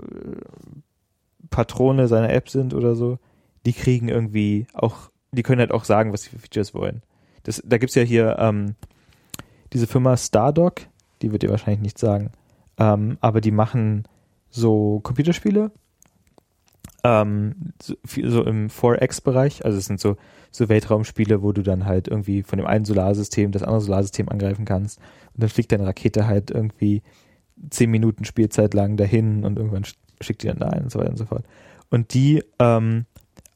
Patrone 1.50 2.08
seiner 2.08 2.32
App 2.32 2.50
sind 2.50 2.74
oder 2.74 2.96
so, 2.96 3.20
die 3.66 3.74
kriegen 3.74 4.08
irgendwie 4.10 4.68
auch, 4.74 5.10
die 5.32 5.44
können 5.44 5.60
halt 5.60 5.72
auch 5.72 5.84
sagen, 5.84 6.14
was 6.14 6.24
sie 6.24 6.30
für 6.30 6.40
Features 6.40 6.74
wollen. 6.74 7.02
Das, 7.44 7.62
da 7.66 7.78
gibt's 7.78 7.96
ja 7.96 8.04
hier 8.04 8.38
ähm, 8.40 8.76
diese 9.74 9.88
Firma 9.88 10.18
Stardock, 10.18 10.82
die 11.22 11.32
wird 11.32 11.44
dir 11.44 11.50
wahrscheinlich 11.50 11.82
nicht 11.82 11.98
sagen, 12.00 12.32
ähm, 12.78 13.18
aber 13.22 13.42
die 13.42 13.52
machen 13.52 14.08
so 14.50 15.00
Computerspiele, 15.02 15.72
ähm, 17.04 17.74
so, 17.82 17.96
so 18.24 18.44
im 18.44 18.70
4X-Bereich, 18.70 19.64
also 19.66 19.78
es 19.78 19.86
sind 19.86 20.00
so, 20.00 20.18
so 20.52 20.70
Weltraumspiele, 20.70 21.42
wo 21.42 21.52
du 21.52 21.62
dann 21.62 21.86
halt 21.86 22.08
irgendwie 22.08 22.44
von 22.44 22.58
dem 22.58 22.66
einen 22.66 22.86
Solarsystem 22.86 23.52
das 23.52 23.64
andere 23.64 23.82
Solarsystem 23.82 24.30
angreifen 24.30 24.66
kannst 24.66 25.00
und 25.34 25.44
dann 25.44 25.50
fliegt 25.50 25.72
deine 25.72 25.86
Rakete 25.86 26.28
halt 26.28 26.52
irgendwie 26.52 27.04
zehn 27.70 27.92
Minuten 27.92 28.26
Spielzeit 28.26 28.74
lang 28.74 28.98
dahin 28.98 29.44
und 29.46 29.58
irgendwann 29.58 29.84
sch- 29.84 29.96
schickt 30.22 30.44
die 30.44 30.48
dann 30.48 30.60
da 30.60 30.70
ein 30.70 30.84
und 30.84 30.92
so 30.92 31.00
weiter 31.00 31.12
und 31.12 31.18
so 31.18 31.26
fort. 31.26 31.46
Und 31.90 32.14
die 32.14 32.44
ähm, 32.60 33.06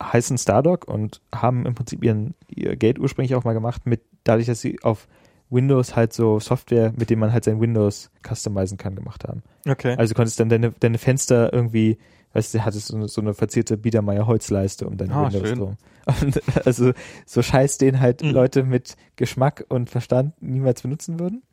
heißen 0.02 0.38
Stardock 0.38 0.88
und 0.88 1.22
haben 1.34 1.66
im 1.66 1.76
Prinzip 1.76 2.04
ihren, 2.04 2.34
ihr 2.48 2.76
Geld 2.76 3.00
ursprünglich 3.00 3.36
auch 3.36 3.44
mal 3.44 3.54
gemacht 3.54 3.86
mit, 3.86 4.02
dadurch, 4.24 4.48
dass 4.48 4.62
sie 4.62 4.80
auf 4.82 5.08
Windows 5.50 5.96
halt 5.96 6.14
so 6.14 6.40
Software, 6.40 6.94
mit 6.98 7.10
dem 7.10 7.20
man 7.20 7.34
halt 7.34 7.44
sein 7.44 7.60
Windows 7.60 8.12
customizen 8.26 8.78
kann, 8.78 8.96
gemacht 8.96 9.24
haben. 9.28 9.42
Okay. 9.68 9.96
Also 9.98 10.14
du 10.14 10.16
konntest 10.16 10.40
dann 10.40 10.50
deine, 10.50 10.72
deine 10.72 11.00
Fenster 11.00 11.52
irgendwie, 11.52 11.98
weißt 12.34 12.54
du, 12.54 12.64
hattest 12.64 12.88
so 12.88 12.96
eine, 12.96 13.08
so 13.08 13.20
eine 13.20 13.34
verzierte 13.34 13.76
Biedermeier 13.76 14.28
Holzleiste 14.28 14.88
um 14.88 14.96
deine 14.96 15.14
Ah, 15.14 15.26
Windows 15.26 15.48
schön. 15.50 15.58
drum. 15.58 15.78
Und 16.22 16.42
also 16.66 16.94
so 17.26 17.42
scheiß 17.42 17.78
den 17.80 18.00
halt 18.00 18.22
Mhm. 18.24 18.30
Leute 18.32 18.64
mit 18.64 18.96
Geschmack 19.16 19.66
und 19.70 19.90
Verstand 19.90 20.42
niemals 20.42 20.82
benutzen 20.82 21.20
würden. 21.20 21.44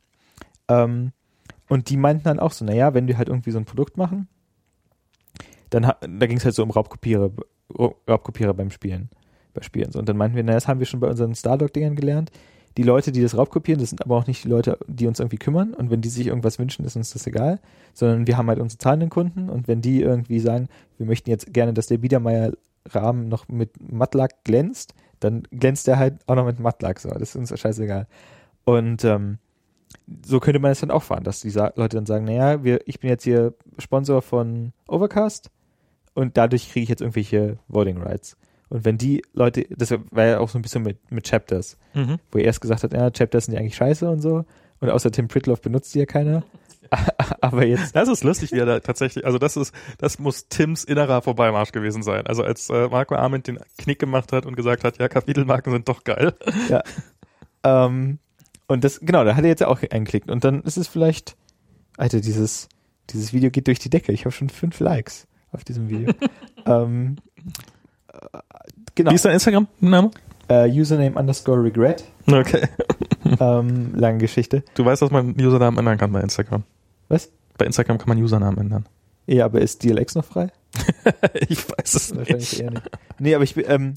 Ähm, 0.67 1.11
und 1.69 1.89
die 1.89 1.97
meinten 1.97 2.23
dann 2.23 2.39
auch 2.39 2.51
so, 2.51 2.65
naja, 2.65 2.93
wenn 2.93 3.07
die 3.07 3.17
halt 3.17 3.27
irgendwie 3.29 3.51
so 3.51 3.57
ein 3.59 3.65
Produkt 3.65 3.97
machen, 3.97 4.27
dann 5.69 5.81
da 5.83 6.25
ging 6.27 6.37
es 6.37 6.45
halt 6.45 6.55
so 6.55 6.63
um 6.63 6.71
Raubkopierer, 6.71 7.29
Raubkopierer 7.73 8.53
beim 8.53 8.71
Spielen, 8.71 9.09
bei 9.53 9.61
Spielen. 9.61 9.93
Und 9.93 10.07
dann 10.07 10.17
meinten 10.17 10.35
wir, 10.35 10.43
naja, 10.43 10.57
das 10.57 10.67
haben 10.67 10.79
wir 10.79 10.85
schon 10.85 10.99
bei 10.99 11.09
unseren 11.09 11.35
Stardock-Dingern 11.35 11.95
gelernt. 11.95 12.31
Die 12.77 12.83
Leute, 12.83 13.11
die 13.11 13.21
das 13.21 13.35
raubkopieren, 13.35 13.81
das 13.81 13.89
sind 13.89 14.03
aber 14.03 14.15
auch 14.15 14.27
nicht 14.27 14.43
die 14.43 14.49
Leute, 14.49 14.77
die 14.87 15.07
uns 15.07 15.19
irgendwie 15.19 15.37
kümmern. 15.37 15.73
Und 15.73 15.89
wenn 15.89 16.01
die 16.01 16.09
sich 16.09 16.27
irgendwas 16.27 16.59
wünschen, 16.59 16.85
ist 16.85 16.95
uns 16.95 17.11
das 17.11 17.25
egal. 17.25 17.59
Sondern 17.93 18.27
wir 18.27 18.37
haben 18.37 18.47
halt 18.47 18.59
unsere 18.59 18.77
zahlenden 18.77 19.09
Kunden. 19.09 19.49
Und 19.49 19.67
wenn 19.67 19.81
die 19.81 20.01
irgendwie 20.01 20.39
sagen, 20.39 20.67
wir 20.97 21.07
möchten 21.07 21.29
jetzt 21.29 21.53
gerne, 21.53 21.73
dass 21.73 21.87
der 21.87 21.97
Biedermeier-Rahmen 21.97 23.29
noch 23.29 23.47
mit 23.47 23.71
Mattlack 23.91 24.43
glänzt, 24.43 24.93
dann 25.19 25.43
glänzt 25.51 25.87
der 25.87 25.97
halt 25.97 26.19
auch 26.27 26.35
noch 26.35 26.45
mit 26.45 26.59
Mattlack. 26.59 26.99
So, 26.99 27.09
das 27.09 27.35
ist 27.35 27.35
uns 27.35 27.59
scheißegal. 27.59 28.05
Und 28.63 29.03
ähm, 29.03 29.39
so 30.23 30.39
könnte 30.39 30.59
man 30.59 30.71
es 30.71 30.81
dann 30.81 30.91
auch 30.91 31.03
fahren, 31.03 31.23
dass 31.23 31.41
die 31.41 31.49
Leute 31.49 31.97
dann 31.97 32.05
sagen, 32.05 32.25
naja, 32.25 32.63
wir, 32.63 32.81
ich 32.85 32.99
bin 32.99 33.09
jetzt 33.09 33.23
hier 33.23 33.53
Sponsor 33.79 34.21
von 34.21 34.73
Overcast 34.87 35.49
und 36.17 36.35
dadurch 36.35 36.71
kriege 36.71 36.81
ich 36.81 36.89
jetzt 36.89 37.01
irgendwelche 37.01 37.59
Voting 37.67 38.01
Rights. 38.01 38.37
Und 38.69 38.85
wenn 38.85 38.97
die 38.97 39.21
Leute, 39.33 39.67
das 39.69 39.91
war 40.09 40.25
ja 40.25 40.39
auch 40.39 40.49
so 40.49 40.57
ein 40.57 40.63
bisschen 40.63 40.81
mit, 40.81 41.11
mit 41.11 41.27
Chapters, 41.27 41.77
Mhm. 41.93 42.17
wo 42.31 42.39
er 42.39 42.45
erst 42.45 42.59
gesagt 42.59 42.81
hat, 42.81 42.91
ja, 42.91 43.11
Chapters 43.11 43.45
sind 43.45 43.53
ja 43.53 43.59
eigentlich 43.59 43.75
scheiße 43.75 44.09
und 44.09 44.21
so. 44.21 44.43
Und 44.79 44.89
außer 44.89 45.11
Tim 45.11 45.27
Pritloff 45.27 45.61
benutzt 45.61 45.93
die 45.93 45.99
ja 45.99 46.07
keiner. 46.07 46.43
Aber 47.41 47.67
jetzt, 47.67 47.95
Das 47.95 48.09
ist 48.09 48.23
lustig, 48.23 48.51
wie 48.51 48.57
er 48.57 48.65
da 48.65 48.79
tatsächlich, 48.79 49.27
also 49.27 49.37
das 49.37 49.57
ist, 49.57 49.75
das 49.99 50.17
muss 50.17 50.47
Tims 50.47 50.83
innerer 50.83 51.21
Vorbeimarsch 51.21 51.71
gewesen 51.71 52.01
sein. 52.01 52.25
Also 52.25 52.41
als 52.41 52.67
äh, 52.71 52.87
Marco 52.87 53.13
Arment 53.13 53.45
den 53.45 53.59
Knick 53.77 53.99
gemacht 53.99 54.33
hat 54.33 54.47
und 54.47 54.55
gesagt 54.55 54.83
hat, 54.83 54.97
ja, 54.97 55.07
Kapitelmarken 55.09 55.71
sind 55.71 55.87
doch 55.87 56.03
geil. 56.03 56.33
ja. 56.69 56.81
ähm, 57.63 58.17
und 58.67 58.83
das, 58.83 59.01
genau, 59.01 59.23
da 59.23 59.35
hat 59.35 59.43
er 59.43 59.49
jetzt 59.49 59.63
auch 59.63 59.83
eingeklickt. 59.87 60.31
Und 60.31 60.43
dann 60.43 60.63
ist 60.63 60.77
es 60.77 60.87
vielleicht, 60.87 61.37
Alter, 61.95 62.21
dieses, 62.21 62.69
dieses 63.11 63.33
Video 63.33 63.51
geht 63.51 63.67
durch 63.67 63.77
die 63.77 63.91
Decke. 63.91 64.11
Ich 64.13 64.25
habe 64.25 64.31
schon 64.31 64.49
fünf 64.49 64.79
Likes 64.79 65.27
auf 65.57 65.63
diesem 65.63 65.89
Video. 65.89 66.13
ähm, 66.65 67.17
äh, 68.13 68.37
genau. 68.95 69.11
Wie 69.11 69.15
ist 69.15 69.25
dein 69.25 69.33
Instagram-Name? 69.33 70.11
Äh, 70.49 70.69
Username 70.69 71.19
underscore 71.19 71.61
regret. 71.61 72.05
Okay. 72.25 72.67
ähm, 73.39 73.93
lange 73.95 74.19
Geschichte. 74.19 74.63
Du 74.75 74.85
weißt, 74.85 75.01
dass 75.01 75.11
man 75.11 75.35
Usernamen 75.39 75.77
ändern 75.79 75.97
kann 75.97 76.11
bei 76.11 76.21
Instagram. 76.21 76.63
Was? 77.09 77.29
Bei 77.57 77.65
Instagram 77.65 77.97
kann 77.97 78.07
man 78.07 78.17
Usernamen 78.21 78.57
ändern. 78.57 78.85
Ja, 79.25 79.45
aber 79.45 79.59
ist 79.59 79.83
DLX 79.83 80.15
noch 80.15 80.23
frei? 80.23 80.51
ich 81.49 81.67
weiß 81.69 81.95
es 81.95 82.15
Wahrscheinlich 82.15 82.51
nicht. 82.53 82.61
eher 82.61 82.71
nicht. 82.71 82.89
Nee, 83.19 83.35
aber 83.35 83.43
ich 83.43 83.57
ähm, 83.67 83.95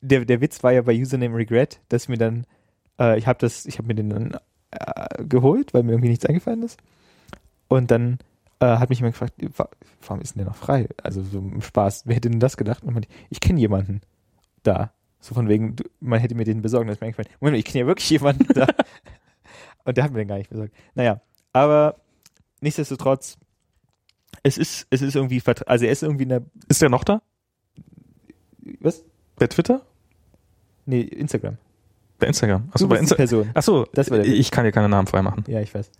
der, 0.00 0.24
der 0.24 0.40
Witz 0.40 0.62
war 0.64 0.72
ja 0.72 0.82
bei 0.82 0.92
Username 0.92 1.36
Regret, 1.36 1.80
dass 1.88 2.08
mir 2.08 2.18
dann, 2.18 2.46
äh, 2.98 3.16
ich 3.18 3.28
habe 3.28 3.38
das, 3.38 3.66
ich 3.66 3.78
habe 3.78 3.86
mir 3.86 3.94
den 3.94 4.10
dann 4.10 4.36
äh, 4.72 5.24
geholt, 5.24 5.72
weil 5.72 5.84
mir 5.84 5.92
irgendwie 5.92 6.08
nichts 6.08 6.26
eingefallen 6.26 6.64
ist. 6.64 6.78
Und 7.68 7.90
dann 7.90 8.18
äh, 8.62 8.78
hat 8.78 8.88
mich 8.90 8.98
jemand 9.00 9.14
gefragt, 9.14 9.34
wa- 9.58 9.68
warum 10.06 10.20
ist 10.20 10.34
denn 10.34 10.38
der 10.44 10.46
noch 10.46 10.56
frei? 10.56 10.88
Also 11.02 11.22
so 11.22 11.38
im 11.38 11.60
Spaß, 11.60 12.02
wer 12.06 12.14
hätte 12.16 12.30
denn 12.30 12.40
das 12.40 12.56
gedacht? 12.56 12.82
Und 12.82 12.88
ich 12.90 12.94
meinte, 12.94 13.08
ich 13.30 13.40
kenne 13.40 13.60
jemanden 13.60 14.00
da. 14.62 14.92
So 15.20 15.34
von 15.34 15.48
wegen, 15.48 15.76
man 16.00 16.18
hätte 16.20 16.34
mir 16.34 16.44
den 16.44 16.62
besorgen, 16.62 16.86
das 16.88 16.96
ist 16.96 17.00
mir 17.00 17.06
eingefallen. 17.06 17.28
Moment, 17.40 17.58
ich 17.58 17.64
kenne 17.64 17.80
ja 17.80 17.86
wirklich 17.86 18.10
jemanden 18.10 18.46
da. 18.54 18.66
Und 19.84 19.96
der 19.96 20.04
hat 20.04 20.12
mir 20.12 20.18
den 20.18 20.28
gar 20.28 20.38
nicht 20.38 20.50
besorgt. 20.50 20.72
Naja, 20.94 21.20
aber 21.52 21.96
nichtsdestotrotz, 22.60 23.36
es 24.44 24.58
ist, 24.58 24.86
es 24.90 25.02
ist 25.02 25.14
irgendwie, 25.16 25.42
also 25.66 25.84
er 25.84 25.92
ist 25.92 26.02
irgendwie 26.02 26.22
in 26.24 26.28
der, 26.30 26.42
Ist 26.68 26.82
der 26.82 26.88
noch 26.88 27.04
da? 27.04 27.20
was? 28.80 29.04
Bei 29.36 29.46
Twitter? 29.46 29.82
Nee, 30.86 31.00
Instagram. 31.02 31.58
Bei 32.18 32.26
Instagram. 32.28 32.68
Achso, 32.72 32.86
bei 32.88 32.98
Instagram. 32.98 33.16
Person. 33.28 33.50
Achso, 33.54 33.86
Das 33.92 34.10
war 34.10 34.18
der 34.18 34.26
ich 34.26 34.50
kann 34.50 34.64
dir 34.64 34.72
keine 34.72 34.88
Namen 34.88 35.06
freimachen. 35.08 35.44
Ja, 35.48 35.60
ich 35.60 35.74
weiß. 35.74 35.90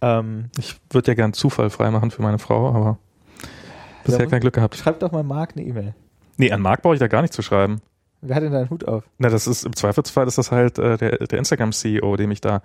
Ähm, 0.00 0.50
Ich 0.58 0.76
würde 0.90 1.10
ja 1.10 1.14
gern 1.14 1.32
Zufall 1.32 1.70
freimachen 1.70 2.10
für 2.10 2.22
meine 2.22 2.38
Frau, 2.38 2.68
aber 2.68 2.98
bisher 4.04 4.20
Ja. 4.24 4.26
kein 4.30 4.40
Glück 4.40 4.54
gehabt. 4.54 4.76
schreib 4.76 5.00
doch 5.00 5.12
mal 5.12 5.22
Marc 5.22 5.52
eine 5.56 5.64
E-Mail. 5.66 5.94
Nee, 6.36 6.52
an 6.52 6.60
Marc 6.60 6.82
brauche 6.82 6.94
ich 6.94 7.00
da 7.00 7.08
gar 7.08 7.22
nicht 7.22 7.32
zu 7.32 7.42
schreiben. 7.42 7.80
Wer 8.22 8.36
hat 8.36 8.42
denn 8.42 8.52
da 8.52 8.58
einen 8.60 8.70
Hut 8.70 8.86
auf? 8.88 9.04
Na, 9.18 9.28
das 9.28 9.46
ist 9.46 9.64
im 9.64 9.76
Zweifelsfall 9.76 10.26
ist 10.26 10.38
das 10.38 10.50
halt 10.50 10.78
äh, 10.78 10.96
der, 10.96 11.18
der 11.18 11.38
Instagram-CEO, 11.38 12.16
dem 12.16 12.30
ich 12.30 12.40
da 12.40 12.62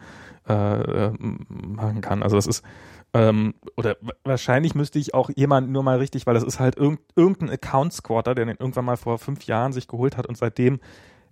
äh, 0.47 0.53
äh, 0.53 1.11
machen 1.19 2.01
kann. 2.01 2.23
Also 2.23 2.35
das 2.35 2.47
ist 2.47 2.63
ähm, 3.13 3.53
oder 3.75 3.97
wa- 4.01 4.13
wahrscheinlich 4.23 4.75
müsste 4.75 4.97
ich 4.97 5.13
auch 5.13 5.29
jemanden 5.35 5.71
nur 5.73 5.83
mal 5.83 5.97
richtig, 5.97 6.25
weil 6.25 6.33
das 6.33 6.43
ist 6.43 6.59
halt 6.61 6.77
irgend, 6.77 7.01
irgendein 7.17 7.49
Account-Squatter, 7.49 8.33
der 8.35 8.45
den 8.45 8.55
irgendwann 8.57 8.85
mal 8.85 8.95
vor 8.97 9.19
fünf 9.19 9.43
Jahren 9.43 9.73
sich 9.73 9.87
geholt 9.89 10.15
hat 10.17 10.25
und 10.25 10.37
seitdem, 10.37 10.79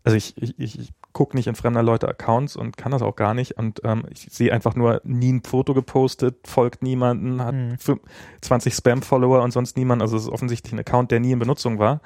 also 0.03 0.17
ich, 0.17 0.35
ich, 0.41 0.59
ich, 0.59 0.77
ich 0.79 0.91
gucke 1.13 1.35
nicht 1.35 1.47
in 1.47 1.55
fremder 1.55 1.81
Leute 1.83 2.07
Accounts 2.07 2.55
und 2.55 2.77
kann 2.77 2.91
das 2.91 3.01
auch 3.01 3.15
gar 3.15 3.33
nicht 3.33 3.57
und 3.57 3.81
ähm, 3.83 4.03
ich 4.11 4.27
sehe 4.31 4.53
einfach 4.53 4.75
nur 4.75 5.01
nie 5.03 5.33
ein 5.33 5.43
Foto 5.43 5.73
gepostet, 5.73 6.47
folgt 6.47 6.83
niemanden, 6.83 7.41
hat 7.43 7.55
Mhm. 7.55 7.73
fün- 7.75 7.99
20 8.41 8.73
Spam-Follower 8.73 9.41
und 9.43 9.51
sonst 9.51 9.75
niemand. 9.77 10.01
Also 10.01 10.17
es 10.17 10.23
ist 10.23 10.29
offensichtlich 10.29 10.73
ein 10.73 10.79
Account, 10.79 11.11
der 11.11 11.19
nie 11.19 11.31
in 11.31 11.39
Benutzung 11.39 11.79
war 11.79 12.01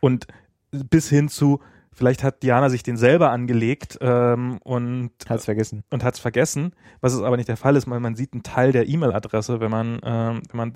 und 0.00 0.26
bis 0.70 1.08
hin 1.08 1.28
zu 1.28 1.60
Vielleicht 1.96 2.24
hat 2.24 2.42
Diana 2.42 2.70
sich 2.70 2.82
den 2.82 2.96
selber 2.96 3.30
angelegt 3.30 3.98
ähm, 4.00 4.58
und 4.64 5.12
Hat's 5.28 5.44
vergessen. 5.44 5.84
und 5.90 6.02
hat 6.02 6.14
es 6.14 6.18
vergessen, 6.20 6.72
was 7.00 7.12
es 7.12 7.22
aber 7.22 7.36
nicht 7.36 7.48
der 7.48 7.56
Fall 7.56 7.76
ist, 7.76 7.88
weil 7.88 8.00
man 8.00 8.16
sieht 8.16 8.32
einen 8.32 8.42
Teil 8.42 8.72
der 8.72 8.88
E-Mail-Adresse, 8.88 9.60
wenn 9.60 9.70
man 9.70 10.00
ähm, 10.02 10.42
wenn 10.50 10.56
man 10.56 10.72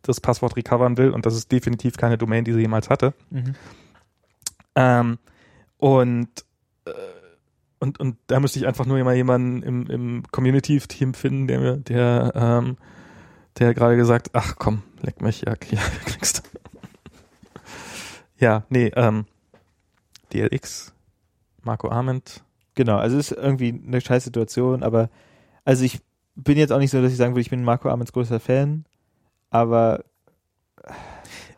das 0.00 0.22
Passwort 0.22 0.56
recovern 0.56 0.96
will 0.96 1.10
und 1.10 1.26
das 1.26 1.34
ist 1.36 1.52
definitiv 1.52 1.98
keine 1.98 2.16
Domain, 2.16 2.44
die 2.44 2.54
sie 2.54 2.60
jemals 2.60 2.88
hatte. 2.88 3.12
Mhm. 3.28 3.52
Ähm, 4.74 5.18
und 5.76 6.28
und 7.84 8.00
und 8.00 8.16
da 8.26 8.40
müsste 8.40 8.58
ich 8.58 8.66
einfach 8.66 8.86
nur 8.86 9.02
mal 9.04 9.14
jemanden 9.14 9.62
im, 9.62 9.86
im 9.86 10.22
Community-Team 10.32 11.14
finden, 11.14 11.46
der 11.46 11.76
der 11.76 12.32
ähm, 12.34 12.76
der 13.58 13.74
gerade 13.74 13.96
gesagt, 13.96 14.30
ach 14.32 14.56
komm, 14.58 14.82
leck 15.00 15.20
mich, 15.22 15.42
ja, 15.42 15.52
ja 15.70 15.80
kriegst 16.06 16.42
ja, 18.36 18.64
nee, 18.68 18.90
ähm, 18.96 19.26
DLX, 20.32 20.92
Marco 21.62 21.88
Arment, 21.88 22.44
Genau, 22.74 22.96
also 22.96 23.18
es 23.18 23.30
ist 23.30 23.38
irgendwie 23.38 23.80
eine 23.86 24.00
scheiß 24.00 24.24
Situation, 24.24 24.82
aber 24.82 25.08
also 25.64 25.84
ich 25.84 26.00
bin 26.34 26.58
jetzt 26.58 26.72
auch 26.72 26.78
nicht 26.78 26.90
so, 26.90 27.00
dass 27.00 27.12
ich 27.12 27.16
sagen 27.16 27.32
würde, 27.32 27.42
ich 27.42 27.50
bin 27.50 27.62
Marco 27.62 27.88
Amens 27.88 28.12
größter 28.12 28.40
Fan, 28.40 28.84
aber 29.50 30.04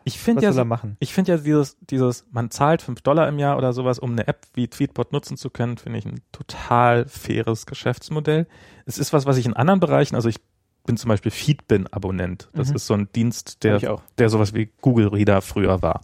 ich 0.07 0.19
finde 0.19 0.43
ja 0.43 0.53
so, 0.53 0.59
er 0.59 0.65
machen? 0.65 0.97
Ich 0.99 1.13
finde 1.13 1.33
ja 1.33 1.37
dieses, 1.37 1.77
dieses, 1.81 2.25
man 2.31 2.49
zahlt 2.49 2.81
5 2.81 3.01
Dollar 3.01 3.27
im 3.27 3.37
Jahr 3.39 3.57
oder 3.57 3.73
sowas, 3.73 3.99
um 3.99 4.11
eine 4.13 4.27
App 4.27 4.45
wie 4.53 4.67
Tweetbot 4.67 5.11
nutzen 5.11 5.37
zu 5.37 5.49
können, 5.49 5.77
finde 5.77 5.99
ich 5.99 6.05
ein 6.05 6.21
total 6.31 7.05
faires 7.05 7.65
Geschäftsmodell. 7.65 8.47
Es 8.85 8.97
ist 8.97 9.13
was, 9.13 9.25
was 9.25 9.37
ich 9.37 9.45
in 9.45 9.53
anderen 9.53 9.79
Bereichen, 9.79 10.15
also 10.15 10.29
ich 10.29 10.37
bin 10.85 10.95
zum 10.97 11.09
Beispiel 11.09 11.31
Feedbin-Abonnent. 11.31 12.49
Das 12.53 12.69
Mhm. 12.69 12.75
ist 12.77 12.87
so 12.87 12.93
ein 12.93 13.09
Dienst, 13.13 13.63
der, 13.63 13.99
der 14.17 14.29
sowas 14.29 14.53
wie 14.53 14.69
Google 14.81 15.09
Reader 15.09 15.41
früher 15.41 15.81
war. 15.81 16.01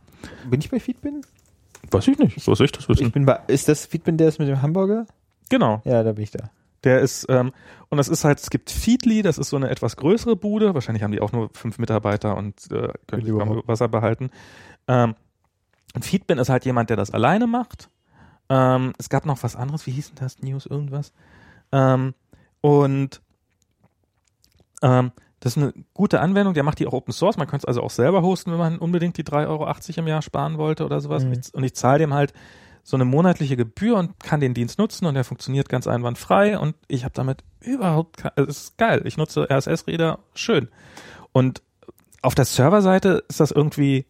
Bin 0.50 0.60
ich 0.60 0.70
bei 0.70 0.80
Feedbin? 0.80 1.22
Weiß 1.90 2.08
ich 2.08 2.18
nicht, 2.18 2.42
so 2.42 2.52
ich 2.54 2.72
das 2.72 2.90
wissen. 2.90 3.08
Ich 3.08 3.14
bin 3.14 3.26
bei, 3.26 3.40
ist 3.48 3.68
das 3.70 3.86
Feedbin 3.86 4.18
der 4.18 4.28
ist 4.28 4.40
mit 4.40 4.48
dem 4.48 4.62
Hamburger? 4.62 5.06
genau. 5.50 5.82
Ja, 5.86 6.04
da 6.04 6.12
bin 6.14 6.24
ich 6.24 6.32
da. 6.32 6.50
Der 6.84 7.00
ist, 7.00 7.26
ähm, 7.30 7.52
und 7.90 7.98
das 7.98 8.10
ist 8.10 8.24
halt, 8.26 8.40
es 8.40 8.50
gibt 8.50 8.70
Feedly, 8.72 9.22
das 9.22 9.38
ist 9.38 9.50
so 9.50 9.56
eine 9.56 9.70
etwas 9.70 9.96
größere 9.96 10.36
Bude. 10.36 10.74
Wahrscheinlich 10.74 11.04
haben 11.04 11.12
die 11.12 11.22
auch 11.22 11.32
nur 11.32 11.50
fünf 11.54 11.78
Mitarbeiter 11.78 12.36
und 12.36 12.72
äh, 12.72 12.90
können 13.08 13.22
sich 13.22 13.30
Überhaupt. 13.30 13.62
kaum 13.62 13.68
Wasser 13.68 13.88
behalten. 13.88 14.32
Ähm, 14.88 15.16
und 15.96 16.04
Feedbin 16.04 16.40
ist 16.40 16.50
halt 16.50 16.66
jemand, 16.66 16.90
der 16.90 16.98
das 16.98 17.12
alleine 17.12 17.48
macht. 17.48 17.90
Ähm, 18.50 18.94
es 18.98 19.10
gab 19.10 19.26
noch 19.26 19.42
was 19.44 19.56
anderes, 19.56 19.86
wie 19.88 19.92
hieß 19.92 20.10
denn 20.10 20.24
das? 20.24 20.42
News 20.42 20.66
irgendwas? 20.66 21.14
Ähm, 21.72 22.14
und 22.62 23.22
ähm, 24.82 25.12
das 25.40 25.58
ist 25.58 25.64
eine 25.64 25.74
gute 25.94 26.22
Anwendung, 26.22 26.54
der 26.54 26.64
macht 26.64 26.80
die 26.80 26.88
auch 26.88 26.94
Open 26.94 27.14
Source. 27.14 27.38
Man 27.38 27.48
könnte 27.48 27.66
es 27.66 27.68
also 27.68 27.82
auch 27.82 27.90
selber 27.90 28.22
hosten, 28.22 28.52
wenn 28.52 28.60
man 28.60 28.78
unbedingt 28.78 29.18
die 29.18 29.26
3,80 29.26 29.48
Euro 29.48 30.00
im 30.00 30.08
Jahr 30.08 30.22
sparen 30.22 30.58
wollte 30.58 30.86
oder 30.86 31.02
sowas. 31.02 31.24
Mhm. 31.24 31.32
Und 31.32 31.38
ich, 31.38 31.54
und 31.54 31.64
ich 31.64 31.76
zahle 31.76 32.00
dem 32.00 32.14
halt 32.14 32.34
so 32.84 32.98
eine 32.98 33.06
monatliche 33.06 33.56
Gebühr 33.56 33.98
und 33.98 34.20
kann 34.20 34.40
den 34.42 34.54
Dienst 34.54 34.78
nutzen 34.78 35.06
und 35.06 35.14
der 35.16 35.24
funktioniert 35.24 35.70
ganz 35.70 35.88
einwandfrei 35.88 36.58
und 36.60 36.76
ich 36.88 37.04
habe 37.06 37.14
damit 37.14 37.44
überhaupt, 37.62 38.18
ke- 38.18 38.34
es 38.36 38.58
ist 38.64 38.78
geil. 38.78 39.02
Ich 39.06 39.16
nutze 39.18 39.48
RSS-Reader, 39.50 40.20
schön. 40.36 40.68
Und 41.32 41.62
auf 42.22 42.36
der 42.36 42.46
Serverseite 42.46 43.24
ist 43.30 43.40
das 43.40 43.52
irgendwie, 43.52 44.06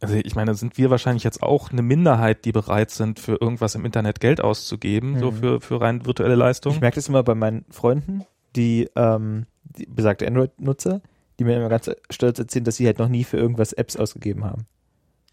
also 0.00 0.14
ich 0.16 0.34
meine, 0.34 0.54
sind 0.54 0.76
wir 0.78 0.90
wahrscheinlich 0.90 1.22
jetzt 1.24 1.42
auch 1.42 1.70
eine 1.70 1.82
Minderheit, 1.82 2.44
die 2.44 2.52
bereit 2.52 2.90
sind, 2.90 3.20
für 3.20 3.36
irgendwas 3.40 3.74
im 3.76 3.84
Internet 3.84 4.20
Geld 4.20 4.40
auszugeben, 4.40 5.18
so 5.20 5.30
Mhm. 5.30 5.36
für, 5.36 5.60
für 5.60 5.80
rein 5.80 6.04
virtuelle 6.06 6.34
Leistung. 6.34 6.72
Ich 6.74 6.80
merke 6.80 6.96
das 6.96 7.08
immer 7.08 7.22
bei 7.22 7.34
meinen 7.34 7.64
Freunden, 7.70 8.24
die, 8.56 8.88
ähm, 8.96 9.46
die 9.62 9.86
besagte 9.86 10.26
Android-Nutzer, 10.26 11.00
die 11.38 11.44
mir 11.44 11.56
immer 11.56 11.68
ganz 11.68 11.90
stolz 12.10 12.38
erzählen, 12.38 12.64
dass 12.64 12.76
sie 12.76 12.86
halt 12.86 12.98
noch 12.98 13.08
nie 13.08 13.24
für 13.24 13.36
irgendwas 13.38 13.72
Apps 13.72 13.96
ausgegeben 13.96 14.44
haben. 14.44 14.66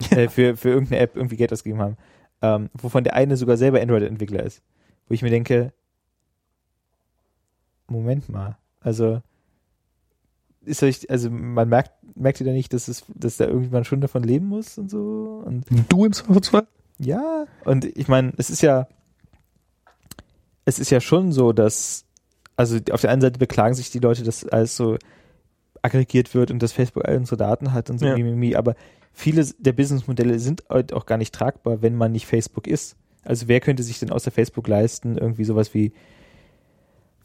Äh, 0.11 0.29
für, 0.29 0.57
für 0.57 0.69
irgendeine 0.69 1.01
App 1.01 1.15
irgendwie 1.15 1.37
Geld 1.37 1.53
ausgegeben 1.53 1.81
haben. 1.81 1.97
Ähm, 2.41 2.69
wovon 2.73 3.03
der 3.03 3.15
eine 3.15 3.37
sogar 3.37 3.57
selber 3.57 3.81
Android-Entwickler 3.81 4.43
ist. 4.43 4.61
Wo 5.07 5.13
ich 5.13 5.21
mir 5.21 5.29
denke, 5.29 5.71
Moment 7.87 8.29
mal, 8.29 8.57
also 8.79 9.21
ist 10.63 10.81
euch, 10.83 11.09
also 11.09 11.29
man 11.29 11.69
merkt, 11.69 11.91
merkt 12.15 12.39
ihr 12.39 12.45
da 12.45 12.51
nicht, 12.53 12.71
dass 12.73 12.87
es, 12.87 13.03
dass 13.15 13.37
da 13.37 13.45
irgendjemand 13.45 13.87
schon 13.87 13.99
davon 14.01 14.23
leben 14.23 14.45
muss 14.47 14.77
und 14.77 14.89
so? 14.89 15.43
Und 15.45 15.65
Du 15.89 16.05
im 16.05 16.13
Zweifelsfall? 16.13 16.67
ja, 16.99 17.45
und 17.65 17.85
ich 17.97 18.07
meine, 18.07 18.31
es 18.37 18.49
ist 18.49 18.61
ja, 18.61 18.87
es 20.65 20.77
ist 20.79 20.91
ja 20.91 21.01
schon 21.01 21.31
so, 21.31 21.51
dass, 21.51 22.05
also 22.55 22.77
auf 22.91 23.01
der 23.01 23.09
einen 23.09 23.21
Seite 23.21 23.39
beklagen 23.39 23.73
sich 23.73 23.89
die 23.91 23.99
Leute, 23.99 24.23
dass 24.23 24.47
alles 24.47 24.77
so 24.77 24.97
aggregiert 25.81 26.33
wird 26.35 26.51
und 26.51 26.61
dass 26.61 26.71
Facebook 26.73 27.05
all 27.07 27.17
unsere 27.17 27.37
Daten 27.37 27.73
hat 27.73 27.89
und 27.89 27.97
so, 27.99 28.05
Ja. 28.05 28.57
aber 28.59 28.75
viele 29.13 29.45
der 29.57 29.73
Businessmodelle 29.73 30.39
sind 30.39 30.63
halt 30.69 30.93
auch 30.93 31.05
gar 31.05 31.17
nicht 31.17 31.33
tragbar, 31.33 31.81
wenn 31.81 31.95
man 31.95 32.11
nicht 32.11 32.25
Facebook 32.25 32.67
ist. 32.67 32.95
Also 33.23 33.47
wer 33.47 33.59
könnte 33.59 33.83
sich 33.83 33.99
denn 33.99 34.11
außer 34.11 34.31
Facebook 34.31 34.67
leisten, 34.67 35.17
irgendwie 35.17 35.43
sowas 35.43 35.73
wie 35.73 35.93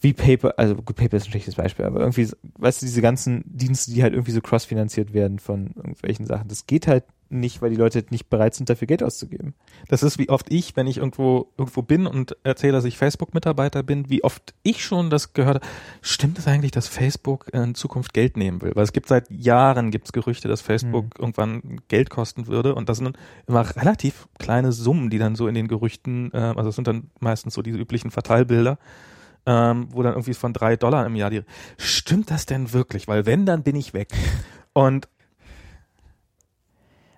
wie 0.01 0.13
Paper, 0.13 0.59
also 0.59 0.75
gut, 0.77 0.97
Paper 0.97 1.17
ist 1.17 1.25
ein 1.25 1.31
schlechtes 1.31 1.55
Beispiel, 1.55 1.87
aber 1.87 2.01
irgendwie, 2.01 2.29
weißt 2.59 2.83
du, 2.83 2.87
diese 2.87 3.01
ganzen 3.01 3.43
Dienste, 3.47 3.93
die 3.93 4.03
halt 4.03 4.13
irgendwie 4.13 4.33
so 4.33 4.43
crossfinanziert 4.43 5.15
werden 5.15 5.39
von 5.39 5.73
irgendwelchen 5.75 6.27
Sachen, 6.27 6.49
das 6.49 6.67
geht 6.67 6.87
halt 6.87 7.05
nicht, 7.29 7.63
weil 7.63 7.71
die 7.71 7.77
Leute 7.77 8.05
nicht 8.11 8.31
bereit 8.31 8.55
sind, 8.55 8.71
dafür 8.71 8.87
Geld 8.87 9.03
auszugeben. 9.03 9.55
Das 9.89 10.03
ist 10.03 10.19
wie 10.19 10.29
oft 10.29 10.53
ich, 10.53 10.77
wenn 10.77 10.87
ich 10.87 10.99
irgendwo 10.99 11.53
irgendwo 11.59 11.83
bin 11.83 12.07
und 12.07 12.37
erzähle, 12.45 12.73
dass 12.73 12.85
ich 12.85 12.99
Facebook-Mitarbeiter 12.99 13.83
bin, 13.83 14.09
wie 14.09 14.23
oft 14.23 14.55
ich 14.63 14.85
schon 14.85 15.11
das 15.11 15.33
gehört 15.33 15.57
habe. 15.57 15.67
Stimmt 16.03 16.39
es 16.39 16.47
eigentlich, 16.47 16.71
dass 16.71 16.89
Facebook 16.89 17.49
in 17.53 17.75
Zukunft 17.75 18.15
Geld 18.15 18.37
nehmen 18.37 18.63
will? 18.63 18.73
Weil 18.75 18.85
es 18.85 18.93
gibt 18.93 19.09
seit 19.09 19.31
Jahren 19.31 19.91
gibt's 19.91 20.13
Gerüchte, 20.13 20.49
dass 20.49 20.61
Facebook 20.61 21.19
irgendwann 21.19 21.81
Geld 21.89 22.11
kosten 22.11 22.47
würde 22.47 22.75
und 22.75 22.89
das 22.89 22.99
sind 22.99 23.17
immer 23.47 23.77
relativ 23.77 24.29
kleine 24.39 24.73
Summen, 24.73 25.11
die 25.11 25.19
dann 25.19 25.37
so 25.37 25.49
in 25.49 25.55
den 25.55 25.69
Gerüchten, 25.69 26.31
äh, 26.33 26.55
also 26.57 26.69
es 26.69 26.77
sind 26.77 26.87
dann 26.87 27.11
meistens 27.21 27.55
so 27.55 27.63
diese 27.63 27.79
üblichen 27.79 28.11
Verteilbilder, 28.11 28.79
ähm, 29.47 29.89
wo 29.91 30.03
dann 30.03 30.13
irgendwie 30.13 30.35
von 30.35 30.53
drei 30.53 30.77
Dollar 30.77 31.07
im 31.07 31.17
Jahr 31.17 31.31
die. 31.31 31.43
Stimmt 31.79 32.31
das 32.31 32.47
denn 32.47 32.73
wirklich? 32.73 33.09
Weil 33.09 33.27
wenn, 33.27 33.47
dann 33.47 33.63
bin 33.63 33.77
ich 33.77 33.95
weg. 33.95 34.09
Und 34.73 35.09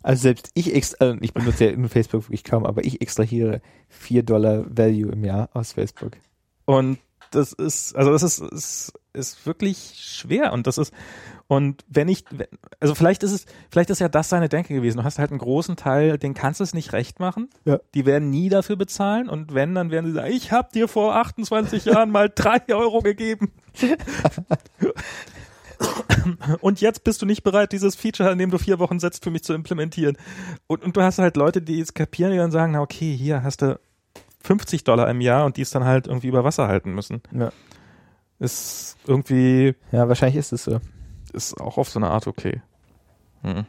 Also 0.03 0.23
selbst 0.23 0.51
ich 0.55 0.75
extra, 0.75 1.17
ich 1.21 1.35
benutze 1.35 1.67
ja 1.67 1.77
nur 1.77 1.89
Facebook 1.89 2.25
wirklich 2.25 2.45
kaum, 2.45 2.65
aber 2.65 2.85
ich 2.85 3.01
extrahiere 3.01 3.61
4 3.89 4.23
Dollar 4.23 4.65
Value 4.69 5.13
im 5.13 5.25
Jahr 5.25 5.51
aus 5.53 5.73
Facebook. 5.73 6.13
Und 6.65 6.99
das 7.31 7.53
ist, 7.53 7.95
also 7.97 8.13
das 8.13 8.23
ist, 8.23 8.41
ist, 8.41 8.93
ist 9.13 9.47
wirklich 9.47 9.95
schwer 9.97 10.53
und 10.53 10.67
das 10.67 10.79
ist, 10.79 10.93
und 11.47 11.85
wenn 11.89 12.09
ich, 12.09 12.25
also 12.81 12.95
vielleicht 12.95 13.23
ist 13.23 13.33
es, 13.33 13.47
vielleicht 13.71 13.91
ist 13.91 14.01
ja 14.01 14.09
das 14.09 14.29
seine 14.29 14.49
Denke 14.49 14.75
gewesen. 14.75 14.99
Du 14.99 15.05
hast 15.05 15.19
halt 15.19 15.31
einen 15.31 15.39
großen 15.39 15.77
Teil, 15.77 16.19
den 16.19 16.35
kannst 16.35 16.61
du 16.61 16.65
es 16.65 16.75
nicht 16.75 16.93
recht 16.93 17.21
machen. 17.21 17.49
Ja. 17.65 17.81
Die 17.95 18.07
werden 18.07 18.31
nie 18.31 18.49
dafür 18.49 18.77
bezahlen 18.77 19.29
und 19.29 19.55
wenn, 19.55 19.75
dann 19.75 19.91
werden 19.91 20.07
sie 20.07 20.13
sagen, 20.13 20.33
ich 20.33 20.53
habe 20.53 20.69
dir 20.73 20.89
vor 20.89 21.17
28 21.17 21.87
Jahren 21.87 22.11
mal 22.11 22.31
drei 22.35 22.61
Euro 22.69 23.01
gegeben. 23.01 23.53
Und 26.61 26.81
jetzt 26.81 27.05
bist 27.05 27.23
du 27.23 27.27
nicht 27.27 27.43
bereit, 27.43 27.73
dieses 27.73 27.95
Feature, 27.97 28.31
in 28.33 28.39
dem 28.39 28.51
du 28.51 28.59
vier 28.59 28.79
Wochen 28.79 28.99
setzt, 29.01 29.25
für 29.25 29.31
mich 29.31 29.45
zu 29.45 29.55
implementieren. 29.55 30.17
Und, 30.67 30.83
und 30.85 30.97
du 30.97 31.03
hast 31.03 31.19
halt 31.19 31.37
Leute, 31.37 31.63
die 31.63 31.81
es 31.81 31.95
kapieren, 31.95 32.33
die 32.33 32.39
dann 32.39 32.51
sagen, 32.51 32.73
na 32.73 32.81
okay, 32.81 33.17
hier 33.17 33.43
hast 33.43 33.63
du 33.63 33.79
50 34.43 34.85
Dollar 34.85 35.09
im 35.11 35.21
Jahr 35.21 35.45
und 35.45 35.57
die 35.57 35.63
es 35.63 35.71
dann 35.71 35.85
halt 35.85 36.07
irgendwie 36.07 36.29
über 36.29 36.45
Wasser 36.45 36.69
halten 36.69 36.93
müssen. 36.95 37.23
Ja. 37.33 37.51
Ist 38.39 38.97
irgendwie, 39.07 39.75
Ja, 39.91 40.09
wahrscheinlich 40.09 40.37
ist 40.37 40.53
es 40.53 40.65
so. 40.65 40.81
ist 41.33 41.61
auch 41.61 41.77
auf 41.79 41.89
so 41.89 41.99
eine 41.99 42.11
Art 42.11 42.27
okay. 42.27 42.63
Hm. 43.43 43.67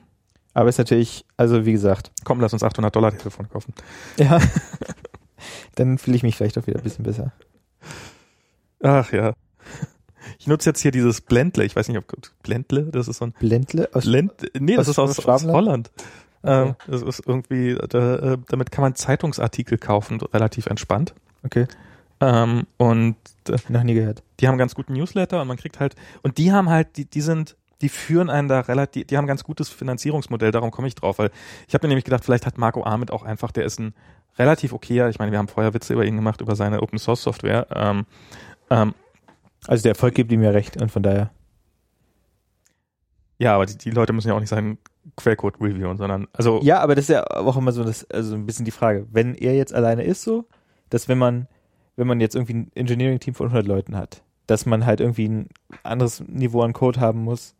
Aber 0.54 0.70
ist 0.70 0.78
natürlich, 0.78 1.26
also 1.38 1.66
wie 1.66 1.72
gesagt, 1.72 2.12
Komm, 2.24 2.40
lass 2.42 2.54
uns 2.54 2.64
800 2.64 2.96
Dollar 2.96 3.16
Telefon 3.18 3.50
kaufen. 3.50 3.74
ja. 4.18 4.40
Dann 5.76 5.98
fühle 5.98 6.18
ich 6.18 6.24
mich 6.24 6.36
vielleicht 6.36 6.58
auch 6.58 6.68
wieder 6.68 6.80
ein 6.80 6.84
bisschen 6.84 7.04
besser. 7.06 7.32
Ach 8.84 9.12
ja. 9.14 9.34
Ich 10.40 10.48
nutze 10.48 10.70
jetzt 10.70 10.82
hier 10.82 10.92
dieses 10.92 11.22
Blendle. 11.22 11.64
Ich 11.66 11.76
weiß 11.76 11.88
nicht, 11.88 11.98
ob 11.98 12.06
Blendle, 12.44 12.86
das 12.86 13.08
ist 13.08 13.18
so 13.18 13.26
ein 13.26 13.34
Blendle 13.40 13.90
aus 13.94 14.06
Blend, 14.06 14.32
nee, 14.60 14.76
das 14.76 14.88
Aus- 14.98 15.18
ist 15.18 15.26
aus, 15.26 15.46
aus? 15.46 15.52
Holland. 15.54 15.92
Okay. 16.42 16.68
Ähm, 16.70 16.76
das 16.88 17.02
ist 17.02 17.22
irgendwie, 17.26 17.76
da, 17.90 18.16
äh, 18.16 18.38
damit 18.48 18.72
kann 18.72 18.82
man 18.82 18.96
Zeitungsartikel 18.96 19.78
kaufen, 19.78 20.22
relativ 20.34 20.68
entspannt. 20.68 21.14
Okay, 21.44 21.68
Ähm, 22.22 22.66
und 22.78 23.16
äh, 23.50 23.58
noch 23.70 23.84
nie 23.84 23.94
gehört. 23.94 24.24
die 24.40 24.48
haben 24.48 24.58
ganz 24.58 24.76
guten 24.76 24.94
Newsletter 24.94 25.42
und 25.42 25.48
man 25.48 25.58
kriegt 25.58 25.80
halt, 25.80 25.96
und 26.22 26.38
die 26.38 26.52
haben 26.52 26.70
halt, 26.70 26.98
die, 26.98 27.06
die 27.06 27.22
sind, 27.22 27.56
die 27.82 27.88
führen 27.90 28.30
einen 28.30 28.48
da 28.50 28.60
relativ, 28.62 29.08
die 29.08 29.16
haben 29.18 29.24
ein 29.26 29.30
ganz 29.30 29.44
gutes 29.46 29.70
Finanzierungsmodell, 29.70 30.52
darum 30.52 30.72
komme 30.72 30.88
ich 30.90 30.96
drauf, 30.96 31.18
weil 31.20 31.32
ich 31.68 31.74
habe 31.74 31.86
mir 31.88 31.90
nämlich 31.90 32.04
gedacht, 32.06 32.26
vielleicht 32.26 32.46
hat 32.46 32.58
Marco 32.58 32.84
Ahmed 32.84 33.12
auch 33.12 33.24
einfach, 33.24 33.52
der 33.52 33.64
ist 33.66 33.80
ein 33.80 33.94
relativ 34.38 34.74
okayer, 34.74 35.10
ich 35.10 35.20
meine, 35.20 35.32
wir 35.32 35.40
haben 35.40 35.48
vorher 35.50 35.74
Witze 35.74 35.94
über 35.94 36.06
ihn 36.06 36.16
gemacht, 36.16 36.40
über 36.42 36.56
seine 36.58 36.82
Open 36.82 37.00
Source 37.00 37.24
Software, 37.24 37.68
ähm, 37.74 38.06
ähm, 38.70 38.94
Also 39.68 39.84
der 39.84 39.92
Erfolg 39.92 40.16
gibt 40.16 40.32
ihm 40.32 40.44
ja 40.44 40.52
recht 40.52 40.82
und 40.82 40.92
von 40.92 41.04
daher. 41.04 41.32
ja, 43.38 43.56
aber 43.56 43.66
die, 43.66 43.78
die 43.78 43.92
Leute 43.92 44.14
müssen 44.14 44.30
ja 44.30 44.34
auch 44.34 44.40
nicht 44.40 44.50
seinen 44.50 44.78
Quellcode 45.16 45.60
reviewen, 45.62 45.98
sondern, 45.98 46.28
also, 46.34 46.60
Ja, 46.64 46.80
aber 46.80 46.96
das 46.96 47.06
ist 47.06 47.10
ja 47.10 47.26
auch 47.30 47.58
immer 47.58 47.72
so 47.72 47.84
das, 47.84 48.10
also 48.12 48.36
ein 48.36 48.46
bisschen 48.46 48.66
die 48.66 48.72
Frage. 48.72 49.08
Wenn 49.12 49.36
er 49.36 49.56
jetzt 49.56 49.74
alleine 49.74 50.04
ist 50.04 50.24
so, 50.24 50.46
dass 50.90 51.08
wenn 51.08 51.18
man, 51.18 51.48
wenn 51.96 52.08
man 52.08 52.20
jetzt 52.20 52.36
irgendwie 52.36 52.54
ein 52.54 52.72
Engineering-Team 52.76 53.34
von 53.34 53.48
100 53.48 53.68
Leuten 53.68 53.96
hat, 53.96 54.24
dass 54.48 54.66
man 54.66 54.86
halt 54.86 55.00
irgendwie 55.00 55.28
ein 55.28 55.50
anderes 55.84 56.22
Niveau 56.28 56.62
an 56.62 56.74
Code 56.74 57.00
haben 57.00 57.24
muss, 57.24 57.56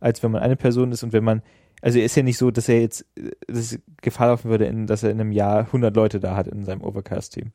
als 0.00 0.22
wenn 0.22 0.30
man 0.30 0.42
eine 0.42 0.56
Person 0.56 0.92
ist 0.92 1.02
und 1.02 1.12
wenn 1.12 1.24
man, 1.24 1.42
also 1.80 1.98
er 1.98 2.04
ist 2.04 2.16
ja 2.16 2.22
nicht 2.22 2.38
so, 2.38 2.50
dass 2.50 2.68
er 2.68 2.80
jetzt, 2.80 3.06
dass 3.46 3.78
Gefahr 4.02 4.28
laufen 4.28 4.50
würde, 4.50 4.66
in, 4.66 4.86
dass 4.86 5.02
er 5.02 5.10
in 5.10 5.20
einem 5.20 5.32
Jahr 5.32 5.60
100 5.60 5.94
Leute 5.96 6.20
da 6.20 6.36
hat 6.36 6.46
in 6.46 6.64
seinem 6.64 6.82
Overcast-Team. 6.82 7.52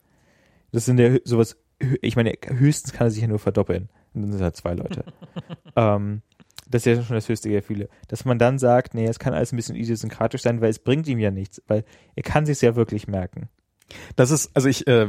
Das 0.71 0.85
sind 0.85 0.99
ja 0.99 1.17
sowas, 1.23 1.57
ich 2.01 2.15
meine, 2.15 2.33
höchstens 2.47 2.93
kann 2.93 3.07
er 3.07 3.11
sich 3.11 3.21
ja 3.21 3.27
nur 3.27 3.39
verdoppeln. 3.39 3.89
Und 4.13 4.23
dann 4.23 4.31
sind 4.31 4.41
halt 4.41 4.55
zwei 4.55 4.73
Leute. 4.73 5.03
ähm, 5.75 6.21
das 6.69 6.85
ist 6.85 6.97
ja 6.97 7.03
schon 7.03 7.15
das 7.15 7.29
höchste 7.29 7.49
Gefühle. 7.49 7.89
Dass 8.07 8.25
man 8.25 8.37
dann 8.37 8.59
sagt, 8.59 8.93
nee, 8.93 9.05
es 9.05 9.19
kann 9.19 9.33
alles 9.33 9.51
ein 9.51 9.55
bisschen 9.55 9.75
idiosynkratisch 9.75 10.41
sein, 10.41 10.61
weil 10.61 10.69
es 10.69 10.79
bringt 10.79 11.07
ihm 11.07 11.19
ja 11.19 11.31
nichts, 11.31 11.61
weil 11.67 11.83
er 12.15 12.23
kann 12.23 12.45
sich 12.45 12.61
ja 12.61 12.75
wirklich 12.75 13.07
merken. 13.07 13.49
Das 14.15 14.31
ist, 14.31 14.51
also 14.55 14.67
ich, 14.67 14.87
äh, 14.87 15.07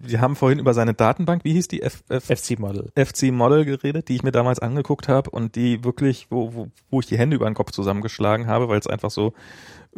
wir 0.00 0.20
haben 0.20 0.36
vorhin 0.36 0.58
über 0.58 0.74
seine 0.74 0.94
Datenbank, 0.94 1.44
wie 1.44 1.52
hieß 1.52 1.68
die, 1.68 1.82
F, 1.82 2.02
F, 2.08 2.24
FC-Model. 2.26 2.92
FC 2.96 3.32
Model 3.32 3.64
geredet, 3.64 4.08
die 4.08 4.16
ich 4.16 4.22
mir 4.22 4.32
damals 4.32 4.58
angeguckt 4.58 5.08
habe 5.08 5.30
und 5.30 5.56
die 5.56 5.84
wirklich, 5.84 6.26
wo, 6.30 6.54
wo, 6.54 6.68
wo 6.90 7.00
ich 7.00 7.06
die 7.06 7.18
Hände 7.18 7.36
über 7.36 7.46
den 7.46 7.54
Kopf 7.54 7.70
zusammengeschlagen 7.70 8.46
habe, 8.46 8.68
weil 8.68 8.78
es 8.78 8.86
einfach 8.86 9.10
so 9.10 9.32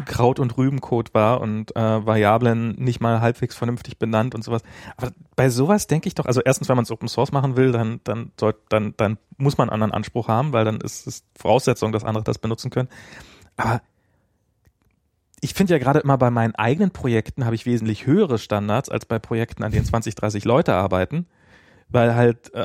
Kraut- 0.05 0.41
und 0.41 0.57
Rübencode 0.57 1.15
war 1.15 1.41
und 1.41 1.75
äh, 1.77 2.07
Variablen 2.07 2.75
nicht 2.77 3.01
mal 3.01 3.21
halbwegs 3.21 3.55
vernünftig 3.55 3.99
benannt 3.99 4.35
und 4.35 4.43
sowas. 4.43 4.63
Aber 4.97 5.13
bei 5.37 5.49
sowas 5.51 5.87
denke 5.87 6.09
ich 6.09 6.15
doch, 6.15 6.27
also 6.27 6.41
erstens, 6.41 6.69
wenn 6.69 6.77
man 6.77 6.83
es 6.83 6.91
Open 6.91 7.09
Source 7.09 7.31
machen 7.31 7.57
will, 7.57 7.71
dann, 7.71 8.01
dann, 8.03 8.33
soll, 8.39 8.55
dann, 8.69 8.95
dann 8.97 9.19
muss 9.37 9.57
man 9.57 9.69
einen 9.69 9.75
anderen 9.75 9.93
Anspruch 9.93 10.27
haben, 10.27 10.53
weil 10.53 10.65
dann 10.65 10.81
ist 10.81 11.07
es 11.07 11.25
Voraussetzung, 11.37 11.93
dass 11.93 12.05
andere 12.05 12.25
das 12.25 12.39
benutzen 12.39 12.71
können. 12.71 12.89
Aber 13.57 13.83
ich 15.45 15.53
finde 15.53 15.75
ja 15.75 15.79
gerade 15.79 15.99
immer 15.99 16.17
bei 16.17 16.31
meinen 16.31 16.55
eigenen 16.55 16.91
Projekten 16.91 17.45
habe 17.45 17.55
ich 17.55 17.67
wesentlich 17.67 18.07
höhere 18.07 18.39
Standards 18.39 18.89
als 18.89 19.05
bei 19.05 19.19
Projekten, 19.19 19.63
an 19.63 19.73
denen 19.73 19.85
20, 19.85 20.15
30 20.15 20.47
Leute 20.47 20.73
arbeiten, 20.73 21.27
weil 21.91 22.15
halt 22.15 22.55
äh, 22.55 22.65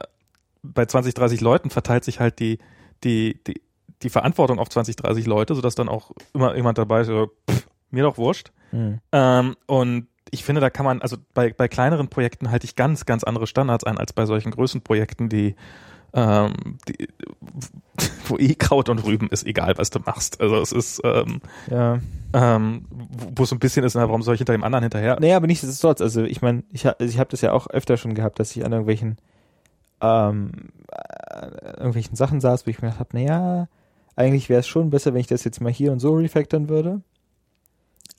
bei 0.63 0.85
20, 0.85 1.13
30 1.13 1.41
Leuten 1.41 1.71
verteilt 1.71 2.05
sich 2.05 2.21
halt 2.21 2.39
die, 2.39 2.57
die, 3.03 3.37
die, 3.45 3.61
die 4.01 4.09
Verantwortung 4.09 4.59
auf 4.59 4.69
20, 4.69 4.95
30 4.95 5.25
Leute, 5.25 5.55
sodass 5.55 5.75
dann 5.75 5.89
auch 5.89 6.11
immer 6.33 6.55
jemand 6.55 6.77
dabei 6.77 7.01
ist, 7.01 7.07
so, 7.07 7.31
pff, 7.51 7.67
mir 7.91 8.03
doch 8.03 8.17
wurscht. 8.17 8.53
Hm. 8.69 9.01
Ähm, 9.11 9.57
und 9.65 10.07
ich 10.31 10.45
finde, 10.45 10.61
da 10.61 10.69
kann 10.69 10.85
man, 10.85 11.01
also 11.01 11.17
bei, 11.33 11.51
bei 11.51 11.67
kleineren 11.67 12.07
Projekten 12.07 12.49
halte 12.49 12.63
ich 12.63 12.77
ganz, 12.77 13.05
ganz 13.05 13.25
andere 13.25 13.45
Standards 13.45 13.83
ein 13.83 13.97
als 13.97 14.13
bei 14.13 14.25
solchen 14.25 14.51
Größenprojekten, 14.51 15.27
die, 15.27 15.57
ähm, 16.13 16.53
die 16.87 17.07
wo 18.27 18.37
eh 18.37 18.55
Kraut 18.55 18.89
und 18.89 18.99
Rüben 19.05 19.27
ist, 19.29 19.45
egal 19.45 19.73
was 19.77 19.89
du 19.89 19.99
machst. 19.99 20.39
Also 20.39 20.57
es 20.61 20.71
ist, 20.71 21.01
ähm, 21.03 21.41
Ja. 21.69 21.99
ähm, 22.33 22.85
wo 23.35 23.43
es 23.43 23.49
so 23.49 23.55
ein 23.55 23.59
bisschen 23.59 23.83
ist, 23.83 23.95
na, 23.95 24.07
warum 24.07 24.21
soll 24.21 24.35
ich 24.35 24.39
hinter 24.39 24.53
dem 24.53 24.63
anderen 24.63 24.83
hinterher? 24.83 25.17
Naja, 25.19 25.35
aber 25.37 25.47
nichtsdestotrotz, 25.47 25.99
also 26.01 26.23
ich 26.23 26.41
meine, 26.41 26.63
ich, 26.71 26.85
ha- 26.85 26.95
ich 26.99 27.17
habe 27.19 27.29
das 27.31 27.41
ja 27.41 27.51
auch 27.51 27.67
öfter 27.67 27.97
schon 27.97 28.13
gehabt, 28.13 28.39
dass 28.39 28.55
ich 28.55 28.63
an 28.63 28.71
irgendwelchen 28.71 29.17
ähm, 30.01 30.51
äh, 30.91 31.47
irgendwelchen 31.77 32.15
Sachen 32.15 32.39
saß, 32.39 32.65
wo 32.65 32.69
ich 32.71 32.81
mir 32.81 32.87
gedacht 32.89 32.99
habe, 32.99 33.17
naja, 33.17 33.67
eigentlich 34.15 34.47
wäre 34.49 34.59
es 34.61 34.67
schon 34.67 34.89
besser, 34.91 35.13
wenn 35.13 35.21
ich 35.21 35.27
das 35.27 35.43
jetzt 35.43 35.59
mal 35.61 35.71
hier 35.71 35.91
und 35.91 35.99
so 35.99 36.13
refactoren 36.15 36.69
würde. 36.69 37.01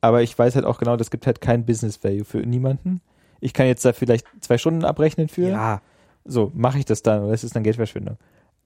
Aber 0.00 0.22
ich 0.22 0.38
weiß 0.38 0.54
halt 0.56 0.64
auch 0.64 0.78
genau, 0.78 0.96
das 0.96 1.10
gibt 1.10 1.26
halt 1.26 1.40
kein 1.40 1.64
Business 1.66 2.02
Value 2.02 2.24
für 2.24 2.38
niemanden. 2.38 3.00
Ich 3.40 3.52
kann 3.54 3.66
jetzt 3.66 3.84
da 3.84 3.92
vielleicht 3.92 4.26
zwei 4.40 4.58
Stunden 4.58 4.84
abrechnen 4.84 5.28
für. 5.28 5.48
Ja, 5.48 5.80
So, 6.24 6.52
mache 6.54 6.78
ich 6.78 6.84
das 6.84 7.02
dann 7.02 7.24
oder 7.24 7.34
ist 7.34 7.44
es 7.44 7.52
dann 7.52 7.62
Geldverschwendung? 7.62 8.18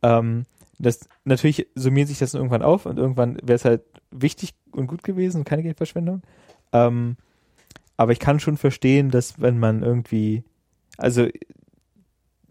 Ähm, 0.02 0.44
das, 0.78 1.08
natürlich 1.24 1.68
summiert 1.74 2.08
sich 2.08 2.18
das 2.18 2.34
irgendwann 2.34 2.62
auf 2.62 2.86
und 2.86 2.98
irgendwann 2.98 3.36
wäre 3.42 3.54
es 3.54 3.64
halt 3.64 3.82
wichtig 4.10 4.54
und 4.72 4.86
gut 4.86 5.04
gewesen 5.04 5.38
und 5.38 5.44
keine 5.44 5.62
Geldverschwendung. 5.62 6.22
Ähm, 6.72 7.16
aber 7.96 8.12
ich 8.12 8.18
kann 8.18 8.40
schon 8.40 8.56
verstehen, 8.56 9.10
dass 9.10 9.40
wenn 9.40 9.58
man 9.58 9.82
irgendwie, 9.82 10.42
also 10.96 11.28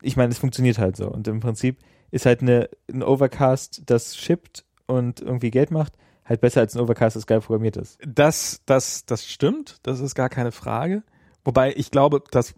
ich 0.02 0.16
meine, 0.16 0.32
es 0.32 0.40
funktioniert 0.40 0.78
halt 0.78 0.96
so 0.96 1.10
und 1.10 1.28
im 1.28 1.40
Prinzip 1.40 1.78
ist 2.12 2.26
halt 2.26 2.42
eine, 2.42 2.70
ein 2.92 3.04
Overcast, 3.04 3.84
das 3.86 4.16
shippt 4.16 4.66
und 4.86 5.22
irgendwie 5.22 5.52
Geld 5.52 5.72
macht, 5.72 5.94
halt 6.26 6.42
besser 6.42 6.62
als 6.62 6.76
ein 6.76 6.82
Overcast, 6.82 7.16
das 7.16 7.28
geil 7.28 7.42
programmiert 7.42 7.78
ist. 7.78 8.00
das, 8.06 8.62
das, 8.66 9.06
das 9.06 9.26
stimmt, 9.26 9.80
das 9.84 10.00
ist 10.00 10.16
gar 10.16 10.30
keine 10.30 10.52
Frage. 10.52 11.04
Wobei 11.44 11.74
ich 11.76 11.92
glaube, 11.92 12.24
dass, 12.32 12.54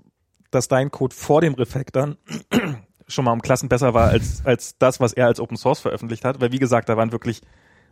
dass 0.56 0.68
dein 0.68 0.92
Code 0.92 1.14
vor 1.16 1.42
dem 1.42 1.54
Refactoren 1.54 2.18
schon 3.08 3.26
mal 3.26 3.32
um 3.34 3.42
Klassen 3.42 3.70
besser 3.70 3.94
war 3.94 4.10
als, 4.10 4.44
als 4.46 4.78
das, 4.80 5.00
was 5.00 5.14
er 5.14 5.28
als 5.28 5.40
Open 5.40 5.58
Source 5.58 5.80
veröffentlicht 5.80 6.26
hat. 6.26 6.42
Weil 6.42 6.52
wie 6.52 6.60
gesagt, 6.60 6.90
da 6.90 6.98
waren 6.98 7.12
wirklich 7.12 7.42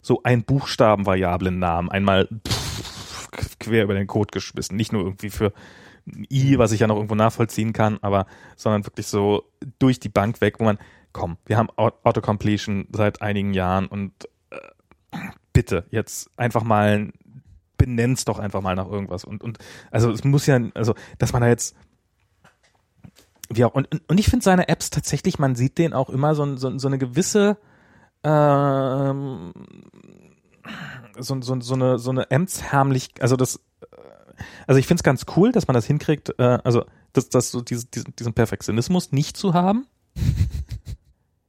so 0.02 0.22
ein 0.24 0.44
Buchstabenvariablen 0.44 1.60
Namen 1.60 1.90
einmal 1.92 2.28
pff, 2.48 3.30
quer 3.60 3.84
über 3.84 3.94
den 3.94 4.08
Code 4.08 4.32
geschmissen. 4.32 4.76
Nicht 4.76 4.92
nur 4.92 5.04
irgendwie 5.04 5.30
für 5.30 5.54
ein 6.08 6.26
I, 6.32 6.58
was 6.58 6.72
ich 6.72 6.82
ja 6.82 6.88
noch 6.88 6.96
irgendwo 6.96 7.16
nachvollziehen 7.16 7.74
kann, 7.74 8.00
aber 8.02 8.26
sondern 8.56 8.86
wirklich 8.86 9.08
so 9.08 9.44
durch 9.80 10.00
die 10.00 10.10
Bank 10.10 10.42
weg, 10.42 10.60
wo 10.60 10.66
man, 10.66 10.78
komm, 11.14 11.38
wir 11.46 11.58
haben 11.58 11.70
Au- 11.78 11.94
Autocompletion 12.04 12.88
seit 12.92 13.22
einigen 13.22 13.54
Jahren 13.54 13.88
und 13.88 14.12
äh, 14.50 15.18
bitte 15.54 15.86
jetzt 15.92 16.30
einfach 16.38 16.64
mal 16.64 17.14
benenn's 17.78 18.26
doch 18.26 18.40
einfach 18.40 18.62
mal 18.62 18.76
nach 18.76 18.88
irgendwas 18.90 19.26
und 19.26 19.44
und 19.44 19.58
also 19.92 20.10
es 20.12 20.24
muss 20.24 20.46
ja 20.46 20.60
also 20.74 20.96
dass 21.18 21.34
man 21.34 21.42
da 21.42 21.48
jetzt 21.50 21.76
wie 23.56 23.66
auch 23.66 23.74
und 23.74 23.88
und- 24.08 24.20
ich 24.20 24.28
finde 24.28 24.44
seine 24.44 24.68
Apps 24.68 24.90
tatsächlich 24.90 25.40
man 25.40 25.56
sieht 25.56 25.78
denen 25.78 25.94
auch 25.94 26.10
immer 26.10 26.36
so, 26.36 26.56
so, 26.58 26.78
so 26.78 26.88
eine 26.88 26.98
gewisse 26.98 27.58
ähm, 28.24 29.54
so, 31.20 31.42
so, 31.42 31.60
so 31.60 31.74
eine 31.76 32.00
so 32.00 32.12
eine 32.12 32.30
Amtshärmlich 32.32 33.10
also 33.20 33.36
das 33.36 33.58
äh, 33.82 33.86
also 34.68 34.80
ich 34.80 34.88
finde 34.88 35.00
es 35.00 35.04
ganz 35.04 35.26
cool 35.36 35.52
dass 35.52 35.68
man 35.68 35.74
das 35.76 35.86
hinkriegt 35.86 36.34
äh, 36.40 36.60
also 36.64 36.86
dass 37.14 37.30
das 37.30 37.52
so 37.52 37.62
diesen, 37.62 37.90
diesen 37.92 38.16
diesen 38.16 38.34
Perfektionismus 38.34 39.12
nicht 39.12 39.38
zu 39.38 39.54
haben 39.54 39.88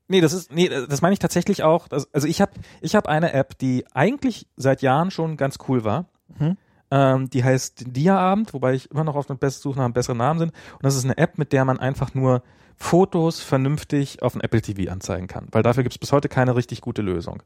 Nee, 0.07 0.21
das 0.21 0.35
ist 0.35 0.53
nee, 0.53 0.69
das 0.69 1.01
meine 1.01 1.15
ich 1.15 1.19
tatsächlich 1.19 1.63
auch. 1.63 1.89
Das, 1.89 2.13
also 2.13 2.29
ich 2.29 2.43
habe 2.43 2.53
ich 2.83 2.95
habe 2.95 3.09
eine 3.09 3.33
App, 3.33 3.57
die 3.57 3.87
eigentlich 3.95 4.47
seit 4.55 4.83
Jahren 4.83 5.11
schon 5.11 5.39
ganz 5.39 5.57
cool 5.67 5.83
war, 5.83 6.05
Mhm. 6.39 6.59
Ähm, 6.90 7.31
die 7.31 7.43
heißt 7.43 7.85
Dia-Abend, 7.89 8.55
wobei 8.55 8.74
ich 8.74 8.90
immer 8.90 9.05
noch 9.05 9.16
auf 9.16 9.28
eine 9.28 9.39
bessere 9.39 9.62
Suche 9.62 9.78
nach 9.78 9.85
einem 9.85 9.94
besseren 9.94 10.19
Namen 10.19 10.39
sind. 10.39 10.52
Und 10.73 10.82
das 10.82 10.97
ist 10.97 11.05
eine 11.05 11.19
App, 11.19 11.39
mit 11.39 11.52
der 11.52 11.65
man 11.65 11.78
einfach 11.78 12.15
nur 12.15 12.43
Fotos 12.77 13.40
vernünftig 13.40 14.23
auf 14.23 14.32
dem 14.32 14.40
Apple 14.40 14.61
TV 14.61 14.90
anzeigen 14.90 15.27
kann. 15.27 15.47
Weil 15.52 15.62
dafür 15.62 15.82
gibt 15.82 15.94
es 15.94 15.98
bis 15.98 16.12
heute 16.12 16.28
keine 16.28 16.56
richtig 16.56 16.81
gute 16.81 17.02
Lösung. 17.02 17.43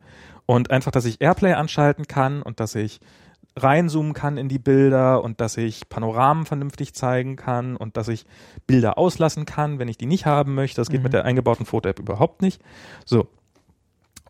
Und 0.47 0.71
einfach, 0.71 0.91
dass 0.91 1.05
ich 1.05 1.21
Airplay 1.21 1.53
anschalten 1.53 2.07
kann 2.07 2.43
und 2.43 2.61
dass 2.61 2.75
ich 2.75 3.01
reinzoomen 3.57 4.13
kann 4.15 4.37
in 4.37 4.49
die 4.49 4.59
Bilder 4.59 5.23
und 5.23 5.41
dass 5.41 5.57
ich 5.57 5.89
Panoramen 5.89 6.47
vernünftig 6.47 6.95
zeigen 6.95 7.37
kann 7.37 7.77
und 7.77 7.97
dass 7.97 8.09
ich 8.09 8.25
Bilder 8.67 8.99
auslassen 8.99 9.47
kann, 9.47 9.79
wenn 9.79 9.89
ich 9.89 9.99
die 9.99 10.07
nicht 10.07 10.27
haben 10.27 10.55
möchte. 10.55 10.81
Das 10.81 10.91
geht 10.91 11.01
Mhm. 11.01 11.05
mit 11.05 11.13
der 11.13 11.25
eingebauten 11.25 11.67
Foto-App 11.67 11.99
überhaupt 11.99 12.41
nicht. 12.43 12.63
So. 13.05 13.29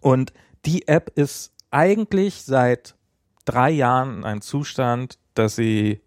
Und 0.01 0.33
die 0.65 0.89
App 0.89 1.13
ist 1.15 1.53
eigentlich 1.71 2.43
seit 2.43 2.95
drei 3.49 3.71
Jahren 3.71 4.19
in 4.19 4.25
einem 4.25 4.41
Zustand, 4.41 5.19
dass 5.35 5.57
sie, 5.57 6.01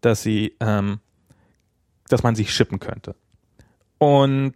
dass 0.00 0.22
sie, 0.22 0.56
ähm, 0.60 1.00
dass 2.08 2.22
man 2.22 2.34
sie 2.34 2.46
shippen 2.46 2.80
könnte. 2.80 3.14
Und 3.98 4.54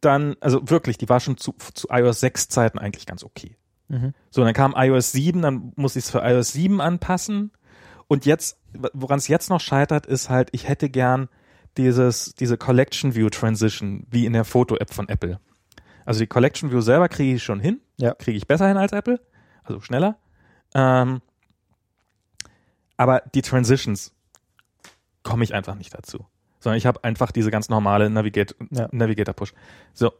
dann, 0.00 0.36
also 0.40 0.68
wirklich, 0.70 0.98
die 0.98 1.08
war 1.08 1.20
schon 1.20 1.36
zu, 1.36 1.54
zu 1.74 1.88
iOS 1.90 2.20
6 2.20 2.48
Zeiten 2.48 2.78
eigentlich 2.78 3.06
ganz 3.06 3.22
okay. 3.24 3.56
Mhm. 3.88 4.14
So, 4.30 4.44
dann 4.44 4.54
kam 4.54 4.74
iOS 4.76 5.12
7, 5.12 5.42
dann 5.42 5.72
muss 5.76 5.96
ich 5.96 6.04
es 6.04 6.10
für 6.10 6.20
iOS 6.20 6.52
7 6.52 6.80
anpassen. 6.80 7.52
Und 8.06 8.24
jetzt, 8.24 8.58
woran 8.94 9.18
es 9.18 9.28
jetzt 9.28 9.50
noch 9.50 9.60
scheitert, 9.60 10.06
ist 10.06 10.30
halt, 10.30 10.48
ich 10.52 10.68
hätte 10.68 10.88
gern 10.88 11.28
dieses, 11.76 12.34
diese 12.34 12.56
Collection 12.56 13.14
View 13.14 13.28
Transition, 13.28 14.06
wie 14.10 14.24
in 14.24 14.32
der 14.32 14.44
Foto-App 14.44 14.92
von 14.92 15.08
Apple. 15.08 15.38
Also 16.06 16.20
die 16.20 16.26
Collection 16.26 16.70
View 16.70 16.80
selber 16.80 17.08
kriege 17.08 17.34
ich 17.34 17.42
schon 17.42 17.60
hin. 17.60 17.80
Ja. 17.98 18.14
Kriege 18.14 18.38
ich 18.38 18.46
besser 18.46 18.66
hin 18.68 18.78
als 18.78 18.92
Apple. 18.92 19.20
Also 19.62 19.80
schneller. 19.80 20.16
Ähm, 20.74 21.20
aber 22.96 23.22
die 23.34 23.42
Transitions 23.42 24.12
komme 25.22 25.44
ich 25.44 25.54
einfach 25.54 25.74
nicht 25.74 25.94
dazu. 25.94 26.26
Sondern 26.60 26.78
ich 26.78 26.86
habe 26.86 27.04
einfach 27.04 27.30
diese 27.30 27.50
ganz 27.50 27.68
normale 27.68 28.10
Navigate, 28.10 28.54
Ja. 28.70 28.88
Navigator-Push. 28.90 29.52
So, 29.94 30.12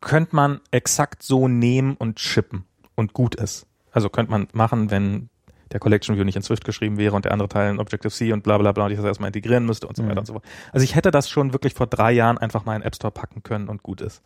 könnte 0.00 0.34
man 0.34 0.60
exakt 0.70 1.22
so 1.22 1.46
nehmen 1.48 1.96
und 1.96 2.16
chippen 2.16 2.64
und 2.96 3.12
gut 3.12 3.34
ist. 3.36 3.66
Also 3.92 4.08
könnte 4.08 4.32
man 4.32 4.48
machen, 4.52 4.90
wenn 4.90 5.28
der 5.70 5.80
Collection 5.80 6.16
View 6.16 6.24
nicht 6.24 6.36
in 6.36 6.42
Swift 6.42 6.64
geschrieben 6.64 6.98
wäre 6.98 7.14
und 7.16 7.24
der 7.24 7.32
andere 7.32 7.48
Teil 7.48 7.70
in 7.70 7.78
Objective-C 7.80 8.32
und 8.32 8.42
bla 8.42 8.58
bla 8.58 8.72
bla 8.72 8.86
und 8.86 8.90
ich 8.90 8.96
das 8.96 9.06
erstmal 9.06 9.28
integrieren 9.28 9.64
müsste 9.66 9.86
und 9.86 9.96
so 9.96 10.02
Mhm. 10.02 10.08
weiter 10.08 10.20
und 10.20 10.26
so 10.26 10.32
fort. 10.34 10.44
Also 10.72 10.84
ich 10.84 10.94
hätte 10.94 11.10
das 11.10 11.28
schon 11.30 11.52
wirklich 11.52 11.74
vor 11.74 11.86
drei 11.86 12.12
Jahren 12.12 12.38
einfach 12.38 12.64
mal 12.64 12.74
in 12.74 12.82
den 12.82 12.86
App 12.88 12.96
Store 12.96 13.12
packen 13.12 13.42
können 13.42 13.68
und 13.68 13.82
gut 13.82 14.00
ist. 14.00 14.20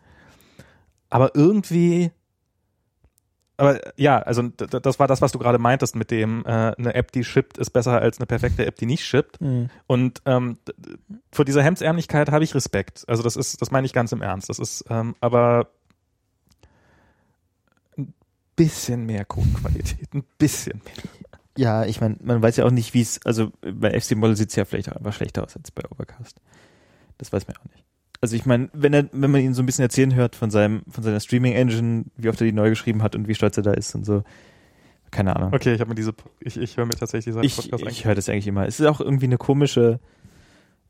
Aber 1.11 1.35
irgendwie, 1.35 2.11
aber 3.59 3.81
ja, 3.97 4.21
also 4.21 4.43
das 4.43 5.01
war 5.01 5.09
das, 5.09 5.21
was 5.21 5.33
du 5.33 5.39
gerade 5.39 5.59
meintest 5.59 5.97
mit 5.97 6.13
dem, 6.13 6.45
äh, 6.47 6.49
eine 6.49 6.95
App, 6.95 7.11
die 7.11 7.25
shippt, 7.25 7.59
ist 7.59 7.71
besser 7.71 8.01
als 8.01 8.19
eine 8.19 8.27
perfekte 8.27 8.65
App, 8.65 8.77
die 8.77 8.87
nicht 8.87 9.05
shippt. 9.05 9.41
Mhm. 9.41 9.69
Und 9.89 10.23
ähm, 10.27 10.59
vor 11.33 11.45
dieser 11.45 11.63
Hemdsärmlichkeit 11.65 12.31
habe 12.31 12.45
ich 12.45 12.55
Respekt. 12.55 13.05
Also 13.09 13.25
das 13.25 13.35
ist, 13.35 13.61
das 13.61 13.73
meine 13.73 13.85
ich 13.85 13.93
ganz 13.93 14.13
im 14.13 14.23
Ernst. 14.23 14.49
Das 14.49 14.61
ist, 14.61 14.85
ähm, 14.89 15.17
aber 15.21 15.71
ein 17.97 18.15
bisschen 18.55 19.07
mehr 19.07 19.25
Codequalität, 19.25 20.15
ein 20.15 20.25
bisschen 20.39 20.81
mehr. 20.85 21.29
Ja, 21.57 21.85
ich 21.85 22.01
meine, 22.01 22.17
man 22.23 22.41
weiß 22.41 22.59
ja 22.59 22.65
auch 22.65 22.71
nicht, 22.71 22.95
wie 22.95 23.03
es, 23.03 23.21
also 23.27 23.51
bei 23.61 24.01
FC 24.01 24.13
Model 24.13 24.37
sieht 24.37 24.51
es 24.51 24.57
ja 24.57 24.65
vielleicht 24.65 24.93
auch 24.93 24.97
einfach 24.97 25.13
schlechter 25.13 25.43
aus 25.43 25.57
als 25.57 25.73
bei 25.73 25.83
Overcast. 25.91 26.41
Das 27.19 27.33
weiß 27.33 27.49
man 27.49 27.57
ja 27.57 27.61
auch 27.61 27.75
nicht. 27.75 27.88
Also 28.21 28.35
ich 28.35 28.47
meine, 28.47 28.69
wenn 28.73 28.93
er, 28.93 29.09
wenn 29.13 29.31
man 29.31 29.41
ihn 29.41 29.55
so 29.55 29.63
ein 29.63 29.67
bisschen 29.67 29.85
erzählen 29.85 30.15
hört 30.15 30.35
von 30.35 30.51
seinem, 30.51 30.83
von 30.91 31.05
seiner 31.05 31.21
Streaming-Engine, 31.21 32.07
wie 32.17 32.29
oft 32.29 32.41
er 32.41 32.47
die 32.47 32.53
neu 32.53 32.71
geschrieben 32.71 33.03
hat 33.03 33.15
und 33.15 33.29
wie 33.29 33.35
stolz 33.35 33.57
er 33.57 33.63
da 33.63 33.73
ist 33.73 33.95
und 33.95 34.05
so. 34.05 34.25
Keine 35.11 35.37
Ahnung. 35.37 35.55
Okay, 35.55 35.73
ich 35.73 35.81
habe 35.81 35.89
mir 35.89 35.95
diese, 35.95 36.13
ich, 36.41 36.57
ich 36.59 36.77
höre 36.77 36.85
mir 36.85 36.95
tatsächlich 36.95 37.35
diese 37.35 37.45
ich 37.45 37.57
Podcast 37.57 37.85
ich 37.91 38.05
höre 38.05 38.15
das 38.15 38.29
eigentlich 38.29 38.47
immer. 38.47 38.67
Es 38.67 38.81
ist 38.81 38.87
auch 38.87 39.01
irgendwie 39.01 39.27
eine 39.27 39.39
komische 39.39 40.01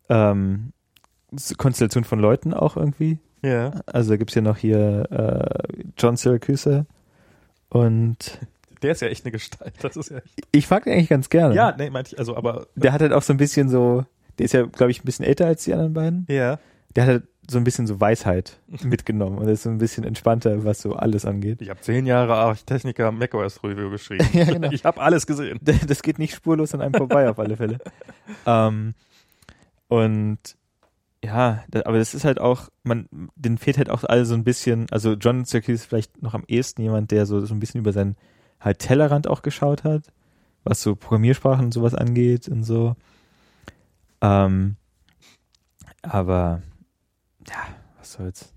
ähm, 0.08 0.72
Konstellation 1.56 2.04
von 2.04 2.18
Leuten 2.18 2.54
auch 2.54 2.76
irgendwie. 2.76 3.18
Ja. 3.42 3.82
Also 3.86 4.16
gibt's 4.16 4.34
ja 4.34 4.42
noch 4.42 4.56
hier 4.56 5.06
äh, 5.10 5.82
John 5.96 6.16
Syracuse 6.16 6.86
und 7.68 8.38
Der 8.82 8.92
ist 8.92 9.02
ja 9.02 9.08
echt 9.08 9.24
eine 9.24 9.32
Gestalt. 9.32 9.74
Das 9.82 9.96
ist 9.96 10.10
ja 10.10 10.18
echt. 10.18 10.46
ich 10.52 10.66
frage 10.66 10.92
eigentlich 10.92 11.08
ganz 11.08 11.28
gerne. 11.28 11.54
Ja, 11.54 11.74
nee, 11.76 11.90
meinte 11.90 12.12
ich, 12.12 12.18
also, 12.18 12.36
aber. 12.36 12.68
Der 12.76 12.92
hat 12.92 13.00
halt 13.00 13.12
auch 13.12 13.22
so 13.22 13.32
ein 13.32 13.36
bisschen 13.36 13.68
so, 13.68 14.04
der 14.38 14.44
ist 14.44 14.52
ja, 14.52 14.62
glaube 14.66 14.90
ich, 14.90 15.02
ein 15.02 15.04
bisschen 15.04 15.24
älter 15.24 15.46
als 15.46 15.64
die 15.64 15.72
anderen 15.72 15.94
beiden. 15.94 16.26
Ja. 16.28 16.58
Der 16.96 17.04
hat 17.04 17.10
halt 17.10 17.28
so 17.50 17.58
ein 17.58 17.64
bisschen 17.64 17.86
so 17.86 18.00
Weisheit 18.00 18.60
mitgenommen 18.82 19.38
und 19.38 19.48
ist 19.48 19.62
so 19.62 19.70
ein 19.70 19.78
bisschen 19.78 20.04
entspannter, 20.04 20.64
was 20.64 20.80
so 20.80 20.94
alles 20.94 21.24
angeht. 21.24 21.62
Ich 21.62 21.70
habe 21.70 21.80
zehn 21.80 22.06
Jahre 22.06 22.34
Architechniker 22.34 23.10
macOS 23.10 23.62
Review 23.64 23.90
geschrieben. 23.90 24.26
Ja, 24.32 24.44
genau. 24.44 24.70
Ich 24.70 24.84
habe 24.84 25.00
alles 25.00 25.26
gesehen. 25.26 25.58
Das 25.86 26.02
geht 26.02 26.18
nicht 26.18 26.34
spurlos 26.34 26.74
an 26.74 26.82
einem 26.82 26.94
vorbei, 26.94 27.28
auf 27.28 27.38
alle 27.38 27.56
Fälle. 27.56 27.78
ähm, 28.46 28.94
und 29.88 30.38
ja, 31.24 31.64
da, 31.68 31.80
aber 31.86 31.98
das 31.98 32.14
ist 32.14 32.24
halt 32.24 32.38
auch, 32.40 32.68
man, 32.84 33.08
den 33.34 33.58
fehlt 33.58 33.78
halt 33.78 33.90
auch 33.90 34.04
alle 34.04 34.24
so 34.24 34.34
ein 34.34 34.44
bisschen, 34.44 34.86
also 34.90 35.14
John 35.14 35.44
Syracuse 35.44 35.72
ist 35.72 35.86
vielleicht 35.86 36.22
noch 36.22 36.34
am 36.34 36.44
ehesten 36.46 36.82
jemand, 36.82 37.10
der 37.10 37.26
so, 37.26 37.44
so 37.44 37.54
ein 37.54 37.60
bisschen 37.60 37.80
über 37.80 37.92
seinen 37.92 38.16
halt 38.60 38.78
Tellerrand 38.78 39.26
auch 39.26 39.42
geschaut 39.42 39.84
hat, 39.84 40.12
was 40.64 40.82
so 40.82 40.94
Programmiersprachen 40.94 41.66
und 41.66 41.74
sowas 41.74 41.94
angeht 41.94 42.48
und 42.48 42.62
so. 42.62 42.94
Ähm, 44.20 44.76
aber 46.02 46.62
ja, 47.48 47.66
was 47.98 48.12
soll's. 48.12 48.52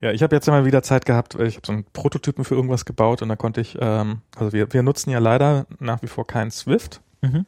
Ja, 0.00 0.12
ich 0.12 0.22
habe 0.22 0.34
jetzt 0.34 0.46
mal 0.46 0.64
wieder 0.64 0.82
Zeit 0.82 1.04
gehabt, 1.04 1.38
weil 1.38 1.46
ich 1.46 1.56
habe 1.56 1.66
so 1.66 1.72
einen 1.72 1.84
Prototypen 1.84 2.44
für 2.44 2.54
irgendwas 2.54 2.86
gebaut 2.86 3.20
und 3.20 3.28
da 3.28 3.36
konnte 3.36 3.60
ich, 3.60 3.76
ähm, 3.80 4.22
also 4.34 4.52
wir, 4.52 4.72
wir 4.72 4.82
nutzen 4.82 5.10
ja 5.10 5.18
leider 5.18 5.66
nach 5.78 6.00
wie 6.02 6.06
vor 6.06 6.26
keinen 6.26 6.50
Swift. 6.50 7.02
Mhm. 7.20 7.44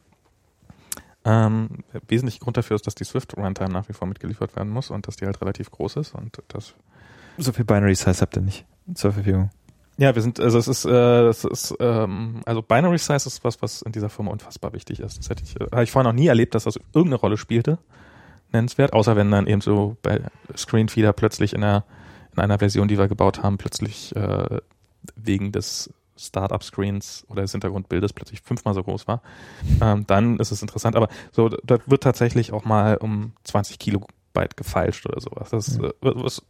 Ähm, 1.25 1.69
der 1.95 2.03
wesentliche 2.09 2.41
Grund 2.41 2.57
dafür 2.57 2.75
ist, 2.75 2.87
dass 2.87 2.95
die 2.95 3.05
Swift 3.05 3.37
Runtime 3.37 3.71
nach 3.71 3.89
wie 3.89 3.93
vor 3.93 4.09
mitgeliefert 4.09 4.55
werden 4.57 4.71
muss 4.71 4.91
und 4.91 5.07
dass 5.07 5.17
die 5.17 5.25
halt 5.25 5.41
relativ 5.41 5.71
groß 5.71 5.97
ist 5.97 6.15
und 6.15 6.43
das 6.49 6.75
So 7.39 7.53
viel 7.53 7.65
Binary 7.65 7.95
Size 7.95 8.21
habt 8.21 8.37
ihr 8.37 8.43
nicht 8.43 8.67
zur 8.95 9.13
Verfügung. 9.13 9.51
Ja, 9.99 10.15
wir 10.15 10.21
sind, 10.21 10.41
also 10.41 10.59
es 10.59 10.69
ist, 10.69 10.85
äh, 10.85 11.29
es 11.29 11.45
ist, 11.45 11.75
ähm, 11.79 12.43
also 12.45 12.61
Binary 12.61 12.99
Size 12.99 13.29
ist 13.29 13.45
was, 13.45 13.63
was 13.63 13.83
in 13.83 13.93
dieser 13.93 14.09
Firma 14.09 14.31
unfassbar 14.31 14.73
wichtig 14.73 15.01
ist. 15.01 15.19
Das 15.19 15.31
hätte 15.31 15.45
ich, 15.45 15.59
äh, 15.61 15.67
habe 15.71 15.85
ich 15.85 15.93
vorher 15.93 16.11
noch 16.11 16.19
nie 16.19 16.27
erlebt, 16.27 16.55
dass 16.55 16.65
das 16.65 16.77
irgendeine 16.93 17.17
Rolle 17.17 17.37
spielte, 17.37 17.79
nennenswert, 18.53 18.93
außer 18.93 19.17
wenn 19.17 19.31
dann 19.31 19.47
eben 19.47 19.61
so 19.61 19.97
bei 20.03 20.21
Screenfeeder 20.57 21.13
plötzlich 21.13 21.55
in 21.55 21.63
einer, 21.63 21.85
in 22.35 22.41
einer 22.41 22.59
Version, 22.59 22.89
die 22.89 22.99
wir 22.99 23.09
gebaut 23.09 23.43
haben, 23.43 23.59
plötzlich 23.59 24.15
äh, 24.17 24.59
wegen 25.17 25.53
des 25.53 25.93
Startup-Screens 26.17 27.25
oder 27.29 27.43
des 27.43 27.53
Hintergrundbildes 27.53 28.13
plötzlich 28.13 28.43
fünfmal 28.43 28.75
so 28.75 28.83
groß 28.83 29.09
war, 29.09 29.23
ähm, 29.81 30.07
dann 30.07 30.39
ist 30.39 30.53
es 30.53 30.63
interessant. 30.63 30.95
Aber 30.97 31.09
so, 31.33 31.49
da 31.49 31.79
wird 31.87 32.03
tatsächlich 32.03 32.53
auch 32.53 32.65
mal 32.65 32.97
um 32.99 33.33
20 33.45 33.79
Kilobyte 33.79 34.57
gefeilscht 34.57 35.07
oder 35.07 35.21
sowas. 35.21 35.51
Das, 35.51 35.79
Mhm. 35.79 35.87
äh, 35.87 35.93
was, 36.03 36.43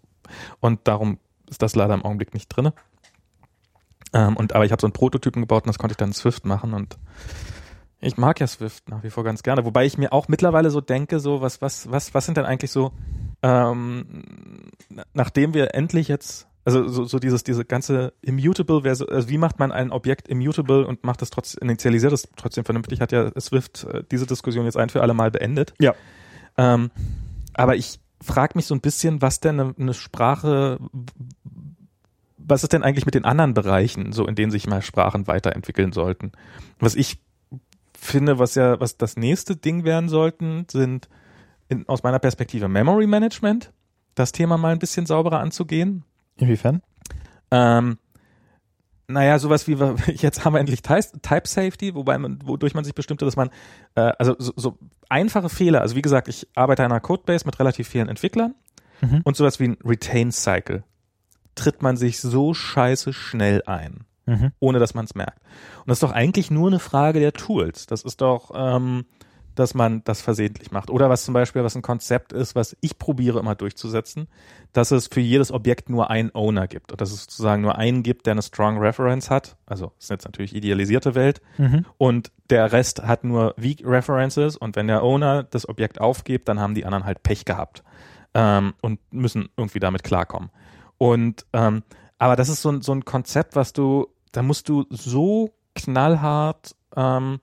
und 0.60 0.80
darum 0.84 1.18
ist 1.48 1.62
das 1.62 1.74
leider 1.74 1.94
im 1.94 2.04
Augenblick 2.04 2.34
nicht 2.34 2.48
drinne. 2.48 2.74
Ähm, 4.12 4.36
und 4.36 4.54
aber 4.54 4.64
ich 4.64 4.72
habe 4.72 4.80
so 4.80 4.86
einen 4.86 4.92
Prototypen 4.92 5.42
gebaut 5.42 5.64
und 5.64 5.68
das 5.68 5.78
konnte 5.78 5.92
ich 5.92 5.96
dann 5.96 6.10
in 6.10 6.14
Swift 6.14 6.44
machen 6.44 6.74
und 6.74 6.98
ich 8.02 8.16
mag 8.16 8.40
ja 8.40 8.46
Swift 8.46 8.88
nach 8.88 9.02
wie 9.02 9.10
vor 9.10 9.24
ganz 9.24 9.42
gerne, 9.42 9.64
wobei 9.64 9.86
ich 9.86 9.96
mir 9.96 10.12
auch 10.12 10.28
mittlerweile 10.28 10.70
so 10.70 10.80
denke, 10.80 11.20
so 11.20 11.40
was 11.40 11.62
was 11.62 11.90
was 11.90 12.14
was 12.14 12.26
sind 12.26 12.36
denn 12.36 12.44
eigentlich 12.44 12.70
so 12.70 12.92
ähm, 13.42 14.22
na- 14.88 15.04
nachdem 15.14 15.54
wir 15.54 15.74
endlich 15.74 16.08
jetzt 16.08 16.48
also 16.64 16.86
so, 16.88 17.04
so 17.04 17.18
dieses 17.18 17.42
diese 17.44 17.64
ganze 17.64 18.12
immutable 18.20 18.88
also 18.88 19.28
wie 19.28 19.38
macht 19.38 19.58
man 19.58 19.72
ein 19.72 19.90
Objekt 19.90 20.28
immutable 20.28 20.86
und 20.86 21.04
macht 21.04 21.22
das 21.22 21.30
trotzdem 21.30 21.68
initialisiert 21.68 22.12
es 22.12 22.28
trotzdem 22.36 22.64
vernünftig, 22.64 23.00
hat 23.00 23.12
ja 23.12 23.30
Swift 23.40 23.84
äh, 23.84 24.04
diese 24.10 24.26
Diskussion 24.26 24.64
jetzt 24.64 24.76
ein 24.76 24.88
für 24.88 25.02
alle 25.02 25.14
Mal 25.14 25.30
beendet. 25.30 25.74
Ja. 25.80 25.94
Ähm, 26.56 26.90
aber 27.54 27.76
ich 27.76 28.00
frage 28.20 28.52
mich 28.56 28.66
so 28.66 28.74
ein 28.74 28.80
bisschen, 28.80 29.22
was 29.22 29.40
denn 29.40 29.58
eine, 29.58 29.74
eine 29.78 29.94
Sprache 29.94 30.78
was 32.44 32.62
ist 32.62 32.72
denn 32.72 32.82
eigentlich 32.82 33.06
mit 33.06 33.14
den 33.14 33.24
anderen 33.24 33.54
Bereichen, 33.54 34.12
so 34.12 34.26
in 34.26 34.34
denen 34.34 34.50
sich 34.50 34.66
mal 34.66 34.82
Sprachen 34.82 35.26
weiterentwickeln 35.26 35.92
sollten? 35.92 36.32
Was 36.80 36.94
ich 36.94 37.20
finde, 38.04 38.38
was 38.38 38.54
ja, 38.54 38.80
was 38.80 38.96
das 38.96 39.16
nächste 39.16 39.56
Ding 39.56 39.84
werden 39.84 40.08
sollten, 40.08 40.66
sind 40.70 41.08
in, 41.68 41.88
aus 41.88 42.02
meiner 42.02 42.18
Perspektive 42.18 42.68
Memory 42.68 43.06
Management, 43.06 43.72
das 44.14 44.32
Thema 44.32 44.58
mal 44.58 44.72
ein 44.72 44.78
bisschen 44.78 45.06
sauberer 45.06 45.40
anzugehen. 45.40 46.04
Inwiefern? 46.36 46.82
Ähm, 47.50 47.98
naja, 49.08 49.38
sowas 49.38 49.68
wie 49.68 49.78
wir, 49.78 49.96
jetzt 50.14 50.44
haben 50.44 50.54
wir 50.54 50.60
endlich 50.60 50.82
Type, 50.82 51.20
Type 51.22 51.46
Safety, 51.48 51.94
wobei 51.94 52.18
man, 52.18 52.38
wodurch 52.44 52.74
man 52.74 52.84
sich 52.84 52.94
bestimmte, 52.94 53.24
dass 53.24 53.36
man, 53.36 53.50
äh, 53.94 54.12
also 54.18 54.34
so, 54.38 54.52
so 54.56 54.78
einfache 55.08 55.48
Fehler, 55.48 55.80
also 55.80 55.96
wie 55.96 56.02
gesagt, 56.02 56.28
ich 56.28 56.48
arbeite 56.54 56.84
an 56.84 56.92
einer 56.92 57.00
Codebase 57.00 57.44
mit 57.46 57.58
relativ 57.58 57.88
vielen 57.88 58.08
Entwicklern 58.08 58.54
Mhm. 59.02 59.20
und 59.24 59.36
sowas 59.36 59.58
wie 59.58 59.64
ein 59.64 59.76
Retain 59.84 60.30
Cycle 60.30 60.84
tritt 61.56 61.82
man 61.82 61.96
sich 61.96 62.20
so 62.20 62.54
scheiße 62.54 63.12
schnell 63.12 63.62
ein, 63.66 64.04
Mhm. 64.26 64.52
ohne 64.60 64.78
dass 64.78 64.94
man 64.94 65.04
es 65.04 65.14
merkt. 65.14 65.38
Und 65.80 65.88
das 65.88 65.96
ist 65.96 66.02
doch 66.02 66.12
eigentlich 66.12 66.50
nur 66.50 66.68
eine 66.68 66.78
Frage 66.78 67.20
der 67.20 67.32
Tools. 67.32 67.86
Das 67.86 68.02
ist 68.02 68.20
doch, 68.20 68.52
ähm, 68.54 69.04
dass 69.54 69.74
man 69.74 70.02
das 70.04 70.22
versehentlich 70.22 70.70
macht. 70.70 70.90
Oder 70.90 71.10
was 71.10 71.24
zum 71.24 71.34
Beispiel, 71.34 71.62
was 71.62 71.76
ein 71.76 71.82
Konzept 71.82 72.32
ist, 72.32 72.54
was 72.54 72.76
ich 72.80 72.98
probiere 72.98 73.38
immer 73.38 73.54
durchzusetzen, 73.54 74.28
dass 74.72 74.90
es 74.90 75.08
für 75.08 75.20
jedes 75.20 75.52
Objekt 75.52 75.90
nur 75.90 76.10
einen 76.10 76.34
Owner 76.34 76.66
gibt 76.68 76.92
und 76.92 77.00
dass 77.00 77.12
es 77.12 77.24
sozusagen 77.24 77.62
nur 77.62 77.76
einen 77.76 78.02
gibt, 78.02 78.26
der 78.26 78.32
eine 78.32 78.42
strong 78.42 78.78
Reference 78.78 79.30
hat. 79.30 79.56
Also 79.66 79.92
ist 79.98 80.10
jetzt 80.10 80.24
natürlich 80.24 80.54
idealisierte 80.54 81.14
Welt. 81.14 81.42
Mhm. 81.58 81.84
Und 81.98 82.32
der 82.50 82.72
Rest 82.72 83.02
hat 83.02 83.24
nur 83.24 83.54
weak 83.56 83.82
References 83.84 84.56
und 84.56 84.76
wenn 84.76 84.86
der 84.86 85.02
Owner 85.02 85.42
das 85.42 85.68
Objekt 85.68 86.00
aufgibt, 86.00 86.48
dann 86.48 86.60
haben 86.60 86.74
die 86.74 86.84
anderen 86.84 87.04
halt 87.04 87.22
Pech 87.22 87.44
gehabt 87.44 87.82
ähm, 88.34 88.74
und 88.80 89.00
müssen 89.12 89.48
irgendwie 89.56 89.80
damit 89.80 90.02
klarkommen. 90.02 90.50
Und 90.98 91.46
ähm, 91.52 91.82
aber 92.22 92.36
das 92.36 92.48
ist 92.48 92.62
so 92.62 92.70
ein, 92.70 92.82
so 92.82 92.92
ein 92.92 93.04
Konzept, 93.04 93.56
was 93.56 93.72
du, 93.72 94.06
da 94.30 94.44
musst 94.44 94.68
du 94.68 94.86
so 94.90 95.50
knallhart 95.74 96.76
ähm, 96.94 97.40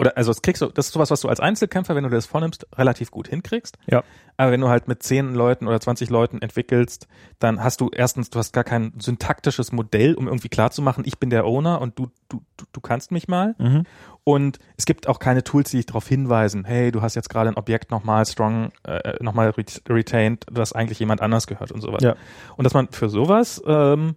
oder 0.00 0.16
also 0.16 0.30
das 0.30 0.40
kriegst 0.40 0.62
du, 0.62 0.66
das 0.66 0.86
ist 0.86 0.92
sowas, 0.94 1.10
was 1.10 1.20
du 1.20 1.28
als 1.28 1.40
Einzelkämpfer, 1.40 1.94
wenn 1.94 2.04
du 2.04 2.10
das 2.10 2.24
vornimmst, 2.24 2.66
relativ 2.76 3.10
gut 3.10 3.28
hinkriegst. 3.28 3.76
Ja. 3.86 4.02
Aber 4.38 4.50
wenn 4.50 4.62
du 4.62 4.68
halt 4.68 4.88
mit 4.88 5.02
zehn 5.02 5.34
Leuten 5.34 5.68
oder 5.68 5.78
20 5.78 6.08
Leuten 6.08 6.40
entwickelst, 6.40 7.06
dann 7.38 7.62
hast 7.62 7.82
du 7.82 7.90
erstens, 7.92 8.30
du 8.30 8.38
hast 8.38 8.52
gar 8.52 8.64
kein 8.64 8.94
syntaktisches 8.98 9.72
Modell, 9.72 10.14
um 10.14 10.26
irgendwie 10.26 10.48
klarzumachen, 10.48 11.04
ich 11.06 11.18
bin 11.18 11.28
der 11.28 11.44
Owner 11.44 11.82
und 11.82 11.98
du, 11.98 12.06
du, 12.30 12.40
du, 12.56 12.64
du 12.72 12.80
kannst 12.80 13.12
mich 13.12 13.28
mal. 13.28 13.54
Mhm. 13.58 13.84
Und 14.24 14.58
es 14.78 14.86
gibt 14.86 15.06
auch 15.06 15.18
keine 15.18 15.44
Tools, 15.44 15.70
die 15.70 15.76
dich 15.76 15.86
darauf 15.86 16.08
hinweisen, 16.08 16.64
hey, 16.64 16.90
du 16.92 17.02
hast 17.02 17.14
jetzt 17.14 17.28
gerade 17.28 17.50
ein 17.50 17.56
Objekt 17.56 17.90
nochmal 17.90 18.24
strong, 18.24 18.72
äh, 18.84 19.22
nochmal 19.22 19.50
ret 19.50 19.82
retained, 19.86 20.46
das 20.50 20.72
eigentlich 20.72 20.98
jemand 20.98 21.20
anders 21.20 21.46
gehört 21.46 21.72
und 21.72 21.82
sowas. 21.82 22.02
Ja. 22.02 22.16
Und 22.56 22.64
dass 22.64 22.72
man 22.72 22.88
für 22.88 23.10
sowas 23.10 23.62
ähm, 23.66 24.16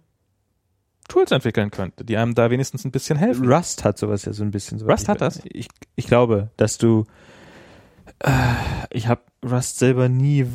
Tools 1.08 1.30
entwickeln 1.32 1.70
könnte, 1.70 2.04
die 2.04 2.16
einem 2.16 2.34
da 2.34 2.50
wenigstens 2.50 2.84
ein 2.84 2.90
bisschen 2.90 3.18
helfen. 3.18 3.50
Rust 3.50 3.84
hat 3.84 3.98
sowas 3.98 4.24
ja 4.24 4.32
so 4.32 4.42
ein 4.42 4.50
bisschen. 4.50 4.78
So 4.78 4.86
Rust 4.86 5.08
hat 5.08 5.20
das? 5.20 5.40
Ich, 5.44 5.68
ich 5.96 6.06
glaube, 6.06 6.50
dass 6.56 6.78
du. 6.78 7.04
Äh, 8.20 8.30
ich 8.90 9.08
habe 9.08 9.22
Rust 9.44 9.78
selber 9.78 10.08
nie 10.08 10.46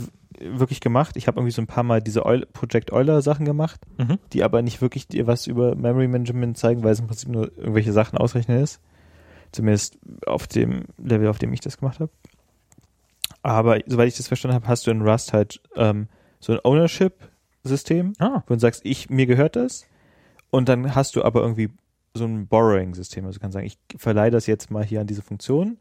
wirklich 0.42 0.80
gemacht. 0.80 1.18
Ich 1.18 1.28
habe 1.28 1.40
irgendwie 1.40 1.52
so 1.52 1.62
ein 1.62 1.68
paar 1.68 1.84
Mal 1.84 2.02
diese 2.02 2.26
Eul 2.26 2.46
Project 2.46 2.92
Euler 2.94 3.22
Sachen 3.22 3.46
gemacht, 3.46 3.82
Mhm. 3.98 4.18
die 4.34 4.44
aber 4.44 4.62
nicht 4.62 4.82
wirklich 4.82 5.08
dir 5.08 5.28
was 5.28 5.48
über 5.48 5.76
Memory 5.76 6.08
Management 6.08 6.58
zeigen, 6.58 6.84
weil 6.84 6.94
es 6.94 7.00
im 7.00 7.08
Prinzip 7.08 7.30
nur 7.30 7.52
irgendwelche 7.58 7.92
Sachen 7.92 8.18
ausrechnen 8.18 8.62
ist. 8.64 8.80
Zumindest 9.52 9.98
auf 10.26 10.48
dem 10.48 10.86
Level, 10.98 11.28
auf 11.28 11.40
dem 11.40 11.52
ich 11.54 11.60
das 11.60 11.78
gemacht 11.78 12.00
habe. 12.00 12.12
Aber 13.42 13.80
soweit 13.86 14.08
ich 14.08 14.18
das 14.18 14.28
verstanden 14.28 14.56
habe, 14.56 14.68
hast 14.68 14.86
du 14.88 14.92
in 14.92 15.02
Rust 15.02 15.34
halt 15.34 15.62
ähm, 15.76 16.08
so 16.40 16.54
ein 16.54 16.60
Ownership-System, 16.64 18.14
Ah, 18.20 18.44
wo 18.48 18.54
du 18.54 18.60
sagst, 18.60 18.82
ich, 18.86 19.10
mir 19.10 19.26
gehört 19.26 19.56
das. 19.56 19.86
Und 20.52 20.70
dann 20.70 20.96
hast 20.96 21.16
du 21.16 21.24
aber 21.24 21.42
irgendwie 21.42 21.70
so 22.14 22.26
ein 22.26 22.48
Borrowing-System. 22.48 23.26
Also 23.26 23.38
du 23.38 23.42
kannst 23.42 23.54
sagen, 23.54 23.68
ich 23.68 23.78
verleihe 23.98 24.32
das 24.32 24.48
jetzt 24.48 24.72
mal 24.72 24.84
hier 24.84 25.02
an 25.02 25.08
diese 25.08 25.22
Funktion. 25.22 25.78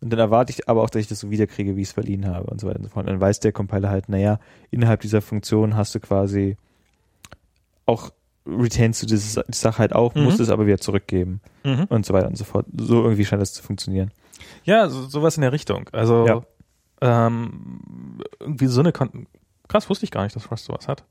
Und 0.00 0.10
dann 0.10 0.18
erwarte 0.20 0.52
ich 0.52 0.68
aber 0.68 0.82
auch, 0.82 0.90
dass 0.90 1.00
ich 1.00 1.08
das 1.08 1.20
so 1.20 1.30
wiederkriege, 1.30 1.76
wie 1.76 1.82
ich 1.82 1.88
es 1.88 1.92
verliehen 1.92 2.26
habe 2.26 2.48
und 2.50 2.60
so 2.60 2.66
weiter 2.68 2.78
und 2.78 2.84
so 2.84 2.90
fort. 2.90 3.06
Und 3.06 3.12
dann 3.12 3.20
weiß 3.20 3.40
der 3.40 3.52
Compiler 3.52 3.90
halt, 3.90 4.08
naja, 4.08 4.38
innerhalb 4.70 5.00
dieser 5.00 5.20
Funktion 5.22 5.76
hast 5.76 5.94
du 5.94 6.00
quasi 6.00 6.56
auch 7.86 8.10
retainst 8.46 9.02
du 9.02 9.06
diese 9.06 9.44
die 9.48 9.56
Sache 9.56 9.78
halt 9.78 9.94
auch, 9.94 10.14
Mhm. 10.14 10.24
musst 10.24 10.40
es 10.40 10.50
aber 10.50 10.66
wieder 10.66 10.78
zurückgeben 10.78 11.40
mhm. 11.64 11.84
und 11.88 12.06
so 12.06 12.14
weiter 12.14 12.28
und 12.28 12.36
so 12.38 12.44
fort. 12.44 12.66
So 12.76 13.02
irgendwie 13.02 13.24
scheint 13.24 13.42
das 13.42 13.52
zu 13.52 13.62
funktionieren. 13.62 14.10
Ja, 14.64 14.88
so, 14.88 15.06
sowas 15.08 15.36
in 15.36 15.42
der 15.42 15.52
Richtung. 15.52 15.88
Also 15.92 16.26
Ja. 16.26 16.42
ähm, 17.00 18.20
irgendwie 18.40 18.66
so 18.66 18.80
eine 18.80 18.92
Kon 18.92 19.26
krass 19.68 19.90
wusste 19.90 20.04
ich 20.04 20.10
gar 20.10 20.22
nicht, 20.24 20.34
dass 20.34 20.50
Rust 20.50 20.64
sowas 20.64 20.88
hat. 20.88 21.04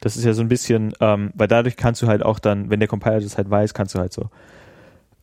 Das 0.00 0.16
ist 0.16 0.24
ja 0.24 0.32
so 0.32 0.42
ein 0.42 0.48
bisschen, 0.48 0.92
ähm, 1.00 1.30
weil 1.34 1.48
dadurch 1.48 1.76
kannst 1.76 2.02
du 2.02 2.06
halt 2.06 2.22
auch 2.22 2.38
dann, 2.38 2.70
wenn 2.70 2.80
der 2.80 2.88
Compiler 2.88 3.20
das 3.20 3.36
halt 3.38 3.50
weiß, 3.50 3.74
kannst 3.74 3.94
du 3.94 3.98
halt 3.98 4.12
so 4.12 4.30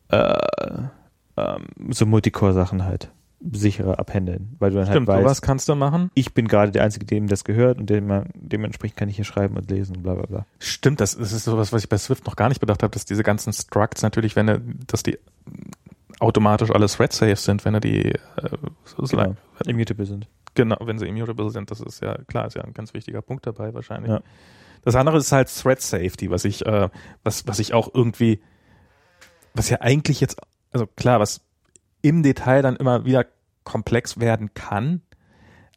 äh, 0.08 0.82
ähm, 1.36 1.66
so 1.90 2.06
Multicore-Sachen 2.06 2.84
halt 2.84 3.10
sicherer 3.52 3.98
abhändeln, 3.98 4.56
weil 4.58 4.70
du 4.70 4.76
dann 4.76 4.86
Stimmt, 4.86 5.08
halt 5.08 5.18
weißt, 5.18 5.24
sowas 5.24 5.42
kannst 5.42 5.68
du 5.68 5.74
machen. 5.74 6.10
ich 6.14 6.32
bin 6.32 6.48
gerade 6.48 6.72
der 6.72 6.82
Einzige, 6.82 7.04
dem 7.04 7.26
das 7.26 7.44
gehört 7.44 7.78
und 7.78 7.90
dem, 7.90 8.24
dementsprechend 8.34 8.96
kann 8.96 9.08
ich 9.10 9.16
hier 9.16 9.24
schreiben 9.26 9.56
und 9.56 9.70
lesen 9.70 9.96
und 9.96 10.02
bla 10.02 10.14
bla 10.14 10.26
bla. 10.26 10.46
Stimmt, 10.58 11.00
das, 11.00 11.16
das 11.18 11.32
ist 11.32 11.44
sowas, 11.44 11.72
was 11.72 11.82
ich 11.82 11.88
bei 11.90 11.98
Swift 11.98 12.26
noch 12.26 12.36
gar 12.36 12.48
nicht 12.48 12.60
bedacht 12.60 12.82
habe, 12.82 12.92
dass 12.92 13.04
diese 13.04 13.22
ganzen 13.22 13.52
Structs 13.52 14.02
natürlich, 14.02 14.34
wenn 14.34 14.46
du, 14.46 14.60
dass 14.86 15.02
die 15.02 15.18
automatisch 16.20 16.70
alle 16.70 16.86
thread-safe 16.86 17.36
sind, 17.36 17.64
wenn 17.66 17.74
du 17.74 17.80
die 17.80 18.12
äh, 18.12 18.18
so, 18.84 19.04
so 19.04 19.16
Genau. 19.16 19.36
Immutable 19.66 20.06
sind. 20.06 20.26
Genau, 20.54 20.76
wenn 20.82 20.98
sie 20.98 21.06
immutable 21.06 21.50
sind, 21.50 21.70
das 21.70 21.80
ist 21.80 22.00
ja 22.00 22.16
klar, 22.28 22.46
ist 22.46 22.54
ja 22.56 22.62
ein 22.62 22.72
ganz 22.72 22.94
wichtiger 22.94 23.20
Punkt 23.20 23.46
dabei 23.46 23.74
wahrscheinlich. 23.74 24.10
Ja. 24.10 24.20
Das 24.84 24.96
andere 24.96 25.18
ist 25.18 25.32
halt 25.32 25.48
Thread 25.48 25.80
Safety, 25.80 26.30
was 26.30 26.44
ich, 26.44 26.64
äh, 26.66 26.88
was, 27.22 27.46
was 27.46 27.58
ich 27.58 27.74
auch 27.74 27.88
irgendwie, 27.92 28.42
was 29.54 29.70
ja 29.70 29.80
eigentlich 29.80 30.20
jetzt, 30.20 30.36
also 30.72 30.86
klar, 30.86 31.20
was 31.20 31.40
im 32.02 32.22
Detail 32.22 32.62
dann 32.62 32.76
immer 32.76 33.04
wieder 33.04 33.26
komplex 33.64 34.20
werden 34.20 34.52
kann, 34.54 35.00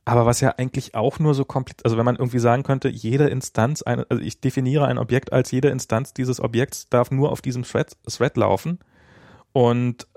aber 0.03 0.25
was 0.25 0.41
ja 0.41 0.55
eigentlich 0.57 0.95
auch 0.95 1.19
nur 1.19 1.33
so 1.33 1.45
komplex, 1.45 1.83
also 1.83 1.97
wenn 1.97 2.05
man 2.05 2.15
irgendwie 2.15 2.39
sagen 2.39 2.63
könnte, 2.63 2.89
jede 2.89 3.27
Instanz, 3.27 3.81
eine, 3.81 4.05
also 4.09 4.21
ich 4.21 4.39
definiere 4.39 4.85
ein 4.87 4.97
Objekt 4.97 5.33
als 5.33 5.51
jede 5.51 5.69
Instanz 5.69 6.13
dieses 6.13 6.39
Objekts 6.39 6.89
darf 6.89 7.11
nur 7.11 7.31
auf 7.31 7.41
diesem 7.41 7.63
Thread, 7.63 7.97
Thread 8.09 8.37
laufen 8.37 8.79
und 9.53 10.07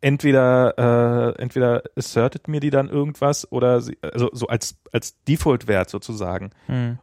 entweder 0.00 1.34
äh, 1.36 1.42
entweder 1.42 1.82
assertet 1.96 2.48
mir 2.48 2.60
die 2.60 2.70
dann 2.70 2.88
irgendwas 2.88 3.50
oder 3.52 3.80
sie, 3.80 3.98
also 4.02 4.30
so 4.32 4.46
als 4.46 4.76
als 4.92 5.22
Default-Wert 5.24 5.90
sozusagen 5.90 6.50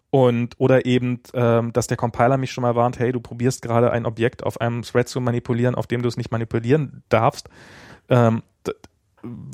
und 0.09 0.55
oder 0.57 0.85
eben, 0.85 1.21
ähm, 1.33 1.73
dass 1.73 1.87
der 1.87 1.97
Compiler 1.97 2.37
mich 2.37 2.51
schon 2.51 2.63
mal 2.63 2.75
warnt, 2.75 2.99
hey, 2.99 3.11
du 3.11 3.19
probierst 3.19 3.61
gerade 3.61 3.91
ein 3.91 4.05
Objekt 4.05 4.43
auf 4.43 4.59
einem 4.59 4.81
Thread 4.81 5.07
zu 5.07 5.21
manipulieren, 5.21 5.75
auf 5.75 5.87
dem 5.87 6.01
du 6.01 6.07
es 6.07 6.17
nicht 6.17 6.31
manipulieren 6.31 7.03
darfst. 7.09 7.49
Ähm, 8.09 8.41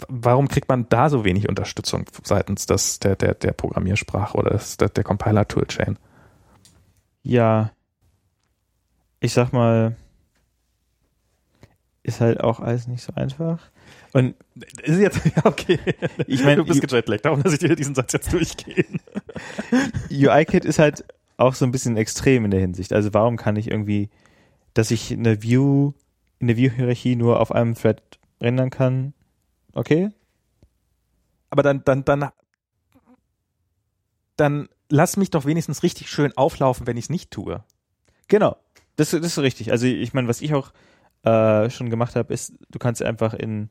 warum 0.08 0.48
kriegt 0.48 0.70
man 0.70 0.88
da 0.90 1.10
so 1.10 1.26
wenig 1.26 1.50
Unterstützung 1.50 2.06
seitens 2.24 2.66
des, 2.66 3.00
der, 3.00 3.16
der, 3.16 3.34
der 3.34 3.54
Programmiersprache 3.54 4.38
oder 4.38 4.52
des, 4.52 4.78
der, 4.78 4.90
der 4.90 5.04
Compiler-Toolchain? 5.04 5.98
Ja. 7.24 7.72
Ich 9.20 9.34
sag 9.34 9.54
mal, 9.54 9.96
ist 12.04 12.20
halt 12.20 12.42
auch 12.42 12.60
alles 12.60 12.88
nicht 12.88 13.02
so 13.02 13.14
einfach. 13.16 13.72
Und 14.12 14.36
Ist 14.84 15.00
jetzt, 15.00 15.26
ja, 15.36 15.46
okay. 15.46 15.80
Ich 16.28 16.44
mein, 16.44 16.58
du 16.58 16.66
bist 16.66 16.82
gejetlaggt, 16.82 17.26
darum 17.26 17.42
lasse 17.42 17.56
ich 17.56 17.60
dir 17.60 17.76
diesen 17.76 17.96
Satz 17.96 18.14
jetzt 18.14 18.32
durchgehen. 18.32 19.00
UI-Kit 20.12 20.66
ist 20.66 20.80
halt 20.80 21.06
auch 21.38 21.56
so 21.56 21.66
ein 21.66 21.72
bisschen 21.72 21.98
extrem 21.98 22.46
in 22.46 22.52
der 22.52 22.60
Hinsicht. 22.60 22.94
Also 22.94 23.14
warum 23.14 23.38
kann 23.38 23.56
ich 23.56 23.72
irgendwie, 23.72 24.10
dass 24.74 24.92
ich 24.92 25.12
eine 25.12 25.42
View, 25.42 25.94
in 26.40 26.48
der 26.48 26.58
View-Hierarchie 26.58 27.16
nur 27.16 27.40
auf 27.40 27.52
einem 27.52 27.74
Thread 27.74 28.02
rendern 28.40 28.70
kann? 28.70 29.14
Okay. 29.74 30.10
Aber 31.50 31.64
dann, 31.64 31.84
dann, 31.86 32.04
dann, 32.04 32.30
dann 34.36 34.70
lass 34.90 35.18
mich 35.18 35.32
doch 35.32 35.46
wenigstens 35.46 35.84
richtig 35.84 36.10
schön 36.10 36.36
auflaufen, 36.38 36.86
wenn 36.86 36.98
ich 36.98 37.06
es 37.06 37.10
nicht 37.10 37.32
tue. 37.32 37.64
Genau. 38.28 38.58
Das, 38.96 39.12
das 39.12 39.22
ist 39.22 39.40
richtig. 39.40 39.72
Also 39.72 39.88
ich 39.88 40.14
meine, 40.14 40.28
was 40.28 40.42
ich 40.42 40.54
auch 40.54 40.72
äh, 41.24 41.70
schon 41.70 41.90
gemacht 41.90 42.16
habe, 42.16 42.34
ist, 42.34 42.54
du 42.70 42.80
kannst 42.80 43.02
einfach 43.02 43.34
in, 43.34 43.70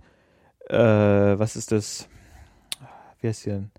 äh, 0.69 0.77
was 0.77 1.57
ist 1.57 1.73
das? 1.73 2.09
Wie 3.21 3.29
heißt 3.29 3.47
die 3.47 3.51
denn? 3.51 3.71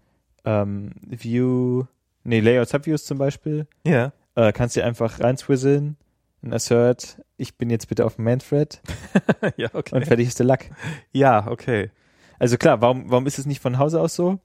Ähm, 0.45 0.91
View, 1.07 1.85
nee, 2.23 2.39
Layout 2.39 2.69
Subviews 2.69 3.05
zum 3.05 3.17
Beispiel, 3.17 3.67
Ja. 3.85 4.11
äh, 4.35 4.51
kannst 4.51 4.75
du 4.75 4.83
einfach 4.83 5.19
reinswizzeln, 5.19 5.97
ein 6.43 6.53
Assert, 6.53 7.21
ich 7.37 7.55
bin 7.57 7.69
jetzt 7.69 7.87
bitte 7.87 8.05
auf 8.05 8.15
dem 8.17 8.25
Man-Thread 8.25 8.81
ja, 9.57 9.69
okay. 9.73 9.95
und 9.95 10.05
fertig 10.05 10.27
ist 10.27 10.39
der 10.39 10.45
Lack. 10.45 10.69
ja, 11.11 11.47
okay. 11.47 11.91
Also 12.39 12.57
klar, 12.57 12.81
warum, 12.81 13.09
warum 13.09 13.25
ist 13.25 13.39
es 13.39 13.45
nicht 13.45 13.61
von 13.61 13.77
Hause 13.79 14.01
aus 14.01 14.15
so? 14.15 14.39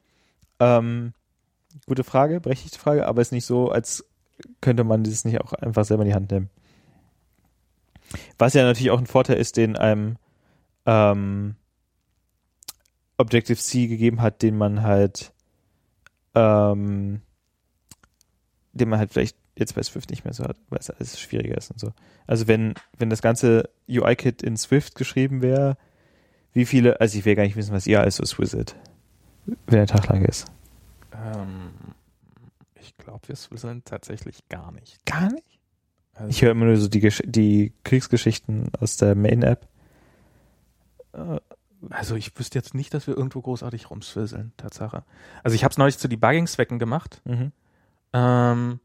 Ähm, 0.60 1.12
gute 1.86 2.04
Frage, 2.04 2.40
berechtigte 2.40 2.78
Frage, 2.78 3.06
aber 3.06 3.20
es 3.20 3.28
ist 3.28 3.32
nicht 3.32 3.46
so, 3.46 3.70
als 3.70 4.04
könnte 4.60 4.84
man 4.84 5.02
das 5.02 5.24
nicht 5.24 5.40
auch 5.40 5.52
einfach 5.52 5.84
selber 5.84 6.04
in 6.04 6.08
die 6.10 6.14
Hand 6.14 6.30
nehmen. 6.30 6.50
Was 8.38 8.54
ja 8.54 8.62
natürlich 8.62 8.90
auch 8.90 8.98
ein 8.98 9.06
Vorteil 9.06 9.36
ist, 9.36 9.56
den 9.56 9.76
einem 9.76 10.16
ähm, 10.86 11.56
Objective-C 13.16 13.88
gegeben 13.88 14.22
hat, 14.22 14.42
den 14.42 14.56
man 14.56 14.82
halt 14.82 15.32
ähm, 16.34 17.22
den 18.72 18.88
man 18.88 18.98
halt 18.98 19.12
vielleicht 19.12 19.36
jetzt 19.56 19.74
bei 19.74 19.82
Swift 19.82 20.10
nicht 20.10 20.24
mehr 20.24 20.32
so 20.32 20.44
hat, 20.44 20.56
weil 20.68 20.78
es 20.78 20.90
alles 20.90 21.18
schwieriger 21.18 21.56
ist 21.56 21.70
und 21.70 21.80
so. 21.80 21.92
Also 22.26 22.46
wenn, 22.46 22.74
wenn 22.96 23.10
das 23.10 23.22
ganze 23.22 23.70
UI-Kit 23.88 24.42
in 24.42 24.56
Swift 24.56 24.94
geschrieben 24.94 25.42
wäre, 25.42 25.76
wie 26.52 26.64
viele, 26.64 27.00
also 27.00 27.18
ich 27.18 27.24
will 27.24 27.34
gar 27.34 27.42
nicht 27.42 27.56
wissen, 27.56 27.72
was 27.72 27.86
ihr 27.86 28.00
alles 28.00 28.16
so 28.16 28.24
swizzelt, 28.24 28.76
wenn 29.46 29.78
der 29.78 29.86
Tag 29.86 30.06
lang 30.06 30.24
ist. 30.24 30.46
Ähm, 31.12 31.70
ich 32.80 32.96
glaube, 32.96 33.26
wir 33.28 33.36
swizzlen 33.36 33.82
tatsächlich 33.84 34.48
gar 34.48 34.70
nicht. 34.72 35.04
Gar 35.06 35.32
nicht? 35.32 35.57
Also, 36.18 36.30
Ich 36.30 36.42
höre 36.42 36.50
immer 36.50 36.66
nur 36.66 36.76
so 36.76 36.88
die, 36.88 37.00
Gesch 37.00 37.22
die 37.24 37.72
Kriegsgeschichten 37.84 38.70
aus 38.80 38.96
der 38.96 39.14
Main-App. 39.14 39.68
Äh, 41.12 41.40
also 41.90 42.16
ich 42.16 42.36
wüsste 42.38 42.58
jetzt 42.58 42.74
nicht, 42.74 42.92
dass 42.92 43.06
wir 43.06 43.16
irgendwo 43.16 43.40
großartig 43.40 43.90
rumswizzeln, 43.90 44.52
Tatsache. 44.56 45.04
Also 45.44 45.54
ich 45.54 45.62
habe 45.62 45.70
es 45.70 45.78
neulich 45.78 45.98
zu 45.98 46.08
Debugging-Zwecken 46.08 46.78
gemacht. 46.78 47.22
mhm. 47.24 47.52
Ähm, 48.12 48.80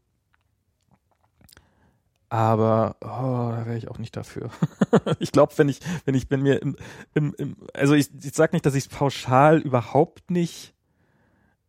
aber 2.28 2.96
oh, 3.00 3.52
da 3.52 3.64
wäre 3.64 3.76
ich 3.76 3.88
auch 3.88 3.98
nicht 3.98 4.16
dafür. 4.16 4.50
ich 5.20 5.30
glaube, 5.30 5.52
wenn 5.56 5.68
ich, 5.68 5.78
wenn 6.04 6.16
ich, 6.16 6.28
wenn 6.30 6.42
mir 6.42 6.60
im, 6.60 6.76
im, 7.14 7.32
im 7.38 7.56
also 7.72 7.94
ich, 7.94 8.10
ich 8.24 8.34
sag 8.34 8.52
nicht, 8.52 8.66
dass 8.66 8.74
ich 8.74 8.84
es 8.84 8.88
pauschal 8.88 9.60
überhaupt 9.60 10.32
nicht 10.32 10.74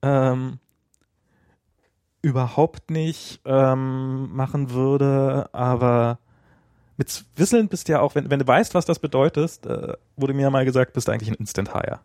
ähm, 0.02 0.60
überhaupt 2.26 2.90
nicht 2.90 3.40
ähm, 3.46 4.36
machen 4.36 4.72
würde, 4.72 5.48
aber 5.54 6.18
mit 6.98 7.24
Whisteln 7.36 7.68
bist 7.68 7.88
du 7.88 7.92
ja 7.94 8.00
auch, 8.00 8.16
wenn, 8.16 8.30
wenn 8.32 8.40
du 8.40 8.48
weißt, 8.48 8.74
was 8.74 8.86
das 8.86 8.98
bedeutet, 9.00 9.64
äh, 9.66 9.94
wurde 10.18 10.34
mir 10.34 10.44
ja 10.44 10.50
mal 10.50 10.66
gesagt, 10.66 10.94
bist 10.94 11.08
du 11.08 11.12
eigentlich 11.12 11.30
ein 11.30 11.36
Instant 11.36 11.74
Hire. 11.74 12.00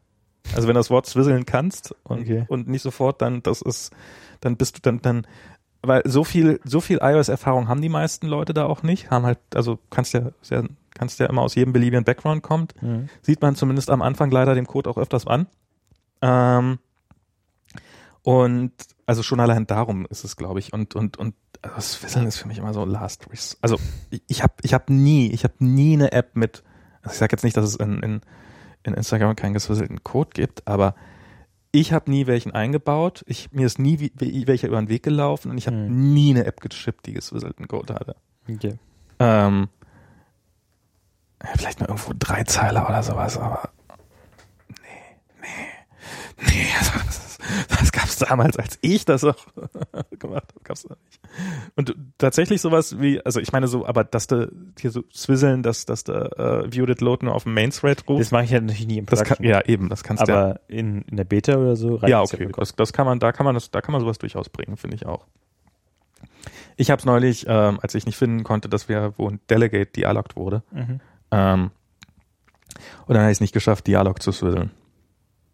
Also 0.55 0.69
wenn 0.69 0.75
du 0.75 0.81
das 0.81 0.91
Wort 0.91 1.07
swisseln 1.07 1.47
kannst 1.47 1.95
und, 2.03 2.21
Okay. 2.21 2.45
und 2.49 2.69
nicht 2.69 2.83
sofort, 2.83 3.23
dann 3.23 3.43
das 3.43 3.63
ist, 3.63 3.93
dann 4.41 4.57
bist 4.57 4.77
du 4.77 4.81
dann, 4.83 5.01
dann, 5.01 5.27
weil 5.83 6.03
so 6.05 6.23
viel, 6.25 6.61
so 6.65 6.81
viel 6.81 6.99
iOS-Erfahrung 7.01 7.69
haben 7.69 7.81
die 7.81 7.89
meisten 7.89 8.27
Leute 8.27 8.53
da 8.53 8.67
auch 8.67 8.83
nicht, 8.83 9.11
haben 9.11 9.25
halt, 9.25 9.39
also 9.55 9.79
kannst 9.89 10.13
ja, 10.13 10.33
sehr, 10.43 10.65
kannst 10.93 11.19
ja 11.19 11.27
immer 11.27 11.41
aus 11.43 11.55
jedem 11.55 11.73
beliebigen 11.73 12.05
Background 12.05 12.43
kommt, 12.43 12.75
Mhm. 12.83 13.09
sieht 13.23 13.41
man 13.41 13.55
zumindest 13.57 13.89
am 13.91 14.03
Anfang 14.03 14.31
leider 14.31 14.55
dem 14.55 14.67
Code 14.67 14.91
auch 14.91 14.99
öfters 14.99 15.27
an. 15.27 15.47
Ähm, 16.21 16.79
und 18.23 18.73
also 19.11 19.25
schon 19.25 19.41
allein 19.41 19.67
darum 19.67 20.07
ist 20.07 20.23
es, 20.23 20.37
glaube 20.37 20.61
ich. 20.61 20.73
Und 20.73 20.95
und 20.95 21.17
und 21.17 21.35
also 21.63 21.75
das 21.75 22.01
Whisteln 22.01 22.29
ist 22.29 22.37
für 22.37 22.47
mich 22.47 22.59
immer 22.59 22.73
so 22.73 22.85
Last 22.85 23.29
Res 23.29 23.59
Also 23.61 23.77
ich, 24.29 24.45
habe 24.45 24.55
ich 24.63 24.73
hab 24.73 24.89
nie, 24.89 25.33
ich 25.33 25.43
habe 25.43 25.55
nie 25.59 25.95
eine 25.95 26.13
App 26.13 26.37
mit. 26.37 26.63
Also 27.03 27.15
ich 27.15 27.19
sage 27.19 27.33
jetzt 27.33 27.43
nicht, 27.43 27.57
dass 27.57 27.65
es 27.65 27.75
in, 27.75 28.01
in, 28.05 28.21
in 28.85 28.95
Instagram 28.95 29.35
keinen 29.35 29.55
geswisselten 29.55 30.05
Code 30.05 30.31
gibt, 30.33 30.69
aber 30.69 30.95
ich 31.73 31.93
habe 31.93 32.09
nie 32.09 32.29
welchen 32.29 32.53
eingebaut. 32.53 33.25
Ich, 33.27 33.51
mir 33.51 33.67
ist 33.67 33.81
nie 33.81 33.99
wie, 33.99 34.13
welcher 34.47 34.69
über 34.69 34.81
den 34.81 34.89
Weg 34.89 35.03
gelaufen 35.03 35.51
und 35.51 35.59
ich 35.59 35.67
habe 35.67 35.77
Hm. 35.77 36.15
nie 36.15 36.31
eine 36.31 36.45
App 36.45 36.61
geschippt, 36.61 37.07
die 37.07 37.13
geswisselten 37.13 37.67
Code 37.67 37.95
hatte. 37.95 38.15
Okay. 38.49 38.79
Ähm, 39.19 39.69
vielleicht 41.57 41.81
mal 41.81 41.87
irgendwo 41.87 42.13
drei 42.17 42.45
Zeiler 42.45 42.89
oder 42.89 43.03
sowas, 43.03 43.37
aber 43.39 43.71
nee, 44.69 44.77
nee, 45.43 46.47
nee, 46.47 46.67
also 46.79 46.93
das, 47.07 47.27
ist, 47.27 47.41
das 47.81 47.90
gab's 48.11 48.29
damals, 48.29 48.57
als 48.59 48.79
ich 48.83 49.05
das 49.05 49.25
auch 49.25 49.37
gemacht 50.19 50.49
habe, 50.53 50.65
gab's 50.65 50.83
da 50.83 50.97
nicht. 51.05 51.21
Und 51.77 51.95
tatsächlich 52.19 52.61
sowas 52.61 53.01
wie, 53.01 53.25
also 53.25 53.41
ich 53.41 53.53
meine 53.53 53.69
so, 53.69 53.87
aber 53.87 54.05
dass 54.05 54.27
du 54.27 54.51
hier 54.79 54.91
so 54.91 55.05
swisseln, 55.13 55.63
dass, 55.63 55.87
dass 55.87 56.05
du 56.05 56.13
äh, 56.13 56.73
View 56.73 56.87
It 56.87 57.01
Load 57.01 57.25
nur 57.25 57.35
auf 57.35 57.45
dem 57.45 57.55
Main 57.55 57.71
Thread 57.71 58.01
Das 58.01 58.09
rufst, 58.09 58.33
mache 58.33 58.45
ich 58.45 58.51
ja 58.51 58.61
natürlich 58.61 58.87
nie 58.87 58.99
im 58.99 59.07
das 59.07 59.25
kann, 59.25 59.39
ja 59.45 59.65
eben, 59.65 59.89
das 59.89 60.03
kannst 60.03 60.27
du 60.27 60.33
ja. 60.33 60.39
aber 60.39 60.61
in, 60.69 61.03
in 61.03 61.17
der 61.17 61.25
Beta 61.25 61.57
oder 61.57 61.77
so 61.77 61.97
reicht 61.97 62.11
Ja, 62.11 62.23
es 62.23 62.35
okay, 62.35 62.49
das, 62.57 62.75
das 62.75 62.93
kann 62.93 63.07
man, 63.07 63.21
da 63.21 63.33
kann 63.33 63.45
man 63.45 63.55
das, 63.55 63.71
da 63.71 63.81
kann 63.81 63.93
man 63.93 64.01
sowas 64.01 64.19
durchaus 64.19 64.49
bringen, 64.49 64.77
finde 64.77 64.97
ich 64.97 65.07
auch. 65.07 65.27
Ich 66.77 66.91
habe 66.91 66.99
es 66.99 67.05
neulich, 67.05 67.47
ähm, 67.49 67.79
als 67.83 67.95
ich 67.95 68.07
nicht 68.07 68.17
finden 68.17 68.43
konnte, 68.43 68.69
dass 68.69 68.89
wir, 68.89 69.15
wo 69.17 69.29
ein 69.29 69.41
Delegate 69.49 69.93
dialogt 69.93 70.37
wurde, 70.37 70.63
Mhm. 70.73 71.01
Ähm, 71.33 71.71
und 73.07 73.15
dann 73.15 73.23
habe 73.23 73.31
ich 73.31 73.37
es 73.37 73.41
nicht 73.41 73.53
geschafft, 73.53 73.87
Dialog 73.87 74.23
zu 74.23 74.33
swisseln. 74.33 74.71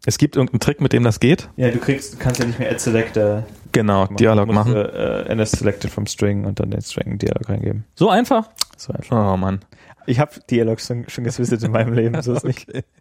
Es 0.07 0.17
gibt 0.17 0.37
irgendeinen 0.37 0.61
Trick, 0.61 0.79
mit 0.79 0.93
dem 0.93 1.03
das 1.03 1.19
geht. 1.19 1.49
Ja, 1.57 1.69
du 1.69 1.79
kriegst, 1.79 2.13
du 2.13 2.17
kannst 2.17 2.39
ja 2.39 2.45
nicht 2.45 2.57
mehr 2.59 2.69
Add 2.71 2.79
Selector 2.79 3.43
Genau, 3.73 4.07
Dialog 4.07 4.47
Du 4.47 4.53
musst, 4.53 4.67
machen. 4.69 4.77
Äh, 4.77 5.23
NS 5.33 5.51
Selected 5.51 5.91
vom 5.91 6.05
String 6.05 6.45
und 6.45 6.61
dann 6.61 6.71
den 6.71 6.81
String 6.81 7.17
Dialog 7.17 7.49
reingeben. 7.49 7.83
So 7.93 8.09
einfach? 8.09 8.49
So 8.77 8.93
einfach. 8.93 9.33
Oh 9.33 9.35
Mann. 9.35 9.59
Ich 10.05 10.21
habe 10.21 10.31
Dialogs 10.49 10.87
schon, 10.87 11.09
schon 11.09 11.25
geswisselt 11.25 11.61
in 11.61 11.71
meinem 11.71 11.91
Leben, 11.91 12.21
so 12.21 12.33
ist 12.33 12.45
nicht. 12.45 12.69
Okay. 12.69 12.83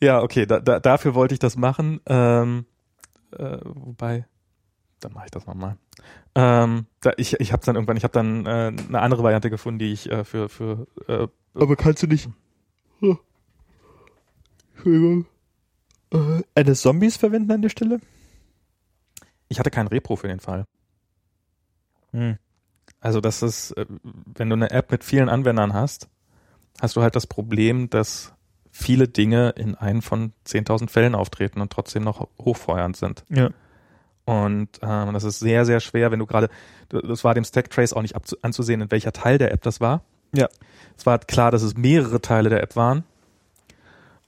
Ja, 0.00 0.22
okay, 0.22 0.44
da, 0.44 0.60
da, 0.60 0.80
dafür 0.80 1.14
wollte 1.14 1.32
ich 1.32 1.40
das 1.40 1.56
machen. 1.56 2.00
Ähm, 2.06 2.66
äh, 3.32 3.56
wobei, 3.64 4.26
dann 5.00 5.12
mache 5.14 5.24
ich 5.24 5.30
das 5.30 5.46
nochmal. 5.46 5.76
Ähm, 6.34 6.84
da, 7.00 7.12
ich 7.16 7.40
ich 7.40 7.52
habe 7.52 7.64
dann 7.64 7.74
irgendwann, 7.74 7.96
ich 7.96 8.04
habe 8.04 8.12
dann 8.12 8.44
äh, 8.44 8.70
eine 8.88 9.00
andere 9.00 9.22
Variante 9.22 9.48
gefunden, 9.48 9.78
die 9.78 9.92
ich 9.92 10.10
äh, 10.10 10.24
für 10.24 10.50
für 10.50 10.86
äh, 11.08 11.26
Aber 11.54 11.76
kannst 11.76 12.02
du 12.02 12.06
nicht. 12.06 12.28
Entschuldigung. 14.78 15.26
Äh, 16.12 16.42
NS 16.54 16.80
Zombies 16.80 17.16
verwenden 17.16 17.52
an 17.52 17.62
der 17.62 17.68
Stelle? 17.68 18.00
ich 19.48 19.58
hatte 19.58 19.70
kein 19.70 19.86
Repro 19.86 20.16
für 20.16 20.28
den 20.28 20.40
Fall. 20.40 20.64
Hm. 22.12 22.36
Also 23.00 23.20
das 23.20 23.42
ist, 23.42 23.72
äh, 23.72 23.86
wenn 24.34 24.48
du 24.48 24.56
eine 24.56 24.70
App 24.70 24.90
mit 24.90 25.04
vielen 25.04 25.28
Anwendern 25.28 25.72
hast, 25.72 26.08
hast 26.80 26.96
du 26.96 27.02
halt 27.02 27.16
das 27.16 27.26
Problem, 27.26 27.90
dass 27.90 28.32
viele 28.70 29.08
Dinge 29.08 29.50
in 29.50 29.74
einen 29.74 30.02
von 30.02 30.32
10.000 30.46 30.90
Fällen 30.90 31.14
auftreten 31.14 31.60
und 31.60 31.72
trotzdem 31.72 32.04
noch 32.04 32.28
hochfeuernd 32.40 32.96
sind. 32.96 33.24
Ja. 33.28 33.50
Und 34.24 34.68
ähm, 34.82 35.14
das 35.14 35.24
ist 35.24 35.38
sehr, 35.38 35.64
sehr 35.64 35.80
schwer, 35.80 36.10
wenn 36.10 36.18
du 36.18 36.26
gerade, 36.26 36.50
das 36.90 37.24
war 37.24 37.34
dem 37.34 37.44
Stack 37.44 37.70
Trace 37.70 37.94
auch 37.94 38.02
nicht 38.02 38.14
anzusehen, 38.42 38.82
in 38.82 38.90
welcher 38.90 39.12
Teil 39.12 39.38
der 39.38 39.52
App 39.52 39.62
das 39.62 39.80
war. 39.80 40.02
Ja. 40.34 40.48
Es 40.96 41.06
war 41.06 41.18
klar, 41.18 41.50
dass 41.50 41.62
es 41.62 41.76
mehrere 41.76 42.20
Teile 42.20 42.50
der 42.50 42.62
App 42.62 42.76
waren. 42.76 43.04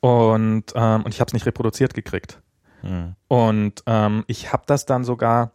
Und, 0.01 0.72
ähm, 0.74 1.02
und 1.02 1.14
ich 1.14 1.20
habe 1.20 1.28
es 1.28 1.32
nicht 1.35 1.47
reproduziert 1.47 1.94
gekriegt. 1.94 2.40
Hm. 2.81 3.14
Und 3.28 3.82
ähm, 3.86 4.24
ich 4.27 4.52
habe 4.52 4.62
das 4.66 4.86
dann 4.86 5.05
sogar, 5.05 5.52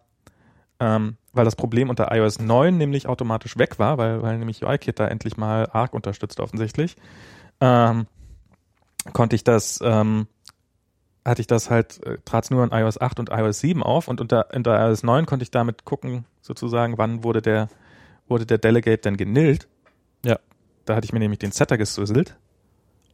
ähm, 0.80 1.18
weil 1.34 1.46
das 1.46 1.56
Problem 1.56 1.90
unter 1.90 2.16
iOS 2.16 2.40
9 2.40 2.78
nämlich 2.78 3.08
automatisch 3.08 3.58
weg 3.58 3.80
war, 3.80 3.98
weil, 3.98 4.22
weil 4.22 4.38
nämlich 4.38 4.64
UIKit 4.64 5.00
da 5.00 5.08
endlich 5.08 5.38
mal 5.38 5.68
Arc 5.72 5.94
unterstützt 5.94 6.40
offensichtlich, 6.40 6.96
ähm, 7.60 8.06
konnte 9.14 9.36
ich 9.36 9.44
das, 9.44 9.80
ähm, 9.84 10.28
hatte 11.26 11.42
ich 11.42 11.48
das 11.48 11.72
halt, 11.72 12.06
äh, 12.06 12.20
trat 12.24 12.46
es 12.46 12.52
nur 12.52 12.64
in 12.64 12.72
iOS 12.72 13.02
8 13.02 13.20
und 13.20 13.30
iOS 13.32 13.60
7 13.60 13.82
auf 13.82 14.08
und 14.08 14.22
unter, 14.22 14.54
unter 14.54 14.88
iOS 14.88 15.02
9 15.02 15.26
konnte 15.26 15.44
ich 15.44 15.52
damit 15.52 15.86
gucken, 15.86 16.26
sozusagen, 16.42 17.00
wann 17.00 17.24
wurde 17.24 17.42
der, 17.42 17.68
wurde 18.28 18.46
der 18.46 18.60
Delegate 18.60 19.02
denn 19.02 19.18
genillt. 19.18 19.68
Ja. 20.24 20.38
Da 20.86 20.96
hatte 20.96 21.06
ich 21.06 21.14
mir 21.14 21.20
nämlich 21.20 21.40
den 21.40 21.52
Setter 21.52 21.80
geswisselt 21.80 22.38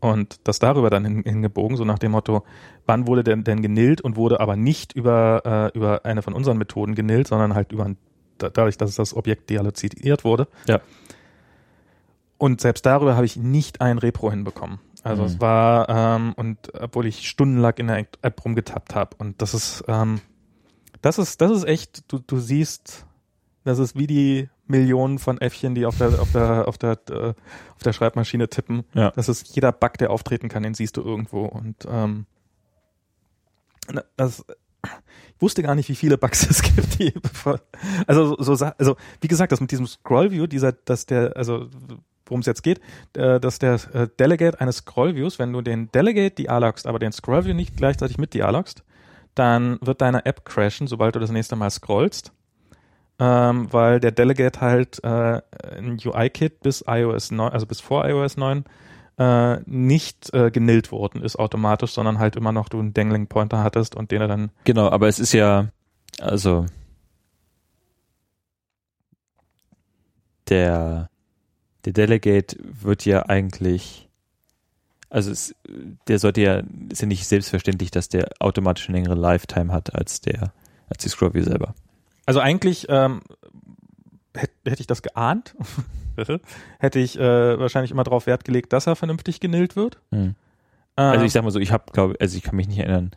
und 0.01 0.41
das 0.43 0.59
darüber 0.59 0.89
dann 0.89 1.05
hin, 1.05 1.23
hingebogen, 1.23 1.77
so 1.77 1.85
nach 1.85 1.99
dem 1.99 2.11
Motto, 2.11 2.43
wann 2.85 3.07
wurde 3.07 3.23
denn, 3.23 3.43
denn 3.45 3.61
genillt 3.61 4.01
und 4.01 4.17
wurde 4.17 4.39
aber 4.41 4.55
nicht 4.57 4.93
über, 4.93 5.71
äh, 5.73 5.77
über 5.77 6.03
eine 6.05 6.21
von 6.21 6.33
unseren 6.33 6.57
Methoden 6.57 6.93
genillt, 6.95 7.27
sondern 7.27 7.55
halt 7.55 7.71
über 7.71 7.85
ein, 7.85 7.97
da, 8.37 8.49
dadurch, 8.49 8.77
dass 8.77 8.95
das 8.95 9.15
Objekt 9.15 9.49
dealloziert 9.49 10.25
wurde. 10.25 10.47
Ja. 10.67 10.81
Und 12.37 12.59
selbst 12.61 12.85
darüber 12.85 13.15
habe 13.15 13.25
ich 13.25 13.37
nicht 13.37 13.81
ein 13.81 13.99
Repro 13.99 14.31
hinbekommen. 14.31 14.79
Also 15.03 15.23
Mhm. 15.23 15.27
es 15.27 15.41
war, 15.41 15.89
ähm, 15.89 16.33
und 16.35 16.57
obwohl 16.79 17.05
ich 17.05 17.27
stundenlang 17.27 17.73
in 17.77 17.87
der 17.87 18.05
App 18.21 18.43
rumgetappt 18.43 18.95
habe. 18.95 19.15
Und 19.19 19.41
das 19.41 19.53
ist, 19.53 19.83
ähm, 19.87 20.21
das 21.01 21.17
ist, 21.19 21.41
das 21.41 21.51
ist 21.51 21.63
echt, 21.65 22.11
du, 22.11 22.19
du 22.19 22.39
siehst, 22.39 23.05
das 23.63 23.79
ist 23.79 23.95
wie 23.95 24.07
die 24.07 24.49
Millionen 24.71 25.19
von 25.19 25.39
Äffchen, 25.39 25.75
die 25.75 25.85
auf 25.85 25.97
der, 25.97 26.19
auf 26.19 26.31
der, 26.31 26.67
auf 26.67 26.77
der, 26.77 26.97
äh, 27.09 27.33
auf 27.75 27.83
der 27.83 27.93
Schreibmaschine 27.93 28.49
tippen. 28.49 28.83
Ja. 28.93 29.11
Das 29.11 29.29
ist 29.29 29.55
jeder 29.55 29.71
Bug, 29.71 29.97
der 29.99 30.09
auftreten 30.09 30.49
kann, 30.49 30.63
den 30.63 30.73
siehst 30.73 30.97
du 30.97 31.01
irgendwo. 31.01 31.45
Und 31.45 31.75
ähm, 31.87 32.25
das, 34.17 34.43
ich 34.83 35.41
wusste 35.41 35.61
gar 35.63 35.75
nicht, 35.75 35.89
wie 35.89 35.95
viele 35.95 36.17
Bugs 36.17 36.45
es 36.49 36.61
gibt, 36.63 36.99
die 36.99 37.13
also 38.07 38.35
so, 38.39 38.55
so 38.55 38.65
also 38.77 38.95
wie 39.19 39.27
gesagt, 39.27 39.51
das 39.51 39.61
mit 39.61 39.71
diesem 39.71 39.87
Scroll-View, 39.87 40.47
dieser, 40.47 40.71
dass 40.71 41.05
der, 41.05 41.35
also 41.35 41.67
worum 42.25 42.39
es 42.39 42.45
jetzt 42.45 42.63
geht, 42.63 42.79
äh, 43.13 43.39
dass 43.39 43.59
der 43.59 43.73
äh, 43.93 44.07
Delegate 44.19 44.59
eines 44.61 44.77
Scroll-Views, 44.77 45.37
wenn 45.37 45.53
du 45.53 45.61
den 45.61 45.91
Delegate 45.91 46.35
dialogst, 46.35 46.87
aber 46.87 46.97
den 46.97 47.11
Scroll-View 47.11 47.53
nicht 47.53 47.75
gleichzeitig 47.75 48.17
mit 48.17 48.33
dialogst, 48.33 48.83
dann 49.35 49.77
wird 49.81 50.01
deine 50.01 50.25
App 50.25 50.45
crashen, 50.45 50.87
sobald 50.87 51.15
du 51.15 51.19
das 51.19 51.31
nächste 51.31 51.55
Mal 51.55 51.69
scrollst, 51.69 52.33
ähm, 53.21 53.71
weil 53.71 53.99
der 53.99 54.11
Delegate 54.11 54.61
halt 54.61 55.03
äh, 55.03 55.41
in 55.77 55.99
UI-Kit 56.03 56.61
bis 56.61 56.83
iOS 56.87 57.29
9, 57.29 57.53
also 57.53 57.67
bis 57.67 57.79
vor 57.79 58.03
iOS 58.09 58.35
9 58.35 58.65
äh, 59.19 59.59
nicht 59.67 60.33
äh, 60.33 60.49
genillt 60.49 60.91
worden 60.91 61.21
ist 61.21 61.37
automatisch, 61.37 61.91
sondern 61.91 62.17
halt 62.17 62.35
immer 62.35 62.51
noch 62.51 62.67
du 62.67 62.79
einen 62.79 62.95
Dangling 62.95 63.27
Pointer 63.27 63.63
hattest 63.63 63.95
und 63.95 64.09
den 64.09 64.21
er 64.21 64.27
dann 64.27 64.49
Genau, 64.63 64.89
aber 64.89 65.07
es 65.07 65.19
ist 65.19 65.33
ja, 65.33 65.67
also 66.19 66.65
der, 70.49 71.07
der 71.85 71.93
Delegate 71.93 72.57
wird 72.59 73.05
ja 73.05 73.27
eigentlich, 73.27 74.09
also 75.11 75.29
es, 75.29 75.53
der 76.07 76.17
sollte 76.17 76.41
ja, 76.41 76.63
ist 76.89 77.01
ja 77.01 77.07
nicht 77.07 77.27
selbstverständlich, 77.27 77.91
dass 77.91 78.09
der 78.09 78.29
automatisch 78.39 78.89
eine 78.89 78.97
längere 78.97 79.15
Lifetime 79.15 79.71
hat 79.71 79.93
als 79.93 80.21
der, 80.21 80.53
als 80.89 81.03
die 81.03 81.09
Scrollview 81.09 81.43
selber. 81.43 81.75
Also 82.31 82.39
eigentlich 82.39 82.85
ähm, 82.87 83.23
hätte 84.33 84.53
hätt 84.65 84.79
ich 84.79 84.87
das 84.87 85.01
geahnt, 85.01 85.53
hätte 86.79 86.99
ich 86.99 87.19
äh, 87.19 87.59
wahrscheinlich 87.59 87.91
immer 87.91 88.05
darauf 88.05 88.25
Wert 88.25 88.45
gelegt, 88.45 88.71
dass 88.71 88.87
er 88.87 88.95
vernünftig 88.95 89.41
genillt 89.41 89.75
wird. 89.75 89.99
Hm. 90.13 90.35
Äh, 90.95 91.01
Also 91.01 91.25
ich 91.25 91.33
sag 91.33 91.43
mal 91.43 91.51
so, 91.51 91.59
ich 91.59 91.73
habe, 91.73 91.91
glaube 91.91 92.15
also 92.21 92.37
ich 92.37 92.43
kann 92.43 92.55
mich 92.55 92.69
nicht 92.69 92.77
erinnern, 92.77 93.11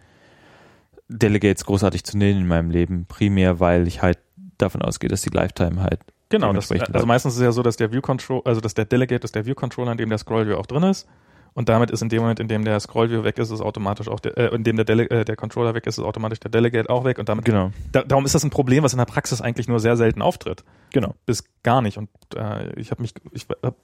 Delegates 1.06 1.64
großartig 1.64 2.02
zu 2.02 2.18
nennen 2.18 2.40
in 2.40 2.48
meinem 2.48 2.70
Leben, 2.70 3.06
primär 3.06 3.60
weil 3.60 3.86
ich 3.86 4.02
halt 4.02 4.18
davon 4.58 4.82
ausgehe, 4.82 5.08
dass 5.08 5.22
die 5.22 5.30
Lifetime 5.30 5.80
halt 5.80 6.00
genau, 6.28 6.52
das, 6.52 6.72
also 6.72 7.06
meistens 7.06 7.34
ist 7.34 7.38
es 7.38 7.44
ja 7.44 7.52
so, 7.52 7.62
dass 7.62 7.76
der 7.76 7.92
View 7.92 8.00
Control, 8.00 8.42
also 8.44 8.60
dass 8.60 8.74
der 8.74 8.84
Delegate 8.84 9.22
ist 9.22 9.36
der 9.36 9.46
View 9.46 9.54
Controller, 9.54 9.92
in 9.92 9.98
dem 9.98 10.08
der 10.08 10.18
Scroll 10.18 10.48
View 10.48 10.56
auch 10.56 10.66
drin 10.66 10.82
ist 10.82 11.06
Und 11.54 11.68
damit 11.68 11.90
ist 11.92 12.02
in 12.02 12.08
dem 12.08 12.20
Moment, 12.20 12.40
in 12.40 12.48
dem 12.48 12.64
der 12.64 12.80
Scrollview 12.80 13.22
weg 13.22 13.38
ist, 13.38 13.50
ist 13.50 13.60
automatisch 13.60 14.08
auch 14.08 14.18
der, 14.18 14.36
äh, 14.36 14.54
in 14.54 14.64
dem 14.64 14.74
der, 14.74 14.84
Dele 14.84 15.08
äh, 15.08 15.24
der 15.24 15.36
Controller 15.36 15.72
weg 15.74 15.86
ist, 15.86 15.98
ist 15.98 16.04
automatisch 16.04 16.40
der 16.40 16.50
Delegate 16.50 16.90
auch 16.90 17.04
weg. 17.04 17.18
Und 17.18 17.28
damit, 17.28 17.44
Genau. 17.44 17.70
da, 17.92 18.02
darum 18.02 18.24
ist 18.24 18.34
das 18.34 18.42
ein 18.42 18.50
Problem, 18.50 18.82
was 18.82 18.92
in 18.92 18.98
der 18.98 19.04
Praxis 19.04 19.40
eigentlich 19.40 19.68
nur 19.68 19.78
sehr 19.78 19.96
selten 19.96 20.20
auftritt. 20.20 20.64
Genau. 20.92 21.14
Bis 21.26 21.44
gar 21.62 21.80
nicht. 21.80 21.96
Und 21.96 22.08
äh, 22.34 22.78
ich 22.78 22.90
habe 22.90 23.02
mich, 23.02 23.14
ich 23.30 23.46
hab, 23.62 23.76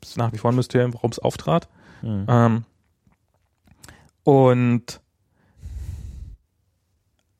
ist 0.00 0.16
nach 0.16 0.32
wie 0.32 0.38
vor 0.38 0.52
ein 0.52 0.56
Mysterium, 0.56 0.94
warum 0.94 1.10
es 1.10 1.18
auftrat. 1.18 1.68
Mhm. 2.02 2.26
Ähm, 2.28 2.64
und 4.22 5.00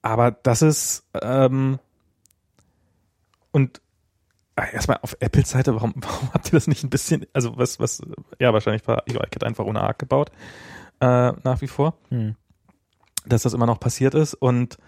aber 0.03 0.31
das 0.31 0.63
ist 0.63 1.05
ähm, 1.21 1.79
und 3.51 3.81
erstmal 4.57 4.99
auf 5.03 5.17
Apples 5.21 5.51
Seite, 5.51 5.75
warum, 5.75 5.95
warum 5.97 6.33
habt 6.33 6.49
ihr 6.49 6.53
das 6.53 6.67
nicht 6.67 6.85
ein 6.85 6.91
bisschen, 6.91 7.27
also 7.33 7.57
was, 7.57 7.79
was, 7.81 8.03
ja, 8.41 8.53
wahrscheinlich 8.53 8.87
war 8.87 9.05
UIKit 9.09 9.45
einfach 9.45 9.65
ohne 9.65 9.81
Arc 9.81 9.99
gebaut, 9.99 10.31
äh, 11.01 11.33
nach 11.45 11.61
wie 11.61 11.69
vor, 11.69 11.99
Mhm. 12.11 12.37
dass 13.27 13.43
das 13.43 13.55
immer 13.55 13.67
noch 13.67 13.81
passiert 13.81 14.15
ist 14.15 14.35
und 14.35 14.79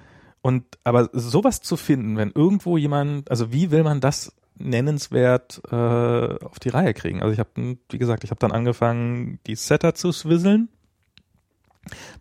und 0.40 0.64
aber 0.84 1.10
sowas 1.12 1.60
zu 1.60 1.76
finden, 1.76 2.16
wenn 2.16 2.30
irgendwo 2.30 2.76
jemand, 2.76 3.28
also 3.30 3.52
wie 3.52 3.72
will 3.72 3.82
man 3.82 4.00
das 4.00 4.32
nennenswert 4.56 5.60
äh, 5.70 5.74
auf 5.74 6.60
die 6.60 6.68
Reihe 6.68 6.94
kriegen? 6.94 7.22
Also 7.22 7.32
ich 7.32 7.40
habe, 7.40 7.76
wie 7.90 7.98
gesagt, 7.98 8.22
ich 8.22 8.30
habe 8.30 8.38
dann 8.38 8.52
angefangen, 8.52 9.40
die 9.46 9.56
Setter 9.56 9.94
zu 9.94 10.12
swisseln. 10.12 10.68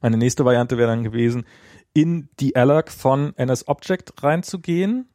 Meine 0.01 0.17
nächste 0.17 0.45
Variante 0.45 0.77
wäre 0.77 0.89
dann 0.89 1.03
gewesen, 1.03 1.45
in 1.93 2.27
die 2.39 2.55
Alloc 2.55 2.89
von 2.91 3.33
NSObject 3.37 4.23
reinzugehen 4.23 5.07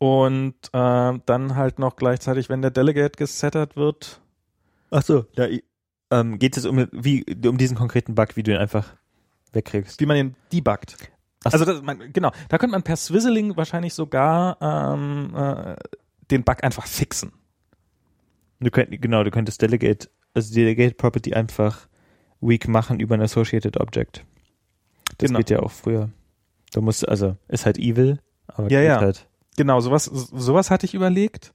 und 0.00 0.54
äh, 0.72 1.18
dann 1.26 1.54
halt 1.56 1.78
noch 1.78 1.94
gleichzeitig, 1.96 2.48
wenn 2.48 2.62
der 2.62 2.70
Delegate 2.70 3.16
gesettert 3.16 3.76
wird, 3.76 4.20
Ach 4.90 5.02
so, 5.02 5.26
ja, 5.36 5.46
i- 5.46 5.62
ähm, 6.10 6.38
geht 6.40 6.56
es 6.56 6.64
um, 6.66 6.88
wie, 6.90 7.24
um 7.46 7.58
diesen 7.58 7.76
konkreten 7.76 8.14
Bug, 8.16 8.34
wie 8.36 8.42
du 8.42 8.50
ihn 8.50 8.56
einfach 8.56 8.96
wegkriegst? 9.52 10.00
wie 10.00 10.06
man 10.06 10.16
den 10.16 10.36
debuggt. 10.52 10.96
Ach 11.44 11.52
Also 11.52 11.64
das, 11.66 11.82
man, 11.82 12.12
genau, 12.12 12.32
da 12.48 12.58
könnte 12.58 12.72
man 12.72 12.82
per 12.82 12.96
Swizzling 12.96 13.56
wahrscheinlich 13.56 13.92
sogar 13.94 14.56
ähm, 14.60 15.34
äh, 15.36 15.76
den 16.30 16.44
Bug 16.44 16.64
einfach 16.64 16.86
fixen. 16.86 17.32
Du 18.58 18.70
könnt, 18.70 18.90
genau, 19.02 19.22
du 19.22 19.30
könntest 19.30 19.60
Delegate, 19.62 20.08
also 20.34 20.52
Delegate 20.54 20.94
Property 20.94 21.34
einfach 21.34 21.86
weak 22.40 22.68
machen 22.68 23.00
über 23.00 23.14
ein 23.16 23.22
Associated 23.22 23.78
Object. 23.78 24.24
Das 25.18 25.28
Genau. 25.28 25.38
geht 25.38 25.50
ja 25.50 25.60
auch 25.60 25.70
früher. 25.70 26.08
Du 26.72 26.80
musst, 26.82 27.06
also, 27.08 27.36
ist 27.48 27.66
halt 27.66 27.78
evil, 27.78 28.18
aber 28.48 28.70
Ja, 28.70 28.80
geht 28.80 28.88
ja. 28.88 29.00
halt. 29.00 29.26
Genau, 29.60 29.78
sowas, 29.80 30.06
sowas 30.06 30.70
hatte 30.70 30.86
ich 30.86 30.94
überlegt. 30.94 31.52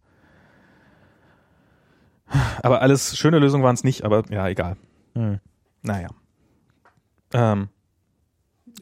Aber 2.62 2.84
alles 2.84 3.18
schöne 3.18 3.40
Lösungen 3.40 3.64
waren 3.64 3.74
es 3.74 3.84
nicht, 3.84 4.04
aber 4.04 4.22
ja, 4.30 4.48
egal. 4.48 4.78
Hm. 5.16 5.40
Naja. 5.82 6.10
Ähm, 7.34 7.70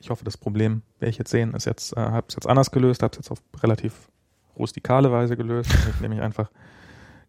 ich 0.02 0.10
hoffe, 0.10 0.26
das 0.26 0.36
Problem, 0.36 0.82
werde 1.00 1.12
ich 1.12 1.18
jetzt 1.18 1.32
sehen, 1.32 1.54
ist 1.54 1.64
jetzt, 1.64 1.96
äh, 1.96 2.02
habe 2.02 2.26
es 2.28 2.36
jetzt 2.36 2.48
anders 2.48 2.72
gelöst, 2.72 3.02
habe 3.02 3.14
es 3.14 3.18
jetzt 3.20 3.32
auf 3.32 3.42
relativ 3.62 4.10
rustikale 4.58 5.10
Weise 5.10 5.38
gelöst, 5.38 5.74
indem 5.74 5.94
ich 5.94 6.02
nämlich 6.02 6.22
einfach 6.22 6.52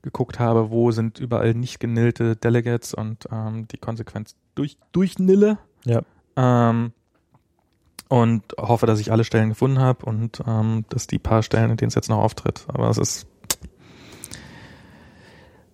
geguckt 0.02 0.40
habe, 0.40 0.72
wo 0.72 0.90
sind 0.90 1.20
überall 1.20 1.54
nicht 1.54 1.78
genillte 1.78 2.34
Delegates 2.34 2.92
und 2.92 3.28
ähm, 3.30 3.68
die 3.68 3.78
Konsequenz 3.78 4.34
durch, 4.56 4.78
durchnille. 4.90 5.58
Ja. 5.84 6.02
Ähm, 6.34 6.92
und 8.14 8.44
hoffe, 8.56 8.86
dass 8.86 9.00
ich 9.00 9.10
alle 9.10 9.24
Stellen 9.24 9.48
gefunden 9.48 9.80
habe 9.80 10.06
und 10.06 10.40
ähm, 10.46 10.84
dass 10.88 11.08
die 11.08 11.18
paar 11.18 11.42
Stellen, 11.42 11.72
in 11.72 11.76
denen 11.76 11.88
es 11.88 11.96
jetzt 11.96 12.08
noch 12.08 12.18
auftritt. 12.18 12.64
Aber 12.68 12.88
es 12.88 12.96
ist 12.96 13.26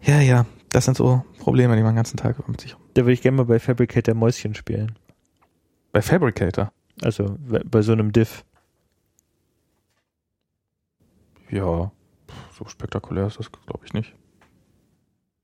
ja, 0.00 0.20
ja, 0.20 0.46
das 0.70 0.86
sind 0.86 0.96
so 0.96 1.22
Probleme, 1.38 1.76
die 1.76 1.82
man 1.82 1.92
den 1.92 1.96
ganzen 1.96 2.16
Tag 2.16 2.48
mit 2.48 2.62
sich 2.62 2.74
Da 2.94 3.02
würde 3.02 3.12
ich 3.12 3.20
gerne 3.20 3.36
mal 3.36 3.44
bei 3.44 3.58
Fabricator 3.58 4.14
Mäuschen 4.14 4.54
spielen. 4.54 4.98
Bei 5.92 6.00
Fabricator. 6.00 6.72
Also, 7.02 7.36
bei 7.38 7.82
so 7.82 7.92
einem 7.92 8.10
Diff. 8.10 8.42
Ja, 11.50 11.92
so 12.52 12.64
spektakulär 12.66 13.26
ist 13.26 13.38
das, 13.38 13.52
glaube 13.52 13.84
ich, 13.84 13.92
nicht. 13.92 14.14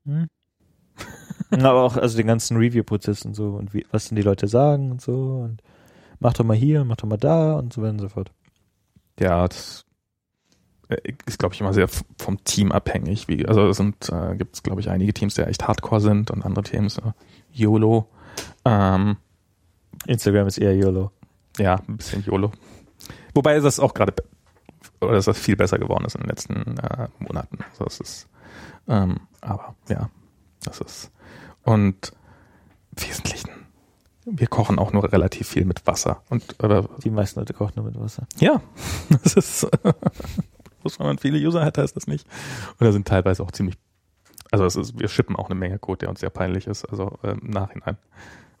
Hm. 0.05 0.27
Aber 1.51 1.83
auch, 1.83 1.95
also 1.95 2.17
den 2.17 2.25
ganzen 2.25 2.57
Review-Prozess 2.57 3.23
und 3.23 3.35
so 3.35 3.49
und 3.51 3.75
wie, 3.75 3.85
was 3.91 4.07
denn 4.07 4.15
die 4.15 4.23
Leute 4.23 4.47
sagen 4.47 4.89
und 4.89 5.01
so 5.01 5.41
und 5.43 5.61
mach 6.19 6.33
doch 6.33 6.45
mal 6.45 6.55
hier, 6.55 6.83
mach 6.83 6.97
doch 6.97 7.07
mal 7.07 7.17
da 7.17 7.53
und 7.53 7.73
so 7.73 7.81
weiter 7.81 7.91
und 7.91 7.99
so 7.99 8.09
fort. 8.09 8.31
Ja, 9.19 9.47
das 9.47 9.85
ist, 11.25 11.39
glaube 11.39 11.53
ich, 11.53 11.61
immer 11.61 11.73
sehr 11.73 11.87
vom 12.17 12.43
Team 12.43 12.71
abhängig. 12.71 13.27
Wie, 13.27 13.45
also 13.45 13.67
es 13.67 13.77
sind, 13.77 14.09
äh, 14.09 14.35
gibt 14.35 14.55
es, 14.55 14.63
glaube 14.63 14.79
ich, 14.81 14.89
einige 14.89 15.13
Teams, 15.13 15.35
die 15.35 15.41
echt 15.41 15.67
hardcore 15.67 16.01
sind 16.01 16.31
und 16.31 16.45
andere 16.45 16.63
Teams 16.63 16.97
äh, 16.97 17.11
YOLO. 17.51 18.07
Ähm, 18.63 19.17
Instagram 20.05 20.47
ist 20.47 20.57
eher 20.57 20.75
YOLO. 20.75 21.11
ja, 21.57 21.75
ein 21.87 21.97
bisschen 21.97 22.23
YOLO. 22.23 22.51
Wobei 23.33 23.59
das 23.59 23.79
auch 23.79 23.93
gerade, 23.93 24.13
oder 25.01 25.13
dass 25.13 25.25
das 25.25 25.37
viel 25.37 25.55
besser 25.55 25.77
geworden 25.77 26.05
ist 26.05 26.15
in 26.15 26.21
den 26.21 26.29
letzten 26.29 26.77
äh, 26.77 27.07
Monaten. 27.19 27.59
Also 27.71 27.85
es 27.85 27.99
ist, 27.99 28.27
ähm, 28.87 29.17
aber 29.41 29.75
ja, 29.89 30.09
das 30.63 30.79
ist. 30.81 31.11
Und 31.63 32.13
im 32.95 33.07
Wesentlichen, 33.07 33.49
wir 34.29 34.47
kochen 34.47 34.77
auch 34.77 34.91
nur 34.91 35.11
relativ 35.11 35.47
viel 35.47 35.65
mit 35.65 35.87
Wasser. 35.87 36.21
Und 36.29 36.61
oder 36.61 36.89
Die 37.03 37.09
meisten 37.09 37.39
Leute 37.39 37.53
kochen 37.53 37.73
nur 37.75 37.85
mit 37.85 37.99
Wasser. 37.99 38.27
ja, 38.39 38.61
das 39.23 39.35
ist, 39.35 39.67
wenn 39.83 41.07
man 41.07 41.17
viele 41.17 41.37
User 41.37 41.63
hat, 41.63 41.77
heißt 41.77 41.95
das 41.95 42.07
nicht. 42.07 42.27
Und 42.79 42.85
da 42.85 42.91
sind 42.91 43.07
teilweise 43.07 43.43
auch 43.43 43.51
ziemlich, 43.51 43.75
also 44.51 44.65
es 44.65 44.75
ist, 44.75 44.99
wir 44.99 45.07
shippen 45.07 45.35
auch 45.35 45.49
eine 45.49 45.55
Menge 45.55 45.79
Code, 45.79 45.99
der 45.99 46.09
uns 46.09 46.19
sehr 46.19 46.29
peinlich 46.29 46.67
ist, 46.67 46.85
also 46.85 47.17
ähm, 47.23 47.39
im 47.43 47.49
Nachhinein. 47.51 47.97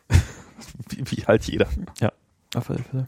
wie, 0.89 1.03
wie 1.11 1.25
halt 1.25 1.43
jeder. 1.43 1.67
Auf 2.55 2.69
alle 2.69 2.79
Fälle. 2.79 3.05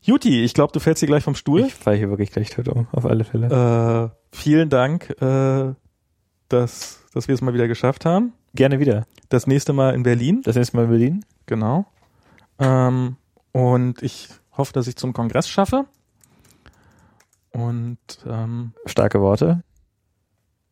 Juti, 0.00 0.44
ich 0.44 0.54
glaube, 0.54 0.72
du 0.72 0.78
fällst 0.80 1.00
hier 1.00 1.08
gleich 1.08 1.24
vom 1.24 1.34
Stuhl. 1.34 1.62
Ich 1.62 1.74
falle 1.74 1.96
hier 1.96 2.08
wirklich 2.08 2.30
gleich 2.30 2.50
tot 2.50 2.68
um, 2.68 2.86
auf 2.92 3.04
alle 3.04 3.24
Fälle. 3.24 4.12
Äh, 4.12 4.36
vielen 4.36 4.70
Dank, 4.70 5.10
äh, 5.20 5.74
dass, 6.48 7.02
dass 7.12 7.28
wir 7.28 7.34
es 7.34 7.40
mal 7.40 7.54
wieder 7.54 7.68
geschafft 7.68 8.04
haben. 8.04 8.32
Gerne 8.56 8.80
wieder. 8.80 9.06
Das 9.28 9.46
nächste 9.46 9.72
Mal 9.72 9.94
in 9.94 10.02
Berlin, 10.02 10.42
Das 10.44 10.56
nächste 10.56 10.76
Mal 10.76 10.84
in 10.84 10.90
Berlin. 10.90 11.24
genau. 11.46 11.86
Ähm, 12.58 13.16
und 13.52 14.02
ich 14.02 14.28
hoffe, 14.56 14.72
dass 14.72 14.86
ich 14.86 14.96
zum 14.96 15.12
Kongress 15.12 15.48
schaffe. 15.48 15.84
Und 17.52 17.98
ähm, 18.28 18.72
Starke 18.84 19.20
Worte. 19.20 19.62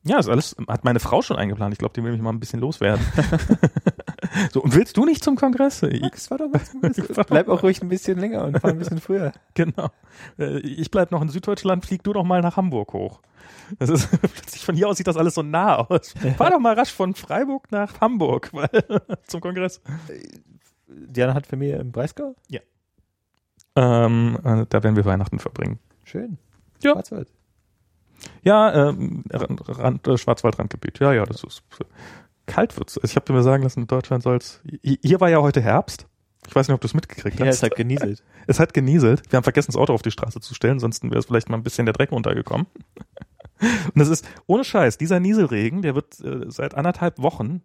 ja, 0.04 0.18
ist 0.18 0.28
alles 0.28 0.54
hat 0.68 0.84
meine 0.84 1.00
Frau 1.00 1.22
schon 1.22 1.36
eingeplant. 1.38 1.72
Ich 1.72 1.78
glaube, 1.78 1.94
die 1.94 2.02
will 2.04 2.12
mich 2.12 2.20
mal 2.20 2.30
ein 2.30 2.40
bisschen 2.40 2.60
loswerden. 2.60 3.04
so, 4.52 4.62
und 4.62 4.74
willst 4.74 4.96
du 4.96 5.04
nicht 5.06 5.24
zum 5.24 5.36
Kongress? 5.36 5.82
Ich, 5.82 6.14
fahr 6.20 6.38
doch 6.38 6.48
mal 6.50 7.24
Bleib 7.28 7.48
auch 7.48 7.62
ruhig 7.62 7.80
ein 7.82 7.88
bisschen 7.88 8.18
länger 8.18 8.44
und 8.44 8.60
fahr 8.60 8.70
ein 8.70 8.78
bisschen 8.78 9.00
früher. 9.00 9.32
genau. 9.54 9.88
Äh, 10.38 10.58
Ich 10.58 10.90
bleib 10.90 11.10
noch 11.10 11.22
in 11.22 11.28
Süddeutschland, 11.30 11.84
flieg 11.86 12.02
du 12.02 12.12
doch 12.12 12.24
mal 12.24 12.42
nach 12.42 12.56
Hamburg 12.56 12.92
hoch. 12.92 13.20
Das 13.78 13.88
ist 13.90 14.08
plötzlich 14.20 14.64
von 14.64 14.74
hier 14.74 14.88
aus 14.88 14.96
sieht 14.96 15.06
das 15.06 15.16
alles 15.16 15.34
so 15.34 15.42
nah 15.42 15.76
aus. 15.76 16.14
Fahr 16.36 16.50
doch 16.50 16.58
mal 16.60 16.74
rasch 16.74 16.92
von 16.92 17.14
Freiburg 17.14 17.70
nach 17.72 18.00
Hamburg 18.00 18.50
weil, 18.52 18.68
zum 19.26 19.40
Kongress. 19.40 19.80
Diana 20.86 21.34
hat 21.34 21.46
Familie 21.46 21.78
im 21.78 21.92
Breisgau? 21.92 22.36
Ähm, 23.76 24.38
äh, 24.44 24.66
da 24.68 24.82
werden 24.82 24.96
wir 24.96 25.04
Weihnachten 25.04 25.38
verbringen. 25.38 25.78
Schön. 26.04 26.38
Ja. 26.82 26.92
Schwarzwald. 26.92 27.28
Ja, 28.42 28.88
ähm, 28.90 29.24
Rand, 29.32 30.06
äh, 30.06 30.16
Schwarzwaldrandgebiet. 30.16 30.98
Ja, 31.00 31.12
ja, 31.12 31.24
das 31.24 31.42
ist 31.44 31.62
kalt 32.46 32.76
wird's. 32.76 32.96
Also 32.98 33.06
ich 33.10 33.16
habe 33.16 33.32
mir 33.32 33.42
sagen 33.42 33.62
lassen, 33.62 33.80
in 33.80 33.86
Deutschland 33.86 34.22
soll's. 34.22 34.60
hi- 34.84 34.98
Hier 35.02 35.20
war 35.20 35.30
ja 35.30 35.40
heute 35.40 35.60
Herbst. 35.60 36.06
Ich 36.46 36.54
weiß 36.54 36.68
nicht, 36.68 36.74
ob 36.74 36.80
du 36.82 36.86
es 36.86 36.94
mitgekriegt 36.94 37.40
Ja, 37.40 37.46
hast. 37.46 37.56
es 37.56 37.62
hat 37.62 37.74
genieselt. 37.74 38.22
Es 38.46 38.60
hat 38.60 38.74
genieselt. 38.74 39.22
Wir 39.32 39.38
haben 39.38 39.44
vergessen, 39.44 39.72
das 39.72 39.76
Auto 39.80 39.94
auf 39.94 40.02
die 40.02 40.10
Straße 40.10 40.38
zu 40.40 40.52
stellen, 40.54 40.78
sonst 40.78 41.02
wäre 41.02 41.18
es 41.18 41.24
vielleicht 41.24 41.48
mal 41.48 41.56
ein 41.56 41.62
bisschen 41.62 41.86
der 41.86 41.94
Dreck 41.94 42.12
runtergekommen. 42.12 42.66
Und 43.60 43.98
das 43.98 44.08
ist, 44.08 44.26
ohne 44.46 44.64
Scheiß, 44.64 44.98
dieser 44.98 45.20
Nieselregen, 45.20 45.82
der 45.82 45.94
wird 45.94 46.20
äh, 46.20 46.50
seit 46.50 46.74
anderthalb 46.74 47.18
Wochen, 47.18 47.62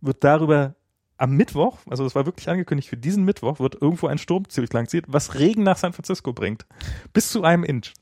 wird 0.00 0.22
darüber 0.22 0.74
am 1.16 1.32
Mittwoch, 1.32 1.78
also 1.88 2.04
es 2.04 2.14
war 2.14 2.26
wirklich 2.26 2.48
angekündigt, 2.48 2.88
für 2.88 2.96
diesen 2.96 3.24
Mittwoch 3.24 3.60
wird 3.60 3.80
irgendwo 3.80 4.08
ein 4.08 4.18
Sturm 4.18 4.48
ziemlich 4.48 4.72
lang 4.72 4.88
zieht, 4.88 5.04
was 5.08 5.34
Regen 5.36 5.62
nach 5.62 5.76
San 5.76 5.92
Francisco 5.92 6.32
bringt. 6.32 6.66
Bis 7.12 7.30
zu 7.30 7.44
einem 7.44 7.64
Inch. 7.64 7.92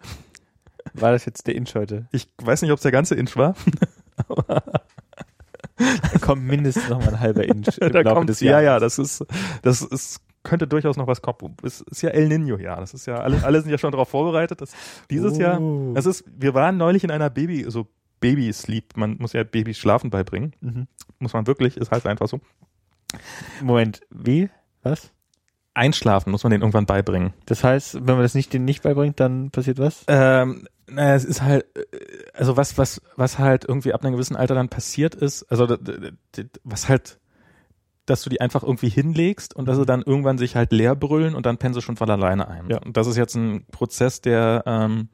War 0.95 1.13
das 1.13 1.25
jetzt 1.25 1.47
der 1.47 1.55
Inch 1.55 1.75
heute? 1.75 2.09
Ich 2.11 2.29
weiß 2.43 2.63
nicht, 2.63 2.73
ob 2.73 2.79
es 2.79 2.83
der 2.83 2.91
ganze 2.91 3.15
Inch 3.15 3.37
war. 3.37 3.55
Da 5.77 6.19
kommt 6.21 6.45
mindestens 6.45 6.89
noch 6.89 6.99
mal 7.01 7.09
ein 7.15 7.21
halber 7.21 7.45
Inch 7.45 7.79
im 7.81 7.93
da 7.93 8.01
Laufe 8.01 8.15
kommt, 8.17 8.29
des 8.29 8.41
ja, 8.41 8.61
Jahres. 8.61 8.65
ja, 8.65 8.79
das 8.81 8.99
ist, 8.99 9.25
das 9.63 9.83
ist, 9.83 10.21
könnte 10.43 10.67
durchaus 10.67 10.97
noch 10.97 11.07
was 11.07 11.23
kommen. 11.23 11.57
Es 11.63 11.81
ist 11.83 12.03
ja 12.03 12.11
El 12.11 12.29
Nino 12.29 12.59
Jahr. 12.59 12.81
Das 12.81 12.95
ist 12.95 13.07
ja, 13.07 13.17
alle, 13.17 13.43
alle 13.45 13.61
sind 13.63 13.71
ja 13.71 13.79
schon 13.79 13.93
darauf 13.93 14.09
vorbereitet. 14.09 14.61
Dass 14.61 14.73
dieses 15.11 15.39
Jahr, 15.39 15.61
Oh. 15.61 15.93
das 15.95 16.07
ist, 16.07 16.25
wir 16.37 16.55
waren 16.55 16.77
neulich 16.77 17.05
in 17.05 17.11
einer 17.11 17.31
Baby, 17.31 17.65
so 17.69 17.87
Baby-Sleep. 18.21 18.97
Man 18.97 19.17
muss 19.19 19.33
ja 19.33 19.43
Babys 19.45 19.79
schlafen 19.79 20.11
beibringen. 20.11 20.55
Mhm. 20.61 20.87
Muss 21.19 21.33
man 21.33 21.47
wirklich, 21.47 21.77
ist 21.77 21.91
halt 21.91 22.07
einfach 22.07 22.29
so. 22.29 22.41
Moment, 23.63 24.01
wie? 24.11 24.49
Was? 24.83 25.11
Einschlafen 25.75 26.31
muss 26.31 26.43
man 26.43 26.51
denen 26.51 26.63
irgendwann 26.63 26.87
beibringen. 26.87 27.33
Das 27.47 27.65
heißt, 27.65 27.95
wenn 27.95 28.15
man 28.15 28.23
das 28.23 28.35
nicht 28.35 28.53
denen 28.53 28.65
nicht 28.65 28.83
beibringt, 28.83 29.21
dann 29.21 29.51
passiert 29.51 29.79
was? 29.79 30.05
Ähm, 30.07 30.67
naja, 30.87 31.15
es 31.15 31.25
ist 31.25 31.43
halt, 31.43 31.65
äh, 31.77 31.83
also 32.35 32.57
was, 32.57 32.77
was, 32.79 33.01
was 33.17 33.39
halt 33.39 33.65
irgendwie 33.67 33.93
ab 33.93 34.03
einem 34.03 34.13
gewissen 34.13 34.37
Alter 34.37 34.55
dann 34.55 34.69
passiert 34.69 35.15
ist, 35.15 35.45
also 35.45 35.77
was 36.65 36.89
halt 36.89 37.19
dass 38.07 38.23
du 38.23 38.31
die 38.31 38.41
einfach 38.41 38.63
irgendwie 38.63 38.89
hinlegst 38.89 39.55
und 39.55 39.67
dass 39.67 39.77
sie 39.77 39.87
dann 39.87 40.03
irgendwann 40.03 40.39
sich 40.39 40.57
halt 40.57 40.73
leer 40.73 40.97
brüllen 40.97 41.35
und 41.35 41.47
dann 41.47 41.59
pennen 41.59 41.75
sie 41.75 41.83
schon 41.83 41.97
von 41.97 42.11
alleine 42.11 42.49
ein. 42.49 42.69
Ja. 42.69 42.79
Und 42.79 42.97
das 42.97 43.07
ist 43.07 43.17
jetzt 43.17 43.37
ein 43.37 43.65
Prozess, 43.71 44.21
der 44.21 44.65
ähm, 44.67 45.09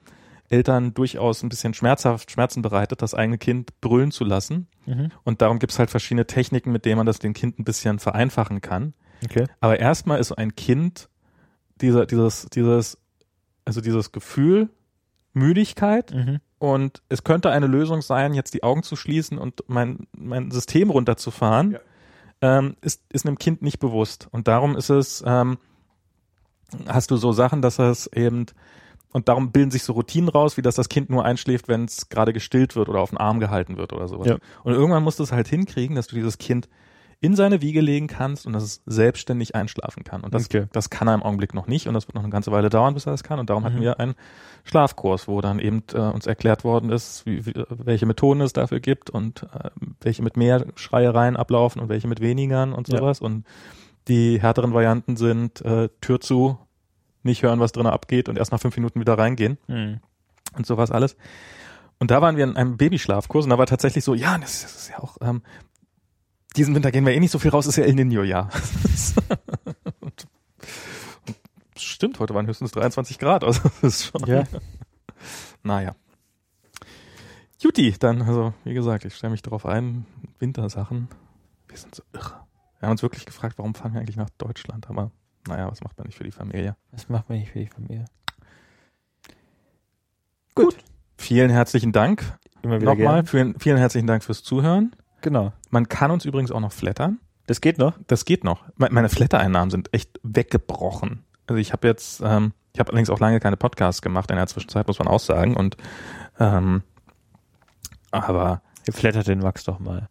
Eltern 0.49 0.95
durchaus 0.95 1.43
ein 1.43 1.51
bisschen 1.51 1.75
schmerzhaft, 1.75 2.31
Schmerzen 2.31 2.62
bereitet, 2.62 3.03
das 3.03 3.12
eigene 3.12 3.37
Kind 3.37 3.78
brüllen 3.81 4.11
zu 4.11 4.25
lassen. 4.25 4.69
Mhm. 4.87 5.11
Und 5.23 5.43
darum 5.43 5.59
gibt's 5.59 5.78
halt 5.78 5.91
verschiedene 5.91 6.27
Techniken, 6.27 6.73
mit 6.73 6.87
denen 6.87 6.97
man 6.97 7.07
das 7.07 7.19
dem 7.19 7.35
Kind 7.35 7.59
ein 7.59 7.65
bisschen 7.65 7.99
vereinfachen 7.99 8.62
kann. 8.62 8.95
Okay. 9.25 9.47
Aber 9.61 9.79
erstmal 9.81 10.21
ist 10.21 10.29
so 10.29 10.37
ein 10.37 10.55
Kind 10.55 11.09
dieser, 11.81 12.07
dieses, 12.07 12.47
dieses, 12.53 12.99
also 13.65 13.81
dieses 13.81 14.13
Gefühl, 14.13 14.69
Müdigkeit 15.33 16.13
Mhm. 16.15 16.41
und 16.59 17.03
es 17.09 17.23
könnte 17.25 17.51
eine 17.51 17.67
Lösung 17.67 18.03
sein, 18.03 18.35
jetzt 18.35 18.55
die 18.55 18.63
Augen 18.63 18.83
zu 18.83 18.97
schließen 18.97 19.39
und 19.39 19.63
mein, 19.69 20.07
mein 20.17 20.51
System 20.51 20.91
runterzufahren, 20.91 21.73
Ja. 21.73 22.59
ähm, 22.59 22.77
ist, 22.81 23.03
ist 23.13 23.27
einem 23.27 23.39
Kind 23.39 23.63
nicht 23.63 23.79
bewusst. 23.79 24.29
Und 24.33 24.49
darum 24.49 24.77
ist 24.77 24.91
es, 24.91 25.23
ähm, 25.27 25.59
hast 26.87 27.11
du 27.11 27.17
so 27.17 27.33
Sachen, 27.33 27.63
dass 27.63 27.79
es 27.79 28.07
eben, 28.09 28.47
und 29.13 29.29
darum 29.29 29.53
bilden 29.53 29.71
sich 29.71 29.85
so 29.85 29.93
Routinen 29.93 30.29
raus, 30.29 30.57
wie 30.57 30.63
dass 30.63 30.75
das 30.75 30.89
Kind 30.89 31.09
nur 31.11 31.25
einschläft, 31.25 31.69
wenn 31.69 31.85
es 31.85 32.09
gerade 32.09 32.33
gestillt 32.33 32.77
wird 32.77 32.89
oder 32.89 33.01
auf 33.01 33.11
den 33.11 33.19
Arm 33.19 33.41
gehalten 33.41 33.77
wird 33.77 33.93
oder 33.93 34.09
sowas. 34.09 34.27
Ja. 34.29 34.37
Und 34.65 34.73
irgendwann 34.75 35.03
musst 35.03 35.19
du 35.19 35.23
es 35.23 35.33
halt 35.33 35.49
hinkriegen, 35.49 35.97
dass 35.97 36.09
du 36.09 36.17
dieses 36.17 36.39
Kind 36.39 36.69
in 37.21 37.35
seine 37.35 37.61
Wiege 37.61 37.81
legen 37.81 38.07
kannst 38.07 38.47
und 38.47 38.53
dass 38.53 38.63
es 38.63 38.83
selbstständig 38.87 39.55
einschlafen 39.57 40.05
kann. 40.05 40.23
Und 40.23 40.35
das, 40.35 40.45
Okay. 40.45 40.67
das 40.73 40.89
kann 40.89 41.09
er 41.09 41.15
im 41.15 41.23
Augenblick 41.25 41.53
noch 41.53 41.67
nicht 41.67 41.89
und 41.89 41.95
das 41.95 42.07
wird 42.07 42.15
noch 42.15 42.23
eine 42.23 42.31
ganze 42.31 42.53
Weile 42.53 42.71
dauern, 42.71 42.95
bis 42.95 43.07
er 43.07 43.13
das 43.13 43.25
kann. 43.25 43.41
Und 43.41 43.51
darum 43.51 43.65
hatten 43.65 43.79
Mhm. 43.79 43.81
wir 43.83 43.99
einen 43.99 44.15
Schlafkurs, 44.65 45.27
wo 45.27 45.41
dann 45.41 45.59
eben 45.59 45.83
äh, 45.95 45.99
uns 45.99 46.27
erklärt 46.27 46.63
worden 46.63 46.91
ist, 46.91 47.27
wie, 47.27 47.45
wie, 47.45 47.55
welche 47.69 48.07
Methoden 48.07 48.41
es 48.41 48.53
dafür 48.53 48.79
gibt 48.79 49.11
und 49.11 49.43
äh, 49.53 49.71
welche 50.01 50.23
mit 50.23 50.37
mehr 50.37 50.65
Schreiereien 50.77 51.37
ablaufen 51.37 51.81
und 51.83 51.89
welche 51.89 52.07
mit 52.07 52.21
wenigern 52.21 52.73
und 52.73 52.89
Ja. 52.89 52.99
sowas. 52.99 53.21
Und 53.21 53.45
die 54.07 54.41
härteren 54.41 54.73
Varianten 54.73 55.17
sind 55.17 55.61
äh, 55.63 55.89
Tür 56.01 56.21
zu, 56.21 56.59
nicht 57.25 57.43
hören, 57.43 57.59
was 57.59 57.73
drinnen 57.73 57.93
abgeht 57.93 58.29
und 58.29 58.39
erst 58.39 58.53
nach 58.53 58.61
fünf 58.61 58.77
Minuten 58.77 59.01
wieder 59.01 59.19
reingehen 59.19 59.59
Mhm. 59.67 59.99
und 60.57 60.67
sowas 60.67 60.93
alles. 60.93 61.17
Und 61.99 62.13
da 62.13 62.23
waren 62.23 62.37
wir 62.37 62.45
in 62.45 62.57
einem 62.57 62.77
Babyschlafkurs 62.77 63.45
und 63.45 63.51
da 63.51 63.59
war 63.59 63.67
tatsächlich 63.67 64.05
so, 64.05 64.15
ja, 64.15 64.39
das, 64.39 64.63
das 64.63 64.77
ist 64.77 64.91
ja 64.91 65.01
auch, 65.01 65.17
ähm, 65.21 65.43
diesen 66.57 66.75
Winter 66.75 66.91
gehen 66.91 67.05
wir 67.07 67.12
eh 67.12 67.20
nicht 67.20 67.31
so 67.31 67.39
viel 67.39 67.51
raus, 67.51 67.67
ist 67.67 67.77
ja 67.77 67.85
El 67.85 67.94
Nino-Jahr. 67.94 68.51
und, 70.01 70.27
und 71.27 71.36
stimmt, 71.77 72.18
heute 72.18 72.35
waren 72.35 72.47
höchstens 72.47 72.73
23 72.73 73.18
Grad, 73.18 73.44
also 73.44 73.60
das 73.81 73.83
ist 73.83 74.05
schon, 74.07 74.27
Ja. 74.27 74.44
naja. 75.62 75.94
Juti, 77.60 77.94
dann, 77.99 78.23
also 78.23 78.55
wie 78.65 78.75
gesagt, 78.75 79.05
ich 79.05 79.15
stelle 79.15 79.33
mich 79.33 79.43
darauf 79.43 79.67
ein, 79.67 80.07
Wintersachen, 80.39 81.09
wir 81.67 81.77
sind 81.77 81.94
so 81.94 82.02
irre. 82.12 82.47
Wir 82.78 82.86
haben 82.86 82.93
uns 82.93 83.02
wirklich 83.02 83.27
gefragt, 83.27 83.59
warum 83.59 83.75
fahren 83.75 83.93
wir 83.94 84.01
eigentlich 84.01 84.17
nach 84.17 84.31
Deutschland, 84.39 84.89
aber 84.89 85.10
naja, 85.49 85.68
was 85.70 85.83
macht 85.83 85.99
man 85.99 86.07
nicht 86.07 86.17
für 86.17 86.25
die 86.25 86.31
Familie? 86.31 86.77
Das 86.93 87.09
macht 87.09 87.28
man 87.28 87.39
nicht 87.39 87.51
für 87.51 87.59
die 87.59 87.67
Familie. 87.67 88.05
Vielen 91.17 91.51
herzlichen 91.51 91.93
Dank 91.93 92.39
Immer 92.62 92.81
wieder 92.81 92.94
nochmal, 92.94 93.25
vielen, 93.25 93.59
vielen 93.59 93.77
herzlichen 93.77 94.07
Dank 94.07 94.25
fürs 94.25 94.43
Zuhören. 94.43 94.94
Genau. 95.21 95.53
Man 95.71 95.89
kann 95.89 96.11
uns 96.11 96.25
übrigens 96.25 96.51
auch 96.53 96.61
noch 96.61 96.73
flattern. 96.73 97.19
Das 97.47 97.61
geht 97.61 97.79
noch. 97.79 97.95
Das 98.07 98.25
geht 98.25 98.45
noch. 98.45 98.65
Me- 98.77 98.89
Meine 98.91 99.09
Flatter-Einnahmen 99.09 99.71
sind 99.71 99.93
echt 99.95 100.21
weggebrochen. 100.23 101.25
Also 101.47 101.59
ich 101.59 101.73
habe 101.73 101.89
jetzt, 101.89 102.21
ähm, 102.25 102.53
ich 102.75 102.81
habe 102.81 102.91
allerdings 102.91 103.11
auch 103.11 103.21
lange 103.21 103.41
keine 103.41 103.57
Podcasts 103.57 104.03
gemacht 104.03 104.31
in 104.31 104.37
der 104.37 104.47
Zwischenzeit, 104.47 104.87
muss 104.87 104.99
man 104.99 105.09
auch 105.09 105.21
sagen. 105.21 105.57
Und 105.57 105.77
ähm, 106.39 106.83
aber 108.11 108.63
flattert 108.91 109.27
den 109.29 109.41
Max 109.41 109.65
doch 109.65 109.79
mal. 109.79 110.09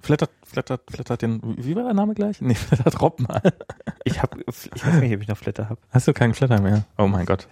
flattert, 0.00 0.30
flattert, 0.44 0.82
flattert 0.90 1.22
den, 1.22 1.40
wie 1.58 1.74
war 1.74 1.84
der 1.84 1.94
Name 1.94 2.14
gleich? 2.14 2.40
Nee, 2.40 2.54
flattert 2.54 3.00
Rob 3.00 3.20
mal. 3.20 3.40
Ich 4.04 4.20
hab, 4.22 4.36
ich 4.46 4.46
weiß 4.86 5.00
nicht, 5.00 5.14
ob 5.14 5.22
ich 5.22 5.28
noch 5.28 5.38
Flatter 5.38 5.68
hab. 5.68 5.78
Hast 5.90 6.06
du 6.08 6.12
keinen 6.12 6.34
Flatter 6.34 6.60
mehr? 6.60 6.84
Oh 6.98 7.06
mein 7.06 7.26
Gott. 7.26 7.48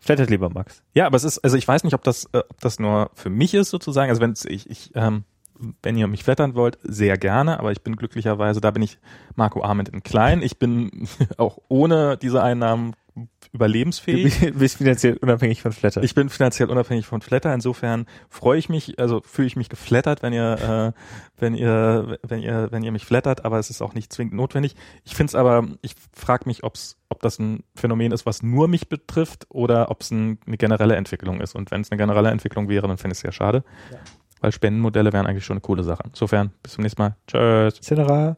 Flattert 0.00 0.30
lieber 0.30 0.50
Max. 0.50 0.82
Ja, 0.94 1.06
aber 1.06 1.16
es 1.16 1.24
ist, 1.24 1.38
also 1.40 1.56
ich 1.56 1.66
weiß 1.66 1.84
nicht, 1.84 1.94
ob 1.94 2.02
das, 2.04 2.26
äh, 2.32 2.38
ob 2.48 2.60
das 2.60 2.78
nur 2.78 3.10
für 3.14 3.30
mich 3.30 3.54
ist 3.54 3.70
sozusagen. 3.70 4.08
Also 4.10 4.20
wenn 4.22 4.34
ich, 4.46 4.68
ich, 4.70 4.92
ähm, 4.94 5.24
wenn 5.82 5.96
ihr 5.96 6.06
mich 6.06 6.24
flattern 6.24 6.54
wollt, 6.54 6.78
sehr 6.82 7.16
gerne, 7.18 7.58
aber 7.58 7.72
ich 7.72 7.82
bin 7.82 7.96
glücklicherweise, 7.96 8.60
da 8.60 8.70
bin 8.70 8.82
ich 8.82 8.98
Marco 9.34 9.62
Arment 9.62 9.88
in 9.88 10.02
klein. 10.02 10.42
Ich 10.42 10.58
bin 10.58 11.08
auch 11.38 11.58
ohne 11.68 12.16
diese 12.16 12.42
Einnahmen 12.42 12.94
Du 13.14 13.24
überlebensfähig. 13.54 14.38
bist- 14.40 14.58
bist 14.58 14.76
finanziell 14.76 15.16
unabhängig 15.16 15.62
von 15.62 15.72
Flatter. 15.72 16.02
Ich 16.02 16.14
bin 16.14 16.28
finanziell 16.28 16.68
unabhängig 16.68 17.06
von 17.06 17.22
Flatter. 17.22 17.54
Insofern 17.54 18.04
freue 18.28 18.58
ich 18.58 18.68
mich, 18.68 18.98
also 19.00 19.22
fühle 19.24 19.46
ich 19.46 19.56
mich 19.56 19.70
geflattert, 19.70 20.22
wenn 20.22 20.34
ihr, 20.34 20.92
äh, 20.94 21.00
wenn 21.40 21.54
ihr, 21.54 22.18
wenn 22.22 22.42
ihr, 22.42 22.68
wenn 22.72 22.82
ihr 22.82 22.92
mich 22.92 23.06
flattert, 23.06 23.46
aber 23.46 23.58
es 23.58 23.70
ist 23.70 23.80
auch 23.80 23.94
nicht 23.94 24.12
zwingend 24.12 24.34
notwendig. 24.34 24.76
Ich 25.04 25.14
finde 25.14 25.30
es 25.30 25.34
aber, 25.34 25.66
ich 25.80 25.94
frage 26.12 26.42
mich, 26.46 26.62
ob's, 26.62 26.98
ob 27.08 27.22
das 27.22 27.38
ein 27.38 27.62
Phänomen 27.74 28.12
ist, 28.12 28.26
was 28.26 28.42
nur 28.42 28.68
mich 28.68 28.90
betrifft 28.90 29.46
oder 29.48 29.90
ob 29.90 30.02
es 30.02 30.10
ein, 30.10 30.38
eine 30.46 30.58
generelle 30.58 30.96
Entwicklung 30.96 31.40
ist. 31.40 31.54
Und 31.54 31.70
wenn 31.70 31.80
es 31.80 31.90
eine 31.90 31.96
generelle 31.96 32.30
Entwicklung 32.30 32.68
wäre, 32.68 32.86
dann 32.86 32.98
fände 32.98 33.12
ich 33.12 33.18
es 33.18 33.22
sehr 33.22 33.32
schade. 33.32 33.64
Ja. 33.90 33.98
Weil 34.40 34.52
Spendenmodelle 34.52 35.12
wären 35.12 35.26
eigentlich 35.26 35.44
schon 35.44 35.54
eine 35.54 35.62
coole 35.62 35.82
Sache. 35.82 36.02
Insofern, 36.06 36.52
bis 36.62 36.72
zum 36.74 36.82
nächsten 36.82 37.02
Mal. 37.02 37.16
Tschüss. 37.26 37.80
Cetera. 37.80 38.36